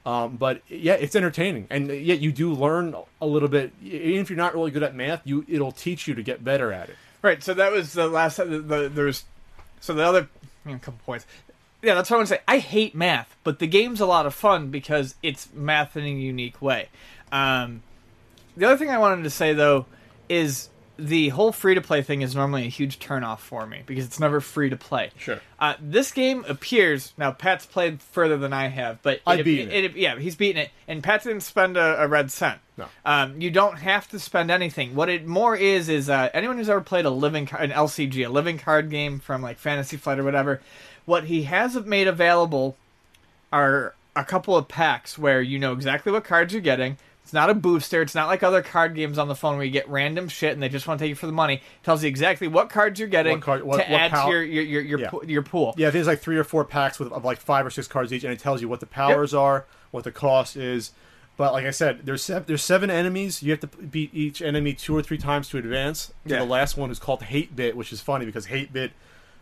Um, 0.05 0.37
but 0.37 0.61
yeah, 0.67 0.93
it's 0.93 1.15
entertaining, 1.15 1.67
and 1.69 1.89
yet 1.89 2.19
you 2.19 2.31
do 2.31 2.53
learn 2.53 2.95
a 3.21 3.27
little 3.27 3.49
bit. 3.49 3.73
Even 3.83 4.21
if 4.21 4.29
you're 4.29 4.37
not 4.37 4.55
really 4.55 4.71
good 4.71 4.83
at 4.83 4.95
math, 4.95 5.21
you 5.25 5.45
it'll 5.47 5.71
teach 5.71 6.07
you 6.07 6.15
to 6.15 6.23
get 6.23 6.43
better 6.43 6.71
at 6.73 6.89
it. 6.89 6.95
Right. 7.21 7.43
So 7.43 7.53
that 7.53 7.71
was 7.71 7.93
the 7.93 8.07
last. 8.07 8.37
The, 8.37 8.45
the, 8.45 8.89
there's 8.89 9.25
so 9.79 9.93
the 9.93 10.03
other 10.03 10.29
a 10.65 10.79
couple 10.79 10.99
points. 11.05 11.25
Yeah, 11.81 11.95
that's 11.95 12.09
what 12.09 12.17
I 12.17 12.19
want 12.19 12.29
to 12.29 12.35
say. 12.35 12.41
I 12.47 12.57
hate 12.57 12.93
math, 12.93 13.35
but 13.43 13.59
the 13.59 13.67
game's 13.67 14.01
a 14.01 14.05
lot 14.05 14.25
of 14.25 14.33
fun 14.33 14.69
because 14.69 15.15
it's 15.23 15.47
math 15.53 15.95
in 15.95 16.03
a 16.03 16.09
unique 16.09 16.61
way. 16.61 16.89
Um, 17.31 17.83
the 18.57 18.65
other 18.65 18.77
thing 18.77 18.89
I 18.89 18.97
wanted 18.97 19.23
to 19.23 19.29
say 19.29 19.53
though 19.53 19.85
is 20.27 20.69
the 20.99 21.29
whole 21.29 21.51
free 21.51 21.75
to 21.75 21.81
play 21.81 22.01
thing 22.01 22.21
is 22.21 22.35
normally 22.35 22.65
a 22.65 22.69
huge 22.69 22.99
turnoff 22.99 23.39
for 23.39 23.65
me 23.65 23.83
because 23.85 24.05
it's 24.05 24.19
never 24.19 24.41
free 24.41 24.69
to 24.69 24.75
play. 24.75 25.11
Sure. 25.17 25.39
Uh, 25.57 25.75
this 25.79 26.11
game 26.11 26.43
appears 26.47 27.13
now. 27.17 27.31
Pat's 27.31 27.65
played 27.65 28.01
further 28.01 28.37
than 28.37 28.51
I 28.53 28.67
have, 28.67 29.01
but 29.01 29.21
I've 29.25 29.45
beaten 29.45 29.71
it, 29.71 29.95
Yeah, 29.95 30.19
he's 30.19 30.35
beaten 30.35 30.61
it, 30.61 30.71
and 30.87 31.01
Pat 31.01 31.23
didn't 31.23 31.41
spend 31.41 31.77
a, 31.77 32.03
a 32.03 32.07
red 32.07 32.31
cent. 32.31 32.59
No. 32.77 32.87
Um, 33.05 33.39
you 33.41 33.51
don't 33.51 33.77
have 33.77 34.09
to 34.09 34.19
spend 34.19 34.51
anything. 34.51 34.95
What 34.95 35.09
it 35.09 35.25
more 35.25 35.55
is 35.55 35.89
is 35.89 36.09
uh, 36.09 36.29
anyone 36.33 36.57
who's 36.57 36.69
ever 36.69 36.81
played 36.81 37.05
a 37.05 37.09
living 37.09 37.49
an 37.57 37.71
LCG, 37.71 38.25
a 38.25 38.29
living 38.29 38.57
card 38.57 38.89
game 38.89 39.19
from 39.19 39.41
like 39.41 39.57
Fantasy 39.57 39.97
Flight 39.97 40.19
or 40.19 40.23
whatever. 40.23 40.61
What 41.09 41.23
he 41.23 41.41
has 41.43 41.75
made 41.75 42.07
available 42.07 42.77
are 43.51 43.95
a 44.15 44.23
couple 44.23 44.55
of 44.55 44.67
packs 44.67 45.17
where 45.17 45.41
you 45.41 45.57
know 45.57 45.73
exactly 45.73 46.11
what 46.11 46.23
cards 46.23 46.53
you're 46.53 46.61
getting. 46.61 46.97
It's 47.23 47.33
not 47.33 47.49
a 47.49 47.55
booster. 47.55 48.03
It's 48.03 48.13
not 48.13 48.27
like 48.27 48.43
other 48.43 48.61
card 48.61 48.93
games 48.93 49.17
on 49.17 49.27
the 49.27 49.33
phone 49.33 49.55
where 49.55 49.65
you 49.65 49.71
get 49.71 49.89
random 49.89 50.27
shit 50.27 50.53
and 50.53 50.61
they 50.61 50.69
just 50.69 50.87
want 50.87 50.99
to 50.99 51.03
take 51.03 51.09
you 51.09 51.15
for 51.15 51.25
the 51.25 51.31
money. 51.31 51.55
It 51.55 51.61
tells 51.83 52.03
you 52.03 52.09
exactly 52.09 52.47
what 52.47 52.69
cards 52.69 52.99
you're 52.99 53.09
getting 53.09 53.33
What 53.37 53.41
card- 53.41 53.63
what- 53.63 53.83
to 53.85 53.91
what 53.91 54.01
add 54.01 54.11
pow- 54.11 54.25
to 54.27 54.31
your 54.31 54.43
your 54.43 54.63
your 54.63 54.81
your, 54.83 54.99
Yeah. 54.99 55.09
po- 55.09 55.23
your 55.23 55.41
pool. 55.41 55.73
Yeah, 55.77 55.89
there's 55.89 56.05
like 56.05 56.19
three 56.19 56.37
or 56.37 56.43
four 56.43 56.63
packs 56.63 56.99
with 56.99 57.11
of 57.11 57.25
like 57.25 57.39
five 57.39 57.65
or 57.65 57.71
six 57.71 57.87
cards 57.87 58.13
each, 58.13 58.23
and 58.23 58.31
it 58.31 58.39
tells 58.39 58.61
you 58.61 58.69
what 58.69 58.79
the 58.79 58.85
powers 58.85 59.33
are, 59.33 59.65
what 59.89 60.03
the 60.03 60.11
cost 60.11 60.55
is, 60.55 60.91
But 61.37 61.53
like 61.53 61.65
I 61.65 61.71
said, 61.71 62.01
there's 62.05 62.21
seven, 62.21 62.43
there's 62.47 62.63
seven 62.63 62.91
enemies. 62.91 63.41
You 63.41 63.49
have 63.51 63.61
to 63.61 63.67
beat 63.67 64.13
each 64.13 64.41
enemy 64.43 64.73
two 64.73 64.95
or 64.95 65.01
three 65.01 65.17
times 65.17 65.47
to 65.49 65.57
advance. 65.57 66.07
To 66.27 66.33
Yeah. 66.33 66.39
the 66.39 66.45
last 66.45 66.75
one 66.77 66.91
is 66.91 66.99
called 66.99 67.23
Hate 67.23 67.55
Bit, 67.55 67.77
which 67.77 67.91
is 67.93 68.01
funny 68.01 68.25
because 68.25 68.47
Hate 68.47 68.71
Bit 68.73 68.91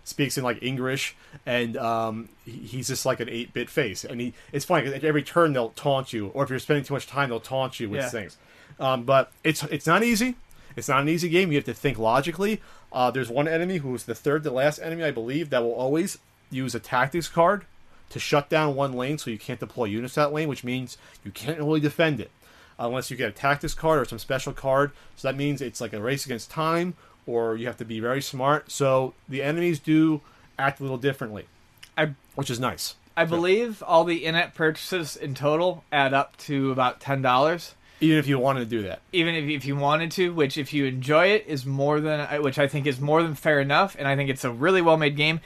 speaks 0.08 0.38
in 0.38 0.44
like 0.44 0.62
English, 0.64 1.16
and 1.46 1.76
um, 1.78 2.30
he's 2.46 2.88
just 2.88 3.06
like 3.06 3.20
an 3.20 3.28
eight 3.30 3.54
bit 3.54 3.70
face. 3.70 4.04
And 4.06 4.22
he 4.22 4.34
it's 4.52 4.66
funny 4.66 4.86
'cause 4.86 4.94
at 4.94 5.04
every 5.04 5.24
turn 5.24 5.54
they'll 5.54 5.70
taunt 5.70 6.14
you, 6.14 6.28
or 6.28 6.44
if 6.44 6.50
you're 6.50 6.60
spending 6.60 6.86
too 6.86 6.94
much 6.94 7.08
time, 7.08 7.30
they'll 7.30 7.40
taunt 7.40 7.80
you 7.80 7.90
with 7.90 8.02
Yeah. 8.02 8.10
things. 8.10 8.38
Um, 8.80 9.04
but 9.04 9.32
it's 9.44 9.64
it's 9.64 9.86
not 9.88 10.04
easy. 10.04 10.36
It's 10.76 10.88
not 10.88 11.02
an 11.02 11.10
easy 11.10 11.28
game. 11.30 11.52
You 11.52 11.58
have 11.58 11.66
to 11.66 11.74
think 11.74 11.98
logically. 11.98 12.62
Uh, 12.94 13.12
there's 13.12 13.30
one 13.30 13.48
enemy 13.48 13.78
who's 13.78 14.04
the 14.04 14.16
third 14.16 14.44
to 14.44 14.52
last 14.52 14.80
enemy, 14.80 15.04
I 15.04 15.12
believe, 15.12 15.50
that 15.50 15.62
will 15.64 15.74
always 15.74 16.20
use 16.52 16.74
a 16.76 16.80
tactics 16.80 17.28
card 17.28 17.66
to 18.10 18.20
shut 18.20 18.48
down 18.50 18.76
one 18.76 18.94
lane 18.94 19.18
so 19.18 19.30
you 19.30 19.38
can't 19.38 19.60
deploy 19.60 19.86
units 19.86 20.16
that 20.16 20.32
lane, 20.32 20.48
which 20.48 20.64
means 20.64 20.98
you 21.26 21.32
can't 21.32 21.58
really 21.58 21.80
defend 21.82 22.22
it 22.22 22.32
unless 22.80 23.10
you 23.10 23.18
get 23.18 23.28
a 23.30 23.32
tactics 23.34 23.74
card 23.74 24.00
or 24.00 24.06
some 24.06 24.20
special 24.20 24.54
card. 24.54 24.92
So 25.16 25.28
that 25.28 25.36
means 25.36 25.62
it's 25.62 25.82
like 25.82 25.92
a 25.94 26.00
race 26.02 26.26
against 26.26 26.52
time, 26.52 26.94
or 27.28 27.56
you 27.56 27.68
have 27.68 27.78
to 27.78 27.86
be 27.86 28.00
very 28.00 28.22
smart. 28.22 28.72
So 28.72 29.14
the 29.30 29.44
enemies 29.44 29.80
do 29.80 30.22
act 30.58 30.80
a 30.80 30.84
little 30.84 30.98
differently, 30.98 31.46
I 31.96 32.14
which 32.36 32.50
is 32.50 32.60
nice. 32.60 32.96
I 33.16 33.26
believe 33.26 33.82
all 33.86 34.04
the 34.04 34.26
in-app 34.26 34.54
purchases 34.54 35.16
in 35.16 35.34
total 35.34 35.84
add 35.92 36.14
up 36.14 36.38
to 36.38 36.72
about 36.72 37.00
ten 37.00 37.22
dollars. 37.22 37.74
Even 38.00 38.20
if 38.20 38.28
you 38.28 38.38
wanted 38.38 38.60
to 38.60 38.66
do 38.68 38.84
that. 38.84 39.02
Even 39.12 39.34
if, 39.34 39.50
if 39.50 39.66
you 39.66 39.76
wanted 39.76 40.12
to, 40.12 40.32
which 40.32 40.56
if 40.56 40.72
you 40.72 40.86
enjoy 40.86 41.30
it 41.30 41.46
is 41.48 41.66
more 41.66 42.00
than 42.00 42.44
which 42.44 42.60
I 42.60 42.68
think 42.68 42.86
is 42.86 43.00
more 43.00 43.24
than 43.24 43.34
fair 43.34 43.60
enough, 43.60 43.96
and 43.98 44.08
I 44.08 44.16
think 44.16 44.30
it's 44.30 44.44
a 44.44 44.52
really 44.52 44.84
well 44.84 44.98
made 44.98 45.16
game. 45.16 45.40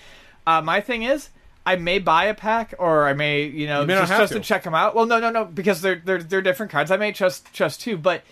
Uh, 0.45 0.61
my 0.61 0.81
thing 0.81 1.03
is, 1.03 1.29
I 1.65 1.77
may 1.77 1.99
buy 1.99 2.25
a 2.25 2.33
pack, 2.33 2.73
or 2.77 3.07
I 3.07 3.13
may 3.13 3.43
you 3.43 3.67
know 3.67 3.81
You 3.81 3.87
may 3.87 3.93
just, 3.93 4.11
just 4.11 4.33
to. 4.33 4.39
to. 4.39 4.45
check 4.45 4.63
them 4.63 4.75
out. 4.75 4.95
Well, 4.95 5.05
no, 5.05 5.19
no, 5.21 5.29
no, 5.29 5.45
because 5.45 5.81
they're 5.81 6.01
they're 6.03 6.21
they're 6.21 6.41
different 6.41 6.73
cards. 6.73 6.91
I 6.91 6.97
may 6.97 7.13
just 7.13 7.53
just 7.53 7.79
two, 7.79 7.95
but 7.95 8.23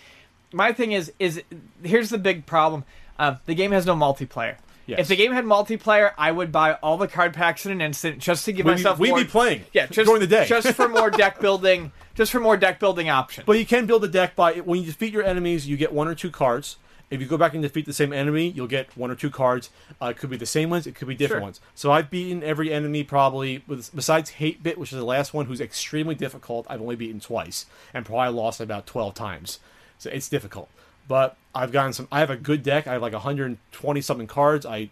my 0.52 0.74
thing 0.74 0.92
is 0.92 1.14
is 1.18 1.42
here's 1.82 2.10
the 2.10 2.18
big 2.18 2.46
problem. 2.46 2.84
Uh, 3.20 3.36
the 3.46 3.54
game 3.54 3.72
has 3.72 3.86
no 3.86 3.96
multiplayer. 3.96 4.56
Yes. 4.88 5.02
If 5.02 5.08
the 5.10 5.16
game 5.18 5.34
had 5.34 5.46
multiplayer, 5.46 6.14
I 6.18 6.32
would 6.32 6.52
buy 6.52 6.74
all 6.74 6.98
the 6.98 7.08
card 7.08 7.36
packs 7.36 7.64
in 7.64 7.72
an 7.72 7.80
instant 7.82 8.18
just 8.18 8.46
to 8.46 8.52
give 8.52 8.66
be- 8.66 8.72
myself 8.72 8.98
we'd 8.98 9.10
more. 9.10 9.20
be 9.20 9.26
playing 9.26 9.66
yeah, 9.72 9.86
just 9.86 10.08
during 10.08 10.20
the 10.22 10.26
day. 10.26 10.48
just 10.48 10.72
for 10.74 10.88
more 10.90 11.12
deck 11.12 11.40
building, 11.40 11.92
just 12.16 12.32
for 12.32 12.40
more 12.40 12.58
deck 12.58 12.80
building 12.80 13.08
options. 13.08 13.46
But 13.46 13.60
you 13.60 13.68
can 13.68 13.86
build 13.86 14.04
a 14.04 14.08
deck 14.08 14.36
by 14.36 14.54
when 14.62 14.80
you 14.80 14.88
defeat 14.88 15.14
your 15.14 15.22
enemies, 15.24 15.68
you 15.68 15.78
get 15.78 15.94
one 15.94 16.08
or 16.08 16.16
two 16.16 16.32
cards. 16.32 16.78
If 17.12 17.20
you 17.22 17.28
go 17.28 17.38
back 17.38 17.54
and 17.54 17.62
defeat 17.64 17.86
the 17.88 17.94
same 17.94 18.14
enemy, 18.14 18.50
you'll 18.50 18.68
get 18.68 18.96
one 18.96 19.10
or 19.12 19.16
two 19.16 19.30
cards. 19.32 19.70
Uh, 20.02 20.08
it 20.08 20.18
could 20.18 20.30
be 20.30 20.38
the 20.38 20.46
same 20.48 20.70
ones, 20.72 20.88
it 20.88 20.94
could 20.96 21.08
be 21.08 21.16
different 21.16 21.40
Sure. 21.42 21.46
ones. 21.46 21.60
So 21.76 21.92
I've 21.92 22.10
beaten 22.12 22.42
every 22.44 22.72
enemy 22.72 23.04
probably, 23.04 23.64
with, 23.68 23.94
besides 23.96 24.30
Hate 24.32 24.62
Bit, 24.64 24.78
which 24.78 24.92
is 24.92 24.98
the 25.00 25.06
last 25.06 25.34
one, 25.34 25.48
who's 25.48 25.60
extremely 25.62 26.14
difficult. 26.16 26.66
I've 26.70 26.82
only 26.82 26.96
beaten 26.96 27.20
twice 27.20 27.66
and 27.96 28.06
probably 28.06 28.34
lost 28.34 28.60
about 28.62 28.86
twelve 28.88 29.14
times. 29.16 29.60
So 29.98 30.10
it's 30.12 30.30
difficult. 30.30 30.70
But 31.10 31.36
I've 31.54 31.74
gotten 31.74 31.92
some. 31.92 32.08
I 32.10 32.20
have 32.22 32.30
a 32.30 32.38
good 32.38 32.64
deck. 32.64 32.88
I 32.88 32.94
have 32.94 33.02
like 33.02 33.12
120 33.12 34.02
something 34.02 34.28
cards. 34.28 34.66
I, 34.66 34.90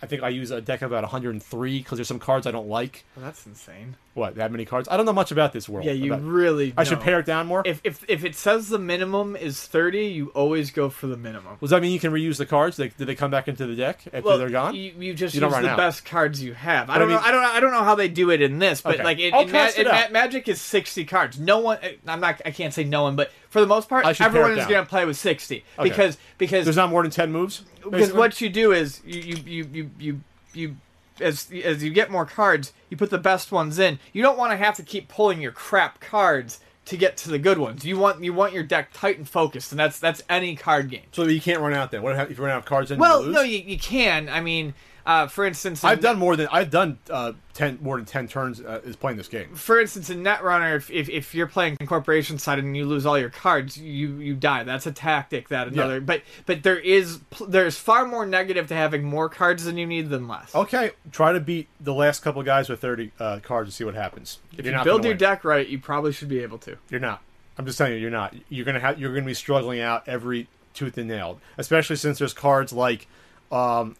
I 0.00 0.06
think 0.06 0.22
I 0.22 0.30
use 0.30 0.50
a 0.50 0.62
deck 0.62 0.80
of 0.80 0.92
about 0.92 1.02
103 1.02 1.78
because 1.78 1.98
there's 1.98 2.08
some 2.08 2.20
cards 2.20 2.46
I 2.46 2.52
don't 2.52 2.68
like. 2.68 3.04
Well, 3.14 3.26
that's 3.26 3.44
insane. 3.44 3.96
What 4.16 4.36
that 4.36 4.50
many 4.50 4.64
cards? 4.64 4.88
I 4.90 4.96
don't 4.96 5.04
know 5.04 5.12
much 5.12 5.30
about 5.30 5.52
this 5.52 5.68
world. 5.68 5.84
Yeah, 5.84 5.92
you 5.92 6.14
About- 6.14 6.24
really. 6.26 6.72
I 6.74 6.84
should 6.84 7.00
pare 7.00 7.18
it 7.20 7.26
down 7.26 7.46
more. 7.46 7.60
If, 7.66 7.82
if 7.84 8.02
if 8.08 8.24
it 8.24 8.34
says 8.34 8.70
the 8.70 8.78
minimum 8.78 9.36
is 9.36 9.62
thirty, 9.66 10.06
you 10.06 10.28
always 10.28 10.70
go 10.70 10.88
for 10.88 11.06
the 11.06 11.18
minimum. 11.18 11.58
Does 11.60 11.68
that 11.68 11.82
mean 11.82 11.92
you 11.92 12.00
can 12.00 12.12
reuse 12.12 12.38
the 12.38 12.46
cards? 12.46 12.78
They, 12.78 12.88
do 12.88 13.04
they 13.04 13.14
come 13.14 13.30
back 13.30 13.46
into 13.46 13.66
the 13.66 13.76
deck 13.76 14.00
after 14.14 14.38
they're 14.38 14.48
gone? 14.48 14.74
You, 14.74 14.92
you 14.98 15.12
just 15.12 15.34
You 15.34 15.42
use 15.42 15.52
the 15.52 15.68
out. 15.68 15.76
best 15.76 16.06
cards 16.06 16.42
you 16.42 16.54
have. 16.54 16.88
I 16.88 16.94
But 16.94 16.96
I 16.96 16.98
don't 17.00 17.08
mean- 17.08 17.16
know. 17.18 17.22
I 17.24 17.30
don't. 17.30 17.44
I 17.44 17.60
don't 17.60 17.72
know 17.72 17.84
how 17.84 17.94
they 17.94 18.08
do 18.08 18.30
it 18.30 18.40
in 18.40 18.58
this, 18.58 18.80
but 18.80 18.94
Okay. 18.94 19.04
like 19.04 19.18
in, 19.18 19.34
in, 19.34 19.52
Ma- 19.52 19.68
in 19.76 19.84
Ma-. 19.86 20.08
Magic 20.10 20.48
is 20.48 20.62
sixty 20.62 21.04
cards. 21.04 21.38
No 21.38 21.58
one. 21.58 21.76
Uh, 21.82 21.88
I'm 22.06 22.20
not. 22.20 22.40
I 22.46 22.52
can't 22.52 22.72
say 22.72 22.84
no 22.84 23.02
one, 23.02 23.16
but 23.16 23.30
for 23.50 23.60
the 23.60 23.66
most 23.66 23.86
part, 23.88 24.06
I 24.06 24.14
everyone 24.24 24.52
is 24.58 24.64
going 24.66 24.82
to 24.82 24.88
play 24.88 25.04
with 25.04 25.18
sixty 25.18 25.62
Okay. 25.78 25.90
because 25.90 26.16
because 26.38 26.64
There's 26.64 26.76
not 26.76 26.88
more 26.88 27.02
than 27.02 27.10
ten 27.10 27.30
moves. 27.32 27.64
because 27.84 28.14
what 28.14 28.40
you 28.40 28.48
do 28.48 28.72
is 28.72 29.02
you 29.04 29.20
you 29.20 29.36
you 29.44 29.68
you 29.74 29.90
you, 29.98 30.20
you 30.54 30.76
as 31.20 31.50
as 31.64 31.82
you 31.82 31.90
get 31.90 32.10
more 32.10 32.26
cards, 32.26 32.72
you 32.90 32.96
put 32.96 33.10
the 33.10 33.18
best 33.18 33.52
ones 33.52 33.78
in. 33.78 33.98
You 34.12 34.22
don't 34.22 34.38
want 34.38 34.52
to 34.52 34.56
have 34.56 34.76
to 34.76 34.82
keep 34.82 35.08
pulling 35.08 35.40
your 35.40 35.52
crap 35.52 36.00
cards 36.00 36.60
to 36.86 36.96
get 36.96 37.16
to 37.16 37.30
the 37.30 37.38
good 37.38 37.58
ones. 37.58 37.84
You 37.84 37.98
want 37.98 38.22
you 38.22 38.32
want 38.32 38.52
your 38.52 38.62
deck 38.62 38.90
tight 38.92 39.18
and 39.18 39.28
focused, 39.28 39.72
and 39.72 39.78
that's 39.78 39.98
that's 39.98 40.22
any 40.28 40.56
card 40.56 40.88
game. 40.90 41.02
So 41.12 41.24
you 41.24 41.40
can't 41.40 41.60
run 41.60 41.74
out 41.74 41.90
then. 41.90 42.02
What 42.02 42.14
if 42.30 42.36
you 42.38 42.44
run 42.44 42.52
out 42.52 42.58
of 42.58 42.64
cards? 42.64 42.90
Then 42.90 42.98
Well, 42.98 43.20
you 43.20 43.26
lose? 43.26 43.34
no, 43.34 43.42
you, 43.42 43.58
you 43.58 43.78
can. 43.78 44.28
I 44.28 44.40
mean, 44.40 44.74
uh, 45.06 45.28
for 45.28 45.46
instance, 45.46 45.82
in- 45.82 45.88
I've 45.88 46.00
done 46.00 46.18
more 46.18 46.34
than 46.36 46.48
I've 46.50 46.70
done 46.70 46.98
uh, 47.08 47.32
ten 47.54 47.78
more 47.80 47.96
than 47.96 48.04
ten 48.04 48.26
turns 48.26 48.60
uh, 48.60 48.80
is 48.84 48.96
playing 48.96 49.16
this 49.16 49.28
game. 49.28 49.54
For 49.54 49.80
instance, 49.80 50.10
in 50.10 50.22
Netrunner, 50.24 50.76
if, 50.76 50.90
if 50.90 51.08
if 51.08 51.34
you're 51.34 51.46
playing 51.46 51.76
Corporation 51.86 52.38
side 52.38 52.58
and 52.58 52.76
you 52.76 52.84
lose 52.84 53.06
all 53.06 53.18
your 53.18 53.30
cards, 53.30 53.78
you 53.78 54.18
you 54.18 54.34
die. 54.34 54.64
That's 54.64 54.86
a 54.86 54.92
tactic 54.92 55.48
that 55.50 55.68
another. 55.68 55.94
Yeah. 55.94 56.00
But 56.00 56.22
but 56.44 56.62
there 56.64 56.78
is 56.78 57.20
there's 57.46 57.78
far 57.78 58.04
more 58.04 58.26
negative 58.26 58.66
to 58.68 58.74
having 58.74 59.04
more 59.04 59.28
cards 59.28 59.64
than 59.64 59.78
you 59.78 59.86
need 59.86 60.08
than 60.08 60.26
less. 60.26 60.54
Okay, 60.54 60.90
try 61.12 61.32
to 61.32 61.40
beat 61.40 61.68
the 61.80 61.94
last 61.94 62.22
couple 62.22 62.42
guys 62.42 62.68
with 62.68 62.80
thirty 62.80 63.12
uh, 63.20 63.38
cards 63.42 63.68
and 63.68 63.74
see 63.74 63.84
what 63.84 63.94
happens. 63.94 64.40
if 64.58 64.66
you're 64.66 64.76
you 64.76 64.84
build 64.84 65.04
your 65.04 65.12
win. 65.12 65.18
deck 65.18 65.44
right, 65.44 65.68
you 65.68 65.78
probably 65.78 66.12
should 66.12 66.28
be 66.28 66.40
able 66.40 66.58
to. 66.58 66.76
You're 66.90 67.00
not. 67.00 67.22
I'm 67.58 67.64
just 67.64 67.78
telling 67.78 67.94
you, 67.94 67.98
you're 68.00 68.10
not. 68.10 68.34
You're 68.48 68.64
gonna 68.66 68.80
have. 68.80 68.98
You're 68.98 69.14
gonna 69.14 69.24
be 69.24 69.34
struggling 69.34 69.80
out 69.80 70.08
every 70.08 70.48
tooth 70.74 70.98
and 70.98 71.08
nail, 71.08 71.40
especially 71.58 71.96
since 71.96 72.18
there's 72.18 72.34
cards 72.34 72.72
like, 72.72 73.06
um, 73.50 73.96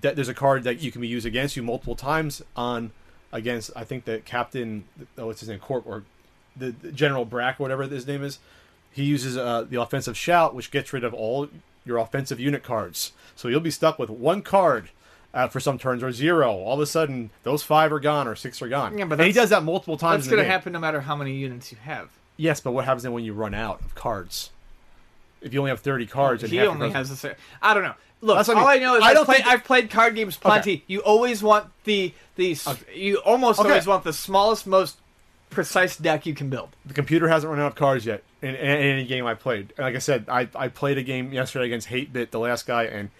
that 0.00 0.16
there's 0.16 0.28
a 0.28 0.34
card 0.34 0.64
that 0.64 0.80
you 0.80 0.90
can 0.90 1.00
be 1.00 1.08
used 1.08 1.26
against 1.26 1.56
you 1.56 1.62
multiple 1.62 1.94
times 1.94 2.42
on 2.56 2.92
against. 3.32 3.70
I 3.76 3.84
think 3.84 4.04
the 4.04 4.18
captain. 4.20 4.84
Oh, 5.18 5.26
what's 5.26 5.40
his 5.40 5.48
name? 5.48 5.58
Corp 5.58 5.86
or 5.86 6.04
the, 6.56 6.70
the 6.70 6.92
General 6.92 7.24
Brack, 7.24 7.58
whatever 7.60 7.84
his 7.84 8.06
name 8.06 8.22
is. 8.22 8.38
He 8.92 9.04
uses 9.04 9.36
uh, 9.36 9.66
the 9.68 9.80
offensive 9.80 10.16
shout, 10.16 10.54
which 10.54 10.70
gets 10.70 10.92
rid 10.92 11.02
of 11.04 11.12
all 11.12 11.48
your 11.84 11.98
offensive 11.98 12.38
unit 12.38 12.62
cards. 12.62 13.12
So 13.34 13.48
you'll 13.48 13.60
be 13.60 13.70
stuck 13.70 13.98
with 13.98 14.10
one 14.10 14.42
card. 14.42 14.90
Uh, 15.32 15.48
for 15.48 15.58
some 15.58 15.78
turns 15.78 16.00
or 16.00 16.12
zero, 16.12 16.52
all 16.52 16.74
of 16.74 16.78
a 16.80 16.86
sudden 16.86 17.28
those 17.42 17.64
five 17.64 17.92
are 17.92 17.98
gone 17.98 18.28
or 18.28 18.36
six 18.36 18.62
are 18.62 18.68
gone. 18.68 18.96
Yeah, 18.96 19.04
but 19.06 19.18
and 19.18 19.26
he 19.26 19.32
does 19.32 19.50
that 19.50 19.64
multiple 19.64 19.96
times. 19.96 20.26
That's 20.26 20.32
going 20.32 20.44
to 20.44 20.48
happen 20.48 20.72
no 20.72 20.78
matter 20.78 21.00
how 21.00 21.16
many 21.16 21.34
units 21.34 21.72
you 21.72 21.78
have. 21.82 22.10
Yes, 22.36 22.60
but 22.60 22.70
what 22.70 22.84
happens 22.84 23.02
then 23.02 23.10
when 23.10 23.24
you 23.24 23.32
run 23.32 23.52
out 23.52 23.80
of 23.80 23.96
cards? 23.96 24.50
If 25.42 25.52
you 25.52 25.58
only 25.58 25.70
have 25.70 25.80
thirty 25.80 26.06
cards, 26.06 26.44
and 26.44 26.52
He 26.52 26.60
only 26.60 26.92
cards- 26.92 26.94
has 26.94 27.10
a 27.10 27.16
certain. 27.16 27.38
I 27.60 27.74
don't 27.74 27.82
know. 27.82 27.94
Look, 28.20 28.36
That's 28.38 28.48
I 28.48 28.54
all 28.54 28.66
I 28.66 28.74
mean. 28.74 28.82
know 28.84 28.96
is 28.96 29.02
I 29.02 29.08
I've 29.08 29.14
don't 29.14 29.24
played, 29.26 29.36
think- 29.38 29.48
I've 29.48 29.64
played 29.64 29.90
card 29.90 30.14
games 30.14 30.36
plenty. 30.36 30.82
You 30.86 31.00
always 31.00 31.42
want 31.42 31.66
the 31.84 32.12
the 32.36 32.52
s 32.52 32.66
you 32.94 33.16
almost 33.18 33.60
Okay. 33.60 33.68
always 33.68 33.86
want 33.86 34.04
the 34.04 34.12
smallest, 34.14 34.66
most 34.66 34.96
precise 35.50 35.96
deck 35.96 36.24
you 36.26 36.34
can 36.34 36.48
build. 36.50 36.70
the 36.86 36.94
computer 36.94 37.28
hasn't 37.28 37.50
run 37.50 37.60
out 37.60 37.68
of 37.68 37.74
cards 37.76 38.04
yet 38.06 38.22
in, 38.42 38.50
in, 38.50 38.56
in 38.56 38.86
any 38.96 39.04
game 39.04 39.26
I 39.26 39.34
played. 39.34 39.72
Like 39.78 39.94
I 39.94 39.98
said, 39.98 40.24
I, 40.28 40.48
I 40.54 40.68
played 40.68 40.98
a 40.98 41.02
game 41.02 41.32
yesterday 41.32 41.66
against 41.66 41.88
Hate 41.88 42.12
Bit, 42.12 42.30
the 42.30 42.38
last 42.40 42.66
guy, 42.66 42.84
and 42.84 43.10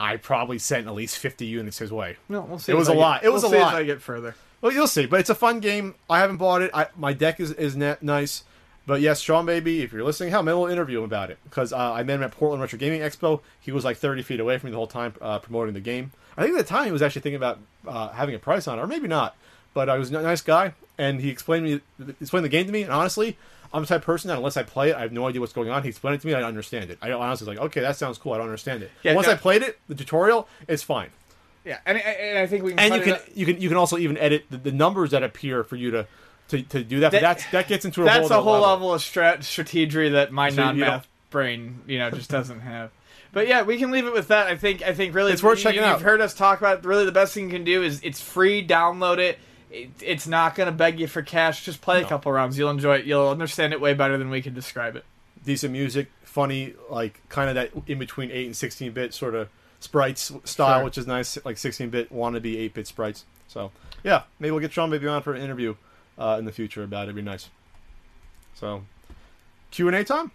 I 0.00 0.16
probably 0.16 0.58
sent 0.58 0.86
at 0.86 0.94
least 0.94 1.18
fifty 1.18 1.44
units 1.46 1.78
his 1.78 1.92
way. 1.92 2.16
No, 2.28 2.40
we'll 2.42 2.58
see. 2.58 2.72
It 2.72 2.74
was 2.76 2.88
I 2.88 2.92
a 2.92 2.94
get- 2.94 3.00
lot. 3.00 3.24
It 3.24 3.28
was 3.32 3.42
we'll 3.42 3.54
a 3.54 3.60
lot. 3.60 3.74
I 3.74 3.82
get 3.84 4.00
further. 4.00 4.34
Well, 4.60 4.72
you'll 4.72 4.86
see, 4.88 5.06
but 5.06 5.20
it's 5.20 5.30
a 5.30 5.34
fun 5.36 5.60
game. 5.60 5.94
I 6.10 6.18
haven't 6.20 6.38
bought 6.38 6.62
it. 6.62 6.70
I, 6.74 6.86
my 6.96 7.12
deck 7.12 7.38
is 7.38 7.52
is 7.52 7.76
net 7.76 8.02
nice. 8.02 8.42
But 8.88 9.02
yes, 9.02 9.22
Seanbaby, 9.22 9.80
if 9.80 9.92
you're 9.92 10.02
listening, 10.02 10.30
hell, 10.30 10.42
maybe 10.42 10.56
we'll 10.56 10.68
interview 10.68 11.00
him 11.00 11.04
about 11.04 11.30
it 11.30 11.36
because 11.44 11.74
uh, 11.74 11.92
I 11.92 12.04
met 12.04 12.14
him 12.14 12.22
at 12.22 12.30
Portland 12.30 12.62
Retro 12.62 12.78
Gaming 12.78 13.02
Expo. 13.02 13.42
He 13.60 13.70
was 13.70 13.84
like 13.84 13.98
30 13.98 14.22
feet 14.22 14.40
away 14.40 14.56
from 14.56 14.68
me 14.68 14.70
the 14.70 14.78
whole 14.78 14.86
time 14.86 15.12
uh, 15.20 15.40
promoting 15.40 15.74
the 15.74 15.80
game. 15.80 16.10
I 16.38 16.42
think 16.42 16.58
at 16.58 16.66
the 16.66 16.68
time 16.68 16.86
he 16.86 16.90
was 16.90 17.02
actually 17.02 17.20
thinking 17.20 17.36
about 17.36 17.58
uh, 17.86 18.08
having 18.08 18.34
a 18.34 18.38
price 18.38 18.66
on 18.66 18.78
it, 18.78 18.82
or 18.82 18.86
maybe 18.86 19.06
not. 19.06 19.36
But 19.74 19.92
he 19.92 19.98
was 19.98 20.10
a 20.10 20.22
nice 20.22 20.40
guy, 20.40 20.72
and 20.96 21.20
he 21.20 21.28
explained 21.28 21.64
me 21.66 21.80
explained 22.18 22.46
the 22.46 22.48
game 22.48 22.64
to 22.64 22.72
me. 22.72 22.80
And 22.80 22.90
honestly, 22.90 23.36
I'm 23.74 23.82
the 23.82 23.88
type 23.88 24.00
of 24.00 24.06
person 24.06 24.28
that 24.28 24.38
unless 24.38 24.56
I 24.56 24.62
play 24.62 24.88
it, 24.88 24.96
I 24.96 25.00
have 25.02 25.12
no 25.12 25.28
idea 25.28 25.42
what's 25.42 25.52
going 25.52 25.68
on. 25.68 25.82
He 25.82 25.90
explained 25.90 26.14
it 26.14 26.20
to 26.22 26.26
me, 26.26 26.32
I 26.32 26.42
understand 26.42 26.90
it. 26.90 26.96
I 27.02 27.12
honestly 27.12 27.46
was 27.46 27.58
like, 27.58 27.66
okay, 27.66 27.82
that 27.82 27.96
sounds 27.96 28.16
cool. 28.16 28.32
I 28.32 28.38
don't 28.38 28.46
understand 28.46 28.82
it. 28.82 28.90
Yeah, 29.02 29.12
Once 29.12 29.26
no- 29.26 29.34
I 29.34 29.36
played 29.36 29.60
it, 29.60 29.78
the 29.88 29.96
tutorial, 29.96 30.48
it's 30.66 30.82
fine. 30.82 31.10
Yeah, 31.62 31.76
and, 31.84 31.98
and 31.98 32.38
I 32.38 32.46
think 32.46 32.64
we 32.64 32.70
can. 32.70 32.78
And 32.78 32.94
you 32.94 33.02
can 33.02 33.12
up- 33.12 33.22
you 33.34 33.44
can 33.44 33.60
you 33.60 33.68
can 33.68 33.76
also 33.76 33.98
even 33.98 34.16
edit 34.16 34.46
the, 34.50 34.56
the 34.56 34.72
numbers 34.72 35.10
that 35.10 35.22
appear 35.22 35.62
for 35.62 35.76
you 35.76 35.90
to 35.90 36.06
to, 36.48 36.62
to 36.62 36.82
do 36.84 37.00
that. 37.00 37.12
That- 37.12 37.20
that's 37.22 37.50
that 37.52 37.68
gets 37.68 37.84
into 37.84 38.02
a 38.02 38.04
That's 38.04 38.28
whole 38.28 38.38
a 38.38 38.42
whole 38.42 38.54
other 38.64 38.72
level, 38.72 38.94
of 38.94 39.00
strat- 39.02 39.42
strategy 39.44 40.08
that 40.10 40.32
my 40.32 40.50
So 40.50 40.56
non-math 40.62 41.06
brain, 41.30 41.80
you 41.86 41.98
know, 41.98 42.10
just 42.10 42.30
doesn't 42.30 42.60
have. 42.60 42.90
But 43.32 43.46
yeah, 43.46 43.62
we 43.62 43.76
can 43.78 43.90
leave 43.90 44.06
it 44.06 44.12
with 44.14 44.28
that. 44.28 44.46
I 44.46 44.56
think. 44.56 44.82
I 44.82 44.94
think 44.94 45.14
really, 45.14 45.32
It's 45.32 45.42
worth 45.42 45.58
you- 45.58 45.64
checking 45.64 45.80
You've 45.80 45.88
out. 45.90 46.02
heard 46.02 46.20
us 46.20 46.32
talk 46.34 46.58
about. 46.58 46.84
Really, 46.84 47.04
the 47.04 47.12
best 47.12 47.34
thing 47.34 47.44
you 47.44 47.50
can 47.50 47.64
do 47.64 47.82
is 47.82 48.00
it's 48.02 48.20
free. 48.20 48.66
Download 48.66 49.18
it. 49.18 49.38
it 49.70 49.90
it's 50.00 50.26
not 50.26 50.54
going 50.54 50.66
to 50.66 50.72
beg 50.72 50.98
you 50.98 51.06
for 51.06 51.20
cash. 51.22 51.64
Just 51.64 51.82
play 51.82 52.00
a 52.00 52.04
couple 52.06 52.32
rounds. 52.32 52.56
You'll 52.58 52.70
enjoy 52.70 52.96
it. 52.96 53.04
You'll 53.04 53.28
understand 53.28 53.74
it 53.74 53.80
way 53.82 53.92
better 53.92 54.16
than 54.16 54.30
we 54.30 54.40
can 54.40 54.54
describe 54.54 54.96
it. 54.96 55.04
decent 55.44 55.72
music, 55.72 56.10
funny, 56.24 56.72
like 56.90 57.20
kind 57.28 57.48
of 57.50 57.54
that 57.56 57.70
in 57.86 57.98
between 57.98 58.30
eight 58.30 58.46
and 58.46 58.56
sixteen 58.56 58.92
bit 58.92 59.12
sort 59.12 59.34
of 59.34 59.48
sprites 59.80 60.32
style, 60.44 60.78
Sure. 60.78 60.84
which 60.84 60.96
is 60.98 61.06
nice, 61.06 61.36
like 61.44 61.58
sixteen 61.58 61.90
bit 61.90 62.10
wannabe 62.12 62.56
eight 62.58 62.72
bit 62.72 62.86
sprites. 62.86 63.24
So 63.46 63.70
yeah, 64.02 64.22
maybe 64.40 64.52
we'll 64.52 64.60
get 64.60 64.72
Seanbaby 64.72 65.10
on 65.10 65.22
for 65.22 65.34
an 65.34 65.42
interview 65.42 65.74
uh, 66.18 66.36
in 66.38 66.44
the 66.44 66.52
future 66.52 66.82
about 66.82 67.02
it. 67.02 67.04
It'd 67.04 67.16
be 67.16 67.22
nice. 67.22 67.48
So 68.54 68.82
Q 69.70 69.88
and 69.88 69.96
A 69.96 70.04
time. 70.04 70.32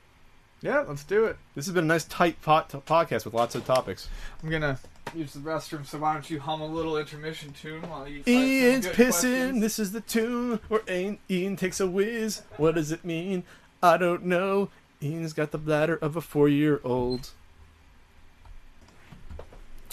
Yeah, 0.61 0.85
let's 0.87 1.03
do 1.03 1.25
it. 1.25 1.35
This 1.55 1.65
has 1.65 1.75
been 1.75 1.83
a 1.83 1.87
nice 1.87 2.05
tight 2.05 2.41
pot 2.41 2.69
podcast 2.69 3.25
with 3.25 3.33
lots 3.33 3.53
of 3.53 3.65
topics. 3.65 4.07
I'm 4.41 4.49
gonna 4.49 4.79
use 5.13 5.33
the 5.33 5.41
restroom, 5.41 5.85
so 5.85 5.97
why 5.97 6.13
don't 6.13 6.29
you 6.29 6.39
hum 6.39 6.61
a 6.61 6.65
little 6.65 6.97
intermission 6.97 7.51
tune 7.51 7.81
while 7.89 8.07
you? 8.07 8.23
Ian's 8.25 8.87
pissing. 8.87 8.95
questions? 8.95 9.61
This 9.61 9.77
is 9.77 9.91
the 9.91 9.99
tune 9.99 10.61
where 10.69 10.81
Ian, 10.89 11.19
Ian 11.29 11.57
takes 11.57 11.81
a 11.81 11.87
whiz. 11.87 12.43
What 12.55 12.75
does 12.75 12.93
it 12.93 13.03
mean? 13.03 13.43
I 13.81 13.97
don't 13.97 14.23
know. 14.23 14.69
Ian's 15.01 15.33
got 15.33 15.51
the 15.51 15.57
bladder 15.57 15.97
of 15.97 16.15
a 16.15 16.21
four-year-old. 16.21 17.31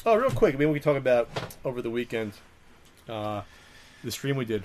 Oh, 0.06 0.14
real 0.14 0.30
quick, 0.30 0.56
maybe 0.56 0.70
we 0.70 0.78
can 0.78 0.94
talk 0.94 0.96
about 0.96 1.28
over 1.64 1.82
the 1.82 1.90
weekend 1.90 2.34
uh, 3.08 3.42
the 4.04 4.12
stream 4.12 4.36
we 4.36 4.44
did 4.44 4.62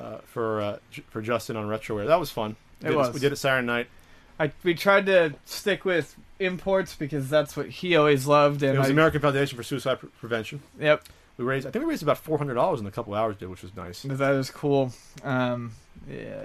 uh, 0.00 0.18
for 0.26 0.60
uh, 0.60 0.78
for 1.10 1.20
Justin 1.22 1.56
on 1.56 1.66
Retroware. 1.68 2.06
That 2.06 2.18
was 2.20 2.30
fun. 2.30 2.56
We 2.82 2.86
It 2.86 2.90
did 2.90 2.96
was. 2.96 3.12
We 3.14 3.20
did 3.20 3.32
it 3.32 3.36
Saturday 3.36 3.66
night. 3.66 3.86
I 4.38 4.52
we 4.62 4.74
tried 4.74 5.06
to 5.06 5.34
stick 5.44 5.84
with 5.84 6.16
imports 6.38 6.94
because 6.94 7.28
that's 7.28 7.56
what 7.56 7.68
he 7.68 7.94
always 7.96 8.26
loved, 8.26 8.62
and 8.62 8.74
It 8.74 8.78
was 8.78 8.88
I, 8.88 8.92
American 8.92 9.20
Foundation 9.20 9.56
for 9.56 9.62
Suicide 9.62 10.00
Pre- 10.00 10.08
Prevention. 10.18 10.62
yep, 10.78 11.04
We 11.36 11.44
raised, 11.44 11.66
I 11.66 11.70
think 11.70 11.84
we 11.84 11.90
raised 11.90 12.02
about 12.02 12.16
four 12.18 12.38
hundred 12.38 12.54
dollars 12.54 12.80
in 12.80 12.86
a 12.86 12.90
couple 12.90 13.12
hours, 13.14 13.36
dude, 13.36 13.50
which 13.50 13.62
was 13.62 13.76
nice. 13.76 14.02
that 14.02 14.34
is 14.34 14.50
cool. 14.50 14.92
Um, 15.22 15.72
yeah, 16.10 16.42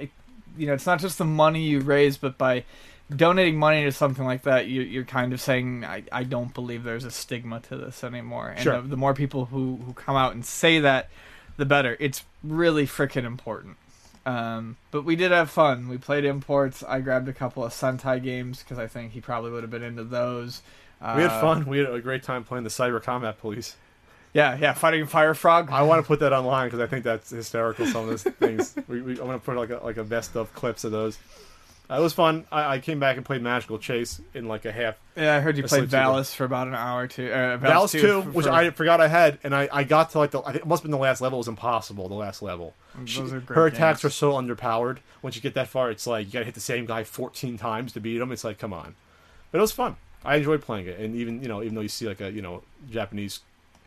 I, 0.00 0.08
you 0.56 0.66
know, 0.66 0.72
it's 0.72 0.86
not 0.86 1.00
just 1.00 1.18
the 1.18 1.26
money 1.26 1.62
you 1.64 1.80
raise, 1.80 2.16
but 2.16 2.38
by 2.38 2.64
donating 3.14 3.58
money 3.58 3.84
to 3.84 3.92
something 3.92 4.24
like 4.24 4.42
that, 4.44 4.66
you, 4.68 4.80
you're 4.80 5.04
kind 5.04 5.34
of 5.34 5.40
saying, 5.42 5.84
I, 5.84 6.04
I 6.10 6.24
don't 6.24 6.54
believe 6.54 6.84
there's 6.84 7.04
a 7.04 7.10
stigma 7.10 7.60
to 7.68 7.76
this 7.76 8.02
anymore. 8.02 8.48
And 8.48 8.60
Sure. 8.60 8.80
the, 8.80 8.88
the 8.88 8.96
more 8.96 9.12
people 9.12 9.44
who, 9.44 9.78
who 9.84 9.92
come 9.92 10.16
out 10.16 10.32
and 10.34 10.42
say 10.44 10.80
that, 10.80 11.10
the 11.58 11.66
better. 11.66 11.98
It's 12.00 12.24
really 12.44 12.86
freaking 12.86 13.24
important. 13.24 13.76
Um, 14.26 14.76
but 14.90 15.04
we 15.04 15.16
did 15.16 15.32
have 15.32 15.50
fun. 15.50 15.88
We 15.88 15.98
played 15.98 16.24
imports. 16.24 16.82
I 16.82 17.00
grabbed 17.00 17.28
a 17.28 17.32
couple 17.32 17.64
of 17.64 17.72
Sentai 17.72 18.22
games 18.22 18.62
because 18.62 18.78
I 18.78 18.86
think 18.86 19.12
he 19.12 19.20
probably 19.20 19.50
would 19.50 19.62
have 19.62 19.70
been 19.70 19.82
into 19.82 20.04
those. 20.04 20.62
Uh, 21.00 21.14
We 21.16 21.22
had 21.22 21.40
fun. 21.40 21.66
We 21.66 21.78
had 21.78 21.90
a 21.90 22.00
great 22.00 22.22
time 22.22 22.44
playing 22.44 22.64
the 22.64 22.70
Cyber 22.70 23.02
Combat 23.02 23.38
Police. 23.38 23.76
Yeah, 24.32 24.56
yeah, 24.60 24.72
fighting 24.72 25.06
Fire 25.06 25.34
Frog. 25.34 25.70
I 25.70 25.82
want 25.82 26.02
to 26.02 26.06
put 26.06 26.20
that 26.20 26.32
online 26.32 26.66
because 26.66 26.80
I 26.80 26.86
think 26.86 27.04
that's 27.04 27.30
hysterical. 27.30 27.86
Some 27.86 28.02
of 28.02 28.08
those 28.08 28.22
things. 28.24 28.74
We, 28.88 29.00
we, 29.00 29.12
I'm 29.12 29.18
going 29.26 29.38
to 29.38 29.44
put 29.44 29.56
like 29.56 29.70
a, 29.70 29.84
like 29.84 29.96
a 29.96 30.04
best 30.04 30.36
of 30.36 30.52
clips 30.54 30.82
of 30.84 30.90
those. 30.90 31.18
Uh, 31.90 31.96
it 31.96 32.00
was 32.00 32.14
fun. 32.14 32.46
I, 32.50 32.76
I 32.76 32.78
came 32.78 32.98
back 32.98 33.16
and 33.18 33.26
played 33.26 33.42
Magical 33.42 33.78
Chase 33.78 34.20
in 34.32 34.48
like 34.48 34.64
a 34.64 34.72
half. 34.72 34.96
Yeah, 35.16 35.36
I 35.36 35.40
heard 35.40 35.56
you 35.58 35.64
played 35.64 35.82
Valis 35.90 36.34
for 36.34 36.44
about 36.44 36.66
an 36.66 36.74
hour 36.74 37.02
or 37.02 37.06
two. 37.06 37.30
Uh, 37.30 37.58
Valis 37.58 37.90
2, 37.92 38.00
two, 38.00 38.22
for- 38.22 38.30
which 38.30 38.46
for- 38.46 38.52
I 38.52 38.70
forgot 38.70 39.02
I 39.02 39.08
had, 39.08 39.38
and 39.44 39.54
I, 39.54 39.68
I 39.70 39.84
got 39.84 40.10
to 40.12 40.18
like 40.18 40.30
the 40.30 40.40
I 40.40 40.52
think 40.52 40.64
it 40.64 40.66
must 40.66 40.80
have 40.80 40.84
been 40.84 40.92
the 40.92 41.02
last 41.02 41.20
level. 41.20 41.36
It 41.36 41.40
was 41.40 41.48
impossible. 41.48 42.08
The 42.08 42.14
last 42.14 42.40
level. 42.40 42.72
She- 43.04 43.20
Those 43.20 43.34
are 43.34 43.40
great 43.40 43.56
her 43.56 43.66
attacks 43.66 44.02
are 44.04 44.10
so 44.10 44.32
underpowered. 44.32 44.98
Once 45.20 45.36
you 45.36 45.42
get 45.42 45.54
that 45.54 45.68
far, 45.68 45.90
it's 45.90 46.06
like 46.06 46.26
you 46.26 46.32
got 46.32 46.38
to 46.40 46.44
hit 46.46 46.54
the 46.54 46.60
same 46.60 46.86
guy 46.86 47.04
14 47.04 47.58
times 47.58 47.92
to 47.92 48.00
beat 48.00 48.18
him. 48.20 48.32
It's 48.32 48.44
like 48.44 48.58
come 48.58 48.72
on, 48.72 48.94
but 49.52 49.58
it 49.58 49.60
was 49.60 49.72
fun. 49.72 49.96
I 50.24 50.36
enjoyed 50.36 50.62
playing 50.62 50.86
it, 50.86 50.98
and 50.98 51.14
even 51.14 51.42
you 51.42 51.48
know 51.48 51.62
even 51.62 51.74
though 51.74 51.82
you 51.82 51.88
see 51.88 52.06
like 52.08 52.22
a 52.22 52.30
you 52.32 52.40
know 52.40 52.62
Japanese 52.90 53.40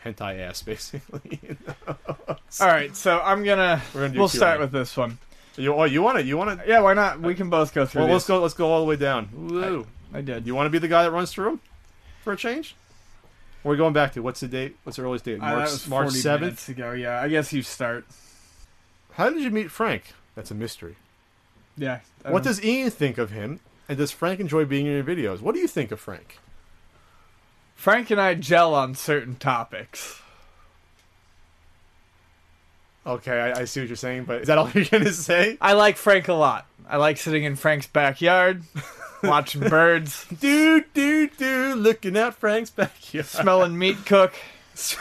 hentai 0.05 0.39
ass 0.39 0.61
basically. 0.63 1.39
All 1.87 2.67
right, 2.67 2.95
so 2.95 3.19
I'm 3.21 3.43
gonna. 3.43 3.81
We're 3.95 4.07
gonna 4.07 4.19
we'll 4.19 4.27
start 4.29 4.59
with 4.59 4.71
this 4.71 4.95
one. 4.95 5.17
You 5.57 5.73
oh 5.73 5.83
you 5.83 6.01
want 6.01 6.19
it? 6.19 6.25
You 6.25 6.37
want 6.37 6.59
it? 6.59 6.67
Yeah, 6.67 6.79
why 6.79 6.93
not? 6.93 7.19
We 7.19 7.35
can 7.35 7.49
both 7.49 7.73
go 7.73 7.85
through. 7.85 8.01
Well, 8.01 8.07
these. 8.07 8.13
let's 8.13 8.27
go. 8.27 8.41
Let's 8.41 8.53
go 8.53 8.71
all 8.71 8.79
the 8.79 8.87
way 8.87 8.95
down. 8.95 9.29
Woo. 9.33 9.87
I 10.13 10.21
did. 10.21 10.47
You 10.47 10.55
want 10.55 10.67
to 10.67 10.69
be 10.69 10.79
the 10.79 10.87
guy 10.87 11.03
that 11.03 11.11
runs 11.11 11.31
through 11.31 11.45
them 11.45 11.59
for 12.23 12.33
a 12.33 12.37
change? 12.37 12.75
Are 13.65 13.71
we 13.71 13.77
going 13.77 13.93
back 13.93 14.13
to 14.13 14.21
what's 14.21 14.39
the 14.39 14.47
date? 14.47 14.77
What's 14.83 14.97
the 14.97 15.03
earliest 15.03 15.25
date? 15.25 15.39
Uh, 15.41 15.55
March 15.55 15.71
was 15.71 15.87
March 15.87 16.11
seventh. 16.11 16.69
ago. 16.69 16.93
Yeah, 16.93 17.21
I 17.21 17.27
guess 17.27 17.51
you 17.51 17.61
start. 17.61 18.05
How 19.13 19.29
did 19.29 19.41
you 19.41 19.49
meet 19.49 19.71
Frank? 19.71 20.13
That's 20.35 20.51
a 20.51 20.55
mystery. 20.55 20.95
Yeah. 21.75 21.99
I 22.23 22.31
What 22.31 22.43
does 22.43 22.63
Ian 22.63 22.91
think 22.91 23.17
of 23.17 23.31
him? 23.31 23.59
And 23.89 23.97
does 23.97 24.11
Frank 24.11 24.39
enjoy 24.39 24.65
being 24.65 24.85
in 24.85 24.93
your 24.93 25.03
videos? 25.03 25.41
What 25.41 25.55
do 25.55 25.61
you 25.61 25.67
think 25.67 25.91
of 25.91 25.99
Frank? 25.99 26.39
Frank 27.75 28.11
and 28.11 28.19
I 28.19 28.33
gel 28.35 28.73
on 28.73 28.95
certain 28.95 29.35
topics. 29.35 30.21
Okay, 33.07 33.39
I, 33.39 33.61
I 33.61 33.65
see 33.65 33.79
what 33.79 33.87
you're 33.89 33.95
saying, 33.95 34.25
but 34.25 34.41
is 34.41 34.47
that 34.47 34.57
all 34.57 34.69
you're 34.73 34.83
gonna 34.85 35.13
say? 35.13 35.57
I 35.61 35.73
like 35.73 35.95
Frank 35.97 36.27
a 36.27 36.33
lot. 36.33 36.67
I 36.89 36.97
like 36.97 37.17
sitting 37.17 37.43
in 37.45 37.55
Frank's 37.55 37.87
backyard, 37.87 38.63
watching 39.23 39.61
birds, 39.61 40.25
Dude, 40.39 40.85
dude, 40.93 41.35
dude, 41.37 41.77
looking 41.77 42.17
at 42.17 42.33
Frank's 42.35 42.69
backyard. 42.69 43.25
smelling 43.25 43.77
meat 43.77 44.05
cook, 44.05 44.33
you 44.75 44.99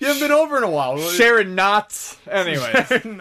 haven't 0.00 0.20
been 0.20 0.32
over 0.32 0.56
in 0.56 0.62
a 0.62 0.70
while. 0.70 0.98
sharing 0.98 1.54
knots. 1.54 2.16
Anyways, 2.30 2.88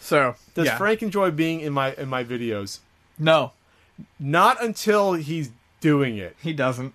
so 0.00 0.34
Does 0.54 0.66
yeah. 0.66 0.76
Frank 0.78 1.02
enjoy 1.02 1.30
being 1.30 1.60
in 1.60 1.72
my 1.72 1.92
in 1.94 2.08
my 2.08 2.24
videos? 2.24 2.78
No, 3.18 3.52
Not 4.20 4.62
until 4.62 5.14
he's 5.14 5.50
doing 5.80 6.18
it. 6.18 6.36
he 6.42 6.52
doesn't. 6.52 6.94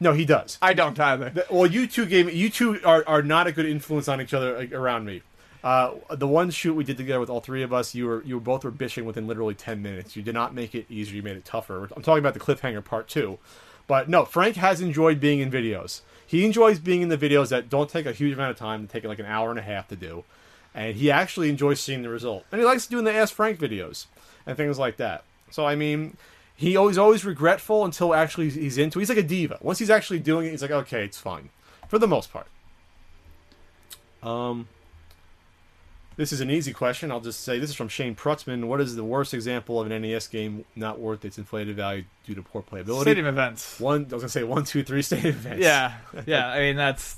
No, 0.00 0.12
he 0.12 0.24
does. 0.24 0.58
I 0.60 0.74
don't 0.74 0.98
either. 0.98 1.44
Well, 1.50 1.66
you 1.66 1.86
two 1.86 2.06
gave 2.06 2.26
me. 2.26 2.32
You 2.32 2.50
two 2.50 2.80
are, 2.84 3.04
are 3.06 3.22
not 3.22 3.46
a 3.46 3.52
good 3.52 3.66
influence 3.66 4.08
on 4.08 4.20
each 4.20 4.34
other 4.34 4.68
around 4.72 5.04
me. 5.04 5.22
Uh, 5.62 5.94
the 6.10 6.26
one 6.26 6.50
shoot 6.50 6.74
we 6.74 6.82
did 6.82 6.96
together 6.96 7.20
with 7.20 7.30
all 7.30 7.40
three 7.40 7.62
of 7.62 7.72
us, 7.72 7.94
you 7.94 8.06
were 8.06 8.22
you 8.24 8.34
were 8.34 8.40
both 8.40 8.64
were 8.64 8.72
bitching 8.72 9.04
within 9.04 9.26
literally 9.26 9.54
ten 9.54 9.80
minutes. 9.80 10.16
You 10.16 10.22
did 10.22 10.34
not 10.34 10.54
make 10.54 10.74
it 10.74 10.86
easier. 10.90 11.16
You 11.16 11.22
made 11.22 11.36
it 11.36 11.44
tougher. 11.44 11.88
I'm 11.96 12.02
talking 12.02 12.18
about 12.18 12.34
the 12.34 12.40
cliffhanger 12.40 12.84
part 12.84 13.08
two. 13.08 13.38
But 13.86 14.08
no, 14.08 14.24
Frank 14.24 14.56
has 14.56 14.80
enjoyed 14.80 15.20
being 15.20 15.40
in 15.40 15.50
videos. 15.50 16.00
He 16.26 16.44
enjoys 16.44 16.78
being 16.78 17.02
in 17.02 17.10
the 17.10 17.18
videos 17.18 17.50
that 17.50 17.68
don't 17.68 17.90
take 17.90 18.06
a 18.06 18.12
huge 18.12 18.34
amount 18.34 18.52
of 18.52 18.56
time, 18.56 18.86
take 18.86 19.04
like 19.04 19.18
an 19.18 19.26
hour 19.26 19.50
and 19.50 19.58
a 19.58 19.62
half 19.62 19.86
to 19.88 19.96
do, 19.96 20.24
and 20.74 20.96
he 20.96 21.10
actually 21.10 21.48
enjoys 21.48 21.78
seeing 21.80 22.02
the 22.02 22.08
result. 22.08 22.44
And 22.50 22.60
he 22.60 22.64
likes 22.64 22.86
doing 22.86 23.04
the 23.04 23.12
Ask 23.12 23.34
Frank 23.34 23.58
videos 23.58 24.06
and 24.46 24.56
things 24.56 24.78
like 24.78 24.96
that. 24.96 25.24
So 25.50 25.66
I 25.66 25.76
mean, 25.76 26.16
he 26.56 26.76
always 26.76 26.98
always 26.98 27.24
regretful 27.24 27.84
until 27.84 28.14
actually 28.14 28.50
he's 28.50 28.78
into. 28.78 28.98
He's 28.98 29.08
like 29.08 29.18
a 29.18 29.22
diva. 29.22 29.58
Once 29.60 29.78
he's 29.78 29.90
actually 29.90 30.20
doing 30.20 30.46
it, 30.46 30.50
he's 30.50 30.62
like, 30.62 30.70
okay, 30.70 31.04
it's 31.04 31.18
fine, 31.18 31.50
for 31.88 31.98
the 31.98 32.08
most 32.08 32.32
part. 32.32 32.46
Um, 34.22 34.68
this 36.16 36.32
is 36.32 36.40
an 36.40 36.50
easy 36.50 36.72
question. 36.72 37.10
I'll 37.10 37.20
just 37.20 37.40
say 37.40 37.58
this 37.58 37.70
is 37.70 37.76
from 37.76 37.88
Shane 37.88 38.14
Prutzman. 38.14 38.64
What 38.64 38.80
is 38.80 38.96
the 38.96 39.04
worst 39.04 39.32
example 39.32 39.80
of 39.80 39.90
an 39.90 40.02
NES 40.02 40.28
game 40.28 40.64
not 40.76 41.00
worth 41.00 41.24
its 41.24 41.38
inflated 41.38 41.76
value 41.76 42.04
due 42.26 42.34
to 42.34 42.42
poor 42.42 42.62
playability? 42.62 43.02
Stadium 43.02 43.26
events. 43.26 43.80
One, 43.80 44.06
I 44.10 44.14
was 44.14 44.22
gonna 44.22 44.28
say 44.28 44.42
one, 44.42 44.64
two, 44.64 44.82
three 44.82 45.02
stadium 45.02 45.34
events. 45.34 45.62
Yeah, 45.62 45.94
yeah. 46.26 46.48
I 46.48 46.60
mean, 46.60 46.76
that's 46.76 47.16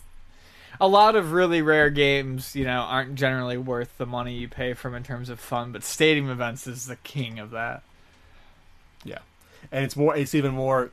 a 0.80 0.88
lot 0.88 1.16
of 1.16 1.32
really 1.32 1.62
rare 1.62 1.90
games. 1.90 2.54
You 2.54 2.64
know, 2.64 2.80
aren't 2.80 3.16
generally 3.16 3.58
worth 3.58 3.96
the 3.98 4.06
money 4.06 4.34
you 4.34 4.48
pay 4.48 4.74
for 4.74 4.94
in 4.96 5.02
terms 5.02 5.28
of 5.28 5.40
fun. 5.40 5.72
But 5.72 5.82
stadium 5.84 6.30
events 6.30 6.66
is 6.66 6.86
the 6.86 6.96
king 6.96 7.38
of 7.38 7.50
that. 7.50 7.82
yeah, 9.04 9.18
and 9.72 9.84
it's 9.84 9.96
more. 9.96 10.16
It's 10.16 10.34
even 10.34 10.52
more 10.52 10.90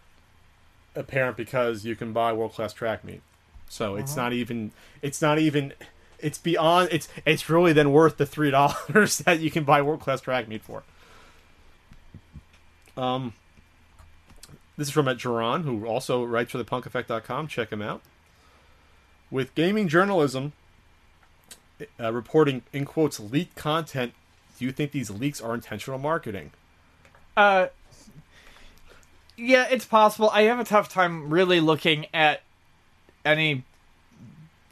apparent 0.95 1.37
because 1.37 1.85
you 1.85 1.95
can 1.95 2.13
buy 2.13 2.33
world 2.33 2.53
class 2.53 2.73
track 2.73 3.03
meet. 3.03 3.21
So 3.69 3.95
it's 3.95 4.13
uh-huh. 4.13 4.23
not 4.23 4.33
even. 4.33 4.71
It's 5.01 5.21
not 5.21 5.39
even. 5.39 5.73
It's 6.21 6.37
beyond. 6.37 6.89
It's 6.91 7.07
it's 7.25 7.49
really 7.49 7.73
then 7.73 7.91
worth 7.91 8.17
the 8.17 8.25
three 8.25 8.51
dollars 8.51 9.17
that 9.25 9.39
you 9.39 9.51
can 9.51 9.63
buy 9.63 9.81
world 9.81 10.01
class 10.01 10.21
track 10.21 10.47
meet 10.47 10.61
for. 10.61 10.83
Um. 12.97 13.33
This 14.77 14.87
is 14.87 14.93
from 14.93 15.07
Ed 15.07 15.19
Geron, 15.19 15.63
who 15.63 15.85
also 15.85 16.23
writes 16.23 16.51
for 16.51 16.57
the 16.57 16.65
punkeffect.com. 16.65 17.47
Check 17.47 17.71
him 17.71 17.83
out. 17.83 18.01
With 19.29 19.53
gaming 19.53 19.87
journalism 19.87 20.53
uh, 21.99 22.11
reporting, 22.11 22.63
in 22.73 22.85
quotes, 22.85 23.19
leaked 23.19 23.55
content, 23.55 24.13
do 24.57 24.65
you 24.65 24.71
think 24.71 24.91
these 24.91 25.11
leaks 25.11 25.39
are 25.39 25.53
intentional 25.53 25.99
marketing? 25.99 26.51
Uh, 27.37 27.67
yeah, 29.37 29.67
it's 29.69 29.85
possible. 29.85 30.29
I 30.31 30.43
have 30.43 30.59
a 30.59 30.63
tough 30.63 30.89
time 30.89 31.29
really 31.29 31.59
looking 31.59 32.07
at 32.13 32.41
any 33.23 33.63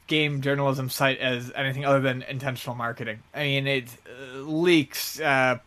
game 0.09 0.41
journalism 0.41 0.89
site 0.89 1.19
as 1.19 1.51
anything 1.55 1.85
other 1.85 2.01
than 2.01 2.23
intentional 2.23 2.75
marketing. 2.75 3.19
I 3.33 3.43
mean, 3.43 3.67
it 3.67 3.87
uh, 4.05 4.39
leaks. 4.39 5.19
Uh, 5.19 5.59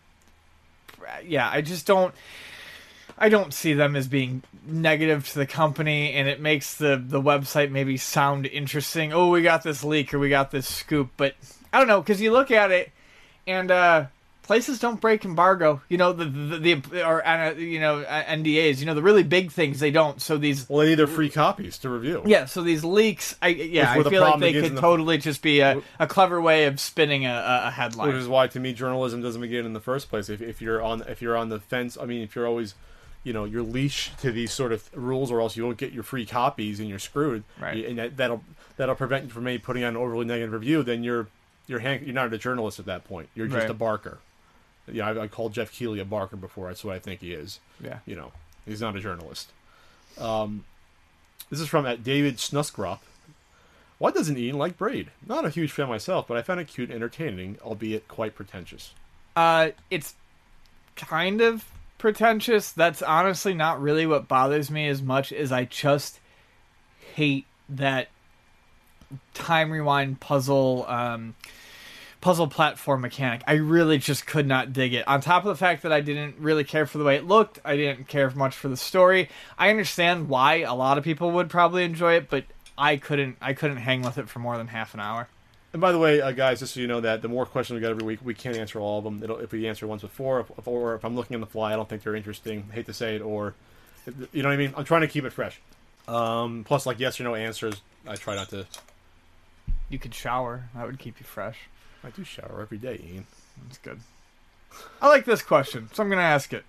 yeah, 1.27 1.49
I 1.51 1.63
just 1.63 1.87
don't. 1.87 2.15
I 3.17 3.29
don't 3.29 3.55
see 3.55 3.73
them 3.73 3.97
as 3.97 4.09
being 4.09 4.43
negative 4.67 5.29
to 5.31 5.39
the 5.39 5.47
company, 5.47 6.13
and 6.13 6.29
it 6.29 6.41
makes 6.41 6.75
the 6.75 7.03
the 7.03 7.21
website 7.21 7.71
maybe 7.71 7.97
sound 7.97 8.47
interesting. 8.47 9.13
Oh, 9.15 9.31
we 9.31 9.41
got 9.41 9.63
this 9.63 9.83
leak 9.83 10.13
or 10.13 10.19
we 10.19 10.29
got 10.29 10.51
this 10.51 10.69
scoop, 10.69 11.11
but 11.17 11.35
I 11.73 11.79
don't 11.79 11.89
know 11.89 12.03
because 12.03 12.21
you 12.21 12.33
look 12.33 12.51
at 12.51 12.71
it, 12.71 12.91
and 13.47 13.71
uh, 13.71 14.07
places 14.43 14.79
don't 14.79 15.01
break 15.01 15.25
embargo. 15.25 15.81
You 15.89 15.99
know 15.99 16.13
the 16.13 16.25
the, 16.25 16.75
the 16.75 17.07
or 17.07 17.27
uh, 17.27 17.53
you 17.53 17.81
know 17.81 18.01
uh, 18.01 18.25
NDAs. 18.25 18.81
You 18.81 18.87
know 18.87 18.95
the 18.95 19.03
really 19.03 19.23
big 19.23 19.51
things 19.51 19.81
they 19.81 19.91
don't. 19.91 20.21
So 20.21 20.37
these 20.39 20.69
Well, 20.69 20.81
they 20.81 20.91
need 20.91 20.97
their 20.97 21.07
free 21.07 21.31
copies 21.31 21.79
to 21.79 21.89
review. 21.89 22.23
yeah, 22.27 22.45
so 22.47 22.63
these 22.63 22.85
leaks, 22.85 23.37
I 23.41 23.49
yeah, 23.49 23.91
I 23.91 24.03
feel 24.03 24.21
like 24.21 24.41
they 24.41 24.53
could 24.53 24.77
the- 24.77 24.81
totally 24.81 25.19
just 25.19 25.43
be 25.43 25.61
a, 25.61 25.81
a 25.99 26.07
clever 26.07 26.41
way 26.41 26.67
of 26.67 26.81
spinning 26.81 27.27
a, 27.27 27.63
a, 27.67 27.71
headline. 27.71 28.09
Which 28.09 28.17
is 28.17 28.29
why, 28.29 28.47
to 28.49 28.61
me, 28.61 28.73
journalism 28.73 29.23
doesn't 29.23 29.41
begin 29.41 29.65
in 29.65 29.73
the 29.73 29.81
first 29.81 30.09
place. 30.09 30.29
If, 30.29 30.43
if 30.43 30.61
you're 30.61 30.83
on 30.83 31.03
if 31.03 31.23
you're 31.23 31.37
on 31.37 31.49
the 31.49 31.61
fence, 31.61 31.97
I 32.01 32.05
mean, 32.05 32.23
if 32.23 32.35
you're 32.35 32.47
always, 32.47 32.75
you 33.25 33.33
know, 33.33 33.45
you're 33.45 33.63
leash 33.63 34.11
to 34.21 34.33
these 34.33 34.53
sort 34.53 34.73
of 34.73 34.89
rules, 34.95 35.31
or 35.31 35.41
else 35.41 35.57
you 35.57 35.65
won't 35.65 35.79
get 35.79 35.93
your 35.93 36.03
free 36.03 36.27
copies 36.27 36.81
and 36.81 36.89
you're 36.89 36.99
screwed. 36.99 37.45
Right. 37.61 37.85
And 37.87 37.99
that, 37.99 38.17
that'll 38.17 38.43
that'll 38.77 38.97
prevent 38.97 39.25
you 39.25 39.31
from 39.31 39.45
maybe 39.45 39.59
putting 39.61 39.85
out 39.85 39.91
an 39.91 39.97
overly 39.97 40.25
negative 40.27 40.53
review. 40.53 40.83
Then 40.83 41.03
you're 41.05 41.29
you're 41.69 41.79
hand, 41.79 42.05
you're 42.05 42.15
not 42.15 42.33
a 42.33 42.39
journalist 42.39 42.79
at 42.81 42.87
that 42.87 43.05
point. 43.05 43.29
You're 43.35 43.47
just 43.47 43.61
Right. 43.61 43.71
a 43.71 43.75
barker. 43.75 44.19
Yeah, 44.91 45.09
I, 45.09 45.23
I 45.23 45.29
called 45.29 45.53
Geoff 45.53 45.73
Keighley 45.73 46.01
a 46.01 46.05
barker 46.05 46.37
before. 46.37 46.69
That's 46.69 46.85
what 46.85 46.95
I 46.97 46.99
think 46.99 47.21
he 47.21 47.33
is. 47.33 47.61
yeah. 47.83 47.99
you 48.07 48.17
know 48.17 48.33
he's 48.65 48.81
not 48.81 48.95
a 48.95 49.01
journalist 49.01 49.51
um 50.19 50.65
This 51.51 51.61
is 51.61 51.69
from 51.69 51.87
at 51.87 52.05
David 52.05 52.37
Snuskrop. 52.37 53.01
Why 53.99 54.11
doesn't 54.11 54.37
Ian 54.37 54.59
like 54.59 54.77
Braid? 54.77 55.11
Not 55.27 55.45
a 55.45 55.51
huge 55.51 55.71
fan 55.71 55.89
myself, 55.89 56.27
but 56.27 56.37
I 56.37 56.43
found 56.43 56.59
it 56.59 56.67
cute 56.67 56.89
and 56.89 56.97
entertaining, 56.97 57.59
albeit 57.63 58.09
quite 58.09 58.35
pretentious. 58.35 58.93
Uh, 59.37 59.71
it's 59.91 60.15
kind 60.97 61.41
of 61.41 61.65
pretentious. 61.99 62.73
That's 62.73 63.01
honestly 63.01 63.55
not 63.55 63.81
really 63.81 64.07
what 64.07 64.27
bothers 64.27 64.73
me 64.73 64.89
as 64.89 65.01
much 65.03 65.33
as 65.33 65.53
I 65.53 65.67
just 65.67 66.19
hate 67.15 67.47
that 67.69 68.09
time 69.35 69.71
rewind 69.71 70.19
puzzle 70.19 70.85
um, 70.89 71.37
puzzle 72.23 72.47
platform 72.47 73.03
mechanic. 73.03 73.43
I 73.47 73.55
really 73.55 73.99
just 73.99 74.27
could 74.27 74.47
not 74.47 74.73
dig 74.73 74.95
it. 74.95 75.07
On 75.07 75.21
top 75.21 75.45
of 75.45 75.49
the 75.49 75.57
fact 75.57 75.83
that 75.83 75.93
I 75.93 76.01
didn't 76.01 76.37
really 76.39 76.65
care 76.65 76.87
for 76.87 76.97
the 76.97 77.05
way 77.05 77.17
it 77.17 77.27
looked, 77.27 77.59
I 77.65 77.77
didn't 77.77 78.09
care 78.09 78.31
much 78.31 78.55
for 78.55 78.69
the 78.69 78.77
story. 78.77 79.29
I 79.59 79.69
understand 79.69 80.31
why 80.31 80.61
a 80.61 80.73
lot 80.73 80.97
of 80.97 81.05
people 81.05 81.33
would 81.33 81.51
probably 81.51 81.85
enjoy 81.85 82.15
it, 82.15 82.31
but 82.31 82.45
I 82.79 82.97
couldn't 82.97 83.37
I 83.43 83.53
couldn't 83.53 83.77
hang 83.77 84.01
with 84.01 84.17
it 84.17 84.31
for 84.31 84.39
more 84.39 84.57
than 84.57 84.69
half 84.69 84.95
an 84.95 85.01
hour. 85.01 85.29
And 85.73 85.81
by 85.81 85.91
the 85.91 85.99
way, 85.99 86.21
uh, 86.21 86.33
guys, 86.33 86.61
just 86.61 86.75
so 86.75 86.81
you 86.81 86.87
know 86.87 87.01
that 87.01 87.23
the 87.23 87.29
more 87.29 87.45
questions 87.45 87.75
we 87.75 87.81
get 87.81 87.91
every 87.91 88.05
week, 88.05 88.21
we 88.23 88.35
can't 88.35 88.57
answer 88.57 88.79
all 88.79 88.99
of 88.99 89.05
them. 89.05 89.23
It'll, 89.23 89.39
if 89.39 89.53
we 89.53 89.67
answer 89.67 89.87
once 89.87 90.03
before, 90.03 90.41
if, 90.41 90.69
or 90.69 90.95
if 90.95 91.05
I'm 91.05 91.17
looking 91.17 91.35
on 91.35 91.41
the 91.41 91.47
fly, 91.47 91.73
I 91.73 91.77
don't 91.77 91.89
think 91.89 92.03
they're 92.03 92.15
interesting. 92.15 92.69
hate 92.73 92.87
to 92.87 92.93
say 92.93 93.17
it, 93.17 93.23
or 93.23 93.55
you 94.33 94.43
know 94.43 94.49
what 94.49 94.55
I 94.55 94.59
mean. 94.59 94.75
I'm 94.77 94.85
trying 94.85 95.01
to 95.01 95.09
keep 95.09 95.25
it 95.25 95.33
fresh. 95.33 95.61
Um, 96.07 96.65
plus, 96.65 96.87
like 96.87 97.01
yes 97.01 97.21
or 97.21 97.25
no 97.25 97.35
answers, 97.35 97.81
I 98.07 98.17
try 98.17 98.37
not 98.37 98.51
to. 98.51 98.67
You 99.89 99.99
could 99.99 100.15
shower. 100.15 100.69
That 100.75 100.87
would 100.87 100.99
keep 100.99 101.19
you 101.19 101.27
fresh. 101.27 101.59
I 102.05 102.11
do 102.11 102.25
shower 102.25 102.61
every 102.61 102.79
day, 102.79 103.01
Ian. 103.13 103.27
That's 103.65 103.79
good. 103.79 104.01
I 105.01 105.09
like 105.09 105.25
this 105.25 105.43
question, 105.43 105.89
so 105.93 106.03
I'm 106.03 106.09
going 106.09 106.19
to 106.19 106.25
ask 106.25 106.53
it. 106.53 106.65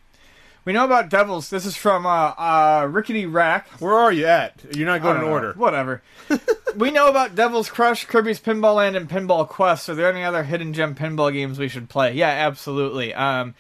We 0.66 0.72
know 0.72 0.86
about 0.86 1.10
devils. 1.10 1.50
This 1.50 1.66
is 1.66 1.76
from 1.76 2.06
uh, 2.06 2.34
uh, 2.38 2.88
Rickety 2.90 3.26
Rack. 3.26 3.68
Where 3.82 3.94
are 3.94 4.14
you 4.14 4.26
at? 4.26 4.64
You're 4.74 4.88
not 4.88 5.02
going 5.02 5.18
in 5.18 5.24
know. 5.24 5.30
order. 5.32 5.54
Whatever. 5.54 6.02
we 6.78 6.90
know 6.90 7.10
about 7.10 7.36
Devil's 7.36 7.70
Crush, 7.70 8.06
Kirby's 8.06 8.40
Pinball 8.40 8.76
Land, 8.76 8.96
and 8.96 9.10
Pinball 9.10 9.48
Quest. 9.48 9.90
Are 9.90 9.96
there 9.96 10.10
any 10.10 10.24
other 10.24 10.44
hidden 10.44 10.72
gem 10.72 10.96
pinball 10.96 11.34
games 11.34 11.60
we 11.60 11.68
should 11.68 11.90
play? 11.90 12.14
Yeah, 12.14 12.30
absolutely. 12.30 13.14
Um, 13.14 13.56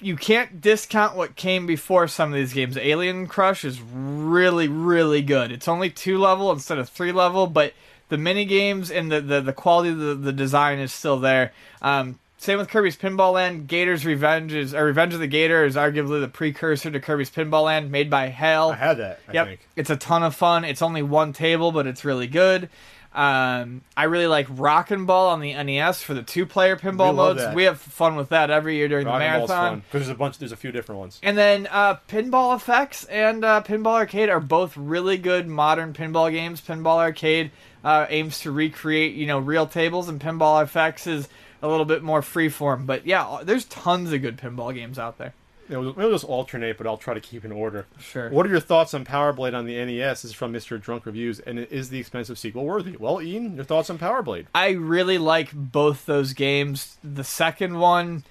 you 0.00 0.16
can't 0.16 0.60
discount 0.60 1.16
what 1.16 1.36
came 1.36 1.64
before 1.64 2.08
some 2.08 2.32
of 2.32 2.36
these 2.36 2.52
games. 2.52 2.76
Alien 2.76 3.28
Crush 3.28 3.64
is 3.64 3.80
really, 3.80 4.66
really 4.66 5.22
good. 5.22 5.52
It's 5.52 5.68
only 5.68 5.90
two 5.90 6.18
level 6.18 6.50
instead 6.50 6.78
of 6.78 6.88
three 6.88 7.12
level, 7.12 7.46
but 7.46 7.72
the 8.08 8.18
mini 8.18 8.44
games 8.44 8.90
and 8.90 9.10
the, 9.10 9.20
the, 9.20 9.40
the 9.40 9.52
quality 9.52 9.90
of 9.90 9.98
the, 9.98 10.14
the 10.14 10.32
design 10.32 10.78
is 10.78 10.92
still 10.92 11.18
there. 11.18 11.52
Um, 11.82 12.18
same 12.38 12.58
with 12.58 12.68
Kirby's 12.68 12.96
Pinball 12.96 13.32
Land. 13.32 13.66
Gator's 13.66 14.04
Revenge 14.04 14.52
is 14.52 14.74
or 14.74 14.84
Revenge 14.84 15.14
of 15.14 15.20
the 15.20 15.26
Gator 15.26 15.64
is 15.64 15.74
arguably 15.74 16.20
the 16.20 16.28
precursor 16.28 16.90
to 16.90 17.00
Kirby's 17.00 17.30
Pinball 17.30 17.64
Land, 17.64 17.90
made 17.90 18.10
by 18.10 18.28
HAL. 18.28 18.72
I 18.72 18.76
had 18.76 18.98
that. 18.98 19.20
I 19.28 19.32
Yep, 19.32 19.46
think. 19.48 19.60
it's 19.74 19.90
a 19.90 19.96
ton 19.96 20.22
of 20.22 20.34
fun. 20.34 20.64
It's 20.64 20.82
only 20.82 21.02
one 21.02 21.32
table, 21.32 21.72
but 21.72 21.86
it's 21.86 22.04
really 22.04 22.26
good. 22.26 22.68
Um, 23.14 23.80
I 23.96 24.04
really 24.04 24.26
like 24.26 24.46
Rockin' 24.50 25.06
Ball 25.06 25.28
on 25.30 25.40
the 25.40 25.54
NES 25.54 26.02
for 26.02 26.12
the 26.12 26.22
two-player 26.22 26.76
pinball 26.76 27.12
We 27.12 27.16
modes. 27.16 27.40
that. 27.40 27.54
We 27.54 27.64
have 27.64 27.80
fun 27.80 28.14
with 28.16 28.28
that 28.28 28.50
every 28.50 28.76
year 28.76 28.88
during 28.88 29.06
Rock 29.06 29.14
the 29.14 29.18
marathon. 29.20 29.78
because 29.78 30.02
there's 30.06 30.08
a 30.14 30.14
bunch. 30.14 30.36
There's 30.38 30.52
a 30.52 30.56
few 30.56 30.70
different 30.70 30.98
ones. 30.98 31.18
And 31.22 31.38
then 31.38 31.66
uh, 31.70 31.96
Pinball 32.08 32.54
Effects 32.54 33.04
and 33.04 33.42
uh, 33.42 33.62
Pinball 33.62 33.94
Arcade 33.94 34.28
are 34.28 34.40
both 34.40 34.76
really 34.76 35.16
good 35.16 35.48
modern 35.48 35.94
pinball 35.94 36.30
games. 36.30 36.60
Pinball 36.60 36.98
Arcade 36.98 37.52
uh, 37.86 38.04
aims 38.10 38.40
to 38.40 38.50
recreate, 38.50 39.14
you 39.14 39.28
know, 39.28 39.38
real 39.38 39.64
tables, 39.64 40.08
and 40.08 40.20
Pinball 40.20 40.60
Effects 40.60 41.06
is 41.06 41.28
a 41.62 41.68
little 41.68 41.84
bit 41.84 42.02
more 42.02 42.20
freeform. 42.20 42.84
But 42.84 43.06
yeah, 43.06 43.42
there's 43.44 43.64
tons 43.66 44.12
of 44.12 44.20
good 44.22 44.36
pinball 44.36 44.74
games 44.74 44.98
out 44.98 45.18
there. 45.18 45.34
You 45.68 45.80
know, 45.80 45.94
we'll 45.96 46.10
just 46.10 46.24
alternate, 46.24 46.78
but 46.78 46.88
I'll 46.88 46.96
try 46.96 47.14
to 47.14 47.20
keep 47.20 47.44
in 47.44 47.52
order. 47.52 47.86
Sure. 48.00 48.28
What 48.30 48.44
are 48.44 48.48
your 48.48 48.60
thoughts 48.60 48.92
on 48.92 49.04
Power 49.04 49.32
Blade 49.32 49.54
on 49.54 49.66
the 49.66 49.76
NES? 49.84 50.22
This 50.22 50.24
is 50.24 50.32
from 50.32 50.52
Mr. 50.52 50.80
Drunk 50.80 51.06
Reviews, 51.06 51.38
and 51.38 51.60
is 51.60 51.90
the 51.90 52.00
expensive 52.00 52.40
sequel 52.40 52.64
worthy? 52.64 52.96
Well, 52.96 53.22
Ian, 53.22 53.54
your 53.54 53.64
thoughts 53.64 53.88
on 53.88 53.98
Power 53.98 54.20
Blade? 54.20 54.48
I 54.52 54.70
really 54.70 55.18
like 55.18 55.52
both 55.52 56.06
those 56.06 56.32
games. 56.32 56.98
The 57.04 57.24
second 57.24 57.78
one 57.78 58.24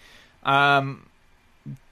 um, 0.44 1.08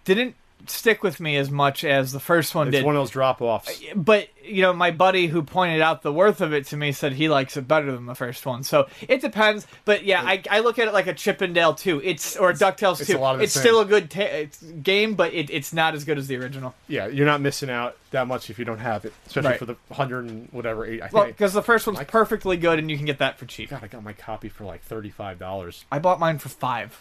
didn't 0.04 0.36
stick 0.68 1.04
with 1.04 1.20
me 1.20 1.36
as 1.38 1.50
much 1.52 1.84
as 1.84 2.12
the 2.12 2.20
first 2.20 2.56
one 2.56 2.68
It's 2.68 2.78
did. 2.78 2.86
one 2.86 2.96
of 2.96 3.02
those 3.02 3.10
drop 3.12 3.42
offs. 3.42 3.82
but 3.96 4.30
you 4.46 4.62
know, 4.62 4.74
my 4.74 4.92
buddy 4.92 5.28
who 5.28 5.42
pointed 5.42 5.80
out 5.82 6.02
the 6.02 6.12
worth 6.12 6.42
of 6.42 6.52
it 6.54 6.66
to 6.68 6.78
me 6.78 6.92
said 6.92 7.14
he 7.14 7.30
likes 7.30 7.56
it 7.56 7.66
better 7.68 7.92
than 7.94 8.06
the 8.06 8.16
first 8.16 8.46
one. 8.46 8.64
So 8.64 8.88
it 9.08 9.22
depends. 9.22 9.66
But 9.86 10.04
yeah, 10.04 10.22
I, 10.22 10.42
I 10.50 10.60
look 10.60 10.80
at 10.80 10.88
it 10.88 10.94
like 10.94 11.08
a 11.08 11.14
Chip 11.14 11.42
'n 11.42 11.54
Dale 11.54 11.74
too. 11.74 12.02
It's 12.04 12.36
or 12.36 12.52
Ducktales 12.52 13.00
it's 13.00 13.10
too. 13.10 13.18
a 13.18 13.20
lot 13.20 13.36
of 13.36 13.38
the 13.40 13.46
it's 13.46 13.58
still 13.58 13.80
a 13.80 13.86
good 13.86 14.10
ta- 14.12 14.22
it's 14.22 14.62
game, 14.62 15.16
but 15.16 15.34
it, 15.34 15.50
it's 15.50 15.72
not 15.74 15.94
as 15.94 16.04
good 16.04 16.18
as 16.18 16.28
the 16.28 16.36
original. 16.38 16.74
Yeah, 16.88 17.08
you're 17.08 17.26
not 17.26 17.40
missing 17.42 17.70
out 17.70 17.96
that 18.12 18.28
much 18.28 18.50
if 18.50 18.60
you 18.60 18.66
don't 18.66 18.80
have 18.80 19.06
it, 19.06 19.14
especially 19.28 19.52
Right. 19.52 19.60
for 19.60 19.66
the 19.66 19.76
hundred 19.92 20.26
and 20.30 20.50
whatever 20.52 20.86
eight. 20.86 21.02
I 21.02 21.10
Well, 21.12 21.26
because 21.26 21.54
the 21.54 21.64
first 21.64 21.88
one's 21.88 22.00
perfectly 22.08 22.58
good, 22.58 22.80
and 22.80 22.92
you 22.92 22.98
can 22.98 23.06
get 23.06 23.20
that 23.20 23.38
for 23.40 23.46
cheap. 23.46 23.70
God, 23.70 23.82
I 23.84 23.88
got 23.88 24.04
my 24.04 24.14
copy 24.14 24.50
for 24.50 24.66
like 24.66 24.82
thirty 24.84 25.10
five 25.10 25.40
dollars. 25.40 25.86
I 25.92 26.00
bought 26.00 26.20
mine 26.20 26.38
for 26.38 26.50
five. 26.50 27.00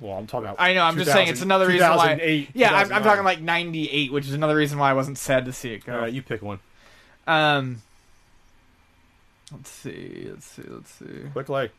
Well, 0.00 0.14
I'm 0.14 0.26
talking 0.26 0.46
about. 0.46 0.60
I 0.60 0.74
know. 0.74 0.82
I'm 0.82 0.96
just 0.96 1.12
saying 1.12 1.28
it's 1.28 1.42
another 1.42 1.66
reason 1.68 1.88
why. 1.90 2.48
Yeah, 2.54 2.74
I'm, 2.74 2.92
I'm 2.92 3.02
talking 3.04 3.24
like 3.24 3.40
'98, 3.40 4.12
which 4.12 4.26
is 4.26 4.32
another 4.34 4.56
reason 4.56 4.78
why 4.78 4.90
I 4.90 4.94
wasn't 4.94 5.18
sad 5.18 5.44
to 5.44 5.52
see 5.52 5.74
it 5.74 5.84
go. 5.86 5.94
All 5.94 6.00
right, 6.00 6.12
you 6.12 6.22
pick 6.22 6.42
one. 6.42 6.58
Um, 7.26 7.82
let's 9.52 9.70
see, 9.70 10.26
let's 10.28 10.46
see, 10.46 10.62
let's 10.66 10.90
see. 10.92 11.30
Quick 11.32 11.48
lay. 11.48 11.70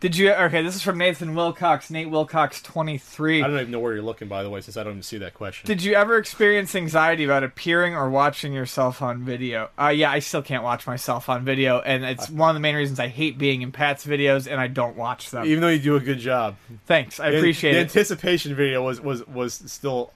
Did 0.00 0.16
you? 0.16 0.32
Okay, 0.32 0.62
this 0.62 0.74
is 0.74 0.80
from 0.80 0.96
Nathan 0.96 1.34
Wilcox. 1.34 1.90
Nate 1.90 2.08
Wilcox, 2.08 2.62
23. 2.62 3.42
I 3.42 3.46
don't 3.46 3.56
even 3.60 3.70
know 3.70 3.80
where 3.80 3.92
you're 3.92 4.02
looking, 4.02 4.28
by 4.28 4.42
the 4.42 4.48
way, 4.48 4.62
since 4.62 4.78
I 4.78 4.82
don't 4.82 4.94
even 4.94 5.02
see 5.02 5.18
that 5.18 5.34
question. 5.34 5.66
Did 5.66 5.82
you 5.82 5.92
ever 5.92 6.16
experience 6.16 6.74
anxiety 6.74 7.24
about 7.24 7.44
appearing 7.44 7.94
or 7.94 8.08
watching 8.08 8.54
yourself 8.54 9.02
on 9.02 9.22
video? 9.22 9.68
Uh, 9.78 9.88
yeah, 9.88 10.10
I 10.10 10.20
still 10.20 10.40
can't 10.40 10.64
watch 10.64 10.86
myself 10.86 11.28
on 11.28 11.44
video, 11.44 11.80
and 11.80 12.02
it's 12.04 12.30
one 12.30 12.48
of 12.48 12.54
the 12.54 12.60
main 12.60 12.76
reasons 12.76 12.98
I 12.98 13.08
hate 13.08 13.36
being 13.36 13.60
in 13.60 13.72
Pat's 13.72 14.06
videos, 14.06 14.50
and 14.50 14.58
I 14.58 14.68
don't 14.68 14.96
watch 14.96 15.30
them. 15.30 15.44
even 15.44 15.60
though 15.60 15.68
you 15.68 15.78
do 15.78 15.96
a 15.96 16.00
good 16.00 16.18
job, 16.18 16.56
Thanks, 16.86 17.20
I 17.20 17.30
The- 17.30 17.36
appreciate 17.38 17.72
the 17.72 17.78
it. 17.80 17.82
The 17.90 17.98
anticipation 17.98 18.54
video 18.54 18.82
was 18.82 19.02
was 19.02 19.26
was 19.28 19.52
still 19.66 20.12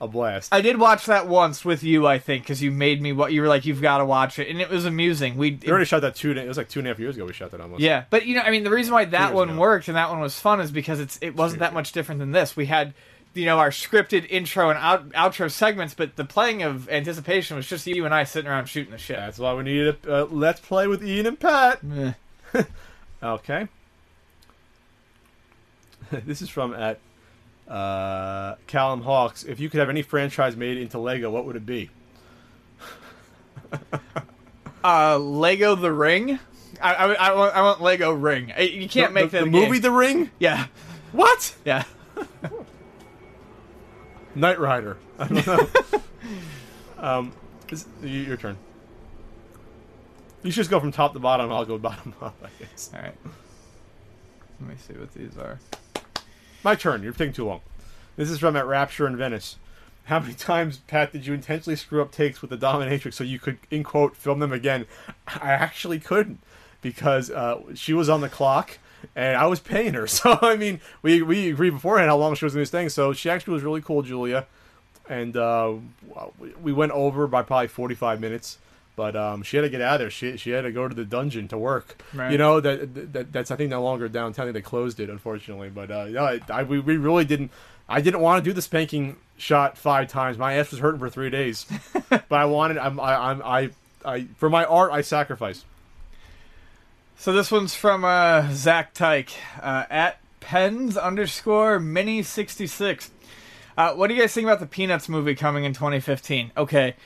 a 0.00 0.08
blast. 0.08 0.52
I 0.52 0.60
did 0.60 0.78
watch 0.78 1.06
that 1.06 1.28
once 1.28 1.64
with 1.64 1.82
you, 1.82 2.06
I 2.06 2.18
think, 2.18 2.44
because 2.44 2.62
you 2.62 2.70
made 2.70 3.02
me. 3.02 3.12
What 3.12 3.32
you 3.32 3.42
were 3.42 3.48
like, 3.48 3.66
you've 3.66 3.82
got 3.82 3.98
to 3.98 4.04
watch 4.04 4.38
it, 4.38 4.48
and 4.48 4.60
it 4.60 4.70
was 4.70 4.84
amusing. 4.84 5.36
We 5.36 5.58
we 5.62 5.68
already 5.68 5.84
shot 5.84 6.00
that 6.00 6.14
two. 6.14 6.32
It 6.32 6.48
was 6.48 6.56
like 6.56 6.68
two 6.68 6.80
and 6.80 6.88
a 6.88 6.90
half 6.90 6.98
years 6.98 7.16
ago. 7.16 7.26
We 7.26 7.32
shot 7.32 7.50
that 7.50 7.60
almost. 7.60 7.82
Yeah, 7.82 8.04
but 8.10 8.26
you 8.26 8.34
know, 8.34 8.42
I 8.42 8.50
mean, 8.50 8.64
the 8.64 8.70
reason 8.70 8.94
why 8.94 9.04
that 9.06 9.34
one 9.34 9.50
ago. 9.50 9.58
worked 9.58 9.88
and 9.88 9.96
that 9.96 10.10
one 10.10 10.20
was 10.20 10.38
fun 10.38 10.60
is 10.60 10.70
because 10.70 11.00
it's 11.00 11.18
it 11.20 11.36
wasn't 11.36 11.60
that 11.60 11.74
much 11.74 11.92
different 11.92 12.18
than 12.18 12.32
this. 12.32 12.56
We 12.56 12.66
had, 12.66 12.94
you 13.34 13.44
know, 13.44 13.58
our 13.58 13.70
scripted 13.70 14.26
intro 14.30 14.70
and 14.70 14.78
out, 14.78 15.10
outro 15.10 15.50
segments, 15.50 15.94
but 15.94 16.16
the 16.16 16.24
playing 16.24 16.62
of 16.62 16.88
anticipation 16.88 17.56
was 17.56 17.68
just 17.68 17.86
you 17.86 18.04
and 18.04 18.14
I 18.14 18.24
sitting 18.24 18.50
around 18.50 18.66
shooting 18.66 18.92
the 18.92 18.98
shit. 18.98 19.16
That's 19.16 19.38
why 19.38 19.54
we 19.54 19.64
needed 19.64 19.96
a 20.06 20.22
uh, 20.22 20.26
let's 20.30 20.60
play 20.60 20.86
with 20.86 21.04
Ian 21.04 21.26
and 21.26 21.38
Pat. 21.38 21.80
Okay. 23.22 23.68
this 26.10 26.42
is 26.42 26.48
from 26.48 26.74
at 26.74 26.98
uh, 27.70 28.56
Callum 28.66 29.02
Hawks. 29.02 29.44
If 29.44 29.60
you 29.60 29.70
could 29.70 29.80
have 29.80 29.88
any 29.88 30.02
franchise 30.02 30.56
made 30.56 30.76
into 30.76 30.98
Lego, 30.98 31.30
what 31.30 31.46
would 31.46 31.56
it 31.56 31.64
be? 31.66 31.90
Uh, 34.82 35.18
Lego 35.18 35.74
The 35.74 35.92
Ring. 35.92 36.38
I, 36.80 36.94
I, 36.94 37.12
I 37.12 37.34
want 37.34 37.54
I 37.54 37.60
want 37.60 37.82
Lego 37.82 38.12
Ring. 38.12 38.50
You 38.58 38.88
can't 38.88 39.12
the, 39.12 39.20
make 39.20 39.30
the, 39.30 39.40
the 39.40 39.46
movie 39.46 39.78
The 39.78 39.90
Ring. 39.90 40.30
Yeah, 40.38 40.68
What? 41.12 41.54
yeah. 41.66 41.84
Knight 44.34 44.58
Rider. 44.58 44.96
I 45.18 45.28
don't 45.28 45.46
know. 45.46 45.68
um, 46.98 47.32
y- 47.70 47.78
your 48.02 48.38
turn. 48.38 48.56
You 50.42 50.50
should 50.50 50.60
just 50.60 50.70
go 50.70 50.80
from 50.80 50.92
top 50.92 51.12
to 51.12 51.18
bottom. 51.18 51.52
I'll 51.52 51.66
go 51.66 51.76
bottom 51.76 52.14
up. 52.22 52.36
I 52.42 52.48
guess. 52.58 52.90
All 52.94 53.02
right. 53.02 53.14
Let 54.60 54.68
me 54.70 54.76
see 54.78 54.94
what 54.94 55.12
these 55.12 55.36
are. 55.36 55.58
My 56.62 56.74
turn. 56.74 57.02
You're 57.02 57.12
taking 57.12 57.32
too 57.32 57.46
long. 57.46 57.60
This 58.16 58.30
is 58.30 58.38
from 58.38 58.56
at 58.56 58.66
Rapture 58.66 59.06
in 59.06 59.16
Venice. 59.16 59.56
How 60.04 60.18
many 60.18 60.34
times, 60.34 60.78
Pat, 60.78 61.12
did 61.12 61.26
you 61.26 61.32
intentionally 61.34 61.76
screw 61.76 62.02
up 62.02 62.10
takes 62.10 62.40
with 62.42 62.50
the 62.50 62.56
dominatrix 62.58 63.14
so 63.14 63.24
you 63.24 63.38
could, 63.38 63.58
in 63.70 63.82
quote, 63.84 64.16
film 64.16 64.40
them 64.40 64.52
again? 64.52 64.86
I 65.28 65.52
actually 65.52 66.00
couldn't 66.00 66.40
because 66.82 67.30
uh, 67.30 67.60
she 67.74 67.92
was 67.92 68.08
on 68.08 68.20
the 68.20 68.28
clock 68.28 68.78
and 69.14 69.36
I 69.36 69.46
was 69.46 69.60
paying 69.60 69.94
her. 69.94 70.06
So 70.06 70.38
I 70.42 70.56
mean, 70.56 70.80
we 71.02 71.22
we 71.22 71.50
agreed 71.50 71.70
beforehand 71.70 72.10
how 72.10 72.16
long 72.16 72.34
she 72.34 72.44
was 72.44 72.54
going 72.54 72.62
to 72.62 72.66
stay. 72.66 72.88
So 72.88 73.12
she 73.12 73.30
actually 73.30 73.54
was 73.54 73.62
really 73.62 73.80
cool, 73.80 74.02
Julia, 74.02 74.46
and 75.08 75.36
uh, 75.36 75.74
we- 76.38 76.52
we 76.62 76.72
went 76.72 76.92
over 76.92 77.26
by 77.26 77.42
probably 77.42 77.68
forty 77.68 77.94
five 77.94 78.20
minutes. 78.20 78.58
But 79.00 79.16
um, 79.16 79.42
she 79.42 79.56
had 79.56 79.62
to 79.62 79.70
get 79.70 79.80
out 79.80 79.94
of 79.94 80.00
there. 80.00 80.10
She 80.10 80.36
she 80.36 80.50
had 80.50 80.60
to 80.60 80.72
go 80.72 80.86
to 80.86 80.94
the 80.94 81.06
dungeon 81.06 81.48
to 81.48 81.56
work. 81.56 82.02
Right. 82.12 82.30
You 82.30 82.36
know 82.36 82.60
that, 82.60 83.14
that 83.14 83.32
that's 83.32 83.50
I 83.50 83.56
think 83.56 83.70
no 83.70 83.82
longer 83.82 84.10
downtown. 84.10 84.52
They 84.52 84.60
closed 84.60 85.00
it 85.00 85.08
unfortunately. 85.08 85.70
But 85.70 85.90
uh, 85.90 86.04
yeah, 86.04 86.22
I, 86.22 86.40
I 86.50 86.62
we, 86.64 86.80
we 86.80 86.98
really 86.98 87.24
didn't. 87.24 87.50
I 87.88 88.02
didn't 88.02 88.20
want 88.20 88.44
to 88.44 88.50
do 88.50 88.52
the 88.52 88.60
spanking 88.60 89.16
shot 89.38 89.78
five 89.78 90.08
times. 90.08 90.36
My 90.36 90.52
ass 90.52 90.70
was 90.70 90.80
hurting 90.80 90.98
for 90.98 91.08
three 91.08 91.30
days. 91.30 91.64
but 92.10 92.30
I 92.30 92.44
wanted. 92.44 92.76
I'm 92.76 93.00
I, 93.00 93.30
I'm 93.30 93.42
I 93.42 93.70
I 94.04 94.26
for 94.36 94.50
my 94.50 94.66
art 94.66 94.92
I 94.92 95.00
sacrifice. 95.00 95.64
So 97.16 97.32
this 97.32 97.50
one's 97.50 97.74
from 97.74 98.04
uh, 98.04 98.48
Zach 98.52 98.92
Tyke 98.92 99.32
uh, 99.62 99.86
at 99.88 100.18
pens 100.40 100.98
underscore 100.98 101.80
mini 101.80 102.22
sixty 102.22 102.66
six. 102.66 103.10
Uh, 103.78 103.94
what 103.94 104.08
do 104.08 104.14
you 104.14 104.20
guys 104.20 104.34
think 104.34 104.44
about 104.44 104.60
the 104.60 104.66
Peanuts 104.66 105.08
movie 105.08 105.34
coming 105.34 105.64
in 105.64 105.72
2015? 105.72 106.52
Okay, 106.54 106.96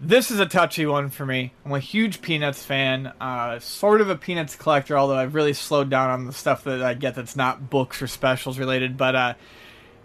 This 0.00 0.30
is 0.30 0.38
a 0.38 0.46
touchy 0.46 0.86
one 0.86 1.10
for 1.10 1.26
me. 1.26 1.52
I'm 1.64 1.72
a 1.72 1.80
huge 1.80 2.22
Peanuts 2.22 2.64
fan, 2.64 3.08
uh, 3.20 3.58
sort 3.58 4.00
of 4.00 4.08
a 4.08 4.14
Peanuts 4.16 4.54
collector, 4.54 4.96
although 4.96 5.16
I've 5.16 5.34
really 5.34 5.52
slowed 5.52 5.90
down 5.90 6.10
on 6.10 6.24
the 6.24 6.32
stuff 6.32 6.62
that 6.64 6.82
I 6.82 6.94
get 6.94 7.16
that's 7.16 7.34
not 7.34 7.68
books 7.68 8.00
or 8.00 8.06
specials 8.06 8.60
related. 8.60 8.96
But 8.96 9.16
uh, 9.16 9.34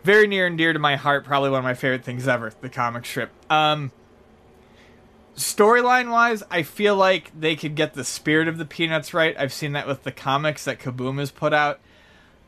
very 0.03 0.26
near 0.26 0.48
and 0.48 0.57
dear 0.57 0.74
to 0.74 0.80
my 0.80 0.95
heart, 0.95 1.26
probably 1.26 1.52
one 1.52 1.60
of 1.60 1.64
my 1.64 1.76
favorite 1.76 2.03
things 2.03 2.28
ever, 2.28 2.52
the 2.61 2.70
comic 2.70 3.06
strip. 3.06 3.30
Um, 3.52 3.91
storyline 5.36 6.10
wise, 6.11 6.41
I 6.49 6.64
feel 6.64 6.95
like 6.95 7.32
they 7.40 7.56
could 7.56 7.76
get 7.76 7.94
the 7.94 8.03
spirit 8.03 8.48
of 8.48 8.57
the 8.57 8.65
Peanuts 8.65 9.14
right. 9.14 9.36
I've 9.38 9.53
seen 9.53 9.74
that 9.74 9.88
with 9.88 10.02
the 10.02 10.11
comics 10.11 10.65
that 10.65 10.80
Kaboom 10.80 11.20
has 11.20 11.30
put 11.30 11.53
out. 11.53 11.80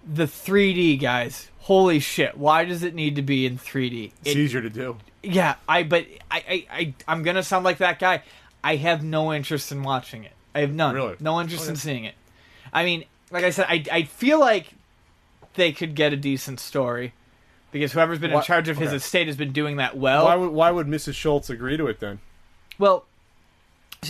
The 0.08 0.26
3D 0.26 1.00
guys, 1.00 1.50
holy 1.60 2.00
shit! 2.00 2.38
Why 2.38 2.64
does 2.66 2.82
it 2.84 2.94
need 2.96 3.16
to 3.16 3.24
be 3.24 3.46
in 3.46 3.58
3D? 3.58 4.12
It's 4.22 4.32
It- 4.32 4.38
easier 4.38 4.62
to 4.62 4.70
do. 4.70 4.98
Yeah, 5.26 5.56
I 5.68 5.84
but 5.84 6.06
I, 6.30 6.38
I 6.38 6.66
I 6.72 6.94
I'm 7.08 7.24
gonna 7.24 7.44
sound 7.44 7.66
like 7.66 7.78
that 7.80 8.00
guy. 8.00 8.22
I 8.64 8.76
have 8.78 9.04
no 9.04 9.34
interest 9.34 9.72
in 9.72 9.84
watching 9.84 10.24
it. 10.24 10.32
I 10.54 10.60
have 10.62 10.74
none. 10.74 10.96
Really? 10.96 11.16
No 11.20 11.40
interest 11.42 11.68
in 11.70 11.76
seeing 11.76 12.06
it. 12.06 12.16
I 12.72 12.84
mean, 12.84 13.06
like 13.32 13.44
I 13.44 13.50
said, 13.50 13.66
I 13.70 13.84
I 13.92 14.04
feel 14.04 14.40
like 14.40 14.74
they 15.56 15.72
could 15.72 15.96
get 15.96 16.14
a 16.14 16.18
decent 16.18 16.60
story 16.60 17.14
because 17.72 17.92
whoever's 17.94 18.20
been 18.20 18.32
Why- 18.32 18.40
in 18.40 18.46
charge 18.46 18.70
of 18.70 18.78
his 18.78 18.90
okay. 18.90 18.98
estate 18.98 19.28
has 19.28 19.38
been 19.38 19.52
doing 19.52 19.78
that 19.78 19.98
well. 19.98 20.26
why 20.26 20.36
would 20.36 20.52
why 20.52 20.72
would 20.72 20.88
Mrs. 20.88 21.14
Schulz 21.16 21.50
agree 21.50 21.78
to 21.78 21.88
it 21.88 22.00
then? 22.00 22.20
Well, 22.78 23.06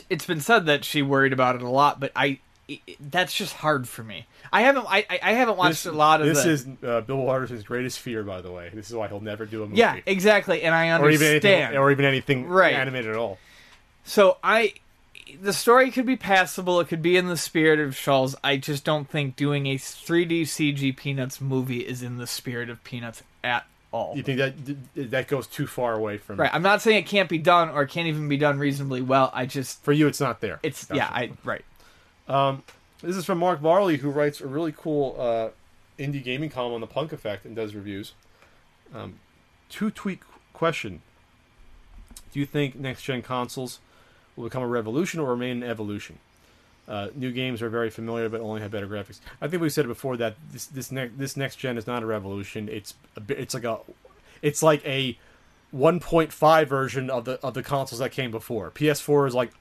it's 0.09 0.25
been 0.25 0.41
said 0.41 0.65
that 0.65 0.83
she 0.85 1.01
worried 1.01 1.33
about 1.33 1.55
it 1.55 1.61
a 1.61 1.69
lot, 1.69 1.99
but 1.99 2.11
I 2.15 2.39
it, 2.67 2.79
it- 2.87 3.11
that's 3.11 3.33
just 3.33 3.53
hard 3.53 3.87
for 3.87 4.03
me. 4.03 4.25
I 4.51 4.61
haven't 4.61 4.85
I 4.89 5.05
I- 5.21 5.33
haven't 5.33 5.57
watched 5.57 5.85
a 5.85 5.91
lot 5.91 6.21
of 6.21 6.27
this 6.27 6.43
the 6.43 6.49
is 6.49 6.67
uh, 6.83 7.01
Bill 7.01 7.17
Watterson's 7.17 7.63
greatest 7.63 7.99
fear, 7.99 8.23
by 8.23 8.41
the 8.41 8.51
way. 8.51 8.69
This 8.73 8.89
is 8.89 8.95
why 8.95 9.07
he'll 9.07 9.19
never 9.19 9.45
do 9.45 9.63
a 9.63 9.65
movie. 9.67 9.77
yeah 9.77 9.99
exactly, 10.05 10.61
and 10.63 10.73
I 10.73 10.89
or 10.99 11.09
even 11.09 11.27
understand. 11.27 11.45
anything, 11.45 11.77
or 11.77 11.91
even 11.91 12.05
anything 12.05 12.47
Right. 12.47 12.73
animated 12.73 13.11
at 13.11 13.17
all. 13.17 13.37
So 14.03 14.37
I, 14.43 14.73
the 15.41 15.51
story 15.53 15.89
could 15.91 16.05
be 16.05 16.15
passable. 16.15 16.79
It 16.79 16.87
could 16.87 17.01
be 17.01 17.17
in 17.17 17.27
the 17.27 17.37
spirit 17.37 17.79
of 17.79 17.95
Schulz. 17.95 18.35
I 18.43 18.57
just 18.57 18.83
don't 18.85 19.09
think 19.09 19.35
doing 19.35 19.65
a 19.67 19.75
3D 19.75 20.43
CG 20.43 20.95
Peanuts 20.95 21.41
movie 21.41 21.79
is 21.85 22.03
in 22.03 22.17
the 22.17 22.27
spirit 22.27 22.69
of 22.69 22.83
Peanuts 22.83 23.23
at 23.43 23.65
all. 23.91 24.13
You 24.15 24.21
think 24.23 24.37
that 24.37 24.53
that 25.11 25.27
goes 25.27 25.47
too 25.47 25.65
far 25.67 25.93
away 25.95 26.17
from 26.19 26.37
Right. 26.37 26.51
I'm 26.53 26.61
not 26.61 26.81
saying 26.83 26.97
it 26.99 27.07
can't 27.07 27.29
be 27.29 27.37
done 27.39 27.69
or 27.69 27.81
it 27.83 27.89
can't 27.89 28.07
even 28.07 28.27
be 28.29 28.37
done 28.37 28.59
reasonably 28.59 29.01
well. 29.01 29.31
I 29.33 29.45
just 29.47 29.83
For 29.83 29.91
you, 29.91 30.07
it's 30.07 30.19
not 30.21 30.39
there. 30.41 30.59
it's 30.63 30.85
Gotcha. 30.85 30.97
yeah. 30.97 31.09
I 31.11 31.31
right. 31.43 31.65
This 32.27 33.17
is 33.17 33.25
from 33.25 33.37
Mark 33.37 33.59
Varley, 33.59 33.97
who 33.97 34.09
writes 34.09 34.41
a 34.41 34.47
really 34.47 34.73
cool 34.75 35.15
uh, 35.19 35.49
indie 35.99 36.23
gaming 36.23 36.49
column 36.49 36.73
on 36.73 36.81
the 36.81 36.87
Punk 36.87 37.13
Effect 37.13 37.45
and 37.45 37.55
does 37.55 37.75
reviews. 37.75 38.13
Um, 38.93 39.19
two 39.69 39.91
tweet 39.91 40.21
question: 40.53 41.01
Do 42.31 42.39
you 42.39 42.45
think 42.45 42.75
next 42.75 43.03
gen 43.03 43.21
consoles 43.21 43.79
will 44.35 44.45
become 44.45 44.63
a 44.63 44.67
revolution 44.67 45.19
or 45.19 45.29
remain 45.29 45.63
an 45.63 45.69
evolution? 45.69 46.19
Uh, 46.87 47.09
new 47.15 47.31
games 47.31 47.61
are 47.61 47.69
very 47.69 47.89
familiar, 47.89 48.29
but 48.29 48.41
only 48.41 48.61
have 48.61 48.71
better 48.71 48.87
graphics. 48.87 49.19
I 49.41 49.47
think 49.47 49.61
we 49.61 49.69
said 49.69 49.87
before 49.87 50.17
that 50.17 50.35
this 50.51 50.65
this 50.65 50.91
next 50.91 51.17
this 51.17 51.35
next 51.35 51.57
gen 51.57 51.77
is 51.77 51.87
not 51.87 52.03
a 52.03 52.05
revolution. 52.05 52.69
It's 52.69 52.95
a 53.15 53.19
bit, 53.19 53.39
it's 53.39 53.53
like 53.53 53.63
a 53.63 53.79
it's 54.41 54.63
like 54.63 54.85
a 54.85 55.17
1.5 55.75 56.67
version 56.67 57.09
of 57.09 57.25
the 57.25 57.39
of 57.41 57.53
the 57.53 57.63
consoles 57.63 57.99
that 57.99 58.11
came 58.11 58.31
before. 58.31 58.71
PS4 58.71 59.27
is 59.27 59.35
like 59.35 59.51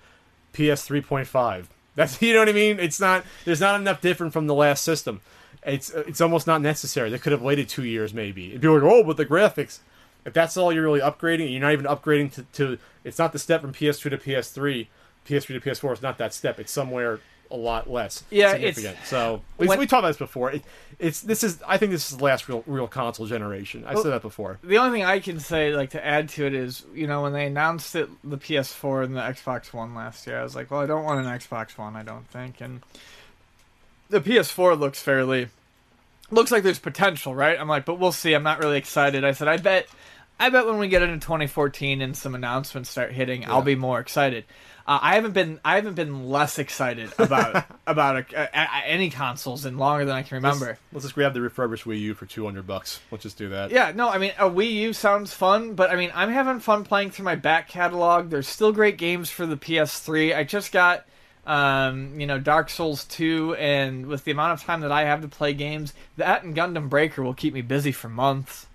PS 0.53 0.89
3.5. 0.89 1.67
That's 1.95 2.21
you 2.23 2.33
know 2.33 2.41
what 2.41 2.49
I 2.49 2.53
mean. 2.53 2.79
It's 2.79 3.01
not 3.01 3.25
there's 3.45 3.61
not 3.61 3.81
enough 3.81 4.01
different 4.01 4.33
from 4.33 4.47
the 4.47 4.55
last 4.55 4.85
system. 4.85 5.21
It's 5.65 5.95
uh, 5.95 6.05
it's 6.07 6.21
almost 6.21 6.47
not 6.47 6.61
necessary. 6.61 7.11
They 7.11 7.19
could 7.19 7.33
have 7.33 7.43
waited 7.43 7.69
two 7.69 7.85
years 7.85 8.13
maybe. 8.13 8.53
And 8.53 8.61
people 8.61 8.77
are 8.77 8.83
like, 8.83 8.93
oh, 8.93 9.05
but 9.05 9.17
the 9.17 9.27
graphics. 9.27 9.81
If 10.25 10.33
that's 10.33 10.57
all 10.57 10.73
you're 10.73 10.85
really 10.85 11.01
upgrading, 11.01 11.53
you're 11.53 11.61
not 11.61 11.73
even 11.73 11.85
upgrading 11.85 12.33
to, 12.33 12.43
to 12.55 12.79
it's 13.05 13.19
not 13.19 13.33
the 13.33 13.39
step 13.39 13.61
from 13.61 13.75
PS2 13.75 14.09
to 14.09 14.17
PS3, 14.17 14.87
PS3 15.29 15.47
to 15.47 15.61
PS4 15.61 15.93
is 15.93 16.03
not 16.03 16.17
that 16.17 16.33
step. 16.33 16.59
It's 16.59 16.73
somewhere 16.73 17.21
a 17.55 17.57
lot 17.57 17.89
less. 17.89 18.25
Yeah, 18.31 18.55
it's- 18.55 18.75
significant. 18.75 19.07
so 19.07 19.43
we, 19.59 19.67
when- 19.69 19.79
we 19.79 19.87
talked 19.87 20.01
about 20.01 20.09
this 20.09 20.17
before. 20.19 20.51
It, 20.53 20.65
it's 20.99 21.21
this 21.23 21.43
is 21.43 21.61
I 21.67 21.77
think 21.77 21.91
this 21.93 22.11
is 22.11 22.19
the 22.19 22.25
last 22.25 22.49
real 22.49 22.63
real 22.67 22.87
console 22.87 23.27
generation. 23.27 23.85
I 23.87 23.95
said 23.95 24.11
that 24.13 24.23
before. 24.23 24.59
The 24.63 24.79
only 24.79 24.99
thing 24.99 25.05
I 25.07 25.19
can 25.19 25.41
say, 25.41 25.75
like 25.75 25.91
to 25.91 26.05
add 26.05 26.29
to 26.31 26.47
it, 26.47 26.55
is 26.55 26.85
you 26.95 27.07
know 27.07 27.23
when 27.23 27.33
they 27.33 27.47
announced 27.47 27.95
it, 27.97 28.09
the 28.23 28.39
PS4 28.39 29.05
and 29.05 29.17
the 29.17 29.21
Xbox 29.21 29.73
One 29.73 29.95
last 29.95 30.27
year, 30.27 30.39
I 30.39 30.43
was 30.45 30.55
like, 30.55 30.71
well, 30.71 30.81
I 30.81 30.87
don't 30.87 31.05
want 31.05 31.25
an 31.27 31.27
Xbox 31.27 31.77
One, 31.79 31.97
I 31.97 32.03
don't 32.05 32.27
think, 32.29 32.61
and 32.61 32.83
the 34.11 34.21
PS4 34.21 34.79
looks 34.79 35.03
fairly, 35.03 35.49
looks 36.31 36.53
like 36.53 36.63
there's 36.63 36.79
potential, 36.79 37.35
right? 37.35 37.59
I'm 37.59 37.69
like, 37.69 37.85
but 37.85 37.99
we'll 37.99 38.13
see. 38.13 38.35
I'm 38.35 38.43
not 38.43 38.61
really 38.61 38.79
excited. 38.79 39.25
I 39.25 39.33
said, 39.33 39.49
I 39.49 39.57
bet, 39.57 39.89
I 40.39 40.51
bet 40.51 40.67
when 40.67 40.79
we 40.79 40.89
get 40.89 41.03
into 41.03 41.19
2014 41.19 42.01
and 42.03 42.17
some 42.17 42.35
announcements 42.35 42.91
start 42.91 43.13
hitting, 43.13 43.45
I'll 43.47 43.63
be 43.63 43.75
more 43.75 43.99
excited. 44.01 44.45
Uh, 44.87 44.99
I 45.01 45.15
haven't 45.15 45.33
been, 45.33 45.61
I 45.65 45.77
haven't 45.77 45.95
been 45.95 46.29
less 46.29 46.59
excited 46.59 47.11
about 47.19 47.65
about 47.87 48.17
a, 48.17 48.43
a, 48.43 48.49
a- 48.53 48.87
any 48.87 49.09
consoles 49.09 49.65
in 49.65 49.79
longer 49.79 50.05
than 50.05 50.15
I 50.15 50.23
can 50.23 50.37
remember. 50.37 50.67
Let's, 50.67 50.81
let's 50.93 51.05
just 51.07 51.15
grab 51.15 51.33
the 51.33 51.41
refurbished 51.41 51.85
Wii 51.85 52.01
U 52.01 52.15
for 52.15 52.27
two 52.27 52.45
hundred 52.45 52.67
bucks. 52.67 53.01
Let's 53.11 53.23
just 53.23 53.39
do 53.39 53.49
that. 53.49 53.71
Yeah, 53.71 53.93
no, 53.95 54.11
I 54.11 54.19
mean 54.19 54.33
a 54.39 54.51
Wii 54.51 54.73
U 54.73 54.93
sounds 54.93 55.33
fun, 55.33 55.75
but 55.75 55.91
I 55.91 55.97
mean 55.97 56.11
I'm 56.15 56.31
having 56.31 56.61
fun 56.61 56.85
playing 56.85 57.13
through 57.13 57.25
my 57.25 57.35
back 57.35 57.69
catalog. 57.69 58.29
There's 58.29 58.47
still 58.49 58.73
great 58.73 58.99
games 58.99 59.31
for 59.31 59.47
the 59.47 59.57
PS3. 59.57 60.37
I 60.37 60.45
just 60.45 60.71
got 60.71 61.07
um, 61.47 62.19
you 62.19 62.27
know, 62.27 62.39
Dark 62.39 62.71
Souls 62.71 63.05
2 63.05 63.55
and 63.57 64.07
with 64.07 64.25
the 64.25 64.31
amount 64.31 64.53
of 64.55 64.63
time 64.67 64.81
that 64.81 64.91
I 64.93 65.03
have 65.05 65.21
to 65.21 65.29
play 65.29 65.53
games, 65.53 65.93
that 66.17 66.43
and 66.43 66.57
Gundam 66.57 66.89
Breaker 66.89 67.23
will 67.23 67.35
keep 67.35 67.53
me 67.53 67.61
busy 67.61 67.93
for 67.93 68.09
months. 68.09 68.67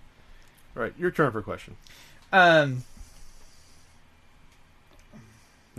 All 0.77 0.83
right, 0.83 0.93
your 0.97 1.09
turn 1.11 1.31
for 1.31 1.39
a 1.39 1.43
question. 1.43 1.77
Um, 2.31 2.83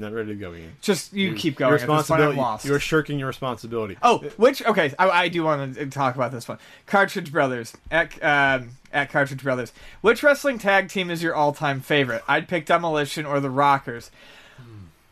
Not 0.01 0.13
ready 0.13 0.29
to 0.29 0.35
go, 0.35 0.55
Ian. 0.55 0.73
just 0.81 1.13
you 1.13 1.35
keep 1.35 1.61
Your 1.61 1.69
going. 1.69 1.75
At 1.75 1.81
this 1.81 1.87
point, 1.87 1.91
I'm 1.91 1.99
responsibility. 1.99 2.39
lost. 2.39 2.65
You're 2.65 2.81
shirking 2.81 3.19
your 3.19 3.29
responsibility. 3.29 3.99
Oh, 4.03 4.19
which 4.37 4.65
okay, 4.65 4.93
I, 4.99 5.11
I 5.11 5.29
do 5.29 5.45
want 5.45 5.75
to 5.77 5.87
talk 5.87 6.15
about 6.15 6.33
this 6.33 6.49
one. 6.49 6.59
Cartridge 6.87 7.31
Brothers 7.31 7.77
at 7.91 8.13
um, 8.23 8.71
at 8.93 9.11
Cartridge 9.11 9.43
Brothers. 9.43 9.73
Which 10.01 10.23
wrestling 10.23 10.59
tag 10.59 10.89
team 10.89 11.11
is 11.11 11.23
your 11.23 11.35
all-time 11.35 11.81
favorite? 11.81 12.23
I'd 12.27 12.49
pick 12.49 12.67
Demolition 12.67 13.27
or 13.27 13.41
the 13.41 13.51
Rockers. 13.51 14.11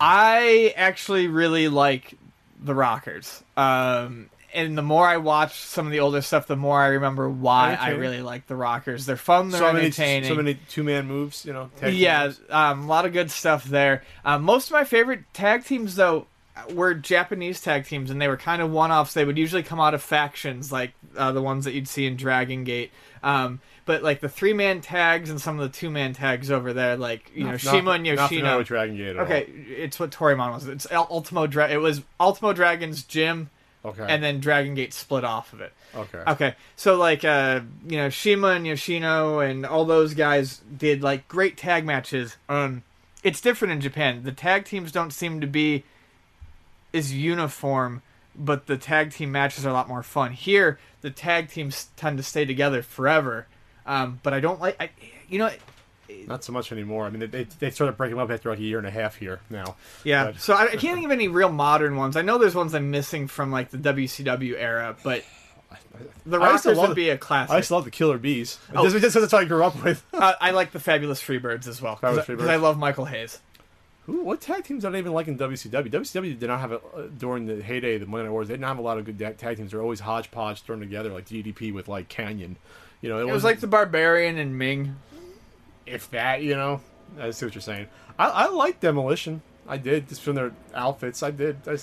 I 0.01 0.73
actually 0.77 1.27
really 1.27 1.69
like 1.69 2.15
the 2.63 2.75
Rockers. 2.75 3.43
Um, 3.57 4.31
and 4.59 4.77
the 4.77 4.83
more 4.83 5.07
I 5.07 5.17
watch 5.17 5.61
some 5.61 5.87
of 5.87 5.93
the 5.93 6.01
older 6.01 6.21
stuff, 6.21 6.47
the 6.47 6.57
more 6.57 6.81
I 6.81 6.89
remember 6.89 7.29
why 7.29 7.75
I 7.75 7.91
really 7.91 8.21
like 8.23 8.47
the 8.47 8.57
Rockers. 8.57 9.07
They're 9.07 9.17
fun. 9.17 9.51
They're 9.51 9.61
so 9.61 9.73
many, 9.73 9.87
entertaining. 9.87 10.29
so 10.29 10.35
many 10.35 10.55
two 10.69 10.83
man 10.83 11.07
moves. 11.07 11.45
You 11.45 11.53
know. 11.53 11.71
Yeah, 11.83 12.33
um, 12.51 12.85
a 12.85 12.87
lot 12.87 13.07
of 13.07 13.13
good 13.13 13.31
stuff 13.31 13.65
there. 13.65 14.03
Um, 14.25 14.43
most 14.43 14.67
of 14.69 14.73
my 14.73 14.85
favorite 14.85 15.21
tag 15.33 15.65
teams, 15.65 15.97
though, 15.97 16.27
were 16.73 16.95
Japanese 16.95 17.61
tag 17.61 17.87
teams, 17.87 18.11
and 18.11 18.21
they 18.21 18.29
were 18.29 18.37
kind 18.37 18.61
of 18.61 18.71
one-offs. 18.71 19.15
They 19.15 19.25
would 19.25 19.39
usually 19.39 19.63
come 19.63 19.81
out 19.81 19.95
of 19.95 20.03
factions, 20.03 20.73
like 20.73 20.93
uh, 21.17 21.33
the 21.33 21.43
ones 21.43 21.65
that 21.65 21.73
you'd 21.73 21.89
see 21.89 22.07
in 22.07 22.17
Dragon 22.17 22.65
Gate. 22.65 22.91
Um, 23.23 23.61
but 23.85 24.03
like 24.03 24.21
the 24.21 24.29
three-man 24.29 24.81
tags 24.81 25.31
and 25.31 25.41
some 25.41 25.59
of 25.59 25.73
the 25.73 25.77
two-man 25.79 26.13
tags 26.13 26.51
over 26.51 26.73
there, 26.73 26.97
like 26.97 27.31
you 27.35 27.45
know 27.45 27.53
Not- 27.53 27.61
CIMA 27.61 27.91
and 27.93 28.07
Yoshino. 28.07 28.63
Dragon 28.63 28.97
Gate 28.97 29.09
at 29.11 29.17
all. 29.19 29.25
Okay, 29.25 29.45
it's 29.69 29.99
what 29.99 30.11
Toryumon 30.11 30.53
was. 30.53 30.67
It's 30.67 30.87
Ultimo. 30.93 31.47
Dra- 31.47 31.71
it 31.71 31.79
was 31.79 32.03
Ultimo 32.21 32.53
Dragon's 32.53 33.03
gym, 33.03 33.49
Okay. 33.85 34.05
and 34.09 34.23
then 34.23 34.41
Dragon 34.41 34.75
Gate 34.75 34.93
split 34.93 35.25
off 35.25 35.53
of 35.53 35.61
it. 35.61 35.73
okay. 35.95 36.23
Okay, 36.27 36.55
so 36.77 36.97
like 36.97 37.25
uh, 37.25 37.61
you 37.87 37.97
know 37.97 38.11
CIMA 38.11 38.49
and 38.49 38.67
Yoshino 38.67 39.39
and 39.39 39.65
all 39.65 39.85
those 39.85 40.15
guys 40.15 40.61
did 40.77 41.03
like 41.03 41.29
great 41.29 41.57
tag 41.57 41.85
matches. 41.87 42.37
Um, 42.49 42.83
it's 43.23 43.41
different 43.41 43.73
in 43.73 43.81
Japan. 43.81 44.23
The 44.25 44.33
tag 44.33 44.65
teams 44.65 44.93
don't 44.93 45.13
seem 45.13 45.41
to 45.41 45.47
be 45.47 45.85
as 46.93 47.13
uniform, 47.15 48.03
but 48.35 48.67
the 48.67 48.77
tag 48.77 49.13
team 49.13 49.33
matches 49.33 49.65
are 49.65 49.71
a 49.71 49.73
lot 49.73 49.89
more 49.89 50.03
fun. 50.03 50.33
Here, 50.33 50.79
the 51.01 51.11
tag 51.11 51.51
teams 51.51 51.89
tend 51.97 52.17
to 52.19 52.23
stay 52.23 52.45
together 52.45 52.83
forever. 52.83 53.47
Um, 53.87 54.21
but 54.23 54.35
I 54.35 54.41
don't 54.41 54.61
like 54.61 54.77
I, 54.81 54.91
you 55.29 55.39
know, 55.39 55.51
Not 56.27 56.45
so 56.45 56.53
much 56.53 56.73
anymore. 56.73 57.07
I 57.07 57.11
mean, 57.11 57.21
they, 57.21 57.27
they, 57.27 57.45
they 57.45 57.71
started 57.71 57.97
breaking 57.97 58.17
them 58.17 58.25
up 58.25 58.31
after 58.31 58.51
like 58.51 58.59
a 58.59 58.63
year 58.63 58.79
and 58.79 58.87
a 58.87 58.91
half 58.91 59.17
here 59.17 59.41
now. 59.51 59.77
yeah. 60.05 60.27
But- 60.27 60.41
So 60.41 60.55
I, 60.55 60.65
I 60.65 60.77
can't 60.77 60.95
think 60.95 61.05
of 61.07 61.11
any 61.13 61.29
real 61.29 61.51
modern 61.51 61.97
ones. 61.97 62.17
I 62.17 62.23
know 62.23 62.39
there's 62.39 62.55
ones 62.55 62.75
I'm 62.75 62.91
missing 62.91 63.29
from 63.29 63.51
like 63.51 63.71
the 63.71 63.79
WCW 63.79 64.55
era, 64.59 64.97
but 65.03 65.25
the 66.27 66.39
I 66.39 66.53
Rockers 66.53 66.77
love- 66.77 66.89
would 66.91 66.95
be 66.97 67.11
a 67.11 67.19
classic. 67.19 67.53
I 67.53 67.57
used 67.59 67.69
to 67.69 67.75
love 67.75 67.85
the 67.85 67.91
Killer 67.91 68.19
Bees. 68.19 68.59
Oh. 68.75 68.85
This 68.85 68.95
is 68.95 69.01
just 69.03 69.15
that's 69.15 69.33
what 69.33 69.43
I 69.43 69.45
grew 69.45 69.63
up 69.65 69.83
with. 69.83 70.05
Uh, 70.13 70.35
I 70.41 70.51
like 70.53 70.73
the 70.73 70.81
Fabulous 70.81 71.23
Freebirds 71.23 71.67
as 71.67 71.81
well 71.83 71.97
Fabulous 71.97 72.27
Freebirds. 72.27 72.49
I 72.49 72.57
love 72.57 72.79
Michael 72.79 73.05
Hayes. 73.07 73.41
Who, 74.07 74.23
what 74.25 74.41
tag 74.41 74.65
teams 74.65 74.87
are 74.87 74.91
they 74.91 74.99
even 75.01 75.13
like 75.13 75.29
in 75.29 75.37
WCW? 75.37 75.91
WCW 75.91 76.39
did 76.39 76.47
not 76.49 76.61
have 76.61 76.73
a 76.73 76.77
uh, 76.77 77.09
during 77.19 77.45
the 77.45 77.63
heyday 77.63 77.97
of 77.97 78.01
the 78.01 78.07
Monday 78.07 78.25
Night 78.25 78.33
Wars. 78.33 78.49
They 78.49 78.55
didn't 78.55 78.67
have 78.67 78.79
a 78.79 78.83
lot 78.83 78.97
of 78.97 79.05
good 79.05 79.19
tag 79.39 79.59
teams. 79.59 79.73
They're 79.73 79.83
always 79.83 80.01
hodgepodge 80.01 80.63
thrown 80.63 80.81
together, 80.81 81.11
like 81.13 81.27
DDP 81.27 81.75
with 81.75 81.89
like 81.89 82.09
Kanyon. 82.09 82.57
You 83.03 83.11
know, 83.11 83.19
it, 83.19 83.29
It 83.29 83.33
was 83.33 83.45
like 83.45 83.61
the 83.61 83.67
Barbarian 83.67 84.39
and 84.39 84.57
Meng. 84.59 84.97
If 85.89 86.11
that. 86.11 86.43
You 86.43 86.55
know, 86.57 86.81
I 87.21 87.31
see 87.31 87.47
what 87.47 87.55
you're 87.55 87.63
saying. 87.63 87.89
I, 88.19 88.27
I 88.29 88.49
like 88.49 88.81
Demolition. 88.81 89.43
I 89.67 89.77
did 89.77 90.09
just 90.09 90.23
from 90.23 90.35
their 90.35 90.53
outfits. 90.75 91.23
I 91.23 91.31
did. 91.31 91.59
I 91.67 91.77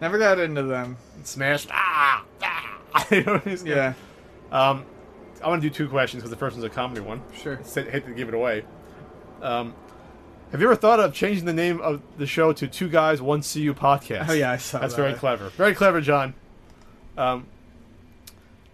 Never 0.00 0.18
got 0.18 0.40
into 0.40 0.62
them. 0.64 0.96
smash. 1.22 1.66
Ah, 1.70 2.24
ah. 2.42 3.06
You 3.10 3.22
know 3.24 3.40
I? 3.46 3.58
Yeah, 3.64 3.94
Um, 4.50 4.84
I 5.42 5.48
want 5.48 5.62
to 5.62 5.68
do 5.68 5.72
two 5.74 5.88
questions 5.88 6.22
because 6.22 6.30
the 6.30 6.36
first 6.36 6.56
one's 6.56 6.64
a 6.64 6.68
comedy 6.70 7.00
one. 7.00 7.22
sure. 7.40 7.58
Say- 7.62 7.88
hate 7.90 8.04
to 8.06 8.12
give 8.12 8.28
it 8.28 8.34
away. 8.34 8.64
Um, 9.40 9.74
Have 10.50 10.60
you 10.60 10.66
ever 10.66 10.76
thought 10.76 10.98
of 11.00 11.14
changing 11.14 11.44
the 11.46 11.52
name 11.52 11.80
of 11.80 12.02
the 12.18 12.26
show 12.26 12.52
to 12.52 12.66
Two 12.68 12.88
Guys 12.88 13.22
One 13.22 13.40
CU 13.42 13.72
Podcast? 13.74 14.28
Oh, 14.28 14.32
yeah, 14.32 14.50
I 14.50 14.56
saw 14.56 14.78
That's 14.80 14.94
that. 14.94 15.00
very 15.02 15.14
clever. 15.14 15.48
Very 15.50 15.74
clever, 15.74 16.00
John. 16.00 16.34
Um, 17.16 17.46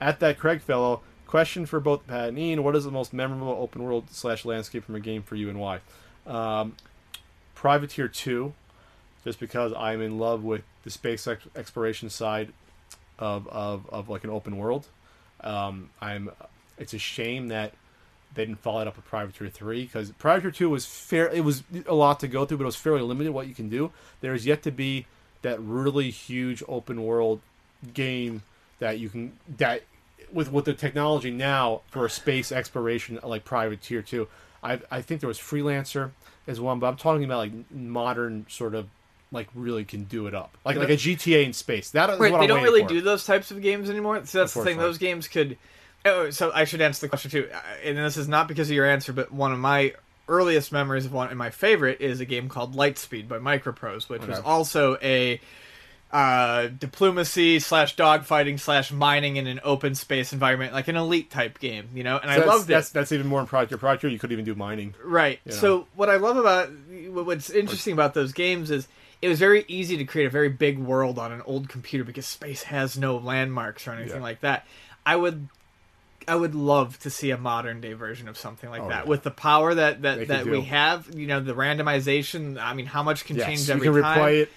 at 0.01 0.20
that 0.20 0.39
Craig 0.39 0.61
fellow, 0.62 1.03
question 1.28 1.66
for 1.66 1.78
both 1.78 2.05
Pat 2.09 2.30
and 2.30 2.38
Ian: 2.38 2.64
What 2.64 2.74
is 2.74 2.84
the 2.84 2.90
most 2.90 3.12
memorable 3.12 3.56
open 3.60 3.84
world 3.84 4.10
slash 4.10 4.44
landscape 4.44 4.84
from 4.84 4.96
a 4.96 5.00
game 5.00 5.22
for 5.22 5.36
you, 5.36 5.48
and 5.48 5.60
why? 5.60 5.80
Um, 6.26 6.74
Privateer 7.55 8.09
Two, 8.09 8.55
just 9.22 9.38
because 9.38 9.72
I'm 9.76 10.02
in 10.02 10.18
love 10.18 10.42
with 10.42 10.62
the 10.82 10.90
space 10.90 11.28
ex- 11.28 11.46
exploration 11.55 12.10
side 12.10 12.52
of, 13.18 13.46
of, 13.48 13.88
of 13.90 14.09
like 14.09 14.24
an 14.24 14.30
open 14.30 14.56
world. 14.56 14.88
Um, 15.42 15.90
I'm. 16.00 16.30
It's 16.78 16.94
a 16.94 16.98
shame 16.98 17.48
that 17.48 17.72
they 18.34 18.44
didn't 18.44 18.60
follow 18.60 18.80
it 18.80 18.88
up 18.88 18.96
with 18.96 19.05
Privateer 19.05 19.48
Three 19.48 19.84
because 19.84 20.10
Privateer 20.12 20.50
Two 20.50 20.70
was 20.70 20.86
fair. 20.86 21.28
It 21.28 21.44
was 21.44 21.62
a 21.86 21.94
lot 21.94 22.20
to 22.20 22.28
go 22.28 22.44
through, 22.44 22.59
but 22.59 22.64
it 22.64 22.66
was 22.66 22.76
fairly 22.76 23.02
limited 23.02 23.32
what 23.32 23.46
you 23.46 23.55
can 23.55 23.68
do. 23.68 23.92
There 24.20 24.34
is 24.34 24.46
yet 24.46 24.62
to 24.62 24.70
be 24.70 25.06
that 25.42 25.60
really 25.60 26.10
huge 26.10 26.62
open 26.66 27.05
world 27.05 27.40
game 27.94 28.42
that 28.80 28.98
you 28.98 29.09
can 29.09 29.38
that 29.59 29.82
with 30.32 30.52
with 30.52 30.64
the 30.64 30.74
technology 30.74 31.30
now 31.30 31.82
for 31.90 32.06
a 32.06 32.10
space 32.10 32.52
exploration 32.52 33.18
like 33.22 33.44
Privateer 33.44 34.02
Two. 34.02 34.28
I 34.62 34.80
I 34.90 35.02
think 35.02 35.20
there 35.20 35.28
was 35.28 35.38
Freelancer 35.38 36.10
as 36.46 36.60
one, 36.60 36.78
but 36.78 36.88
I'm 36.88 36.96
talking 36.96 37.24
about 37.24 37.38
like 37.38 37.52
modern 37.70 38.46
sort 38.48 38.74
of 38.74 38.88
like 39.30 39.48
really 39.55 39.84
can 39.84 40.05
do 40.05 40.26
it 40.26 40.34
up 40.34 40.56
like 40.64 40.76
like 40.76 40.88
a 40.88 40.92
GTA 40.96 41.44
in 41.44 41.52
space. 41.52 41.90
That 41.90 42.10
is 42.10 42.18
Right, 42.18 42.32
they 42.32 42.38
I'm 42.38 42.48
don't 42.48 42.62
really 42.62 42.82
for. 42.82 42.88
do 42.88 43.00
those 43.00 43.24
types 43.24 43.50
of 43.50 43.60
games 43.60 43.90
anymore. 43.90 44.24
So 44.24 44.38
that's 44.38 44.55
the 44.55 44.64
thing; 44.64 44.78
those 44.78 44.98
games 44.98 45.28
could. 45.28 45.59
Oh, 46.06 46.30
so 46.30 46.50
I 46.55 46.64
should 46.64 46.80
answer 46.80 47.02
the 47.02 47.09
question 47.09 47.30
too, 47.30 47.48
Uh, 47.52 47.59
and 47.84 47.98
this 47.98 48.16
is 48.16 48.28
not 48.28 48.48
because 48.48 48.70
of 48.70 48.76
your 48.76 48.86
answer, 48.86 49.12
but 49.12 49.32
one 49.32 49.52
of 49.52 49.59
my 49.59 49.94
earliest 50.28 50.72
memories 50.72 51.05
of 51.05 51.12
one, 51.12 51.28
and 51.28 51.36
my 51.36 51.50
favorite 51.50 52.00
is 52.00 52.20
a 52.20 52.24
game 52.24 52.48
called 52.48 52.74
Lightspeed 52.74 53.28
by 53.28 53.38
Microprose, 53.38 54.09
which 54.09 54.26
was 54.26 54.38
also 54.40 54.96
a 55.02 55.40
uh, 56.10 56.68
diplomacy 56.68 57.59
slash 57.60 57.94
dogfighting 57.97 58.59
slash 58.59 58.90
mining 58.90 59.36
in 59.36 59.47
an 59.47 59.60
open 59.62 59.94
space 59.94 60.32
environment, 60.32 60.72
like 60.72 60.89
an 60.89 60.97
elite 60.97 61.30
type 61.30 61.59
game, 61.59 61.89
you 61.94 62.02
know. 62.02 62.16
And 62.18 62.30
I 62.30 62.39
love 62.44 62.62
it. 62.62 62.66
that's 62.68 62.90
that's 62.90 63.12
even 63.12 63.26
more 63.26 63.40
in 63.40 63.47
Privateer. 63.47 63.76
Privateer, 63.78 64.10
you 64.10 64.18
could 64.18 64.32
even 64.32 64.44
do 64.44 64.55
mining. 64.55 64.94
Right. 65.05 65.39
know. 65.44 65.52
So 65.55 65.86
what 65.94 66.09
I 66.09 66.16
love 66.16 66.36
about 66.39 66.70
what's 67.10 67.51
interesting 67.51 67.93
about 67.93 68.14
those 68.14 68.32
games 68.32 68.70
is 68.70 68.89
it 69.20 69.28
was 69.28 69.39
very 69.39 69.64
easy 69.68 69.97
to 69.98 70.05
create 70.05 70.26
a 70.26 70.30
very 70.30 70.48
big 70.48 70.78
world 70.78 71.18
on 71.18 71.30
an 71.32 71.43
old 71.44 71.68
computer 71.68 72.05
because 72.05 72.24
space 72.24 72.62
has 72.64 72.97
no 72.97 73.16
landmarks 73.18 73.86
or 73.86 73.93
anything 73.93 74.16
Yeah. 74.16 74.22
like 74.22 74.40
that. 74.40 74.64
I 75.05 75.16
would 75.16 75.48
I 76.26 76.36
would 76.36 76.55
love 76.55 76.98
to 77.01 77.10
see 77.10 77.30
a 77.32 77.39
modern 77.39 77.80
day 77.82 77.93
version 77.94 78.28
of 78.28 78.39
something 78.39 78.68
like 78.70 78.82
Oh, 78.82 78.89
that 78.89 79.05
yeah. 79.05 79.09
with 79.10 79.22
the 79.24 79.30
power 79.30 79.74
that 79.74 80.02
that, 80.02 80.28
that 80.28 80.47
we 80.47 80.62
have. 80.62 81.14
You 81.14 81.26
know, 81.26 81.40
the 81.40 81.55
randomization. 81.55 82.59
I 82.59 82.72
mean, 82.74 82.86
how 82.86 83.02
much 83.02 83.24
can 83.26 83.36
change 83.36 83.68
you 83.68 83.74
every 83.74 83.89
can 83.93 84.02
time? 84.02 84.18
replay 84.18 84.43
it. 84.43 84.52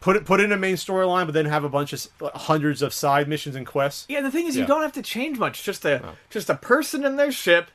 Put 0.00 0.16
it 0.16 0.24
put 0.24 0.40
in 0.40 0.52
a 0.52 0.56
main 0.56 0.76
storyline, 0.76 1.24
but 1.26 1.32
then 1.32 1.46
have 1.46 1.64
a 1.64 1.68
bunch 1.68 1.92
of 1.92 1.98
s- 1.98 2.08
hundreds 2.34 2.82
of 2.82 2.92
side 2.92 3.28
missions 3.28 3.54
and 3.56 3.66
quests. 3.66 4.06
Yeah, 4.08 4.20
the 4.20 4.30
thing 4.30 4.46
is, 4.46 4.54
Yeah. 4.56 4.62
you 4.62 4.66
don't 4.68 4.82
have 4.82 4.92
to 4.92 5.02
change 5.02 5.38
much. 5.38 5.62
Just 5.62 5.84
a 5.84 6.14
just 6.30 6.50
a 6.50 6.54
person 6.54 7.04
in 7.04 7.16
their 7.16 7.32
ship. 7.32 7.70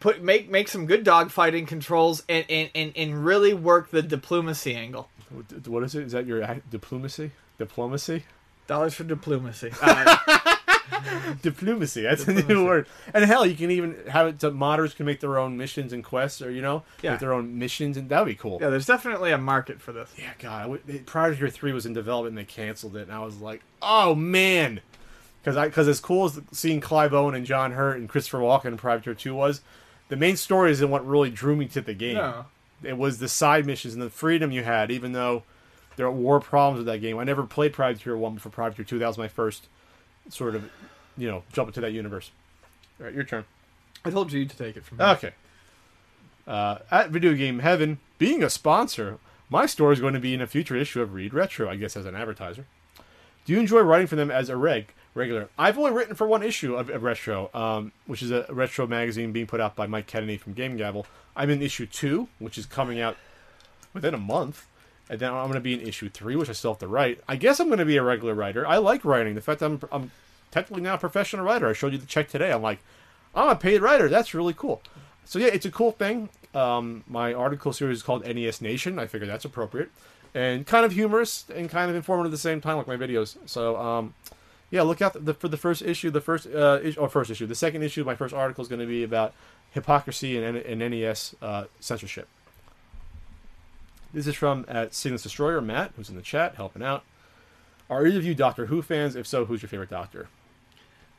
Put 0.00 0.22
make 0.22 0.50
make 0.50 0.68
some 0.68 0.86
good 0.86 1.04
dogfighting 1.04 1.66
controls 1.68 2.22
and, 2.28 2.44
and, 2.48 2.70
and, 2.74 2.92
and 2.96 3.24
really 3.24 3.54
work 3.54 3.90
the 3.90 4.02
diplomacy 4.02 4.74
angle. 4.74 5.08
What- 5.30 5.68
What 5.68 5.82
is 5.84 5.94
it? 5.94 6.04
Is 6.04 6.12
that 6.12 6.26
your 6.26 6.44
diplomacy? 6.70 7.30
Diplomacy? 7.58 8.24
Dollars 8.66 8.94
for 8.94 9.04
diplomacy. 9.04 9.70
Uh, 9.82 10.55
Diplomacy. 11.42 12.02
That's 12.02 12.26
a 12.26 12.32
new 12.32 12.64
word. 12.64 12.86
And 13.14 13.24
hell, 13.24 13.46
you 13.46 13.54
can 13.54 13.70
even 13.70 13.96
have 14.08 14.26
it. 14.26 14.40
So 14.40 14.50
modders 14.52 14.94
can 14.94 15.06
make 15.06 15.20
their 15.20 15.38
own 15.38 15.56
missions 15.56 15.92
and 15.92 16.02
quests, 16.04 16.40
or 16.42 16.50
you 16.50 16.62
know, 16.62 16.82
Yeah. 17.02 17.12
make 17.12 17.20
their 17.20 17.32
own 17.32 17.58
missions, 17.58 17.96
and 17.96 18.08
that 18.08 18.20
would 18.20 18.28
be 18.28 18.34
cool. 18.34 18.58
yeah, 18.60 18.70
there's 18.70 18.86
definitely 18.86 19.32
a 19.32 19.38
market 19.38 19.80
for 19.80 19.92
this. 19.92 20.12
Yeah, 20.16 20.30
God. 20.38 20.62
I 20.62 20.66
would- 20.66 20.86
they- 20.86 20.98
Privateer 20.98 21.48
Three 21.48 21.72
was 21.72 21.86
in 21.86 21.92
development, 21.92 22.38
and 22.38 22.46
they 22.46 22.50
canceled 22.50 22.96
it, 22.96 23.02
and 23.02 23.12
I 23.12 23.20
was 23.24 23.38
like, 23.40 23.62
oh 23.82 24.14
man, 24.14 24.80
because 25.42 25.56
I 25.56 25.66
because 25.66 25.88
as 25.88 26.00
cool 26.00 26.26
as 26.26 26.40
seeing 26.52 26.80
Clive 26.80 27.12
Owen 27.14 27.34
and 27.34 27.46
John 27.46 27.72
Hurt 27.72 27.96
and 27.98 28.08
Christopher 28.08 28.38
Walken 28.38 28.66
in 28.66 28.76
Privateer 28.76 29.14
Two 29.14 29.34
was, 29.34 29.60
the 30.08 30.16
main 30.16 30.36
story 30.36 30.70
isn't 30.72 30.90
what 30.90 31.06
really 31.06 31.30
drew 31.30 31.56
me 31.56 31.66
to 31.68 31.80
the 31.80 31.94
game. 31.94 32.14
No. 32.16 32.46
It 32.82 32.98
was 32.98 33.18
the 33.18 33.28
side 33.28 33.64
missions 33.66 33.94
and 33.94 34.02
the 34.02 34.10
freedom 34.10 34.52
you 34.52 34.62
had, 34.62 34.90
even 34.90 35.12
though 35.12 35.44
there 35.96 36.10
were 36.10 36.40
problems 36.40 36.78
with 36.84 36.86
that 36.92 36.98
game. 37.00 37.18
I 37.18 37.24
never 37.24 37.44
played 37.44 37.72
Privateer 37.72 38.16
One 38.18 38.34
before 38.34 38.52
Privateer 38.52 38.84
Two. 38.84 38.98
That 38.98 39.06
was 39.08 39.16
my 39.18 39.28
first 39.28 39.66
sort 40.28 40.54
of, 40.54 40.70
you 41.16 41.28
know, 41.28 41.42
jump 41.52 41.68
into 41.68 41.80
that 41.80 41.92
universe. 41.92 42.30
All 42.98 43.06
right, 43.06 43.14
your 43.14 43.24
turn. 43.24 43.44
I 44.04 44.10
told 44.10 44.32
you 44.32 44.44
to 44.44 44.56
take 44.56 44.76
it 44.76 44.84
from 44.84 44.98
me. 44.98 45.04
Okay. 45.04 45.32
Uh, 46.46 46.78
at 46.90 47.10
Video 47.10 47.34
Game 47.34 47.58
Heaven, 47.58 47.98
being 48.18 48.42
a 48.42 48.50
sponsor, 48.50 49.18
my 49.50 49.66
store 49.66 49.92
is 49.92 50.00
going 50.00 50.14
to 50.14 50.20
be 50.20 50.34
in 50.34 50.40
a 50.40 50.46
future 50.46 50.76
issue 50.76 51.02
of 51.02 51.14
Read 51.14 51.34
Retro, 51.34 51.68
I 51.68 51.76
guess, 51.76 51.96
as 51.96 52.06
an 52.06 52.14
advertiser. 52.14 52.66
Do 53.44 53.52
you 53.52 53.60
enjoy 53.60 53.80
writing 53.80 54.06
for 54.06 54.16
them 54.16 54.30
as 54.30 54.48
a 54.48 54.56
reg 54.56 54.92
regular? 55.14 55.48
I've 55.58 55.78
only 55.78 55.92
written 55.92 56.14
for 56.14 56.26
one 56.26 56.42
issue 56.42 56.74
of, 56.74 56.90
of 56.90 57.02
Retro, 57.02 57.50
um, 57.54 57.92
which 58.06 58.22
is 58.22 58.30
a 58.30 58.46
retro 58.48 58.86
magazine 58.86 59.32
being 59.32 59.46
put 59.46 59.60
out 59.60 59.76
by 59.76 59.86
Mike 59.86 60.06
Kennedy 60.06 60.36
from 60.36 60.52
Game 60.52 60.76
Gavel. 60.76 61.06
I'm 61.36 61.50
in 61.50 61.62
issue 61.62 61.86
two, 61.86 62.28
which 62.38 62.58
is 62.58 62.66
coming 62.66 63.00
out 63.00 63.16
within 63.92 64.14
a 64.14 64.18
month. 64.18 64.66
And 65.08 65.20
then 65.20 65.32
I'm 65.32 65.44
going 65.44 65.54
to 65.54 65.60
be 65.60 65.74
in 65.74 65.80
issue 65.80 66.08
three, 66.08 66.36
which 66.36 66.48
I 66.48 66.52
still 66.52 66.72
have 66.72 66.80
to 66.80 66.88
write. 66.88 67.20
I 67.28 67.36
guess 67.36 67.60
I'm 67.60 67.68
going 67.68 67.78
to 67.78 67.84
be 67.84 67.96
a 67.96 68.02
regular 68.02 68.34
writer. 68.34 68.66
I 68.66 68.78
like 68.78 69.04
writing. 69.04 69.34
The 69.34 69.40
fact 69.40 69.60
that 69.60 69.66
I'm, 69.66 69.80
I'm 69.92 70.10
technically 70.50 70.82
now 70.82 70.94
a 70.94 70.98
professional 70.98 71.44
writer. 71.44 71.68
I 71.68 71.72
showed 71.72 71.92
you 71.92 71.98
the 71.98 72.06
check 72.06 72.28
today. 72.28 72.52
I'm 72.52 72.62
like, 72.62 72.80
I'm 73.34 73.48
a 73.48 73.56
paid 73.56 73.82
writer. 73.82 74.08
That's 74.08 74.34
really 74.34 74.54
cool. 74.54 74.82
So 75.24 75.38
yeah, 75.38 75.48
it's 75.48 75.66
a 75.66 75.70
cool 75.70 75.92
thing. 75.92 76.28
Um, 76.54 77.04
my 77.06 77.34
article 77.34 77.72
series 77.72 77.98
is 77.98 78.02
called 78.02 78.26
NES 78.26 78.60
Nation. 78.60 78.98
I 78.98 79.06
figure 79.06 79.26
that's 79.26 79.44
appropriate 79.44 79.90
and 80.36 80.66
kind 80.66 80.84
of 80.84 80.92
humorous 80.92 81.46
and 81.54 81.70
kind 81.70 81.88
of 81.88 81.96
informative 81.96 82.30
at 82.30 82.34
the 82.34 82.38
same 82.38 82.60
time, 82.60 82.76
like 82.76 82.86
my 82.86 82.96
videos. 82.96 83.38
So 83.46 83.76
um, 83.76 84.14
yeah, 84.70 84.82
look 84.82 85.00
out 85.00 85.24
the, 85.24 85.32
for 85.32 85.48
the 85.48 85.56
first 85.56 85.80
issue. 85.80 86.10
The 86.10 86.20
first 86.20 86.46
uh, 86.46 86.80
issue, 86.82 87.00
or 87.00 87.08
first 87.08 87.30
issue. 87.30 87.46
The 87.46 87.54
second 87.54 87.82
issue, 87.82 88.04
my 88.04 88.14
first 88.14 88.34
article 88.34 88.60
is 88.60 88.68
going 88.68 88.80
to 88.80 88.86
be 88.86 89.02
about 89.02 89.32
hypocrisy 89.70 90.42
and, 90.42 90.56
and 90.56 90.78
NES 90.78 91.34
uh, 91.40 91.64
censorship. 91.80 92.28
This 94.16 94.26
is 94.26 94.34
from 94.34 94.64
at 94.66 94.94
Signus 94.94 95.24
Destroyer 95.24 95.60
Matt, 95.60 95.92
who's 95.94 96.08
in 96.08 96.16
the 96.16 96.22
chat 96.22 96.54
helping 96.54 96.82
out. 96.82 97.04
Are 97.90 98.06
either 98.06 98.16
of 98.16 98.24
you 98.24 98.34
Doctor 98.34 98.64
Who 98.64 98.80
fans? 98.80 99.14
If 99.14 99.26
so, 99.26 99.44
who's 99.44 99.60
your 99.60 99.68
favorite 99.68 99.90
Doctor? 99.90 100.28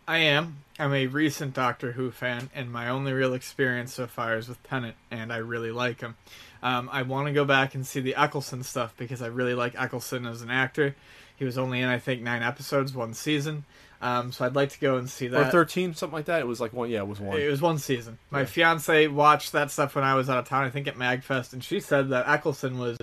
I 0.08 0.18
am. 0.18 0.64
I'm 0.80 0.92
a 0.96 1.06
recent 1.06 1.54
Doctor 1.54 1.92
Who 1.92 2.10
fan, 2.10 2.50
and 2.56 2.72
my 2.72 2.90
only 2.90 3.14
real 3.14 3.36
experience 3.36 3.94
so 3.94 4.08
far 4.08 4.36
is 4.36 4.50
with 4.50 4.64
Tennant, 4.64 4.96
and 5.12 5.32
I 5.32 5.38
really 5.38 5.70
like 5.70 6.02
him. 6.02 6.16
Um, 6.64 6.90
I 6.92 7.04
want 7.04 7.28
to 7.28 7.34
go 7.34 7.46
back 7.46 7.76
and 7.76 7.86
see 7.86 8.00
the 8.00 8.16
Eccleston 8.16 8.64
stuff 8.64 8.96
because 8.98 9.22
I 9.22 9.28
really 9.28 9.54
like 9.54 9.80
Eccleston 9.80 10.26
as 10.26 10.42
an 10.42 10.50
actor. 10.50 10.96
He 11.36 11.46
was 11.46 11.56
only 11.56 11.82
in, 11.82 11.90
I 11.90 12.00
think, 12.00 12.24
nine 12.24 12.42
episodes, 12.42 12.96
one 12.96 13.14
season. 13.14 13.66
Um, 14.02 14.32
so 14.32 14.46
I'd 14.46 14.56
like 14.56 14.70
to 14.70 14.80
go 14.80 14.98
and 14.98 15.10
see 15.10 15.28
that. 15.30 15.48
Or 15.48 15.52
thirteen, 15.52 15.94
something 15.96 16.16
like 16.16 16.26
that. 16.26 16.40
It 16.42 16.48
was 16.48 16.62
like 16.62 16.72
one. 16.74 16.90
Yeah, 16.90 17.00
it 17.00 17.08
was 17.08 17.20
one. 17.20 17.40
It 17.40 17.50
was 17.50 17.62
one 17.62 17.78
season. 17.80 18.20
My 18.30 18.42
Yeah. 18.42 18.46
fiance 18.46 19.08
watched 19.08 19.52
that 19.54 19.72
stuff 19.72 19.96
when 19.96 20.04
I 20.04 20.14
was 20.16 20.30
out 20.30 20.38
of 20.38 20.48
town. 20.48 20.66
I 20.66 20.70
think 20.70 20.88
at 20.88 20.96
Magfest, 20.96 21.54
and 21.54 21.64
she 21.64 21.80
said 21.80 22.10
that 22.10 22.28
Eccleston 22.28 22.78
was 22.78 22.98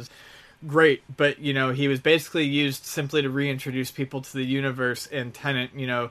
great, 0.66 1.02
but 1.16 1.38
you 1.40 1.52
know 1.52 1.70
he 1.72 1.88
was 1.88 2.00
basically 2.00 2.44
used 2.44 2.84
simply 2.84 3.22
to 3.22 3.28
reintroduce 3.30 3.90
people 3.90 4.20
to 4.22 4.32
the 4.32 4.44
universe. 4.44 5.06
And 5.10 5.34
Tennant, 5.34 5.72
you 5.74 5.86
know, 5.86 6.10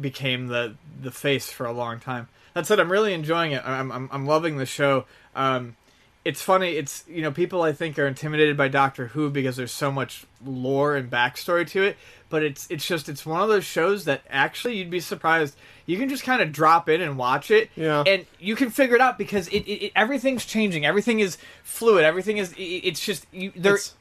became 0.00 0.46
the 0.46 0.76
the 1.02 1.10
face 1.10 1.50
for 1.50 1.66
a 1.66 1.72
long 1.72 1.98
time. 2.00 2.28
That 2.54 2.66
said, 2.66 2.80
I'm 2.80 2.90
really 2.90 3.14
enjoying 3.14 3.52
it. 3.52 3.62
I'm 3.66 3.90
I'm, 3.90 4.08
I'm 4.12 4.26
loving 4.26 4.56
the 4.58 4.66
show. 4.66 5.06
Um, 5.34 5.76
it's 6.24 6.42
funny. 6.42 6.72
It's 6.76 7.04
you 7.08 7.22
know 7.22 7.30
people 7.30 7.62
I 7.62 7.72
think 7.72 7.98
are 7.98 8.06
intimidated 8.06 8.56
by 8.56 8.68
Doctor 8.68 9.08
Who 9.08 9.30
because 9.30 9.56
there's 9.56 9.72
so 9.72 9.90
much 9.90 10.24
lore 10.44 10.96
and 10.96 11.10
backstory 11.10 11.66
to 11.68 11.82
it. 11.82 11.96
But 12.28 12.42
it's 12.42 12.70
it's 12.70 12.86
just 12.86 13.08
it's 13.08 13.24
one 13.26 13.40
of 13.42 13.48
those 13.48 13.64
shows 13.64 14.04
that 14.04 14.22
actually 14.30 14.76
you'd 14.76 14.90
be 14.90 15.00
surprised. 15.00 15.56
You 15.86 15.98
can 15.98 16.08
just 16.08 16.22
kind 16.22 16.40
of 16.40 16.52
drop 16.52 16.88
in 16.88 17.00
and 17.00 17.18
watch 17.18 17.50
it, 17.50 17.70
Yeah. 17.74 18.04
and 18.06 18.24
you 18.38 18.54
can 18.54 18.70
figure 18.70 18.94
it 18.94 19.00
out 19.00 19.18
because 19.18 19.48
it, 19.48 19.62
it, 19.66 19.86
it 19.86 19.92
everything's 19.96 20.44
changing. 20.46 20.86
Everything 20.86 21.18
is 21.20 21.38
fluid. 21.64 22.04
Everything 22.04 22.36
is 22.36 22.52
it, 22.52 22.62
it's 22.62 23.04
just 23.04 23.26
you 23.32 23.52
there. 23.56 23.74
It's- 23.74 23.94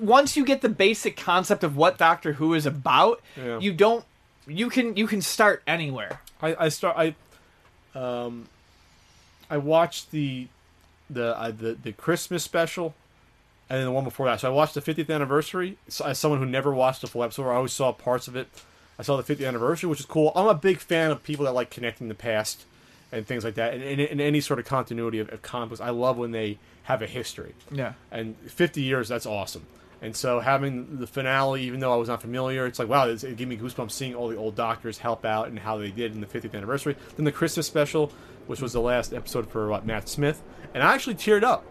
once 0.00 0.36
you 0.36 0.44
get 0.44 0.60
the 0.60 0.68
basic 0.68 1.16
concept 1.16 1.64
of 1.64 1.74
what 1.76 1.96
Doctor 1.96 2.34
Who 2.34 2.52
is 2.52 2.66
about, 2.66 3.22
Yeah. 3.36 3.58
you 3.60 3.72
don't 3.72 4.04
you 4.48 4.68
can 4.68 4.96
you 4.96 5.06
can 5.06 5.22
start 5.22 5.62
anywhere. 5.66 6.20
I, 6.42 6.56
I 6.66 6.68
start 6.70 6.96
I 6.98 7.14
um 7.98 8.48
I 9.48 9.56
watched 9.58 10.10
the 10.10 10.48
the 11.10 11.36
uh, 11.38 11.50
the 11.50 11.74
the 11.74 11.92
Christmas 11.92 12.42
special 12.44 12.94
and 13.68 13.78
then 13.78 13.86
the 13.86 13.90
one 13.92 14.04
before 14.04 14.26
that. 14.26 14.40
So 14.40 14.48
I 14.48 14.52
watched 14.54 14.74
the 14.74 14.80
50th 14.80 15.10
anniversary. 15.12 15.76
So 15.88 16.04
as 16.04 16.18
someone 16.18 16.38
who 16.40 16.46
never 16.46 16.72
watched 16.72 17.00
the 17.00 17.08
full 17.08 17.22
episode, 17.24 17.50
I 17.50 17.54
always 17.56 17.72
saw 17.72 17.92
parts 17.92 18.28
of 18.28 18.36
it. 18.36 18.48
I 18.98 19.02
saw 19.02 19.16
the 19.20 19.22
50th 19.34 19.46
anniversary, 19.46 19.90
which 19.90 20.00
is 20.00 20.06
cool. 20.06 20.30
I'm 20.36 20.46
a 20.46 20.54
big 20.54 20.78
fan 20.78 21.10
of 21.10 21.22
people 21.24 21.44
that 21.46 21.52
like 21.52 21.68
connecting 21.70 22.08
the 22.08 22.14
past 22.14 22.64
and 23.12 23.26
things 23.26 23.44
like 23.44 23.54
that, 23.56 23.74
and, 23.74 23.82
and, 23.82 24.00
and 24.00 24.20
any 24.20 24.40
sort 24.40 24.58
of 24.60 24.64
continuity 24.66 25.18
of, 25.18 25.28
of 25.32 25.42
comics. 25.42 25.80
I 25.80 25.90
love 25.90 26.16
when 26.16 26.30
they 26.32 26.58
have 26.84 27.02
a 27.02 27.06
history 27.06 27.54
Yeah. 27.72 27.94
and 28.12 28.36
50 28.46 28.80
years 28.82 29.08
that's 29.08 29.26
awesome 29.26 29.66
and 30.00 30.14
so 30.14 30.38
having 30.38 30.98
the 31.00 31.06
finale 31.08 31.62
even 31.64 31.80
though 31.80 31.92
i 31.92 31.96
was 31.96 32.08
not 32.08 32.20
familiar 32.20 32.64
it's 32.64 32.78
like 32.78 32.88
wow 32.88 33.08
it 33.08 33.36
gave 33.36 33.48
me 33.48 33.56
goosebumps 33.56 33.90
seeing 33.90 34.14
all 34.14 34.28
the 34.28 34.36
old 34.36 34.54
doctors 34.54 34.98
help 34.98 35.24
out 35.24 35.48
and 35.48 35.58
how 35.58 35.78
they 35.78 35.90
did 35.90 36.14
in 36.14 36.20
the 36.20 36.26
50th 36.28 36.54
anniversary 36.54 36.94
then 37.16 37.24
the 37.24 37.32
christmas 37.32 37.66
special 37.66 38.12
which 38.46 38.60
was 38.60 38.72
the 38.72 38.80
last 38.80 39.12
episode 39.12 39.48
for 39.48 39.68
what, 39.68 39.84
matt 39.86 40.08
smith 40.08 40.42
and 40.74 40.82
i 40.82 40.94
actually 40.94 41.14
teared 41.14 41.42
up 41.42 41.64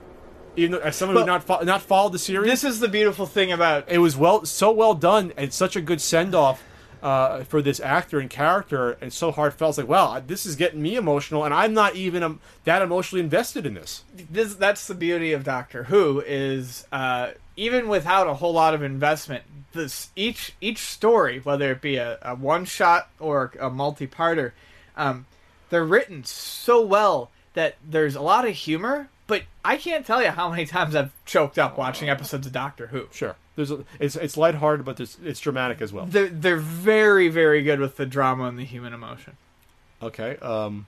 Even 0.56 0.72
though, 0.73 0.80
as 0.80 0.95
someone 0.95 1.18
who 1.18 1.26
not 1.26 1.43
fo- 1.43 1.64
not 1.64 1.81
followed 1.81 2.14
the 2.14 2.19
series, 2.19 2.49
This 2.49 2.64
is 2.64 2.80
the 2.80 2.88
beautiful 2.88 3.26
thing 3.26 3.52
about 3.52 3.85
it 3.89 3.97
was 3.99 4.15
well 4.15 4.45
so 4.45 4.72
well 4.72 4.93
done 4.93 5.34
and 5.38 5.52
such 5.52 5.76
a 5.76 5.81
good 5.81 5.99
send 6.02 6.34
off 6.34 6.64
uh, 7.03 7.43
for 7.43 7.61
this 7.61 7.80
actor 7.81 8.19
and 8.19 8.30
character 8.31 8.97
and 8.99 9.14
so 9.14 9.31
heartfelt. 9.31 9.69
It's 9.72 9.77
like, 9.77 9.88
wow, 9.88 10.19
this 10.26 10.43
is 10.45 10.56
getting 10.56 10.81
me 10.81 10.95
emotional, 10.95 11.43
and 11.45 11.53
I'm 11.53 11.73
not 11.73 11.95
even 11.95 12.23
um, 12.23 12.39
that 12.64 12.81
emotionally 12.81 13.22
invested 13.23 13.65
in 13.65 13.76
this. 13.76 14.03
this 14.31 14.56
that's 14.56 14.88
the 14.88 14.95
beauty 14.95 15.31
of 15.34 15.43
Doctor 15.43 15.84
Who 15.84 16.23
is 16.26 16.88
uh, 16.91 17.31
even 17.57 17.88
without 17.89 18.26
a 18.27 18.35
whole 18.35 18.53
lot 18.53 18.73
of 18.73 18.81
investment, 18.81 19.43
this 19.73 20.10
each 20.15 20.53
each 20.61 20.80
story, 20.80 21.39
whether 21.39 21.69
it 21.72 21.81
be 21.81 21.97
a, 21.97 22.18
a 22.23 22.34
one 22.34 22.65
shot 22.65 23.10
or 23.19 23.52
a 23.60 23.69
multi 23.69 24.07
parter, 24.07 24.53
um, 24.97 25.26
they're 25.69 25.85
written 25.85 26.23
so 26.23 26.81
well 26.81 27.31
that 27.53 27.75
there's 27.87 28.15
a 28.15 28.21
lot 28.21 28.47
of 28.47 28.55
humor. 28.55 29.09
But 29.27 29.43
I 29.63 29.77
can't 29.77 30.05
tell 30.05 30.21
you 30.21 30.29
how 30.29 30.49
many 30.51 30.65
times 30.67 30.95
I've 30.95 31.11
choked 31.25 31.57
up 31.57 31.77
watching 31.77 32.09
episodes 32.09 32.45
of 32.45 32.53
Doctor 32.53 32.87
Who. 32.87 33.07
Sure, 33.11 33.35
there's 33.55 33.71
a, 33.71 33.83
it's 33.99 34.15
it's 34.15 34.37
lighthearted, 34.37 34.85
but 34.85 34.97
there's, 34.97 35.17
it's 35.23 35.39
dramatic 35.39 35.81
as 35.81 35.91
well. 35.91 36.05
They're 36.05 36.29
they're 36.29 36.57
very 36.57 37.27
very 37.29 37.63
good 37.63 37.79
with 37.79 37.97
the 37.97 38.05
drama 38.05 38.43
and 38.43 38.59
the 38.59 38.65
human 38.65 38.93
emotion. 38.93 39.35
Okay, 40.03 40.37
um, 40.37 40.85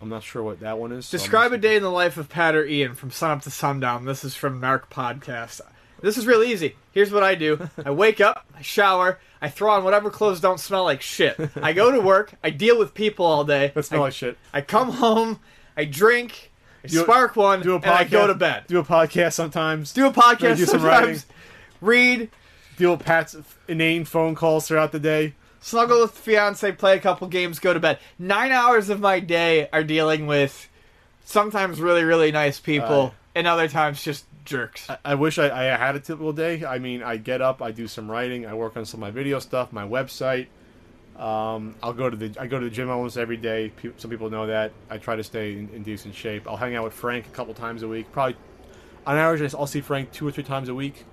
I'm 0.00 0.08
not 0.08 0.22
sure 0.22 0.42
what 0.42 0.60
that 0.60 0.78
one 0.78 0.92
is. 0.92 1.06
so 1.06 1.18
Describe 1.18 1.52
a 1.52 1.58
day 1.58 1.76
in 1.76 1.82
the 1.82 1.90
life 1.90 2.16
of 2.16 2.30
Pat 2.30 2.54
or 2.54 2.64
Ian 2.64 2.94
from 2.94 3.10
sunup 3.10 3.42
to 3.42 3.50
sundown. 3.50 4.06
This 4.06 4.24
is 4.24 4.34
from 4.34 4.60
Narc 4.60 4.88
Podcast. 4.90 5.60
This 6.04 6.18
is 6.18 6.26
real 6.26 6.42
easy. 6.42 6.76
Here's 6.92 7.10
what 7.10 7.22
I 7.22 7.34
do. 7.34 7.68
I 7.84 7.90
wake 8.04 8.20
up, 8.20 8.44
I 8.54 8.60
shower, 8.62 9.18
I 9.40 9.48
throw 9.48 9.72
on 9.72 9.84
whatever 9.84 10.10
clothes 10.10 10.38
don't 10.40 10.60
smell 10.60 10.84
like 10.84 11.00
shit. 11.00 11.36
I 11.62 11.72
go 11.72 11.90
to 11.90 12.00
work, 12.00 12.34
I 12.44 12.50
deal 12.50 12.78
with 12.78 12.92
people 12.94 13.24
all 13.24 13.44
day. 13.44 13.72
That 13.74 13.84
smell 13.84 14.02
I, 14.02 14.04
like 14.06 14.12
shit. 14.12 14.36
I 14.52 14.60
come 14.60 14.90
home, 14.90 15.40
I 15.76 15.86
drink, 15.86 16.52
I 16.84 16.88
Do 16.88 17.00
a- 17.00 17.04
spark 17.04 17.36
one, 17.36 17.62
Do 17.62 17.72
a 17.72 17.76
and. 17.76 17.86
I 17.86 18.04
go 18.04 18.26
to 18.26 18.34
bed. 18.34 18.64
Do 18.68 18.78
a 18.78 18.84
podcast 18.84 19.32
sometimes. 19.32 19.92
Do 19.94 20.06
a 20.06 20.12
podcast 20.12 20.56
do 20.58 20.66
some 20.66 20.80
sometimes, 20.80 21.26
read, 21.80 22.30
Deal 22.76 22.90
with 22.96 23.04
Pat's 23.06 23.36
inane 23.68 24.04
phone 24.04 24.34
calls 24.34 24.66
throughout 24.68 24.92
the 24.92 24.98
day. 25.00 25.34
snuggle 25.60 26.02
with 26.02 26.14
the 26.16 26.20
fiance, 26.20 26.70
play 26.72 26.96
a 26.96 27.00
couple 27.00 27.26
games, 27.28 27.58
go 27.58 27.72
to 27.72 27.80
bed. 27.80 27.98
Nine 28.18 28.52
hours 28.52 28.90
of 28.90 29.00
my 29.00 29.20
day 29.20 29.68
are 29.72 29.82
dealing 29.84 30.26
with 30.26 30.68
sometimes 31.24 31.80
really, 31.80 32.04
really 32.04 32.30
nice 32.30 32.60
people, 32.60 33.02
Uh, 33.02 33.10
and 33.34 33.46
other 33.46 33.68
times 33.68 34.02
just 34.02 34.26
jerks. 34.44 34.88
I- 34.90 34.98
I 35.04 35.14
wish 35.14 35.38
I, 35.38 35.46
I 35.74 35.76
had 35.76 35.96
a 35.96 36.00
typical 36.00 36.32
day. 36.32 36.64
I 36.64 36.78
mean, 36.78 37.02
I 37.02 37.16
get 37.16 37.40
up, 37.42 37.62
I 37.62 37.70
do 37.70 37.86
some 37.86 38.10
writing, 38.10 38.46
I 38.46 38.54
work 38.54 38.76
on 38.76 38.84
some 38.84 38.98
of 38.98 39.02
my 39.02 39.10
video 39.10 39.38
stuff, 39.38 39.72
my 39.72 39.86
website. 39.86 40.46
Um, 41.16 41.76
I'll 41.82 41.92
go 41.92 42.10
to 42.10 42.16
the 42.16 42.34
I 42.40 42.48
go 42.48 42.58
to 42.58 42.64
the 42.64 42.70
gym 42.74 42.90
almost 42.90 43.16
every 43.16 43.36
day. 43.36 43.70
Pe- 43.76 43.92
Some 43.98 44.10
people 44.10 44.30
know 44.30 44.48
that. 44.48 44.72
I 44.90 44.98
try 44.98 45.14
to 45.14 45.22
stay 45.22 45.52
in, 45.52 45.68
in 45.72 45.82
decent 45.84 46.12
shape. 46.14 46.48
I'll 46.48 46.56
hang 46.56 46.74
out 46.74 46.82
with 46.82 46.92
Frank 46.92 47.26
a 47.26 47.30
couple 47.30 47.54
times 47.54 47.82
a 47.84 47.88
week. 47.88 48.10
Probably 48.10 48.36
on 49.06 49.16
average, 49.16 49.54
I'll 49.54 49.66
see 49.68 49.80
Frank 49.80 50.10
two 50.10 50.26
or 50.26 50.32
three 50.32 50.42
times 50.44 50.68
a 50.68 50.74
week. 50.74 51.04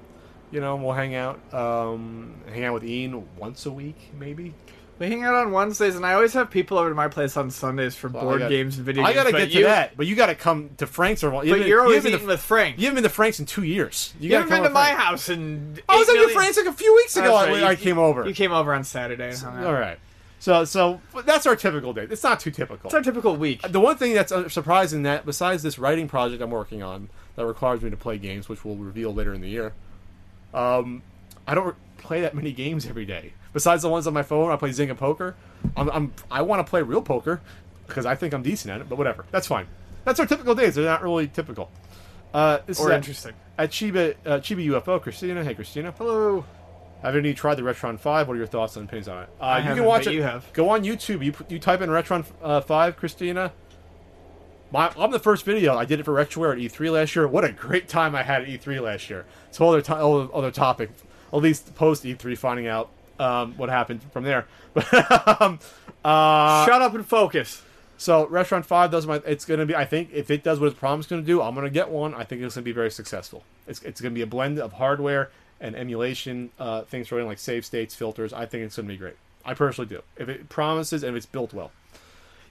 You 0.49 0.59
know, 0.59 0.75
we'll 0.75 0.93
hang 0.93 1.13
out. 1.13 1.39
Um, 1.53 2.33
hang 2.51 2.63
out 2.65 2.73
with 2.73 2.83
Ian 2.83 3.27
once 3.37 3.65
a 3.67 3.71
week, 3.71 4.11
maybe. 4.17 4.53
We 5.01 5.07
hang 5.09 5.23
out 5.23 5.33
on 5.33 5.51
Wednesdays, 5.51 5.95
and 5.95 6.05
I 6.05 6.13
always 6.13 6.31
have 6.33 6.51
people 6.51 6.77
over 6.77 6.89
to 6.89 6.93
my 6.93 7.07
place 7.07 7.35
on 7.35 7.49
Sundays 7.49 7.95
for 7.95 8.07
Well, 8.07 8.21
board 8.21 8.39
got- 8.41 8.49
games 8.49 8.77
and 8.77 8.85
video 8.85 9.01
games. 9.03 9.09
I 9.09 9.15
gotta 9.15 9.31
but 9.31 9.37
get 9.39 9.51
to 9.53 9.57
you- 9.57 9.63
that, 9.63 9.97
but 9.97 10.05
you 10.05 10.15
gotta 10.15 10.35
come 10.35 10.69
to 10.77 10.85
Frank's 10.85 11.23
or 11.23 11.31
But 11.31 11.47
you're 11.47 11.81
always 11.81 12.05
eating 12.05 12.27
with 12.27 12.39
Frank. 12.39 12.77
You 12.77 12.85
haven't 12.85 12.97
been 12.97 13.03
to 13.05 13.09
Frank's 13.09 13.39
in 13.39 13.47
two 13.47 13.63
years. 13.63 14.13
You, 14.19 14.25
You 14.25 14.29
gotta 14.29 14.41
haven't 14.43 14.49
come 14.57 14.63
been 14.65 14.69
to 14.69 14.73
my 14.75 14.85
Frank. 14.93 14.99
house 14.99 15.29
and 15.29 15.81
I 15.89 15.97
was 15.97 16.07
at 16.07 16.13
your 16.17 16.29
Frank's 16.29 16.55
like 16.57 16.67
a 16.67 16.73
few 16.73 16.93
weeks 16.93 17.17
ago. 17.17 17.33
I, 17.33 17.69
I 17.69 17.75
came 17.75 17.97
over. 17.97 18.27
You 18.27 18.35
came 18.35 18.51
over 18.51 18.75
on 18.75 18.83
Saturday 18.83 19.33
out. 19.43 19.65
All 19.65 19.73
right. 19.73 19.97
So 20.37 20.65
so 20.65 21.01
that's 21.25 21.47
our 21.47 21.55
typical 21.55 21.93
day. 21.93 22.05
It's 22.07 22.21
not 22.23 22.39
too 22.39 22.51
typical. 22.51 22.85
It's 22.87 22.93
our 22.93 23.01
typical 23.01 23.35
week. 23.35 23.63
The 23.67 23.79
one 23.79 23.97
thing 23.97 24.13
that's 24.13 24.31
uh, 24.31 24.49
surprising 24.49 25.01
that 25.01 25.25
besides 25.25 25.63
this 25.63 25.79
writing 25.79 26.07
project 26.09 26.43
I'm 26.43 26.51
working 26.51 26.83
on 26.83 27.09
that 27.37 27.47
requires 27.47 27.81
me 27.81 27.89
to 27.89 27.97
play 27.97 28.19
games, 28.19 28.47
which 28.47 28.63
we'll 28.63 28.75
reveal 28.75 29.11
later 29.11 29.33
in 29.33 29.41
the 29.41 29.49
year, 29.49 29.73
um, 30.53 31.01
I 31.47 31.55
don't 31.55 31.75
play 31.97 32.21
that 32.21 32.35
many 32.35 32.51
games 32.51 32.85
every 32.85 33.05
day. 33.05 33.33
Besides 33.53 33.81
the 33.83 33.89
ones 33.89 34.07
on 34.07 34.13
my 34.13 34.23
phone, 34.23 34.51
I 34.51 34.55
play 34.55 34.69
Zynga 34.69 34.97
Poker. 34.97 35.35
I'm, 35.75 35.89
I'm 35.89 36.13
I 36.29 36.41
want 36.41 36.65
to 36.65 36.69
play 36.69 36.81
real 36.81 37.01
poker 37.01 37.41
because 37.87 38.05
I 38.05 38.15
think 38.15 38.33
I'm 38.33 38.43
decent 38.43 38.73
at 38.73 38.81
it. 38.81 38.89
But 38.89 38.97
whatever, 38.97 39.25
that's 39.31 39.47
fine. 39.47 39.67
That's 40.05 40.19
our 40.19 40.25
typical 40.25 40.55
days. 40.55 40.75
They're 40.75 40.85
not 40.85 41.03
really 41.03 41.27
typical. 41.27 41.69
Uh, 42.33 42.59
this 42.65 42.79
Or 42.79 42.91
is 42.91 42.95
interesting. 42.95 43.33
At 43.57 43.71
Chiba 43.71 44.15
uh, 44.25 44.29
Chiba 44.39 44.65
UFO, 44.67 45.01
Christina. 45.01 45.43
Hey, 45.43 45.53
Christina. 45.53 45.93
Hello. 45.97 46.45
Have 47.01 47.15
any 47.15 47.33
tried 47.33 47.55
the 47.55 47.63
Retron 47.63 47.99
Five? 47.99 48.27
What 48.27 48.35
are 48.35 48.37
your 48.37 48.47
thoughts 48.47 48.75
and 48.77 48.87
opinions 48.87 49.07
on 49.07 49.23
it? 49.23 49.29
Uh, 49.39 49.63
you 49.67 49.75
can 49.75 49.83
watch 49.85 50.07
it. 50.07 50.13
you 50.13 50.23
have. 50.23 50.51
Go 50.53 50.69
on 50.69 50.83
YouTube. 50.83 51.23
You 51.25 51.33
you 51.49 51.59
type 51.59 51.81
in 51.81 51.89
Retron 51.89 52.25
uh, 52.41 52.61
Five, 52.61 52.95
Christina. 52.95 53.51
My, 54.71 54.89
I'm 54.97 55.11
the 55.11 55.19
first 55.19 55.43
video. 55.43 55.75
I 55.75 55.83
did 55.83 55.99
it 55.99 56.03
for 56.03 56.13
Retroware 56.13 56.53
at 56.53 56.57
E3 56.59 56.91
last 56.93 57.13
year. 57.13 57.27
What 57.27 57.43
a 57.43 57.51
great 57.51 57.89
time 57.89 58.15
I 58.15 58.23
had 58.23 58.43
at 58.43 58.47
E3 58.47 58.79
last 58.81 59.09
year. 59.09 59.25
It's 59.49 59.59
a 59.59 59.63
whole 59.63 59.73
other, 59.73 59.81
to- 59.81 59.95
other 60.33 60.49
topic. 60.51 60.91
At 61.33 61.39
least 61.39 61.75
post 61.75 62.05
E3, 62.05 62.37
finding 62.37 62.67
out 62.67 62.89
um, 63.21 63.57
what 63.57 63.69
happened 63.69 64.01
from 64.11 64.23
there. 64.23 64.47
But 64.73 64.91
um, 65.41 65.59
uh, 66.03 66.65
Shut 66.65 66.81
up 66.81 66.93
and 66.95 67.05
focus. 67.05 67.61
so 67.97 68.25
Retron 68.27 68.65
Five 68.65 68.91
does 68.91 69.05
my. 69.05 69.21
It's 69.25 69.45
gonna 69.45 69.65
be. 69.65 69.75
I 69.75 69.85
think 69.85 70.09
if 70.13 70.31
it 70.31 70.43
does 70.43 70.59
what 70.59 70.67
it's 70.67 70.79
promised 70.79 71.09
to 71.09 71.21
do, 71.21 71.41
I'm 71.41 71.55
gonna 71.55 71.69
get 71.69 71.89
one. 71.89 72.13
I 72.13 72.23
think 72.23 72.41
it's 72.41 72.55
gonna 72.55 72.65
be 72.65 72.71
very 72.71 72.91
successful. 72.91 73.43
It's 73.67 73.81
it's 73.83 74.01
gonna 74.01 74.15
be 74.15 74.21
a 74.21 74.27
blend 74.27 74.59
of 74.59 74.73
hardware 74.73 75.29
and 75.59 75.75
emulation 75.75 76.49
uh, 76.59 76.81
things 76.83 77.07
for 77.07 77.23
like 77.23 77.37
save 77.37 77.65
states, 77.65 77.93
filters. 77.93 78.33
I 78.33 78.45
think 78.45 78.63
it's 78.63 78.75
gonna 78.75 78.87
be 78.87 78.97
great. 78.97 79.15
I 79.45 79.53
personally 79.53 79.87
do. 79.89 80.01
If 80.17 80.29
it 80.29 80.49
promises 80.49 81.03
and 81.03 81.11
if 81.15 81.17
it's 81.17 81.25
built 81.25 81.53
well. 81.53 81.71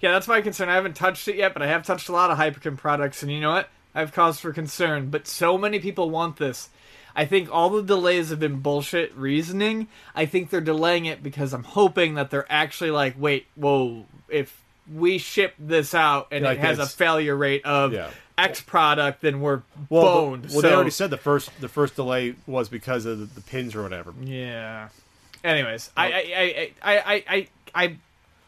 Yeah, 0.01 0.13
that's 0.13 0.29
my 0.29 0.41
concern. 0.41 0.69
I 0.69 0.75
haven't 0.77 0.97
touched 0.97 1.29
it 1.29 1.37
yet, 1.37 1.53
but 1.53 1.63
I 1.63 1.67
have 1.67 1.85
touched 1.85 2.09
a 2.09 2.13
lot 2.13 2.31
of 2.31 2.39
Hyperkin 2.39 2.77
products, 2.79 3.23
and 3.23 3.31
you 3.31 3.41
know 3.41 3.51
what? 3.51 3.69
I 3.95 4.01
have 4.01 4.13
cause 4.13 4.41
for 4.41 4.53
concern. 4.53 5.11
But 5.11 5.27
so 5.27 5.59
many 5.59 5.79
people 5.79 6.09
want 6.11 6.37
this. 6.37 6.71
I 7.15 7.25
think 7.25 7.49
all 7.53 7.71
the 7.71 7.83
delays 7.83 8.31
have 8.31 8.41
been 8.41 8.61
bullshit 8.61 9.15
reasoning. 9.17 9.89
I 10.15 10.27
think 10.27 10.51
they're 10.51 10.61
delaying 10.61 11.07
it 11.07 11.23
because 11.23 11.53
I'm 11.53 11.65
hoping 11.65 12.15
that 12.15 12.31
they're 12.31 12.51
actually 12.51 12.91
like, 12.91 13.15
wait, 13.19 13.47
whoa, 13.55 14.07
if 14.29 14.63
we 14.93 15.19
ship 15.19 15.55
this 15.59 15.95
out 15.95 16.29
and 16.31 16.45
Like 16.45 16.59
it 16.59 16.63
has 16.65 16.79
a 16.79 16.87
failure 16.87 17.37
rate 17.37 17.65
of 17.65 17.93
Yeah. 17.93 18.11
X 18.39 18.61
product, 18.61 19.21
then 19.21 19.41
we're 19.41 19.63
Well, 19.89 20.03
boned. 20.31 20.43
well, 20.45 20.51
so, 20.53 20.61
they 20.63 20.73
already 20.73 20.91
said 20.91 21.11
the 21.11 21.19
first 21.19 21.51
the 21.61 21.69
first 21.69 21.95
delay 21.95 22.35
was 22.47 22.69
because 22.69 23.05
of 23.07 23.19
the, 23.19 23.27
the 23.27 23.41
pins 23.43 23.75
or 23.75 23.83
whatever. 23.83 24.15
Yeah. 24.21 24.89
Anyways, 25.45 25.91
I, 25.97 26.07
I, 26.07 26.13
I, 26.13 26.73
I, 26.83 26.99
I, 26.99 27.25
I, 27.29 27.49
I'm 27.75 28.01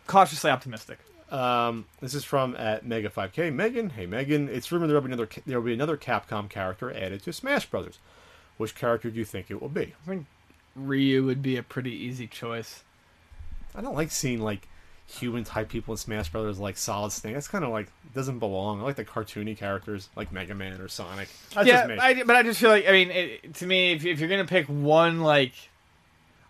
cautiously 0.07 0.51
optimistic. 0.51 0.99
Um, 1.31 1.87
this 2.01 2.15
is 2.15 2.25
from 2.25 2.55
at 2.57 2.85
Mega 2.85 3.09
5K. 3.09 3.55
Megan, 3.55 3.91
hey 3.91 4.05
Megan, 4.05 4.49
it's 4.51 4.71
rumored 4.71 4.91
there 4.91 4.95
will 4.97 5.03
be 5.03 5.13
another 5.13 5.29
there 5.47 5.59
will 5.61 5.67
be 5.67 5.73
another 5.75 5.97
Capcom 5.97 6.49
character 6.51 6.93
added 6.93 7.23
to 7.23 7.33
Smash 7.33 7.67
Brothers. 7.67 7.99
Which 8.63 8.77
character 8.77 9.11
do 9.11 9.19
you 9.19 9.25
think 9.25 9.51
it 9.51 9.61
will 9.61 9.69
be? 9.69 9.93
I 10.05 10.09
think 10.09 10.27
Ryu 10.77 11.25
would 11.25 11.43
be 11.43 11.57
a 11.57 11.65
pretty 11.65 11.91
easy 11.91 12.29
choice. 12.29 12.85
I 13.75 13.81
don't 13.81 13.97
like 13.97 14.13
seeing 14.13 14.41
like 14.41 14.69
human 15.09 15.43
type 15.43 15.69
people 15.69 15.95
in 15.95 15.99
Smash 15.99 16.31
Brothers 16.31 16.61
like 16.61 16.77
Solid 16.77 17.11
Snake. 17.11 17.35
That's 17.35 17.49
kind 17.49 17.65
of 17.65 17.71
like 17.71 17.89
doesn't 18.15 18.39
belong. 18.39 18.81
I 18.81 18.85
like 18.85 18.95
the 18.95 19.05
cartoony 19.05 19.57
characters 19.57 20.09
like 20.15 20.31
Mega 20.31 20.55
Man 20.55 20.81
or 20.81 20.87
Sonic. 20.87 21.29
That's 21.53 21.67
yeah, 21.67 21.79
just 21.79 21.89
me. 21.89 21.99
I, 21.99 22.23
but 22.23 22.37
I 22.37 22.45
just 22.45 22.61
feel 22.61 22.71
like 22.71 22.87
I 22.87 22.93
mean, 22.93 23.11
it, 23.11 23.55
to 23.55 23.67
me, 23.67 23.95
if, 23.95 24.07
if 24.07 24.21
you're 24.21 24.29
gonna 24.29 24.45
pick 24.45 24.67
one 24.67 25.23
like 25.23 25.55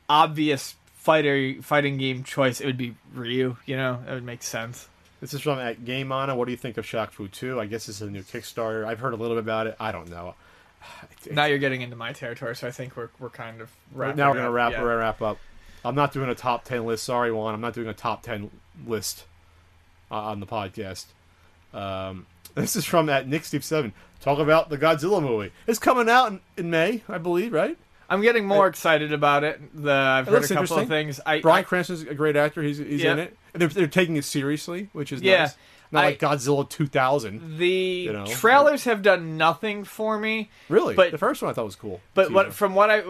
obvious 0.06 0.74
fighter 0.93 1.62
fighting 1.62 1.97
game 1.97 2.24
choice, 2.24 2.60
it 2.60 2.66
would 2.66 2.76
be 2.76 2.94
Ryu. 3.14 3.56
You 3.64 3.76
know, 3.76 4.01
it 4.06 4.12
would 4.12 4.22
make 4.22 4.43
sense. 4.43 4.86
This 5.22 5.32
is 5.32 5.40
from 5.40 5.59
at 5.60 5.86
Game 5.86 6.12
On. 6.12 6.36
What 6.36 6.44
do 6.44 6.51
you 6.51 6.59
think 6.59 6.76
of 6.76 6.84
Shaq 6.84 7.12
Fu 7.12 7.26
2? 7.26 7.59
I 7.59 7.64
guess 7.64 7.86
this 7.86 8.02
is 8.02 8.09
a 8.09 8.10
new 8.10 8.22
Kickstarter. 8.22 8.84
I've 8.84 8.98
heard 8.98 9.14
a 9.14 9.16
little 9.16 9.36
bit 9.36 9.44
about 9.44 9.66
it. 9.66 9.76
I 9.80 9.93
don't 9.93 10.10
know. 10.10 10.34
Now 11.30 11.44
you're 11.44 11.59
getting 11.59 11.82
into 11.82 11.96
my 11.96 12.12
territory, 12.12 12.56
so 12.56 12.66
I 12.66 12.70
think 12.70 12.96
we're 12.96 13.10
we're 13.18 13.30
kind 13.30 13.60
of 13.60 13.70
wrapping 13.92 14.16
now 14.16 14.30
we're 14.30 14.36
gonna 14.36 14.48
up, 14.48 14.54
wrap 14.54 14.72
yeah. 14.72 14.82
wrap 14.82 15.22
up. 15.22 15.38
I'm 15.84 15.94
not 15.94 16.12
doing 16.12 16.28
a 16.28 16.34
top 16.34 16.64
ten 16.64 16.86
list. 16.86 17.04
Sorry, 17.04 17.32
Juan. 17.32 17.54
I'm 17.54 17.60
not 17.60 17.74
doing 17.74 17.88
a 17.88 17.94
top 17.94 18.22
ten 18.22 18.50
list 18.86 19.24
uh, 20.10 20.16
on 20.16 20.40
the 20.40 20.46
podcast. 20.46 21.06
Um, 21.74 22.26
this 22.54 22.76
is 22.76 22.84
from 22.84 23.09
at 23.09 23.28
Nick 23.28 23.44
Steve 23.44 23.64
Seven. 23.64 23.92
Talk 24.20 24.38
about 24.38 24.68
the 24.68 24.78
Godzilla 24.78 25.20
movie. 25.20 25.52
It's 25.66 25.80
coming 25.80 26.09
out 26.09 26.30
in, 26.30 26.40
in 26.56 26.70
May, 26.70 27.02
I 27.09 27.18
believe. 27.18 27.52
Right? 27.52 27.76
I'm 28.09 28.20
getting 28.20 28.46
more 28.46 28.66
excited 28.66 29.12
about 29.12 29.42
it. 29.42 29.60
The 29.74 29.90
I've 29.90 30.28
It 30.28 30.32
heard 30.32 30.44
a 30.44 30.54
couple 30.54 30.78
of 30.78 30.88
things. 30.88 31.18
I, 31.24 31.40
Bryan 31.40 31.64
Cranston's 31.64 32.02
a 32.02 32.14
great 32.14 32.36
actor. 32.36 32.62
He's 32.62 32.76
he's 32.78 33.02
Yeah. 33.02 33.12
in 33.12 33.18
it. 33.20 33.36
And 33.54 33.60
they're, 33.60 33.68
they're 33.68 33.86
taking 33.86 34.16
it 34.16 34.24
seriously, 34.24 34.90
which 34.92 35.12
is 35.12 35.22
Yeah. 35.22 35.44
nice. 35.44 35.56
Not 35.93 36.05
I- 36.05 36.06
like 36.09 36.19
Godzilla 36.19 36.69
2000. 36.69 37.59
the 37.59 37.69
you 37.69 38.12
know? 38.12 38.27
trailers 38.27 38.85
have 38.85 39.02
done 39.02 39.36
nothing 39.36 39.85
for 39.85 40.19
me. 40.19 40.51
Really? 40.69 40.94
but- 40.94 41.12
the 41.12 41.19
first 41.19 41.43
one 41.43 41.51
I 41.51 41.55
thought 41.55 41.66
was 41.66 41.77
cool. 41.77 42.01
But 42.14 42.24
Teaser. 42.24 42.35
what 42.35 42.52
from 42.55 42.74
what 42.74 42.90
I 42.90 43.05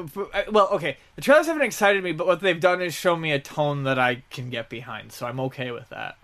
well, 0.51 0.69
okay, 0.73 0.97
the 1.17 1.23
trailers 1.23 1.47
haven't 1.47 1.63
excited 1.63 2.03
me, 2.05 2.13
but 2.13 2.27
what 2.27 2.41
they've 2.41 2.61
done 2.61 2.83
is 2.83 2.93
show 2.93 3.17
me 3.17 3.33
a 3.33 3.39
tone 3.39 3.85
that 3.85 3.99
I 3.99 4.25
can 4.31 4.51
get 4.51 4.69
behind, 4.69 5.13
so 5.13 5.27
I'm 5.27 5.41
okay 5.41 5.71
with 5.71 5.89
that. 5.91 6.17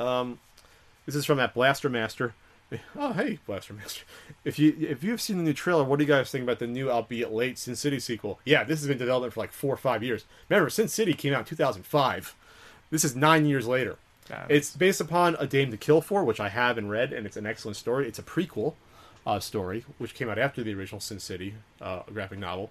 Um, 0.00 0.38
this 1.04 1.14
is 1.14 1.24
from 1.24 1.38
that 1.38 1.54
Blaster 1.54 1.88
Master. 1.88 2.34
Oh, 2.98 3.12
hey, 3.12 3.38
Blaster 3.46 3.72
Master. 3.74 4.02
If 4.44 4.58
you 4.58 4.74
if 4.80 5.04
you've 5.04 5.20
seen 5.20 5.36
the 5.36 5.44
new 5.44 5.52
trailer, 5.52 5.84
what 5.84 6.00
do 6.00 6.04
you 6.04 6.08
guys 6.08 6.32
think 6.32 6.42
about 6.42 6.58
the 6.58 6.66
new, 6.66 6.90
albeit 6.90 7.32
late, 7.32 7.58
Sin 7.58 7.76
City 7.76 8.00
sequel? 8.00 8.40
Yeah, 8.44 8.64
this 8.64 8.80
has 8.80 8.88
been 8.88 8.98
development 8.98 9.34
for 9.34 9.40
like 9.40 9.52
four 9.52 9.72
or 9.72 9.76
five 9.76 10.02
years. 10.02 10.24
Remember, 10.48 10.68
Sin 10.68 10.88
City 10.88 11.12
came 11.14 11.32
out 11.32 11.38
in 11.40 11.44
2005. 11.44 12.34
This 12.90 13.04
is 13.04 13.14
nine 13.14 13.46
years 13.46 13.68
later. 13.68 13.98
It's 14.48 14.76
based 14.76 15.00
upon 15.00 15.36
A 15.38 15.46
Dame 15.46 15.70
to 15.70 15.76
Kill 15.76 16.00
For, 16.00 16.24
which 16.24 16.40
I 16.40 16.48
have 16.48 16.78
and 16.78 16.90
read, 16.90 17.12
and 17.12 17.26
it's 17.26 17.36
an 17.36 17.46
excellent 17.46 17.76
story. 17.76 18.08
It's 18.08 18.18
a 18.18 18.22
prequel 18.22 18.74
uh, 19.26 19.40
story, 19.40 19.84
which 19.98 20.14
came 20.14 20.28
out 20.28 20.38
after 20.38 20.62
the 20.62 20.74
original 20.74 21.00
Sin 21.00 21.20
City 21.20 21.54
uh, 21.80 22.02
graphic 22.12 22.38
novel. 22.38 22.70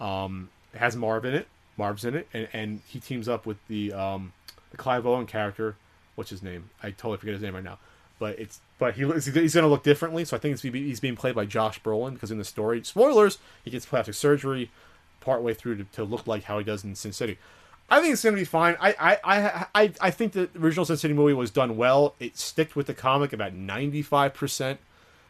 Um, 0.00 0.50
it 0.72 0.78
has 0.78 0.96
Marv 0.96 1.24
in 1.24 1.34
it. 1.34 1.48
Marv's 1.76 2.04
in 2.04 2.14
it, 2.14 2.28
and, 2.32 2.48
and 2.52 2.80
he 2.86 3.00
teams 3.00 3.28
up 3.28 3.46
with 3.46 3.56
the 3.68 3.92
um, 3.92 4.32
the 4.70 4.76
Clive 4.76 5.06
Owen 5.06 5.26
character. 5.26 5.76
What's 6.14 6.30
his 6.30 6.42
name? 6.42 6.70
I 6.82 6.90
totally 6.90 7.18
forget 7.18 7.34
his 7.34 7.42
name 7.42 7.54
right 7.54 7.64
now. 7.64 7.78
But 8.18 8.38
it's 8.38 8.60
but 8.78 8.94
he 8.94 9.04
he's 9.04 9.28
going 9.28 9.48
to 9.48 9.66
look 9.66 9.82
differently. 9.82 10.24
So 10.24 10.36
I 10.36 10.40
think 10.40 10.60
he's 10.60 11.00
being 11.00 11.16
played 11.16 11.34
by 11.34 11.46
Josh 11.46 11.82
Brolin 11.82 12.14
because 12.14 12.30
in 12.30 12.38
the 12.38 12.44
story, 12.44 12.82
spoilers, 12.84 13.38
he 13.64 13.70
gets 13.70 13.86
plastic 13.86 14.14
surgery 14.14 14.70
partway 15.20 15.54
through 15.54 15.76
to, 15.78 15.84
to 15.84 16.04
look 16.04 16.26
like 16.26 16.44
how 16.44 16.58
he 16.58 16.64
does 16.64 16.84
in 16.84 16.94
Sin 16.94 17.12
City. 17.12 17.38
I 17.90 18.00
think 18.00 18.12
it's 18.12 18.22
going 18.22 18.34
to 18.34 18.40
be 18.40 18.46
fine. 18.46 18.76
I, 18.80 18.94
I, 18.98 19.18
I, 19.24 19.66
I, 19.74 19.92
I 20.00 20.10
think 20.10 20.32
the 20.32 20.48
original 20.58 20.84
Sin 20.84 20.96
City 20.96 21.14
movie 21.14 21.34
was 21.34 21.50
done 21.50 21.76
well. 21.76 22.14
It 22.18 22.38
sticked 22.38 22.76
with 22.76 22.86
the 22.86 22.94
comic 22.94 23.32
about 23.32 23.52
ninety 23.54 24.02
five 24.02 24.34
percent. 24.34 24.80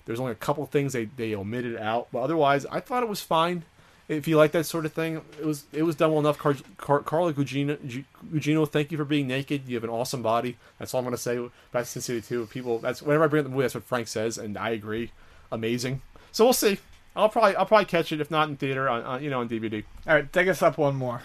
There's 0.06 0.20
only 0.20 0.32
a 0.32 0.36
couple 0.36 0.64
things 0.66 0.92
they, 0.92 1.06
they 1.06 1.34
omitted 1.34 1.76
out, 1.78 2.08
but 2.12 2.20
otherwise, 2.20 2.66
I 2.66 2.80
thought 2.80 3.02
it 3.02 3.08
was 3.08 3.20
fine. 3.20 3.64
If 4.06 4.28
you 4.28 4.36
like 4.36 4.52
that 4.52 4.64
sort 4.64 4.84
of 4.84 4.92
thing, 4.92 5.22
it 5.40 5.46
was 5.46 5.64
it 5.72 5.82
was 5.82 5.96
done 5.96 6.10
well 6.10 6.20
enough. 6.20 6.38
Car, 6.38 6.54
Car, 6.76 7.00
Carla 7.00 7.32
Gugino, 7.32 8.04
Gugino, 8.30 8.68
thank 8.68 8.92
you 8.92 8.98
for 8.98 9.04
being 9.06 9.26
naked. 9.26 9.62
You 9.66 9.76
have 9.76 9.84
an 9.84 9.90
awesome 9.90 10.20
body. 10.22 10.58
That's 10.78 10.92
all 10.92 10.98
I'm 10.98 11.04
going 11.06 11.16
to 11.16 11.22
say 11.22 11.38
about 11.70 11.86
Sin 11.86 12.02
City 12.02 12.20
2. 12.20 12.46
People, 12.46 12.78
that's 12.78 13.00
whenever 13.00 13.24
I 13.24 13.26
bring 13.28 13.40
up 13.40 13.44
the 13.44 13.50
movie, 13.50 13.62
that's 13.62 13.74
what 13.74 13.84
Frank 13.84 14.08
says, 14.08 14.36
and 14.36 14.58
I 14.58 14.70
agree. 14.70 15.10
Amazing. 15.50 16.02
So 16.32 16.44
we'll 16.44 16.52
see. 16.52 16.78
I'll 17.16 17.30
probably 17.30 17.56
I'll 17.56 17.64
probably 17.66 17.86
catch 17.86 18.12
it 18.12 18.20
if 18.20 18.30
not 18.30 18.48
in 18.48 18.56
theater 18.56 18.88
on, 18.88 19.02
on 19.04 19.22
you 19.22 19.30
know 19.30 19.40
on 19.40 19.48
DVD. 19.48 19.84
All 20.06 20.14
right, 20.14 20.30
take 20.32 20.48
us 20.48 20.62
up 20.62 20.76
one 20.76 20.96
more. 20.96 21.22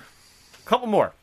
couple 0.65 0.87
more. 0.87 1.13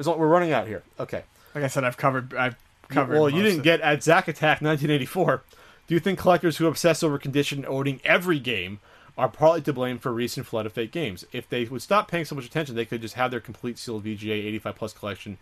There's 0.00 0.06
a- 0.06 0.12
we're 0.12 0.28
running 0.28 0.50
out 0.50 0.66
here. 0.66 0.82
Okay. 0.98 1.24
Like 1.54 1.62
I 1.62 1.66
said, 1.66 1.84
I've 1.84 1.98
covered. 1.98 2.32
I've 2.32 2.56
covered. 2.88 3.18
Well, 3.18 3.28
you 3.28 3.42
didn't 3.42 3.60
get 3.60 3.82
at 3.82 4.02
Zack 4.02 4.28
Attack 4.28 4.62
1984. 4.62 5.42
Do 5.88 5.94
you 5.94 6.00
think 6.00 6.18
collectors 6.18 6.56
who 6.56 6.66
obsess 6.66 7.02
over 7.02 7.18
condition 7.18 7.66
owning 7.68 8.00
every 8.02 8.38
game 8.38 8.80
are 9.18 9.28
partly 9.28 9.60
to 9.60 9.72
blame 9.74 9.98
for 9.98 10.10
recent 10.10 10.46
flood 10.46 10.64
of 10.64 10.72
fake 10.72 10.90
games? 10.90 11.26
If 11.32 11.50
they 11.50 11.66
would 11.66 11.82
stop 11.82 12.08
paying 12.10 12.24
so 12.24 12.34
much 12.34 12.46
attention, 12.46 12.76
they 12.76 12.86
could 12.86 13.02
just 13.02 13.14
have 13.16 13.30
their 13.30 13.40
complete 13.40 13.76
sealed 13.76 14.04
VGA 14.06 14.30
85 14.46 14.74
plus 14.76 14.92
collection. 14.94 15.36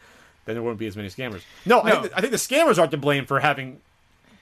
Then 0.44 0.56
there 0.56 0.62
wouldn't 0.62 0.80
be 0.80 0.88
as 0.88 0.96
many 0.96 1.08
scammers. 1.08 1.42
No, 1.64 1.82
I, 1.82 1.90
No. 1.90 2.00
think, 2.02 2.12
I 2.16 2.20
think 2.20 2.32
the 2.32 2.36
scammers 2.38 2.78
aren't 2.80 2.90
to 2.90 2.96
blame 2.96 3.26
for 3.26 3.38
having 3.38 3.80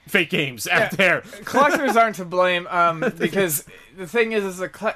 fake 0.07 0.29
games 0.31 0.67
out 0.67 0.91
there. 0.91 1.21
collectors 1.45 1.95
aren't 1.97 2.15
to 2.15 2.25
blame 2.25 2.65
um, 2.67 3.01
because 3.19 3.65
the 3.95 4.07
thing 4.07 4.31
is, 4.31 4.43
is 4.45 4.61
a 4.61 4.69
colle- 4.69 4.95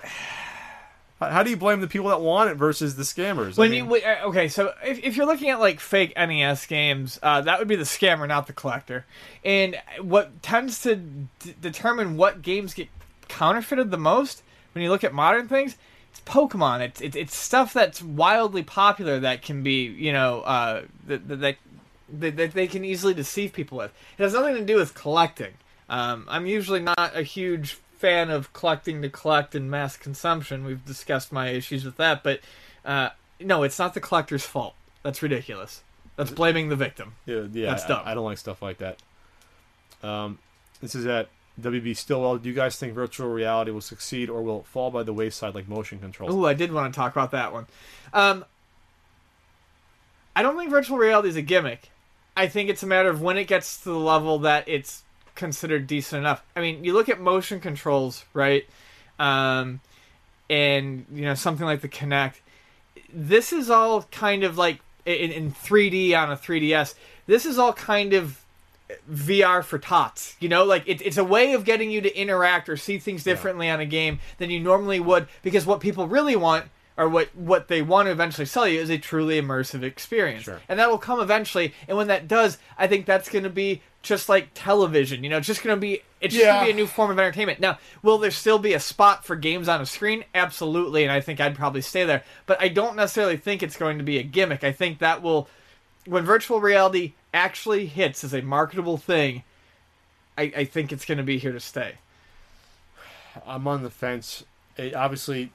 How 1.29 1.43
do 1.43 1.49
you 1.49 1.57
blame 1.57 1.81
the 1.81 1.87
people 1.87 2.09
that 2.09 2.21
want 2.21 2.49
it 2.49 2.55
versus 2.55 2.95
the 2.95 3.03
scammers? 3.03 3.59
I 3.59 3.67
mean, 3.67 3.85
you 3.85 3.95
uh, 3.95 4.27
okay, 4.29 4.47
so 4.47 4.73
if, 4.83 4.99
if 5.03 5.15
you're 5.15 5.27
looking 5.27 5.49
at 5.49 5.59
like 5.59 5.79
fake 5.79 6.13
NES 6.17 6.65
games, 6.65 7.19
uh, 7.21 7.41
that 7.41 7.59
would 7.59 7.67
be 7.67 7.75
the 7.75 7.83
scammer, 7.83 8.27
not 8.27 8.47
the 8.47 8.53
collector. 8.53 9.05
And 9.45 9.79
what 9.99 10.41
tends 10.41 10.81
to 10.81 10.95
d- 10.95 11.55
determine 11.61 12.17
what 12.17 12.41
games 12.41 12.73
get 12.73 12.89
counterfeited 13.27 13.91
the 13.91 13.97
most 13.97 14.41
when 14.73 14.83
you 14.83 14.89
look 14.89 15.03
at 15.03 15.13
modern 15.13 15.47
things, 15.47 15.75
it's 16.09 16.21
Pokemon. 16.21 16.81
It's 16.81 17.01
it's, 17.01 17.15
it's 17.15 17.35
stuff 17.35 17.73
that's 17.73 18.01
wildly 18.01 18.63
popular 18.63 19.19
that 19.19 19.41
can 19.41 19.63
be 19.63 19.83
you 19.85 20.13
know 20.13 20.41
uh, 20.41 20.83
that 21.07 21.27
that, 21.27 21.35
that 21.41 21.57
that 22.09 22.37
that 22.37 22.53
they 22.53 22.67
can 22.67 22.83
easily 22.83 23.13
deceive 23.13 23.53
people 23.53 23.77
with. 23.77 23.91
It 24.17 24.23
has 24.23 24.33
nothing 24.33 24.55
to 24.55 24.65
do 24.65 24.75
with 24.75 24.93
collecting. 24.93 25.53
Um, 25.89 26.25
I'm 26.29 26.45
usually 26.45 26.79
not 26.79 27.11
a 27.15 27.21
huge 27.21 27.77
fan 28.01 28.31
of 28.31 28.51
collecting 28.51 29.01
to 29.03 29.09
collect 29.09 29.53
and 29.53 29.69
mass 29.69 29.95
consumption. 29.95 30.65
We've 30.65 30.83
discussed 30.83 31.31
my 31.31 31.49
issues 31.49 31.85
with 31.85 31.97
that, 31.97 32.23
but 32.23 32.41
uh, 32.83 33.09
no, 33.39 33.63
it's 33.63 33.77
not 33.77 33.93
the 33.93 33.99
collector's 33.99 34.43
fault. 34.43 34.73
That's 35.03 35.21
ridiculous. 35.21 35.83
That's 36.15 36.31
blaming 36.31 36.69
the 36.69 36.75
victim. 36.75 37.13
Yeah, 37.25 37.43
yeah 37.51 37.69
That's 37.69 37.85
I- 37.85 37.87
dumb. 37.87 38.01
I, 38.05 38.13
don't 38.13 38.25
like 38.25 38.37
stuff 38.37 38.61
like 38.61 38.79
that. 38.79 38.97
Um, 40.03 40.39
this 40.81 40.95
is 40.95 41.05
at 41.05 41.29
WB 41.61 41.95
Stillwell. 41.95 42.37
Do 42.37 42.49
you 42.49 42.55
guys 42.55 42.75
think 42.75 42.93
virtual 42.93 43.29
reality 43.29 43.71
will 43.71 43.81
succeed 43.81 44.29
or 44.29 44.41
will 44.41 44.61
it 44.61 44.65
fall 44.65 44.91
by 44.91 45.03
the 45.03 45.13
wayside 45.13 45.55
like 45.55 45.67
motion 45.67 45.99
controls? 45.99 46.33
Ooh, 46.33 46.45
I 46.45 46.53
did 46.53 46.71
want 46.71 46.93
to 46.93 46.97
talk 46.97 47.11
about 47.11 47.31
that 47.31 47.53
one. 47.53 47.67
Um, 48.13 48.45
I 50.35 50.41
don't 50.41 50.57
think 50.57 50.71
virtual 50.71 50.97
reality 50.97 51.29
is 51.29 51.35
a 51.35 51.41
gimmick. 51.41 51.89
I 52.35 52.47
think 52.47 52.69
it's 52.69 52.81
a 52.81 52.87
matter 52.87 53.09
of 53.09 53.21
when 53.21 53.37
it 53.37 53.45
gets 53.45 53.77
to 53.83 53.89
the 53.89 53.99
level 53.99 54.39
that 54.39 54.67
it's 54.67 55.03
considered 55.41 55.87
decent 55.87 56.19
enough. 56.19 56.43
I 56.55 56.61
mean, 56.61 56.83
you 56.83 56.93
look 56.93 57.09
at 57.09 57.19
motion 57.19 57.59
controls, 57.59 58.25
right? 58.31 58.63
Um, 59.17 59.81
and 60.51 61.07
you 61.11 61.23
know 61.25 61.33
something 61.33 61.65
like 61.65 61.81
the 61.81 61.89
Kinect. 61.89 62.35
This 63.11 63.51
is 63.51 63.71
all 63.71 64.03
kind 64.11 64.43
of 64.43 64.59
like 64.59 64.81
in, 65.03 65.31
in 65.31 65.51
3D 65.51 66.15
on 66.15 66.31
a 66.31 66.37
3DS. 66.37 66.93
This 67.25 67.47
is 67.47 67.57
all 67.57 67.73
kind 67.73 68.13
of 68.13 68.45
VR 69.11 69.63
for 69.63 69.79
tots. 69.79 70.35
You 70.39 70.47
know, 70.47 70.63
like 70.63 70.83
it, 70.85 71.01
it's 71.01 71.17
a 71.17 71.23
way 71.23 71.53
of 71.53 71.65
getting 71.65 71.89
you 71.89 72.01
to 72.01 72.15
interact 72.15 72.69
or 72.69 72.77
see 72.77 72.99
things 72.99 73.23
differently 73.23 73.67
on 73.67 73.79
a 73.79 73.85
game 73.87 74.19
than 74.37 74.51
you 74.51 74.59
normally 74.59 74.99
would. 74.99 75.27
Because 75.41 75.65
what 75.65 75.79
people 75.79 76.07
really 76.07 76.35
want, 76.35 76.65
or 77.01 77.09
what 77.09 77.35
what 77.35 77.67
they 77.67 77.81
want 77.81 78.05
to 78.05 78.11
eventually 78.11 78.45
sell 78.45 78.67
you, 78.67 78.79
is 78.79 78.91
a 78.91 78.97
truly 78.99 79.41
immersive 79.41 79.81
experience, 79.81 80.43
Sure. 80.43 80.61
and 80.69 80.77
that 80.77 80.89
will 80.89 80.99
come 80.99 81.19
eventually. 81.19 81.73
And 81.87 81.97
when 81.97 82.07
that 82.07 82.27
does, 82.27 82.59
I 82.77 82.85
think 82.85 83.07
that's 83.07 83.27
going 83.27 83.43
to 83.43 83.49
be 83.49 83.81
just 84.03 84.29
like 84.29 84.49
television. 84.53 85.23
You 85.23 85.31
know, 85.31 85.37
it's 85.37 85.47
just 85.47 85.63
going 85.63 85.75
to 85.75 85.81
be 85.81 86.03
it's 86.19 86.35
just 86.35 86.45
going 86.45 86.59
to 86.59 86.65
be 86.65 86.71
a 86.71 86.75
new 86.75 86.85
form 86.85 87.09
of 87.09 87.17
entertainment. 87.17 87.59
Now, 87.59 87.79
will 88.03 88.19
there 88.19 88.29
still 88.29 88.59
be 88.59 88.73
a 88.73 88.79
spot 88.79 89.25
for 89.25 89.35
games 89.35 89.67
on 89.67 89.81
a 89.81 89.85
screen? 89.87 90.23
Absolutely, 90.35 91.01
and 91.01 91.11
I 91.11 91.21
think 91.21 91.39
I'd 91.39 91.55
probably 91.55 91.81
stay 91.81 92.05
there. 92.05 92.23
But 92.45 92.61
I 92.61 92.67
don't 92.67 92.95
necessarily 92.95 93.37
think 93.37 93.63
it's 93.63 93.77
going 93.77 93.97
to 93.97 94.03
be 94.03 94.19
a 94.19 94.23
gimmick. 94.23 94.63
I 94.63 94.71
think 94.71 94.99
that 94.99 95.23
will 95.23 95.47
when 96.05 96.23
virtual 96.23 96.61
reality 96.61 97.13
actually 97.33 97.87
hits 97.87 98.23
as 98.23 98.33
a 98.33 98.43
marketable 98.43 98.97
thing, 98.97 99.41
I, 100.37 100.53
I 100.57 100.65
think 100.65 100.91
it's 100.91 101.05
going 101.05 101.17
to 101.17 101.23
be 101.23 101.39
here 101.39 101.51
to 101.51 101.59
stay. 101.59 101.95
I'm 103.45 103.67
on 103.67 103.81
the 103.81 103.89
fence. 103.89 104.43
It, 104.77 104.93
obviously, 104.93 105.51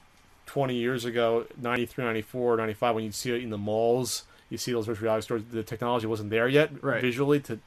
20 0.56 0.74
years 0.74 1.04
ago, 1.04 1.44
93, 1.60 2.02
94, 2.02 2.56
95, 2.56 2.94
when 2.94 3.04
you'd 3.04 3.14
see 3.14 3.30
it 3.30 3.42
in 3.42 3.50
the 3.50 3.58
malls, 3.58 4.22
you 4.48 4.56
see 4.56 4.72
those 4.72 4.86
virtual 4.86 5.02
reality 5.02 5.22
stores, 5.22 5.42
the 5.52 5.62
technology 5.62 6.06
wasn't 6.06 6.30
there 6.30 6.48
yet 6.48 6.70
Right. 6.82 7.02
visually 7.02 7.40
to 7.40 7.58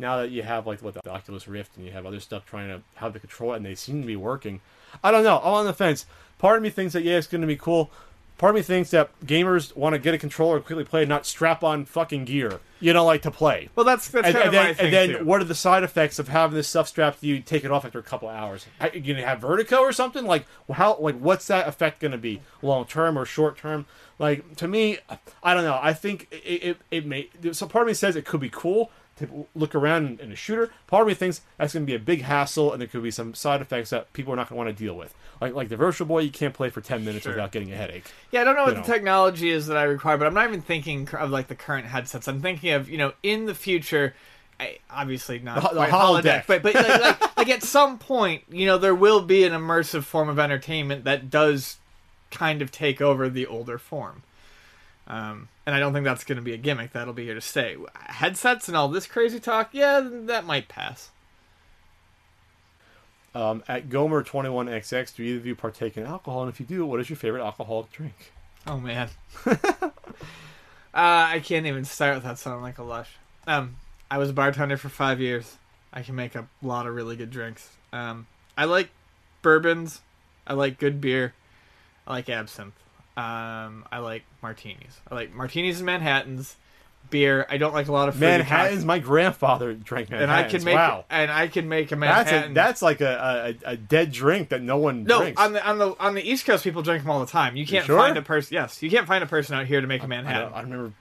now 0.00 0.16
that 0.16 0.32
you 0.32 0.42
have 0.42 0.66
like 0.66 0.82
what 0.82 0.94
the 0.94 1.08
Oculus 1.08 1.46
Rift 1.46 1.76
and 1.76 1.86
you 1.86 1.92
have 1.92 2.04
other 2.04 2.18
stuff 2.18 2.44
trying 2.44 2.66
to 2.70 2.82
have 2.96 3.12
the 3.12 3.20
control 3.20 3.52
and 3.52 3.64
they 3.64 3.76
seem 3.76 4.00
to 4.00 4.06
be 4.08 4.16
working. 4.16 4.60
I 5.04 5.12
don't 5.12 5.22
know. 5.22 5.38
I'm 5.44 5.54
on 5.54 5.64
the 5.64 5.72
fence. 5.72 6.06
Part 6.38 6.56
of 6.56 6.64
me 6.64 6.70
thinks 6.70 6.92
that 6.94 7.04
yeah, 7.04 7.18
it's 7.18 7.28
going 7.28 7.42
to 7.42 7.46
be 7.46 7.54
cool. 7.54 7.92
Part 8.36 8.50
of 8.50 8.56
me 8.56 8.62
thinks 8.62 8.90
that 8.90 9.10
gamers 9.24 9.74
want 9.76 9.94
to 9.94 9.98
get 9.98 10.12
a 10.12 10.18
controller 10.18 10.56
and 10.56 10.64
quickly 10.64 10.84
play 10.84 11.02
and 11.02 11.08
not 11.08 11.24
strap 11.24 11.62
on 11.62 11.84
fucking 11.84 12.24
gear, 12.24 12.58
you 12.80 12.92
know, 12.92 13.04
like 13.04 13.22
to 13.22 13.30
play. 13.30 13.68
Well, 13.76 13.86
that's 13.86 14.08
that's 14.08 14.26
And, 14.26 14.34
kind 14.34 14.46
and 14.48 14.48
of 14.48 14.52
then, 14.52 14.66
my 14.66 14.74
thing 14.74 14.84
and 14.86 14.92
then 14.94 15.18
too. 15.20 15.24
what 15.24 15.40
are 15.40 15.44
the 15.44 15.54
side 15.54 15.84
effects 15.84 16.18
of 16.18 16.26
having 16.28 16.56
this 16.56 16.66
stuff 16.66 16.88
strapped 16.88 17.20
to 17.20 17.26
you? 17.28 17.40
Take 17.40 17.64
it 17.64 17.70
off 17.70 17.84
after 17.84 18.00
a 18.00 18.02
couple 18.02 18.28
hours. 18.28 18.66
Are 18.80 18.90
you 18.92 19.14
gonna 19.14 19.24
have 19.26 19.40
vertigo 19.40 19.78
or 19.78 19.92
something? 19.92 20.24
Like 20.24 20.46
how? 20.72 20.98
Like 20.98 21.16
what's 21.18 21.46
that 21.46 21.68
effect 21.68 22.00
gonna 22.00 22.18
be? 22.18 22.40
Long 22.60 22.86
term 22.86 23.16
or 23.16 23.24
short 23.24 23.56
term? 23.56 23.86
Like 24.18 24.56
to 24.56 24.66
me, 24.66 24.98
I 25.42 25.54
don't 25.54 25.64
know. 25.64 25.78
I 25.80 25.92
think 25.92 26.26
it 26.32 26.36
it, 26.36 26.76
it 26.90 27.06
may. 27.06 27.30
So 27.52 27.66
part 27.68 27.84
of 27.84 27.86
me 27.88 27.94
says 27.94 28.16
it 28.16 28.24
could 28.24 28.40
be 28.40 28.50
cool 28.50 28.90
to 29.16 29.46
look 29.54 29.74
around 29.74 30.20
in 30.20 30.32
a 30.32 30.36
shooter. 30.36 30.70
Part 30.86 31.02
of 31.02 31.08
me 31.08 31.14
thinks 31.14 31.40
that's 31.58 31.72
gonna 31.72 31.86
be 31.86 31.94
a 31.94 31.98
big 32.00 32.22
hassle, 32.22 32.72
and 32.72 32.80
there 32.80 32.88
could 32.88 33.02
be 33.02 33.10
some 33.10 33.34
side 33.34 33.60
effects 33.60 33.90
that 33.90 34.12
people 34.12 34.32
are 34.32 34.36
not 34.36 34.48
gonna 34.48 34.58
want 34.58 34.68
to 34.76 34.84
deal 34.84 34.94
with. 34.94 35.14
Like 35.40 35.54
like 35.54 35.68
the 35.68 35.76
Virtual 35.76 36.06
Boy, 36.06 36.20
you 36.20 36.30
can't 36.30 36.54
play 36.54 36.70
for 36.70 36.80
ten 36.80 37.04
minutes 37.04 37.24
Sure. 37.24 37.32
without 37.32 37.52
getting 37.52 37.72
a 37.72 37.76
headache. 37.76 38.04
Yeah, 38.30 38.40
I 38.42 38.44
don't 38.44 38.56
know 38.56 38.64
what 38.64 38.76
you 38.76 38.82
the 38.82 38.86
technology 38.92 39.50
is 39.50 39.66
that 39.66 39.76
I 39.76 39.82
require, 39.84 40.16
but 40.16 40.26
I'm 40.26 40.34
not 40.34 40.46
even 40.48 40.62
thinking 40.62 41.08
of 41.12 41.30
like 41.30 41.48
the 41.48 41.54
current 41.54 41.86
headsets. 41.86 42.28
I'm 42.28 42.40
thinking 42.42 42.70
of 42.72 42.88
you 42.88 42.98
know 42.98 43.12
in 43.22 43.46
the 43.46 43.54
future. 43.54 44.14
I, 44.60 44.78
obviously 44.88 45.40
not 45.40 45.56
The- 45.56 45.68
the 45.70 45.74
quite 45.74 45.90
holodeck. 45.90 46.46
but 46.46 46.62
but 46.62 46.74
like, 46.76 46.88
like, 46.88 47.36
like 47.36 47.48
at 47.50 47.62
some 47.64 47.98
point, 47.98 48.44
you 48.50 48.66
know, 48.66 48.78
there 48.78 48.94
will 48.94 49.20
be 49.20 49.42
an 49.42 49.52
immersive 49.52 50.04
form 50.04 50.28
of 50.28 50.38
entertainment 50.38 51.02
that 51.04 51.28
does 51.28 51.78
kind 52.30 52.62
of 52.62 52.70
take 52.70 53.00
over 53.00 53.28
the 53.28 53.46
older 53.46 53.78
form. 53.78 54.22
Um, 55.06 55.48
and 55.66 55.74
I 55.74 55.80
don't 55.80 55.92
think 55.92 56.04
that's 56.04 56.24
going 56.24 56.36
to 56.36 56.42
be 56.42 56.54
a 56.54 56.56
gimmick. 56.56 56.92
That'll 56.92 57.12
be 57.12 57.24
here 57.24 57.34
to 57.34 57.40
stay. 57.40 57.76
Headsets 57.94 58.68
and 58.68 58.76
all 58.76 58.88
this 58.88 59.06
crazy 59.06 59.38
talk, 59.38 59.70
yeah, 59.72 60.00
that 60.02 60.44
might 60.44 60.68
pass. 60.68 61.10
Um, 63.34 63.64
at 63.66 63.88
Gomer21XX, 63.88 65.16
do 65.16 65.22
either 65.22 65.38
of 65.38 65.46
you 65.46 65.54
partake 65.54 65.96
in 65.96 66.06
alcohol? 66.06 66.42
And 66.42 66.52
if 66.52 66.60
you 66.60 66.66
do, 66.66 66.86
what 66.86 67.00
is 67.00 67.10
your 67.10 67.16
favorite 67.16 67.42
alcoholic 67.42 67.90
drink? 67.90 68.32
Oh 68.66 68.78
man. 68.78 69.08
uh, 69.46 69.90
I 70.94 71.42
can't 71.44 71.66
even 71.66 71.84
start 71.84 72.14
without 72.14 72.38
sounding 72.38 72.62
like 72.62 72.78
a 72.78 72.84
lush. 72.84 73.10
Um, 73.46 73.76
I 74.10 74.18
was 74.18 74.30
a 74.30 74.32
bartender 74.32 74.76
for 74.76 74.88
five 74.88 75.20
years. 75.20 75.56
I 75.92 76.02
can 76.02 76.14
make 76.14 76.34
a 76.34 76.46
lot 76.62 76.86
of 76.86 76.94
really 76.94 77.16
good 77.16 77.30
drinks. 77.30 77.70
Um, 77.92 78.26
I 78.56 78.64
like 78.64 78.90
bourbons. 79.42 80.00
I 80.46 80.54
like 80.54 80.78
good 80.78 81.00
beer. 81.00 81.34
I 82.06 82.14
like 82.14 82.28
absinthe. 82.28 82.74
Um, 83.16 83.84
I 83.92 83.98
like 83.98 84.24
martinis. 84.42 84.98
I 85.10 85.14
like 85.14 85.34
martinis 85.34 85.78
and 85.78 85.86
Manhattans. 85.86 86.56
Beer. 87.10 87.46
I 87.50 87.58
don't 87.58 87.74
like 87.74 87.88
a 87.88 87.92
lot 87.92 88.08
of 88.08 88.18
Manhattan's. 88.18 88.84
My 88.84 88.98
grandfather 88.98 89.74
drank 89.74 90.10
and 90.10 90.20
Manhattan's. 90.20 90.54
I 90.54 90.56
can 90.56 90.64
make 90.64 90.74
wow. 90.74 91.04
and 91.10 91.30
I 91.30 91.48
can 91.48 91.68
make 91.68 91.92
a 91.92 91.96
That's 91.96 92.30
Manhattan. 92.30 92.50
a, 92.52 92.54
that's 92.54 92.80
like 92.80 93.02
a, 93.02 93.54
a, 93.66 93.72
a 93.72 93.76
dead 93.76 94.10
drink 94.10 94.48
that 94.48 94.62
no 94.62 94.78
one 94.78 95.04
no, 95.04 95.20
drinks. 95.20 95.40
on 95.40 95.52
the 95.52 95.64
on 95.64 95.78
the 95.78 95.94
on 96.00 96.14
the 96.14 96.22
East 96.22 96.46
Coast, 96.46 96.64
people 96.64 96.82
drink 96.82 97.02
them 97.02 97.10
all 97.10 97.20
the 97.20 97.30
time. 97.30 97.56
You 97.56 97.66
can't 97.66 97.84
sure? 97.84 97.98
find 97.98 98.16
a 98.16 98.22
person. 98.22 98.54
Yes, 98.54 98.82
you 98.82 98.90
can't 98.90 99.06
find 99.06 99.22
a 99.22 99.26
person 99.26 99.54
out 99.54 99.66
here 99.66 99.82
to 99.82 99.86
make 99.86 100.02
a 100.02 100.08
Manhattan. 100.08 100.52
I 100.54 100.62
remember 100.62 100.92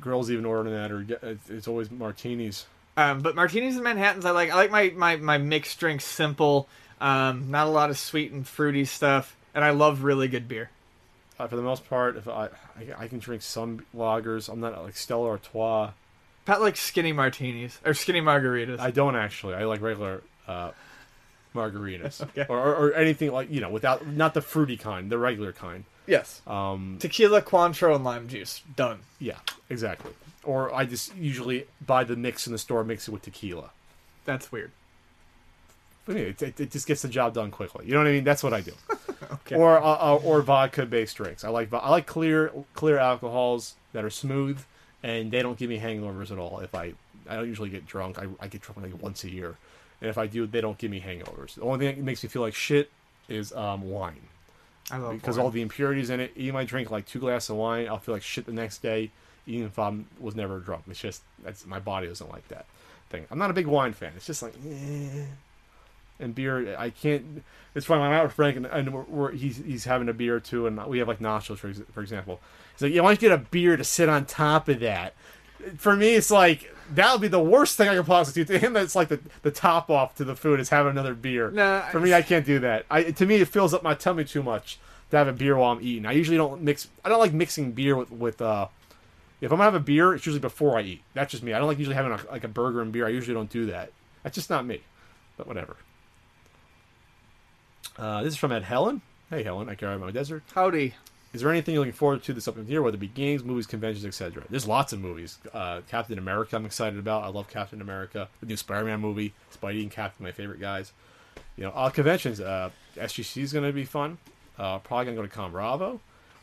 girls 0.00 0.30
even 0.30 0.44
ordering 0.44 0.74
that, 0.74 0.92
or 0.92 1.04
it's, 1.22 1.50
it's 1.50 1.68
always 1.68 1.90
martinis. 1.90 2.66
Um, 2.96 3.20
but 3.20 3.34
martinis 3.34 3.74
and 3.74 3.84
Manhattans, 3.84 4.24
I 4.24 4.30
like. 4.30 4.50
I 4.50 4.54
like 4.54 4.70
my 4.70 4.90
my 4.96 5.16
my 5.16 5.38
mixed 5.38 5.78
drinks 5.80 6.04
simple. 6.04 6.68
Um, 7.00 7.50
not 7.50 7.66
a 7.66 7.70
lot 7.70 7.90
of 7.90 7.98
sweet 7.98 8.32
and 8.32 8.46
fruity 8.46 8.84
stuff, 8.84 9.36
and 9.54 9.64
I 9.64 9.70
love 9.70 10.02
really 10.02 10.28
good 10.28 10.48
beer. 10.48 10.70
Uh, 11.38 11.46
for 11.46 11.56
the 11.56 11.62
most 11.62 11.88
part, 11.88 12.16
if 12.16 12.26
I, 12.28 12.48
I 12.76 13.04
I 13.04 13.08
can 13.08 13.18
drink 13.20 13.42
some 13.42 13.84
lagers, 13.94 14.48
I'm 14.52 14.60
not 14.60 14.82
like 14.82 14.96
Stella 14.96 15.28
Artois. 15.28 15.90
Pat 16.44 16.60
likes 16.60 16.80
skinny 16.80 17.12
martinis 17.12 17.78
or 17.84 17.94
skinny 17.94 18.20
margaritas. 18.20 18.80
I 18.80 18.90
don't 18.90 19.14
actually. 19.16 19.54
I 19.54 19.64
like 19.64 19.80
regular 19.80 20.22
uh, 20.48 20.70
margaritas 21.54 22.22
Okay. 22.36 22.46
or, 22.48 22.58
or, 22.58 22.74
or 22.88 22.94
anything 22.94 23.30
like 23.32 23.50
you 23.50 23.60
know 23.60 23.70
without 23.70 24.06
not 24.06 24.34
the 24.34 24.40
fruity 24.40 24.76
kind, 24.76 25.10
the 25.10 25.18
regular 25.18 25.52
kind. 25.52 25.84
yes. 26.06 26.40
Um, 26.46 26.96
Tequila, 27.00 27.42
Cointreau, 27.42 27.94
and 27.94 28.04
lime 28.04 28.28
juice. 28.28 28.62
Done. 28.76 29.00
yeah, 29.18 29.36
exactly. 29.70 30.12
Or 30.44 30.74
I 30.74 30.84
just 30.86 31.14
usually 31.16 31.66
buy 31.84 32.04
the 32.04 32.16
mix 32.16 32.46
in 32.46 32.52
the 32.52 32.58
store, 32.58 32.82
mix 32.82 33.06
it 33.08 33.10
with 33.10 33.22
tequila. 33.22 33.70
That's 34.24 34.50
weird. 34.50 34.70
But 36.08 36.16
anyway, 36.16 36.34
it, 36.40 36.58
it, 36.58 36.70
just 36.70 36.86
gets 36.86 37.02
the 37.02 37.08
job 37.08 37.34
done 37.34 37.50
quickly. 37.50 37.84
You 37.84 37.92
know 37.92 37.98
what 37.98 38.06
I 38.06 38.12
mean? 38.12 38.24
That's 38.24 38.42
what 38.42 38.54
I 38.54 38.62
do. 38.62 38.72
Okay. 39.30 39.56
Or 39.56 39.76
uh, 39.76 40.14
uh, 40.14 40.20
or 40.24 40.40
vodka 40.42 40.86
based 40.86 41.16
drinks. 41.16 41.44
I 41.44 41.48
like 41.48 41.70
I 41.72 41.90
like 41.90 42.06
clear 42.06 42.52
clear 42.74 42.98
alcohols 42.98 43.74
that 43.92 44.04
are 44.04 44.10
smooth 44.10 44.58
and 45.02 45.30
they 45.30 45.42
don't 45.42 45.58
give 45.58 45.68
me 45.68 45.78
hangovers 45.78 46.30
at 46.30 46.38
all. 46.38 46.60
If 46.60 46.74
I 46.74 46.94
I 47.28 47.36
don't 47.36 47.46
usually 47.46 47.68
get 47.68 47.84
drunk. 47.84 48.18
I, 48.18 48.26
I 48.40 48.48
get 48.48 48.62
drunk 48.62 48.80
like 48.80 49.02
once 49.02 49.24
a 49.24 49.30
year, 49.30 49.56
and 50.00 50.08
if 50.08 50.16
I 50.16 50.26
do, 50.26 50.46
they 50.46 50.60
don't 50.60 50.78
give 50.78 50.90
me 50.90 51.00
hangovers. 51.00 51.54
The 51.54 51.62
only 51.62 51.78
thing 51.78 51.96
that 51.96 52.04
makes 52.04 52.22
me 52.22 52.28
feel 52.28 52.42
like 52.42 52.54
shit 52.54 52.90
is 53.28 53.52
um, 53.52 53.82
wine 53.90 54.20
I 54.90 54.96
love 54.96 55.14
because 55.14 55.36
wine. 55.36 55.44
all 55.44 55.50
the 55.50 55.62
impurities 55.62 56.08
in 56.08 56.20
it. 56.20 56.32
Even 56.36 56.54
if 56.54 56.60
I 56.60 56.64
drink 56.64 56.90
like 56.90 57.06
two 57.06 57.18
glasses 57.18 57.50
of 57.50 57.56
wine, 57.56 57.88
I'll 57.88 57.98
feel 57.98 58.14
like 58.14 58.22
shit 58.22 58.46
the 58.46 58.52
next 58.52 58.78
day, 58.78 59.10
even 59.46 59.66
if 59.66 59.78
I 59.78 59.94
was 60.18 60.34
never 60.34 60.58
drunk. 60.58 60.84
It's 60.88 61.00
just 61.00 61.22
that's 61.42 61.66
my 61.66 61.80
body 61.80 62.06
doesn't 62.06 62.30
like 62.30 62.48
that 62.48 62.66
thing. 63.10 63.26
I'm 63.30 63.38
not 63.38 63.50
a 63.50 63.54
big 63.54 63.66
wine 63.66 63.92
fan. 63.92 64.12
It's 64.16 64.26
just 64.26 64.42
like, 64.42 64.54
eh. 64.66 65.24
And 66.20 66.34
beer, 66.34 66.76
I 66.78 66.90
can't. 66.90 67.44
It's 67.74 67.86
funny. 67.86 68.02
I'm 68.02 68.12
out 68.12 68.24
with 68.24 68.32
Frank, 68.32 68.56
and, 68.56 68.66
and 68.66 68.92
we're, 68.92 69.02
we're, 69.02 69.32
he's 69.32 69.58
he's 69.58 69.84
having 69.84 70.08
a 70.08 70.12
beer 70.12 70.40
too, 70.40 70.66
and 70.66 70.84
we 70.86 70.98
have 70.98 71.08
like 71.08 71.20
nachos 71.20 71.58
for 71.58 71.72
for 71.92 72.00
example. 72.00 72.40
He's 72.74 72.82
like, 72.82 72.92
yeah, 72.92 73.02
why 73.02 73.08
don't 73.10 73.22
you 73.22 73.28
get 73.28 73.38
a 73.38 73.42
beer 73.50 73.76
to 73.76 73.84
sit 73.84 74.08
on 74.08 74.24
top 74.24 74.68
of 74.68 74.80
that? 74.80 75.14
For 75.76 75.96
me, 75.96 76.14
it's 76.14 76.30
like 76.30 76.72
that 76.94 77.12
would 77.12 77.20
be 77.20 77.28
the 77.28 77.40
worst 77.42 77.76
thing 77.76 77.88
I 77.88 77.96
could 77.96 78.06
possibly 78.06 78.44
do. 78.44 78.52
To 78.54 78.58
him, 78.58 78.72
that's 78.72 78.94
like 78.94 79.08
the, 79.08 79.20
the 79.42 79.50
top 79.50 79.90
off 79.90 80.14
to 80.16 80.24
the 80.24 80.34
food 80.36 80.60
is 80.60 80.68
having 80.70 80.90
another 80.90 81.14
beer. 81.14 81.50
Nah, 81.50 81.82
for 81.88 82.00
me, 82.00 82.14
I 82.14 82.22
can't 82.22 82.46
do 82.46 82.58
that. 82.60 82.86
I 82.90 83.04
to 83.04 83.26
me, 83.26 83.36
it 83.36 83.48
fills 83.48 83.74
up 83.74 83.82
my 83.82 83.94
tummy 83.94 84.24
too 84.24 84.42
much 84.42 84.78
to 85.10 85.16
have 85.16 85.28
a 85.28 85.32
beer 85.32 85.56
while 85.56 85.72
I'm 85.72 85.80
eating. 85.82 86.06
I 86.06 86.12
usually 86.12 86.36
don't 86.36 86.62
mix. 86.62 86.88
I 87.04 87.08
don't 87.08 87.18
like 87.20 87.32
mixing 87.32 87.72
beer 87.72 87.96
with 87.96 88.10
with. 88.10 88.40
uh 88.40 88.68
If 89.40 89.50
I'm 89.52 89.58
gonna 89.58 89.64
have 89.70 89.74
a 89.74 89.80
beer, 89.80 90.14
it's 90.14 90.26
usually 90.26 90.40
before 90.40 90.78
I 90.78 90.82
eat. 90.82 91.02
That's 91.14 91.30
just 91.30 91.42
me. 91.42 91.52
I 91.52 91.58
don't 91.58 91.68
like 91.68 91.78
usually 91.78 91.96
having 91.96 92.12
a, 92.12 92.20
like 92.30 92.44
a 92.44 92.48
burger 92.48 92.80
and 92.80 92.90
beer. 92.92 93.06
I 93.06 93.10
usually 93.10 93.34
don't 93.34 93.50
do 93.50 93.66
that. 93.66 93.92
That's 94.22 94.34
just 94.34 94.50
not 94.50 94.64
me. 94.66 94.80
But 95.36 95.46
whatever. 95.46 95.76
Uh, 97.98 98.22
this 98.22 98.34
is 98.34 98.38
from 98.38 98.52
Ed 98.52 98.62
Helen. 98.62 99.02
Hey 99.30 99.42
Helen, 99.42 99.68
I 99.68 99.74
carry 99.74 99.98
my 99.98 100.10
desert. 100.10 100.42
Howdy. 100.54 100.94
Is 101.34 101.42
there 101.42 101.50
anything 101.50 101.74
you're 101.74 101.82
looking 101.82 101.92
forward 101.92 102.22
to 102.22 102.32
this 102.32 102.48
upcoming 102.48 102.70
year, 102.70 102.80
whether 102.80 102.96
it 102.96 103.00
be 103.00 103.06
games, 103.08 103.44
movies, 103.44 103.66
conventions, 103.66 104.06
etc.? 104.06 104.44
There's 104.48 104.66
lots 104.66 104.94
of 104.94 105.00
movies. 105.00 105.36
Uh, 105.52 105.82
Captain 105.90 106.16
America, 106.16 106.56
I'm 106.56 106.64
excited 106.64 106.98
about. 106.98 107.22
I 107.24 107.28
love 107.28 107.48
Captain 107.50 107.82
America. 107.82 108.28
The 108.40 108.46
new 108.46 108.56
Spider-Man 108.56 109.00
movie, 109.00 109.34
Spidey 109.54 109.82
and 109.82 109.90
Captain, 109.90 110.24
my 110.24 110.32
favorite 110.32 110.58
guys. 110.58 110.92
You 111.56 111.64
know, 111.64 111.70
all 111.70 111.90
conventions. 111.90 112.40
Uh, 112.40 112.70
SGC 112.96 113.42
is 113.42 113.52
going 113.52 113.66
to 113.66 113.72
be 113.74 113.84
fun. 113.84 114.16
Uh, 114.58 114.78
probably 114.78 115.04
going 115.04 115.16
to 115.16 115.22
go 115.22 115.28
to 115.28 115.34
Con 115.34 115.52
Bravo, 115.52 116.00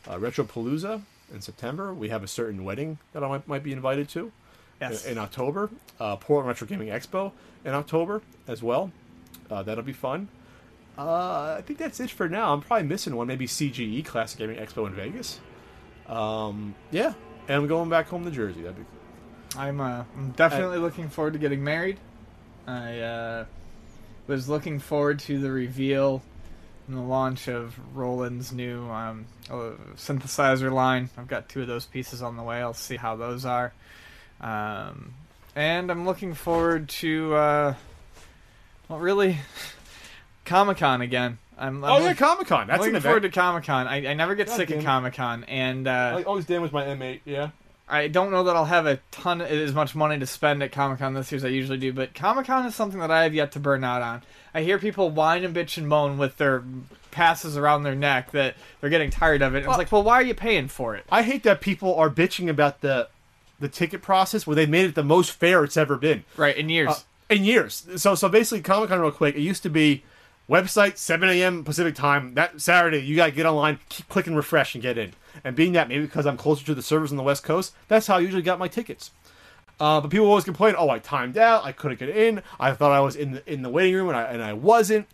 uh, 0.08 0.18
Retro 0.20 0.44
Palooza 0.44 1.02
in 1.34 1.40
September. 1.40 1.92
We 1.92 2.08
have 2.10 2.22
a 2.22 2.28
certain 2.28 2.64
wedding 2.64 2.98
that 3.12 3.24
I 3.24 3.28
might, 3.28 3.48
might 3.48 3.62
be 3.64 3.72
invited 3.72 4.08
to 4.10 4.30
Yes. 4.80 5.04
in, 5.04 5.12
in 5.12 5.18
October. 5.18 5.68
Uh, 5.98 6.14
Portland 6.16 6.46
Retro 6.48 6.66
Gaming 6.68 6.88
Expo 6.88 7.32
in 7.64 7.72
October 7.74 8.22
as 8.46 8.62
well. 8.62 8.92
Uh, 9.50 9.64
that'll 9.64 9.82
be 9.84 9.92
fun. 9.92 10.28
Uh, 10.98 11.56
I 11.58 11.62
think 11.62 11.78
that's 11.78 12.00
it 12.00 12.10
for 12.10 12.28
now. 12.28 12.52
I'm 12.52 12.62
probably 12.62 12.86
missing 12.86 13.14
one, 13.16 13.26
maybe 13.26 13.46
CGE 13.46 14.04
Classic 14.04 14.38
Gaming 14.38 14.56
Expo 14.56 14.86
in 14.86 14.94
Vegas. 14.94 15.40
Um, 16.06 16.74
yeah, 16.90 17.12
and 17.48 17.56
I'm 17.56 17.66
going 17.66 17.90
back 17.90 18.08
home 18.08 18.24
to 18.24 18.30
Jersey. 18.30 18.62
That'd 18.62 18.76
be 18.76 18.84
I'm 19.56 19.80
uh, 19.80 20.04
I'm 20.16 20.30
definitely 20.32 20.78
looking 20.78 21.08
forward 21.08 21.32
to 21.34 21.38
getting 21.38 21.64
married. 21.64 21.98
I 22.66 23.00
uh, 23.00 23.44
was 24.26 24.48
looking 24.48 24.78
forward 24.78 25.20
to 25.20 25.38
the 25.38 25.50
reveal 25.50 26.22
and 26.88 26.96
the 26.96 27.02
launch 27.02 27.48
of 27.48 27.74
Roland's 27.96 28.52
new 28.52 28.88
um, 28.88 29.26
uh, 29.50 29.72
synthesizer 29.96 30.72
line. 30.72 31.10
I've 31.16 31.28
got 31.28 31.48
two 31.48 31.62
of 31.62 31.68
those 31.68 31.86
pieces 31.86 32.22
on 32.22 32.36
the 32.36 32.42
way. 32.42 32.58
I'll 32.58 32.74
see 32.74 32.96
how 32.96 33.16
those 33.16 33.44
are. 33.44 33.72
Um, 34.40 35.14
and 35.54 35.90
I'm 35.90 36.04
looking 36.04 36.34
forward 36.34 36.88
to, 36.90 37.34
uh, 37.34 37.74
well, 38.88 38.98
really, 38.98 39.38
Comic 40.46 40.78
Con 40.78 41.00
again. 41.00 41.38
I'm, 41.58 41.84
I'm 41.84 41.90
oh 41.90 41.98
yeah, 41.98 42.14
Comic 42.14 42.46
Con. 42.48 42.66
That's 42.66 42.80
looking 42.80 42.96
an 42.96 43.02
forward 43.02 43.18
event. 43.18 43.34
to 43.34 43.40
Comic 43.40 43.64
Con. 43.64 43.86
I, 43.86 44.08
I 44.08 44.14
never 44.14 44.34
get 44.34 44.46
God 44.46 44.56
sick 44.56 44.70
of. 44.70 44.84
Comic 44.84 45.14
Con, 45.14 45.44
and 45.44 45.86
uh, 45.86 46.16
I 46.18 46.22
always 46.24 46.44
damage 46.44 46.72
my 46.72 46.84
M8. 46.84 47.20
Yeah. 47.24 47.50
I 47.88 48.08
don't 48.08 48.32
know 48.32 48.42
that 48.44 48.56
I'll 48.56 48.64
have 48.64 48.86
a 48.86 48.98
ton 49.12 49.40
as 49.40 49.72
much 49.72 49.94
money 49.94 50.18
to 50.18 50.26
spend 50.26 50.60
at 50.62 50.72
Comic 50.72 50.98
Con 50.98 51.14
this 51.14 51.30
year 51.30 51.36
as 51.36 51.44
I 51.44 51.48
usually 51.48 51.78
do, 51.78 51.92
but 51.92 52.14
Comic 52.14 52.46
Con 52.46 52.66
is 52.66 52.74
something 52.74 52.98
that 52.98 53.12
I 53.12 53.22
have 53.22 53.32
yet 53.32 53.52
to 53.52 53.60
burn 53.60 53.84
out 53.84 54.02
on. 54.02 54.22
I 54.52 54.62
hear 54.62 54.78
people 54.78 55.10
whine 55.10 55.44
and 55.44 55.54
bitch 55.54 55.78
and 55.78 55.86
moan 55.86 56.18
with 56.18 56.36
their 56.36 56.64
passes 57.12 57.56
around 57.56 57.84
their 57.84 57.94
neck 57.94 58.32
that 58.32 58.56
they're 58.80 58.90
getting 58.90 59.10
tired 59.10 59.40
of 59.40 59.54
it. 59.54 59.58
And 59.58 59.66
it's 59.68 59.78
like, 59.78 59.92
well, 59.92 60.02
why 60.02 60.14
are 60.14 60.24
you 60.24 60.34
paying 60.34 60.66
for 60.66 60.96
it? 60.96 61.04
I 61.10 61.22
hate 61.22 61.44
that 61.44 61.60
people 61.60 61.94
are 61.94 62.10
bitching 62.10 62.48
about 62.48 62.80
the 62.80 63.08
the 63.58 63.68
ticket 63.68 64.02
process 64.02 64.46
where 64.46 64.54
they 64.56 64.66
made 64.66 64.84
it 64.84 64.94
the 64.94 65.02
most 65.04 65.30
fair 65.30 65.64
it's 65.64 65.76
ever 65.76 65.96
been. 65.96 66.24
Right 66.36 66.56
in 66.56 66.68
years. 66.68 66.90
Uh, 66.90 66.98
in 67.30 67.44
years. 67.44 67.86
So 67.96 68.14
so 68.14 68.28
basically, 68.28 68.62
Comic 68.62 68.88
Con 68.88 69.00
real 69.00 69.12
quick. 69.12 69.36
It 69.36 69.42
used 69.42 69.62
to 69.62 69.70
be 69.70 70.02
website 70.48 70.96
7 70.96 71.28
a.m. 71.28 71.64
Pacific 71.64 71.94
time. 71.94 72.34
That 72.34 72.60
Saturday, 72.60 72.98
you 72.98 73.16
gotta 73.16 73.32
get 73.32 73.46
online, 73.46 73.78
keep 73.88 74.08
clicking 74.08 74.34
refresh, 74.34 74.74
and 74.74 74.82
get 74.82 74.98
in. 74.98 75.12
And 75.44 75.54
being 75.54 75.72
that 75.72 75.88
maybe 75.88 76.02
because 76.02 76.26
I'm 76.26 76.36
closer 76.36 76.64
to 76.66 76.74
the 76.74 76.82
servers 76.82 77.10
on 77.10 77.16
the 77.16 77.22
West 77.22 77.44
Coast, 77.44 77.74
that's 77.88 78.06
how 78.06 78.16
I 78.16 78.20
usually 78.20 78.42
got 78.42 78.58
my 78.58 78.68
tickets. 78.68 79.10
Uh, 79.78 80.00
but 80.00 80.10
people 80.10 80.26
always 80.26 80.44
complain, 80.44 80.74
"Oh, 80.78 80.88
I 80.88 80.98
timed 80.98 81.36
out. 81.36 81.64
I 81.64 81.72
couldn't 81.72 82.00
get 82.00 82.08
in. 82.08 82.42
I 82.58 82.72
thought 82.72 82.92
I 82.92 83.00
was 83.00 83.14
in 83.14 83.32
the 83.32 83.52
in 83.52 83.62
the 83.62 83.68
waiting 83.68 83.94
room, 83.94 84.08
and 84.08 84.16
I 84.16 84.22
and 84.24 84.42
I 84.42 84.54
wasn't." 84.54 85.06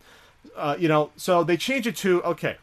Uh, 0.56 0.76
you 0.78 0.88
know, 0.88 1.10
so 1.16 1.42
they 1.42 1.56
changed 1.56 1.86
it 1.88 1.96
to, 1.96 2.22
"Okay, 2.22 2.56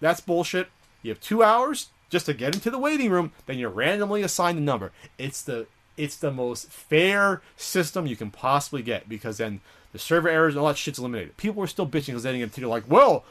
that's 0.00 0.20
bullshit. 0.20 0.68
You 1.02 1.10
have 1.10 1.20
two 1.20 1.42
hours 1.42 1.88
just 2.10 2.26
to 2.26 2.34
get 2.34 2.54
into 2.54 2.70
the 2.70 2.78
waiting 2.78 3.10
room. 3.10 3.32
Then 3.46 3.58
you're 3.58 3.70
randomly 3.70 4.22
assigned 4.22 4.58
a 4.58 4.62
number. 4.62 4.92
It's 5.18 5.40
the 5.42 5.66
it's 5.96 6.16
the 6.16 6.30
most 6.30 6.70
fair 6.70 7.40
system 7.56 8.06
you 8.06 8.16
can 8.16 8.30
possibly 8.30 8.82
get 8.82 9.08
because 9.08 9.38
then 9.38 9.60
the 9.96 10.02
server 10.02 10.28
errors 10.28 10.54
and 10.54 10.60
all 10.60 10.68
that 10.68 10.76
shit's 10.76 10.98
eliminated. 10.98 11.36
People 11.36 11.60
were 11.60 11.66
still 11.66 11.86
bitching 11.86 12.06
because 12.06 12.22
they 12.22 12.32
didn't 12.32 12.52
get 12.52 12.60
to 12.62 12.68
like, 12.68 12.84
well, 12.88 13.24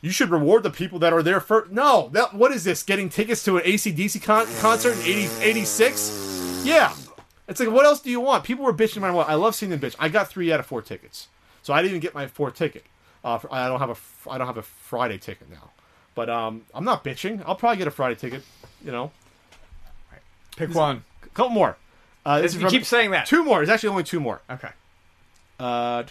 you 0.00 0.10
should 0.10 0.30
reward 0.30 0.62
the 0.62 0.70
people 0.70 0.98
that 0.98 1.12
are 1.12 1.22
there 1.22 1.40
first. 1.40 1.70
No, 1.70 2.10
that 2.12 2.34
what 2.34 2.52
is 2.52 2.64
this? 2.64 2.82
Getting 2.82 3.08
tickets 3.08 3.42
to 3.44 3.56
an 3.56 3.64
ACDC 3.64 4.22
con- 4.22 4.46
concert 4.60 4.92
in 4.98 5.02
80, 5.02 5.28
86? 5.42 6.62
Yeah. 6.64 6.94
It's 7.48 7.58
like, 7.60 7.70
what 7.70 7.84
else 7.86 8.00
do 8.00 8.10
you 8.10 8.20
want? 8.20 8.44
People 8.44 8.64
were 8.64 8.72
bitching 8.72 9.00
matter 9.00 9.12
what. 9.14 9.28
I 9.28 9.34
love 9.34 9.54
seeing 9.54 9.70
them 9.70 9.80
bitch. 9.80 9.96
I 9.98 10.08
got 10.08 10.28
three 10.28 10.52
out 10.52 10.60
of 10.60 10.66
four 10.66 10.80
tickets, 10.82 11.28
so 11.62 11.72
I 11.74 11.82
didn't 11.82 11.90
even 11.92 12.00
get 12.00 12.14
my 12.14 12.26
fourth 12.26 12.54
ticket. 12.54 12.84
Uh, 13.24 13.38
I 13.50 13.68
don't 13.68 13.78
have 13.80 13.90
a 13.90 14.30
I 14.30 14.38
don't 14.38 14.46
have 14.46 14.56
a 14.58 14.62
Friday 14.62 15.18
ticket 15.18 15.50
now, 15.50 15.70
but 16.14 16.28
um, 16.30 16.62
I'm 16.74 16.84
not 16.84 17.02
bitching. 17.04 17.42
I'll 17.46 17.54
probably 17.56 17.78
get 17.78 17.86
a 17.88 17.90
Friday 17.90 18.14
ticket. 18.14 18.42
You 18.84 18.92
know, 18.92 19.10
Pick 20.56 20.74
one. 20.74 21.04
a 21.24 21.28
couple 21.30 21.50
more. 21.50 21.76
Uh, 22.24 22.40
this 22.40 22.52
is 22.52 22.56
You 22.56 22.60
from- 22.62 22.70
keep 22.70 22.84
saying 22.84 23.10
that. 23.10 23.26
two 23.26 23.42
more. 23.44 23.58
There's 23.58 23.68
actually 23.70 23.88
only 23.90 24.04
two 24.04 24.20
more. 24.20 24.40
Okay. 24.50 24.68
Uh, 25.62 26.04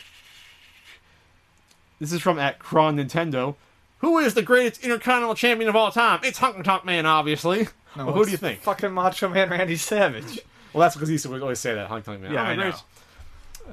this 2.00 2.14
is 2.14 2.22
from 2.22 2.40
at 2.40 2.58
Cron 2.60 2.98
Nintendo. 2.98 3.56
Who 4.00 4.18
is 4.18 4.34
the 4.34 4.42
greatest 4.42 4.84
intercontinental 4.84 5.36
champion 5.36 5.70
of 5.70 5.76
all 5.76 5.92
time? 5.92 6.22
It's 6.24 6.40
Honky 6.40 6.64
Tonk 6.64 6.86
Man, 6.86 7.06
obviously. 7.06 7.68
No, 7.96 8.06
well, 8.06 8.16
who 8.16 8.26
do 8.26 8.32
you 8.32 8.38
think? 8.38 8.62
Fucking 8.62 8.92
Macho 8.92 9.30
Man 9.30 9.50
Randy 9.50 9.76
Savage. 9.76 10.40
Well, 10.74 10.80
that's 10.80 10.96
because 10.96 11.10
he 11.10 11.18
to 11.18 11.42
always 11.42 11.60
say 11.60 11.74
that 11.74 11.90
Honky 11.90 12.06
Tonk 12.06 12.22
Man. 12.22 12.32
Yeah, 12.32 12.44
I 12.44 12.56
know. 12.56 12.74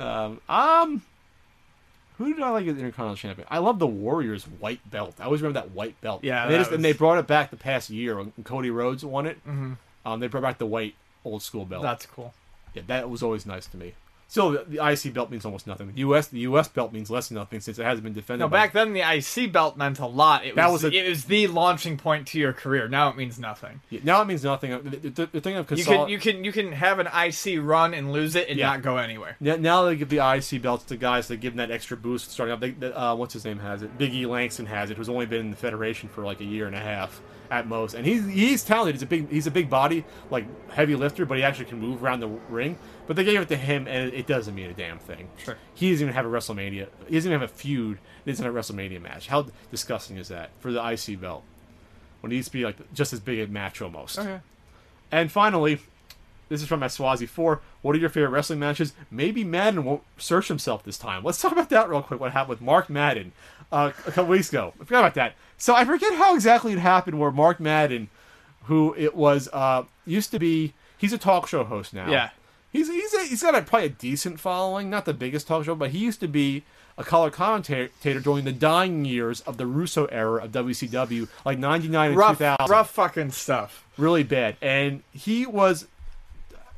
Um, 0.04 0.40
um, 0.48 1.02
who 2.16 2.34
did 2.34 2.42
I 2.42 2.50
like 2.50 2.66
as 2.66 2.76
intercontinental 2.76 3.14
champion? 3.14 3.46
I 3.48 3.58
love 3.58 3.78
the 3.78 3.86
Warriors 3.86 4.42
white 4.42 4.80
belt. 4.90 5.14
I 5.20 5.26
always 5.26 5.40
remember 5.40 5.60
that 5.60 5.70
white 5.70 6.00
belt. 6.00 6.24
Yeah, 6.24 6.42
and 6.42 6.52
they, 6.52 6.58
just, 6.58 6.72
and 6.72 6.84
they 6.84 6.92
brought 6.92 7.18
it 7.18 7.28
back 7.28 7.50
the 7.50 7.56
past 7.56 7.88
year 7.88 8.16
when 8.16 8.32
Cody 8.42 8.70
Rhodes 8.70 9.04
won 9.04 9.26
it. 9.26 9.36
Mm-hmm. 9.46 9.74
Um, 10.04 10.18
they 10.18 10.26
brought 10.26 10.42
back 10.42 10.58
the 10.58 10.66
white 10.66 10.96
old 11.24 11.40
school 11.40 11.64
belt. 11.64 11.84
That's 11.84 12.04
cool. 12.04 12.34
Yeah, 12.74 12.82
that 12.88 13.08
was 13.08 13.22
always 13.22 13.46
nice 13.46 13.66
to 13.66 13.76
me. 13.76 13.94
Still, 14.30 14.62
the, 14.64 14.86
IC 14.86 15.14
belt 15.14 15.30
means 15.30 15.46
almost 15.46 15.66
nothing. 15.66 15.90
The 15.90 16.00
US, 16.02 16.26
the 16.28 16.40
US 16.40 16.68
belt 16.68 16.92
means 16.92 17.10
less 17.10 17.28
than 17.28 17.36
nothing 17.36 17.60
since 17.60 17.78
it 17.78 17.82
hasn't 17.84 18.04
been 18.04 18.12
defended. 18.12 18.40
No, 18.40 18.48
back 18.48 18.74
then 18.74 18.92
the 18.92 19.00
IC 19.00 19.50
belt 19.50 19.78
meant 19.78 19.98
a 20.00 20.06
lot. 20.06 20.44
It 20.44 20.48
was, 20.54 20.56
That 20.56 20.70
was 20.70 20.84
a- 20.84 20.92
it 20.92 21.08
was 21.08 21.24
the 21.24 21.46
launching 21.46 21.96
point 21.96 22.26
to 22.28 22.38
your 22.38 22.52
career. 22.52 22.88
Now 22.88 23.08
it 23.08 23.16
means 23.16 23.38
nothing. 23.38 23.80
Yeah, 23.88 24.00
now 24.04 24.20
it 24.20 24.26
means 24.26 24.44
nothing. 24.44 24.70
The, 24.82 25.08
the, 25.08 25.26
the 25.32 25.40
thing 25.40 25.56
of 25.56 25.70
You 25.70 25.82
can 25.82 26.08
you 26.10 26.18
can 26.18 26.44
you 26.44 26.52
can 26.52 26.72
have 26.72 26.98
an 26.98 27.06
IC 27.06 27.58
run 27.62 27.94
and 27.94 28.12
lose 28.12 28.36
it 28.36 28.50
and 28.50 28.58
Yeah. 28.58 28.66
not 28.66 28.82
go 28.82 28.98
anywhere. 28.98 29.36
Now- 29.40 29.56
Now 29.56 29.84
they 29.84 29.96
give 29.96 30.10
the 30.10 30.18
IC 30.20 30.60
belts 30.60 30.84
to 30.84 30.98
guys 30.98 31.28
that 31.28 31.38
give 31.38 31.54
them 31.56 31.66
that 31.66 31.74
extra 31.74 31.96
boost 31.96 32.30
starting 32.30 32.52
up. 32.52 32.60
They, 32.60 32.72
they- 32.72 32.92
uh, 32.92 33.14
what's 33.14 33.32
his 33.32 33.46
name 33.46 33.60
has 33.60 33.82
it? 33.82 33.96
Big 33.96 34.12
E 34.12 34.26
Langston 34.26 34.66
has 34.66 34.90
it, 34.90 34.98
who's 34.98 35.08
only 35.08 35.24
been 35.24 35.40
in 35.40 35.50
the 35.50 35.56
Federation 35.56 36.10
for 36.10 36.22
like 36.22 36.40
a 36.40 36.44
year 36.44 36.66
and 36.66 36.76
a 36.76 36.80
half. 36.80 37.22
at 37.50 37.66
most. 37.66 37.94
And 37.94 38.04
he's 38.04 38.26
he's 38.26 38.62
talented. 38.62 38.94
He's 38.96 39.02
a 39.02 39.06
big 39.06 39.30
he's 39.30 39.46
a 39.46 39.50
big 39.50 39.70
body, 39.70 40.04
like 40.30 40.44
heavy 40.70 40.94
lifter, 40.94 41.24
but 41.24 41.38
he 41.38 41.42
actually 41.42 41.64
can 41.64 41.80
move 41.80 42.04
around 42.04 42.20
the 42.20 42.28
ring. 42.50 42.76
But 43.08 43.16
they 43.16 43.24
gave 43.24 43.40
it 43.40 43.48
to 43.48 43.56
him, 43.56 43.88
and 43.88 44.12
it 44.12 44.26
doesn't 44.26 44.54
mean 44.54 44.68
a 44.68 44.74
damn 44.74 44.98
thing. 44.98 45.28
Sure. 45.42 45.56
He 45.74 45.90
doesn't 45.90 46.04
even 46.04 46.14
have 46.14 46.26
a 46.26 46.28
WrestleMania. 46.28 46.88
He 47.08 47.14
doesn't 47.14 47.30
even 47.30 47.40
have 47.40 47.50
a 47.50 47.52
feud. 47.52 47.98
He 48.24 48.30
doesn't 48.30 48.44
have 48.44 48.54
a 48.54 48.58
WrestleMania 48.58 49.00
match. 49.00 49.28
How 49.28 49.46
disgusting 49.70 50.18
is 50.18 50.28
that 50.28 50.50
for 50.60 50.70
the 50.70 50.86
IC 50.86 51.18
belt? 51.18 51.42
When 52.20 52.30
it 52.30 52.34
needs 52.34 52.48
to 52.48 52.52
be 52.52 52.64
like 52.64 52.92
just 52.92 53.14
as 53.14 53.20
big 53.20 53.38
a 53.40 53.50
match 53.50 53.80
almost. 53.80 54.18
Okay. 54.18 54.40
And 55.10 55.32
finally, 55.32 55.80
this 56.50 56.60
is 56.60 56.68
from 56.68 56.86
Swazi 56.86 57.24
4. 57.24 57.62
What 57.80 57.96
are 57.96 57.98
your 57.98 58.10
favorite 58.10 58.30
wrestling 58.30 58.58
matches? 58.58 58.92
Maybe 59.10 59.42
Madden 59.42 59.84
won't 59.84 60.02
search 60.18 60.48
himself 60.48 60.82
this 60.82 60.98
time. 60.98 61.24
Let's 61.24 61.40
talk 61.40 61.52
about 61.52 61.70
that 61.70 61.88
real 61.88 62.02
quick. 62.02 62.20
What 62.20 62.32
happened 62.32 62.50
with 62.50 62.60
Mark 62.60 62.90
Madden 62.90 63.32
uh, 63.72 63.92
a 64.06 64.10
couple 64.10 64.26
weeks 64.26 64.50
ago? 64.50 64.74
I 64.78 64.84
forgot 64.84 65.00
about 65.00 65.14
that. 65.14 65.34
So 65.56 65.74
I 65.74 65.86
forget 65.86 66.12
how 66.14 66.34
exactly 66.34 66.74
it 66.74 66.78
happened 66.78 67.18
where 67.18 67.30
Mark 67.30 67.58
Madden, 67.58 68.10
who 68.64 68.94
it 68.98 69.14
was, 69.14 69.48
uh, 69.52 69.84
used 70.04 70.30
to 70.32 70.38
be, 70.38 70.74
he's 70.98 71.14
a 71.14 71.18
talk 71.18 71.48
show 71.48 71.64
host 71.64 71.94
now. 71.94 72.10
Yeah. 72.10 72.30
He's 72.72 72.88
he's 72.88 73.14
a, 73.14 73.24
he's 73.24 73.42
got 73.42 73.54
a, 73.54 73.62
probably 73.62 73.86
a 73.86 73.90
decent 73.90 74.40
following, 74.40 74.90
not 74.90 75.04
the 75.04 75.14
biggest 75.14 75.46
talk 75.46 75.64
show, 75.64 75.74
but 75.74 75.90
he 75.90 75.98
used 75.98 76.20
to 76.20 76.28
be 76.28 76.64
a 76.98 77.04
color 77.04 77.30
commentator 77.30 78.20
during 78.20 78.44
the 78.44 78.52
dying 78.52 79.04
years 79.04 79.40
of 79.42 79.56
the 79.56 79.66
Russo 79.66 80.06
era 80.06 80.44
of 80.44 80.52
WCW, 80.52 81.28
like 81.44 81.58
'99 81.58 82.12
and 82.12 82.20
2000 82.20 82.68
rough 82.68 82.90
fucking 82.90 83.30
stuff. 83.30 83.86
really 83.96 84.22
bad. 84.24 84.56
And 84.60 85.02
he 85.12 85.46
was, 85.46 85.86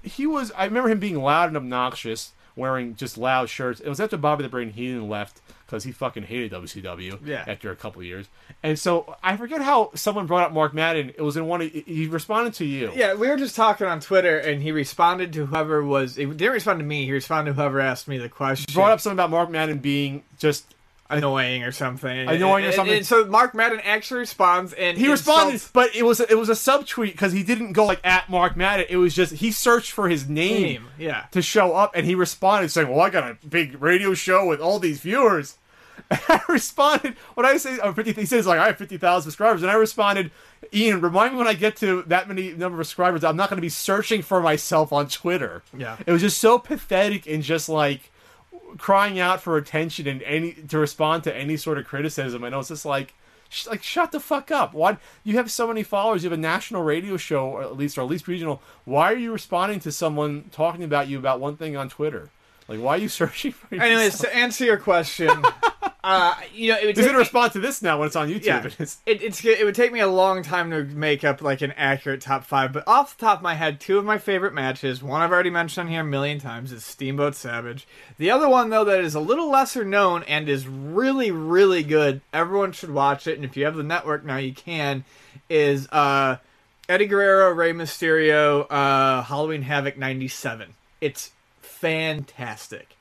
he 0.02 0.26
was. 0.26 0.52
I 0.56 0.66
remember 0.66 0.90
him 0.90 1.00
being 1.00 1.20
loud 1.20 1.48
and 1.48 1.56
obnoxious, 1.56 2.32
wearing 2.54 2.94
just 2.94 3.18
loud 3.18 3.48
shirts. 3.48 3.80
It 3.80 3.88
was 3.88 3.98
after 3.98 4.16
Bobby 4.16 4.42
the 4.42 4.48
Brain 4.48 4.70
Heenan 4.70 5.08
left 5.08 5.40
because 5.70 5.84
he 5.84 5.92
fucking 5.92 6.24
hated 6.24 6.52
WCW. 6.52 7.24
Yeah. 7.24 7.44
After 7.46 7.70
a 7.70 7.76
couple 7.76 8.00
of 8.00 8.06
years, 8.06 8.26
and 8.62 8.78
so 8.78 9.14
I 9.22 9.36
forget 9.36 9.62
how 9.62 9.92
someone 9.94 10.26
brought 10.26 10.46
up 10.46 10.52
Mark 10.52 10.74
Madden. 10.74 11.10
It 11.10 11.22
was 11.22 11.36
in 11.36 11.46
one. 11.46 11.62
Of, 11.62 11.70
he 11.70 12.06
responded 12.06 12.54
to 12.54 12.64
you. 12.64 12.90
Yeah, 12.94 13.14
we 13.14 13.28
were 13.28 13.36
just 13.36 13.54
talking 13.54 13.86
on 13.86 14.00
Twitter, 14.00 14.36
and 14.38 14.62
he 14.62 14.72
responded 14.72 15.32
to 15.34 15.46
whoever 15.46 15.84
was. 15.84 16.16
He 16.16 16.26
didn't 16.26 16.52
respond 16.52 16.80
to 16.80 16.84
me. 16.84 17.04
He 17.04 17.12
responded 17.12 17.52
to 17.52 17.54
whoever 17.54 17.80
asked 17.80 18.08
me 18.08 18.18
the 18.18 18.28
question. 18.28 18.66
Brought 18.74 18.90
up 18.90 19.00
something 19.00 19.16
about 19.16 19.30
Mark 19.30 19.50
Madden 19.50 19.78
being 19.78 20.24
just 20.38 20.74
annoying 21.10 21.62
or 21.64 21.72
something. 21.72 22.28
Annoying 22.28 22.64
or 22.64 22.68
And- 22.68 22.74
something. 22.76 22.96
And, 22.98 23.06
so 23.06 23.24
Mark 23.26 23.54
Madden 23.54 23.80
actually 23.80 24.20
responds, 24.20 24.72
and 24.72 24.96
He 24.96 25.10
responded, 25.10 25.54
insults 25.54 25.70
but 25.72 25.94
it 25.94 26.04
was 26.04 26.20
it 26.20 26.38
was 26.38 26.48
a 26.48 26.52
subtweet 26.52 27.12
because 27.12 27.32
he 27.32 27.42
didn't 27.42 27.72
go 27.72 27.84
like 27.86 28.00
at 28.04 28.28
Mark 28.28 28.56
Madden. 28.56 28.86
It 28.88 28.96
was 28.96 29.14
just 29.14 29.34
he 29.34 29.50
searched 29.50 29.92
for 29.92 30.08
his 30.08 30.28
name, 30.28 30.62
Name, 30.62 30.88
yeah. 30.98 31.24
to 31.32 31.42
show 31.42 31.74
up, 31.74 31.92
and 31.94 32.06
he 32.06 32.14
responded 32.14 32.70
saying, 32.70 32.88
"Well, 32.88 33.00
I 33.00 33.10
got 33.10 33.24
a 33.24 33.36
big 33.46 33.80
radio 33.82 34.14
show 34.14 34.46
with 34.46 34.60
all 34.60 34.78
these 34.78 35.00
viewers." 35.00 35.56
And 36.10 36.20
I 36.28 36.40
responded 36.48 37.14
when 37.34 37.46
I 37.46 37.56
say 37.58 37.78
oh, 37.80 37.92
50, 37.92 38.12
he 38.14 38.26
says 38.26 38.44
like 38.46 38.58
I 38.58 38.66
have 38.68 38.78
fifty 38.78 38.96
thousand 38.96 39.30
subscribers, 39.30 39.62
and 39.62 39.70
I 39.70 39.74
responded, 39.74 40.30
"Ian, 40.74 41.00
remind 41.02 41.34
me 41.34 41.38
when 41.38 41.46
I 41.46 41.52
get 41.54 41.76
to 41.76 42.02
that 42.08 42.26
many 42.26 42.52
number 42.52 42.80
of 42.80 42.86
subscribers, 42.86 43.22
I'm 43.22 43.36
not 43.36 43.48
going 43.50 43.58
to 43.58 43.62
be 43.62 43.68
searching 43.68 44.22
for 44.22 44.40
myself 44.40 44.92
on 44.92 45.06
Twitter." 45.08 45.62
Yeah. 45.76 45.98
it 46.04 46.10
was 46.10 46.22
just 46.22 46.38
so 46.38 46.58
pathetic 46.58 47.26
and 47.28 47.42
just 47.44 47.68
like 47.68 48.10
crying 48.78 49.18
out 49.18 49.40
for 49.40 49.56
attention 49.56 50.06
and 50.06 50.22
any 50.22 50.52
to 50.52 50.78
respond 50.78 51.24
to 51.24 51.34
any 51.34 51.56
sort 51.56 51.78
of 51.78 51.86
criticism. 51.86 52.44
I 52.44 52.48
know 52.48 52.60
it's 52.60 52.68
just 52.68 52.84
like 52.84 53.14
sh- 53.48 53.66
like 53.66 53.82
shut 53.82 54.12
the 54.12 54.20
fuck 54.20 54.50
up. 54.50 54.72
Why 54.72 54.96
you 55.24 55.36
have 55.36 55.50
so 55.50 55.66
many 55.68 55.82
followers 55.82 56.22
you 56.22 56.30
have 56.30 56.38
a 56.38 56.42
national 56.42 56.82
radio 56.82 57.16
show 57.16 57.46
or 57.46 57.62
at 57.62 57.76
least 57.76 57.98
or 57.98 58.02
at 58.02 58.08
least 58.08 58.28
regional. 58.28 58.62
Why 58.84 59.12
are 59.12 59.16
you 59.16 59.32
responding 59.32 59.80
to 59.80 59.92
someone 59.92 60.44
talking 60.52 60.84
about 60.84 61.08
you 61.08 61.18
about 61.18 61.40
one 61.40 61.56
thing 61.56 61.76
on 61.76 61.88
twitter? 61.88 62.30
Like 62.68 62.80
why 62.80 62.94
are 62.94 62.98
you 62.98 63.08
searching 63.20 63.52
for 63.52 63.74
Anyways, 63.74 64.18
to 64.18 64.34
answer 64.34 64.64
your 64.64 64.78
question, 64.78 65.30
uh, 66.02 66.34
you 66.54 66.70
know, 66.70 66.78
it 66.78 66.86
would 66.86 66.96
he's 66.96 67.04
take 67.04 67.12
gonna 67.12 67.18
respond 67.18 67.52
to 67.52 67.60
this 67.60 67.82
now 67.82 67.98
when 67.98 68.06
it's 68.06 68.16
on 68.16 68.28
youtube 68.28 68.44
Yeah, 68.44 68.68
it's, 68.78 68.98
it, 69.04 69.22
it's 69.22 69.44
it 69.44 69.64
would 69.64 69.74
take 69.74 69.92
me 69.92 70.00
a 70.00 70.06
long 70.06 70.42
time 70.42 70.70
to 70.70 70.84
make 70.84 71.24
up 71.24 71.42
like 71.42 71.60
an 71.60 71.72
accurate 71.72 72.20
top 72.20 72.44
five. 72.44 72.72
But 72.72 72.84
off 72.86 73.16
the 73.16 73.26
top 73.26 73.38
of 73.38 73.42
my 73.42 73.54
head, 73.54 73.80
two 73.80 73.98
of 73.98 74.04
my 74.04 74.18
favorite 74.18 74.54
matches. 74.54 75.02
One 75.02 75.20
I've 75.20 75.32
already 75.32 75.50
mentioned 75.50 75.86
on 75.86 75.92
here 75.92 76.00
a 76.00 76.04
million 76.04 76.38
times 76.38 76.72
is 76.72 76.84
Steamboat 76.84 77.34
Savage. 77.34 77.86
The 78.18 78.30
other 78.30 78.48
one 78.48 78.70
though 78.70 78.84
that 78.84 79.00
is 79.00 79.14
a 79.14 79.20
little 79.20 79.50
lesser 79.50 79.84
known 79.84 80.22
and 80.24 80.48
is 80.48 80.66
really 80.66 81.30
really 81.30 81.82
good. 81.82 82.22
Everyone 82.32 82.72
should 82.72 82.90
watch 82.90 83.26
it, 83.26 83.36
and 83.36 83.44
if 83.44 83.56
you 83.56 83.64
have 83.64 83.76
the 83.76 83.82
network 83.82 84.24
now, 84.24 84.36
you 84.36 84.54
can. 84.54 85.04
Is 85.48 85.88
uh, 85.90 86.36
Eddie 86.88 87.06
Guerrero, 87.06 87.50
Rey 87.50 87.72
Mysterio, 87.72 88.66
uh, 88.70 89.22
Halloween 89.22 89.62
Havoc 89.62 89.98
'97. 89.98 90.74
It's 91.00 91.32
fantastic. 91.80 92.96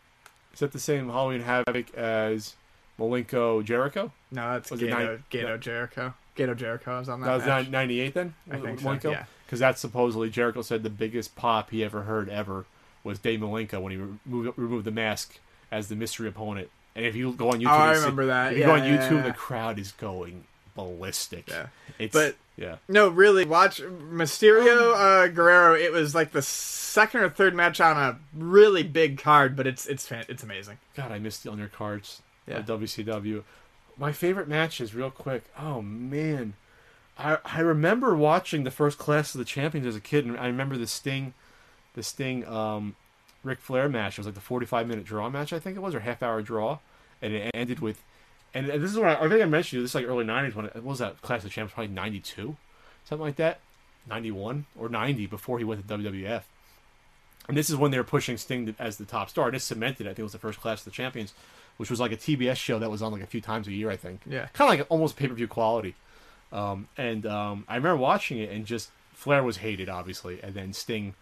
is 0.54 0.60
that 0.60 0.72
the 0.72 0.80
same 0.80 1.10
halloween 1.10 1.42
havoc 1.42 1.94
as 1.96 2.56
malenko 3.00 3.64
jericho 3.64 4.12
No, 4.32 4.54
that's 4.54 4.70
Was 4.72 4.82
it 4.82 4.90
Gato, 4.90 5.58
Jericho. 5.58 6.14
Gato 6.36 6.54
Jericho 6.54 7.00
is 7.00 7.10
on 7.10 7.22
that. 7.22 7.26
that 7.28 7.36
was 7.36 7.46
match. 7.46 7.70
98 7.70 8.14
then 8.14 8.34
I 8.52 8.58
think 8.58 8.80
so, 8.80 8.86
Malenko? 8.88 9.12
yeah. 9.12 9.24
because 9.46 9.60
that's 9.60 9.82
supposedly 9.82 10.30
Jericho 10.30 10.62
said 10.62 10.84
the 10.84 10.90
biggest 10.90 11.36
pop 11.36 11.72
he 11.72 11.84
ever 11.84 12.04
heard 12.04 12.30
ever 12.30 12.66
was 13.04 13.20
Dave 13.20 13.40
Malenko 13.40 13.82
when 13.82 13.92
he 13.92 13.98
removed, 13.98 14.58
removed 14.58 14.86
the 14.86 14.92
mask 14.92 15.38
as 15.72 15.88
the 15.88 15.96
mystery 15.96 16.28
opponent. 16.28 16.70
And 16.96 17.06
if 17.06 17.16
you 17.16 17.32
go 17.32 17.52
on 17.52 17.60
YouTube, 17.60 17.68
Oh, 17.68 17.72
I 17.72 17.88
and 17.90 17.98
see- 17.98 18.02
remember 18.04 18.26
that. 18.28 18.52
If 18.54 18.58
you 18.60 18.66
go 18.66 18.74
on 18.74 18.82
YouTube, 18.82 19.12
yeah, 19.12 19.22
the 19.22 19.34
crowd 19.34 19.80
is 19.80 19.92
going 19.94 20.44
ballistic. 20.76 21.48
Yeah. 21.50 21.68
it's 21.98 22.14
But- 22.14 22.36
yeah, 22.58 22.76
No, 22.90 23.08
really, 23.08 23.46
watch 23.46 23.82
Mysterio 23.82 24.94
uh, 24.94 25.28
Guerrero. 25.30 25.76
It 25.76 25.94
was 25.94 26.14
like 26.14 26.32
the 26.32 26.42
second 26.42 27.22
or 27.22 27.30
third 27.30 27.56
match 27.56 27.80
on 27.80 27.96
a 27.96 28.20
really 28.38 28.84
big 28.84 29.18
card, 29.18 29.56
but 29.56 29.66
it's 29.66 29.86
it's 29.88 30.06
fan- 30.06 30.26
it's 30.28 30.44
amazing. 30.44 30.78
God, 30.96 31.12
I 31.12 31.20
missed 31.20 31.44
the 31.46 31.52
undercards 31.52 32.20
Yeah. 32.50 32.58
of 32.60 32.66
WCW. 32.66 33.44
My 33.98 34.12
favorite 34.12 34.48
matches, 34.48 34.96
real 34.96 35.12
quick. 35.12 35.44
Oh 35.60 35.82
man, 35.82 36.54
I 37.18 37.38
I 37.44 37.60
remember 37.60 38.16
watching 38.16 38.64
the 38.64 38.72
first 38.72 38.98
Clash 38.98 39.34
of 39.36 39.40
the 39.40 39.46
Champions 39.46 39.86
as 39.88 39.96
a 39.96 40.00
kid, 40.02 40.26
and 40.26 40.38
I 40.38 40.48
remember 40.48 40.78
the 40.78 40.88
Sting, 40.88 41.34
the 41.94 42.04
Sting, 42.04 42.48
um, 42.48 42.96
Ric 43.44 43.60
Flair 43.60 43.90
match. 43.90 44.14
It 44.14 44.20
was 44.20 44.28
like 44.28 44.36
the 44.36 44.42
forty-five 44.42 44.88
minute 44.88 45.06
draw 45.06 45.30
match, 45.30 45.52
I 45.54 45.60
think 45.60 45.76
it 45.76 45.82
was, 45.82 45.94
or 45.94 46.00
half 46.00 46.24
hour 46.24 46.42
draw, 46.42 46.80
and 47.22 47.34
it 47.34 47.52
ended 47.54 47.80
with. 47.80 48.02
And 48.54 48.68
this 48.68 48.92
is 48.92 48.98
what 48.98 49.10
I, 49.10 49.26
I 49.26 49.30
think 49.30 49.42
I 49.42 49.46
mentioned. 49.46 49.84
This 49.84 49.92
is 49.92 49.96
like 49.96 50.06
early 50.06 50.26
'90s 50.26 50.56
when 50.56 50.66
it, 50.66 50.76
what 50.76 50.84
was 50.86 51.00
that 51.00 51.22
Clash 51.22 51.44
of 51.44 51.52
Champions? 51.52 51.74
Probably 51.74 51.94
'92, 51.94 52.56
something 53.06 53.26
like 53.26 53.36
that, 53.36 53.60
'91 54.08 54.66
or 54.78 54.90
'90 54.90 55.28
before 55.28 55.60
he 55.60 55.66
went 55.66 55.88
to 55.88 55.98
WWF. 55.98 56.44
And 57.48 57.58
this 57.58 57.70
is 57.70 57.76
when 57.76 57.92
they 57.92 57.98
were 57.98 58.04
pushing 58.04 58.38
Sting 58.38 58.76
as 58.80 58.98
the 58.98 59.06
top 59.06 59.30
star. 59.30 59.54
It 59.54 59.60
cemented, 59.60 60.06
I 60.06 60.12
think 60.12 60.20
it 60.20 60.24
was 60.24 60.32
the 60.34 60.40
first 60.40 60.62
Clash 60.62 60.80
of 60.80 60.86
the 60.86 60.92
Champions, 60.92 61.34
which 61.80 61.90
was 61.90 62.02
like 62.02 62.12
a 62.12 62.18
TBS 62.18 62.58
show 62.58 62.78
that 62.78 62.92
was 62.92 63.02
on 63.02 63.14
like 63.14 63.22
a 63.22 63.26
few 63.26 63.40
times 63.40 63.66
a 63.66 63.72
year, 63.72 63.90
I 63.90 63.96
think. 63.96 64.20
Yeah. 64.26 64.48
Kind 64.52 64.70
of 64.70 64.78
like 64.80 64.88
almost 64.92 65.16
pay 65.16 65.30
per 65.30 65.34
view 65.34 65.48
quality. 65.48 65.96
Um, 66.52 66.90
and 66.98 67.26
um, 67.26 67.64
I 67.70 67.78
remember 67.78 67.96
watching 67.96 68.38
it 68.38 68.52
and 68.52 68.66
just 68.66 68.90
Flair 69.14 69.44
was 69.44 69.58
hated, 69.58 69.88
obviously. 69.88 70.42
And 70.44 70.54
then 70.54 70.74
Sting, 70.74 71.14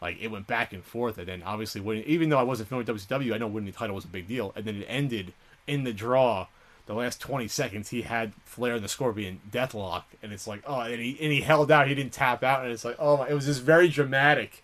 like, 0.00 0.20
it 0.20 0.28
went 0.28 0.46
back 0.46 0.72
and 0.72 0.84
forth. 0.84 1.18
And 1.18 1.26
then 1.26 1.42
obviously, 1.44 1.80
winning, 1.80 2.04
even 2.04 2.28
though 2.28 2.38
I 2.38 2.44
wasn't 2.44 2.68
familiar 2.68 2.92
with 2.92 3.08
WCW, 3.08 3.34
I 3.34 3.38
know 3.38 3.48
winning 3.48 3.72
the 3.72 3.76
title 3.76 3.96
was 3.96 4.04
a 4.04 4.08
big 4.08 4.28
deal. 4.28 4.52
And 4.54 4.64
then 4.64 4.76
it 4.76 4.86
ended 4.88 5.32
in 5.66 5.84
the 5.84 5.92
draw. 5.92 6.46
The 6.86 6.94
last 6.94 7.20
20 7.20 7.48
seconds, 7.48 7.88
he 7.88 8.02
had 8.02 8.34
Flair 8.44 8.74
and 8.74 8.84
the 8.84 8.88
Scorpion 8.88 9.40
deathlock. 9.50 10.04
And 10.22 10.32
it's 10.32 10.46
like, 10.46 10.62
oh, 10.66 10.80
and 10.80 11.00
he, 11.00 11.18
and 11.20 11.32
he 11.32 11.40
held 11.40 11.72
out. 11.72 11.88
He 11.88 11.94
didn't 11.96 12.12
tap 12.12 12.44
out. 12.44 12.62
And 12.62 12.72
it's 12.72 12.84
like, 12.84 12.96
oh, 13.00 13.22
it 13.24 13.34
was 13.34 13.46
just 13.46 13.62
very 13.62 13.88
dramatic. 13.88 14.63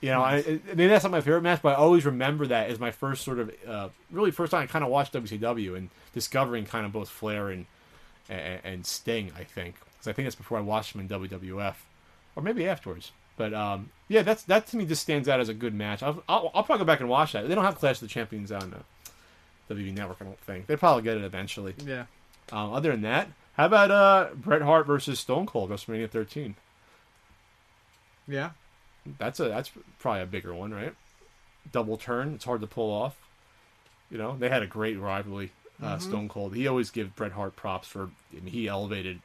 You 0.00 0.10
know, 0.10 0.20
I, 0.20 0.36
I 0.36 0.74
mean 0.74 0.88
that's 0.88 1.04
not 1.04 1.10
my 1.10 1.20
favorite 1.20 1.42
match, 1.42 1.62
but 1.62 1.70
I 1.70 1.74
always 1.76 2.04
remember 2.04 2.46
that 2.48 2.68
as 2.68 2.78
my 2.78 2.90
first 2.90 3.24
sort 3.24 3.38
of, 3.38 3.54
uh, 3.66 3.88
really 4.10 4.30
first 4.30 4.50
time 4.50 4.62
I 4.62 4.66
kind 4.66 4.84
of 4.84 4.90
watched 4.90 5.14
WCW 5.14 5.76
and 5.76 5.88
discovering 6.12 6.66
kind 6.66 6.84
of 6.84 6.92
both 6.92 7.08
Flair 7.08 7.48
and 7.48 7.66
and, 8.28 8.60
and 8.64 8.86
Sting. 8.86 9.32
I 9.38 9.44
think 9.44 9.76
because 9.92 10.08
I 10.08 10.12
think 10.12 10.26
that's 10.26 10.34
before 10.34 10.58
I 10.58 10.60
watched 10.60 10.92
them 10.92 11.00
in 11.00 11.08
WWF, 11.08 11.74
or 12.36 12.42
maybe 12.42 12.68
afterwards. 12.68 13.12
But 13.36 13.54
um, 13.54 13.90
yeah, 14.08 14.22
that's 14.22 14.42
that 14.44 14.66
to 14.68 14.76
me 14.76 14.84
just 14.84 15.02
stands 15.02 15.28
out 15.28 15.40
as 15.40 15.48
a 15.48 15.54
good 15.54 15.74
match. 15.74 16.02
I'll, 16.02 16.22
I'll, 16.28 16.50
I'll 16.54 16.62
probably 16.62 16.78
go 16.78 16.84
back 16.84 17.00
and 17.00 17.08
watch 17.08 17.32
that. 17.32 17.48
They 17.48 17.54
don't 17.54 17.64
have 17.64 17.76
Clash 17.76 17.96
of 17.96 18.00
the 18.00 18.08
Champions 18.08 18.52
on 18.52 18.74
the 19.68 19.74
WWE 19.74 19.94
Network. 19.94 20.18
I 20.20 20.24
don't 20.24 20.38
think 20.40 20.66
they 20.66 20.76
probably 20.76 21.02
get 21.02 21.16
it 21.16 21.24
eventually. 21.24 21.74
Yeah. 21.84 22.04
Um, 22.52 22.72
other 22.72 22.90
than 22.90 23.02
that, 23.02 23.28
how 23.56 23.66
about 23.66 23.90
uh, 23.90 24.28
Bret 24.34 24.62
Hart 24.62 24.86
versus 24.86 25.18
Stone 25.18 25.46
Cold 25.46 25.70
WrestleMania 25.70 26.10
13? 26.10 26.54
Yeah. 28.28 28.50
That's 29.18 29.40
a 29.40 29.44
that's 29.44 29.70
probably 29.98 30.22
a 30.22 30.26
bigger 30.26 30.54
one, 30.54 30.72
right? 30.72 30.94
Double 31.72 31.96
turn. 31.96 32.34
It's 32.34 32.44
hard 32.44 32.60
to 32.60 32.66
pull 32.66 32.90
off. 32.90 33.16
You 34.10 34.18
know, 34.18 34.36
they 34.38 34.48
had 34.48 34.62
a 34.62 34.66
great 34.66 34.98
rivalry. 34.98 35.52
Uh, 35.82 35.98
Stone 35.98 36.28
Cold. 36.28 36.54
He 36.54 36.68
always 36.68 36.90
give 36.90 37.16
Bret 37.16 37.32
Hart 37.32 37.56
props 37.56 37.88
for. 37.88 38.10
I 38.32 38.40
mean, 38.40 38.46
he 38.46 38.68
elevated, 38.68 39.20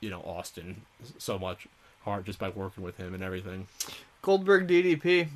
you 0.00 0.08
know, 0.08 0.20
Austin 0.22 0.82
so 1.18 1.38
much. 1.38 1.68
Hart 2.04 2.24
just 2.24 2.38
by 2.38 2.48
working 2.48 2.82
with 2.82 2.96
him 2.96 3.12
and 3.12 3.22
everything. 3.22 3.68
Goldberg 4.22 4.66
DDP. 4.66 5.28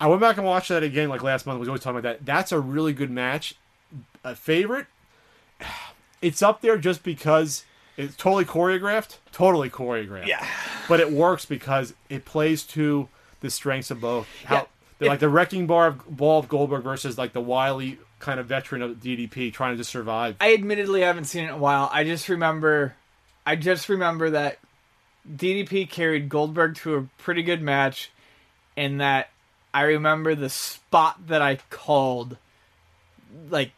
I 0.00 0.06
went 0.06 0.20
back 0.20 0.36
and 0.36 0.46
watched 0.46 0.68
that 0.68 0.82
again, 0.82 1.08
like 1.08 1.22
last 1.22 1.46
month. 1.46 1.56
We 1.56 1.60
was 1.60 1.68
always 1.68 1.82
talking 1.82 1.98
about 1.98 2.18
that. 2.18 2.26
That's 2.26 2.52
a 2.52 2.60
really 2.60 2.92
good 2.92 3.10
match. 3.10 3.54
A 4.24 4.34
favorite. 4.34 4.86
It's 6.20 6.42
up 6.42 6.62
there 6.62 6.76
just 6.76 7.04
because 7.04 7.64
it's 7.96 8.16
totally 8.16 8.44
choreographed. 8.44 9.18
Totally 9.30 9.70
choreographed. 9.70 10.26
Yeah. 10.26 10.44
But 10.88 11.00
it 11.00 11.12
works 11.12 11.44
because 11.44 11.94
it 12.08 12.24
plays 12.24 12.62
to 12.64 13.08
the 13.40 13.50
strengths 13.50 13.90
of 13.90 14.00
both. 14.00 14.26
How 14.44 14.54
Yeah. 14.56 14.64
they're 14.98 15.08
like 15.10 15.20
the 15.20 15.28
wrecking 15.28 15.66
bar 15.66 15.86
of 15.88 16.16
ball 16.16 16.38
of 16.40 16.48
Goldberg 16.48 16.82
versus 16.82 17.16
like 17.18 17.32
the 17.32 17.40
wily 17.40 17.98
kind 18.18 18.40
of 18.40 18.46
veteran 18.46 18.82
of 18.82 18.96
DDP 19.00 19.52
trying 19.52 19.72
to 19.72 19.76
just 19.76 19.90
survive. 19.90 20.36
I 20.40 20.52
admittedly 20.54 21.02
haven't 21.02 21.26
seen 21.26 21.44
it 21.44 21.48
in 21.48 21.54
a 21.54 21.58
while. 21.58 21.88
I 21.92 22.02
just 22.04 22.28
remember 22.28 22.94
I 23.46 23.54
just 23.56 23.88
remember 23.88 24.30
that 24.30 24.58
DDP 25.36 25.88
carried 25.88 26.28
Goldberg 26.28 26.74
to 26.76 26.96
a 26.96 27.02
pretty 27.18 27.42
good 27.42 27.62
match, 27.62 28.10
and 28.76 29.00
that 29.00 29.30
I 29.72 29.82
remember 29.82 30.34
the 30.34 30.48
spot 30.48 31.28
that 31.28 31.42
I 31.42 31.56
called, 31.70 32.36
like 33.50 33.70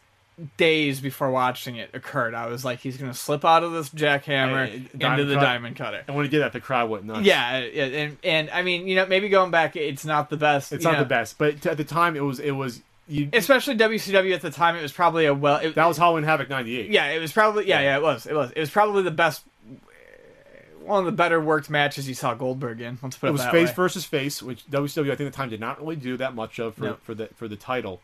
days 0.57 1.01
before 1.01 1.31
watching 1.31 1.77
it 1.77 1.91
occurred. 1.95 2.35
I 2.35 2.47
was 2.47 2.65
like, 2.65 2.81
he's 2.81 2.97
gonna 2.97 3.15
slip 3.15 3.45
out 3.45 3.62
of 3.62 3.73
this 3.73 3.89
jackhammer 3.91 4.67
Hey, 4.69 4.75
into 5.07 5.25
the 5.25 5.35
cut. 5.35 5.41
diamond 5.41 5.77
cutter. 5.77 6.03
And 6.07 6.17
when 6.17 6.25
he 6.25 6.31
did 6.31 6.41
that, 6.43 6.53
the 6.53 6.61
crowd 6.61 6.89
went 6.91 7.05
nuts. 7.05 7.23
Yeah, 7.27 7.59
yeah, 7.59 7.85
and 7.85 8.17
and 8.25 8.51
I 8.51 8.62
mean, 8.62 8.87
you 8.87 8.97
know, 8.97 9.07
maybe 9.07 9.29
going 9.29 9.51
back, 9.51 9.77
it's 9.77 10.05
not 10.05 10.31
the 10.31 10.37
best. 10.37 10.73
it's 10.73 10.85
not 10.85 10.95
know, 10.95 10.99
the 11.01 11.05
best, 11.05 11.39
but 11.39 11.65
at 11.67 11.77
the 11.77 11.85
time 11.85 12.17
it 12.17 12.21
was 12.25 12.39
it 12.41 12.53
was 12.53 12.81
you. 13.09 13.29
especially 13.33 13.77
WCW 13.77 14.35
at 14.35 14.41
the 14.41 14.51
time. 14.51 14.77
It 14.77 14.83
was 14.83 14.93
probably 14.93 15.27
a 15.27 15.35
well. 15.35 15.57
It, 15.57 15.75
that 15.75 15.87
was 15.87 15.97
Halloween 15.99 16.25
Havoc 16.25 16.49
'98. 16.49 16.91
yeah, 16.91 17.07
it 17.09 17.21
was 17.21 17.33
probably 17.33 17.67
yeah, 17.67 17.81
yeah, 17.81 17.97
it 17.97 18.03
was, 18.03 18.25
it 18.27 18.35
was, 18.35 18.51
it 18.53 18.61
was 18.61 18.71
probably 18.71 19.03
the 19.03 19.11
best, 19.11 19.43
one 20.85 21.01
of 21.01 21.07
the 21.07 21.12
better 21.12 21.41
worked 21.41 21.69
matches 21.71 22.09
you 22.09 22.15
saw 22.15 22.35
Goldberg 22.35 22.81
in. 22.81 22.99
Let's 23.03 23.17
put 23.19 23.27
it, 23.27 23.31
it 23.31 23.33
was 23.33 23.45
face 23.47 23.69
way. 23.69 23.75
versus 23.75 24.05
face, 24.05 24.43
which 24.43 24.65
WCW 24.71 25.12
I 25.12 25.17
think 25.17 25.27
at 25.27 25.33
the 25.33 25.37
time 25.37 25.51
did 25.51 25.61
not 25.61 25.81
really 25.81 25.97
do 25.97 26.17
that 26.17 26.35
much 26.35 26.59
of 26.59 26.75
for, 26.77 26.85
No. 26.85 26.95
for 27.03 27.15
the 27.15 27.27
for 27.37 27.49
the 27.49 27.57
title. 27.57 28.01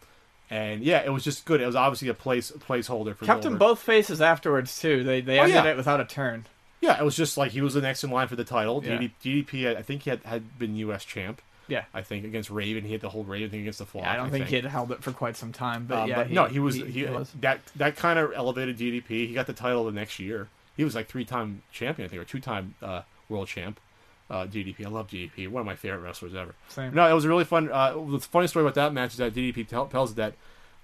And 0.50 0.82
yeah, 0.82 1.02
it 1.04 1.10
was 1.12 1.24
just 1.24 1.44
good. 1.44 1.60
It 1.60 1.66
was 1.66 1.74
obviously 1.76 2.08
a 2.08 2.14
place 2.14 2.52
placeholder 2.52 3.16
for 3.16 3.24
Kept 3.24 3.42
them 3.42 3.52
Goldberg. 3.52 3.58
both 3.58 3.78
faces 3.82 4.20
afterwards 4.20 4.78
too. 4.80 5.02
They 5.02 5.20
they 5.20 5.38
Oh, 5.40 5.42
ended 5.44 5.64
yeah. 5.64 5.70
it 5.72 5.76
without 5.76 6.00
a 6.00 6.04
turn. 6.04 6.46
Yeah, 6.80 6.98
it 7.00 7.04
was 7.04 7.16
just 7.16 7.36
like 7.36 7.52
he 7.52 7.60
was 7.62 7.74
the 7.74 7.80
next 7.80 8.04
in 8.04 8.10
line 8.10 8.28
for 8.28 8.36
the 8.36 8.44
title. 8.44 8.82
Yeah. 8.84 8.98
DD, 8.98 9.10
DDP, 9.46 9.76
I 9.76 9.82
think 9.82 10.02
he 10.02 10.10
had, 10.10 10.22
had 10.22 10.58
been 10.58 10.76
U.S. 10.76 11.04
champ. 11.04 11.40
Yeah. 11.68 11.84
I 11.92 12.02
think 12.02 12.24
against 12.24 12.48
Raven, 12.48 12.84
he 12.84 12.92
had 12.92 13.00
the 13.00 13.08
whole 13.08 13.24
Raven 13.24 13.50
thing 13.50 13.60
against 13.62 13.80
the 13.80 13.86
Flock. 13.86 14.06
I 14.06 14.14
don't 14.14 14.30
think, 14.30 14.46
he 14.46 14.54
had 14.54 14.66
held 14.66 14.92
it 14.92 15.02
for 15.02 15.10
quite 15.10 15.36
some 15.36 15.52
time, 15.52 15.86
but 15.86 16.02
Um, 16.04 16.08
yeah, 16.10 16.16
but 16.16 16.30
no, 16.30 16.44
he 16.44 16.60
was 16.60 16.76
he, 16.76 17.04
was. 17.06 17.32
that 17.40 17.58
that 17.74 17.96
kind 17.96 18.18
of 18.20 18.32
elevated 18.36 18.78
DDP. 18.78 19.08
He 19.26 19.32
got 19.34 19.46
the 19.48 19.52
title 19.52 19.84
the 19.84 19.90
next 19.90 20.20
year. 20.20 20.48
He 20.76 20.84
was 20.84 20.94
like 20.94 21.08
three 21.08 21.24
time 21.24 21.62
champion, 21.72 22.06
I 22.06 22.08
think, 22.10 22.22
or 22.22 22.24
two 22.24 22.38
time 22.40 22.74
uh, 22.82 23.02
world 23.28 23.48
champ. 23.48 23.80
Uh, 24.28 24.44
DDP, 24.46 24.84
I 24.84 24.88
love 24.88 25.06
DDP. 25.08 25.48
One 25.48 25.60
of 25.60 25.66
my 25.66 25.76
favorite 25.76 26.00
wrestlers 26.00 26.34
ever. 26.34 26.54
Same. 26.68 26.92
No, 26.94 27.08
it 27.08 27.12
was 27.14 27.24
a 27.24 27.28
really 27.28 27.44
fun. 27.44 27.70
Uh, 27.70 27.92
the 28.10 28.18
funny 28.18 28.48
story 28.48 28.64
about 28.64 28.74
that 28.74 28.92
match 28.92 29.12
is 29.12 29.18
that 29.18 29.34
DDP 29.34 29.66
tell, 29.68 29.86
tells 29.86 30.14
that 30.16 30.34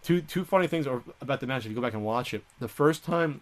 two 0.03 0.21
two 0.21 0.45
funny 0.45 0.67
things 0.69 0.87
are 0.87 1.03
about 1.21 1.41
the 1.41 1.47
match. 1.47 1.65
If 1.65 1.71
you 1.71 1.75
go 1.75 1.83
back 1.83 1.95
and 1.95 2.05
watch 2.05 2.33
it, 2.35 2.45
the 2.61 2.69
first 2.69 3.05
time 3.05 3.41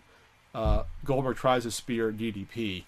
uh, 0.55 0.85
Goldberg 1.05 1.37
tries 1.37 1.65
to 1.65 1.71
spear 1.71 2.11
DDP, 2.13 2.85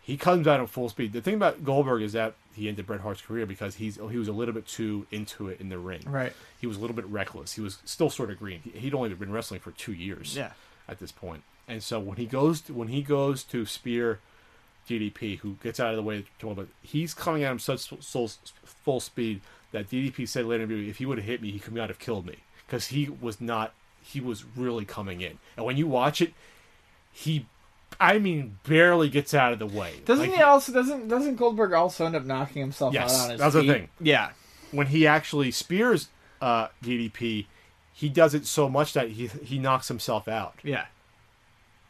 he 0.00 0.16
comes 0.16 0.46
out 0.46 0.60
at 0.60 0.68
full 0.70 0.88
speed. 0.88 1.12
The 1.12 1.20
thing 1.20 1.34
about 1.34 1.64
Goldberg 1.64 2.00
is 2.02 2.12
that 2.14 2.34
he 2.54 2.68
ended 2.68 2.86
Bret 2.86 3.00
Hart's 3.00 3.20
career 3.20 3.44
because 3.46 3.74
he's 3.74 3.96
he 3.96 4.16
was 4.16 4.28
a 4.28 4.32
little 4.32 4.54
bit 4.54 4.66
too 4.66 5.06
into 5.10 5.48
it 5.48 5.60
in 5.60 5.68
the 5.68 5.78
ring. 5.78 6.02
Right. 6.06 6.32
He 6.58 6.66
was 6.66 6.78
a 6.78 6.80
little 6.80 6.96
bit 6.96 7.04
reckless. 7.06 7.52
He 7.54 7.60
was 7.60 7.78
still 7.84 8.08
sort 8.08 8.30
of 8.30 8.38
green. 8.38 8.60
He- 8.62 8.70
He'd 8.78 8.94
only 8.94 9.12
been 9.12 9.32
wrestling 9.32 9.60
for 9.60 9.72
two 9.72 9.92
years. 9.92 10.34
Yeah. 10.36 10.52
At 10.88 10.98
this 10.98 11.12
point, 11.12 11.42
and 11.66 11.82
so 11.82 11.98
when 11.98 12.16
he 12.18 12.26
goes 12.26 12.60
to, 12.62 12.74
when 12.74 12.88
he 12.88 13.00
goes 13.02 13.42
to 13.44 13.64
spear 13.64 14.20
DDP, 14.88 15.38
who 15.38 15.56
gets 15.62 15.80
out 15.80 15.90
of 15.90 15.96
the 15.96 16.02
way, 16.02 16.24
to 16.38 16.54
but 16.54 16.68
he's 16.82 17.14
coming 17.14 17.42
at 17.44 17.50
him 17.52 17.58
such 17.58 17.88
full 18.64 19.00
speed 19.00 19.40
that 19.72 19.88
DDP 19.90 20.28
said 20.28 20.46
later 20.46 20.62
in 20.62 20.68
the 20.68 20.74
interview, 20.74 20.90
if 20.90 20.98
he 20.98 21.06
would 21.06 21.18
have 21.18 21.26
hit 21.26 21.42
me, 21.42 21.50
he 21.50 21.58
could 21.58 21.74
not 21.74 21.88
have 21.88 21.98
killed 21.98 22.26
me 22.26 22.36
because 22.66 22.88
he 22.88 23.08
was 23.08 23.40
not. 23.40 23.72
He 24.02 24.20
was 24.20 24.44
really 24.56 24.84
coming 24.84 25.20
in, 25.22 25.38
and 25.56 25.64
when 25.64 25.76
you 25.78 25.86
watch 25.86 26.20
it, 26.20 26.34
he, 27.10 27.46
I 27.98 28.18
mean, 28.18 28.58
barely 28.68 29.08
gets 29.08 29.32
out 29.32 29.52
of 29.54 29.58
the 29.58 29.66
way. 29.66 29.94
Doesn't 30.04 30.26
Like, 30.28 30.36
he 30.36 30.42
also 30.42 30.72
doesn't 30.72 31.08
doesn't 31.08 31.36
Goldberg 31.36 31.72
also 31.72 32.04
end 32.04 32.14
up 32.14 32.24
knocking 32.24 32.60
himself 32.60 32.92
Yes, 32.92 33.18
out 33.18 33.24
on 33.24 33.30
his 33.30 33.40
that's 33.40 33.54
the 33.54 33.62
thing. 33.66 33.88
Yeah. 34.00 34.30
when 34.72 34.88
he 34.88 35.06
actually 35.06 35.50
spears 35.52 36.08
uh, 36.42 36.68
DDP, 36.84 37.46
he 37.94 38.08
does 38.10 38.34
it 38.34 38.44
so 38.46 38.68
much 38.68 38.92
that 38.92 39.10
he 39.10 39.28
he 39.28 39.58
knocks 39.58 39.88
himself 39.88 40.28
out, 40.28 40.56
Yeah. 40.62 40.84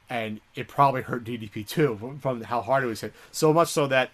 And 0.09 0.41
it 0.55 0.69
probably 0.69 1.03
hurt 1.03 1.25
DDP 1.25 1.67
too 1.67 2.19
from, 2.21 2.43
how 2.43 2.61
hard 2.61 2.85
it 2.85 2.87
was 2.87 3.01
hit. 3.01 3.13
So 3.33 3.53
much 3.53 3.69
so 3.69 3.87
that 3.87 4.11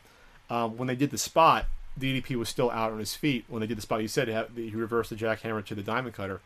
um, 0.49 0.77
when 0.77 0.89
they 0.89 0.97
did 0.97 1.11
the 1.11 1.19
spot, 1.19 1.67
DDP 1.99 2.37
was 2.37 2.49
still 2.49 2.71
out 2.71 2.93
on 2.93 2.99
his 2.99 3.15
feet. 3.15 3.45
When 3.49 3.61
they 3.61 3.67
did 3.67 3.77
the 3.77 3.83
spot, 3.83 4.01
he 4.01 4.09
said 4.09 4.29
he, 4.57 4.71
reversed 4.71 5.11
the 5.11 5.17
jackhammer 5.17 5.65
to 5.67 5.75
the 5.75 5.83
diamond 5.83 6.15
cutter. 6.15 6.41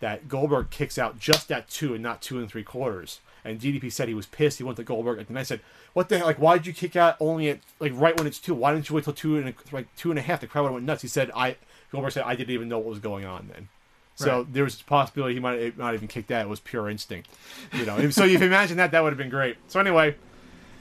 That 0.00 0.28
Goldberg 0.28 0.70
kicks 0.70 0.98
out 0.98 1.18
just 1.18 1.50
at 1.50 1.68
two 1.68 1.94
and 1.94 2.02
not 2.02 2.20
two 2.20 2.38
and 2.38 2.48
three 2.48 2.62
quarters. 2.62 3.20
And 3.44 3.60
DDP 3.60 3.92
said 3.92 4.08
he 4.08 4.14
was 4.14 4.26
pissed. 4.26 4.58
He 4.58 4.64
went 4.64 4.76
to 4.78 4.84
Goldberg, 4.84 5.24
and 5.28 5.38
I 5.38 5.42
said, 5.42 5.60
"What 5.92 6.08
the 6.08 6.18
hell? 6.18 6.26
Like, 6.26 6.38
why 6.38 6.56
did 6.56 6.66
you 6.66 6.72
kick 6.72 6.96
out 6.96 7.16
only 7.20 7.50
at 7.50 7.60
like 7.78 7.92
right 7.94 8.16
when 8.16 8.26
it's 8.26 8.38
two? 8.38 8.54
Why 8.54 8.72
didn't 8.72 8.88
you 8.88 8.96
wait 8.96 9.04
till 9.04 9.12
two 9.12 9.36
and 9.36 9.54
like 9.70 9.94
two 9.96 10.10
and 10.10 10.18
a 10.18 10.22
half? 10.22 10.40
The 10.40 10.46
crowd 10.46 10.70
went 10.72 10.84
nuts." 10.84 11.02
He 11.02 11.08
said, 11.08 11.30
"I." 11.34 11.56
Goldberg 11.92 12.12
said, 12.12 12.24
"I 12.24 12.34
didn't 12.34 12.54
even 12.54 12.68
know 12.68 12.78
what 12.78 12.88
was 12.88 12.98
going 13.00 13.24
on 13.26 13.50
then." 13.52 13.68
So 14.16 14.38
Right. 14.38 14.52
there 14.52 14.64
was 14.64 14.80
a 14.80 14.84
possibility 14.84 15.34
he 15.34 15.40
might 15.40 15.76
not 15.76 15.94
even 15.94 16.06
kick 16.08 16.28
that. 16.28 16.42
It 16.42 16.48
was 16.48 16.60
pure 16.60 16.88
instinct, 16.88 17.28
you 17.72 17.84
know. 17.84 18.10
so 18.10 18.24
if 18.24 18.40
you 18.40 18.46
imagine 18.46 18.76
that, 18.76 18.92
that 18.92 19.02
would 19.02 19.10
have 19.12 19.18
been 19.18 19.30
great. 19.30 19.56
So 19.68 19.80
anyway, 19.80 20.14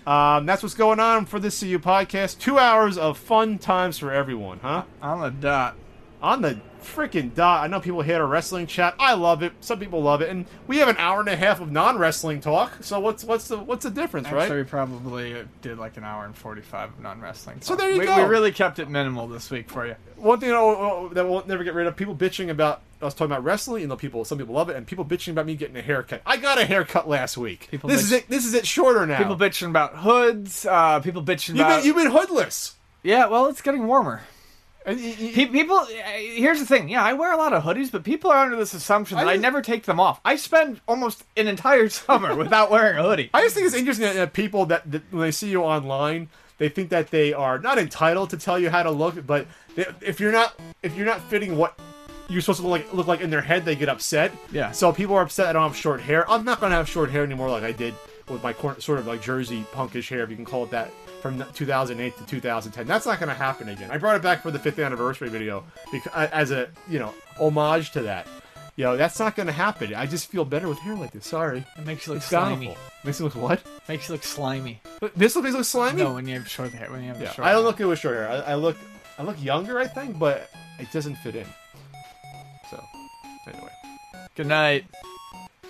um, 0.06 0.46
that's 0.46 0.62
what's 0.62 0.76
going 0.76 1.00
on 1.00 1.26
for 1.26 1.40
this 1.40 1.60
CU 1.60 1.80
podcast. 1.80 2.40
Two 2.40 2.60
hours 2.60 2.98
of 2.98 3.18
fun 3.18 3.58
times 3.58 3.98
for 3.98 4.12
everyone, 4.12 4.60
huh? 4.62 4.84
On 5.02 5.22
the 5.22 5.32
dot. 5.32 5.76
On 6.24 6.42
the 6.42 6.58
freaking 6.82 7.36
dot. 7.36 7.66
I 7.66 7.68
know 7.68 7.82
people 7.82 8.02
hate 8.02 8.16
our 8.16 8.26
wrestling 8.26 8.66
chat. 8.66 8.96
I 8.98 9.14
love 9.14 9.44
it. 9.44 9.52
Some 9.60 9.78
people 9.78 10.02
love 10.02 10.22
it, 10.22 10.30
and 10.30 10.46
we 10.68 10.78
have 10.78 10.88
an 10.88 10.96
hour 10.98 11.20
and 11.20 11.28
a 11.28 11.36
half 11.36 11.60
of 11.60 11.70
non-wrestling 11.70 12.40
talk. 12.40 12.82
So 12.82 12.98
what's 13.02 13.26
what's 13.26 13.50
the 13.50 13.58
what's 13.58 13.84
the 13.84 13.92
difference, 13.92 14.28
Actually, 14.28 14.40
right? 14.40 14.48
So 14.48 14.56
we 14.56 14.64
probably 14.64 15.46
did 15.62 15.78
like 15.78 15.98
an 15.98 16.06
hour 16.06 16.24
and 16.26 16.34
forty-five 16.34 16.92
of 16.92 17.00
non-wrestling. 17.02 17.60
So 17.60 17.76
there 17.76 17.90
you 17.90 18.00
we, 18.00 18.06
go. 18.06 18.16
We 18.16 18.24
really 18.24 18.54
kept 18.54 18.80
it 18.80 18.90
minimal 18.90 19.28
this 19.28 19.52
week 19.52 19.70
for 19.70 19.86
you. 19.86 19.98
One 20.16 20.40
thing 20.40 20.50
that 20.52 20.62
we'll, 20.62 21.10
that 21.10 21.28
we'll 21.28 21.46
never 21.46 21.66
get 21.66 21.74
rid 21.74 21.88
of: 21.88 21.98
people 21.98 22.16
bitching 22.16 22.50
about 22.50 22.82
us 23.02 23.14
talking 23.14 23.34
about 23.34 23.44
wrestling. 23.44 23.82
You 23.82 23.88
know, 23.90 23.98
people 23.98 24.24
some 24.24 24.38
people 24.38 24.56
love 24.56 24.70
it, 24.70 24.78
and 24.78 24.88
people 24.88 25.04
bitching 25.04 25.34
about 25.34 25.46
me 25.46 25.56
getting 25.56 25.76
a 25.76 25.82
haircut. 25.82 26.22
I 26.26 26.38
got 26.38 26.58
a 26.58 26.64
haircut 26.64 27.06
last 27.06 27.36
week. 27.36 27.68
People 27.70 27.90
this 27.90 28.00
bitch- 28.00 28.04
is 28.04 28.12
it. 28.14 28.30
This 28.30 28.46
is 28.46 28.54
it. 28.54 28.66
Shorter 28.66 29.06
now. 29.06 29.18
People 29.18 29.36
bitching 29.36 29.68
about 29.68 29.98
hoods. 29.98 30.66
Uh, 30.66 31.02
people 31.02 31.22
bitching 31.22 31.50
You've 31.50 31.60
about. 31.60 31.80
been, 31.80 31.86
you've 31.86 31.98
been 31.98 32.12
hoodless. 32.12 32.78
Yeah, 33.04 33.26
well, 33.26 33.48
it's 33.48 33.62
getting 33.62 33.88
warmer. 33.88 34.22
And 34.86 34.98
y- 35.00 35.16
y- 35.20 35.32
Pe- 35.34 35.46
People, 35.48 35.78
uh, 35.78 35.88
here's 36.18 36.60
the 36.60 36.66
thing. 36.66 36.90
Yeah, 36.90 37.04
I 37.04 37.14
wear 37.14 37.32
a 37.34 37.38
lot 37.38 37.54
of 37.54 37.64
hoodies, 37.64 37.92
but 37.92 38.04
people 38.04 38.32
are 38.32 38.38
under 38.38 38.56
this 38.58 38.74
assumption 38.74 39.18
that 39.18 39.28
I, 39.28 39.34
just- 39.34 39.42
never 39.42 39.62
take 39.62 39.84
them 39.84 40.00
off. 40.00 40.20
I 40.26 40.36
spend 40.36 40.82
almost 40.88 41.24
an 41.38 41.48
entire 41.48 41.90
summer 42.04 42.36
without 42.36 42.70
wearing 42.72 42.98
a 42.98 43.04
hoodie. 43.04 43.30
I 43.34 43.42
just 43.42 43.56
think 43.56 43.66
it's 43.68 43.76
interesting 43.76 44.06
that, 44.14 44.34
people 44.34 44.66
that, 44.68 44.90
that 44.92 45.04
when 45.12 45.22
they 45.22 45.32
see 45.32 45.50
you 45.50 45.64
online, 45.64 46.30
they 46.58 46.70
think 46.70 46.90
that 46.90 47.12
they 47.12 47.34
are 47.34 47.60
not 47.60 47.78
entitled 47.78 48.30
to 48.32 48.38
tell 48.38 48.60
you 48.60 48.70
how 48.70 48.84
to 48.84 48.92
look, 48.92 49.26
but 49.26 49.48
they, 49.76 49.86
if 50.02 50.20
you're 50.20 50.32
not 50.32 50.54
if 50.84 50.96
you're 50.96 51.06
not 51.06 51.20
fitting 51.22 51.58
what 51.58 51.78
you're 52.30 52.42
supposed 52.42 52.62
to 52.62 52.68
look 52.68 52.82
like, 52.84 52.94
look 52.94 53.08
like 53.08 53.22
in 53.22 53.30
their 53.30 53.42
head, 53.42 53.66
they 53.66 53.76
get 53.76 53.90
upset. 53.90 54.32
Yeah. 54.52 54.72
So 54.72 54.94
people 54.94 55.16
are 55.16 55.24
upset 55.24 55.48
I 55.48 55.54
don't 55.54 55.64
have 55.64 55.76
short 55.76 56.00
hair. 56.02 56.30
I'm 56.30 56.46
not 56.46 56.62
gonna 56.62 56.76
have 56.76 56.88
short 56.88 57.10
hair 57.10 57.24
anymore 57.24 57.50
like 57.50 57.64
I 57.64 57.72
did 57.72 57.94
with 58.30 58.42
my 58.44 58.54
sort 58.80 59.00
of 59.00 59.08
like 59.08 59.22
Jersey 59.22 59.66
punkish 59.74 60.08
hair, 60.10 60.24
if 60.24 60.30
you 60.30 60.36
can 60.38 60.46
call 60.46 60.64
it 60.64 60.72
that, 60.72 60.90
from 61.24 61.44
2008 61.54 62.18
to 62.18 62.26
2010. 62.26 62.86
That's 62.86 63.06
not 63.06 63.20
gonna 63.20 63.34
happen 63.34 63.70
again. 63.70 63.90
I 63.90 63.98
brought 63.98 64.18
it 64.18 64.22
back 64.22 64.44
for 64.44 64.52
the 64.52 64.60
fifth 64.60 64.78
anniversary 64.78 65.30
video 65.30 65.64
because 65.92 66.12
as 66.14 66.52
a 66.52 66.68
you 66.90 67.00
know 67.00 67.14
homage 67.40 67.92
to 67.94 68.02
that. 68.04 68.28
You 68.76 68.86
know, 68.86 68.98
that's 68.98 69.20
not 69.20 69.36
gonna 69.36 69.52
happen. 69.52 69.96
I 69.96 70.06
just 70.06 70.30
feel 70.30 70.44
better 70.46 70.68
with 70.68 70.80
hair 70.80 70.96
like 70.96 71.12
this. 71.12 71.26
Sorry. 71.26 71.64
It 71.78 71.86
makes 71.86 72.06
you 72.06 72.14
look 72.14 72.18
It's 72.22 72.28
slimy. 72.30 72.76
Makes 73.06 73.20
you 73.20 73.26
look 73.26 73.36
what? 73.36 73.62
Makes 73.88 74.10
you 74.10 74.16
look 74.16 74.24
slimy. 74.24 74.82
This 75.16 75.36
looks 75.36 75.54
look 75.54 75.64
slimy. 75.64 76.04
No, 76.04 76.16
when 76.16 76.28
you 76.28 76.36
have 76.36 76.50
short 76.50 76.72
hair. 76.72 76.92
When 76.92 77.02
you 77.02 77.10
have 77.10 77.22
Yeah, 77.22 77.32
short 77.32 77.48
I 77.48 77.54
don't 77.54 77.64
look 77.64 77.78
good 77.78 77.88
with 77.88 78.00
short 78.00 78.16
hair. 78.16 78.30
I, 78.30 78.52
I 78.52 78.56
look, 78.56 78.76
I 79.18 79.24
look 79.24 79.42
younger, 79.42 79.80
I 79.80 79.88
think, 79.88 80.18
but 80.20 80.50
it 80.80 80.92
doesn't 80.92 81.16
fit 81.18 81.36
in. 81.36 81.46
So, 82.70 82.84
anyway, 83.48 83.70
Good 84.36 84.48
night. 84.48 84.86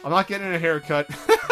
I'm 0.03 0.11
not 0.11 0.27
getting 0.27 0.47
a 0.47 0.59
haircut. 0.59 1.07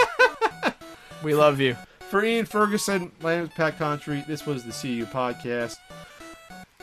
We 1.24 1.36
love 1.36 1.60
you. 1.60 1.78
For 2.12 2.26
Ian 2.26 2.46
Ferguson, 2.46 3.10
is 3.44 3.50
Pat 3.56 3.80
Contri. 3.80 4.28
This 4.28 4.46
was 4.46 4.66
the 4.66 4.74
CU 4.74 5.06
podcast. 5.06 5.78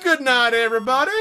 Good 0.02 0.22
night, 0.22 0.55
everybody. 0.55 1.12